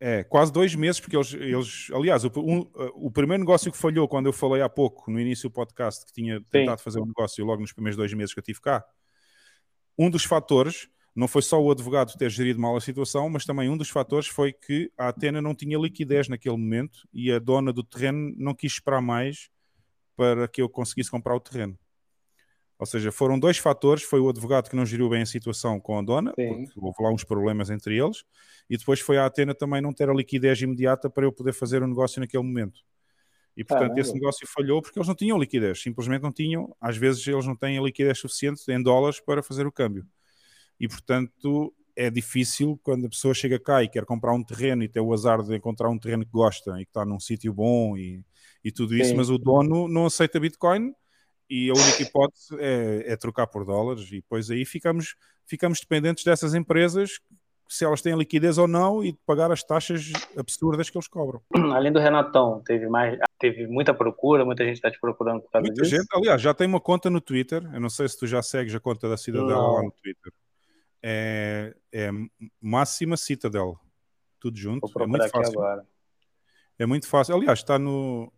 É, 0.03 0.25
quase 0.25 0.51
dois 0.51 0.75
meses, 0.75 0.99
porque 0.99 1.15
eles, 1.15 1.35
eles 1.35 1.89
aliás, 1.93 2.25
o, 2.25 2.31
um, 2.39 2.71
o 2.95 3.11
primeiro 3.11 3.43
negócio 3.43 3.71
que 3.71 3.77
falhou 3.77 4.09
quando 4.09 4.27
eu 4.27 4.33
falei 4.33 4.63
há 4.63 4.69
pouco, 4.69 5.11
no 5.11 5.21
início 5.21 5.51
do 5.51 5.53
podcast, 5.53 6.07
que 6.07 6.13
tinha 6.13 6.41
tentado 6.51 6.79
Sim. 6.79 6.85
fazer 6.85 7.01
um 7.01 7.07
negócio 7.07 7.45
logo 7.45 7.61
nos 7.61 7.73
primeiros 7.73 7.99
dois 7.99 8.13
meses 8.15 8.33
que 8.33 8.41
eu 8.41 8.45
tive 8.45 8.61
cá, 8.63 8.83
um 9.99 10.09
dos 10.09 10.25
fatores 10.25 10.89
não 11.15 11.29
foi 11.29 11.43
só 11.43 11.61
o 11.61 11.71
advogado 11.71 12.17
ter 12.17 12.31
gerido 12.31 12.59
mal 12.59 12.77
a 12.77 12.81
situação, 12.81 13.29
mas 13.29 13.45
também 13.45 13.69
um 13.69 13.77
dos 13.77 13.91
fatores 13.91 14.27
foi 14.27 14.53
que 14.55 14.91
a 14.97 15.09
Atena 15.09 15.43
não 15.43 15.55
tinha 15.55 15.77
liquidez 15.77 16.29
naquele 16.29 16.57
momento 16.57 17.07
e 17.13 17.31
a 17.31 17.39
dona 17.39 17.73
do 17.73 17.83
terreno 17.83 18.33
não 18.39 18.55
quis 18.55 18.73
esperar 18.73 19.03
mais 19.03 19.51
para 20.17 20.49
que 20.49 20.63
eu 20.63 20.69
conseguisse 20.69 21.11
comprar 21.11 21.35
o 21.35 21.41
terreno. 21.41 21.79
Ou 22.81 22.87
seja, 22.87 23.13
foram 23.13 23.39
dois 23.39 23.59
fatores. 23.59 24.03
Foi 24.03 24.19
o 24.21 24.29
advogado 24.31 24.71
que 24.71 24.75
não 24.75 24.87
geriu 24.87 25.11
bem 25.11 25.21
a 25.21 25.27
situação 25.27 25.79
com 25.79 25.99
a 25.99 26.03
dona, 26.03 26.33
Sim. 26.35 26.65
porque 26.65 26.81
houve 26.81 27.03
lá 27.03 27.13
uns 27.13 27.23
problemas 27.23 27.69
entre 27.69 27.99
eles, 27.99 28.25
e 28.71 28.77
depois 28.79 29.01
foi 29.01 29.19
a 29.19 29.27
Atena 29.27 29.55
também 29.55 29.83
não 29.83 29.93
ter 29.93 30.09
a 30.09 30.15
liquidez 30.15 30.63
imediata 30.63 31.11
para 31.11 31.27
eu 31.27 31.33
poder 31.33 31.53
fazer 31.53 31.83
o 31.83 31.85
um 31.85 31.89
negócio 31.89 32.21
naquele 32.21 32.43
momento. 32.43 32.81
E 33.55 33.63
portanto 33.63 33.99
esse 33.99 34.15
negócio 34.15 34.47
falhou 34.47 34.81
porque 34.81 34.99
eles 34.99 35.09
não 35.09 35.15
tinham 35.15 35.39
liquidez, 35.39 35.83
simplesmente 35.83 36.23
não 36.23 36.33
tinham, 36.33 36.75
às 36.81 36.97
vezes 36.97 37.27
eles 37.27 37.45
não 37.45 37.55
têm 37.55 37.77
a 37.77 37.83
liquidez 37.83 38.19
suficiente 38.19 38.63
em 38.73 38.83
dólares 38.83 39.21
para 39.21 39.43
fazer 39.43 39.67
o 39.67 39.73
câmbio. 39.73 40.07
E 40.79 40.89
portanto 40.89 41.75
é 41.95 42.09
difícil 42.09 42.81
quando 42.83 43.05
a 43.05 43.11
pessoa 43.11 43.35
chega 43.35 43.61
cá 43.61 43.83
e 43.83 43.89
quer 43.91 44.07
comprar 44.07 44.33
um 44.33 44.43
terreno 44.43 44.83
e 44.83 44.89
tem 44.89 45.03
o 45.03 45.13
azar 45.13 45.43
de 45.43 45.55
encontrar 45.55 45.91
um 45.91 45.99
terreno 45.99 46.25
que 46.25 46.33
gosta 46.33 46.81
e 46.81 46.85
que 46.85 46.91
está 46.91 47.05
num 47.05 47.21
sítio 47.21 47.53
bom 47.53 47.95
e, 47.99 48.25
e 48.65 48.73
tudo 48.73 48.97
isso, 48.97 49.11
Sim. 49.11 49.17
mas 49.17 49.29
o 49.29 49.37
dono 49.37 49.87
não 49.87 50.07
aceita 50.07 50.41
Bitcoin 50.41 50.95
e 51.51 51.69
a 51.69 51.73
única 51.73 52.03
hipótese 52.03 52.57
é, 52.59 53.13
é, 53.13 53.17
trocar 53.17 53.49
por 53.49 53.65
dólares 53.65 54.07
e 54.07 54.17
depois 54.17 54.51
aí 54.51 54.65
ficamos, 54.65 55.17
ficamos 55.45 55.81
dependentes 55.81 56.23
dessas 56.23 56.55
empresas 56.55 57.21
se 57.69 57.85
elas 57.85 58.03
têm 58.03 58.17
liquidez 58.17 58.59
ou 58.59 58.67
não 58.67 59.03
e 59.03 59.13
de 59.13 59.19
pagar 59.25 59.53
as 59.53 59.63
taxas 59.63 60.13
absurdas 60.37 60.91
que 60.91 60.99
eles 60.99 61.07
cobram. 61.07 61.41
Além 61.75 61.93
do 61.93 62.01
Renatão, 62.01 62.63
teve 62.65 62.89
mais, 62.89 63.19
teve 63.39 63.67
muita 63.67 63.95
procura, 63.95 64.45
muita 64.45 64.65
gente 64.65 64.75
está 64.75 64.91
te 64.91 64.99
procurando 65.01 65.41
por 65.43 65.51
causa 65.51 65.67
muita 65.67 65.83
disso? 65.83 65.97
Gente, 65.97 66.09
aliás, 66.13 66.41
já 66.41 66.53
tem 66.53 66.67
uma 66.67 66.81
conta 66.81 67.09
no 67.09 67.21
Twitter, 67.21 67.63
eu 67.73 67.81
não 67.81 67.89
sei 67.89 68.09
se 68.09 68.19
tu 68.19 68.27
já 68.27 68.43
segues 68.43 68.75
a 68.75 68.81
conta 68.81 69.09
da 69.09 69.17
Cidadela 69.17 69.73
lá 69.73 69.83
no 69.83 69.93
Twitter. 69.93 70.33
É, 71.03 71.75
é 71.93 72.11
Máxima 72.61 73.17
Citadel, 73.17 73.79
tudo 74.41 74.59
junto. 74.59 74.91
é 75.01 75.07
muito 75.07 75.29
fácil. 75.29 75.61
Agora. 75.61 75.87
É 76.79 76.87
muito 76.87 77.07
fácil. 77.07 77.37
Aliás, 77.37 77.61
está 77.61 77.79
no. 77.79 78.33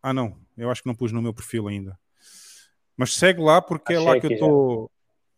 Ah, 0.00 0.12
não, 0.12 0.36
eu 0.56 0.70
acho 0.70 0.82
que 0.82 0.88
não 0.88 0.94
pus 0.94 1.10
no 1.10 1.20
meu 1.20 1.34
perfil 1.34 1.66
ainda. 1.66 1.98
Mas 2.98 3.14
segue 3.14 3.40
lá 3.40 3.62
porque 3.62 3.94
Achei 3.94 4.04
é 4.04 4.10
lá 4.10 4.20
que 4.20 4.26
eu 4.26 4.32
estou. 4.32 4.90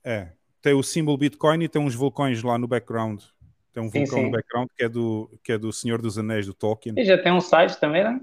É, 0.03 0.29
tem 0.63 0.73
o 0.73 0.83
símbolo 0.83 1.19
Bitcoin 1.19 1.63
e 1.63 1.69
tem 1.69 1.81
uns 1.81 1.95
vulcões 1.95 2.43
lá 2.43 2.57
no 2.57 2.67
background. 2.67 3.23
Tem 3.71 3.83
um 3.83 3.91
vulcão 3.91 4.07
sim, 4.07 4.17
sim. 4.17 4.25
no 4.25 4.31
background 4.31 4.69
que 4.75 4.83
é, 4.83 4.89
do, 4.89 5.39
que 5.45 5.53
é 5.53 5.59
do 5.59 5.71
Senhor 5.71 6.01
dos 6.01 6.19
Anéis, 6.19 6.47
do 6.47 6.55
Tolkien. 6.55 6.95
E 6.97 7.05
já 7.05 7.23
tem 7.23 7.31
um 7.31 7.41
site 7.41 7.79
também, 7.79 8.03
né? 8.03 8.19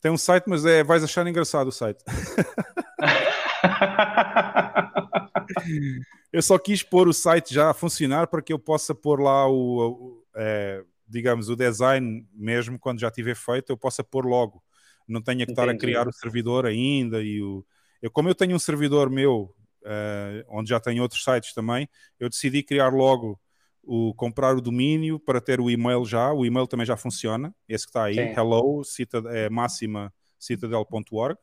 Tem 0.00 0.10
um 0.10 0.16
site, 0.16 0.44
mas 0.48 0.64
é, 0.64 0.82
vais 0.82 1.04
achar 1.04 1.26
engraçado 1.26 1.68
o 1.68 1.72
site. 1.72 2.02
eu 6.32 6.42
só 6.42 6.58
quis 6.58 6.82
pôr 6.82 7.06
o 7.06 7.12
site 7.12 7.52
já 7.52 7.68
a 7.70 7.74
funcionar 7.74 8.26
para 8.26 8.40
que 8.40 8.54
eu 8.54 8.58
possa 8.58 8.94
pôr 8.94 9.20
lá 9.20 9.46
o, 9.46 9.52
o 9.52 10.24
é, 10.34 10.82
digamos, 11.06 11.50
o 11.50 11.54
design 11.54 12.26
mesmo, 12.32 12.78
quando 12.78 13.00
já 13.00 13.10
tiver 13.10 13.36
feito, 13.36 13.70
eu 13.70 13.76
possa 13.76 14.02
pôr 14.02 14.24
logo. 14.24 14.62
Não 15.06 15.20
tenha 15.20 15.44
que 15.44 15.52
Entendi. 15.52 15.60
estar 15.60 15.74
a 15.74 15.78
criar 15.78 16.08
o 16.08 16.12
servidor 16.12 16.64
ainda 16.64 17.22
e 17.22 17.42
o, 17.42 17.62
eu, 18.02 18.10
como 18.10 18.28
eu 18.28 18.34
tenho 18.34 18.56
um 18.56 18.58
servidor 18.58 19.08
meu, 19.08 19.54
uh, 19.82 20.44
onde 20.48 20.70
já 20.70 20.80
tenho 20.80 21.02
outros 21.02 21.22
sites 21.22 21.54
também, 21.54 21.88
eu 22.18 22.28
decidi 22.28 22.62
criar 22.62 22.92
logo 22.92 23.40
o 23.82 24.12
comprar 24.14 24.56
o 24.56 24.60
domínio 24.60 25.18
para 25.18 25.40
ter 25.40 25.60
o 25.60 25.70
e-mail 25.70 26.04
já. 26.04 26.32
O 26.32 26.44
e-mail 26.44 26.66
também 26.66 26.84
já 26.86 26.96
funciona, 26.96 27.54
esse 27.68 27.84
que 27.84 27.90
está 27.90 28.04
aí, 28.04 28.14
Sim. 28.14 28.34
hello, 28.36 28.84
citad 28.84 29.24
é, 29.26 29.48
máxima 29.48 30.12
citadel.org. 30.38 31.36
Um, 31.36 31.38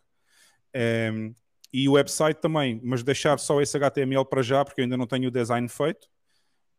ehm, 0.73 1.33
e 1.71 1.87
o 1.87 1.93
website 1.93 2.39
também, 2.41 2.81
mas 2.83 3.03
deixar 3.03 3.39
só 3.39 3.61
esse 3.61 3.77
HTML 3.77 4.25
para 4.25 4.41
já, 4.41 4.65
porque 4.65 4.81
eu 4.81 4.83
ainda 4.83 4.97
não 4.97 5.05
tenho 5.05 5.27
o 5.27 5.31
design 5.31 5.67
feito. 5.69 6.07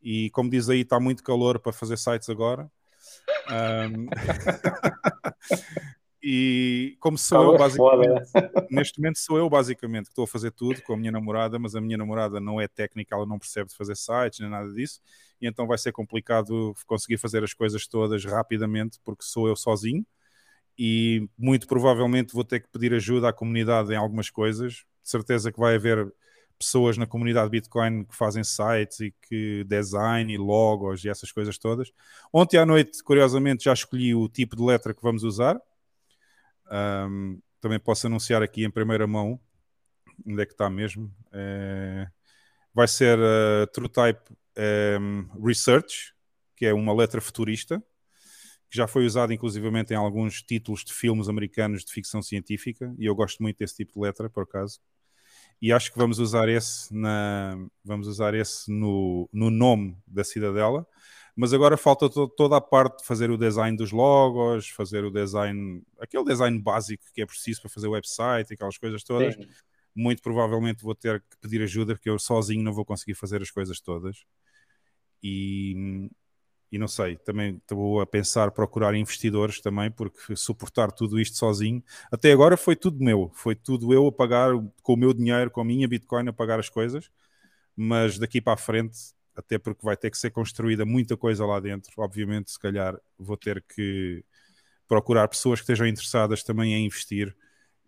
E 0.02 0.30
como 0.30 0.50
diz 0.50 0.68
aí, 0.68 0.80
está 0.80 0.98
muito 0.98 1.22
calor 1.22 1.58
para 1.60 1.72
fazer 1.72 1.96
sites 1.96 2.28
agora. 2.28 2.70
Um... 3.48 4.06
E 6.22 6.96
como 7.00 7.16
sou 7.16 7.54
eu, 7.54 7.58
basicamente, 7.58 8.30
foda, 8.32 8.52
né? 8.54 8.66
neste 8.70 9.00
momento 9.00 9.18
sou 9.18 9.38
eu, 9.38 9.48
basicamente, 9.48 10.04
que 10.04 10.12
estou 10.12 10.24
a 10.24 10.28
fazer 10.28 10.50
tudo 10.50 10.82
com 10.82 10.92
a 10.92 10.96
minha 10.96 11.12
namorada, 11.12 11.58
mas 11.58 11.74
a 11.74 11.80
minha 11.80 11.96
namorada 11.96 12.40
não 12.40 12.60
é 12.60 12.68
técnica, 12.68 13.14
ela 13.14 13.26
não 13.26 13.38
percebe 13.38 13.70
de 13.70 13.76
fazer 13.76 13.96
sites 13.96 14.40
nem 14.40 14.50
nada 14.50 14.70
disso, 14.72 15.00
e 15.40 15.46
então 15.46 15.66
vai 15.66 15.78
ser 15.78 15.92
complicado 15.92 16.74
conseguir 16.86 17.16
fazer 17.16 17.42
as 17.42 17.54
coisas 17.54 17.86
todas 17.86 18.24
rapidamente, 18.24 19.00
porque 19.02 19.24
sou 19.24 19.48
eu 19.48 19.56
sozinho, 19.56 20.04
e 20.78 21.28
muito 21.36 21.66
provavelmente 21.66 22.32
vou 22.32 22.44
ter 22.44 22.60
que 22.60 22.68
pedir 22.68 22.94
ajuda 22.94 23.28
à 23.28 23.32
comunidade 23.32 23.92
em 23.92 23.96
algumas 23.96 24.30
coisas. 24.30 24.84
De 25.02 25.10
certeza 25.10 25.52
que 25.52 25.58
vai 25.58 25.74
haver 25.74 26.10
pessoas 26.58 26.96
na 26.96 27.06
comunidade 27.06 27.50
Bitcoin 27.50 28.04
que 28.04 28.14
fazem 28.14 28.44
sites 28.44 29.00
e 29.00 29.14
que 29.28 29.64
design 29.64 30.32
e 30.32 30.38
logos 30.38 31.04
e 31.04 31.08
essas 31.08 31.32
coisas 31.32 31.58
todas. 31.58 31.90
Ontem 32.32 32.58
à 32.58 32.64
noite, 32.64 33.02
curiosamente, 33.02 33.64
já 33.64 33.72
escolhi 33.72 34.14
o 34.14 34.28
tipo 34.28 34.56
de 34.56 34.62
letra 34.62 34.94
que 34.94 35.02
vamos 35.02 35.22
usar 35.22 35.60
um, 36.70 37.40
também 37.60 37.78
posso 37.78 38.06
anunciar 38.06 38.42
aqui 38.42 38.64
em 38.64 38.70
primeira 38.70 39.06
mão 39.06 39.40
onde 40.26 40.42
é 40.42 40.46
que 40.46 40.52
está 40.52 40.68
mesmo. 40.68 41.12
É, 41.32 42.06
vai 42.74 42.88
ser 42.88 43.18
a 43.18 43.66
TrueType 43.68 44.20
um, 45.00 45.44
Research, 45.44 46.14
que 46.56 46.66
é 46.66 46.74
uma 46.74 46.94
letra 46.94 47.20
futurista, 47.20 47.82
que 48.70 48.76
já 48.76 48.86
foi 48.86 49.04
usada 49.04 49.34
inclusivamente 49.34 49.92
em 49.92 49.96
alguns 49.96 50.42
títulos 50.42 50.84
de 50.84 50.92
filmes 50.92 51.28
americanos 51.28 51.84
de 51.84 51.92
ficção 51.92 52.22
científica, 52.22 52.94
e 52.98 53.06
eu 53.06 53.14
gosto 53.14 53.42
muito 53.42 53.58
desse 53.58 53.76
tipo 53.76 53.94
de 53.94 54.00
letra, 54.00 54.28
por 54.28 54.44
acaso. 54.44 54.80
E 55.60 55.72
acho 55.72 55.92
que 55.92 55.98
vamos 55.98 56.18
usar 56.18 56.48
esse, 56.48 56.94
na, 56.94 57.56
vamos 57.84 58.06
usar 58.06 58.34
esse 58.34 58.70
no, 58.70 59.28
no 59.32 59.50
nome 59.50 59.96
da 60.06 60.24
cidadela 60.24 60.86
mas 61.36 61.52
agora 61.52 61.76
falta 61.76 62.08
to 62.08 62.28
toda 62.28 62.56
a 62.56 62.60
parte 62.60 62.98
de 62.98 63.06
fazer 63.06 63.30
o 63.30 63.38
design 63.38 63.76
dos 63.76 63.92
logos, 63.92 64.68
fazer 64.68 65.04
o 65.04 65.10
design, 65.10 65.82
aquele 65.98 66.24
design 66.24 66.58
básico 66.58 67.04
que 67.14 67.22
é 67.22 67.26
preciso 67.26 67.60
para 67.60 67.70
fazer 67.70 67.88
o 67.88 67.92
website, 67.92 68.52
aquelas 68.52 68.78
coisas 68.78 69.02
todas. 69.02 69.34
Sim. 69.34 69.46
Muito 69.94 70.22
provavelmente 70.22 70.82
vou 70.82 70.94
ter 70.94 71.20
que 71.20 71.36
pedir 71.40 71.62
ajuda 71.62 71.94
porque 71.94 72.10
eu 72.10 72.18
sozinho 72.18 72.62
não 72.62 72.72
vou 72.72 72.84
conseguir 72.84 73.14
fazer 73.14 73.42
as 73.42 73.50
coisas 73.50 73.80
todas. 73.80 74.24
E, 75.22 76.08
e 76.72 76.78
não 76.78 76.86
sei, 76.88 77.16
também 77.16 77.56
estou 77.56 78.00
a 78.00 78.06
pensar 78.06 78.50
procurar 78.52 78.94
investidores 78.94 79.60
também, 79.60 79.90
porque 79.90 80.36
suportar 80.36 80.92
tudo 80.92 81.18
isto 81.18 81.36
sozinho, 81.36 81.82
até 82.10 82.32
agora 82.32 82.56
foi 82.56 82.76
tudo 82.76 83.02
meu, 83.02 83.30
foi 83.34 83.54
tudo 83.54 83.92
eu 83.92 84.06
a 84.06 84.12
pagar 84.12 84.52
com 84.82 84.94
o 84.94 84.96
meu 84.96 85.12
dinheiro, 85.12 85.50
com 85.50 85.60
a 85.60 85.64
minha 85.64 85.88
Bitcoin 85.88 86.28
a 86.28 86.32
pagar 86.32 86.60
as 86.60 86.68
coisas, 86.68 87.10
mas 87.76 88.18
daqui 88.18 88.40
para 88.40 88.54
a 88.54 88.56
frente 88.56 88.96
até 89.36 89.58
porque 89.58 89.84
vai 89.84 89.96
ter 89.96 90.10
que 90.10 90.18
ser 90.18 90.30
construída 90.30 90.84
muita 90.84 91.16
coisa 91.16 91.44
lá 91.46 91.60
dentro. 91.60 91.92
Obviamente, 91.98 92.50
se 92.50 92.58
calhar 92.58 92.98
vou 93.18 93.36
ter 93.36 93.62
que 93.62 94.24
procurar 94.88 95.28
pessoas 95.28 95.60
que 95.60 95.64
estejam 95.64 95.86
interessadas 95.86 96.42
também 96.42 96.74
em 96.74 96.86
investir 96.86 97.34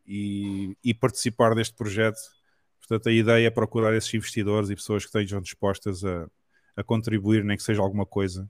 e, 0.06 0.76
e 0.84 0.94
participar 0.94 1.54
deste 1.54 1.74
projeto. 1.74 2.20
Portanto, 2.78 3.08
a 3.08 3.12
ideia 3.12 3.46
é 3.46 3.50
procurar 3.50 3.94
esses 3.94 4.12
investidores 4.14 4.70
e 4.70 4.74
pessoas 4.74 5.04
que 5.04 5.08
estejam 5.08 5.40
dispostas 5.40 6.04
a, 6.04 6.28
a 6.76 6.82
contribuir, 6.82 7.44
nem 7.44 7.56
que 7.56 7.62
seja 7.62 7.80
alguma 7.82 8.06
coisa, 8.06 8.48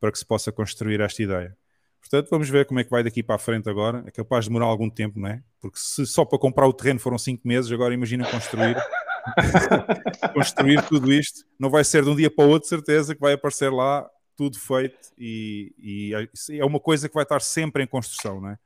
para 0.00 0.12
que 0.12 0.18
se 0.18 0.26
possa 0.26 0.52
construir 0.52 1.00
esta 1.00 1.22
ideia. 1.22 1.56
Portanto, 2.00 2.28
vamos 2.28 2.50
ver 2.50 2.66
como 2.66 2.80
é 2.80 2.84
que 2.84 2.90
vai 2.90 3.02
daqui 3.02 3.22
para 3.22 3.36
a 3.36 3.38
frente 3.38 3.68
agora. 3.68 4.04
É 4.06 4.10
capaz 4.10 4.44
de 4.44 4.50
demorar 4.50 4.66
algum 4.66 4.90
tempo, 4.90 5.18
não 5.18 5.28
é? 5.28 5.42
Porque 5.58 5.78
se 5.78 6.06
só 6.06 6.24
para 6.24 6.38
comprar 6.38 6.66
o 6.66 6.72
terreno 6.72 7.00
foram 7.00 7.16
cinco 7.16 7.48
meses, 7.48 7.72
agora 7.72 7.94
imagina 7.94 8.30
construir. 8.30 8.76
construir 10.34 10.82
tudo 10.86 11.12
isto. 11.12 11.44
Não 11.58 11.70
vai 11.70 11.84
ser 11.84 12.02
de 12.04 12.10
um 12.10 12.16
dia 12.16 12.30
para 12.30 12.44
o 12.44 12.48
outro, 12.48 12.68
certeza, 12.68 13.14
que 13.14 13.20
vai 13.20 13.34
aparecer 13.34 13.70
lá 13.70 14.08
tudo 14.36 14.58
feito 14.58 15.12
e, 15.16 15.72
e 15.78 16.58
é 16.58 16.64
uma 16.64 16.80
coisa 16.80 17.08
que 17.08 17.14
vai 17.14 17.22
estar 17.22 17.40
sempre 17.40 17.82
em 17.82 17.86
construção, 17.86 18.40
não 18.40 18.50
é? 18.50 18.58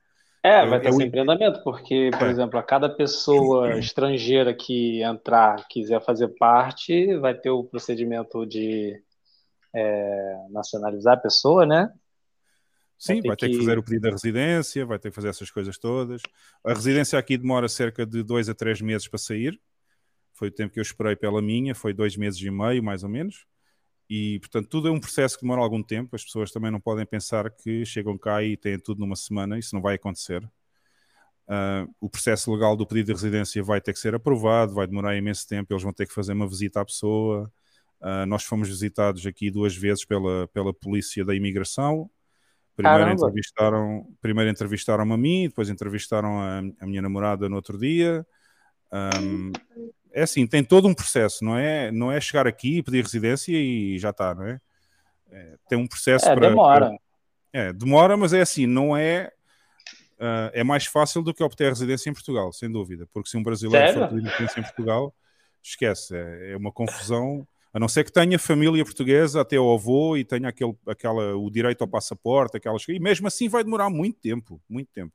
É, 0.43 0.64
vai 0.64 0.78
estar 0.78 0.93
sempre 0.93 1.18
em 1.18 1.22
andamento, 1.22 1.62
porque, 1.62 2.10
por 2.16 2.26
é. 2.26 2.30
exemplo, 2.30 2.59
a 2.59 2.62
cada 2.62 2.89
pessoa 2.89 3.78
estrangeira 3.78 4.55
que 4.55 5.02
entrar, 5.02 5.66
quiser 5.68 6.02
fazer 6.02 6.28
parte, 6.28 7.16
vai 7.18 7.35
ter 7.35 7.51
o 7.51 7.64
procedimento 7.64 8.47
de 8.47 9.02
é, 9.74 10.36
nacionalizar 10.51 11.14
a 11.14 11.20
pessoa, 11.20 11.66
né? 11.66 11.93
Sim, 12.97 13.14
vai 13.14 13.22
ter, 13.22 13.28
vai 13.28 13.36
ter 13.36 13.47
que... 13.48 13.52
que... 13.52 13.59
fazer 13.59 13.78
o 13.78 13.82
pedido 13.82 14.02
da 14.02 14.10
residência, 14.10 14.86
vai 14.86 14.98
ter 14.98 15.10
que 15.10 15.14
fazer 15.14 15.28
essas 15.28 15.51
coisas 15.51 15.76
todas. 15.76 16.22
A 16.64 16.72
residência 16.72 17.18
aqui 17.18 17.36
demora 17.36 17.68
cerca 17.68 18.06
de 18.06 18.22
dois 18.22 18.48
a 18.48 18.55
três 18.55 18.80
meses 18.80 19.09
para 19.09 19.18
sair, 19.18 19.60
foi 20.39 20.48
o 20.48 20.52
tempo 20.52 20.73
que 20.73 20.78
eu 20.78 20.82
esperei 20.82 21.16
pela 21.16 21.43
minha, 21.43 21.74
foi 21.74 21.93
dois 21.93 22.16
meses 22.16 22.40
e 22.40 22.48
meio, 22.48 22.82
mais 22.82 23.02
ou 23.02 23.09
menos. 23.09 23.44
E, 24.09 24.39
portanto, 24.39 24.69
tudo 24.69 24.86
é 24.86 24.90
um 24.90 25.01
processo 25.01 25.36
que 25.36 25.43
demora 25.43 25.60
algum 25.60 25.82
tempo. 25.82 26.15
As 26.15 26.24
pessoas 26.24 26.52
também 26.52 26.70
não 26.70 26.81
podem 26.81 27.05
pensar 27.05 27.51
que 27.51 27.85
chegam 27.85 28.16
cá 28.16 28.43
e 28.43 28.56
têm 28.56 28.78
tudo 28.78 29.01
numa 29.01 29.16
semana. 29.16 29.59
Isso 29.59 29.74
não 29.74 29.82
vai 29.82 29.97
acontecer. 29.97 30.43
Uh, 31.48 31.93
o 32.01 32.09
processo 32.09 32.52
legal 32.52 32.77
do 32.77 32.86
pedido 32.86 33.06
de 33.06 33.12
residência 33.15 33.62
vai 33.62 33.81
ter 33.81 33.93
que 33.93 33.98
ser 33.98 34.15
aprovado, 34.15 34.74
vai 34.74 34.86
demorar 34.86 35.16
imenso 35.16 35.47
tempo. 35.47 35.73
Eles 35.73 35.82
vão 35.82 35.93
ter 35.93 36.06
que 36.06 36.15
fazer 36.15 36.32
uma 36.32 36.47
visita 36.47 36.81
à 36.81 36.85
pessoa. 36.85 37.52
Uh, 38.01 38.24
nós 38.27 38.44
fomos 38.44 38.69
visitados 38.69 39.27
aqui 39.27 39.51
duas 39.51 39.77
vezes 39.77 40.05
pela, 40.05 40.47
pela 40.48 40.73
polícia 40.73 41.24
da 41.24 41.35
imigração. 41.35 42.09
Primeiro 42.77 43.10
entrevistaram, 43.10 44.06
primeiro 44.20 44.51
entrevistaram-me 44.51 45.12
a 45.12 45.16
mim, 45.16 45.48
depois 45.48 45.69
entrevistaram 45.69 46.39
a, 46.39 46.60
a 46.81 46.86
minha 46.86 47.02
namorada 47.02 47.48
no 47.48 47.56
outro 47.56 47.77
dia. 47.77 48.24
Um, 48.93 49.52
é 50.12 50.22
assim, 50.22 50.47
tem 50.47 50.64
todo 50.64 50.89
um 50.89 50.94
processo, 50.94 51.44
não 51.44 51.56
é, 51.56 51.90
não 51.90 52.10
é 52.10 52.20
chegar 52.20 52.47
aqui, 52.47 52.82
pedir 52.82 53.02
residência 53.02 53.52
e 53.52 53.98
já 53.98 54.10
está, 54.10 54.35
não 54.35 54.47
é? 54.47 54.60
é 55.30 55.55
tem 55.68 55.78
um 55.78 55.86
processo 55.86 56.28
é, 56.28 56.35
para. 56.35 56.48
Demora. 56.48 56.86
Para, 56.86 56.98
é, 57.52 57.72
demora, 57.72 58.16
mas 58.16 58.32
é 58.32 58.40
assim, 58.40 58.66
não 58.66 58.97
é. 58.97 59.32
Uh, 60.18 60.51
é 60.52 60.64
mais 60.64 60.85
fácil 60.85 61.22
do 61.22 61.32
que 61.32 61.44
obter 61.44 61.68
residência 61.68 62.10
em 62.10 62.12
Portugal, 62.12 62.52
sem 62.52 62.68
dúvida, 62.68 63.09
porque 63.12 63.30
se 63.30 63.36
um 63.36 63.43
brasileiro 63.43 63.86
Sério? 63.86 64.01
for 64.01 64.09
pedir 64.09 64.28
residência 64.28 64.59
em 64.59 64.62
Portugal, 64.64 65.14
esquece, 65.62 66.16
é, 66.16 66.52
é 66.52 66.56
uma 66.56 66.72
confusão. 66.72 67.47
A 67.72 67.78
não 67.78 67.86
ser 67.86 68.02
que 68.02 68.10
tenha 68.10 68.39
família 68.39 68.85
portuguesa 68.85 69.43
até 69.43 69.60
o 69.60 69.72
avô 69.72 70.16
e 70.16 70.24
tenha 70.24 70.48
aquele, 70.48 70.74
aquela, 70.89 71.36
o 71.36 71.48
direito 71.48 71.82
ao 71.82 71.89
passaporte, 71.89 72.56
aquelas 72.56 72.82
e 72.89 72.98
mesmo 72.98 73.28
assim 73.28 73.48
vai 73.48 73.62
demorar 73.62 73.90
muito 73.90 74.18
tempo, 74.18 74.60
muito 74.68 74.90
tempo. 74.93 75.14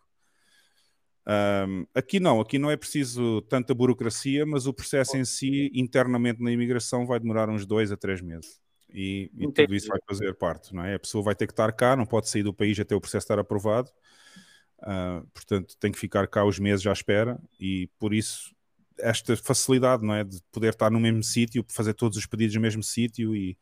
Um, 1.25 1.85
aqui 1.95 2.19
não, 2.19 2.41
aqui 2.41 2.59
não 2.59 2.69
é 2.69 2.75
preciso 2.75 3.41
tanta 3.43 3.73
burocracia, 3.73 4.45
mas 4.45 4.67
o 4.67 4.73
processo 4.73 5.15
em 5.15 5.23
si, 5.23 5.71
internamente 5.73 6.41
na 6.41 6.51
imigração, 6.51 7.05
vai 7.05 7.19
demorar 7.19 7.49
uns 7.49 7.65
dois 7.65 7.91
a 7.91 7.97
três 7.97 8.21
meses. 8.21 8.61
E, 8.93 9.31
e 9.35 9.51
tudo 9.51 9.73
isso 9.73 9.87
vai 9.87 9.99
fazer 10.07 10.33
parte, 10.35 10.73
não 10.73 10.83
é? 10.83 10.95
A 10.95 10.99
pessoa 10.99 11.23
vai 11.23 11.33
ter 11.33 11.47
que 11.47 11.53
estar 11.53 11.71
cá, 11.71 11.95
não 11.95 12.05
pode 12.05 12.29
sair 12.29 12.43
do 12.43 12.53
país 12.53 12.79
até 12.79 12.95
o 12.95 13.01
processo 13.01 13.23
estar 13.23 13.39
aprovado. 13.39 13.89
Uh, 14.79 15.25
portanto, 15.33 15.75
tem 15.79 15.91
que 15.91 15.97
ficar 15.97 16.27
cá 16.27 16.45
os 16.45 16.59
meses 16.59 16.85
à 16.85 16.91
espera 16.91 17.39
e 17.59 17.89
por 17.97 18.13
isso 18.13 18.53
esta 18.99 19.35
facilidade, 19.35 20.05
não 20.05 20.13
é? 20.13 20.23
De 20.23 20.39
poder 20.51 20.69
estar 20.69 20.91
no 20.91 20.99
mesmo 20.99 21.23
sítio, 21.23 21.65
fazer 21.69 21.93
todos 21.93 22.17
os 22.17 22.25
pedidos 22.25 22.55
no 22.55 22.61
mesmo 22.61 22.83
sítio 22.83 23.35
e, 23.35 23.57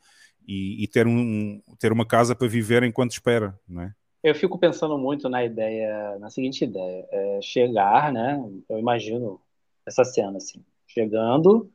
e, 0.45 0.83
e, 0.83 0.87
ter, 0.87 1.07
um, 1.07 1.61
ter 1.79 1.91
uma 1.91 2.05
casa 2.05 2.35
para 2.35 2.47
viver 2.47 2.83
enquanto 2.83 3.11
espera, 3.11 3.57
não 3.67 3.83
é? 3.83 3.93
Eu 4.23 4.35
fico 4.35 4.57
pensando 4.57 4.97
muito 4.97 5.27
na 5.27 5.43
ideia, 5.43 6.17
na 6.19 6.29
seguinte 6.29 6.63
ideia, 6.63 7.07
é 7.11 7.41
chegar, 7.41 8.11
né? 8.13 8.39
Eu 8.69 8.77
imagino 8.77 9.41
essa 9.85 10.03
cena 10.03 10.37
assim, 10.37 10.63
chegando, 10.87 11.71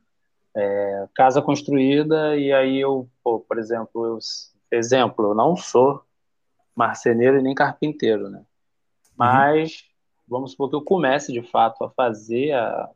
é, 0.55 1.07
casa 1.13 1.41
construída 1.41 2.37
e 2.37 2.53
aí 2.53 2.79
eu, 2.79 3.09
pô, 3.21 3.39
por 3.39 3.59
exemplo, 3.59 4.05
eu, 4.05 4.19
exemplo, 4.71 5.31
eu 5.31 5.35
não 5.35 5.57
sou 5.57 6.01
marceneiro 6.75 7.37
e 7.37 7.43
nem 7.43 7.53
carpinteiro, 7.53 8.29
né? 8.29 8.39
Uhum. 8.39 8.45
Mas 9.17 9.71
uhum. 9.71 10.25
vamos 10.27 10.51
supor 10.51 10.69
que 10.69 10.75
eu 10.75 10.81
comece 10.81 11.33
de 11.33 11.41
fato 11.41 11.83
a 11.83 11.89
fazer 11.89 12.53
a, 12.53 12.89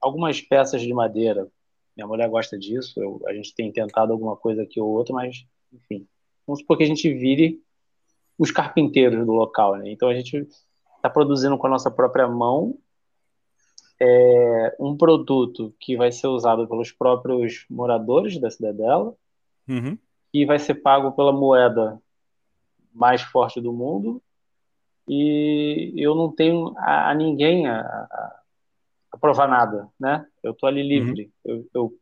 algumas 0.00 0.40
peças 0.40 0.82
de 0.82 0.92
madeira. 0.92 1.46
Minha 1.96 2.06
mulher 2.06 2.28
gosta 2.28 2.58
disso, 2.58 3.00
eu, 3.00 3.22
a 3.26 3.32
gente 3.32 3.54
tem 3.54 3.70
tentado 3.70 4.12
alguma 4.12 4.36
coisa 4.36 4.62
aqui 4.62 4.80
ou 4.80 4.88
outra, 4.88 5.14
mas 5.14 5.46
enfim, 5.72 6.06
vamos 6.46 6.60
supor 6.60 6.76
que 6.76 6.84
a 6.84 6.86
gente 6.86 7.12
vire 7.14 7.62
os 8.38 8.50
carpinteiros 8.50 9.24
do 9.24 9.32
local, 9.32 9.76
né? 9.76 9.90
Então 9.90 10.08
a 10.08 10.14
gente 10.14 10.46
está 10.96 11.10
produzindo 11.10 11.56
com 11.58 11.66
a 11.66 11.70
nossa 11.70 11.90
própria 11.90 12.28
mão 12.28 12.78
é, 14.00 14.76
um 14.80 14.96
produto 14.96 15.74
que 15.78 15.96
vai 15.96 16.10
ser 16.10 16.26
usado 16.26 16.66
pelos 16.66 16.90
próprios 16.90 17.64
moradores 17.70 18.40
da 18.40 18.50
cidadela 18.50 19.14
uhum. 19.68 19.96
e 20.34 20.44
vai 20.44 20.58
ser 20.58 20.74
pago 20.74 21.12
pela 21.12 21.32
moeda 21.32 22.00
mais 22.92 23.22
forte 23.22 23.60
do 23.60 23.72
mundo 23.72 24.20
e 25.06 25.92
eu 25.96 26.14
não 26.14 26.32
tenho 26.32 26.74
a, 26.78 27.10
a 27.10 27.14
ninguém 27.14 27.66
a, 27.66 27.80
a, 27.80 28.40
a, 29.12 29.18
provar 29.18 29.48
nada, 29.48 29.88
né? 29.98 30.26
Eu 30.42 30.52
estou 30.52 30.68
ali 30.68 30.82
livre, 30.82 31.30
uhum. 31.44 31.52
eu, 31.52 31.68
eu 31.74 31.98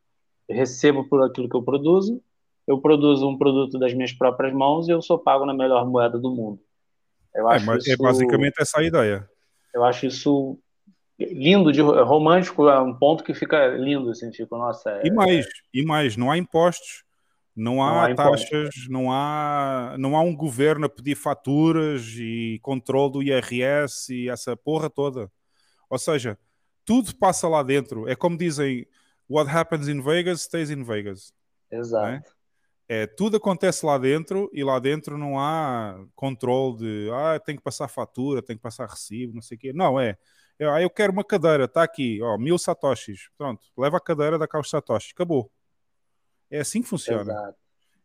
recebo 0.49 1.05
por 1.05 1.23
aquilo 1.23 1.49
que 1.49 1.57
eu 1.57 1.63
produzo 1.63 2.23
eu 2.67 2.81
produzo 2.81 3.29
um 3.29 3.37
produto 3.37 3.79
das 3.79 3.93
minhas 3.95 4.13
próprias 4.13 4.53
mãos 4.53 4.89
e 4.89 4.93
eu 4.93 5.03
sou 5.03 5.19
pago 5.19 5.45
na 5.45 5.55
melhor 5.55 5.87
moeda 5.87 6.19
do 6.19 6.31
mundo. 6.31 6.61
Eu 7.35 7.51
é, 7.51 7.57
acho 7.57 7.71
é, 7.71 7.77
isso, 7.77 7.93
é 7.93 7.97
basicamente 7.97 8.61
essa 8.61 8.81
a 8.81 8.85
ideia. 8.85 9.29
Eu 9.75 9.85
acho 9.85 10.07
isso 10.07 10.59
lindo, 11.19 11.73
de 11.73 11.81
romântico, 11.81 12.69
é 12.69 12.81
um 12.81 12.95
ponto 12.95 13.23
que 13.23 13.35
fica 13.35 13.67
lindo, 13.69 14.11
assim, 14.11 14.33
fica, 14.33 14.57
nossa. 14.57 14.91
É, 14.91 15.07
e 15.07 15.11
mais, 15.11 15.47
e 15.73 15.85
mais, 15.85 16.17
não 16.17 16.31
há 16.31 16.39
impostos, 16.39 17.05
não 17.55 17.83
há, 17.83 17.91
não 17.91 18.01
há 18.01 18.15
taxas, 18.15 18.49
impostos. 18.49 18.89
não 18.89 19.13
há, 19.13 19.97
não 19.99 20.17
há 20.17 20.23
um 20.23 20.35
governo 20.35 20.87
a 20.87 20.89
pedir 20.89 21.15
faturas 21.15 22.03
e 22.17 22.59
controle 22.63 23.13
do 23.13 23.23
IRS 23.23 24.15
e 24.15 24.31
essa 24.31 24.57
porra 24.57 24.89
toda. 24.89 25.31
Ou 25.91 25.99
seja, 25.99 26.39
tudo 26.85 27.15
passa 27.17 27.49
lá 27.49 27.63
dentro. 27.63 28.09
É 28.09 28.17
como 28.17 28.39
dizem, 28.39 28.87
what 29.29 29.51
happens 29.51 29.89
in 29.89 30.01
Vegas 30.01 30.43
stays 30.43 30.71
in 30.71 30.83
Vegas. 30.83 31.35
Exato. 31.71 32.07
É, 32.07 32.23
tudo 33.07 33.37
acontece 33.37 33.87
lá 33.87 33.97
dentro 33.99 34.51
e 34.53 34.65
lá 34.65 34.81
dentro 34.81 35.17
não 35.17 35.39
há 35.39 36.05
controle 36.15 36.79
de 36.79 37.09
ah, 37.13 37.39
tem 37.39 37.57
que 37.57 37.63
passar 37.63 37.87
fatura, 37.87 38.43
tem 38.43 38.57
que 38.57 38.63
passar 38.63 38.89
recibo, 38.89 39.35
não 39.35 39.43
sei 39.43 39.57
o 39.57 39.61
quê. 39.61 39.73
Não, 39.73 40.01
é, 40.01 40.17
é 40.59 40.69
ah, 40.69 40.83
eu 40.83 40.91
quero 40.91 41.13
uma 41.13 41.23
cadeira, 41.23 41.67
está 41.67 41.85
aqui, 41.85 42.21
ó, 42.21 42.37
mil 42.37 42.59
satoshis. 42.59 43.29
Pronto, 43.39 43.65
leva 43.79 43.99
a 43.99 44.01
cadeira 44.01 44.37
da 44.37 44.49
os 44.59 44.69
satoshis, 44.69 45.13
acabou. 45.15 45.49
É 46.51 46.59
assim 46.61 46.83
que 46.83 46.89
funciona. 46.89 47.33
Exato. 47.33 47.57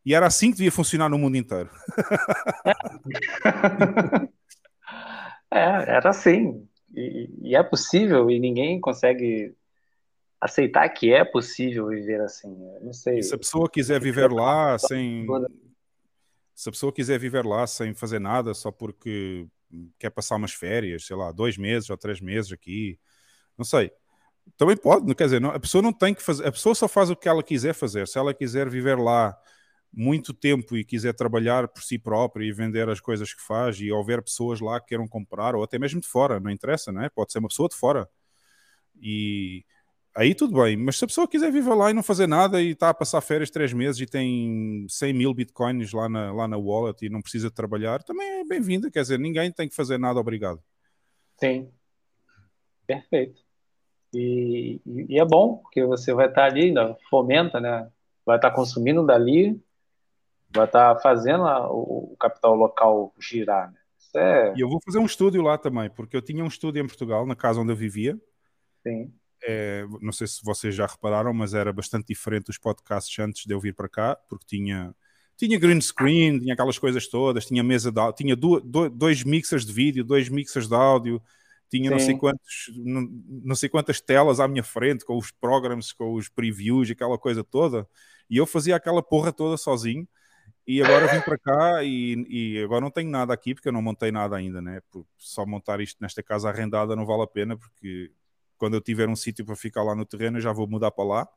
E 0.06 0.14
era 0.14 0.28
assim 0.28 0.52
que 0.52 0.57
devia 0.57 0.72
funcionar 0.72 1.10
no 1.10 1.18
mundo 1.18 1.36
inteiro. 1.36 1.72
é, 5.49 5.95
era 5.95 6.12
assim. 6.12 6.70
E, 6.94 7.28
e, 7.41 7.56
é 7.56 7.64
possível, 7.64 8.30
e 8.30 8.40
ninguém 8.40 8.80
consegue 8.80 9.56
aceitar 10.46 10.88
que 10.90 11.14
é 11.14 11.24
possível 11.24 11.88
viver 11.88 12.22
assim. 12.22 12.56
não 12.82 12.94
sei. 12.94 13.22
Se 13.22 13.36
a 13.36 13.38
pessoa 13.38 13.70
quiser 13.70 14.00
viver 14.00 14.32
lá 14.32 14.78
sem. 14.78 15.26
Se 16.54 16.70
a 16.70 16.72
pessoa 16.72 16.94
quiser 16.94 17.20
viver 17.20 17.46
lá 17.46 17.68
sem 17.68 17.94
fazer 17.94 18.20
nada, 18.20 18.54
só 18.54 18.72
porque 18.72 19.48
quer 20.00 20.10
passar 20.10 20.38
umas 20.38 20.54
férias, 20.54 21.06
sei 21.06 21.16
lá, 21.16 21.32
dois 21.32 21.58
meses 21.58 21.90
ou 21.90 21.98
três 21.98 22.22
meses 22.22 22.52
aqui, 22.52 22.98
não 23.58 23.66
sei. 23.66 23.92
Também 24.58 24.78
pode, 24.78 25.14
quer 25.16 25.26
dizer, 25.26 25.42
não, 25.42 25.50
a 25.50 25.60
pessoa 25.60 25.82
não 25.82 25.92
tem 25.92 26.14
que 26.14 26.22
fazer, 26.22 26.48
a 26.48 26.52
pessoa 26.52 26.74
só 26.74 26.88
faz 26.88 27.10
o 27.10 27.16
que 27.16 27.28
ela 27.28 27.44
quiser 27.44 27.74
fazer. 27.74 28.08
Se 28.08 28.18
ela 28.18 28.34
quiser 28.34 28.70
viver 28.70 28.98
lá 28.98 29.38
muito 29.92 30.34
tempo 30.34 30.76
e 30.78 30.86
quiser 30.86 31.14
trabalhar 31.14 31.68
por 31.68 31.82
si 31.82 31.98
própria 31.98 32.46
e 32.46 32.52
vender 32.52 32.88
as 32.90 33.00
coisas 33.00 33.34
que 33.34 33.42
faz 33.42 33.80
e 33.80 33.92
houver 33.92 34.22
pessoas 34.22 34.60
lá 34.60 34.80
que 34.80 34.88
queiram 34.88 35.08
comprar 35.08 35.56
ou 35.56 35.64
até 35.64 35.80
mesmo 35.80 36.00
de 36.00 36.08
fora, 36.08 36.40
não 36.40 36.52
interessa, 36.52 36.92
não 36.92 37.04
é? 37.04 37.10
Pode 37.10 37.32
ser 37.32 37.40
uma 37.40 37.48
pessoa 37.48 37.68
de 37.68 37.76
fora. 37.76 38.08
E 39.02 39.66
aí 40.16 40.34
tudo 40.34 40.62
bem, 40.62 40.78
mas 40.78 40.98
se 40.98 41.04
a 41.04 41.08
pessoa 41.08 41.28
quiser 41.28 41.52
viver 41.52 41.74
lá 41.74 41.92
e 41.92 41.94
não 41.94 42.02
fazer 42.02 42.26
nada 42.26 42.62
e 42.62 42.72
está 42.72 42.90
a 42.90 42.94
passar 42.94 43.20
férias 43.20 43.52
três 43.52 43.74
meses 43.74 44.00
e 44.00 44.06
tem 44.06 44.86
100 44.88 45.14
mil 45.14 45.34
bitcoins 45.34 45.92
lá 45.92 46.08
na, 46.08 46.32
lá 46.32 46.48
na 46.48 46.58
wallet 46.58 47.06
e 47.06 47.10
não 47.10 47.22
precisa 47.22 47.52
trabalhar, 47.52 48.02
também 48.02 48.40
é 48.40 48.46
bem-vinda, 48.46 48.90
quer 48.90 49.02
dizer, 49.02 49.20
ninguém 49.20 49.52
tem 49.52 49.68
que 49.68 49.76
fazer 49.76 49.98
nada, 49.98 50.20
obrigado. 50.20 50.64
Sim, 51.38 51.70
perfeito. 52.88 53.42
E, 54.14 54.80
e 54.86 55.20
é 55.20 55.26
bom, 55.26 55.58
porque 55.58 55.84
você 55.84 56.14
vai 56.14 56.30
estar 56.30 56.46
ali, 56.46 56.74
fomenta, 57.10 57.60
né? 57.60 57.90
Vai 58.26 58.38
estar 58.38 58.52
consumindo 58.52 59.06
dali, 59.06 59.62
vai 60.50 60.66
estar 60.66 60.98
fazendo 61.02 61.44
a, 61.44 61.70
o, 61.70 62.14
o, 62.14 62.18
capital 62.18 62.56
local 62.56 63.14
girar, 63.20 63.70
né? 63.70 63.80
É... 64.16 64.54
E 64.56 64.62
eu 64.62 64.70
vou 64.70 64.80
fazer 64.86 64.98
um 64.98 65.06
estúdio 65.06 65.42
lá 65.42 65.58
também, 65.58 65.90
porque 65.90 66.16
eu 66.16 66.22
tinha 66.22 66.42
um 66.42 66.48
estúdio 66.48 66.82
em 66.82 66.88
Portugal, 66.88 67.26
na 67.26 67.36
casa 67.36 67.60
onde 67.60 67.74
eu 67.74 67.76
vivia. 67.76 68.18
Sim 68.82 69.12
é, 69.48 69.86
não 70.02 70.12
sei 70.12 70.28
se 70.28 70.44
vocês 70.44 70.74
já 70.74 70.86
repararam, 70.86 71.34
mas 71.34 71.54
era 71.54 71.72
bastante 71.72 72.08
diferente 72.08 72.46
dos 72.46 72.58
podcasts 72.58 73.18
antes 73.20 73.46
de 73.46 73.54
eu 73.54 73.60
vir 73.60 73.74
para 73.74 73.88
cá, 73.88 74.16
porque 74.28 74.46
tinha, 74.46 74.96
tinha 75.38 75.60
green 75.60 75.80
screen, 75.80 76.40
tinha 76.40 76.54
aquelas 76.54 76.80
coisas 76.80 77.08
todas, 77.08 77.46
tinha 77.46 77.64
mesa 77.64 77.92
de 77.92 78.00
áudio, 78.00 78.16
tinha 78.18 78.36
do, 78.36 78.60
do, 78.60 78.90
dois 78.90 79.24
mixers 79.24 79.66
de 79.66 79.72
vídeo, 79.72 80.04
dois 80.04 80.30
mixers 80.30 80.68
de 80.68 80.76
áudio, 80.76 81.22
tinha 81.70 81.92
não 81.92 82.00
sei, 82.00 82.18
quantos, 82.18 82.72
não, 82.76 83.10
não, 83.44 83.56
sei 83.56 83.70
quantas 83.70 84.00
telas 84.02 84.40
à 84.40 84.48
minha 84.48 84.64
frente, 84.64 85.06
com 85.06 85.18
os 85.18 85.32
programs, 85.32 85.92
com 85.94 86.14
os 86.14 86.30
previews, 86.30 86.90
aquela 86.90 87.18
coisa 87.18 87.44
toda, 87.44 87.88
e 88.30 88.38
eu 88.38 88.46
fazia 88.46 88.76
aquela 88.76 89.04
porra 89.04 89.32
toda 89.32 89.58
sozinho. 89.58 90.08
E 90.68 90.82
agora 90.82 91.08
vim 91.08 91.22
para 91.22 91.38
cá 91.38 91.84
e, 91.84 92.26
e, 92.28 92.64
agora 92.64 92.82
não 92.82 92.90
tenho 92.90 93.10
nada 93.10 93.32
aqui 93.32 93.54
porque 93.54 93.68
eu 93.68 93.72
não 93.72 93.84
montei 93.84 94.12
nada 94.12 94.36
ainda, 94.36 94.62
né? 94.62 94.82
Por 94.90 95.06
só 95.16 95.46
montar 95.46 95.80
isto 95.80 95.98
nesta 96.02 96.24
casa 96.24 96.50
arrendada 96.50 96.96
não 96.96 97.06
vale 97.06 97.22
a 97.22 97.28
pena 97.28 97.56
porque 97.56 98.12
quando 98.57 98.76
eu 98.76 98.82
tiver 98.82 99.10
um 99.10 99.15
sítio 99.15 99.45
para 99.45 99.56
ficar 99.56 99.84
lá 99.84 99.95
no 99.95 100.06
terreno, 100.06 100.38
eu 100.38 100.41
já 100.41 100.52
vou 100.52 100.68
mudar 100.68 100.91
para 100.91 101.03
lá. 101.03 101.27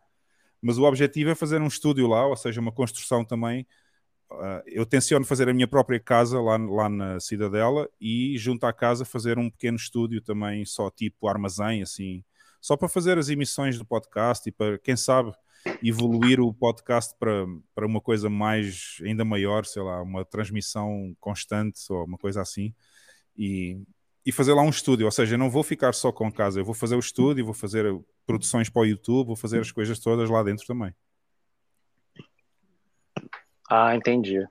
Mas 0.61 0.79
o 0.79 0.85
objetivo 0.85 1.31
é 1.31 1.35
fazer 1.35 1.61
um 1.61 1.67
estúdio 1.67 2.07
lá, 2.07 2.27
ou 2.27 2.37
seja, 2.37 2.61
uma 2.61 2.73
construção 2.73 3.25
também. 3.25 3.67
Uh, 4.31 4.63
eu 4.67 4.85
tenciono 4.85 5.25
fazer 5.25 5.49
a 5.49 5.55
minha 5.55 5.69
própria 5.69 5.99
casa 5.99 6.41
lá, 6.41 6.57
lá 6.57 6.89
na 6.89 7.19
Cidadela 7.21 7.89
e, 8.01 8.37
junto 8.37 8.67
à 8.67 8.73
casa, 8.73 9.05
fazer 9.05 9.39
um 9.39 9.49
pequeno 9.49 9.77
estúdio 9.77 10.21
também, 10.21 10.65
só 10.65 10.91
tipo 10.91 11.29
armazém, 11.29 11.83
assim, 11.83 12.23
só 12.61 12.77
para 12.77 12.89
fazer 12.89 13.17
as 13.19 13.29
emissões 13.29 13.79
do 13.79 13.87
podcast 13.87 14.49
e 14.49 14.53
para, 14.53 14.79
quem 14.79 14.97
sabe, 14.97 15.33
evoluir 15.83 16.41
o 16.41 16.53
podcast 16.53 17.15
para, 17.19 17.47
para 17.75 17.87
uma 17.87 18.01
coisa 18.01 18.29
mais, 18.29 18.99
ainda 19.03 19.25
maior, 19.25 19.65
sei 19.65 19.83
lá, 19.83 20.03
uma 20.03 20.25
transmissão 20.25 21.17
constante 21.21 21.81
ou 21.91 22.05
uma 22.05 22.19
coisa 22.19 22.43
assim. 22.43 22.75
E, 23.37 23.81
e 24.29 24.33
fazer 24.33 24.53
lá 24.53 24.61
um 24.61 24.69
estúdio. 24.69 25.07
Ou 25.07 25.11
seja, 25.11 25.37
eu 25.37 25.39
não 25.39 25.49
vou 25.49 25.63
ficar 25.63 25.95
só 25.95 26.13
com 26.13 26.31
casa, 26.31 26.61
eu 26.61 26.65
vou 26.65 26.75
fazer 26.75 26.95
o 26.95 26.99
estúdio, 26.99 27.47
vou 27.47 27.55
fazer 27.55 27.87
produções 28.27 28.69
para 28.69 28.83
o 28.83 28.85
YouTube, 28.85 29.29
vou 29.29 29.37
fazer 29.37 29.59
as 29.59 29.73
coisas 29.73 29.99
todas 29.99 30.29
lá 30.29 30.43
dentro 30.43 30.67
também. 30.67 30.95
Ah, 33.71 33.97
entendi. 33.97 34.47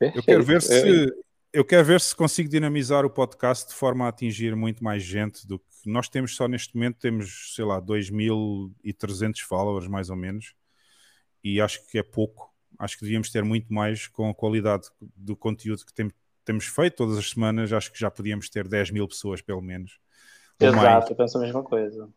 Perfeito. 0.00 0.18
Eu 0.18 0.22
quero 0.24 0.42
ver 0.42 0.60
se 0.60 1.14
eu 1.52 1.64
quero 1.64 1.84
ver 1.84 2.00
se 2.00 2.14
consigo 2.14 2.48
dinamizar 2.48 3.04
o 3.04 3.10
podcast 3.10 3.68
de 3.68 3.74
forma 3.74 4.04
a 4.04 4.08
atingir 4.08 4.56
muito 4.56 4.82
mais 4.82 5.04
gente 5.04 5.46
do 5.46 5.60
que 5.60 5.88
nós 5.88 6.08
temos 6.08 6.34
só 6.34 6.48
neste 6.48 6.74
momento 6.74 6.98
temos, 6.98 7.54
sei 7.54 7.64
lá, 7.64 7.80
2.300 7.80 9.42
followers 9.42 9.86
mais 9.86 10.10
ou 10.10 10.16
menos. 10.16 10.56
E 11.44 11.60
acho 11.60 11.86
que 11.86 11.98
é 11.98 12.02
pouco. 12.02 12.52
Acho 12.80 12.98
que 12.98 13.04
devíamos 13.04 13.30
ter 13.30 13.44
muito 13.44 13.72
mais 13.72 14.08
com 14.08 14.28
a 14.28 14.34
qualidade 14.34 14.88
do 15.14 15.36
conteúdo 15.36 15.86
que 15.86 15.94
temos 15.94 16.14
temos 16.50 16.66
feito 16.66 16.96
todas 16.96 17.16
as 17.16 17.30
semanas, 17.30 17.72
acho 17.72 17.92
que 17.92 18.00
já 18.00 18.10
podíamos 18.10 18.50
ter 18.50 18.66
10 18.66 18.90
mil 18.90 19.06
pessoas, 19.06 19.40
pelo 19.40 19.62
menos. 19.62 20.00
Exato, 20.58 21.12
eu 21.12 21.16
penso 21.16 21.38
a 21.38 21.40
mesma 21.40 21.62
coisa. 21.62 22.08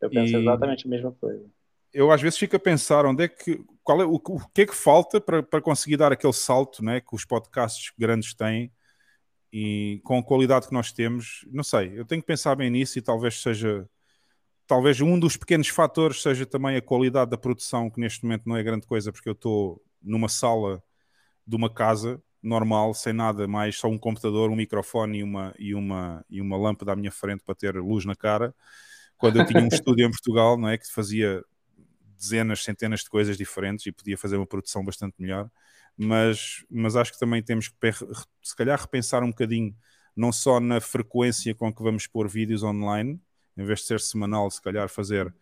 Eu 0.00 0.08
penso 0.08 0.34
e... 0.34 0.40
exatamente 0.40 0.86
a 0.86 0.90
mesma 0.90 1.12
coisa. 1.12 1.44
eu 1.92 2.10
às 2.10 2.22
vezes 2.22 2.38
fico 2.38 2.56
a 2.56 2.58
pensar 2.58 3.04
onde 3.04 3.24
é 3.24 3.28
que, 3.28 3.62
qual 3.82 4.00
é, 4.00 4.06
o, 4.06 4.14
o 4.14 4.48
que 4.54 4.62
é 4.62 4.66
que 4.66 4.74
falta 4.74 5.20
para, 5.20 5.42
para 5.42 5.60
conseguir 5.60 5.98
dar 5.98 6.12
aquele 6.12 6.32
salto 6.32 6.82
né, 6.82 6.98
que 6.98 7.14
os 7.14 7.26
podcasts 7.26 7.92
grandes 7.98 8.34
têm 8.34 8.72
e 9.52 10.00
com 10.02 10.18
a 10.18 10.24
qualidade 10.24 10.66
que 10.66 10.72
nós 10.72 10.90
temos, 10.90 11.46
não 11.52 11.62
sei, 11.62 11.92
eu 11.94 12.06
tenho 12.06 12.22
que 12.22 12.26
pensar 12.26 12.56
bem 12.56 12.70
nisso 12.70 12.98
e 12.98 13.02
talvez 13.02 13.40
seja 13.40 13.86
talvez 14.66 14.98
um 15.02 15.18
dos 15.18 15.36
pequenos 15.36 15.68
fatores 15.68 16.22
seja 16.22 16.46
também 16.46 16.74
a 16.74 16.82
qualidade 16.82 17.30
da 17.30 17.36
produção, 17.36 17.90
que 17.90 18.00
neste 18.00 18.24
momento 18.24 18.48
não 18.48 18.56
é 18.56 18.62
grande 18.62 18.86
coisa, 18.86 19.12
porque 19.12 19.28
eu 19.28 19.34
estou 19.34 19.84
numa 20.02 20.28
sala 20.28 20.82
de 21.46 21.54
uma 21.54 21.68
casa 21.68 22.20
normal, 22.44 22.92
sem 22.92 23.12
nada 23.12 23.48
mais, 23.48 23.76
só 23.76 23.88
um 23.88 23.98
computador, 23.98 24.50
um 24.50 24.56
microfone 24.56 25.18
e 25.18 25.22
uma, 25.22 25.54
e 25.58 25.74
uma, 25.74 26.24
e 26.28 26.40
uma 26.40 26.56
lâmpada 26.56 26.92
à 26.92 26.96
minha 26.96 27.10
frente 27.10 27.42
para 27.44 27.54
ter 27.54 27.74
luz 27.76 28.04
na 28.04 28.14
cara. 28.14 28.54
Quando 29.16 29.40
eu 29.40 29.46
tinha 29.46 29.62
um 29.62 29.68
estúdio 29.72 30.06
em 30.06 30.10
Portugal, 30.10 30.58
não 30.58 30.68
é? 30.68 30.76
Que 30.76 30.86
fazia 30.92 31.42
dezenas, 32.16 32.62
centenas 32.62 33.00
de 33.00 33.08
coisas 33.08 33.36
diferentes 33.36 33.86
e 33.86 33.92
podia 33.92 34.18
fazer 34.18 34.36
uma 34.36 34.46
produção 34.46 34.84
bastante 34.84 35.14
melhor. 35.18 35.50
Mas, 35.96 36.64
mas 36.70 36.96
acho 36.96 37.12
que 37.12 37.18
também 37.18 37.42
temos 37.42 37.68
que, 37.68 37.76
se 38.42 38.54
calhar, 38.54 38.78
repensar 38.78 39.22
um 39.22 39.30
bocadinho, 39.30 39.74
não 40.14 40.30
só 40.30 40.60
na 40.60 40.80
frequência 40.80 41.54
com 41.54 41.72
que 41.72 41.82
vamos 41.82 42.06
pôr 42.06 42.28
vídeos 42.28 42.62
online, 42.62 43.20
em 43.56 43.64
vez 43.64 43.80
de 43.80 43.86
ser 43.86 44.00
semanal, 44.00 44.50
se 44.50 44.60
calhar 44.60 44.88
fazer 44.88 45.28
uh, 45.28 45.34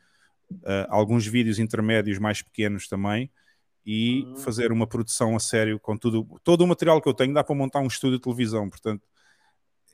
alguns 0.88 1.26
vídeos 1.26 1.58
intermédios 1.58 2.18
mais 2.18 2.42
pequenos 2.42 2.86
também 2.86 3.30
e 3.84 4.22
uhum. 4.22 4.36
fazer 4.36 4.72
uma 4.72 4.86
produção 4.86 5.34
a 5.34 5.40
sério 5.40 5.78
com 5.80 5.96
tudo, 5.96 6.26
todo 6.44 6.62
o 6.62 6.66
material 6.66 7.00
que 7.00 7.08
eu 7.08 7.14
tenho 7.14 7.34
dá 7.34 7.42
para 7.42 7.54
montar 7.54 7.80
um 7.80 7.86
estúdio 7.86 8.18
de 8.18 8.22
televisão, 8.22 8.68
portanto 8.68 9.02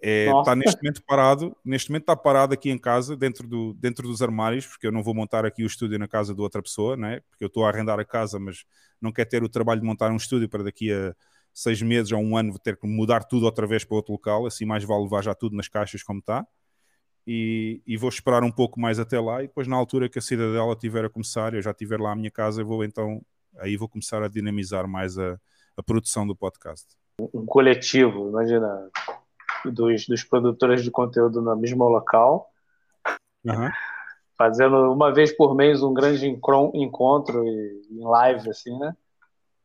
é, 0.00 0.30
está 0.30 0.54
neste 0.54 0.80
momento 0.80 1.02
parado, 1.04 1.56
neste 1.64 1.90
momento 1.90 2.02
está 2.02 2.16
parado 2.16 2.54
aqui 2.54 2.70
em 2.70 2.78
casa, 2.78 3.16
dentro, 3.16 3.48
do, 3.48 3.74
dentro 3.74 4.06
dos 4.06 4.22
armários, 4.22 4.66
porque 4.66 4.86
eu 4.86 4.92
não 4.92 5.02
vou 5.02 5.12
montar 5.14 5.44
aqui 5.44 5.64
o 5.64 5.66
estúdio 5.66 5.98
na 5.98 6.06
casa 6.06 6.34
de 6.34 6.40
outra 6.40 6.62
pessoa, 6.62 6.96
né? 6.96 7.20
porque 7.28 7.42
eu 7.44 7.48
estou 7.48 7.64
a 7.64 7.68
arrendar 7.68 7.98
a 7.98 8.04
casa, 8.04 8.38
mas 8.38 8.64
não 9.00 9.10
quero 9.10 9.28
ter 9.28 9.42
o 9.42 9.48
trabalho 9.48 9.80
de 9.80 9.86
montar 9.86 10.10
um 10.12 10.16
estúdio 10.16 10.48
para 10.48 10.62
daqui 10.62 10.92
a 10.92 11.14
seis 11.52 11.82
meses 11.82 12.12
ou 12.12 12.20
um 12.20 12.36
ano 12.36 12.56
ter 12.60 12.76
que 12.76 12.86
mudar 12.86 13.24
tudo 13.24 13.44
outra 13.44 13.66
vez 13.66 13.84
para 13.84 13.96
outro 13.96 14.12
local, 14.12 14.46
assim 14.46 14.64
mais 14.64 14.84
vale 14.84 15.02
levar 15.02 15.22
já 15.22 15.34
tudo 15.34 15.56
nas 15.56 15.66
caixas 15.66 16.02
como 16.02 16.20
está 16.20 16.46
e, 17.26 17.82
e, 17.86 17.96
vou 17.96 18.08
esperar 18.08 18.42
um 18.42 18.50
pouco 18.50 18.80
mais 18.80 18.98
até 18.98 19.20
lá 19.20 19.42
e 19.42 19.48
depois 19.48 19.68
na 19.68 19.76
altura 19.76 20.08
que 20.08 20.18
a 20.18 20.22
cidadela 20.22 20.74
tiver 20.74 21.04
a 21.04 21.10
começar, 21.10 21.52
eu 21.52 21.60
já 21.60 21.74
tiver 21.74 22.00
lá 22.00 22.12
a 22.12 22.16
minha 22.16 22.30
casa, 22.30 22.62
eu 22.62 22.66
vou 22.66 22.82
então 22.82 23.20
aí 23.56 23.76
vou 23.76 23.88
começar 23.88 24.22
a 24.22 24.28
dinamizar 24.28 24.86
mais 24.86 25.18
a, 25.18 25.38
a 25.76 25.82
produção 25.82 26.26
do 26.26 26.36
podcast. 26.36 26.86
Um 27.20 27.46
coletivo, 27.46 28.28
imagina, 28.28 28.90
dos, 29.64 30.06
dos 30.06 30.24
produtores 30.24 30.82
de 30.82 30.90
conteúdo 30.90 31.40
no 31.40 31.56
mesmo 31.56 31.84
local, 31.88 32.50
uhum. 33.44 33.70
fazendo 34.36 34.92
uma 34.92 35.12
vez 35.12 35.32
por 35.36 35.54
mês 35.54 35.82
um 35.82 35.92
grande 35.92 36.26
encontro 36.26 37.44
em 37.46 38.00
live, 38.00 38.50
assim, 38.50 38.78
né? 38.78 38.94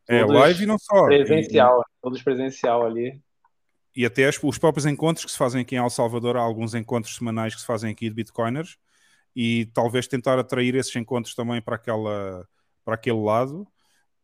É, 0.07 0.19
todos 0.22 0.35
é, 0.35 0.39
live 0.39 0.65
não 0.65 0.77
só. 0.80 1.05
Presencial, 1.05 1.81
e, 1.81 2.01
todos 2.01 2.22
presencial 2.22 2.85
ali 2.85 3.22
e 3.95 4.05
até 4.05 4.27
os 4.27 4.57
próprios 4.57 4.85
encontros 4.85 5.26
que 5.26 5.31
se 5.31 5.38
fazem 5.38 5.61
aqui 5.61 5.76
em 5.76 5.77
El 5.77 5.89
Salvador, 5.89 6.35
há 6.35 6.41
alguns 6.41 6.73
encontros 6.73 7.15
semanais 7.15 7.53
que 7.53 7.61
se 7.61 7.68
fazem 7.68 7.91
aqui 7.91 8.10
de 8.10 8.15
Bitcoiners 8.15 8.77
e 9.35 9.68
talvez 9.68 10.07
tentar 10.07 10.39
atrair 10.39 10.76
esses 10.76 10.95
encontros 10.95 11.35
também 11.35 11.61
para, 11.61 11.76
aquela, 11.76 12.47
para 12.84 12.95
aquele 12.95 13.22
lado. 13.22 13.68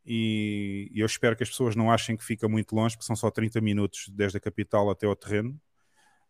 E, 0.05 0.89
e 0.93 0.99
eu 0.99 1.05
espero 1.05 1.35
que 1.35 1.43
as 1.43 1.49
pessoas 1.49 1.75
não 1.75 1.91
achem 1.91 2.17
que 2.17 2.23
fica 2.23 2.47
muito 2.47 2.75
longe, 2.75 2.95
porque 2.95 3.05
são 3.05 3.15
só 3.15 3.29
30 3.29 3.61
minutos 3.61 4.09
desde 4.09 4.37
a 4.37 4.41
capital 4.41 4.89
até 4.89 5.05
ao 5.05 5.15
terreno 5.15 5.59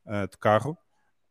uh, 0.06 0.28
de 0.30 0.38
carro, 0.38 0.78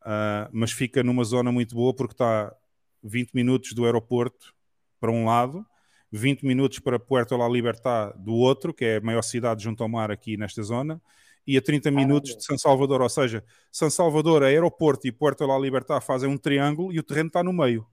uh, 0.03 0.49
mas 0.53 0.73
fica 0.73 1.03
numa 1.03 1.25
zona 1.25 1.53
muito 1.53 1.75
boa 1.75 1.95
porque 1.95 2.15
está 2.15 2.55
20 3.03 3.33
minutos 3.33 3.73
do 3.73 3.85
aeroporto 3.85 4.55
para 5.01 5.11
um 5.11 5.25
lado, 5.25 5.65
20 6.11 6.45
minutos 6.45 6.79
para 6.79 6.99
Puerto 6.99 7.37
La 7.37 7.49
Libertad 7.49 8.15
do 8.17 8.35
outro, 8.35 8.73
que 8.73 8.85
é 8.85 8.97
a 8.97 9.01
maior 9.01 9.23
cidade 9.23 9.63
junto 9.63 9.83
ao 9.83 9.89
mar 9.89 10.11
aqui 10.11 10.37
nesta 10.37 10.63
zona, 10.63 11.01
e 11.47 11.57
a 11.57 11.63
30 11.63 11.91
minutos 11.91 12.37
de 12.37 12.45
São 12.45 12.59
Salvador. 12.59 13.01
Ou 13.01 13.09
seja, 13.09 13.45
São 13.71 13.91
Salvador, 13.91 14.43
aeroporto 14.43 15.07
e 15.07 15.13
Puerto 15.13 15.47
La 15.47 15.59
Libertad 15.59 16.03
fazem 16.03 16.29
um 16.29 16.37
triângulo 16.37 16.93
e 16.93 16.99
o 16.99 17.03
terreno 17.03 17.29
está 17.29 17.43
no 17.43 17.53
meio. 17.53 17.87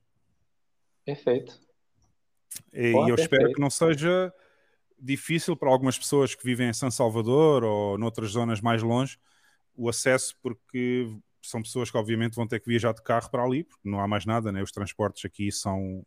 Perfeito. 1.06 1.65
E 2.74 2.92
Pô, 2.92 3.08
eu 3.08 3.16
perfeito. 3.16 3.34
espero 3.34 3.54
que 3.54 3.62
não 3.62 3.70
seja 3.70 4.34
difícil 5.00 5.56
para 5.56 5.70
algumas 5.70 5.98
pessoas 5.98 6.34
que 6.34 6.44
vivem 6.44 6.70
em 6.70 6.74
São 6.74 6.90
Salvador 6.90 7.64
ou 7.64 7.98
noutras 7.98 8.32
zonas 8.32 8.62
mais 8.62 8.82
longe 8.82 9.20
o 9.78 9.90
acesso, 9.90 10.36
porque 10.42 11.08
são 11.42 11.62
pessoas 11.62 11.92
que 11.92 11.98
obviamente 11.98 12.36
vão 12.36 12.48
ter 12.48 12.60
que 12.60 12.68
viajar 12.68 12.94
de 12.94 13.04
carro 13.04 13.30
para 13.30 13.44
ali, 13.44 13.64
porque 13.64 13.88
não 13.88 14.00
há 14.00 14.08
mais 14.08 14.26
nada, 14.26 14.52
né? 14.52 14.64
os 14.64 14.72
transportes 14.72 15.26
aqui 15.26 15.52
são 15.52 16.06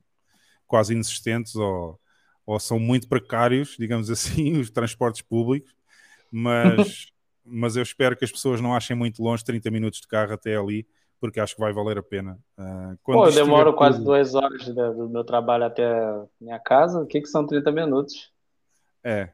quase 0.67 0.95
inexistentes 0.95 1.55
ou, 1.55 2.01
ou 2.47 2.59
são 2.59 2.79
muito 2.79 3.09
precários, 3.09 3.77
digamos 3.79 4.11
assim, 4.11 4.59
os 4.59 4.71
transportes 4.71 5.23
públicos, 5.23 5.75
mas 6.31 7.07
mas 7.51 7.77
eu 7.77 7.83
espero 7.83 8.15
que 8.15 8.25
as 8.25 8.31
pessoas 8.31 8.61
não 8.61 8.75
achem 8.75 8.95
muito 8.95 9.23
longe 9.23 9.43
30 9.43 9.71
minutos 9.71 10.01
de 10.01 10.07
carro 10.07 10.35
até 10.35 10.57
ali, 10.57 10.87
porque 11.21 11.41
acho 11.41 11.55
que 11.55 11.61
vai 11.61 11.73
valer 11.73 11.99
a 11.99 12.03
pena. 12.03 12.39
Uh, 12.59 12.97
Pô, 13.05 13.27
eu 13.27 13.33
demoro 13.33 13.75
quase 13.75 13.99
tudo... 13.99 14.07
duas 14.07 14.35
horas 14.35 14.67
do 14.67 15.09
meu 15.09 15.25
trabalho 15.25 15.65
até 15.65 15.85
a 15.87 16.25
minha 16.41 16.59
casa, 16.59 17.01
o 17.01 17.07
que, 17.07 17.21
que 17.21 17.29
são 17.29 17.47
30 17.47 17.73
minutos? 17.73 18.33
É. 19.03 19.31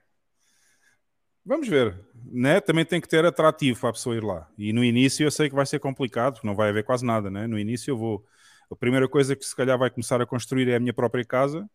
Vamos 1.44 1.69
ver, 1.69 1.98
né? 2.24 2.61
Também 2.61 2.85
tem 2.85 3.01
que 3.01 3.09
ter 3.09 3.24
atrativo 3.24 3.78
para 3.78 3.90
a 3.90 3.93
pessoa 3.93 4.16
ir 4.16 4.24
lá. 4.24 4.48
E 4.56 4.73
no 4.73 4.82
início 4.82 5.27
eu 5.27 5.31
sei 5.31 5.48
que 5.48 5.55
vai 5.55 5.66
ser 5.66 5.78
complicado, 5.78 6.35
porque 6.35 6.47
não 6.47 6.55
vai 6.55 6.70
haver 6.70 6.85
quase 6.85 7.05
nada, 7.05 7.31
né? 7.31 7.47
No 7.47 7.59
início 7.59 7.90
eu 7.90 7.97
vou. 7.97 8.24
A 8.70 8.74
primeira 8.74 9.06
coisa 9.06 9.36
que 9.36 9.44
se 9.44 9.55
calhar 9.55 9.78
vai 9.78 9.90
começar 9.90 10.20
a 10.23 10.27
construir 10.27 10.69
é 10.69 10.77
a 10.77 10.81
minha 10.81 10.94
própria 10.94 11.24
casa 11.24 11.69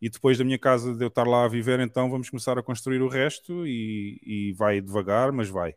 e 0.00 0.10
depois 0.10 0.36
da 0.36 0.44
minha 0.44 0.58
casa 0.58 0.92
de 0.96 1.04
eu 1.04 1.06
estar 1.06 1.24
lá 1.24 1.44
a 1.44 1.48
viver, 1.48 1.78
então 1.78 2.10
vamos 2.10 2.28
começar 2.28 2.58
a 2.58 2.62
construir 2.62 3.00
o 3.00 3.06
resto 3.06 3.64
e, 3.64 4.20
e 4.26 4.52
vai 4.54 4.80
devagar, 4.80 5.30
mas 5.30 5.48
vai. 5.48 5.76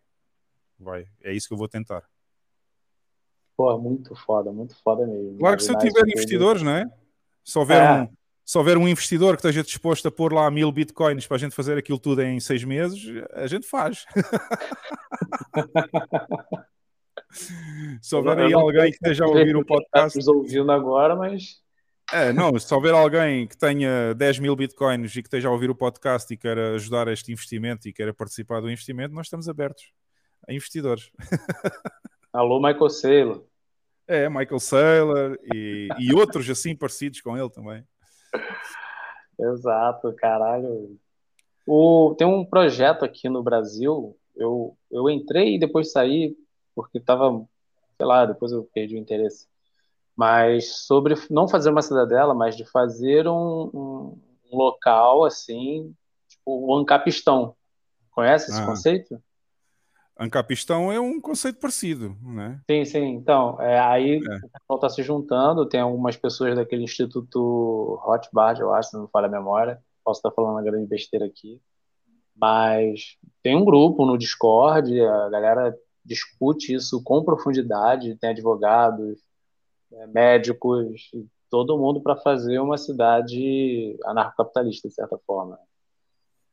Vai. 0.79 1.05
É 1.21 1.31
isso 1.31 1.47
que 1.47 1.53
eu 1.53 1.57
vou 1.59 1.67
tentar. 1.67 2.03
Pô, 3.57 3.77
muito 3.77 4.15
foda, 4.15 4.51
muito 4.51 4.75
foda 4.83 5.07
mesmo. 5.07 5.37
Claro 5.37 5.57
que 5.57 5.63
se 5.63 5.71
eu 5.71 5.77
tiver 5.77 6.07
investidores, 6.07 6.61
não 6.61 6.71
é? 6.71 6.85
Se 7.43 7.57
houver, 7.57 7.81
é. 7.81 8.01
um, 8.01 8.09
se 8.43 8.57
houver 8.57 8.77
um 8.77 8.87
investidor 8.87 9.35
que 9.35 9.39
esteja 9.39 9.63
disposto 9.63 10.07
a 10.07 10.11
pôr 10.11 10.33
lá 10.33 10.49
mil 10.51 10.71
bitcoins 10.71 11.25
para 11.25 11.35
a 11.35 11.39
gente 11.39 11.55
fazer 11.55 11.77
aquilo 11.77 11.99
tudo 11.99 12.21
em 12.21 12.39
seis 12.39 12.63
meses, 12.63 13.01
a 13.33 13.47
gente 13.47 13.67
faz. 13.67 14.05
se 18.01 18.15
houver 18.15 18.39
aí 18.39 18.53
alguém 18.53 18.91
que 18.91 18.97
esteja 18.97 19.25
a 19.25 19.27
ouvir 19.27 19.55
o 19.55 19.65
podcast. 19.65 20.19
Estamos 20.19 20.27
ouvindo 20.27 20.71
agora, 20.71 21.15
mas 21.15 21.63
é, 22.11 22.31
não, 22.31 22.57
se 22.59 22.71
houver 22.73 22.93
alguém 22.93 23.47
que 23.47 23.57
tenha 23.57 24.13
10 24.13 24.39
mil 24.39 24.55
bitcoins 24.55 25.15
e 25.15 25.21
que 25.21 25.27
esteja 25.27 25.47
a 25.47 25.51
ouvir 25.51 25.71
o 25.71 25.75
podcast 25.75 26.31
e 26.31 26.37
queira 26.37 26.75
ajudar 26.75 27.07
este 27.07 27.31
investimento 27.31 27.87
e 27.87 27.93
queira 27.93 28.13
participar 28.13 28.61
do 28.61 28.69
investimento, 28.69 29.13
nós 29.13 29.25
estamos 29.25 29.49
abertos 29.49 29.91
a 30.47 30.53
investidores. 30.53 31.09
Alô, 32.35 32.59
Michael 32.59 32.89
Saylor. 32.89 33.43
É, 34.07 34.29
Michael 34.29 34.59
Saylor 34.59 35.37
e, 35.53 35.87
e 35.99 36.13
outros 36.13 36.49
assim 36.49 36.75
parecidos 36.75 37.21
com 37.21 37.37
ele 37.37 37.49
também. 37.49 37.83
Exato, 39.39 40.13
caralho. 40.15 40.97
O, 41.67 42.13
tem 42.17 42.27
um 42.27 42.45
projeto 42.45 43.03
aqui 43.03 43.27
no 43.27 43.41
Brasil, 43.41 44.15
eu, 44.35 44.77
eu 44.91 45.09
entrei 45.09 45.55
e 45.55 45.59
depois 45.59 45.91
saí, 45.91 46.35
porque 46.75 46.99
estava, 46.99 47.43
sei 47.97 48.05
lá, 48.05 48.25
depois 48.25 48.51
eu 48.51 48.69
perdi 48.73 48.95
o 48.95 48.99
interesse 48.99 49.47
mas 50.15 50.85
sobre 50.85 51.15
não 51.29 51.47
fazer 51.47 51.69
uma 51.69 51.81
cidadela, 51.81 52.33
mas 52.33 52.55
de 52.55 52.63
fazer 52.65 53.27
um, 53.27 53.69
um, 53.73 54.21
um 54.51 54.57
local 54.57 55.25
assim, 55.25 55.93
tipo 56.29 56.67
o 56.67 56.75
Ancapistão. 56.75 57.55
Conhece 58.11 58.49
esse 58.49 58.61
ah. 58.61 58.65
conceito? 58.65 59.21
Ancapistão 60.17 60.91
é 60.91 60.99
um 60.99 61.19
conceito 61.19 61.59
parecido, 61.59 62.15
né? 62.21 62.61
Sim, 62.69 62.85
sim. 62.85 63.05
Então, 63.15 63.61
é, 63.61 63.77
aí 63.79 64.15
é. 64.15 64.17
o 64.17 64.21
pessoal 64.21 64.75
está 64.75 64.89
se 64.89 65.03
juntando, 65.03 65.67
tem 65.67 65.81
algumas 65.81 66.15
pessoas 66.15 66.55
daquele 66.55 66.83
Instituto 66.83 67.99
Hotbard, 68.05 68.61
eu 68.61 68.73
acho, 68.73 68.91
se 68.91 68.97
não 68.97 69.07
falha 69.09 69.27
a 69.27 69.31
memória. 69.31 69.79
Posso 70.03 70.19
estar 70.19 70.31
falando 70.31 70.53
uma 70.53 70.63
grande 70.63 70.87
besteira 70.87 71.25
aqui. 71.25 71.59
Mas 72.35 73.17
tem 73.43 73.55
um 73.55 73.65
grupo 73.65 74.05
no 74.05 74.17
Discord, 74.17 75.01
a 75.01 75.29
galera 75.29 75.77
discute 76.03 76.73
isso 76.73 77.01
com 77.03 77.23
profundidade, 77.23 78.15
tem 78.17 78.29
advogados, 78.29 79.19
é, 79.91 80.07
médicos, 80.07 81.09
todo 81.49 81.77
mundo 81.77 82.01
para 82.01 82.15
fazer 82.15 82.59
uma 82.59 82.77
cidade 82.77 83.97
anarcocapitalista, 84.05 84.87
de 84.87 84.93
certa 84.93 85.17
forma. 85.25 85.57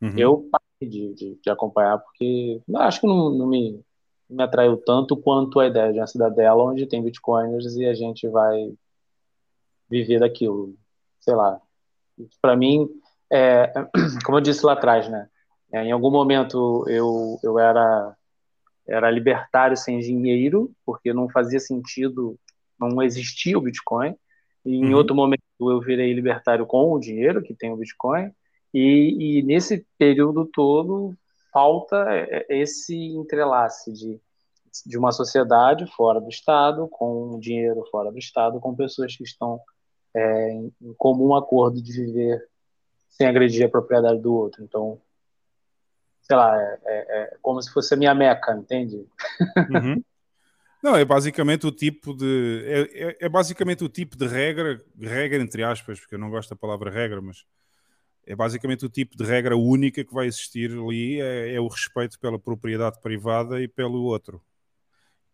Uhum. 0.01 0.19
Eu 0.19 0.49
de, 0.87 1.15
de, 1.15 1.39
de, 1.43 1.51
acompanhar 1.51 1.99
porque 1.99 2.61
acho 2.77 3.01
que 3.01 3.07
não, 3.07 3.31
não 3.31 3.47
me, 3.47 3.81
me 4.29 4.43
atraiu 4.43 4.77
tanto 4.77 5.17
quanto 5.17 5.61
a 5.61 5.67
ideia 5.67 5.93
de 5.93 5.99
uma 5.99 6.07
cidadela 6.07 6.65
onde 6.65 6.87
tem 6.87 7.03
bitcoiners 7.03 7.77
e 7.77 7.87
a 7.87 7.95
gente 7.95 8.29
vai 8.29 8.73
viver 9.89 10.21
daquilo. 10.21 10.75
Sei 11.21 11.35
lá. 11.35 11.61
Para 12.41 12.57
mim, 12.57 12.89
é, 13.31 13.73
como 14.25 14.39
eu 14.39 14.43
disse 14.43 14.65
lá 14.65 14.73
atrás, 14.73 15.09
né? 15.09 15.29
É, 15.73 15.85
em 15.85 15.93
algum 15.93 16.11
momento 16.11 16.85
eu, 16.89 17.39
eu 17.43 17.59
era, 17.59 18.15
era 18.87 19.11
libertário 19.11 19.77
sem 19.77 20.01
dinheiro, 20.01 20.71
porque 20.85 21.13
não 21.13 21.29
fazia 21.31 21.59
sentido 21.59 22.39
não 22.89 23.03
existia 23.03 23.57
o 23.57 23.61
Bitcoin. 23.61 24.15
E 24.65 24.77
em 24.77 24.93
uhum. 24.93 24.97
outro 24.97 25.15
momento 25.15 25.43
eu 25.61 25.81
virei 25.81 26.13
libertário 26.13 26.67
com 26.67 26.93
o 26.93 26.99
dinheiro 26.99 27.43
que 27.43 27.55
tem 27.55 27.73
o 27.73 27.77
Bitcoin. 27.77 28.31
E, 28.73 29.39
e 29.39 29.43
nesse 29.43 29.87
período 29.99 30.47
todo 30.47 31.15
falta 31.53 32.07
é, 32.09 32.47
é, 32.49 32.61
esse 32.61 32.97
entrelace 32.97 33.93
de, 33.93 34.21
de 34.87 34.99
uma 34.99 35.13
sociedade 35.13 35.87
fora 35.87 36.21
do 36.21 36.29
Estado, 36.29 36.89
com 36.89 37.39
dinheiro 37.39 37.85
fora 37.91 38.11
do 38.11 38.19
Estado, 38.19 38.61
com 38.61 38.75
pessoas 38.75 39.15
que 39.15 39.25
estão 39.25 39.61
é, 40.15 40.53
em 40.53 40.95
comum 40.97 41.35
acordo 41.35 41.83
de 41.83 41.93
viver 41.93 42.49
sem 43.11 43.27
agredir 43.27 43.67
a 43.67 43.69
propriedade 43.69 44.21
do 44.21 44.35
outro. 44.35 44.65
Então, 44.65 44.99
sei 46.23 46.37
lá, 46.37 46.59
é, 46.59 46.79
é, 46.85 47.23
é 47.23 47.37
como 47.43 47.61
se 47.61 47.71
fosse 47.71 47.93
a 47.93 47.97
minha 47.97 48.15
meca, 48.15 48.55
entende? 48.55 49.07
Uhum. 49.71 50.03
Não, 50.83 50.97
é 50.97 51.05
basicamente 51.05 51.65
o 51.65 51.71
tipo 51.71 52.13
de. 52.13 52.65
É, 52.67 53.09
é, 53.09 53.17
é, 53.21 53.29
basicamente 53.29 53.85
o 53.85 53.89
tipo 53.89 54.17
de 54.17 54.27
regra, 54.27 54.83
regra 55.01 55.41
entre 55.41 55.63
aspas, 55.63 56.01
porque 56.01 56.17
eu 56.17 56.19
não 56.19 56.29
gosto 56.29 56.51
da 56.51 56.57
palavra 56.57 56.91
regra, 56.91 57.21
mas 57.21 57.45
é 58.27 58.37
basicamente 58.37 58.87
o 58.87 58.89
tipo 58.89 59.17
de 59.17 59.25
regra 59.25 59.57
única 59.57 60.05
que 60.05 60.15
vai 60.15 60.27
existir 60.27 60.71
ali, 60.71 61.21
é, 61.21 61.55
é 61.55 61.61
o 61.61 61.69
respeito 61.69 62.19
pela 62.19 62.39
propriedade 62.39 63.01
privada 63.01 63.61
e 63.61 63.67
pelo 63.67 64.03
outro. 64.03 64.43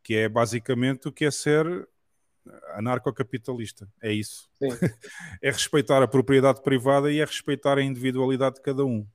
Que 0.02 0.14
é 0.14 0.28
basicamente 0.28 1.08
o 1.08 1.12
que 1.12 1.24
é 1.24 1.30
ser 1.30 1.88
anarcocapitalista. 2.74 3.88
É 4.00 4.12
isso. 4.12 4.48
é 5.42 5.50
respeitar 5.50 6.02
a 6.02 6.08
propriedade 6.08 6.62
privada 6.62 7.12
e 7.12 7.20
é 7.20 7.24
respeitar 7.24 7.76
a 7.76 7.82
individualidade 7.82 8.56
de 8.56 8.62
cada 8.62 8.84
um. 8.84 9.06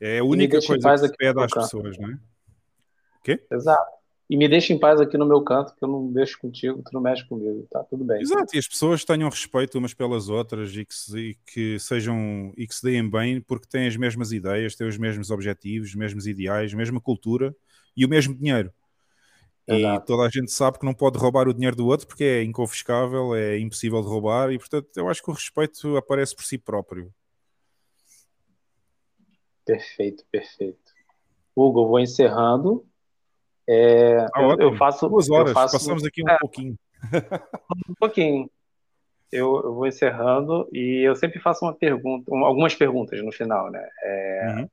É 0.00 0.18
a 0.18 0.24
única 0.24 0.58
coisa 0.60 0.92
que 0.92 0.98
se 0.98 1.16
pede 1.16 1.40
às 1.40 1.52
pessoas, 1.52 1.96
não 1.98 2.10
é? 2.10 2.14
O 2.14 3.22
quê? 3.22 3.46
Exato 3.52 3.99
e 4.30 4.36
me 4.36 4.48
deixa 4.48 4.72
em 4.72 4.78
paz 4.78 5.00
aqui 5.00 5.18
no 5.18 5.26
meu 5.26 5.42
canto, 5.42 5.74
que 5.74 5.84
eu 5.84 5.88
não 5.88 6.06
deixo 6.12 6.38
contigo, 6.38 6.80
tu 6.84 6.94
não 6.94 7.00
mexe 7.00 7.26
comigo, 7.26 7.66
tá 7.68 7.82
tudo 7.82 8.04
bem. 8.04 8.22
Exato, 8.22 8.54
e 8.54 8.60
as 8.60 8.68
pessoas 8.68 9.04
tenham 9.04 9.28
respeito 9.28 9.76
umas 9.76 9.92
pelas 9.92 10.28
outras 10.28 10.72
e 10.76 10.84
que, 10.84 10.94
se, 10.94 11.18
e 11.18 11.34
que 11.34 11.78
sejam 11.80 12.52
e 12.56 12.64
que 12.64 12.72
se 12.72 12.80
deem 12.80 13.10
bem 13.10 13.40
porque 13.40 13.66
têm 13.66 13.88
as 13.88 13.96
mesmas 13.96 14.30
ideias, 14.30 14.76
têm 14.76 14.86
os 14.86 14.96
mesmos 14.96 15.32
objetivos, 15.32 15.88
os 15.88 15.94
mesmos 15.96 16.28
ideais, 16.28 16.72
a 16.72 16.76
mesma 16.76 17.00
cultura 17.00 17.52
e 17.96 18.06
o 18.06 18.08
mesmo 18.08 18.32
dinheiro. 18.32 18.72
Exato. 19.66 20.04
E 20.04 20.06
toda 20.06 20.22
a 20.22 20.30
gente 20.30 20.52
sabe 20.52 20.78
que 20.78 20.86
não 20.86 20.94
pode 20.94 21.18
roubar 21.18 21.48
o 21.48 21.52
dinheiro 21.52 21.74
do 21.74 21.88
outro 21.88 22.06
porque 22.06 22.22
é 22.22 22.44
inconfiscável, 22.44 23.34
é 23.34 23.58
impossível 23.58 24.00
de 24.00 24.06
roubar 24.06 24.52
e 24.52 24.58
portanto 24.58 24.90
eu 24.94 25.08
acho 25.08 25.20
que 25.20 25.30
o 25.30 25.34
respeito 25.34 25.96
aparece 25.96 26.36
por 26.36 26.44
si 26.44 26.56
próprio. 26.56 27.12
Perfeito, 29.64 30.24
perfeito. 30.30 30.92
Hugo, 31.56 31.88
vou 31.88 31.98
encerrando. 31.98 32.86
É, 33.72 34.26
ah, 34.34 34.42
eu, 34.42 34.56
eu, 34.58 34.76
faço. 34.76 35.08
Duas 35.08 35.30
horas, 35.30 35.52
faço, 35.52 35.78
passamos 35.78 36.04
aqui 36.04 36.24
um 36.24 36.28
é, 36.28 36.36
pouquinho. 36.38 36.76
um 37.88 37.94
pouquinho. 37.94 38.50
Eu, 39.30 39.62
eu, 39.62 39.74
vou 39.74 39.86
encerrando 39.86 40.68
e 40.72 41.06
eu 41.06 41.14
sempre 41.14 41.38
faço 41.38 41.64
uma 41.64 41.72
pergunta, 41.72 42.28
algumas 42.34 42.74
perguntas 42.74 43.22
no 43.22 43.30
final, 43.30 43.70
né? 43.70 43.88
É, 44.02 44.54
uhum. 44.56 44.68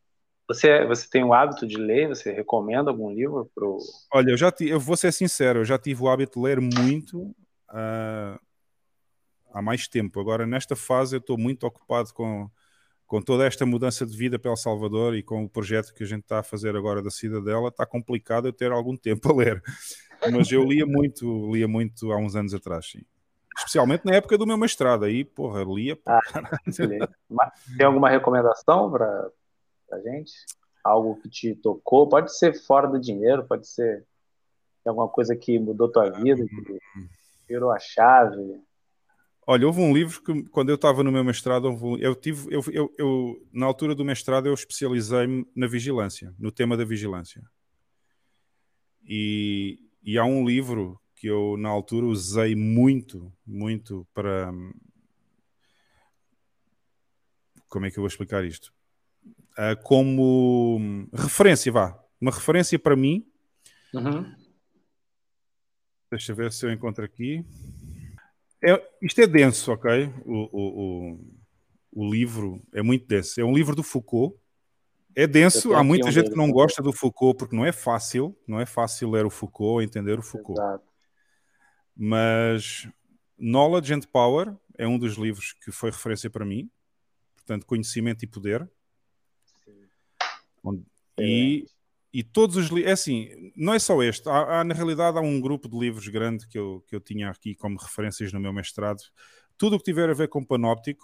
Você, 0.47 0.83
você 0.85 1.07
tem 1.07 1.23
o 1.23 1.31
hábito 1.31 1.67
de 1.67 1.77
ler? 1.77 2.07
Você 2.07 2.31
recomenda 2.31 2.89
algum 2.89 3.11
livro 3.11 3.51
pro? 3.53 3.77
Olha, 4.11 4.31
eu 4.31 4.37
já 4.37 4.51
eu 4.61 4.79
vou 4.79 4.97
ser 4.97 5.13
sincero, 5.13 5.59
eu 5.59 5.65
já 5.65 5.77
tive 5.77 6.01
o 6.01 6.09
hábito 6.09 6.39
de 6.39 6.45
ler 6.45 6.59
muito 6.59 7.21
uh, 7.69 8.39
há 9.53 9.61
mais 9.61 9.87
tempo. 9.87 10.19
Agora 10.19 10.47
nesta 10.47 10.75
fase 10.75 11.15
eu 11.15 11.19
estou 11.19 11.37
muito 11.37 11.67
ocupado 11.67 12.11
com 12.15 12.49
com 13.07 13.21
toda 13.21 13.45
esta 13.45 13.65
mudança 13.65 14.05
de 14.05 14.15
vida 14.15 14.37
para 14.37 14.51
El 14.51 14.57
Salvador 14.57 15.15
e 15.15 15.23
com 15.23 15.43
o 15.43 15.49
projeto 15.49 15.93
que 15.93 16.03
a 16.03 16.07
gente 16.07 16.23
está 16.23 16.39
a 16.39 16.43
fazer 16.43 16.75
agora 16.75 17.01
da 17.01 17.09
Cidadela, 17.09 17.69
está 17.69 17.85
complicado 17.85 18.47
eu 18.47 18.53
ter 18.53 18.71
algum 18.71 18.97
tempo 18.97 19.31
a 19.31 19.35
ler. 19.35 19.63
Mas 20.31 20.51
eu 20.51 20.63
lia 20.63 20.85
muito, 20.85 21.51
lia 21.53 21.67
muito 21.67 22.11
há 22.11 22.17
uns 22.17 22.35
anos 22.35 22.53
atrás, 22.53 22.89
sim. 22.91 23.03
Especialmente 23.57 24.05
na 24.05 24.15
época 24.15 24.37
do 24.37 24.45
meu 24.45 24.57
mestrado, 24.57 25.05
aí, 25.05 25.23
porra, 25.23 25.63
lia. 25.63 25.97
Ah, 26.05 26.19
tem 27.77 27.85
alguma 27.85 28.09
recomendação 28.09 28.91
para 28.91 29.31
a 29.93 29.99
gente? 29.99 30.31
Algo 30.83 31.19
que 31.21 31.29
te 31.29 31.55
tocou? 31.55 32.09
Pode 32.09 32.37
ser 32.37 32.53
fora 32.53 32.87
do 32.87 32.99
dinheiro, 32.99 33.45
pode 33.47 33.67
ser 33.67 34.05
alguma 34.85 35.07
coisa 35.07 35.35
que 35.35 35.57
mudou 35.57 35.91
tua 35.91 36.09
vida, 36.09 36.43
que 36.45 36.79
virou 37.47 37.71
a 37.71 37.79
chave. 37.79 38.61
Olha, 39.49 39.65
houve 39.65 39.79
um 39.79 39.93
livro 39.93 40.21
que, 40.21 40.43
quando 40.49 40.67
eu 40.67 40.75
estava 40.75 41.01
no 41.01 41.11
meu 41.11 41.23
mestrado, 41.23 41.69
eu 42.01 42.13
tive, 42.13 42.53
eu, 42.53 42.61
eu, 42.69 42.93
eu 42.97 43.47
na 43.53 43.65
altura 43.65 43.95
do 43.95 44.03
mestrado, 44.03 44.45
eu 44.47 44.53
especializei-me 44.53 45.47
na 45.55 45.67
vigilância, 45.67 46.35
no 46.37 46.51
tema 46.51 46.75
da 46.75 46.83
vigilância. 46.83 47.41
E, 49.07 49.79
e 50.03 50.17
há 50.17 50.25
um 50.25 50.45
livro 50.45 50.99
que 51.15 51.27
eu, 51.27 51.55
na 51.57 51.69
altura, 51.69 52.05
usei 52.05 52.55
muito, 52.55 53.31
muito 53.45 54.05
para. 54.13 54.51
Como 57.69 57.85
é 57.85 57.91
que 57.91 57.97
eu 57.97 58.01
vou 58.01 58.07
explicar 58.07 58.43
isto? 58.43 58.73
Uh, 59.53 59.81
como 59.81 61.07
referência, 61.13 61.71
vá. 61.71 61.97
Uma 62.19 62.31
referência 62.31 62.77
para 62.77 62.97
mim. 62.97 63.25
Uhum. 63.93 64.29
Deixa 66.11 66.33
eu 66.33 66.35
ver 66.35 66.51
se 66.51 66.65
eu 66.65 66.71
encontro 66.71 67.05
aqui. 67.05 67.45
É, 68.67 68.89
isto 69.01 69.21
é 69.21 69.25
denso, 69.25 69.71
ok? 69.71 70.13
O, 70.25 70.49
o, 70.51 71.19
o, 71.93 72.11
livro 72.11 72.61
é 72.73 72.81
muito 72.81 73.07
denso. 73.07 73.39
É 73.39 73.45
um 73.45 73.53
livro 73.53 73.73
do 73.73 73.81
Foucault. 73.81 74.37
É 75.15 75.25
denso. 75.25 75.73
Há 75.73 75.81
muita 75.81 76.11
gente 76.11 76.31
que 76.31 76.35
não 76.35 76.51
gosta 76.51 76.83
do 76.83 76.91
Foucault 76.91 77.37
porque 77.37 77.55
não 77.55 77.65
é 77.65 77.71
fácil. 77.71 78.37
Não 78.45 78.59
é 78.59 78.65
fácil 78.65 79.09
ler 79.09 79.25
o 79.25 79.29
Foucault, 79.29 79.85
entender 79.85 80.19
o 80.19 80.21
Foucault. 80.21 80.59
Exato. 80.59 80.83
Mas 81.95 82.89
Knowledge 83.39 83.93
and 83.93 84.01
Power 84.11 84.53
é 84.77 84.85
um 84.85 84.99
dos 84.99 85.13
livros 85.13 85.53
que 85.53 85.71
foi 85.71 85.89
referência 85.89 86.29
para 86.29 86.43
mim. 86.43 86.69
Portanto, 87.37 87.65
Conhecimento 87.65 88.25
e 88.25 88.27
Poder. 88.27 88.69
Sim. 89.63 90.85
E 91.17 91.65
e 92.13 92.23
todos 92.23 92.55
os 92.55 92.67
livros, 92.67 92.89
é 92.89 92.93
assim, 92.93 93.51
não 93.55 93.73
é 93.73 93.79
só 93.79 94.01
este, 94.01 94.27
há, 94.29 94.59
há, 94.59 94.63
na 94.63 94.73
realidade 94.73 95.17
há 95.17 95.21
um 95.21 95.39
grupo 95.41 95.67
de 95.67 95.77
livros 95.77 96.07
grande 96.07 96.47
que 96.47 96.57
eu, 96.57 96.83
que 96.87 96.95
eu 96.95 96.99
tinha 96.99 97.29
aqui 97.29 97.53
como 97.53 97.77
referências 97.77 98.31
no 98.31 98.39
meu 98.39 98.53
mestrado. 98.53 98.99
Tudo 99.57 99.75
o 99.75 99.79
que 99.79 99.85
tiver 99.85 100.09
a 100.09 100.13
ver 100.13 100.29
com 100.29 100.43
panóptico, 100.43 101.03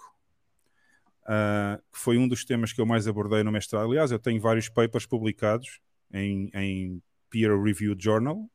uh, 1.24 1.82
que 1.92 1.98
foi 1.98 2.16
um 2.16 2.26
dos 2.26 2.44
temas 2.44 2.72
que 2.72 2.80
eu 2.80 2.86
mais 2.86 3.06
abordei 3.06 3.42
no 3.42 3.52
mestrado. 3.52 3.86
Aliás, 3.86 4.10
eu 4.10 4.18
tenho 4.18 4.40
vários 4.40 4.68
papers 4.68 5.06
publicados 5.06 5.80
em, 6.12 6.50
em 6.54 7.02
peer 7.28 7.50
reviewed 7.60 8.02
journal. 8.02 8.48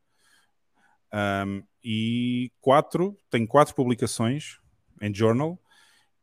Um, 1.12 1.64
e 1.84 2.52
quatro, 2.62 3.18
tenho 3.30 3.48
quatro 3.48 3.74
publicações 3.74 4.60
em 5.02 5.14
journal 5.14 5.60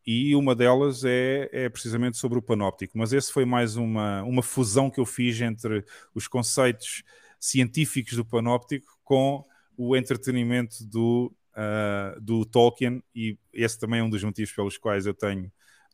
e 0.06 0.36
uma 0.36 0.54
delas 0.54 1.04
é, 1.04 1.48
é, 1.52 1.68
precisamente 1.68 2.16
sobre 2.16 2.38
o 2.38 2.42
panóptico. 2.42 2.96
Mas 2.96 3.12
esse 3.12 3.32
foi 3.32 3.44
mais 3.44 3.76
uma, 3.76 4.22
uma 4.22 4.42
fusão 4.42 4.88
que 4.88 5.00
eu 5.00 5.04
fiz 5.04 5.40
entre 5.40 5.84
os 6.14 6.28
conceitos 6.28 7.02
científicos 7.40 8.16
do 8.16 8.24
panóptico 8.24 8.86
com 9.02 9.44
o 9.76 9.96
entretenimento 9.96 10.84
do, 10.86 11.34
uh, 11.52 12.20
do 12.20 12.46
Tolkien, 12.46 13.02
e 13.14 13.36
esse 13.52 13.78
também 13.78 14.00
é 14.00 14.02
um 14.02 14.08
dos 14.08 14.22
motivos 14.22 14.52
pelos 14.52 14.78
quais 14.78 15.06
eu 15.06 15.12
tenho 15.12 15.46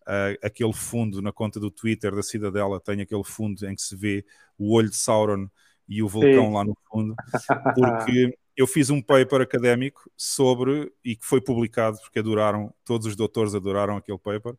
uh, 0.03 0.39
aquele 0.43 0.73
fundo 0.73 1.21
na 1.21 1.33
conta 1.33 1.59
do 1.59 1.71
Twitter 1.71 2.15
da 2.15 2.23
Cidadela, 2.23 2.81
tenho 2.81 3.03
aquele 3.03 3.25
fundo 3.25 3.67
em 3.67 3.75
que 3.75 3.83
se 3.83 3.97
vê 3.97 4.25
o 4.59 4.75
olho 4.75 4.91
de 4.91 4.97
Sauron 4.97 5.49
e 5.89 6.03
o 6.03 6.09
vulcão 6.09 6.47
Sim. 6.47 6.53
lá 6.53 6.65
no 6.65 6.77
fundo, 6.91 7.15
porque 7.75 8.39
eu 8.57 8.67
fiz 8.67 8.91
um 8.91 9.01
paper 9.01 9.41
académico 9.41 10.11
sobre, 10.17 10.93
e 11.05 11.17
que 11.17 11.25
foi 11.25 11.41
publicado, 11.41 11.99
porque 12.01 12.19
adoraram, 12.19 12.73
todos 12.85 13.07
os 13.07 13.17
doutores 13.17 13.55
adoraram 13.55 13.97
aquele 13.97 14.19
paper, 14.19 14.55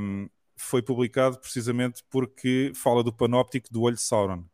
um, 0.00 0.28
foi 0.56 0.82
publicado 0.82 1.38
precisamente 1.38 2.02
porque 2.10 2.72
fala 2.74 3.02
do 3.02 3.12
panóptico 3.12 3.68
do 3.70 3.82
olho 3.82 3.96
de 3.96 4.02
Sauron. 4.02 4.44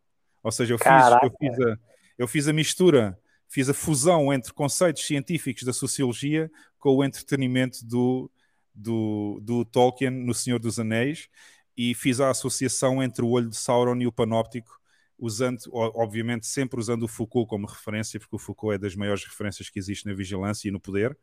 Ou 0.43 0.51
seja, 0.51 0.73
eu 0.73 0.77
fiz, 0.77 0.89
eu 1.23 1.31
fiz, 1.39 1.59
a, 1.59 1.79
eu 2.17 2.27
fiz 2.27 2.47
a 2.47 2.53
mistura, 2.53 3.19
fiz 3.47 3.69
a 3.69 3.73
fusão 3.73 4.31
entre 4.31 4.53
conceitos 4.53 5.05
científicos 5.05 5.63
da 5.63 5.73
sociologia 5.73 6.51
com 6.77 6.95
o 6.95 7.03
entretenimento 7.03 7.83
do, 7.83 8.29
do, 8.73 9.39
do 9.41 9.65
Tolkien 9.65 10.11
no 10.11 10.33
Senhor 10.33 10.59
dos 10.59 10.77
Anéis 10.77 11.27
e 11.75 11.95
fiz 11.95 12.19
a 12.19 12.29
associação 12.29 13.01
entre 13.01 13.23
o 13.25 13.29
olho 13.29 13.49
de 13.49 13.57
Sauron 13.57 13.97
e 13.97 14.07
o 14.07 14.11
panóptico 14.11 14.79
usando, 15.17 15.59
obviamente, 15.71 16.45
sempre 16.45 16.79
usando 16.79 17.03
o 17.03 17.07
Foucault 17.07 17.49
como 17.49 17.65
referência, 17.65 18.19
porque 18.19 18.35
o 18.35 18.39
Foucault 18.39 18.75
é 18.75 18.77
das 18.77 18.95
maiores 18.95 19.23
referências 19.23 19.69
que 19.69 19.79
existe 19.79 20.05
na 20.05 20.13
vigilância 20.13 20.67
e 20.67 20.71
no 20.71 20.79
poder, 20.79 21.17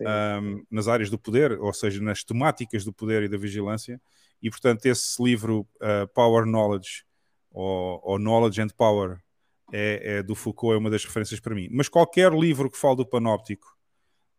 um, 0.00 0.64
nas 0.70 0.88
áreas 0.88 1.08
do 1.08 1.18
poder, 1.18 1.52
ou 1.52 1.72
seja, 1.72 2.00
nas 2.00 2.22
temáticas 2.22 2.84
do 2.84 2.92
poder 2.92 3.22
e 3.22 3.28
da 3.28 3.38
vigilância. 3.38 4.00
E, 4.42 4.50
portanto, 4.50 4.84
esse 4.86 5.22
livro, 5.22 5.66
uh, 5.76 6.06
Power 6.14 6.44
Knowledge, 6.44 7.04
ou, 7.50 8.00
ou, 8.02 8.18
Knowledge 8.18 8.60
and 8.60 8.68
Power, 8.76 9.18
é, 9.72 10.16
é, 10.18 10.22
do 10.22 10.34
Foucault, 10.34 10.74
é 10.74 10.78
uma 10.78 10.90
das 10.90 11.04
referências 11.04 11.40
para 11.40 11.54
mim. 11.54 11.68
Mas 11.70 11.88
qualquer 11.88 12.32
livro 12.32 12.70
que 12.70 12.76
fale 12.76 12.96
do 12.96 13.06
panóptico 13.06 13.66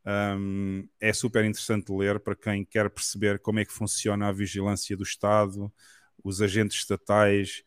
um, 0.06 0.88
é 1.00 1.14
super 1.14 1.46
interessante 1.46 1.88
de 1.88 1.94
ler 1.94 2.20
para 2.20 2.36
quem 2.36 2.66
quer 2.66 2.90
perceber 2.90 3.40
como 3.40 3.60
é 3.60 3.66
que 3.66 3.72
funciona 3.72 4.28
a 4.28 4.32
vigilância 4.32 4.96
do 4.98 5.04
Estado, 5.04 5.72
os 6.24 6.42
agentes 6.42 6.78
estatais, 6.78 7.64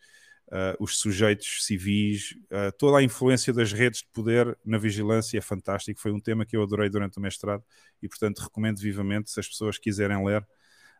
uh, 0.48 0.76
os 0.78 0.98
sujeitos 0.98 1.64
civis, 1.64 2.32
uh, 2.50 2.72
toda 2.78 2.98
a 2.98 3.02
influência 3.02 3.52
das 3.52 3.72
redes 3.72 4.00
de 4.00 4.08
poder 4.12 4.56
na 4.64 4.78
vigilância 4.78 5.38
é 5.38 5.40
fantástico. 5.40 6.00
Foi 6.00 6.12
um 6.12 6.20
tema 6.20 6.44
que 6.44 6.56
eu 6.56 6.62
adorei 6.62 6.88
durante 6.88 7.18
o 7.18 7.20
mestrado 7.20 7.64
e, 8.02 8.08
portanto, 8.08 8.40
recomendo 8.40 8.78
vivamente 8.78 9.30
se 9.30 9.40
as 9.40 9.48
pessoas 9.48 9.78
quiserem 9.78 10.24
ler. 10.24 10.46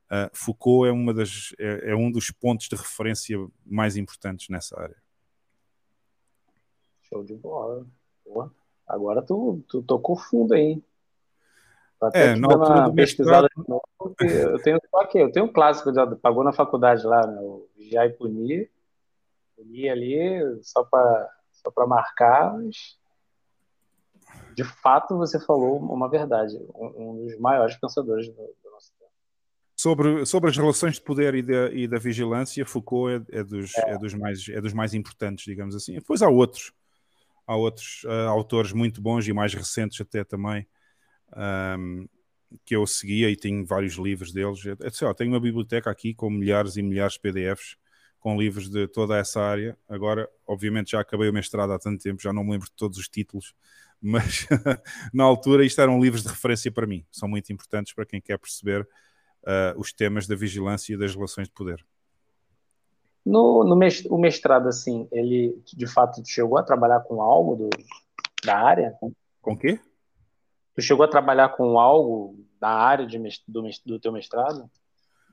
Uh, 0.07 0.31
Foucault 0.33 0.89
é, 0.89 0.93
uma 0.93 1.13
das, 1.13 1.53
é, 1.59 1.91
é, 1.91 1.97
um 1.97 2.11
dos 2.11 2.31
pontos 2.31 2.69
de 2.69 2.77
referência 2.77 3.37
mais 3.65 3.97
importantes 3.97 4.49
nessa 4.49 4.81
área. 4.81 4.97
Show 7.03 7.25
de 7.25 7.35
bola. 7.35 7.87
Boa. 8.25 8.53
Agora 8.87 9.21
tu, 9.21 9.65
tu 9.69 9.83
tocou 9.83 10.17
fundo 10.17 10.55
aí. 10.55 10.81
Até 12.01 12.33
é, 12.33 12.37
na 12.37 12.47
altura 12.47 12.83
do 12.83 12.93
mestrado... 12.93 13.49
eu 14.21 14.63
tenho 14.63 14.79
só 14.91 15.01
aqui, 15.01 15.19
eu 15.19 15.33
tenho 15.33 15.47
um 15.47 15.53
clássico, 15.53 15.93
já 15.93 16.07
pagou 16.17 16.45
na 16.45 16.53
faculdade 16.53 17.05
lá, 17.05 17.27
né? 17.27 17.41
o 17.41 17.67
Vigiar 17.75 18.07
e 18.07 18.11
Punir, 18.11 18.71
li 19.59 19.89
ali 19.89 20.63
só 20.63 20.85
para 20.85 21.31
só 21.53 21.71
para 21.71 21.87
marcar, 21.87 22.55
mas 22.57 22.97
de 24.55 24.65
fato 24.65 25.17
você 25.17 25.39
falou 25.39 25.79
uma 25.79 26.09
verdade, 26.09 26.57
um, 26.75 27.11
um 27.11 27.25
dos 27.25 27.39
maiores 27.39 27.77
pensadores 27.77 28.29
do, 28.29 28.35
do, 28.35 28.71
nosso 28.71 28.93
tempo. 28.99 29.11
Sobre, 29.75 30.27
sobre 30.27 30.51
as 30.51 30.57
relações 30.57 30.95
de 30.95 31.03
poder 31.03 31.35
e 31.35 31.43
da, 31.43 31.71
e 31.73 31.89
da 31.89 31.99
vigilância, 31.99 32.65
Foucault 32.65 33.27
é, 33.31 33.39
é 33.39 33.45
dos, 33.45 33.77
é. 33.77 33.91
é. 33.91 33.99
dos 33.99 34.15
mais, 34.15 34.49
é 34.49 34.61
dos 34.61 34.73
mais 34.73 34.95
importantes, 34.95 35.45
digamos 35.45 35.75
assim. 35.75 35.95
Depois 35.95 36.23
há 36.23 36.29
outros, 36.29 36.73
há 37.47 37.57
outros 37.57 38.05
uh, 38.05 38.29
autores 38.29 38.73
muito 38.73 39.01
bons 39.01 39.27
e 39.27 39.33
mais 39.33 39.53
recentes 39.53 40.01
até 40.01 40.25
também, 40.25 40.67
um, 41.79 42.09
que 42.65 42.77
eu 42.77 42.87
seguia 42.87 43.29
e 43.29 43.37
tenho 43.37 43.67
vários 43.67 43.95
livros 43.95 44.33
deles. 44.33 44.61
É, 44.81 44.91
sei 44.91 45.07
lá, 45.07 45.15
tenho 45.15 45.33
uma 45.33 45.41
biblioteca 45.41 45.91
aqui 45.91 46.15
com 46.15 46.31
milhares 46.31 46.77
e 46.77 46.83
milhares 46.83 47.15
de 47.15 47.21
PDFs 47.21 47.77
com 48.27 48.37
livros 48.37 48.69
de 48.69 48.89
toda 48.89 49.17
essa 49.17 49.41
área. 49.41 49.79
Agora, 49.89 50.29
obviamente, 50.45 50.91
já 50.91 51.01
acabei 51.01 51.29
o 51.29 51.33
mestrado 51.33 51.73
há 51.73 51.79
tanto 51.79 52.03
tempo, 52.03 52.21
já 52.21 52.33
não 52.33 52.43
me 52.43 52.51
lembro 52.51 52.67
de 52.67 52.75
todos 52.75 52.99
os 52.99 53.09
títulos, 53.09 53.55
mas 54.03 54.49
na 55.15 55.23
altura 55.23 55.65
isto 55.65 55.81
eram 55.81 56.01
livros 56.01 56.25
de 56.25 56.29
referência 56.29 56.73
para 56.73 56.89
mim. 56.89 57.07
São 57.13 57.29
muito 57.29 57.53
importantes 57.53 57.93
para 57.93 58.05
quem 58.05 58.21
quer 58.21 58.37
perceber 58.37 58.83
uh, 58.83 59.79
os 59.79 59.93
temas 59.93 60.27
da 60.27 60.35
vigilância 60.35 60.93
e 60.93 60.97
das 60.97 61.15
relações 61.15 61.47
de 61.47 61.55
poder. 61.55 61.87
No, 63.25 63.63
no 63.63 63.77
mestrado, 63.77 64.13
o 64.13 64.19
mestrado, 64.19 64.69
assim, 64.69 65.07
ele 65.13 65.63
de 65.65 65.87
fato 65.87 66.21
chegou 66.27 66.59
a 66.59 66.65
trabalhar 66.65 67.03
com 67.03 67.23
algo 67.23 67.55
do, 67.55 67.71
da 68.45 68.59
área? 68.59 68.93
Com 69.41 69.53
o 69.53 69.57
quê? 69.57 69.79
Tu 70.75 70.83
chegou 70.83 71.05
a 71.05 71.09
trabalhar 71.09 71.51
com 71.51 71.79
algo 71.79 72.45
da 72.59 72.71
área 72.71 73.07
de, 73.07 73.21
do, 73.47 73.63
do 73.87 74.01
teu 74.01 74.11
mestrado? 74.11 74.69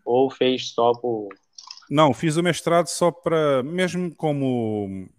Ou 0.06 0.30
fez 0.30 0.70
só 0.70 0.91
por 0.91 1.30
não, 1.89 2.14
fiz 2.14 2.38
o 2.38 2.43
mestrado 2.43 2.88
só 2.88 3.11
para, 3.11 3.64
mesmo 3.64 4.14
como 4.15 5.10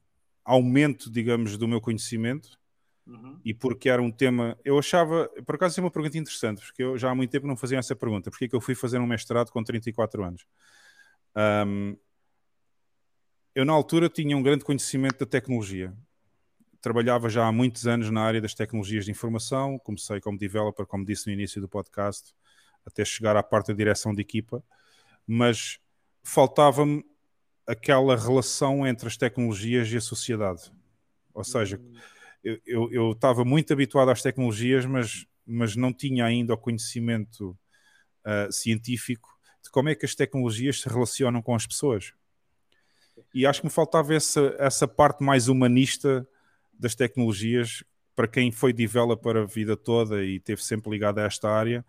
aumento, 0.44 1.10
digamos, 1.10 1.56
do 1.56 1.66
meu 1.66 1.80
conhecimento, 1.80 2.58
uhum. 3.06 3.40
e 3.44 3.54
porque 3.54 3.88
era 3.88 4.02
um 4.02 4.10
tema. 4.10 4.58
Eu 4.64 4.78
achava, 4.78 5.28
por 5.46 5.54
acaso, 5.54 5.80
é 5.80 5.82
uma 5.82 5.90
pergunta 5.90 6.18
interessante, 6.18 6.60
porque 6.64 6.82
eu 6.82 6.98
já 6.98 7.10
há 7.10 7.14
muito 7.14 7.30
tempo 7.30 7.46
não 7.46 7.56
fazia 7.56 7.78
essa 7.78 7.96
pergunta: 7.96 8.30
porque 8.30 8.46
é 8.46 8.48
que 8.48 8.56
eu 8.56 8.60
fui 8.60 8.74
fazer 8.74 8.98
um 8.98 9.06
mestrado 9.06 9.50
com 9.50 9.62
34 9.62 10.24
anos? 10.24 10.46
Um, 11.66 11.96
eu, 13.54 13.64
na 13.64 13.72
altura, 13.72 14.08
tinha 14.08 14.36
um 14.36 14.42
grande 14.42 14.64
conhecimento 14.64 15.18
da 15.20 15.26
tecnologia. 15.26 15.94
Trabalhava 16.80 17.30
já 17.30 17.46
há 17.46 17.52
muitos 17.52 17.86
anos 17.86 18.10
na 18.10 18.20
área 18.22 18.40
das 18.40 18.52
tecnologias 18.52 19.06
de 19.06 19.10
informação, 19.10 19.78
comecei 19.78 20.20
como 20.20 20.36
developer, 20.36 20.84
como 20.86 21.04
disse 21.04 21.26
no 21.28 21.32
início 21.32 21.60
do 21.60 21.68
podcast, 21.68 22.34
até 22.84 23.04
chegar 23.04 23.36
à 23.36 23.42
parte 23.42 23.68
da 23.68 23.74
direção 23.74 24.12
de 24.12 24.20
equipa, 24.20 24.62
mas 25.26 25.78
faltava-me 26.24 27.04
aquela 27.66 28.16
relação 28.16 28.86
entre 28.86 29.06
as 29.06 29.16
tecnologias 29.16 29.88
e 29.88 29.96
a 29.96 30.00
sociedade. 30.00 30.72
Ou 31.32 31.44
seja, 31.44 31.80
eu 32.42 33.12
estava 33.12 33.44
muito 33.44 33.72
habituado 33.72 34.10
às 34.10 34.22
tecnologias, 34.22 34.84
mas, 34.84 35.26
mas 35.46 35.76
não 35.76 35.92
tinha 35.92 36.24
ainda 36.24 36.54
o 36.54 36.58
conhecimento 36.58 37.56
uh, 38.24 38.52
científico 38.52 39.28
de 39.62 39.70
como 39.70 39.88
é 39.88 39.94
que 39.94 40.04
as 40.04 40.14
tecnologias 40.14 40.80
se 40.80 40.88
relacionam 40.88 41.40
com 41.40 41.54
as 41.54 41.66
pessoas. 41.66 42.12
E 43.32 43.46
acho 43.46 43.60
que 43.60 43.66
me 43.66 43.72
faltava 43.72 44.14
essa, 44.14 44.54
essa 44.58 44.86
parte 44.86 45.22
mais 45.22 45.48
humanista 45.48 46.26
das 46.72 46.94
tecnologias 46.94 47.82
para 48.14 48.28
quem 48.28 48.50
foi 48.50 48.72
developer 48.72 49.36
a 49.36 49.44
vida 49.44 49.76
toda 49.76 50.22
e 50.22 50.38
teve 50.38 50.62
sempre 50.62 50.90
ligado 50.90 51.18
a 51.18 51.24
esta 51.24 51.48
área, 51.48 51.84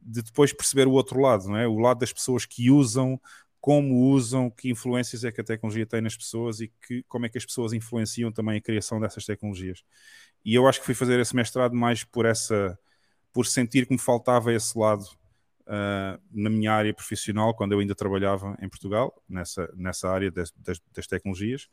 de 0.00 0.22
depois 0.22 0.52
perceber 0.52 0.86
o 0.86 0.92
outro 0.92 1.20
lado, 1.20 1.48
não 1.48 1.56
é? 1.56 1.66
O 1.66 1.78
lado 1.78 2.00
das 2.00 2.12
pessoas 2.12 2.44
que 2.44 2.70
usam, 2.70 3.20
como 3.60 3.94
usam, 4.12 4.50
que 4.50 4.70
influências 4.70 5.24
é 5.24 5.32
que 5.32 5.40
a 5.40 5.44
tecnologia 5.44 5.86
tem 5.86 6.00
nas 6.00 6.16
pessoas 6.16 6.60
e 6.60 6.68
que, 6.86 7.02
como 7.04 7.26
é 7.26 7.28
que 7.28 7.38
as 7.38 7.44
pessoas 7.44 7.72
influenciam 7.72 8.32
também 8.32 8.56
a 8.58 8.60
criação 8.60 9.00
dessas 9.00 9.24
tecnologias. 9.24 9.82
E 10.44 10.54
eu 10.54 10.66
acho 10.66 10.80
que 10.80 10.86
fui 10.86 10.94
fazer 10.94 11.20
esse 11.20 11.36
mestrado 11.36 11.74
mais 11.74 12.04
por 12.04 12.26
essa, 12.26 12.78
por 13.32 13.46
sentir 13.46 13.86
que 13.86 13.92
me 13.92 13.98
faltava 13.98 14.52
esse 14.52 14.78
lado 14.78 15.04
uh, 15.70 16.20
na 16.32 16.50
minha 16.50 16.72
área 16.72 16.92
profissional, 16.92 17.54
quando 17.54 17.72
eu 17.72 17.78
ainda 17.78 17.94
trabalhava 17.94 18.58
em 18.60 18.68
Portugal, 18.68 19.22
nessa, 19.28 19.72
nessa 19.76 20.10
área 20.10 20.30
das, 20.30 20.50
das, 20.56 20.80
das, 20.92 21.06
tecnologias, 21.06 21.68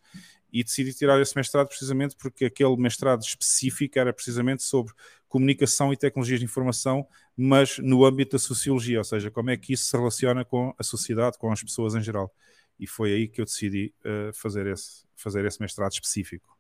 e 0.54 0.64
decidi 0.64 0.94
tirar 0.94 1.20
esse 1.20 1.36
mestrado 1.36 1.68
precisamente 1.68 2.16
porque 2.16 2.46
aquele 2.46 2.78
mestrado 2.78 3.22
específico 3.22 3.98
era 3.98 4.14
precisamente 4.14 4.62
sobre 4.62 4.94
comunicação 5.28 5.92
e 5.92 5.98
tecnologias 5.98 6.40
de 6.40 6.46
informação, 6.46 7.06
mas 7.36 7.80
no 7.80 8.06
âmbito 8.06 8.34
da 8.34 8.40
sociologia, 8.40 9.00
ou 9.00 9.04
seja, 9.04 9.32
como 9.32 9.50
é 9.50 9.58
que 9.58 9.74
isso 9.74 9.86
se 9.86 9.98
relaciona 9.98 10.46
com 10.46 10.74
a 10.78 10.84
sociedade, 10.84 11.38
com 11.38 11.52
as 11.52 11.62
pessoas 11.62 11.96
em 11.96 12.02
geral. 12.02 12.32
E 12.80 12.86
foi 12.86 13.12
aí 13.12 13.28
que 13.28 13.42
eu 13.42 13.46
decidi 13.46 13.94
uh, 14.06 14.32
fazer, 14.34 14.68
esse, 14.68 15.04
fazer 15.16 15.44
esse 15.46 15.60
mestrado 15.60 15.92
específico. 15.92 16.56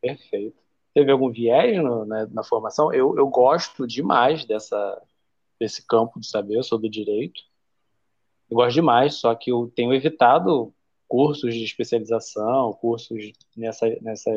Perfeito. 0.00 0.56
Teve 0.94 1.12
algum 1.12 1.30
viés 1.30 1.76
no, 1.82 2.06
né, 2.06 2.26
na 2.30 2.42
formação? 2.42 2.90
Eu, 2.92 3.14
eu 3.18 3.28
gosto 3.28 3.86
demais 3.86 4.46
dessa, 4.46 5.02
desse 5.58 5.86
campo 5.86 6.20
de 6.20 6.28
saber 6.28 6.62
sobre 6.62 6.88
direito. 6.88 7.40
Eu 8.50 8.56
gosto 8.56 8.74
demais, 8.74 9.14
só 9.14 9.34
que 9.34 9.50
eu 9.50 9.72
tenho 9.74 9.92
evitado 9.92 10.72
cursos 11.08 11.54
de 11.54 11.64
especialização, 11.64 12.72
cursos 12.74 13.32
nessa, 13.56 13.88
nessa, 14.00 14.30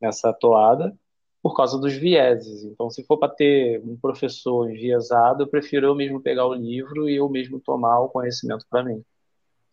nessa 0.00 0.32
toada, 0.32 0.96
por 1.42 1.54
causa 1.54 1.78
dos 1.78 1.92
vieses. 1.94 2.64
Então, 2.64 2.90
se 2.90 3.04
for 3.04 3.18
para 3.18 3.32
ter 3.32 3.80
um 3.84 3.96
professor 3.96 4.70
enviesado, 4.70 5.42
eu 5.42 5.46
prefiro 5.46 5.86
eu 5.86 5.94
mesmo 5.94 6.20
pegar 6.20 6.46
o 6.46 6.54
livro 6.54 7.08
e 7.08 7.16
eu 7.16 7.28
mesmo 7.28 7.60
tomar 7.60 8.00
o 8.00 8.08
conhecimento 8.08 8.66
para 8.68 8.82
mim. 8.82 9.04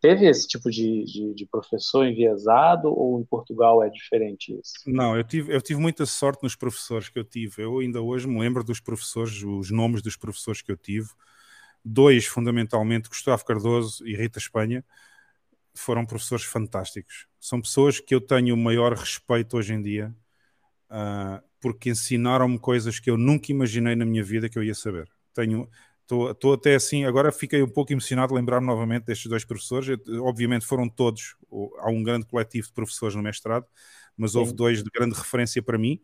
Teve 0.02 0.28
esse 0.28 0.48
tipo 0.48 0.72
de, 0.72 1.04
de, 1.06 1.36
de, 1.36 1.46
professor 1.46 2.08
enviesado 2.08 2.88
ou 2.88 3.22
em 3.22 3.24
Portugal 3.24 3.84
é 3.84 3.90
diferente 3.90 4.52
isso? 4.60 4.74
Não, 4.88 5.16
eu 5.16 5.24
tive, 5.24 5.54
eu 5.54 5.62
tive 5.62 5.80
muita 5.80 6.08
sorte 6.08 6.42
nos 6.42 6.56
professores 6.56 7.08
que 7.08 7.20
eu 7.20 7.24
tive. 7.24 7.62
Eu 7.62 7.78
ainda 7.78 8.02
hoje 8.02 8.28
me 8.28 8.40
lembro 8.40 8.64
dos 8.64 8.80
professores, 8.80 9.44
os 9.44 9.70
nomes 9.70 10.02
dos 10.02 10.18
professores 10.18 10.64
que 10.64 10.72
eu 10.72 10.76
tive. 10.76 11.08
Dois, 11.86 12.26
fundamentalmente, 12.26 13.10
Gustavo 13.10 13.46
Cardoso 13.46 14.04
e 14.08 14.16
Rita 14.16 14.40
Espanha, 14.40 14.84
foram 15.74 16.04
professores 16.04 16.46
fantásticos. 16.46 17.28
São 17.40 17.62
pessoas 17.62 18.00
que 18.00 18.16
eu 18.16 18.22
tenho 18.22 18.56
o 18.56 18.58
maior 18.58 18.94
respeito 18.94 19.56
hoje 19.56 19.76
em 19.76 19.84
dia, 19.84 20.12
uh, 20.90 21.44
porque 21.60 21.92
ensinaram-me 21.92 22.58
coisas 22.58 23.00
que 23.00 23.10
eu 23.10 23.18
nunca 23.18 23.52
imaginei 23.52 23.96
na 23.96 24.06
minha 24.06 24.24
vida 24.24 24.50
que 24.50 24.58
eu 24.58 24.64
ia 24.64 24.74
saber. 24.74 25.08
Tenho, 25.32 25.70
Estou 26.32 26.54
até 26.54 26.76
assim, 26.76 27.06
agora 27.06 27.32
fiquei 27.32 27.64
um 27.64 27.70
pouco 27.70 27.94
emocionado 27.94 28.34
de 28.34 28.36
lembrar-me 28.36 28.68
novamente 28.68 29.06
destes 29.06 29.30
dois 29.30 29.46
professores. 29.46 29.98
Obviamente 30.22 30.66
foram 30.66 30.90
todos, 30.90 31.36
há 31.80 31.90
um 31.90 32.04
grande 32.04 32.26
coletivo 32.26 32.68
de 32.68 32.74
professores 32.74 33.16
no 33.16 33.24
mestrado, 33.24 33.66
mas 34.18 34.32
Sim. 34.32 34.40
houve 34.40 34.54
dois 34.54 34.84
de 34.84 34.90
grande 34.90 35.16
referência 35.16 35.62
para 35.64 35.78
mim. 35.78 36.02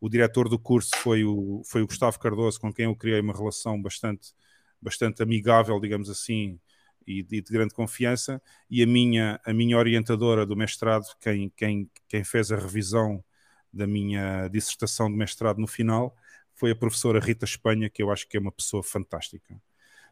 O 0.00 0.08
diretor 0.08 0.48
do 0.48 0.58
curso 0.58 0.90
foi 0.96 1.24
o, 1.24 1.62
foi 1.66 1.82
o 1.82 1.86
Gustavo 1.86 2.18
Cardoso, 2.18 2.58
com 2.58 2.72
quem 2.72 2.86
eu 2.86 2.96
criei 2.96 3.20
uma 3.20 3.34
relação 3.34 3.80
bastante, 3.80 4.32
bastante 4.80 5.22
amigável, 5.22 5.78
digamos 5.78 6.08
assim, 6.08 6.58
e 7.06 7.22
de, 7.22 7.42
de, 7.42 7.52
grande 7.52 7.74
confiança. 7.74 8.40
E 8.70 8.82
a 8.82 8.86
minha, 8.86 9.38
a 9.44 9.52
minha 9.52 9.76
orientadora 9.76 10.46
do 10.46 10.56
mestrado, 10.56 11.04
quem, 11.20 11.52
quem, 11.54 11.90
quem 12.08 12.24
fez 12.24 12.50
a 12.50 12.56
revisão 12.56 13.22
da 13.70 13.86
minha 13.86 14.48
dissertação 14.48 15.10
de 15.10 15.16
mestrado 15.16 15.58
no 15.58 15.66
final, 15.66 16.16
foi 16.60 16.72
a 16.72 16.76
professora 16.76 17.18
Rita 17.18 17.46
Espanha, 17.46 17.88
que 17.88 18.02
eu 18.02 18.10
acho 18.10 18.28
que 18.28 18.36
é 18.36 18.40
uma 18.40 18.52
pessoa 18.52 18.82
fantástica. 18.82 19.58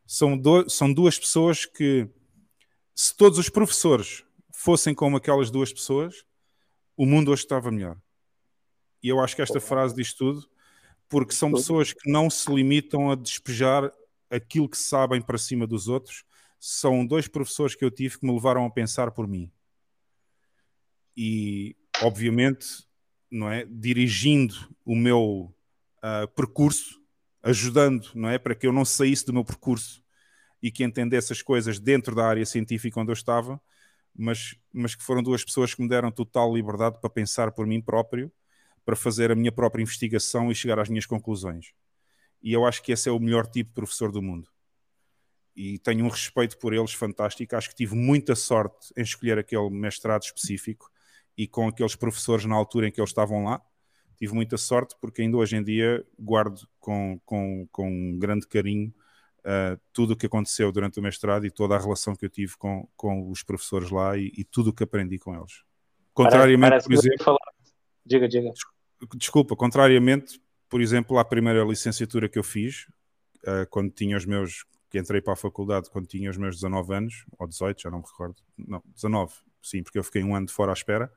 São, 0.07 0.37
do, 0.37 0.66
são 0.70 0.91
duas 0.91 1.19
pessoas 1.19 1.66
que, 1.66 2.09
se 2.95 3.15
todos 3.15 3.39
os 3.39 3.51
professores 3.51 4.25
fossem 4.51 4.95
como 4.95 5.19
aquelas 5.19 5.51
duas 5.51 5.70
pessoas, 5.70 6.25
o 6.97 7.05
mundo 7.05 7.31
hoje 7.31 7.43
estava 7.43 7.70
melhor. 7.70 8.01
E 9.03 9.09
eu 9.09 9.20
acho 9.20 9.37
que 9.37 9.43
esta 9.43 9.61
frase 9.61 9.95
diz 9.95 10.15
tudo, 10.15 10.49
porque 11.07 11.35
são 11.35 11.53
pessoas 11.53 11.93
que 11.93 12.11
não 12.11 12.31
se 12.31 12.51
limitam 12.51 13.11
a 13.11 13.15
despejar 13.15 13.93
aquilo 14.31 14.70
que 14.70 14.79
sabem 14.79 15.20
para 15.20 15.37
cima 15.37 15.66
dos 15.66 15.87
outros. 15.87 16.25
São 16.59 17.07
dois 17.07 17.29
professores 17.29 17.75
que 17.75 17.85
eu 17.85 17.91
tive 17.91 18.19
que 18.19 18.27
me 18.27 18.33
levaram 18.33 18.65
a 18.65 18.70
pensar 18.70 19.11
por 19.11 19.29
mim. 19.29 19.53
E, 21.15 21.77
obviamente, 22.01 22.89
não 23.31 23.53
é, 23.53 23.66
dirigindo 23.66 24.55
o 24.83 24.97
meu 24.97 25.55
uh, 25.99 26.29
percurso, 26.29 27.01
ajudando, 27.43 28.11
não 28.15 28.29
é? 28.29 28.39
Para 28.39 28.55
que 28.55 28.66
eu 28.66 28.73
não 28.73 28.85
saísse 28.85 29.25
do 29.27 29.33
meu 29.33 29.45
percurso 29.45 30.03
e 30.62 30.70
que 30.70 30.85
entendesse 30.85 31.33
as 31.33 31.43
coisas 31.43 31.79
dentro 31.79 32.15
da 32.15 32.27
área 32.27 32.45
científica 32.45 33.01
onde 33.01 33.11
eu 33.11 33.15
estava, 33.15 33.61
mas, 34.15 34.57
mas 34.73 34.95
que 34.95 35.03
foram 35.03 35.23
duas 35.23 35.45
pessoas 35.45 35.75
que 35.75 35.83
me 35.83 35.89
deram 35.89 36.11
total 36.11 36.55
liberdade 36.55 37.01
para 37.01 37.09
pensar 37.09 37.53
por 37.53 37.66
mim 37.66 37.81
próprio, 37.81 38.33
para 38.85 38.97
fazer 38.97 39.31
a 39.31 39.35
minha 39.35 39.53
própria 39.53 39.83
investigação 39.83 40.51
e 40.51 40.55
chegar 40.55 40.79
às 40.79 40.89
minhas 40.89 41.07
conclusões. 41.07 41.73
E 42.43 42.53
eu 42.53 42.65
acho 42.65 42.83
que 42.83 42.93
esse 42.93 43.09
é 43.09 43.12
o 43.12 43.19
melhor 43.19 43.47
tipo 43.47 43.70
de 43.70 43.75
professor 43.75 44.11
do 44.11 44.23
mundo. 44.23 44.49
E 45.55 45.79
tenho 45.81 46.05
um 46.05 46.09
respeito 46.09 46.57
por 46.59 46.73
eles 46.73 46.93
fantástico. 46.93 47.57
Acho 47.57 47.69
que 47.69 47.75
tive 47.75 47.95
muita 47.97 48.37
sorte 48.37 48.93
em 48.97 49.03
escolher 49.03 49.39
aquele 49.39 49.69
mestrado 49.70 50.23
específico 50.23 50.91
e 51.37 51.49
com 51.49 51.69
aqueles 51.69 51.97
professores 51.97 52.45
na 52.45 52.55
altura 52.55 52.89
em 52.89 52.93
que 52.93 53.01
eles 53.01 53.11
estavam 53.11 53.45
lá. 53.45 53.61
Tive 54.19 54.35
muita 54.35 54.57
sorte 54.57 54.97
porque 55.01 55.23
ainda 55.23 55.36
hoje 55.36 55.57
em 55.57 55.62
dia 55.62 56.05
guardo 56.19 56.69
com, 56.81 57.20
com, 57.24 57.69
com 57.70 57.89
um 57.89 58.19
grande 58.19 58.47
carinho 58.47 58.93
uh, 59.40 59.81
tudo 59.93 60.12
o 60.12 60.16
que 60.16 60.27
aconteceu 60.27 60.70
durante 60.73 60.99
o 60.99 61.03
mestrado 61.03 61.47
e 61.47 61.51
toda 61.51 61.74
a 61.74 61.78
relação 61.78 62.15
que 62.15 62.24
eu 62.24 62.31
tive 62.31 62.57
com, 62.57 62.89
com 62.97 63.31
os 63.31 63.43
professores 63.43 63.90
lá 63.90 64.16
e, 64.16 64.32
e 64.36 64.45
tudo 64.45 64.70
o 64.70 64.73
que 64.73 64.85
aprendi 64.85 65.19
com 65.19 65.35
eles. 65.35 65.62
Contrariamente, 66.12 66.70
parece, 66.70 66.89
parece 66.89 67.03
por 67.03 67.09
exemplo. 67.09 67.24
Falar... 67.24 67.39
Diga, 68.05 68.28
diga. 68.28 68.53
Desculpa, 69.15 69.55
contrariamente, 69.55 70.40
por 70.69 70.81
exemplo, 70.81 71.19
à 71.19 71.24
primeira 71.24 71.62
licenciatura 71.65 72.28
que 72.28 72.39
eu 72.39 72.43
fiz, 72.43 72.86
uh, 73.45 73.66
quando 73.70 73.90
tinha 73.90 74.16
os 74.16 74.27
meus. 74.27 74.65
que 74.90 74.99
entrei 74.99 75.20
para 75.20 75.35
a 75.35 75.36
faculdade 75.36 75.90
quando 75.90 76.07
tinha 76.07 76.31
os 76.31 76.36
meus 76.36 76.57
19 76.57 76.95
anos, 76.95 77.24
ou 77.39 77.47
18, 77.47 77.82
já 77.82 77.90
não 77.90 77.99
me 77.99 78.05
recordo. 78.05 78.36
Não, 78.57 78.82
19, 78.95 79.32
sim, 79.62 79.82
porque 79.82 79.99
eu 79.99 80.05
fiquei 80.05 80.24
um 80.24 80.35
ano 80.35 80.47
de 80.47 80.53
fora 80.53 80.73
à 80.73 80.74
espera. 80.74 81.12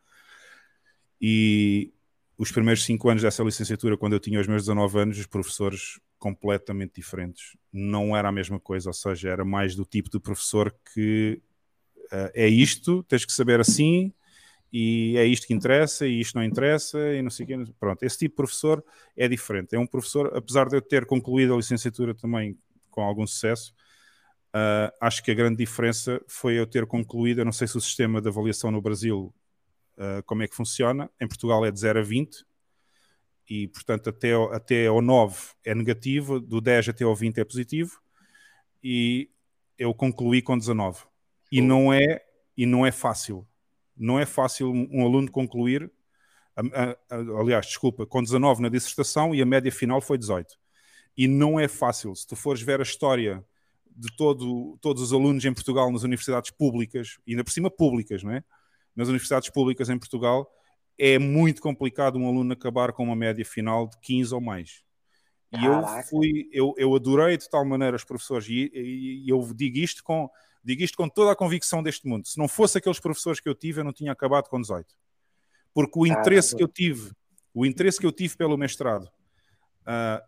E 1.19 1.93
os 2.37 2.51
primeiros 2.51 2.83
cinco 2.83 3.09
anos 3.09 3.21
dessa 3.21 3.43
licenciatura, 3.43 3.97
quando 3.97 4.13
eu 4.13 4.19
tinha 4.19 4.39
os 4.39 4.47
meus 4.47 4.63
19 4.63 4.99
anos, 4.99 5.17
os 5.19 5.27
professores 5.27 5.99
completamente 6.17 6.95
diferentes. 6.95 7.55
Não 7.71 8.15
era 8.15 8.29
a 8.29 8.31
mesma 8.31 8.59
coisa, 8.59 8.89
ou 8.89 8.93
seja, 8.93 9.29
era 9.29 9.45
mais 9.45 9.75
do 9.75 9.85
tipo 9.85 10.09
de 10.09 10.19
professor 10.19 10.73
que 10.93 11.41
uh, 12.11 12.31
é 12.33 12.47
isto, 12.47 13.03
tens 13.03 13.25
que 13.25 13.31
saber 13.31 13.59
assim, 13.59 14.13
e 14.71 15.15
é 15.17 15.25
isto 15.25 15.47
que 15.47 15.53
interessa, 15.53 16.07
e 16.07 16.21
isto 16.21 16.35
não 16.35 16.43
interessa, 16.43 16.97
e 17.13 17.21
não 17.21 17.29
sei 17.29 17.43
o 17.43 17.47
quê. 17.47 17.73
Pronto, 17.79 18.03
esse 18.03 18.17
tipo 18.19 18.33
de 18.33 18.37
professor 18.37 18.83
é 19.17 19.27
diferente. 19.27 19.75
É 19.75 19.79
um 19.79 19.87
professor, 19.87 20.35
apesar 20.35 20.69
de 20.69 20.77
eu 20.77 20.81
ter 20.81 21.05
concluído 21.05 21.53
a 21.53 21.57
licenciatura 21.57 22.15
também 22.15 22.57
com 22.89 23.01
algum 23.01 23.27
sucesso, 23.27 23.73
uh, 24.55 24.91
acho 25.01 25.23
que 25.23 25.31
a 25.31 25.33
grande 25.33 25.57
diferença 25.57 26.21
foi 26.27 26.57
eu 26.57 26.65
ter 26.65 26.85
concluído, 26.85 27.39
eu 27.39 27.45
não 27.45 27.51
sei 27.51 27.67
se 27.67 27.77
o 27.77 27.81
sistema 27.81 28.21
de 28.21 28.29
avaliação 28.29 28.71
no 28.71 28.81
Brasil, 28.81 29.33
uh, 30.01 30.23
como 30.25 30.41
é 30.41 30.47
que 30.47 30.55
funciona, 30.55 31.09
em 31.19 31.27
Portugal 31.27 31.63
é 31.65 31.71
de 31.71 31.79
0 31.79 31.99
a 31.99 32.01
20, 32.01 32.45
e 33.49 33.67
portanto 33.67 34.09
até, 34.09 34.33
até 34.53 34.87
ao 34.87 35.01
9 35.01 35.37
é 35.63 35.75
negativo, 35.75 36.39
do 36.39 36.59
10 36.59 36.89
até 36.89 37.03
ao 37.03 37.15
20 37.15 37.39
é 37.39 37.45
positivo, 37.45 38.01
e 38.83 39.29
eu 39.77 39.93
concluí 39.93 40.41
com 40.41 40.57
19. 40.57 41.03
E 41.51 41.61
não 41.61 41.93
é, 41.93 42.23
e 42.57 42.65
não 42.65 42.85
é 42.85 42.91
fácil. 42.91 43.47
Não 43.95 44.19
é 44.19 44.25
fácil 44.25 44.71
um 44.71 45.05
aluno 45.05 45.29
concluir, 45.29 45.91
aliás, 47.37 47.67
desculpa, 47.67 48.05
com 48.05 48.21
19 48.21 48.61
na 48.61 48.69
dissertação 48.69 49.35
e 49.35 49.41
a 49.41 49.45
média 49.45 49.71
final 49.71 50.01
foi 50.01 50.17
18. 50.17 50.57
E 51.17 51.27
não 51.27 51.59
é 51.59 51.67
fácil. 51.67 52.15
Se 52.15 52.25
tu 52.25 52.35
fores 52.35 52.61
ver 52.61 52.79
a 52.79 52.83
história 52.83 53.45
de 53.95 54.15
todo, 54.15 54.77
todos 54.81 55.01
os 55.03 55.13
alunos 55.13 55.43
em 55.43 55.53
Portugal 55.53 55.91
nas 55.91 56.03
universidades 56.03 56.51
públicas, 56.51 57.19
ainda 57.27 57.43
por 57.43 57.51
cima 57.51 57.69
públicas, 57.69 58.23
não 58.23 58.31
é? 58.31 58.43
Nas 58.95 59.07
universidades 59.07 59.49
públicas 59.49 59.89
em 59.89 59.97
Portugal, 59.97 60.49
é 60.97 61.17
muito 61.17 61.61
complicado 61.61 62.17
um 62.17 62.27
aluno 62.27 62.53
acabar 62.53 62.93
com 62.93 63.03
uma 63.03 63.15
média 63.15 63.43
final 63.45 63.87
de 63.87 63.97
15 64.01 64.35
ou 64.35 64.41
mais. 64.41 64.83
E 65.51 65.57
Caraca. 65.57 65.97
eu 65.97 66.03
fui, 66.03 66.49
eu, 66.51 66.73
eu 66.77 66.95
adorei 66.95 67.37
de 67.37 67.49
tal 67.49 67.65
maneira 67.65 67.95
os 67.95 68.03
professores, 68.03 68.47
e, 68.47 68.71
e, 68.73 69.25
e, 69.25 69.29
eu 69.29 69.41
digo 69.53 69.77
isto, 69.77 70.03
com, 70.03 70.29
digo 70.63 70.81
isto 70.81 70.95
com 70.95 71.09
toda 71.09 71.31
a 71.31 71.35
convicção 71.35 71.83
deste 71.83 72.07
mundo. 72.07 72.27
Se 72.27 72.37
não 72.37 72.47
fosse 72.47 72.77
aqueles 72.77 72.99
professores 72.99 73.39
que 73.39 73.49
eu 73.49 73.55
tive, 73.55 73.81
eu 73.81 73.83
não 73.83 73.93
tinha 73.93 74.11
acabado 74.11 74.47
com 74.47 74.61
18. 74.61 74.87
Porque 75.73 75.99
o 75.99 76.05
interesse 76.05 76.55
que 76.55 76.63
eu 76.63 76.67
tive, 76.67 77.11
o 77.53 77.65
interesse 77.65 77.99
que 77.99 78.05
eu 78.05 78.11
tive 78.11 78.37
pelo 78.37 78.57
mestrado, 78.57 79.05
uh, 79.05 80.23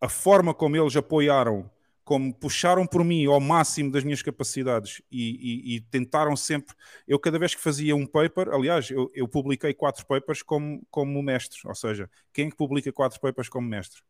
a 0.00 0.08
forma 0.08 0.54
como 0.54 0.76
eles 0.76 0.94
apoiaram 0.96 1.70
como 2.04 2.34
puxaram 2.34 2.86
por 2.86 3.02
mim 3.02 3.24
ao 3.24 3.40
máximo 3.40 3.90
das 3.90 4.04
minhas 4.04 4.20
capacidades 4.20 5.00
e, 5.10 5.72
e, 5.72 5.76
e, 5.76 5.80
tentaram 5.80 6.36
sempre. 6.36 6.74
Eu, 7.08 7.18
cada 7.18 7.38
vez 7.38 7.54
que 7.54 7.62
fazia 7.62 7.96
um 7.96 8.06
paper, 8.06 8.50
aliás, 8.50 8.90
eu, 8.90 9.10
eu, 9.14 9.26
publiquei 9.26 9.72
quatro 9.72 10.04
papers 10.06 10.42
como, 10.42 10.86
como 10.90 11.22
mestre, 11.22 11.60
ou 11.64 11.74
seja, 11.74 12.10
quem 12.32 12.48
é 12.48 12.50
que 12.50 12.56
publica 12.56 12.92
quatro 12.92 13.18
papers 13.18 13.48
como 13.48 13.66
mestre? 13.66 14.02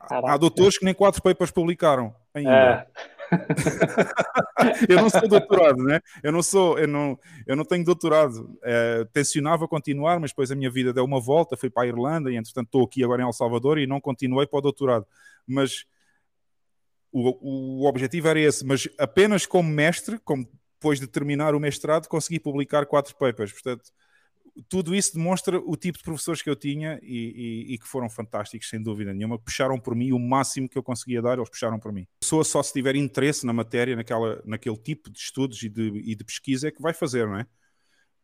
Caraca. 0.00 0.32
Há 0.32 0.36
doutores 0.36 0.78
que 0.78 0.84
nem 0.84 0.94
quatro 0.94 1.22
papers 1.22 1.50
publicaram 1.50 2.14
ainda. 2.34 2.50
É. 2.50 2.86
eu 4.88 4.96
não 4.96 5.10
sou 5.10 5.28
doutorado, 5.28 5.82
né? 5.82 6.00
Eu 6.22 6.32
não 6.32 6.42
sou, 6.42 6.78
eu 6.78 6.88
não, 6.88 7.18
eu 7.46 7.54
não 7.54 7.64
tenho 7.64 7.84
doutorado. 7.84 8.58
É, 8.62 9.04
tencionava 9.12 9.68
continuar, 9.68 10.18
mas 10.18 10.30
depois 10.30 10.50
a 10.50 10.56
minha 10.56 10.70
vida 10.70 10.92
deu 10.92 11.04
uma 11.04 11.20
volta, 11.20 11.56
fui 11.56 11.68
para 11.68 11.84
a 11.84 11.86
Irlanda 11.86 12.30
e 12.30 12.36
entretanto 12.36 12.66
estou 12.66 12.84
aqui 12.84 13.04
agora 13.04 13.22
em 13.22 13.26
El 13.26 13.32
Salvador 13.32 13.78
e 13.78 13.86
não 13.86 14.00
continuei 14.00 14.46
para 14.46 14.58
o 14.58 14.62
doutorado. 14.62 15.06
Mas 15.46 15.84
o, 17.12 17.82
o 17.82 17.88
objetivo 17.88 18.28
era 18.28 18.40
esse, 18.40 18.64
mas 18.64 18.88
apenas 18.98 19.46
como 19.46 19.68
mestre, 19.68 20.18
como 20.18 20.48
depois 20.74 21.00
de 21.00 21.06
terminar 21.06 21.54
o 21.54 21.60
mestrado, 21.60 22.06
consegui 22.08 22.38
publicar 22.38 22.86
quatro 22.86 23.14
papers. 23.16 23.52
Portanto, 23.52 23.90
tudo 24.68 24.94
isso 24.94 25.14
demonstra 25.14 25.58
o 25.58 25.76
tipo 25.76 25.98
de 25.98 26.04
professores 26.04 26.42
que 26.42 26.50
eu 26.50 26.56
tinha 26.56 26.98
e, 27.02 27.66
e, 27.68 27.74
e, 27.74 27.78
que 27.78 27.86
foram 27.86 28.08
fantásticos, 28.08 28.68
sem 28.68 28.82
dúvida 28.82 29.12
nenhuma. 29.12 29.38
Puxaram 29.38 29.78
por 29.78 29.94
mim 29.94 30.12
o 30.12 30.18
máximo 30.18 30.68
que 30.68 30.78
eu 30.78 30.82
conseguia 30.82 31.22
dar, 31.22 31.36
eles 31.36 31.50
puxaram 31.50 31.78
por 31.78 31.92
mim. 31.92 32.02
A 32.02 32.20
pessoa 32.20 32.44
só 32.44 32.62
se 32.62 32.72
tiver 32.72 32.96
interesse 32.96 33.46
na 33.46 33.52
matéria, 33.52 33.94
naquela, 33.94 34.40
naquele 34.44 34.76
tipo 34.76 35.10
de 35.10 35.18
estudos 35.18 35.62
e 35.62 35.68
de, 35.68 36.02
e 36.04 36.14
de 36.14 36.24
pesquisa 36.24 36.68
é 36.68 36.70
que 36.70 36.82
vai 36.82 36.92
fazer, 36.92 37.26
não 37.26 37.38
é? 37.38 37.46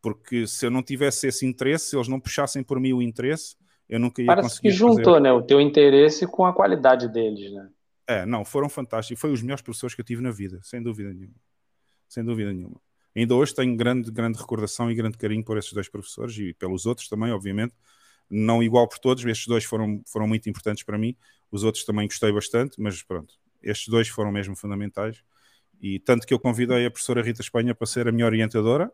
Porque 0.01 0.45
se 0.45 0.65
eu 0.65 0.71
não 0.71 0.83
tivesse 0.83 1.27
esse 1.27 1.45
interesse, 1.45 1.89
se 1.89 1.95
eles 1.95 2.07
não 2.07 2.19
puxassem 2.19 2.63
por 2.63 2.79
mim 2.79 2.93
o 2.93 3.01
interesse, 3.01 3.55
eu 3.87 3.99
nunca 3.99 4.21
ia 4.21 4.27
Parece 4.27 4.49
conseguir. 4.49 4.69
Parece 4.69 4.77
que 4.77 4.95
juntou, 4.95 5.13
fazer. 5.13 5.19
né? 5.21 5.31
O 5.31 5.41
teu 5.41 5.61
interesse 5.61 6.27
com 6.27 6.45
a 6.45 6.53
qualidade 6.53 7.07
deles, 7.07 7.51
né? 7.53 7.69
É, 8.07 8.25
não, 8.25 8.45
foram 8.45 8.69
fantásticos. 8.69 9.19
Foi 9.19 9.31
os 9.31 9.41
melhores 9.41 9.61
professores 9.61 9.95
que 9.95 10.01
eu 10.01 10.05
tive 10.05 10.21
na 10.21 10.31
vida, 10.31 10.59
sem 10.63 10.81
dúvida 10.81 11.13
nenhuma. 11.13 11.35
Sem 12.07 12.23
dúvida 12.23 12.53
nenhuma. 12.53 12.79
Ainda 13.15 13.33
hoje 13.33 13.55
tenho 13.55 13.75
grande, 13.75 14.11
grande 14.11 14.37
recordação 14.37 14.91
e 14.91 14.95
grande 14.95 15.17
carinho 15.17 15.43
por 15.43 15.57
esses 15.57 15.71
dois 15.73 15.89
professores 15.89 16.37
e 16.37 16.53
pelos 16.53 16.85
outros 16.85 17.07
também, 17.07 17.31
obviamente. 17.31 17.73
Não 18.29 18.61
igual 18.61 18.87
por 18.87 18.99
todos, 18.99 19.23
estes 19.25 19.47
dois 19.47 19.63
foram, 19.63 20.01
foram 20.05 20.27
muito 20.27 20.49
importantes 20.49 20.83
para 20.83 20.97
mim. 20.97 21.15
Os 21.51 21.63
outros 21.63 21.83
também 21.85 22.07
gostei 22.07 22.31
bastante, 22.31 22.79
mas 22.79 23.01
pronto, 23.01 23.35
estes 23.63 23.87
dois 23.87 24.07
foram 24.07 24.31
mesmo 24.31 24.55
fundamentais. 24.55 25.23
E 25.81 25.99
tanto 25.99 26.27
que 26.27 26.33
eu 26.33 26.39
convidei 26.39 26.85
a 26.85 26.91
professora 26.91 27.21
Rita 27.21 27.41
Espanha 27.41 27.73
para 27.73 27.87
ser 27.87 28.07
a 28.07 28.11
minha 28.11 28.25
orientadora, 28.25 28.91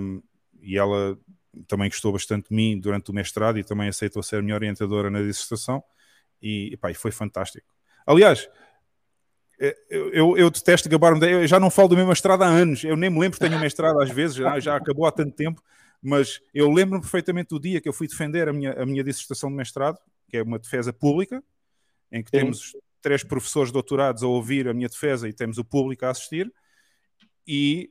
um, 0.00 0.22
e 0.60 0.76
ela 0.78 1.18
também 1.66 1.88
gostou 1.88 2.12
bastante 2.12 2.50
de 2.50 2.54
mim 2.54 2.78
durante 2.78 3.10
o 3.10 3.14
mestrado 3.14 3.58
e 3.58 3.64
também 3.64 3.88
aceitou 3.88 4.22
ser 4.22 4.36
a 4.36 4.42
minha 4.42 4.54
orientadora 4.54 5.10
na 5.10 5.20
dissertação. 5.22 5.82
E, 6.40 6.74
epá, 6.74 6.90
e 6.90 6.94
foi 6.94 7.10
fantástico 7.10 7.79
Aliás, 8.06 8.48
é, 9.60 9.76
eu, 9.90 10.12
eu, 10.12 10.38
eu 10.38 10.50
detesto 10.50 10.88
gabar-me, 10.88 11.24
eu 11.30 11.46
já 11.46 11.60
não 11.60 11.70
falo 11.70 11.88
do 11.88 11.96
meu 11.96 12.06
mestrado 12.06 12.42
há 12.42 12.46
anos, 12.46 12.82
eu 12.82 12.96
nem 12.96 13.10
me 13.10 13.20
lembro 13.20 13.38
que 13.38 13.46
tenho 13.46 13.60
mestrado 13.60 14.00
às 14.00 14.10
vezes, 14.10 14.36
já, 14.36 14.58
já 14.58 14.76
acabou 14.76 15.06
há 15.06 15.12
tanto 15.12 15.36
tempo, 15.36 15.62
mas 16.02 16.40
eu 16.54 16.70
lembro-me 16.70 17.02
perfeitamente 17.02 17.50
do 17.50 17.60
dia 17.60 17.80
que 17.80 17.88
eu 17.88 17.92
fui 17.92 18.08
defender 18.08 18.48
a 18.48 18.52
minha, 18.52 18.72
a 18.72 18.86
minha 18.86 19.04
dissertação 19.04 19.50
de 19.50 19.56
mestrado, 19.56 19.98
que 20.28 20.38
é 20.38 20.42
uma 20.42 20.58
defesa 20.58 20.92
pública, 20.92 21.42
em 22.10 22.22
que 22.22 22.30
Sim. 22.30 22.38
temos 22.38 22.76
três 23.02 23.22
professores 23.22 23.70
doutorados 23.70 24.22
a 24.22 24.26
ouvir 24.26 24.66
a 24.66 24.72
minha 24.72 24.88
defesa 24.88 25.28
e 25.28 25.32
temos 25.32 25.58
o 25.58 25.64
público 25.64 26.06
a 26.06 26.10
assistir, 26.10 26.50
e 27.46 27.90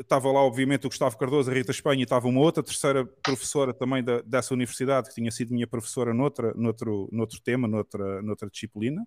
estava 0.00 0.30
lá, 0.32 0.40
obviamente, 0.40 0.86
o 0.86 0.88
Gustavo 0.88 1.16
Cardoso, 1.16 1.50
a 1.50 1.54
Rita 1.54 1.70
Espanha, 1.70 2.00
e 2.00 2.04
estava 2.04 2.28
uma 2.28 2.40
outra 2.40 2.62
terceira 2.62 3.04
professora 3.04 3.72
também 3.72 4.02
da, 4.02 4.20
dessa 4.22 4.54
universidade, 4.54 5.08
que 5.08 5.14
tinha 5.14 5.30
sido 5.30 5.52
minha 5.52 5.66
professora 5.66 6.12
noutra, 6.12 6.52
noutro, 6.54 7.08
noutro 7.12 7.40
tema, 7.40 7.68
noutra, 7.68 8.22
noutra 8.22 8.48
disciplina. 8.50 9.06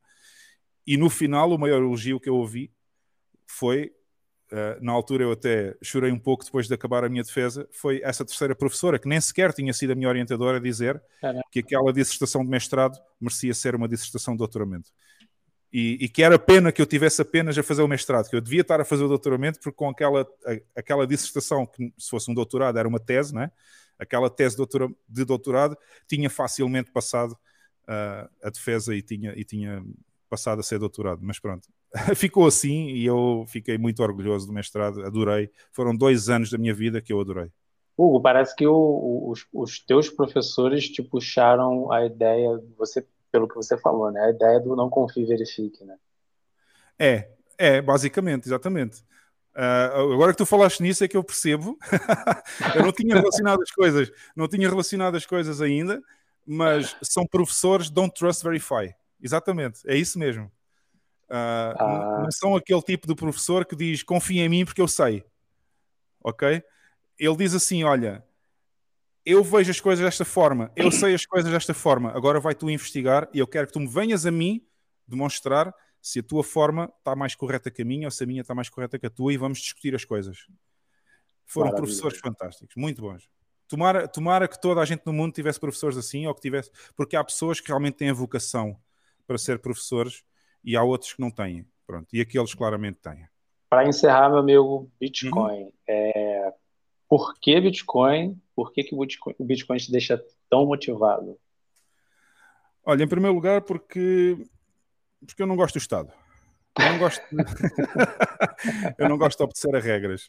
E 0.85 0.97
no 0.97 1.09
final, 1.09 1.51
o 1.51 1.57
maior 1.57 1.77
elogio 1.81 2.19
que 2.19 2.30
eu 2.30 2.35
ouvi 2.35 2.72
foi, 3.47 3.91
uh, 4.51 4.83
na 4.83 4.91
altura 4.91 5.23
eu 5.23 5.31
até 5.31 5.75
chorei 5.81 6.11
um 6.11 6.19
pouco 6.19 6.43
depois 6.43 6.67
de 6.67 6.73
acabar 6.73 7.03
a 7.03 7.09
minha 7.09 7.23
defesa, 7.23 7.67
foi 7.72 8.01
essa 8.03 8.25
terceira 8.25 8.55
professora, 8.55 8.99
que 8.99 9.07
nem 9.07 9.19
sequer 9.22 9.53
tinha 9.53 9.73
sido 9.73 9.91
a 9.91 9.95
minha 9.95 10.09
orientadora, 10.09 10.57
a 10.57 10.61
dizer 10.61 11.01
que 11.51 11.59
aquela 11.59 11.91
dissertação 11.93 12.43
de 12.43 12.49
mestrado 12.49 12.97
merecia 13.19 13.53
ser 13.53 13.75
uma 13.75 13.88
dissertação 13.88 14.33
de 14.33 14.39
doutoramento 14.39 14.91
e, 15.74 16.06
e, 16.06 16.08
que 16.10 16.22
era 16.22 16.38
pena 16.38 16.72
que 16.72 16.82
eu 16.82 16.85
tivesse 16.85 17.22
apenas 17.22 17.58
a 17.58 17.64
fazer 17.64 17.82
o 17.82 17.88
mestrado, 17.88 18.30
que 18.30 18.35
eu 18.35 18.42
devia 18.42 18.61
estar 18.61 18.80
a 18.80 18.85
fazer 18.85 19.03
o 19.03 19.08
doutoramento, 19.08 19.60
porque 19.60 19.76
com 19.76 19.90
aquela, 19.90 20.22
a, 20.22 20.80
aquela 20.80 21.08
dissertação, 21.08 21.66
que 21.66 21.92
se 21.98 22.10
fosse 22.10 22.30
um 22.30 22.34
doutorado 22.34 22.77
era 22.77 22.88
uma 22.88 23.00
tese, 23.00 23.34
né? 23.34 23.52
aquela 23.98 24.30
tese 24.30 24.58
de 25.08 25.26
doutorado, 25.26 25.77
tinha 26.08 26.30
facilmente 26.30 26.92
passado 26.92 27.32
uh, 27.84 28.30
a 28.43 28.50
defesa 28.50 28.95
e 28.95 29.02
tinha, 29.02 29.34
e 29.35 29.43
tinha 29.43 29.84
passado 30.30 30.60
a 30.60 30.64
ser 30.64 30.80
doutorado. 30.80 31.19
Mas 31.22 31.40
pronto, 31.40 31.68
ficou 32.16 32.45
assim 32.45 32.90
e 32.90 33.06
eu 33.06 33.45
fiquei 33.48 33.77
muito 33.77 34.02
orgulhoso 34.03 34.48
do 34.48 34.53
mestrado, 34.53 35.03
adorei. 35.03 35.50
Foram 35.72 35.95
dois 35.95 36.30
anos 36.30 36.50
da 36.50 36.58
minha 36.58 36.74
vida 36.74 37.02
que 37.02 37.11
eu 37.11 37.19
adorei. 37.19 37.50
Hugo, 37.95 38.22
parece 38.22 38.56
que 38.56 38.66
o, 38.66 39.30
os, 39.30 39.45
os 39.53 39.80
teus 39.80 40.10
professores 40.10 40.90
te 40.90 41.03
puxaram 41.03 41.92
a 41.92 42.03
ideia, 42.03 42.60
você 42.76 43.06
pelo 43.34 43.48
que 43.48 43.56
você 43.56 43.76
falou, 43.76 44.12
né? 44.12 44.22
A 44.22 44.30
ideia 44.30 44.60
do 44.60 44.76
não 44.76 44.92
confie, 44.92 45.26
verifique, 45.26 45.84
né? 45.84 45.98
É, 47.00 47.30
é, 47.58 47.82
basicamente, 47.82 48.48
exatamente. 48.48 49.02
Uh, 49.56 50.14
agora 50.14 50.32
que 50.32 50.38
tu 50.38 50.45
falaste 50.45 50.82
nisso 50.82 51.03
é 51.03 51.08
que 51.08 51.18
eu 51.18 51.24
percebo. 51.24 51.76
eu 52.76 52.84
não 52.84 52.92
tinha 52.92 53.16
relacionado 53.16 53.64
as 53.64 53.72
coisas, 53.72 54.12
não 54.36 54.48
tinha 54.48 54.70
relacionado 54.70 55.16
as 55.18 55.26
coisas 55.26 55.62
ainda, 55.62 56.00
mas 56.45 56.95
são 57.02 57.26
professores 57.26 57.90
don't 57.90 58.14
trust 58.14 58.44
verify. 58.44 58.94
Exatamente, 59.20 59.82
é 59.88 59.98
isso 59.98 60.20
mesmo. 60.20 60.45
Uh, 61.26 61.74
ah. 61.80 62.20
Não 62.22 62.32
são 62.32 62.56
aquele 62.56 62.82
tipo 62.84 63.08
de 63.08 63.16
professor 63.16 63.66
que 63.66 63.76
diz 63.76 64.03
confia 64.03 64.45
em 64.45 64.50
mim 64.50 64.64
porque 64.64 64.82
eu 64.82 64.88
sei. 64.88 65.26
Ok? 66.24 66.62
Ele 67.18 67.36
diz 67.36 67.56
assim: 67.56 67.84
olha, 67.84 68.24
eu 69.26 69.43
vejo 69.43 69.72
as 69.72 69.80
coisas 69.80 70.03
desta 70.03 70.26
forma, 70.26 70.72
eu 70.76 70.92
sei 70.92 71.14
as 71.14 71.26
coisas 71.26 71.52
desta 71.52 71.74
forma, 71.74 72.11
agora 72.11 72.40
vai 72.40 72.53
tu 72.53 72.69
investigar 72.69 73.30
e 73.34 73.40
eu 73.40 73.48
quero 73.48 73.68
que 73.68 73.74
tu 73.74 73.80
me 73.80 73.88
venhas 73.88 74.26
a 74.26 74.32
mim 74.32 74.66
demonstrar 75.08 75.74
se 76.02 76.19
a 76.19 76.24
tua 76.24 76.43
forma 76.43 76.92
está 76.98 77.16
mais 77.16 77.34
correta 77.34 77.72
que 77.72 77.82
a 77.82 77.85
minha 77.85 78.08
ou 78.08 78.11
se 78.11 78.24
a 78.24 78.27
minha 78.27 78.42
está 78.42 78.53
mais 78.53 78.69
correta 78.69 79.00
que 79.00 79.06
a 79.06 79.10
tua 79.10 79.34
e 79.34 79.38
vamos 79.38 79.60
discutir 79.60 79.95
as 79.95 80.03
coisas. 80.03 80.48
Foram 81.45 81.68
Maravilha. 81.68 81.88
professores 81.88 82.19
fantásticos, 82.19 82.76
muito 82.76 83.02
bons. 83.02 83.30
Tomara, 83.68 84.08
tomara 84.08 84.48
que 84.48 84.60
toda 84.60 84.82
a 84.82 84.85
gente 84.85 85.06
no 85.06 85.14
mundo 85.14 85.34
tivesse 85.34 85.60
professores 85.60 85.98
assim 85.98 86.27
ou 86.27 86.35
que 86.35 86.42
tivesse, 86.42 86.69
porque 86.95 87.16
há 87.16 87.24
pessoas 87.24 87.61
que 87.61 87.69
realmente 87.69 87.95
têm 87.95 88.10
a 88.10 88.14
vocação 88.14 88.77
para 89.26 89.38
ser 89.38 89.60
professores 89.60 90.24
e 90.64 90.76
há 90.76 90.84
outros 90.84 91.14
que 91.14 91.22
não 91.22 91.32
têm. 91.32 91.66
Pronto, 91.88 92.08
e 92.14 92.22
aqueles 92.22 92.53
claramente 92.53 93.00
têm. 93.02 93.27
Para 93.69 93.88
encerrar, 93.88 94.30
meu 94.30 94.40
amigo, 94.40 94.92
Bitcoin. 95.00 95.64
Uhum. 95.64 95.72
É... 95.88 96.53
Por 97.14 97.35
que 97.40 97.61
Bitcoin? 97.61 98.42
Por 98.56 98.74
que, 98.74 98.85
que 98.85 98.95
o 98.95 99.45
Bitcoin 99.45 99.77
te 99.77 99.92
deixa 99.92 100.19
tão 100.50 100.66
motivado? 100.66 101.40
Olha, 102.83 103.03
em 103.03 103.08
primeiro 103.08 103.35
lugar, 103.35 103.61
porque, 103.61 104.35
porque 105.24 105.43
eu 105.43 105.45
não 105.45 105.56
gosto 105.56 105.75
do 105.75 105.77
Estado. 105.77 106.11
Eu 106.80 106.92
não 106.92 106.98
gosto, 106.98 107.22
de... 107.30 107.38
eu 108.98 109.09
não 109.09 109.19
gosto 109.19 109.38
de 109.38 109.43
obedecer 109.43 109.75
a 109.75 109.80
regras. 109.80 110.27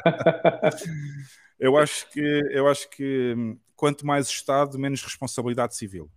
eu 1.60 1.76
acho 1.76 2.08
que 2.08 2.42
eu 2.50 2.66
acho 2.66 2.88
que 2.88 3.34
quanto 3.76 4.06
mais 4.06 4.28
Estado, 4.28 4.78
menos 4.78 5.02
responsabilidade 5.02 5.76
civil. 5.76 6.10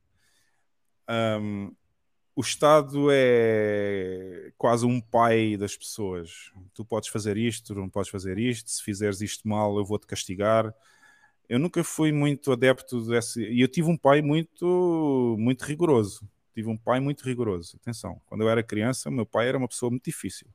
Um, 1.09 1.75
o 2.35 2.41
Estado 2.41 3.07
é 3.11 4.51
quase 4.57 4.85
um 4.85 4.99
pai 4.99 5.55
das 5.55 5.75
pessoas. 5.77 6.51
Tu 6.73 6.83
podes 6.83 7.09
fazer 7.09 7.37
isto, 7.37 7.73
tu 7.73 7.79
não 7.79 7.89
podes 7.89 8.11
fazer 8.11 8.37
isto. 8.37 8.69
Se 8.69 8.83
fizeres 8.83 9.21
isto 9.21 9.47
mal, 9.47 9.77
eu 9.77 9.85
vou-te 9.85 10.05
castigar. 10.05 10.73
Eu 11.47 11.57
nunca 11.59 11.83
fui 11.83 12.11
muito 12.11 12.51
adepto 12.51 13.01
desse. 13.07 13.41
E 13.41 13.61
eu 13.61 13.67
tive 13.69 13.89
um 13.89 13.97
pai 13.97 14.21
muito, 14.21 15.35
muito 15.39 15.63
rigoroso. 15.63 16.27
Tive 16.53 16.69
um 16.69 16.77
pai 16.77 16.99
muito 16.99 17.23
rigoroso. 17.23 17.77
Atenção, 17.81 18.21
quando 18.25 18.41
eu 18.41 18.49
era 18.49 18.61
criança, 18.61 19.09
meu 19.09 19.25
pai 19.25 19.47
era 19.47 19.57
uma 19.57 19.67
pessoa 19.67 19.89
muito 19.89 20.05
difícil, 20.05 20.47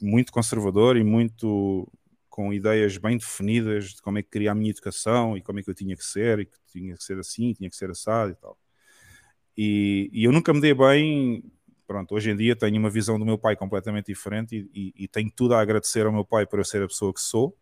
muito 0.00 0.32
conservador 0.32 0.96
e 0.96 1.04
muito 1.04 1.86
com 2.28 2.52
ideias 2.52 2.96
bem 2.96 3.16
definidas 3.16 3.90
de 3.94 4.02
como 4.02 4.18
é 4.18 4.22
que 4.22 4.30
queria 4.30 4.52
a 4.52 4.54
minha 4.54 4.70
educação 4.70 5.36
e 5.36 5.42
como 5.42 5.58
é 5.58 5.62
que 5.62 5.70
eu 5.70 5.74
tinha 5.74 5.96
que 5.96 6.04
ser 6.04 6.40
e 6.40 6.46
que 6.46 6.56
tinha 6.68 6.96
que 6.96 7.04
ser 7.04 7.18
assim, 7.18 7.52
tinha 7.52 7.68
que 7.68 7.76
ser 7.76 7.90
assado 7.90 8.32
e 8.32 8.34
tal. 8.36 8.56
E, 9.62 10.08
e, 10.10 10.24
eu 10.24 10.32
nunca 10.32 10.54
me 10.54 10.60
dei 10.62 10.72
bem. 10.72 11.44
Pronto, 11.86 12.14
hoje 12.14 12.30
em 12.30 12.36
dia 12.36 12.56
tenho 12.56 12.78
uma 12.78 12.88
visão 12.88 13.18
do 13.18 13.26
meu 13.26 13.36
pai 13.36 13.54
completamente 13.54 14.06
diferente 14.06 14.56
e, 14.56 14.94
e, 14.96 15.04
e, 15.04 15.08
tenho 15.08 15.30
tudo 15.30 15.52
a 15.52 15.60
agradecer 15.60 16.06
ao 16.06 16.12
meu 16.12 16.24
pai 16.24 16.46
por 16.46 16.58
eu 16.60 16.64
ser 16.64 16.82
a 16.82 16.86
pessoa 16.86 17.12
que 17.12 17.20
sou. 17.20 17.54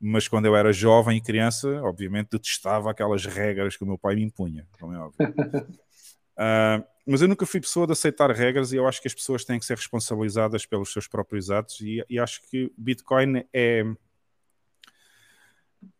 Mas 0.00 0.26
quando 0.26 0.46
eu 0.46 0.56
era 0.56 0.72
jovem 0.72 1.18
e 1.18 1.20
criança, 1.20 1.68
obviamente 1.84 2.30
detestava 2.32 2.90
aquelas 2.90 3.24
regras 3.26 3.76
que 3.76 3.84
o 3.84 3.86
meu 3.86 3.96
pai 3.96 4.16
me 4.16 4.24
impunha, 4.24 4.66
como 4.80 4.92
é 4.92 4.98
óbvio. 4.98 5.28
uh, 5.28 6.84
mas 7.06 7.22
eu 7.22 7.28
nunca 7.28 7.46
fui 7.46 7.60
pessoa 7.60 7.86
de 7.86 7.92
aceitar 7.92 8.28
regras 8.32 8.72
e 8.72 8.76
eu 8.76 8.88
acho 8.88 9.00
que 9.00 9.06
as 9.06 9.14
pessoas 9.14 9.44
têm 9.44 9.60
que 9.60 9.66
ser 9.66 9.76
responsabilizadas 9.76 10.66
pelos 10.66 10.92
seus 10.92 11.06
próprios 11.06 11.48
atos. 11.48 11.80
E, 11.80 12.04
e 12.10 12.18
acho 12.18 12.42
que 12.50 12.72
Bitcoin 12.76 13.44
é. 13.52 13.84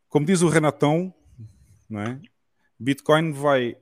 Como 0.08 0.26
diz 0.26 0.42
o 0.42 0.48
Renatão, 0.48 1.14
não 1.88 2.00
é? 2.00 2.20
Bitcoin 2.80 3.30
vai 3.30 3.76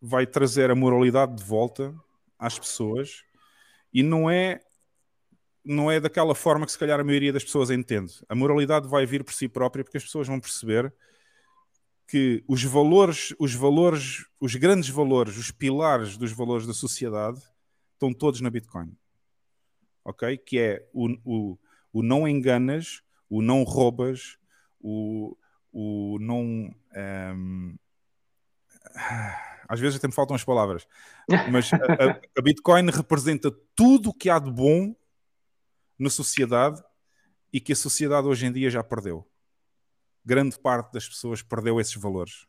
vai 0.00 0.26
trazer 0.26 0.70
a 0.70 0.74
moralidade 0.74 1.34
de 1.36 1.42
volta 1.42 1.94
às 2.38 2.58
pessoas 2.58 3.22
e 3.92 4.02
não 4.02 4.30
é 4.30 4.60
não 5.64 5.90
é 5.90 5.98
daquela 5.98 6.34
forma 6.34 6.64
que 6.64 6.70
se 6.70 6.78
calhar 6.78 7.00
a 7.00 7.04
maioria 7.04 7.32
das 7.32 7.42
pessoas 7.42 7.70
entende. 7.70 8.12
A 8.28 8.36
moralidade 8.36 8.86
vai 8.86 9.04
vir 9.04 9.24
por 9.24 9.34
si 9.34 9.48
própria 9.48 9.82
porque 9.82 9.96
as 9.96 10.04
pessoas 10.04 10.28
vão 10.28 10.38
perceber 10.38 10.94
que 12.06 12.44
os 12.46 12.62
valores, 12.62 13.34
os 13.36 13.52
valores, 13.52 14.24
os 14.38 14.54
grandes 14.54 14.88
valores, 14.88 15.36
os 15.36 15.50
pilares 15.50 16.16
dos 16.16 16.30
valores 16.30 16.68
da 16.68 16.72
sociedade 16.72 17.40
estão 17.94 18.12
todos 18.12 18.40
na 18.40 18.48
Bitcoin. 18.48 18.96
Ok? 20.04 20.38
Que 20.38 20.58
é 20.58 20.88
o, 20.92 21.08
o, 21.24 21.58
o 21.92 22.02
não 22.02 22.28
enganas, 22.28 23.02
o 23.28 23.42
não 23.42 23.64
roubas, 23.64 24.38
o, 24.80 25.36
o 25.72 26.16
não. 26.20 26.42
Um, 26.42 26.74
ehm, 26.94 27.76
às 29.68 29.80
vezes 29.80 29.96
até 29.98 30.06
me 30.06 30.14
faltam 30.14 30.34
as 30.34 30.44
palavras, 30.44 30.86
mas 31.50 31.72
a, 31.72 32.20
a, 32.36 32.42
Bitcoin 32.42 32.90
representa 32.90 33.50
tudo 33.74 34.10
o 34.10 34.14
que 34.14 34.30
há 34.30 34.38
de 34.38 34.50
bom 34.50 34.94
na 35.98 36.10
sociedade 36.10 36.82
e 37.52 37.60
que 37.60 37.72
a 37.72 37.76
sociedade 37.76 38.26
hoje 38.26 38.46
em 38.46 38.52
dia 38.52 38.70
já 38.70 38.82
perdeu. 38.82 39.26
Grande 40.24 40.58
parte 40.58 40.92
das 40.92 41.08
pessoas 41.08 41.42
perdeu 41.42 41.80
esses 41.80 41.94
valores. 41.94 42.46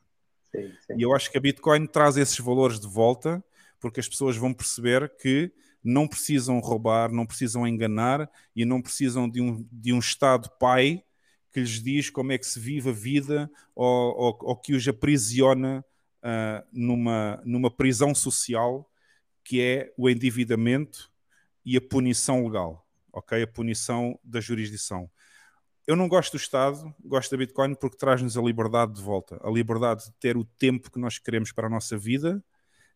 Sim, 0.51 0.71
sim. 0.85 0.93
E 0.97 1.01
eu 1.01 1.15
acho 1.15 1.31
que 1.31 1.37
a 1.37 1.41
Bitcoin 1.41 1.85
traz 1.85 2.17
esses 2.17 2.39
valores 2.39 2.79
de 2.79 2.87
volta 2.87 3.43
porque 3.79 3.99
as 3.99 4.07
pessoas 4.07 4.35
vão 4.35 4.53
perceber 4.53 5.15
que 5.17 5.51
não 5.83 6.07
precisam 6.07 6.59
roubar, 6.59 7.11
não 7.11 7.25
precisam 7.25 7.67
enganar 7.67 8.29
e 8.55 8.65
não 8.65 8.81
precisam 8.81 9.29
de 9.29 9.39
um, 9.39 9.65
de 9.71 9.93
um 9.93 9.99
Estado 9.99 10.49
pai 10.59 11.03
que 11.51 11.59
lhes 11.59 11.81
diz 11.81 12.09
como 12.09 12.31
é 12.31 12.37
que 12.37 12.45
se 12.45 12.59
vive 12.59 12.89
a 12.89 12.93
vida 12.93 13.49
ou, 13.73 14.15
ou, 14.17 14.37
ou 14.41 14.55
que 14.57 14.73
os 14.73 14.87
aprisiona 14.87 15.85
uh, 16.27 16.67
numa, 16.73 17.41
numa 17.45 17.71
prisão 17.71 18.13
social 18.13 18.89
que 19.43 19.61
é 19.61 19.93
o 19.97 20.09
endividamento 20.09 21.09
e 21.65 21.77
a 21.77 21.81
punição 21.81 22.45
legal, 22.45 22.85
ok? 23.13 23.41
A 23.41 23.47
punição 23.47 24.19
da 24.21 24.41
jurisdição. 24.41 25.09
Eu 25.85 25.95
não 25.95 26.09
gosto 26.09 26.33
do 26.33 26.37
Estado, 26.37 26.93
gosto 26.99 27.31
da 27.31 27.37
Bitcoin 27.37 27.73
porque 27.73 27.95
traz-nos 27.95 28.37
a 28.37 28.41
liberdade 28.41 28.93
de 28.93 29.01
volta, 29.01 29.39
a 29.41 29.49
liberdade 29.49 30.05
de 30.05 30.11
ter 30.19 30.35
o 30.35 30.43
tempo 30.43 30.91
que 30.91 30.99
nós 30.99 31.17
queremos 31.17 31.53
para 31.53 31.67
a 31.67 31.69
nossa 31.69 31.97
vida, 31.97 32.43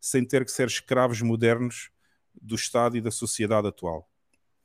sem 0.01 0.26
ter 0.26 0.43
que 0.43 0.51
ser 0.51 0.68
escravos 0.68 1.22
modernos 1.22 1.90
do 2.34 2.56
Estado 2.56 2.98
e 2.98 3.01
da 3.01 3.11
sociedade 3.11 3.68
atual. 3.68 4.10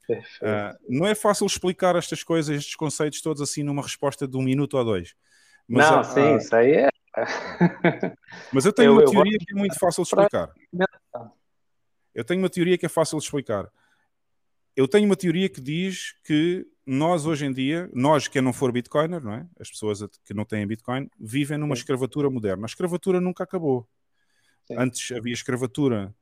Uh, 0.08 0.76
não 0.88 1.06
é 1.06 1.14
fácil 1.14 1.46
explicar 1.46 1.94
estas 1.94 2.24
coisas, 2.24 2.56
estes 2.56 2.74
conceitos 2.74 3.20
todos 3.20 3.42
assim 3.42 3.62
numa 3.62 3.82
resposta 3.82 4.26
de 4.26 4.36
um 4.36 4.42
minuto 4.42 4.76
ou 4.76 4.84
dois. 4.84 5.14
Mas, 5.68 5.90
não, 5.90 6.00
uh, 6.00 6.04
sim, 6.04 6.36
isso 6.36 6.54
aí 6.54 6.72
é 6.72 6.88
mas 8.52 8.64
eu 8.64 8.72
tenho 8.72 8.88
eu, 8.88 8.92
uma 8.92 9.02
eu 9.02 9.10
teoria 9.10 9.38
que 9.38 9.52
é 9.52 9.54
muito 9.54 9.78
fácil 9.78 10.02
de 10.02 10.08
explicar. 10.08 10.50
Eu 12.14 12.24
tenho 12.24 12.40
uma 12.40 12.50
teoria 12.50 12.78
que 12.78 12.86
é 12.86 12.88
fácil 12.88 13.18
de 13.18 13.24
explicar. 13.24 13.70
Eu 14.74 14.86
tenho 14.86 15.06
uma 15.06 15.16
teoria 15.16 15.48
que 15.48 15.60
diz 15.60 16.14
que 16.24 16.66
nós 16.86 17.26
hoje 17.26 17.46
em 17.46 17.52
dia, 17.52 17.90
nós 17.92 18.28
que 18.28 18.40
não 18.40 18.52
for 18.52 18.70
Bitcoiner, 18.70 19.22
não 19.22 19.32
é? 19.32 19.46
As 19.58 19.70
pessoas 19.70 20.00
que 20.24 20.32
não 20.32 20.44
têm 20.44 20.66
Bitcoin, 20.66 21.10
vivem 21.18 21.58
numa 21.58 21.74
Sim. 21.74 21.80
escravatura 21.80 22.30
moderna. 22.30 22.64
A 22.64 22.66
escravatura 22.66 23.20
nunca 23.20 23.42
acabou. 23.42 23.88
Sim. 24.66 24.76
Antes 24.78 25.10
havia 25.16 25.32
escravatura 25.32 26.14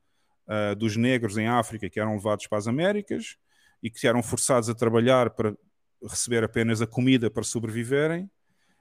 uh, 0.47 0.75
dos 0.75 0.95
negros 0.95 1.37
em 1.37 1.47
África 1.47 1.89
que 1.89 1.99
eram 1.99 2.13
levados 2.15 2.47
para 2.47 2.57
as 2.57 2.67
Américas 2.67 3.37
e 3.83 3.89
que 3.89 4.07
eram 4.07 4.23
forçados 4.23 4.69
a 4.69 4.73
trabalhar 4.73 5.29
para 5.31 5.55
receber 6.01 6.43
apenas 6.43 6.81
a 6.81 6.87
comida 6.87 7.29
para 7.29 7.43
sobreviverem. 7.43 8.29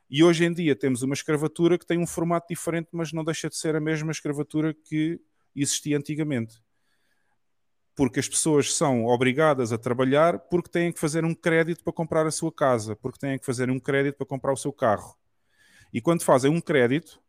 E 0.08 0.23
hoje 0.23 0.44
em 0.44 0.52
dia 0.52 0.76
temos 0.76 1.02
uma 1.02 1.15
escravatura 1.15 1.78
que 1.78 1.86
tem 1.86 1.99
um 1.99 2.07
formato 2.07 2.49
diferente, 2.49 2.89
mas 2.92 3.12
não 3.12 3.24
deixa 3.24 3.49
de 3.49 3.57
ser 3.57 3.74
a 3.74 3.81
mesma 3.81 4.12
escravatura 4.12 4.74
que 4.74 5.20
existia 5.57 5.97
antigamente. 5.97 6.62
Porque 7.97 8.20
as 8.20 8.28
pessoas 8.28 8.74
são 8.74 9.07
obrigadas 9.07 9.73
a 9.73 9.78
trabalhar 9.78 10.39
porque 10.39 10.68
têm 10.68 10.92
que 10.92 11.00
fazer 11.00 11.24
um 11.24 11.34
crédito 11.34 11.83
para 11.84 11.92
comprar 11.92 12.26
a 12.26 12.31
sua 12.31 12.52
casa, 12.52 12.97
porque 12.97 13.18
têm 13.18 13.39
que 13.39 13.47
fazer 13.47 13.70
um 13.70 13.78
crédito 13.78 14.16
para 14.16 14.26
comprar 14.26 14.52
o 14.52 14.57
seu 14.57 14.73
carro. 14.73 15.16
E 15.92 16.00
quando 16.00 16.23
fazem 16.23 16.50
um 16.50 16.60
crédito, 16.60 17.23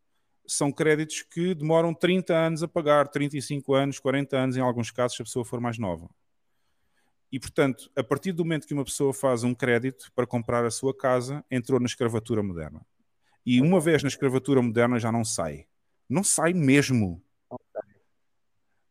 são 0.47 0.71
créditos 0.71 1.21
que 1.21 1.53
demoram 1.53 1.93
30 1.93 2.33
anos 2.33 2.63
a 2.63 2.67
pagar, 2.67 3.07
35 3.07 3.73
anos, 3.73 3.99
40 3.99 4.37
anos 4.37 4.57
em 4.57 4.61
alguns 4.61 4.91
casos, 4.91 5.15
se 5.15 5.21
a 5.21 5.25
pessoa 5.25 5.45
for 5.45 5.59
mais 5.59 5.77
nova. 5.77 6.09
E, 7.35 7.39
portanto, 7.39 7.91
a 7.97 8.01
partir 8.01 8.31
do 8.31 8.45
momento 8.45 8.65
que 8.65 8.73
uma 8.73 8.85
pessoa 8.85 9.13
faz 9.13 9.43
um 9.43 9.53
crédito 9.53 10.09
para 10.15 10.25
comprar 10.25 10.63
a 10.63 10.71
sua 10.71 10.95
casa, 10.95 11.43
entrou 11.51 11.81
na 11.81 11.85
escravatura 11.85 12.41
moderna. 12.41 12.79
E 13.45 13.59
uma 13.59 13.77
vez 13.81 14.01
na 14.01 14.07
escravatura 14.07 14.61
moderna 14.61 14.97
já 14.97 15.11
não 15.11 15.25
sai. 15.25 15.65
Não 16.09 16.23
sai 16.23 16.53
mesmo. 16.53 17.21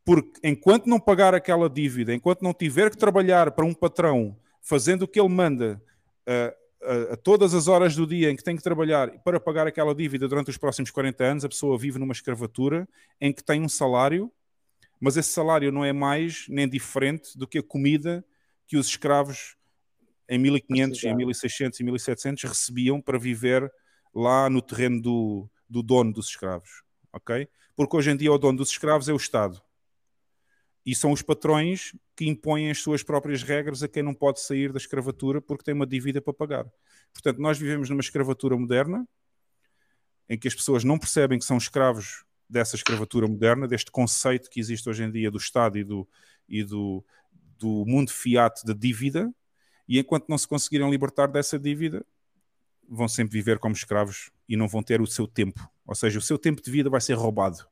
Porque 0.05 0.47
enquanto 0.47 0.85
não 0.85 1.01
pagar 1.01 1.35
aquela 1.35 1.71
dívida, 1.71 2.13
enquanto 2.13 2.43
não 2.43 2.53
tiver 2.53 2.91
que 2.91 2.99
trabalhar 2.99 3.51
para 3.53 3.65
um 3.65 3.73
patrão 3.73 4.37
fazendo 4.61 5.05
o 5.05 5.09
que 5.09 5.19
ele 5.19 5.31
manda 5.31 5.83
a, 6.27 6.55
a, 6.83 7.13
a, 7.15 7.17
todas 7.17 7.55
as 7.55 7.67
horas 7.67 7.97
do 7.97 8.07
dia 8.07 8.31
em 8.31 8.37
que 8.37 8.45
tem 8.45 8.57
que 8.57 8.63
trabalhar 8.63 9.11
para 9.21 9.41
pagar 9.41 9.67
aquela 9.67 9.95
dívida 9.95 10.29
durante 10.29 10.51
os 10.51 10.59
próximos 10.59 10.91
40 10.91 11.25
anos, 11.25 11.45
a 11.47 11.49
pessoa 11.49 11.79
vive 11.79 11.99
numa 11.99 12.13
escravatura 12.13 12.87
em 13.19 13.33
que 13.33 13.43
tem 13.43 13.63
um 13.63 13.71
salário, 13.71 14.31
mas 15.01 15.17
esse 15.17 15.31
salário 15.31 15.73
não 15.73 15.83
é 15.83 15.95
mais 15.95 16.45
nem 16.47 16.69
diferente 16.69 17.39
do 17.39 17.49
que 17.49 17.57
a 17.57 17.63
comida 17.63 18.23
que 18.67 18.77
os 18.77 18.87
escravos 18.87 19.57
em 20.29 20.39
1500, 20.39 21.05
em 21.05 21.17
1600 21.17 21.81
e 21.81 21.85
1700 21.85 22.45
recebiam 22.45 23.01
para 23.01 23.19
viver 23.19 23.71
lá 24.15 24.49
no 24.49 24.63
terreno 24.63 25.01
do, 25.01 25.51
do 25.69 25.83
dono 25.83 26.13
dos 26.13 26.29
escravos, 26.29 26.83
ok? 27.13 27.49
Porque 27.77 27.97
hoje 27.97 28.11
em 28.11 28.17
dia 28.17 28.33
o 28.33 28.39
dono 28.39 28.59
dos 28.59 28.71
escravos 28.71 29.09
é 29.09 29.13
o 29.13 29.17
Estado. 29.17 29.61
E 30.87 30.95
são 30.95 31.13
os 31.13 31.23
patrões 31.23 31.93
que 32.15 32.27
impõem 32.27 32.71
as 32.71 32.79
suas 32.79 33.03
próprias 33.03 33.43
regras 33.43 33.83
a 33.83 33.89
quem 33.89 34.03
não 34.03 34.15
pode 34.15 34.41
sair 34.41 34.71
da 34.71 34.79
escravatura 34.79 35.41
porque 35.41 35.65
tem 35.65 35.75
uma 35.75 35.87
dívida 35.87 36.21
para 36.21 36.33
pagar. 36.33 36.67
Portanto, 37.13 37.39
nós 37.39 37.59
vivemos 37.59 37.89
numa 37.89 38.01
escravatura 38.01 38.57
moderna 38.57 39.07
em 40.29 40.39
que 40.39 40.47
as 40.47 40.55
pessoas 40.55 40.85
não 40.85 40.99
percebem 40.99 41.39
que 41.39 41.45
são 41.45 41.57
escravos 41.57 42.25
dessa 42.49 42.77
escravatura 42.77 43.27
moderna, 43.27 43.67
deste 43.67 43.91
conceito 43.91 44.51
que 44.51 44.61
existe 44.61 44.89
hoje 44.89 45.03
em 45.05 45.11
dia 45.11 45.31
do 45.31 45.39
Estado 45.39 45.79
e 45.79 45.85
do, 45.85 46.09
e 46.49 46.63
do, 46.63 47.05
do 47.65 47.85
mundo 47.87 48.13
fiat 48.13 48.63
da 48.65 48.75
dívida, 48.75 49.33
e 49.89 49.99
enquanto 49.99 50.29
não 50.29 50.37
se 50.37 50.47
conseguirem 50.47 50.91
libertar 50.91 51.27
dessa 51.27 51.59
dívida, 51.59 52.05
vão 52.87 53.09
sempre 53.09 53.33
viver 53.33 53.59
como 53.59 53.75
escravos 53.75 54.31
e 54.47 54.57
não 54.57 54.69
vão 54.69 54.83
ter 54.83 55.01
o 55.01 55.07
seu 55.07 55.27
tempo. 55.27 55.67
Ou 55.87 55.95
seja, 55.95 56.19
o 56.19 56.23
seu 56.23 56.39
tempo 56.39 56.63
de 56.63 56.71
vida 56.71 56.91
vai 56.91 57.01
ser 57.01 57.15
roubado. 57.15 57.67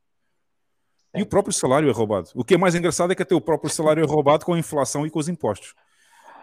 E 1.15 1.21
o 1.21 1.27
próprio 1.27 1.53
salário 1.53 1.89
é 1.89 1.93
roubado. 1.93 2.31
O 2.35 2.43
que 2.43 2.55
é 2.55 2.59
mais 2.59 2.75
engraçado 2.75 3.12
é 3.12 3.15
que 3.15 3.23
até 3.23 3.35
o 3.35 3.41
próprio 3.41 3.69
salário 3.73 4.03
é 4.03 4.07
roubado 4.07 4.47
com 4.47 4.55
a 4.55 4.59
inflação 4.59 5.07
e 5.07 5.11
com 5.11 5.19
os 5.19 5.29
impostos. 5.29 5.75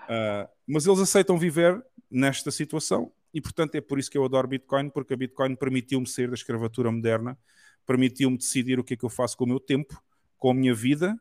Uh, 0.05 0.47
mas 0.67 0.85
eles 0.85 0.99
aceitam 0.99 1.37
viver 1.37 1.83
nesta 2.09 2.51
situação 2.51 3.11
e, 3.33 3.41
portanto, 3.41 3.75
é 3.75 3.81
por 3.81 3.97
isso 3.97 4.09
que 4.09 4.17
eu 4.17 4.25
adoro 4.25 4.47
Bitcoin, 4.47 4.89
porque 4.89 5.13
a 5.13 5.17
Bitcoin 5.17 5.55
permitiu-me 5.55 6.07
sair 6.07 6.27
da 6.27 6.35
escravatura 6.35 6.91
moderna, 6.91 7.37
permitiu-me 7.85 8.37
decidir 8.37 8.79
o 8.79 8.83
que 8.83 8.93
é 8.93 8.97
que 8.97 9.05
eu 9.05 9.09
faço 9.09 9.37
com 9.37 9.45
o 9.45 9.47
meu 9.47 9.59
tempo, 9.59 10.01
com 10.37 10.51
a 10.51 10.53
minha 10.53 10.73
vida 10.73 11.19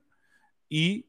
e, 0.70 1.06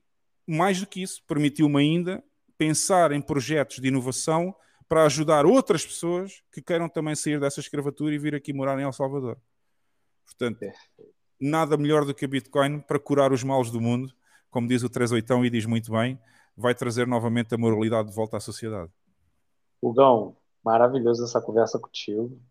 mais 0.50 0.80
do 0.80 0.88
que 0.88 1.04
isso, 1.04 1.22
permitiu-me 1.28 1.80
ainda 1.80 2.24
pensar 2.58 3.12
em 3.12 3.22
projetos 3.22 3.80
de 3.80 3.88
inovação 3.88 4.56
para 4.88 5.06
ajudar 5.06 5.46
outras 5.46 5.86
pessoas 5.86 6.42
que 6.52 6.62
queiram 6.62 6.90
também 6.90 7.14
sair 7.14 7.40
dessa 7.40 7.60
escravatura 7.60 8.16
e 8.16 8.18
vir 8.18 8.34
aqui 8.34 8.52
morar 8.52 8.78
em 8.80 8.84
El 8.84 8.92
Salvador. 8.92 9.38
Portanto, 10.26 10.66
nada 11.40 11.78
melhor 11.78 12.04
do 12.04 12.16
que 12.16 12.26
a 12.26 12.28
Bitcoin 12.28 12.80
para 12.80 13.00
curar 13.00 13.32
os 13.32 13.44
males 13.44 13.70
do 13.70 13.80
mundo, 13.80 14.12
como 14.50 14.68
diz 14.68 14.82
o 14.82 14.90
38 14.90 15.46
e 15.46 15.50
diz 15.52 15.66
muito 15.68 15.92
bem, 15.92 16.20
vai 16.58 16.74
trazer 16.74 17.06
novamente 17.06 17.54
a 17.54 17.58
moralidade 17.58 18.10
de 18.10 18.16
volta 18.16 18.38
à 18.38 18.40
sociedade. 18.40 18.92
Hugão, 19.80 20.36
maravilhoso 20.66 21.24
essa 21.24 21.40
conversa 21.40 21.80
contigo. 21.80 22.42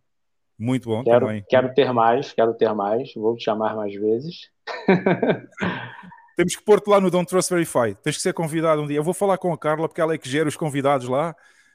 Muito 0.56 0.88
bom 0.88 1.02
quero, 1.02 1.26
também. 1.26 1.44
Quero 1.48 1.74
ter 1.74 1.92
mais, 1.92 2.32
quero 2.32 2.54
ter 2.54 2.72
mais, 2.72 3.12
vou 3.14 3.36
te 3.36 3.44
chamar 3.44 3.74
mais 3.74 3.94
vezes. 3.94 4.50
Temos 6.38 6.54
que 6.54 6.62
pôr-te 6.62 6.88
lá 6.88 7.00
no 7.00 7.10
Don't 7.10 7.28
Trust 7.28 7.52
Verify. 7.52 7.96
Tens 8.00 8.14
que 8.14 8.22
ser 8.22 8.32
convidado 8.32 8.80
um 8.80 8.86
dia. 8.86 8.96
Eu 8.96 9.02
vou 9.02 9.12
falar 9.12 9.36
com 9.38 9.52
a 9.52 9.58
Carla, 9.58 9.88
porque 9.88 10.00
ela 10.00 10.14
é 10.14 10.18
que 10.18 10.28
gera 10.28 10.48
os 10.48 10.56
convidados 10.56 11.08
lá. 11.08 11.34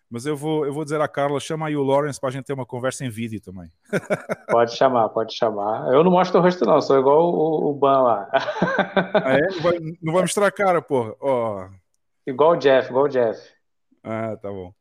Mas 0.10 0.26
eu 0.26 0.38
vou, 0.38 0.66
eu 0.66 0.74
vou 0.74 0.86
dizer 0.86 1.02
à 1.02 1.08
Carla, 1.10 1.38
chama 1.38 1.68
aí 1.68 1.76
o 1.76 1.84
Lawrence 1.84 2.18
para 2.18 2.30
a 2.30 2.32
gente 2.32 2.46
ter 2.46 2.54
uma 2.54 2.66
conversa 2.66 3.04
em 3.04 3.10
vídeo 3.10 3.42
também. 3.42 3.70
Pode 4.50 4.74
chamar, 4.78 5.10
pode 5.10 5.36
chamar. 5.36 5.92
Eu 5.92 6.02
não 6.02 6.12
mostro 6.12 6.40
o 6.40 6.42
rosto, 6.42 6.64
não, 6.64 6.80
sou 6.80 6.98
igual 6.98 7.26
o, 7.26 7.72
o 7.72 7.74
Ban 7.74 8.04
lá. 8.04 8.30
Ah, 8.32 9.34
é? 9.34 9.48
Não 9.54 9.62
vai, 9.62 9.80
não 10.02 10.14
vai 10.14 10.22
mostrar 10.22 10.48
a 10.48 10.52
cara, 10.52 10.82
porra. 10.82 11.14
Oh. 11.20 11.68
Igual 12.26 12.52
o 12.52 12.56
Jeff, 12.56 12.90
igual 12.90 13.04
o 13.04 13.10
Jeff. 13.10 13.42
Ah, 14.02 14.38
tá 14.42 14.50
bom. 14.50 14.72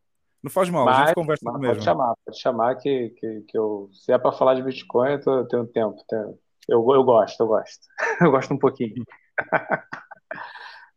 Não 0.44 0.50
faz 0.50 0.70
mal, 0.70 0.84
mas, 0.84 0.96
a 0.96 1.06
gente 1.06 1.14
conversa 1.14 1.44
mas 1.44 1.60
mesmo. 1.60 1.74
Pode 1.74 1.84
chamar, 1.84 2.14
pode 2.24 2.40
chamar 2.40 2.74
que, 2.76 3.08
que, 3.18 3.40
que 3.48 3.58
eu. 3.58 3.90
Se 3.92 4.12
é 4.12 4.18
para 4.18 4.30
falar 4.30 4.54
de 4.54 4.62
Bitcoin, 4.62 5.10
eu, 5.10 5.20
tô, 5.20 5.38
eu 5.38 5.48
tenho 5.48 5.66
tempo. 5.66 5.96
Tenho, 6.08 6.38
eu, 6.68 6.86
eu 6.94 7.02
gosto, 7.02 7.40
eu 7.40 7.48
gosto. 7.48 7.80
Eu 8.20 8.30
gosto 8.30 8.54
um 8.54 8.58
pouquinho. 8.58 9.02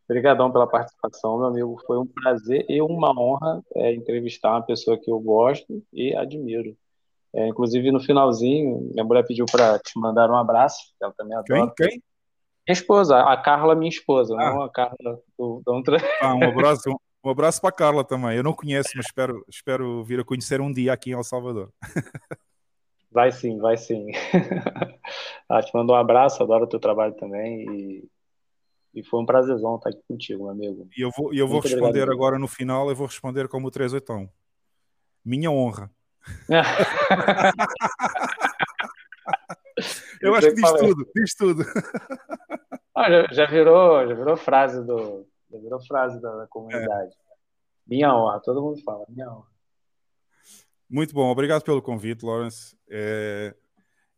Obrigadão 0.08 0.52
pela 0.52 0.68
participação, 0.68 1.36
meu 1.36 1.46
amigo. 1.46 1.82
Foi 1.84 1.98
um 1.98 2.06
prazer 2.06 2.64
e 2.68 2.80
uma 2.80 3.10
honra 3.10 3.60
é, 3.74 3.92
entrevistar 3.92 4.52
uma 4.52 4.62
pessoa 4.62 4.96
que 4.96 5.10
eu 5.10 5.18
gosto 5.18 5.82
e 5.92 6.14
admiro. 6.14 6.76
É, 7.34 7.48
inclusive, 7.48 7.90
no 7.90 8.00
finalzinho, 8.00 8.88
minha 8.92 9.04
mulher 9.04 9.26
pediu 9.26 9.44
para 9.50 9.78
te 9.78 9.98
mandar 9.98 10.30
um 10.30 10.36
abraço, 10.36 10.94
ela 11.02 11.12
também 11.12 11.36
adora. 11.36 11.72
Quem? 11.76 11.88
Quem? 11.88 12.02
Minha 12.66 12.72
esposa, 12.72 13.20
a 13.20 13.36
Carla, 13.36 13.74
minha 13.74 13.88
esposa, 13.88 14.34
ah. 14.34 14.50
não 14.50 14.62
a 14.62 14.70
Carla 14.70 15.20
do, 15.38 15.62
do 15.64 15.72
outra. 15.72 15.98
Ah, 16.20 16.34
um 16.34 16.42
abraço, 16.48 16.90
um, 17.24 17.30
abraço 17.30 17.60
para 17.60 17.70
a 17.70 17.72
Carla 17.72 18.04
também. 18.04 18.36
Eu 18.36 18.42
não 18.42 18.52
conheço, 18.52 18.90
mas 18.96 19.06
espero, 19.06 19.44
espero 19.48 20.02
vir 20.04 20.20
a 20.20 20.24
conhecer 20.24 20.60
um 20.60 20.72
dia 20.72 20.92
aqui 20.92 21.10
em 21.10 21.14
El 21.14 21.22
Salvador. 21.22 21.70
Vai 23.10 23.30
sim, 23.32 23.58
vai 23.58 23.76
sim. 23.76 24.06
Ela 25.48 25.62
te 25.62 25.72
mandou 25.74 25.94
um 25.94 25.98
abraço, 25.98 26.42
adoro 26.42 26.64
o 26.64 26.68
teu 26.68 26.80
trabalho 26.80 27.14
também 27.14 27.64
e 27.70 28.08
e 28.96 29.04
foi 29.04 29.20
um 29.20 29.26
prazerzão 29.26 29.76
estar 29.76 29.90
aqui 29.90 30.02
contigo, 30.08 30.44
meu 30.44 30.52
amigo. 30.52 30.88
E 30.96 31.02
eu 31.02 31.10
vou, 31.14 31.34
eu 31.34 31.46
vou 31.46 31.60
responder 31.60 31.86
obrigado, 31.86 32.12
agora 32.12 32.38
no 32.38 32.48
final, 32.48 32.88
eu 32.88 32.96
vou 32.96 33.06
responder 33.06 33.46
como 33.46 33.68
o 33.68 33.70
38. 33.70 34.26
Minha 35.22 35.50
honra. 35.50 35.90
eu, 40.22 40.34
acho 40.34 40.48
que 40.48 40.54
diz 40.54 40.72
tudo, 40.72 41.06
diz 41.14 41.34
tudo. 41.34 41.62
Ah, 42.96 43.10
já, 43.10 43.26
já, 43.30 43.44
virou, 43.44 44.08
já 44.08 44.14
virou 44.14 44.34
frase 44.38 44.82
do, 44.82 45.26
já 45.50 45.58
virou 45.58 45.78
frase 45.86 46.18
da, 46.22 46.34
da 46.34 46.46
comunidade. 46.46 47.12
É. 47.12 47.16
Minha 47.86 48.16
honra, 48.16 48.40
todo 48.40 48.62
mundo 48.62 48.82
fala, 48.82 49.04
minha 49.10 49.30
honra. 49.30 49.50
Muito 50.88 51.12
bom, 51.12 51.28
obrigado 51.28 51.62
pelo 51.62 51.82
convite, 51.82 52.24
Lawrence. 52.24 52.74
É, 52.88 53.54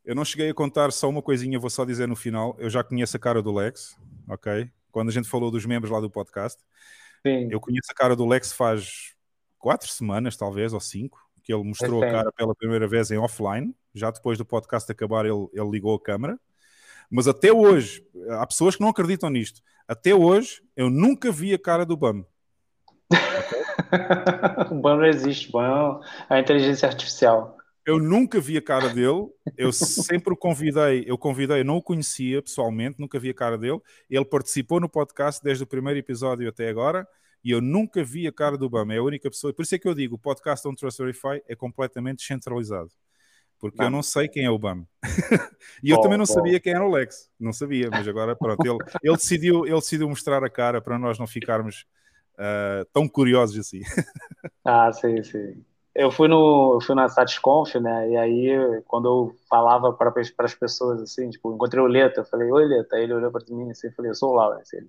eu 0.09 0.15
não 0.15 0.25
cheguei 0.25 0.49
a 0.49 0.55
contar 0.55 0.91
só 0.91 1.07
uma 1.07 1.21
coisinha, 1.21 1.59
vou 1.59 1.69
só 1.69 1.85
dizer 1.85 2.09
no 2.09 2.17
final. 2.17 2.57
Eu 2.59 2.71
já 2.71 2.83
conheço 2.83 3.15
a 3.15 3.21
cara 3.21 3.43
do 3.43 3.53
Lex, 3.53 3.95
ok? 4.27 4.71
Quando 4.91 5.11
a 5.11 5.13
gente 5.13 5.29
falou 5.29 5.51
dos 5.51 5.67
membros 5.67 5.93
lá 5.93 6.01
do 6.01 6.09
podcast. 6.09 6.59
Sim. 7.27 7.47
Eu 7.51 7.61
conheço 7.61 7.89
a 7.91 7.95
cara 7.95 8.17
do 8.17 8.25
Lex 8.25 8.51
faz 8.51 9.15
quatro 9.59 9.87
semanas, 9.87 10.35
talvez, 10.35 10.73
ou 10.73 10.81
cinco, 10.81 11.23
que 11.43 11.53
ele 11.53 11.63
mostrou 11.63 12.03
é 12.03 12.09
a 12.09 12.11
cara 12.11 12.33
pela 12.33 12.55
primeira 12.55 12.89
vez 12.89 13.11
em 13.11 13.19
offline. 13.19 13.77
Já 13.95 14.11
depois 14.11 14.39
do 14.39 14.47
podcast 14.47 14.91
acabar, 14.91 15.27
ele, 15.27 15.47
ele 15.53 15.71
ligou 15.71 15.95
a 15.95 16.01
câmera. 16.01 16.41
Mas 17.11 17.29
até 17.29 17.53
hoje, 17.53 18.03
há 18.31 18.47
pessoas 18.47 18.77
que 18.77 18.81
não 18.81 18.89
acreditam 18.89 19.29
nisto. 19.29 19.61
Até 19.87 20.15
hoje, 20.15 20.63
eu 20.75 20.89
nunca 20.89 21.31
vi 21.31 21.53
a 21.53 21.59
cara 21.59 21.85
do 21.85 21.99
Bam. 21.99 22.25
o 24.71 24.75
Bam 24.75 24.97
não 24.97 25.05
existe, 25.05 25.53
Bam 25.53 26.01
é 26.31 26.37
a 26.37 26.41
inteligência 26.41 26.89
artificial. 26.89 27.58
Eu 27.89 27.99
nunca 27.99 28.39
vi 28.39 28.55
a 28.59 28.61
cara 28.61 28.91
dele, 28.91 29.31
eu 29.57 29.73
sempre 29.73 30.35
o 30.35 30.37
convidei, 30.37 31.05
eu 31.07 31.17
convidei, 31.17 31.65
não 31.65 31.79
o 31.79 31.83
conhecia 31.83 32.43
pessoalmente, 32.43 33.01
nunca 33.01 33.19
vi 33.19 33.31
a 33.31 33.35
cara 33.35 33.57
dele. 33.57 33.81
Ele 34.11 34.27
participou 34.27 34.79
no 34.79 34.91
podcast 34.91 35.43
desde 35.43 35.65
o 35.65 35.67
primeiro 35.67 35.99
episódio 35.99 36.47
até 36.47 36.69
agora 36.69 37.09
e 37.43 37.51
eu 37.51 37.63
nunca 37.63 38.05
vi 38.05 38.27
a 38.27 38.33
cara 38.33 38.59
do 38.59 38.69
Bama. 38.69 38.93
É 38.93 38.99
a 38.99 39.03
única 39.03 39.31
pessoa, 39.31 39.55
por 39.55 39.63
isso 39.63 39.75
é 39.75 39.79
que 39.79 39.89
eu 39.89 39.95
digo: 39.95 40.17
o 40.17 40.19
podcast 40.19 40.69
On 40.69 40.75
Trust 40.75 40.99
Verify 40.99 41.43
é 41.49 41.57
completamente 41.57 42.23
centralizado. 42.23 42.91
Porque 43.59 43.79
não. 43.79 43.87
eu 43.87 43.91
não 43.91 44.03
sei 44.03 44.29
quem 44.29 44.45
é 44.45 44.51
o 44.51 44.59
Bam. 44.59 44.87
e 45.83 45.89
eu 45.89 45.97
oh, 45.97 46.03
também 46.03 46.19
não 46.19 46.25
oh. 46.25 46.27
sabia 46.27 46.61
quem 46.61 46.75
era 46.75 46.87
o 46.87 46.91
Lex. 46.91 47.31
Não 47.41 47.55
sabia, 47.55 47.89
mas 47.91 48.07
agora 48.07 48.37
pronto. 48.37 48.67
Ele, 48.67 48.77
ele, 49.03 49.17
decidiu, 49.17 49.65
ele 49.65 49.77
decidiu 49.77 50.11
mostrar 50.11 50.45
a 50.45 50.51
cara 50.51 50.83
para 50.83 50.99
nós 50.99 51.19
não 51.19 51.27
ficarmos 51.27 51.87
uh, 52.35 52.85
tão 52.93 53.09
curiosos 53.09 53.59
assim. 53.59 53.81
ah, 54.63 54.93
sim, 54.93 55.23
sim 55.23 55.65
eu 55.99 56.11
fui 56.13 56.29
no 56.29 56.75
eu 56.75 56.81
fui 56.81 56.95
na 56.95 57.09
Satisconf, 57.09 57.75
né? 57.75 58.11
E 58.11 58.17
aí 58.17 58.83
quando 58.87 59.09
eu 59.09 59.35
falava 59.51 59.93
para 59.93 60.13
as 60.39 60.55
pessoas 60.55 61.03
assim, 61.03 61.29
tipo, 61.29 61.53
encontrei 61.53 61.83
o 61.83 61.89
Leta, 61.89 62.21
eu 62.21 62.25
falei: 62.25 62.49
"Oi, 62.51 62.67
Leta". 62.67 62.95
Aí 62.95 63.03
ele 63.03 63.15
olhou 63.15 63.33
para 63.33 63.43
mim 63.51 63.73
assim, 63.73 63.89
e 63.89 63.91
falei: 63.91 64.13
"Eu 64.13 64.15
sou 64.15 64.31
o 64.31 64.35
Lawrence". 64.35 64.77
Ele: 64.77 64.87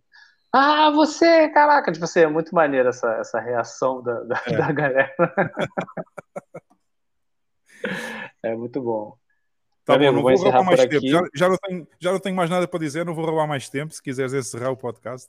"Ah, 0.53 0.91
você, 0.91 1.49
caraca, 1.49 1.91
tipo 1.91 2.05
assim, 2.05 2.19
é 2.19 2.27
muito 2.27 2.53
maneiro 2.53 2.89
essa 2.89 3.11
essa 3.15 3.39
reação 3.39 4.03
da, 4.03 4.21
da, 4.21 4.41
é. 4.45 4.55
da 4.55 4.71
galera". 4.71 5.15
é 8.43 8.55
muito 8.55 8.79
bom. 8.79 9.15
Tá 9.83 9.97
bom, 9.97 10.11
não 10.11 10.21
vou, 10.21 10.37
vou 10.37 10.43
roubar 10.43 10.63
mais 10.63 10.85
tempo. 10.85 11.07
Já, 11.07 11.23
já, 11.33 11.49
não 11.49 11.57
tenho, 11.57 11.87
já 11.99 12.11
não 12.11 12.19
tenho 12.19 12.35
mais 12.35 12.51
nada 12.51 12.67
para 12.67 12.79
dizer, 12.79 13.03
não 13.03 13.15
vou 13.15 13.25
roubar 13.25 13.47
mais 13.47 13.67
tempo. 13.67 13.91
Se 13.91 14.03
quiseres 14.03 14.33
encerrar 14.33 14.69
o 14.69 14.77
podcast, 14.77 15.27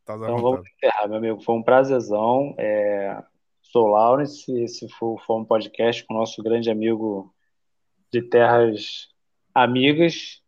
estás 0.00 0.22
à 0.22 0.24
então 0.24 0.38
vontade. 0.38 0.42
vamos 0.42 0.70
encerrar, 0.74 1.08
meu 1.08 1.18
amigo. 1.18 1.42
Foi 1.42 1.54
um 1.54 1.62
prazerzão. 1.62 2.54
É 2.56 3.22
Sou 3.70 3.86
Lawrence 3.86 4.50
e 4.50 4.64
esse 4.64 4.88
foi, 4.88 5.16
foi 5.26 5.36
um 5.36 5.44
podcast 5.44 6.04
com 6.04 6.14
o 6.14 6.16
nosso 6.16 6.42
grande 6.42 6.70
amigo 6.70 7.34
de 8.10 8.22
terras 8.22 9.08
amigas, 9.54 10.42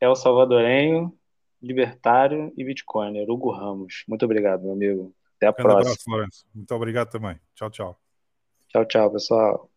El 0.00 0.16
Salvadorenho, 0.16 1.14
libertário 1.60 2.50
e 2.56 2.64
bitcoiner, 2.64 3.28
Hugo 3.28 3.50
Ramos. 3.50 4.04
Muito 4.08 4.24
obrigado, 4.24 4.62
meu 4.62 4.72
amigo. 4.72 5.14
Até 5.36 5.48
a 5.48 5.52
próxima. 5.52 6.16
Abraço, 6.16 6.46
Muito 6.54 6.74
obrigado 6.74 7.10
também. 7.10 7.38
Tchau, 7.54 7.70
tchau. 7.70 8.00
Tchau, 8.68 8.86
tchau, 8.86 9.10
pessoal. 9.12 9.70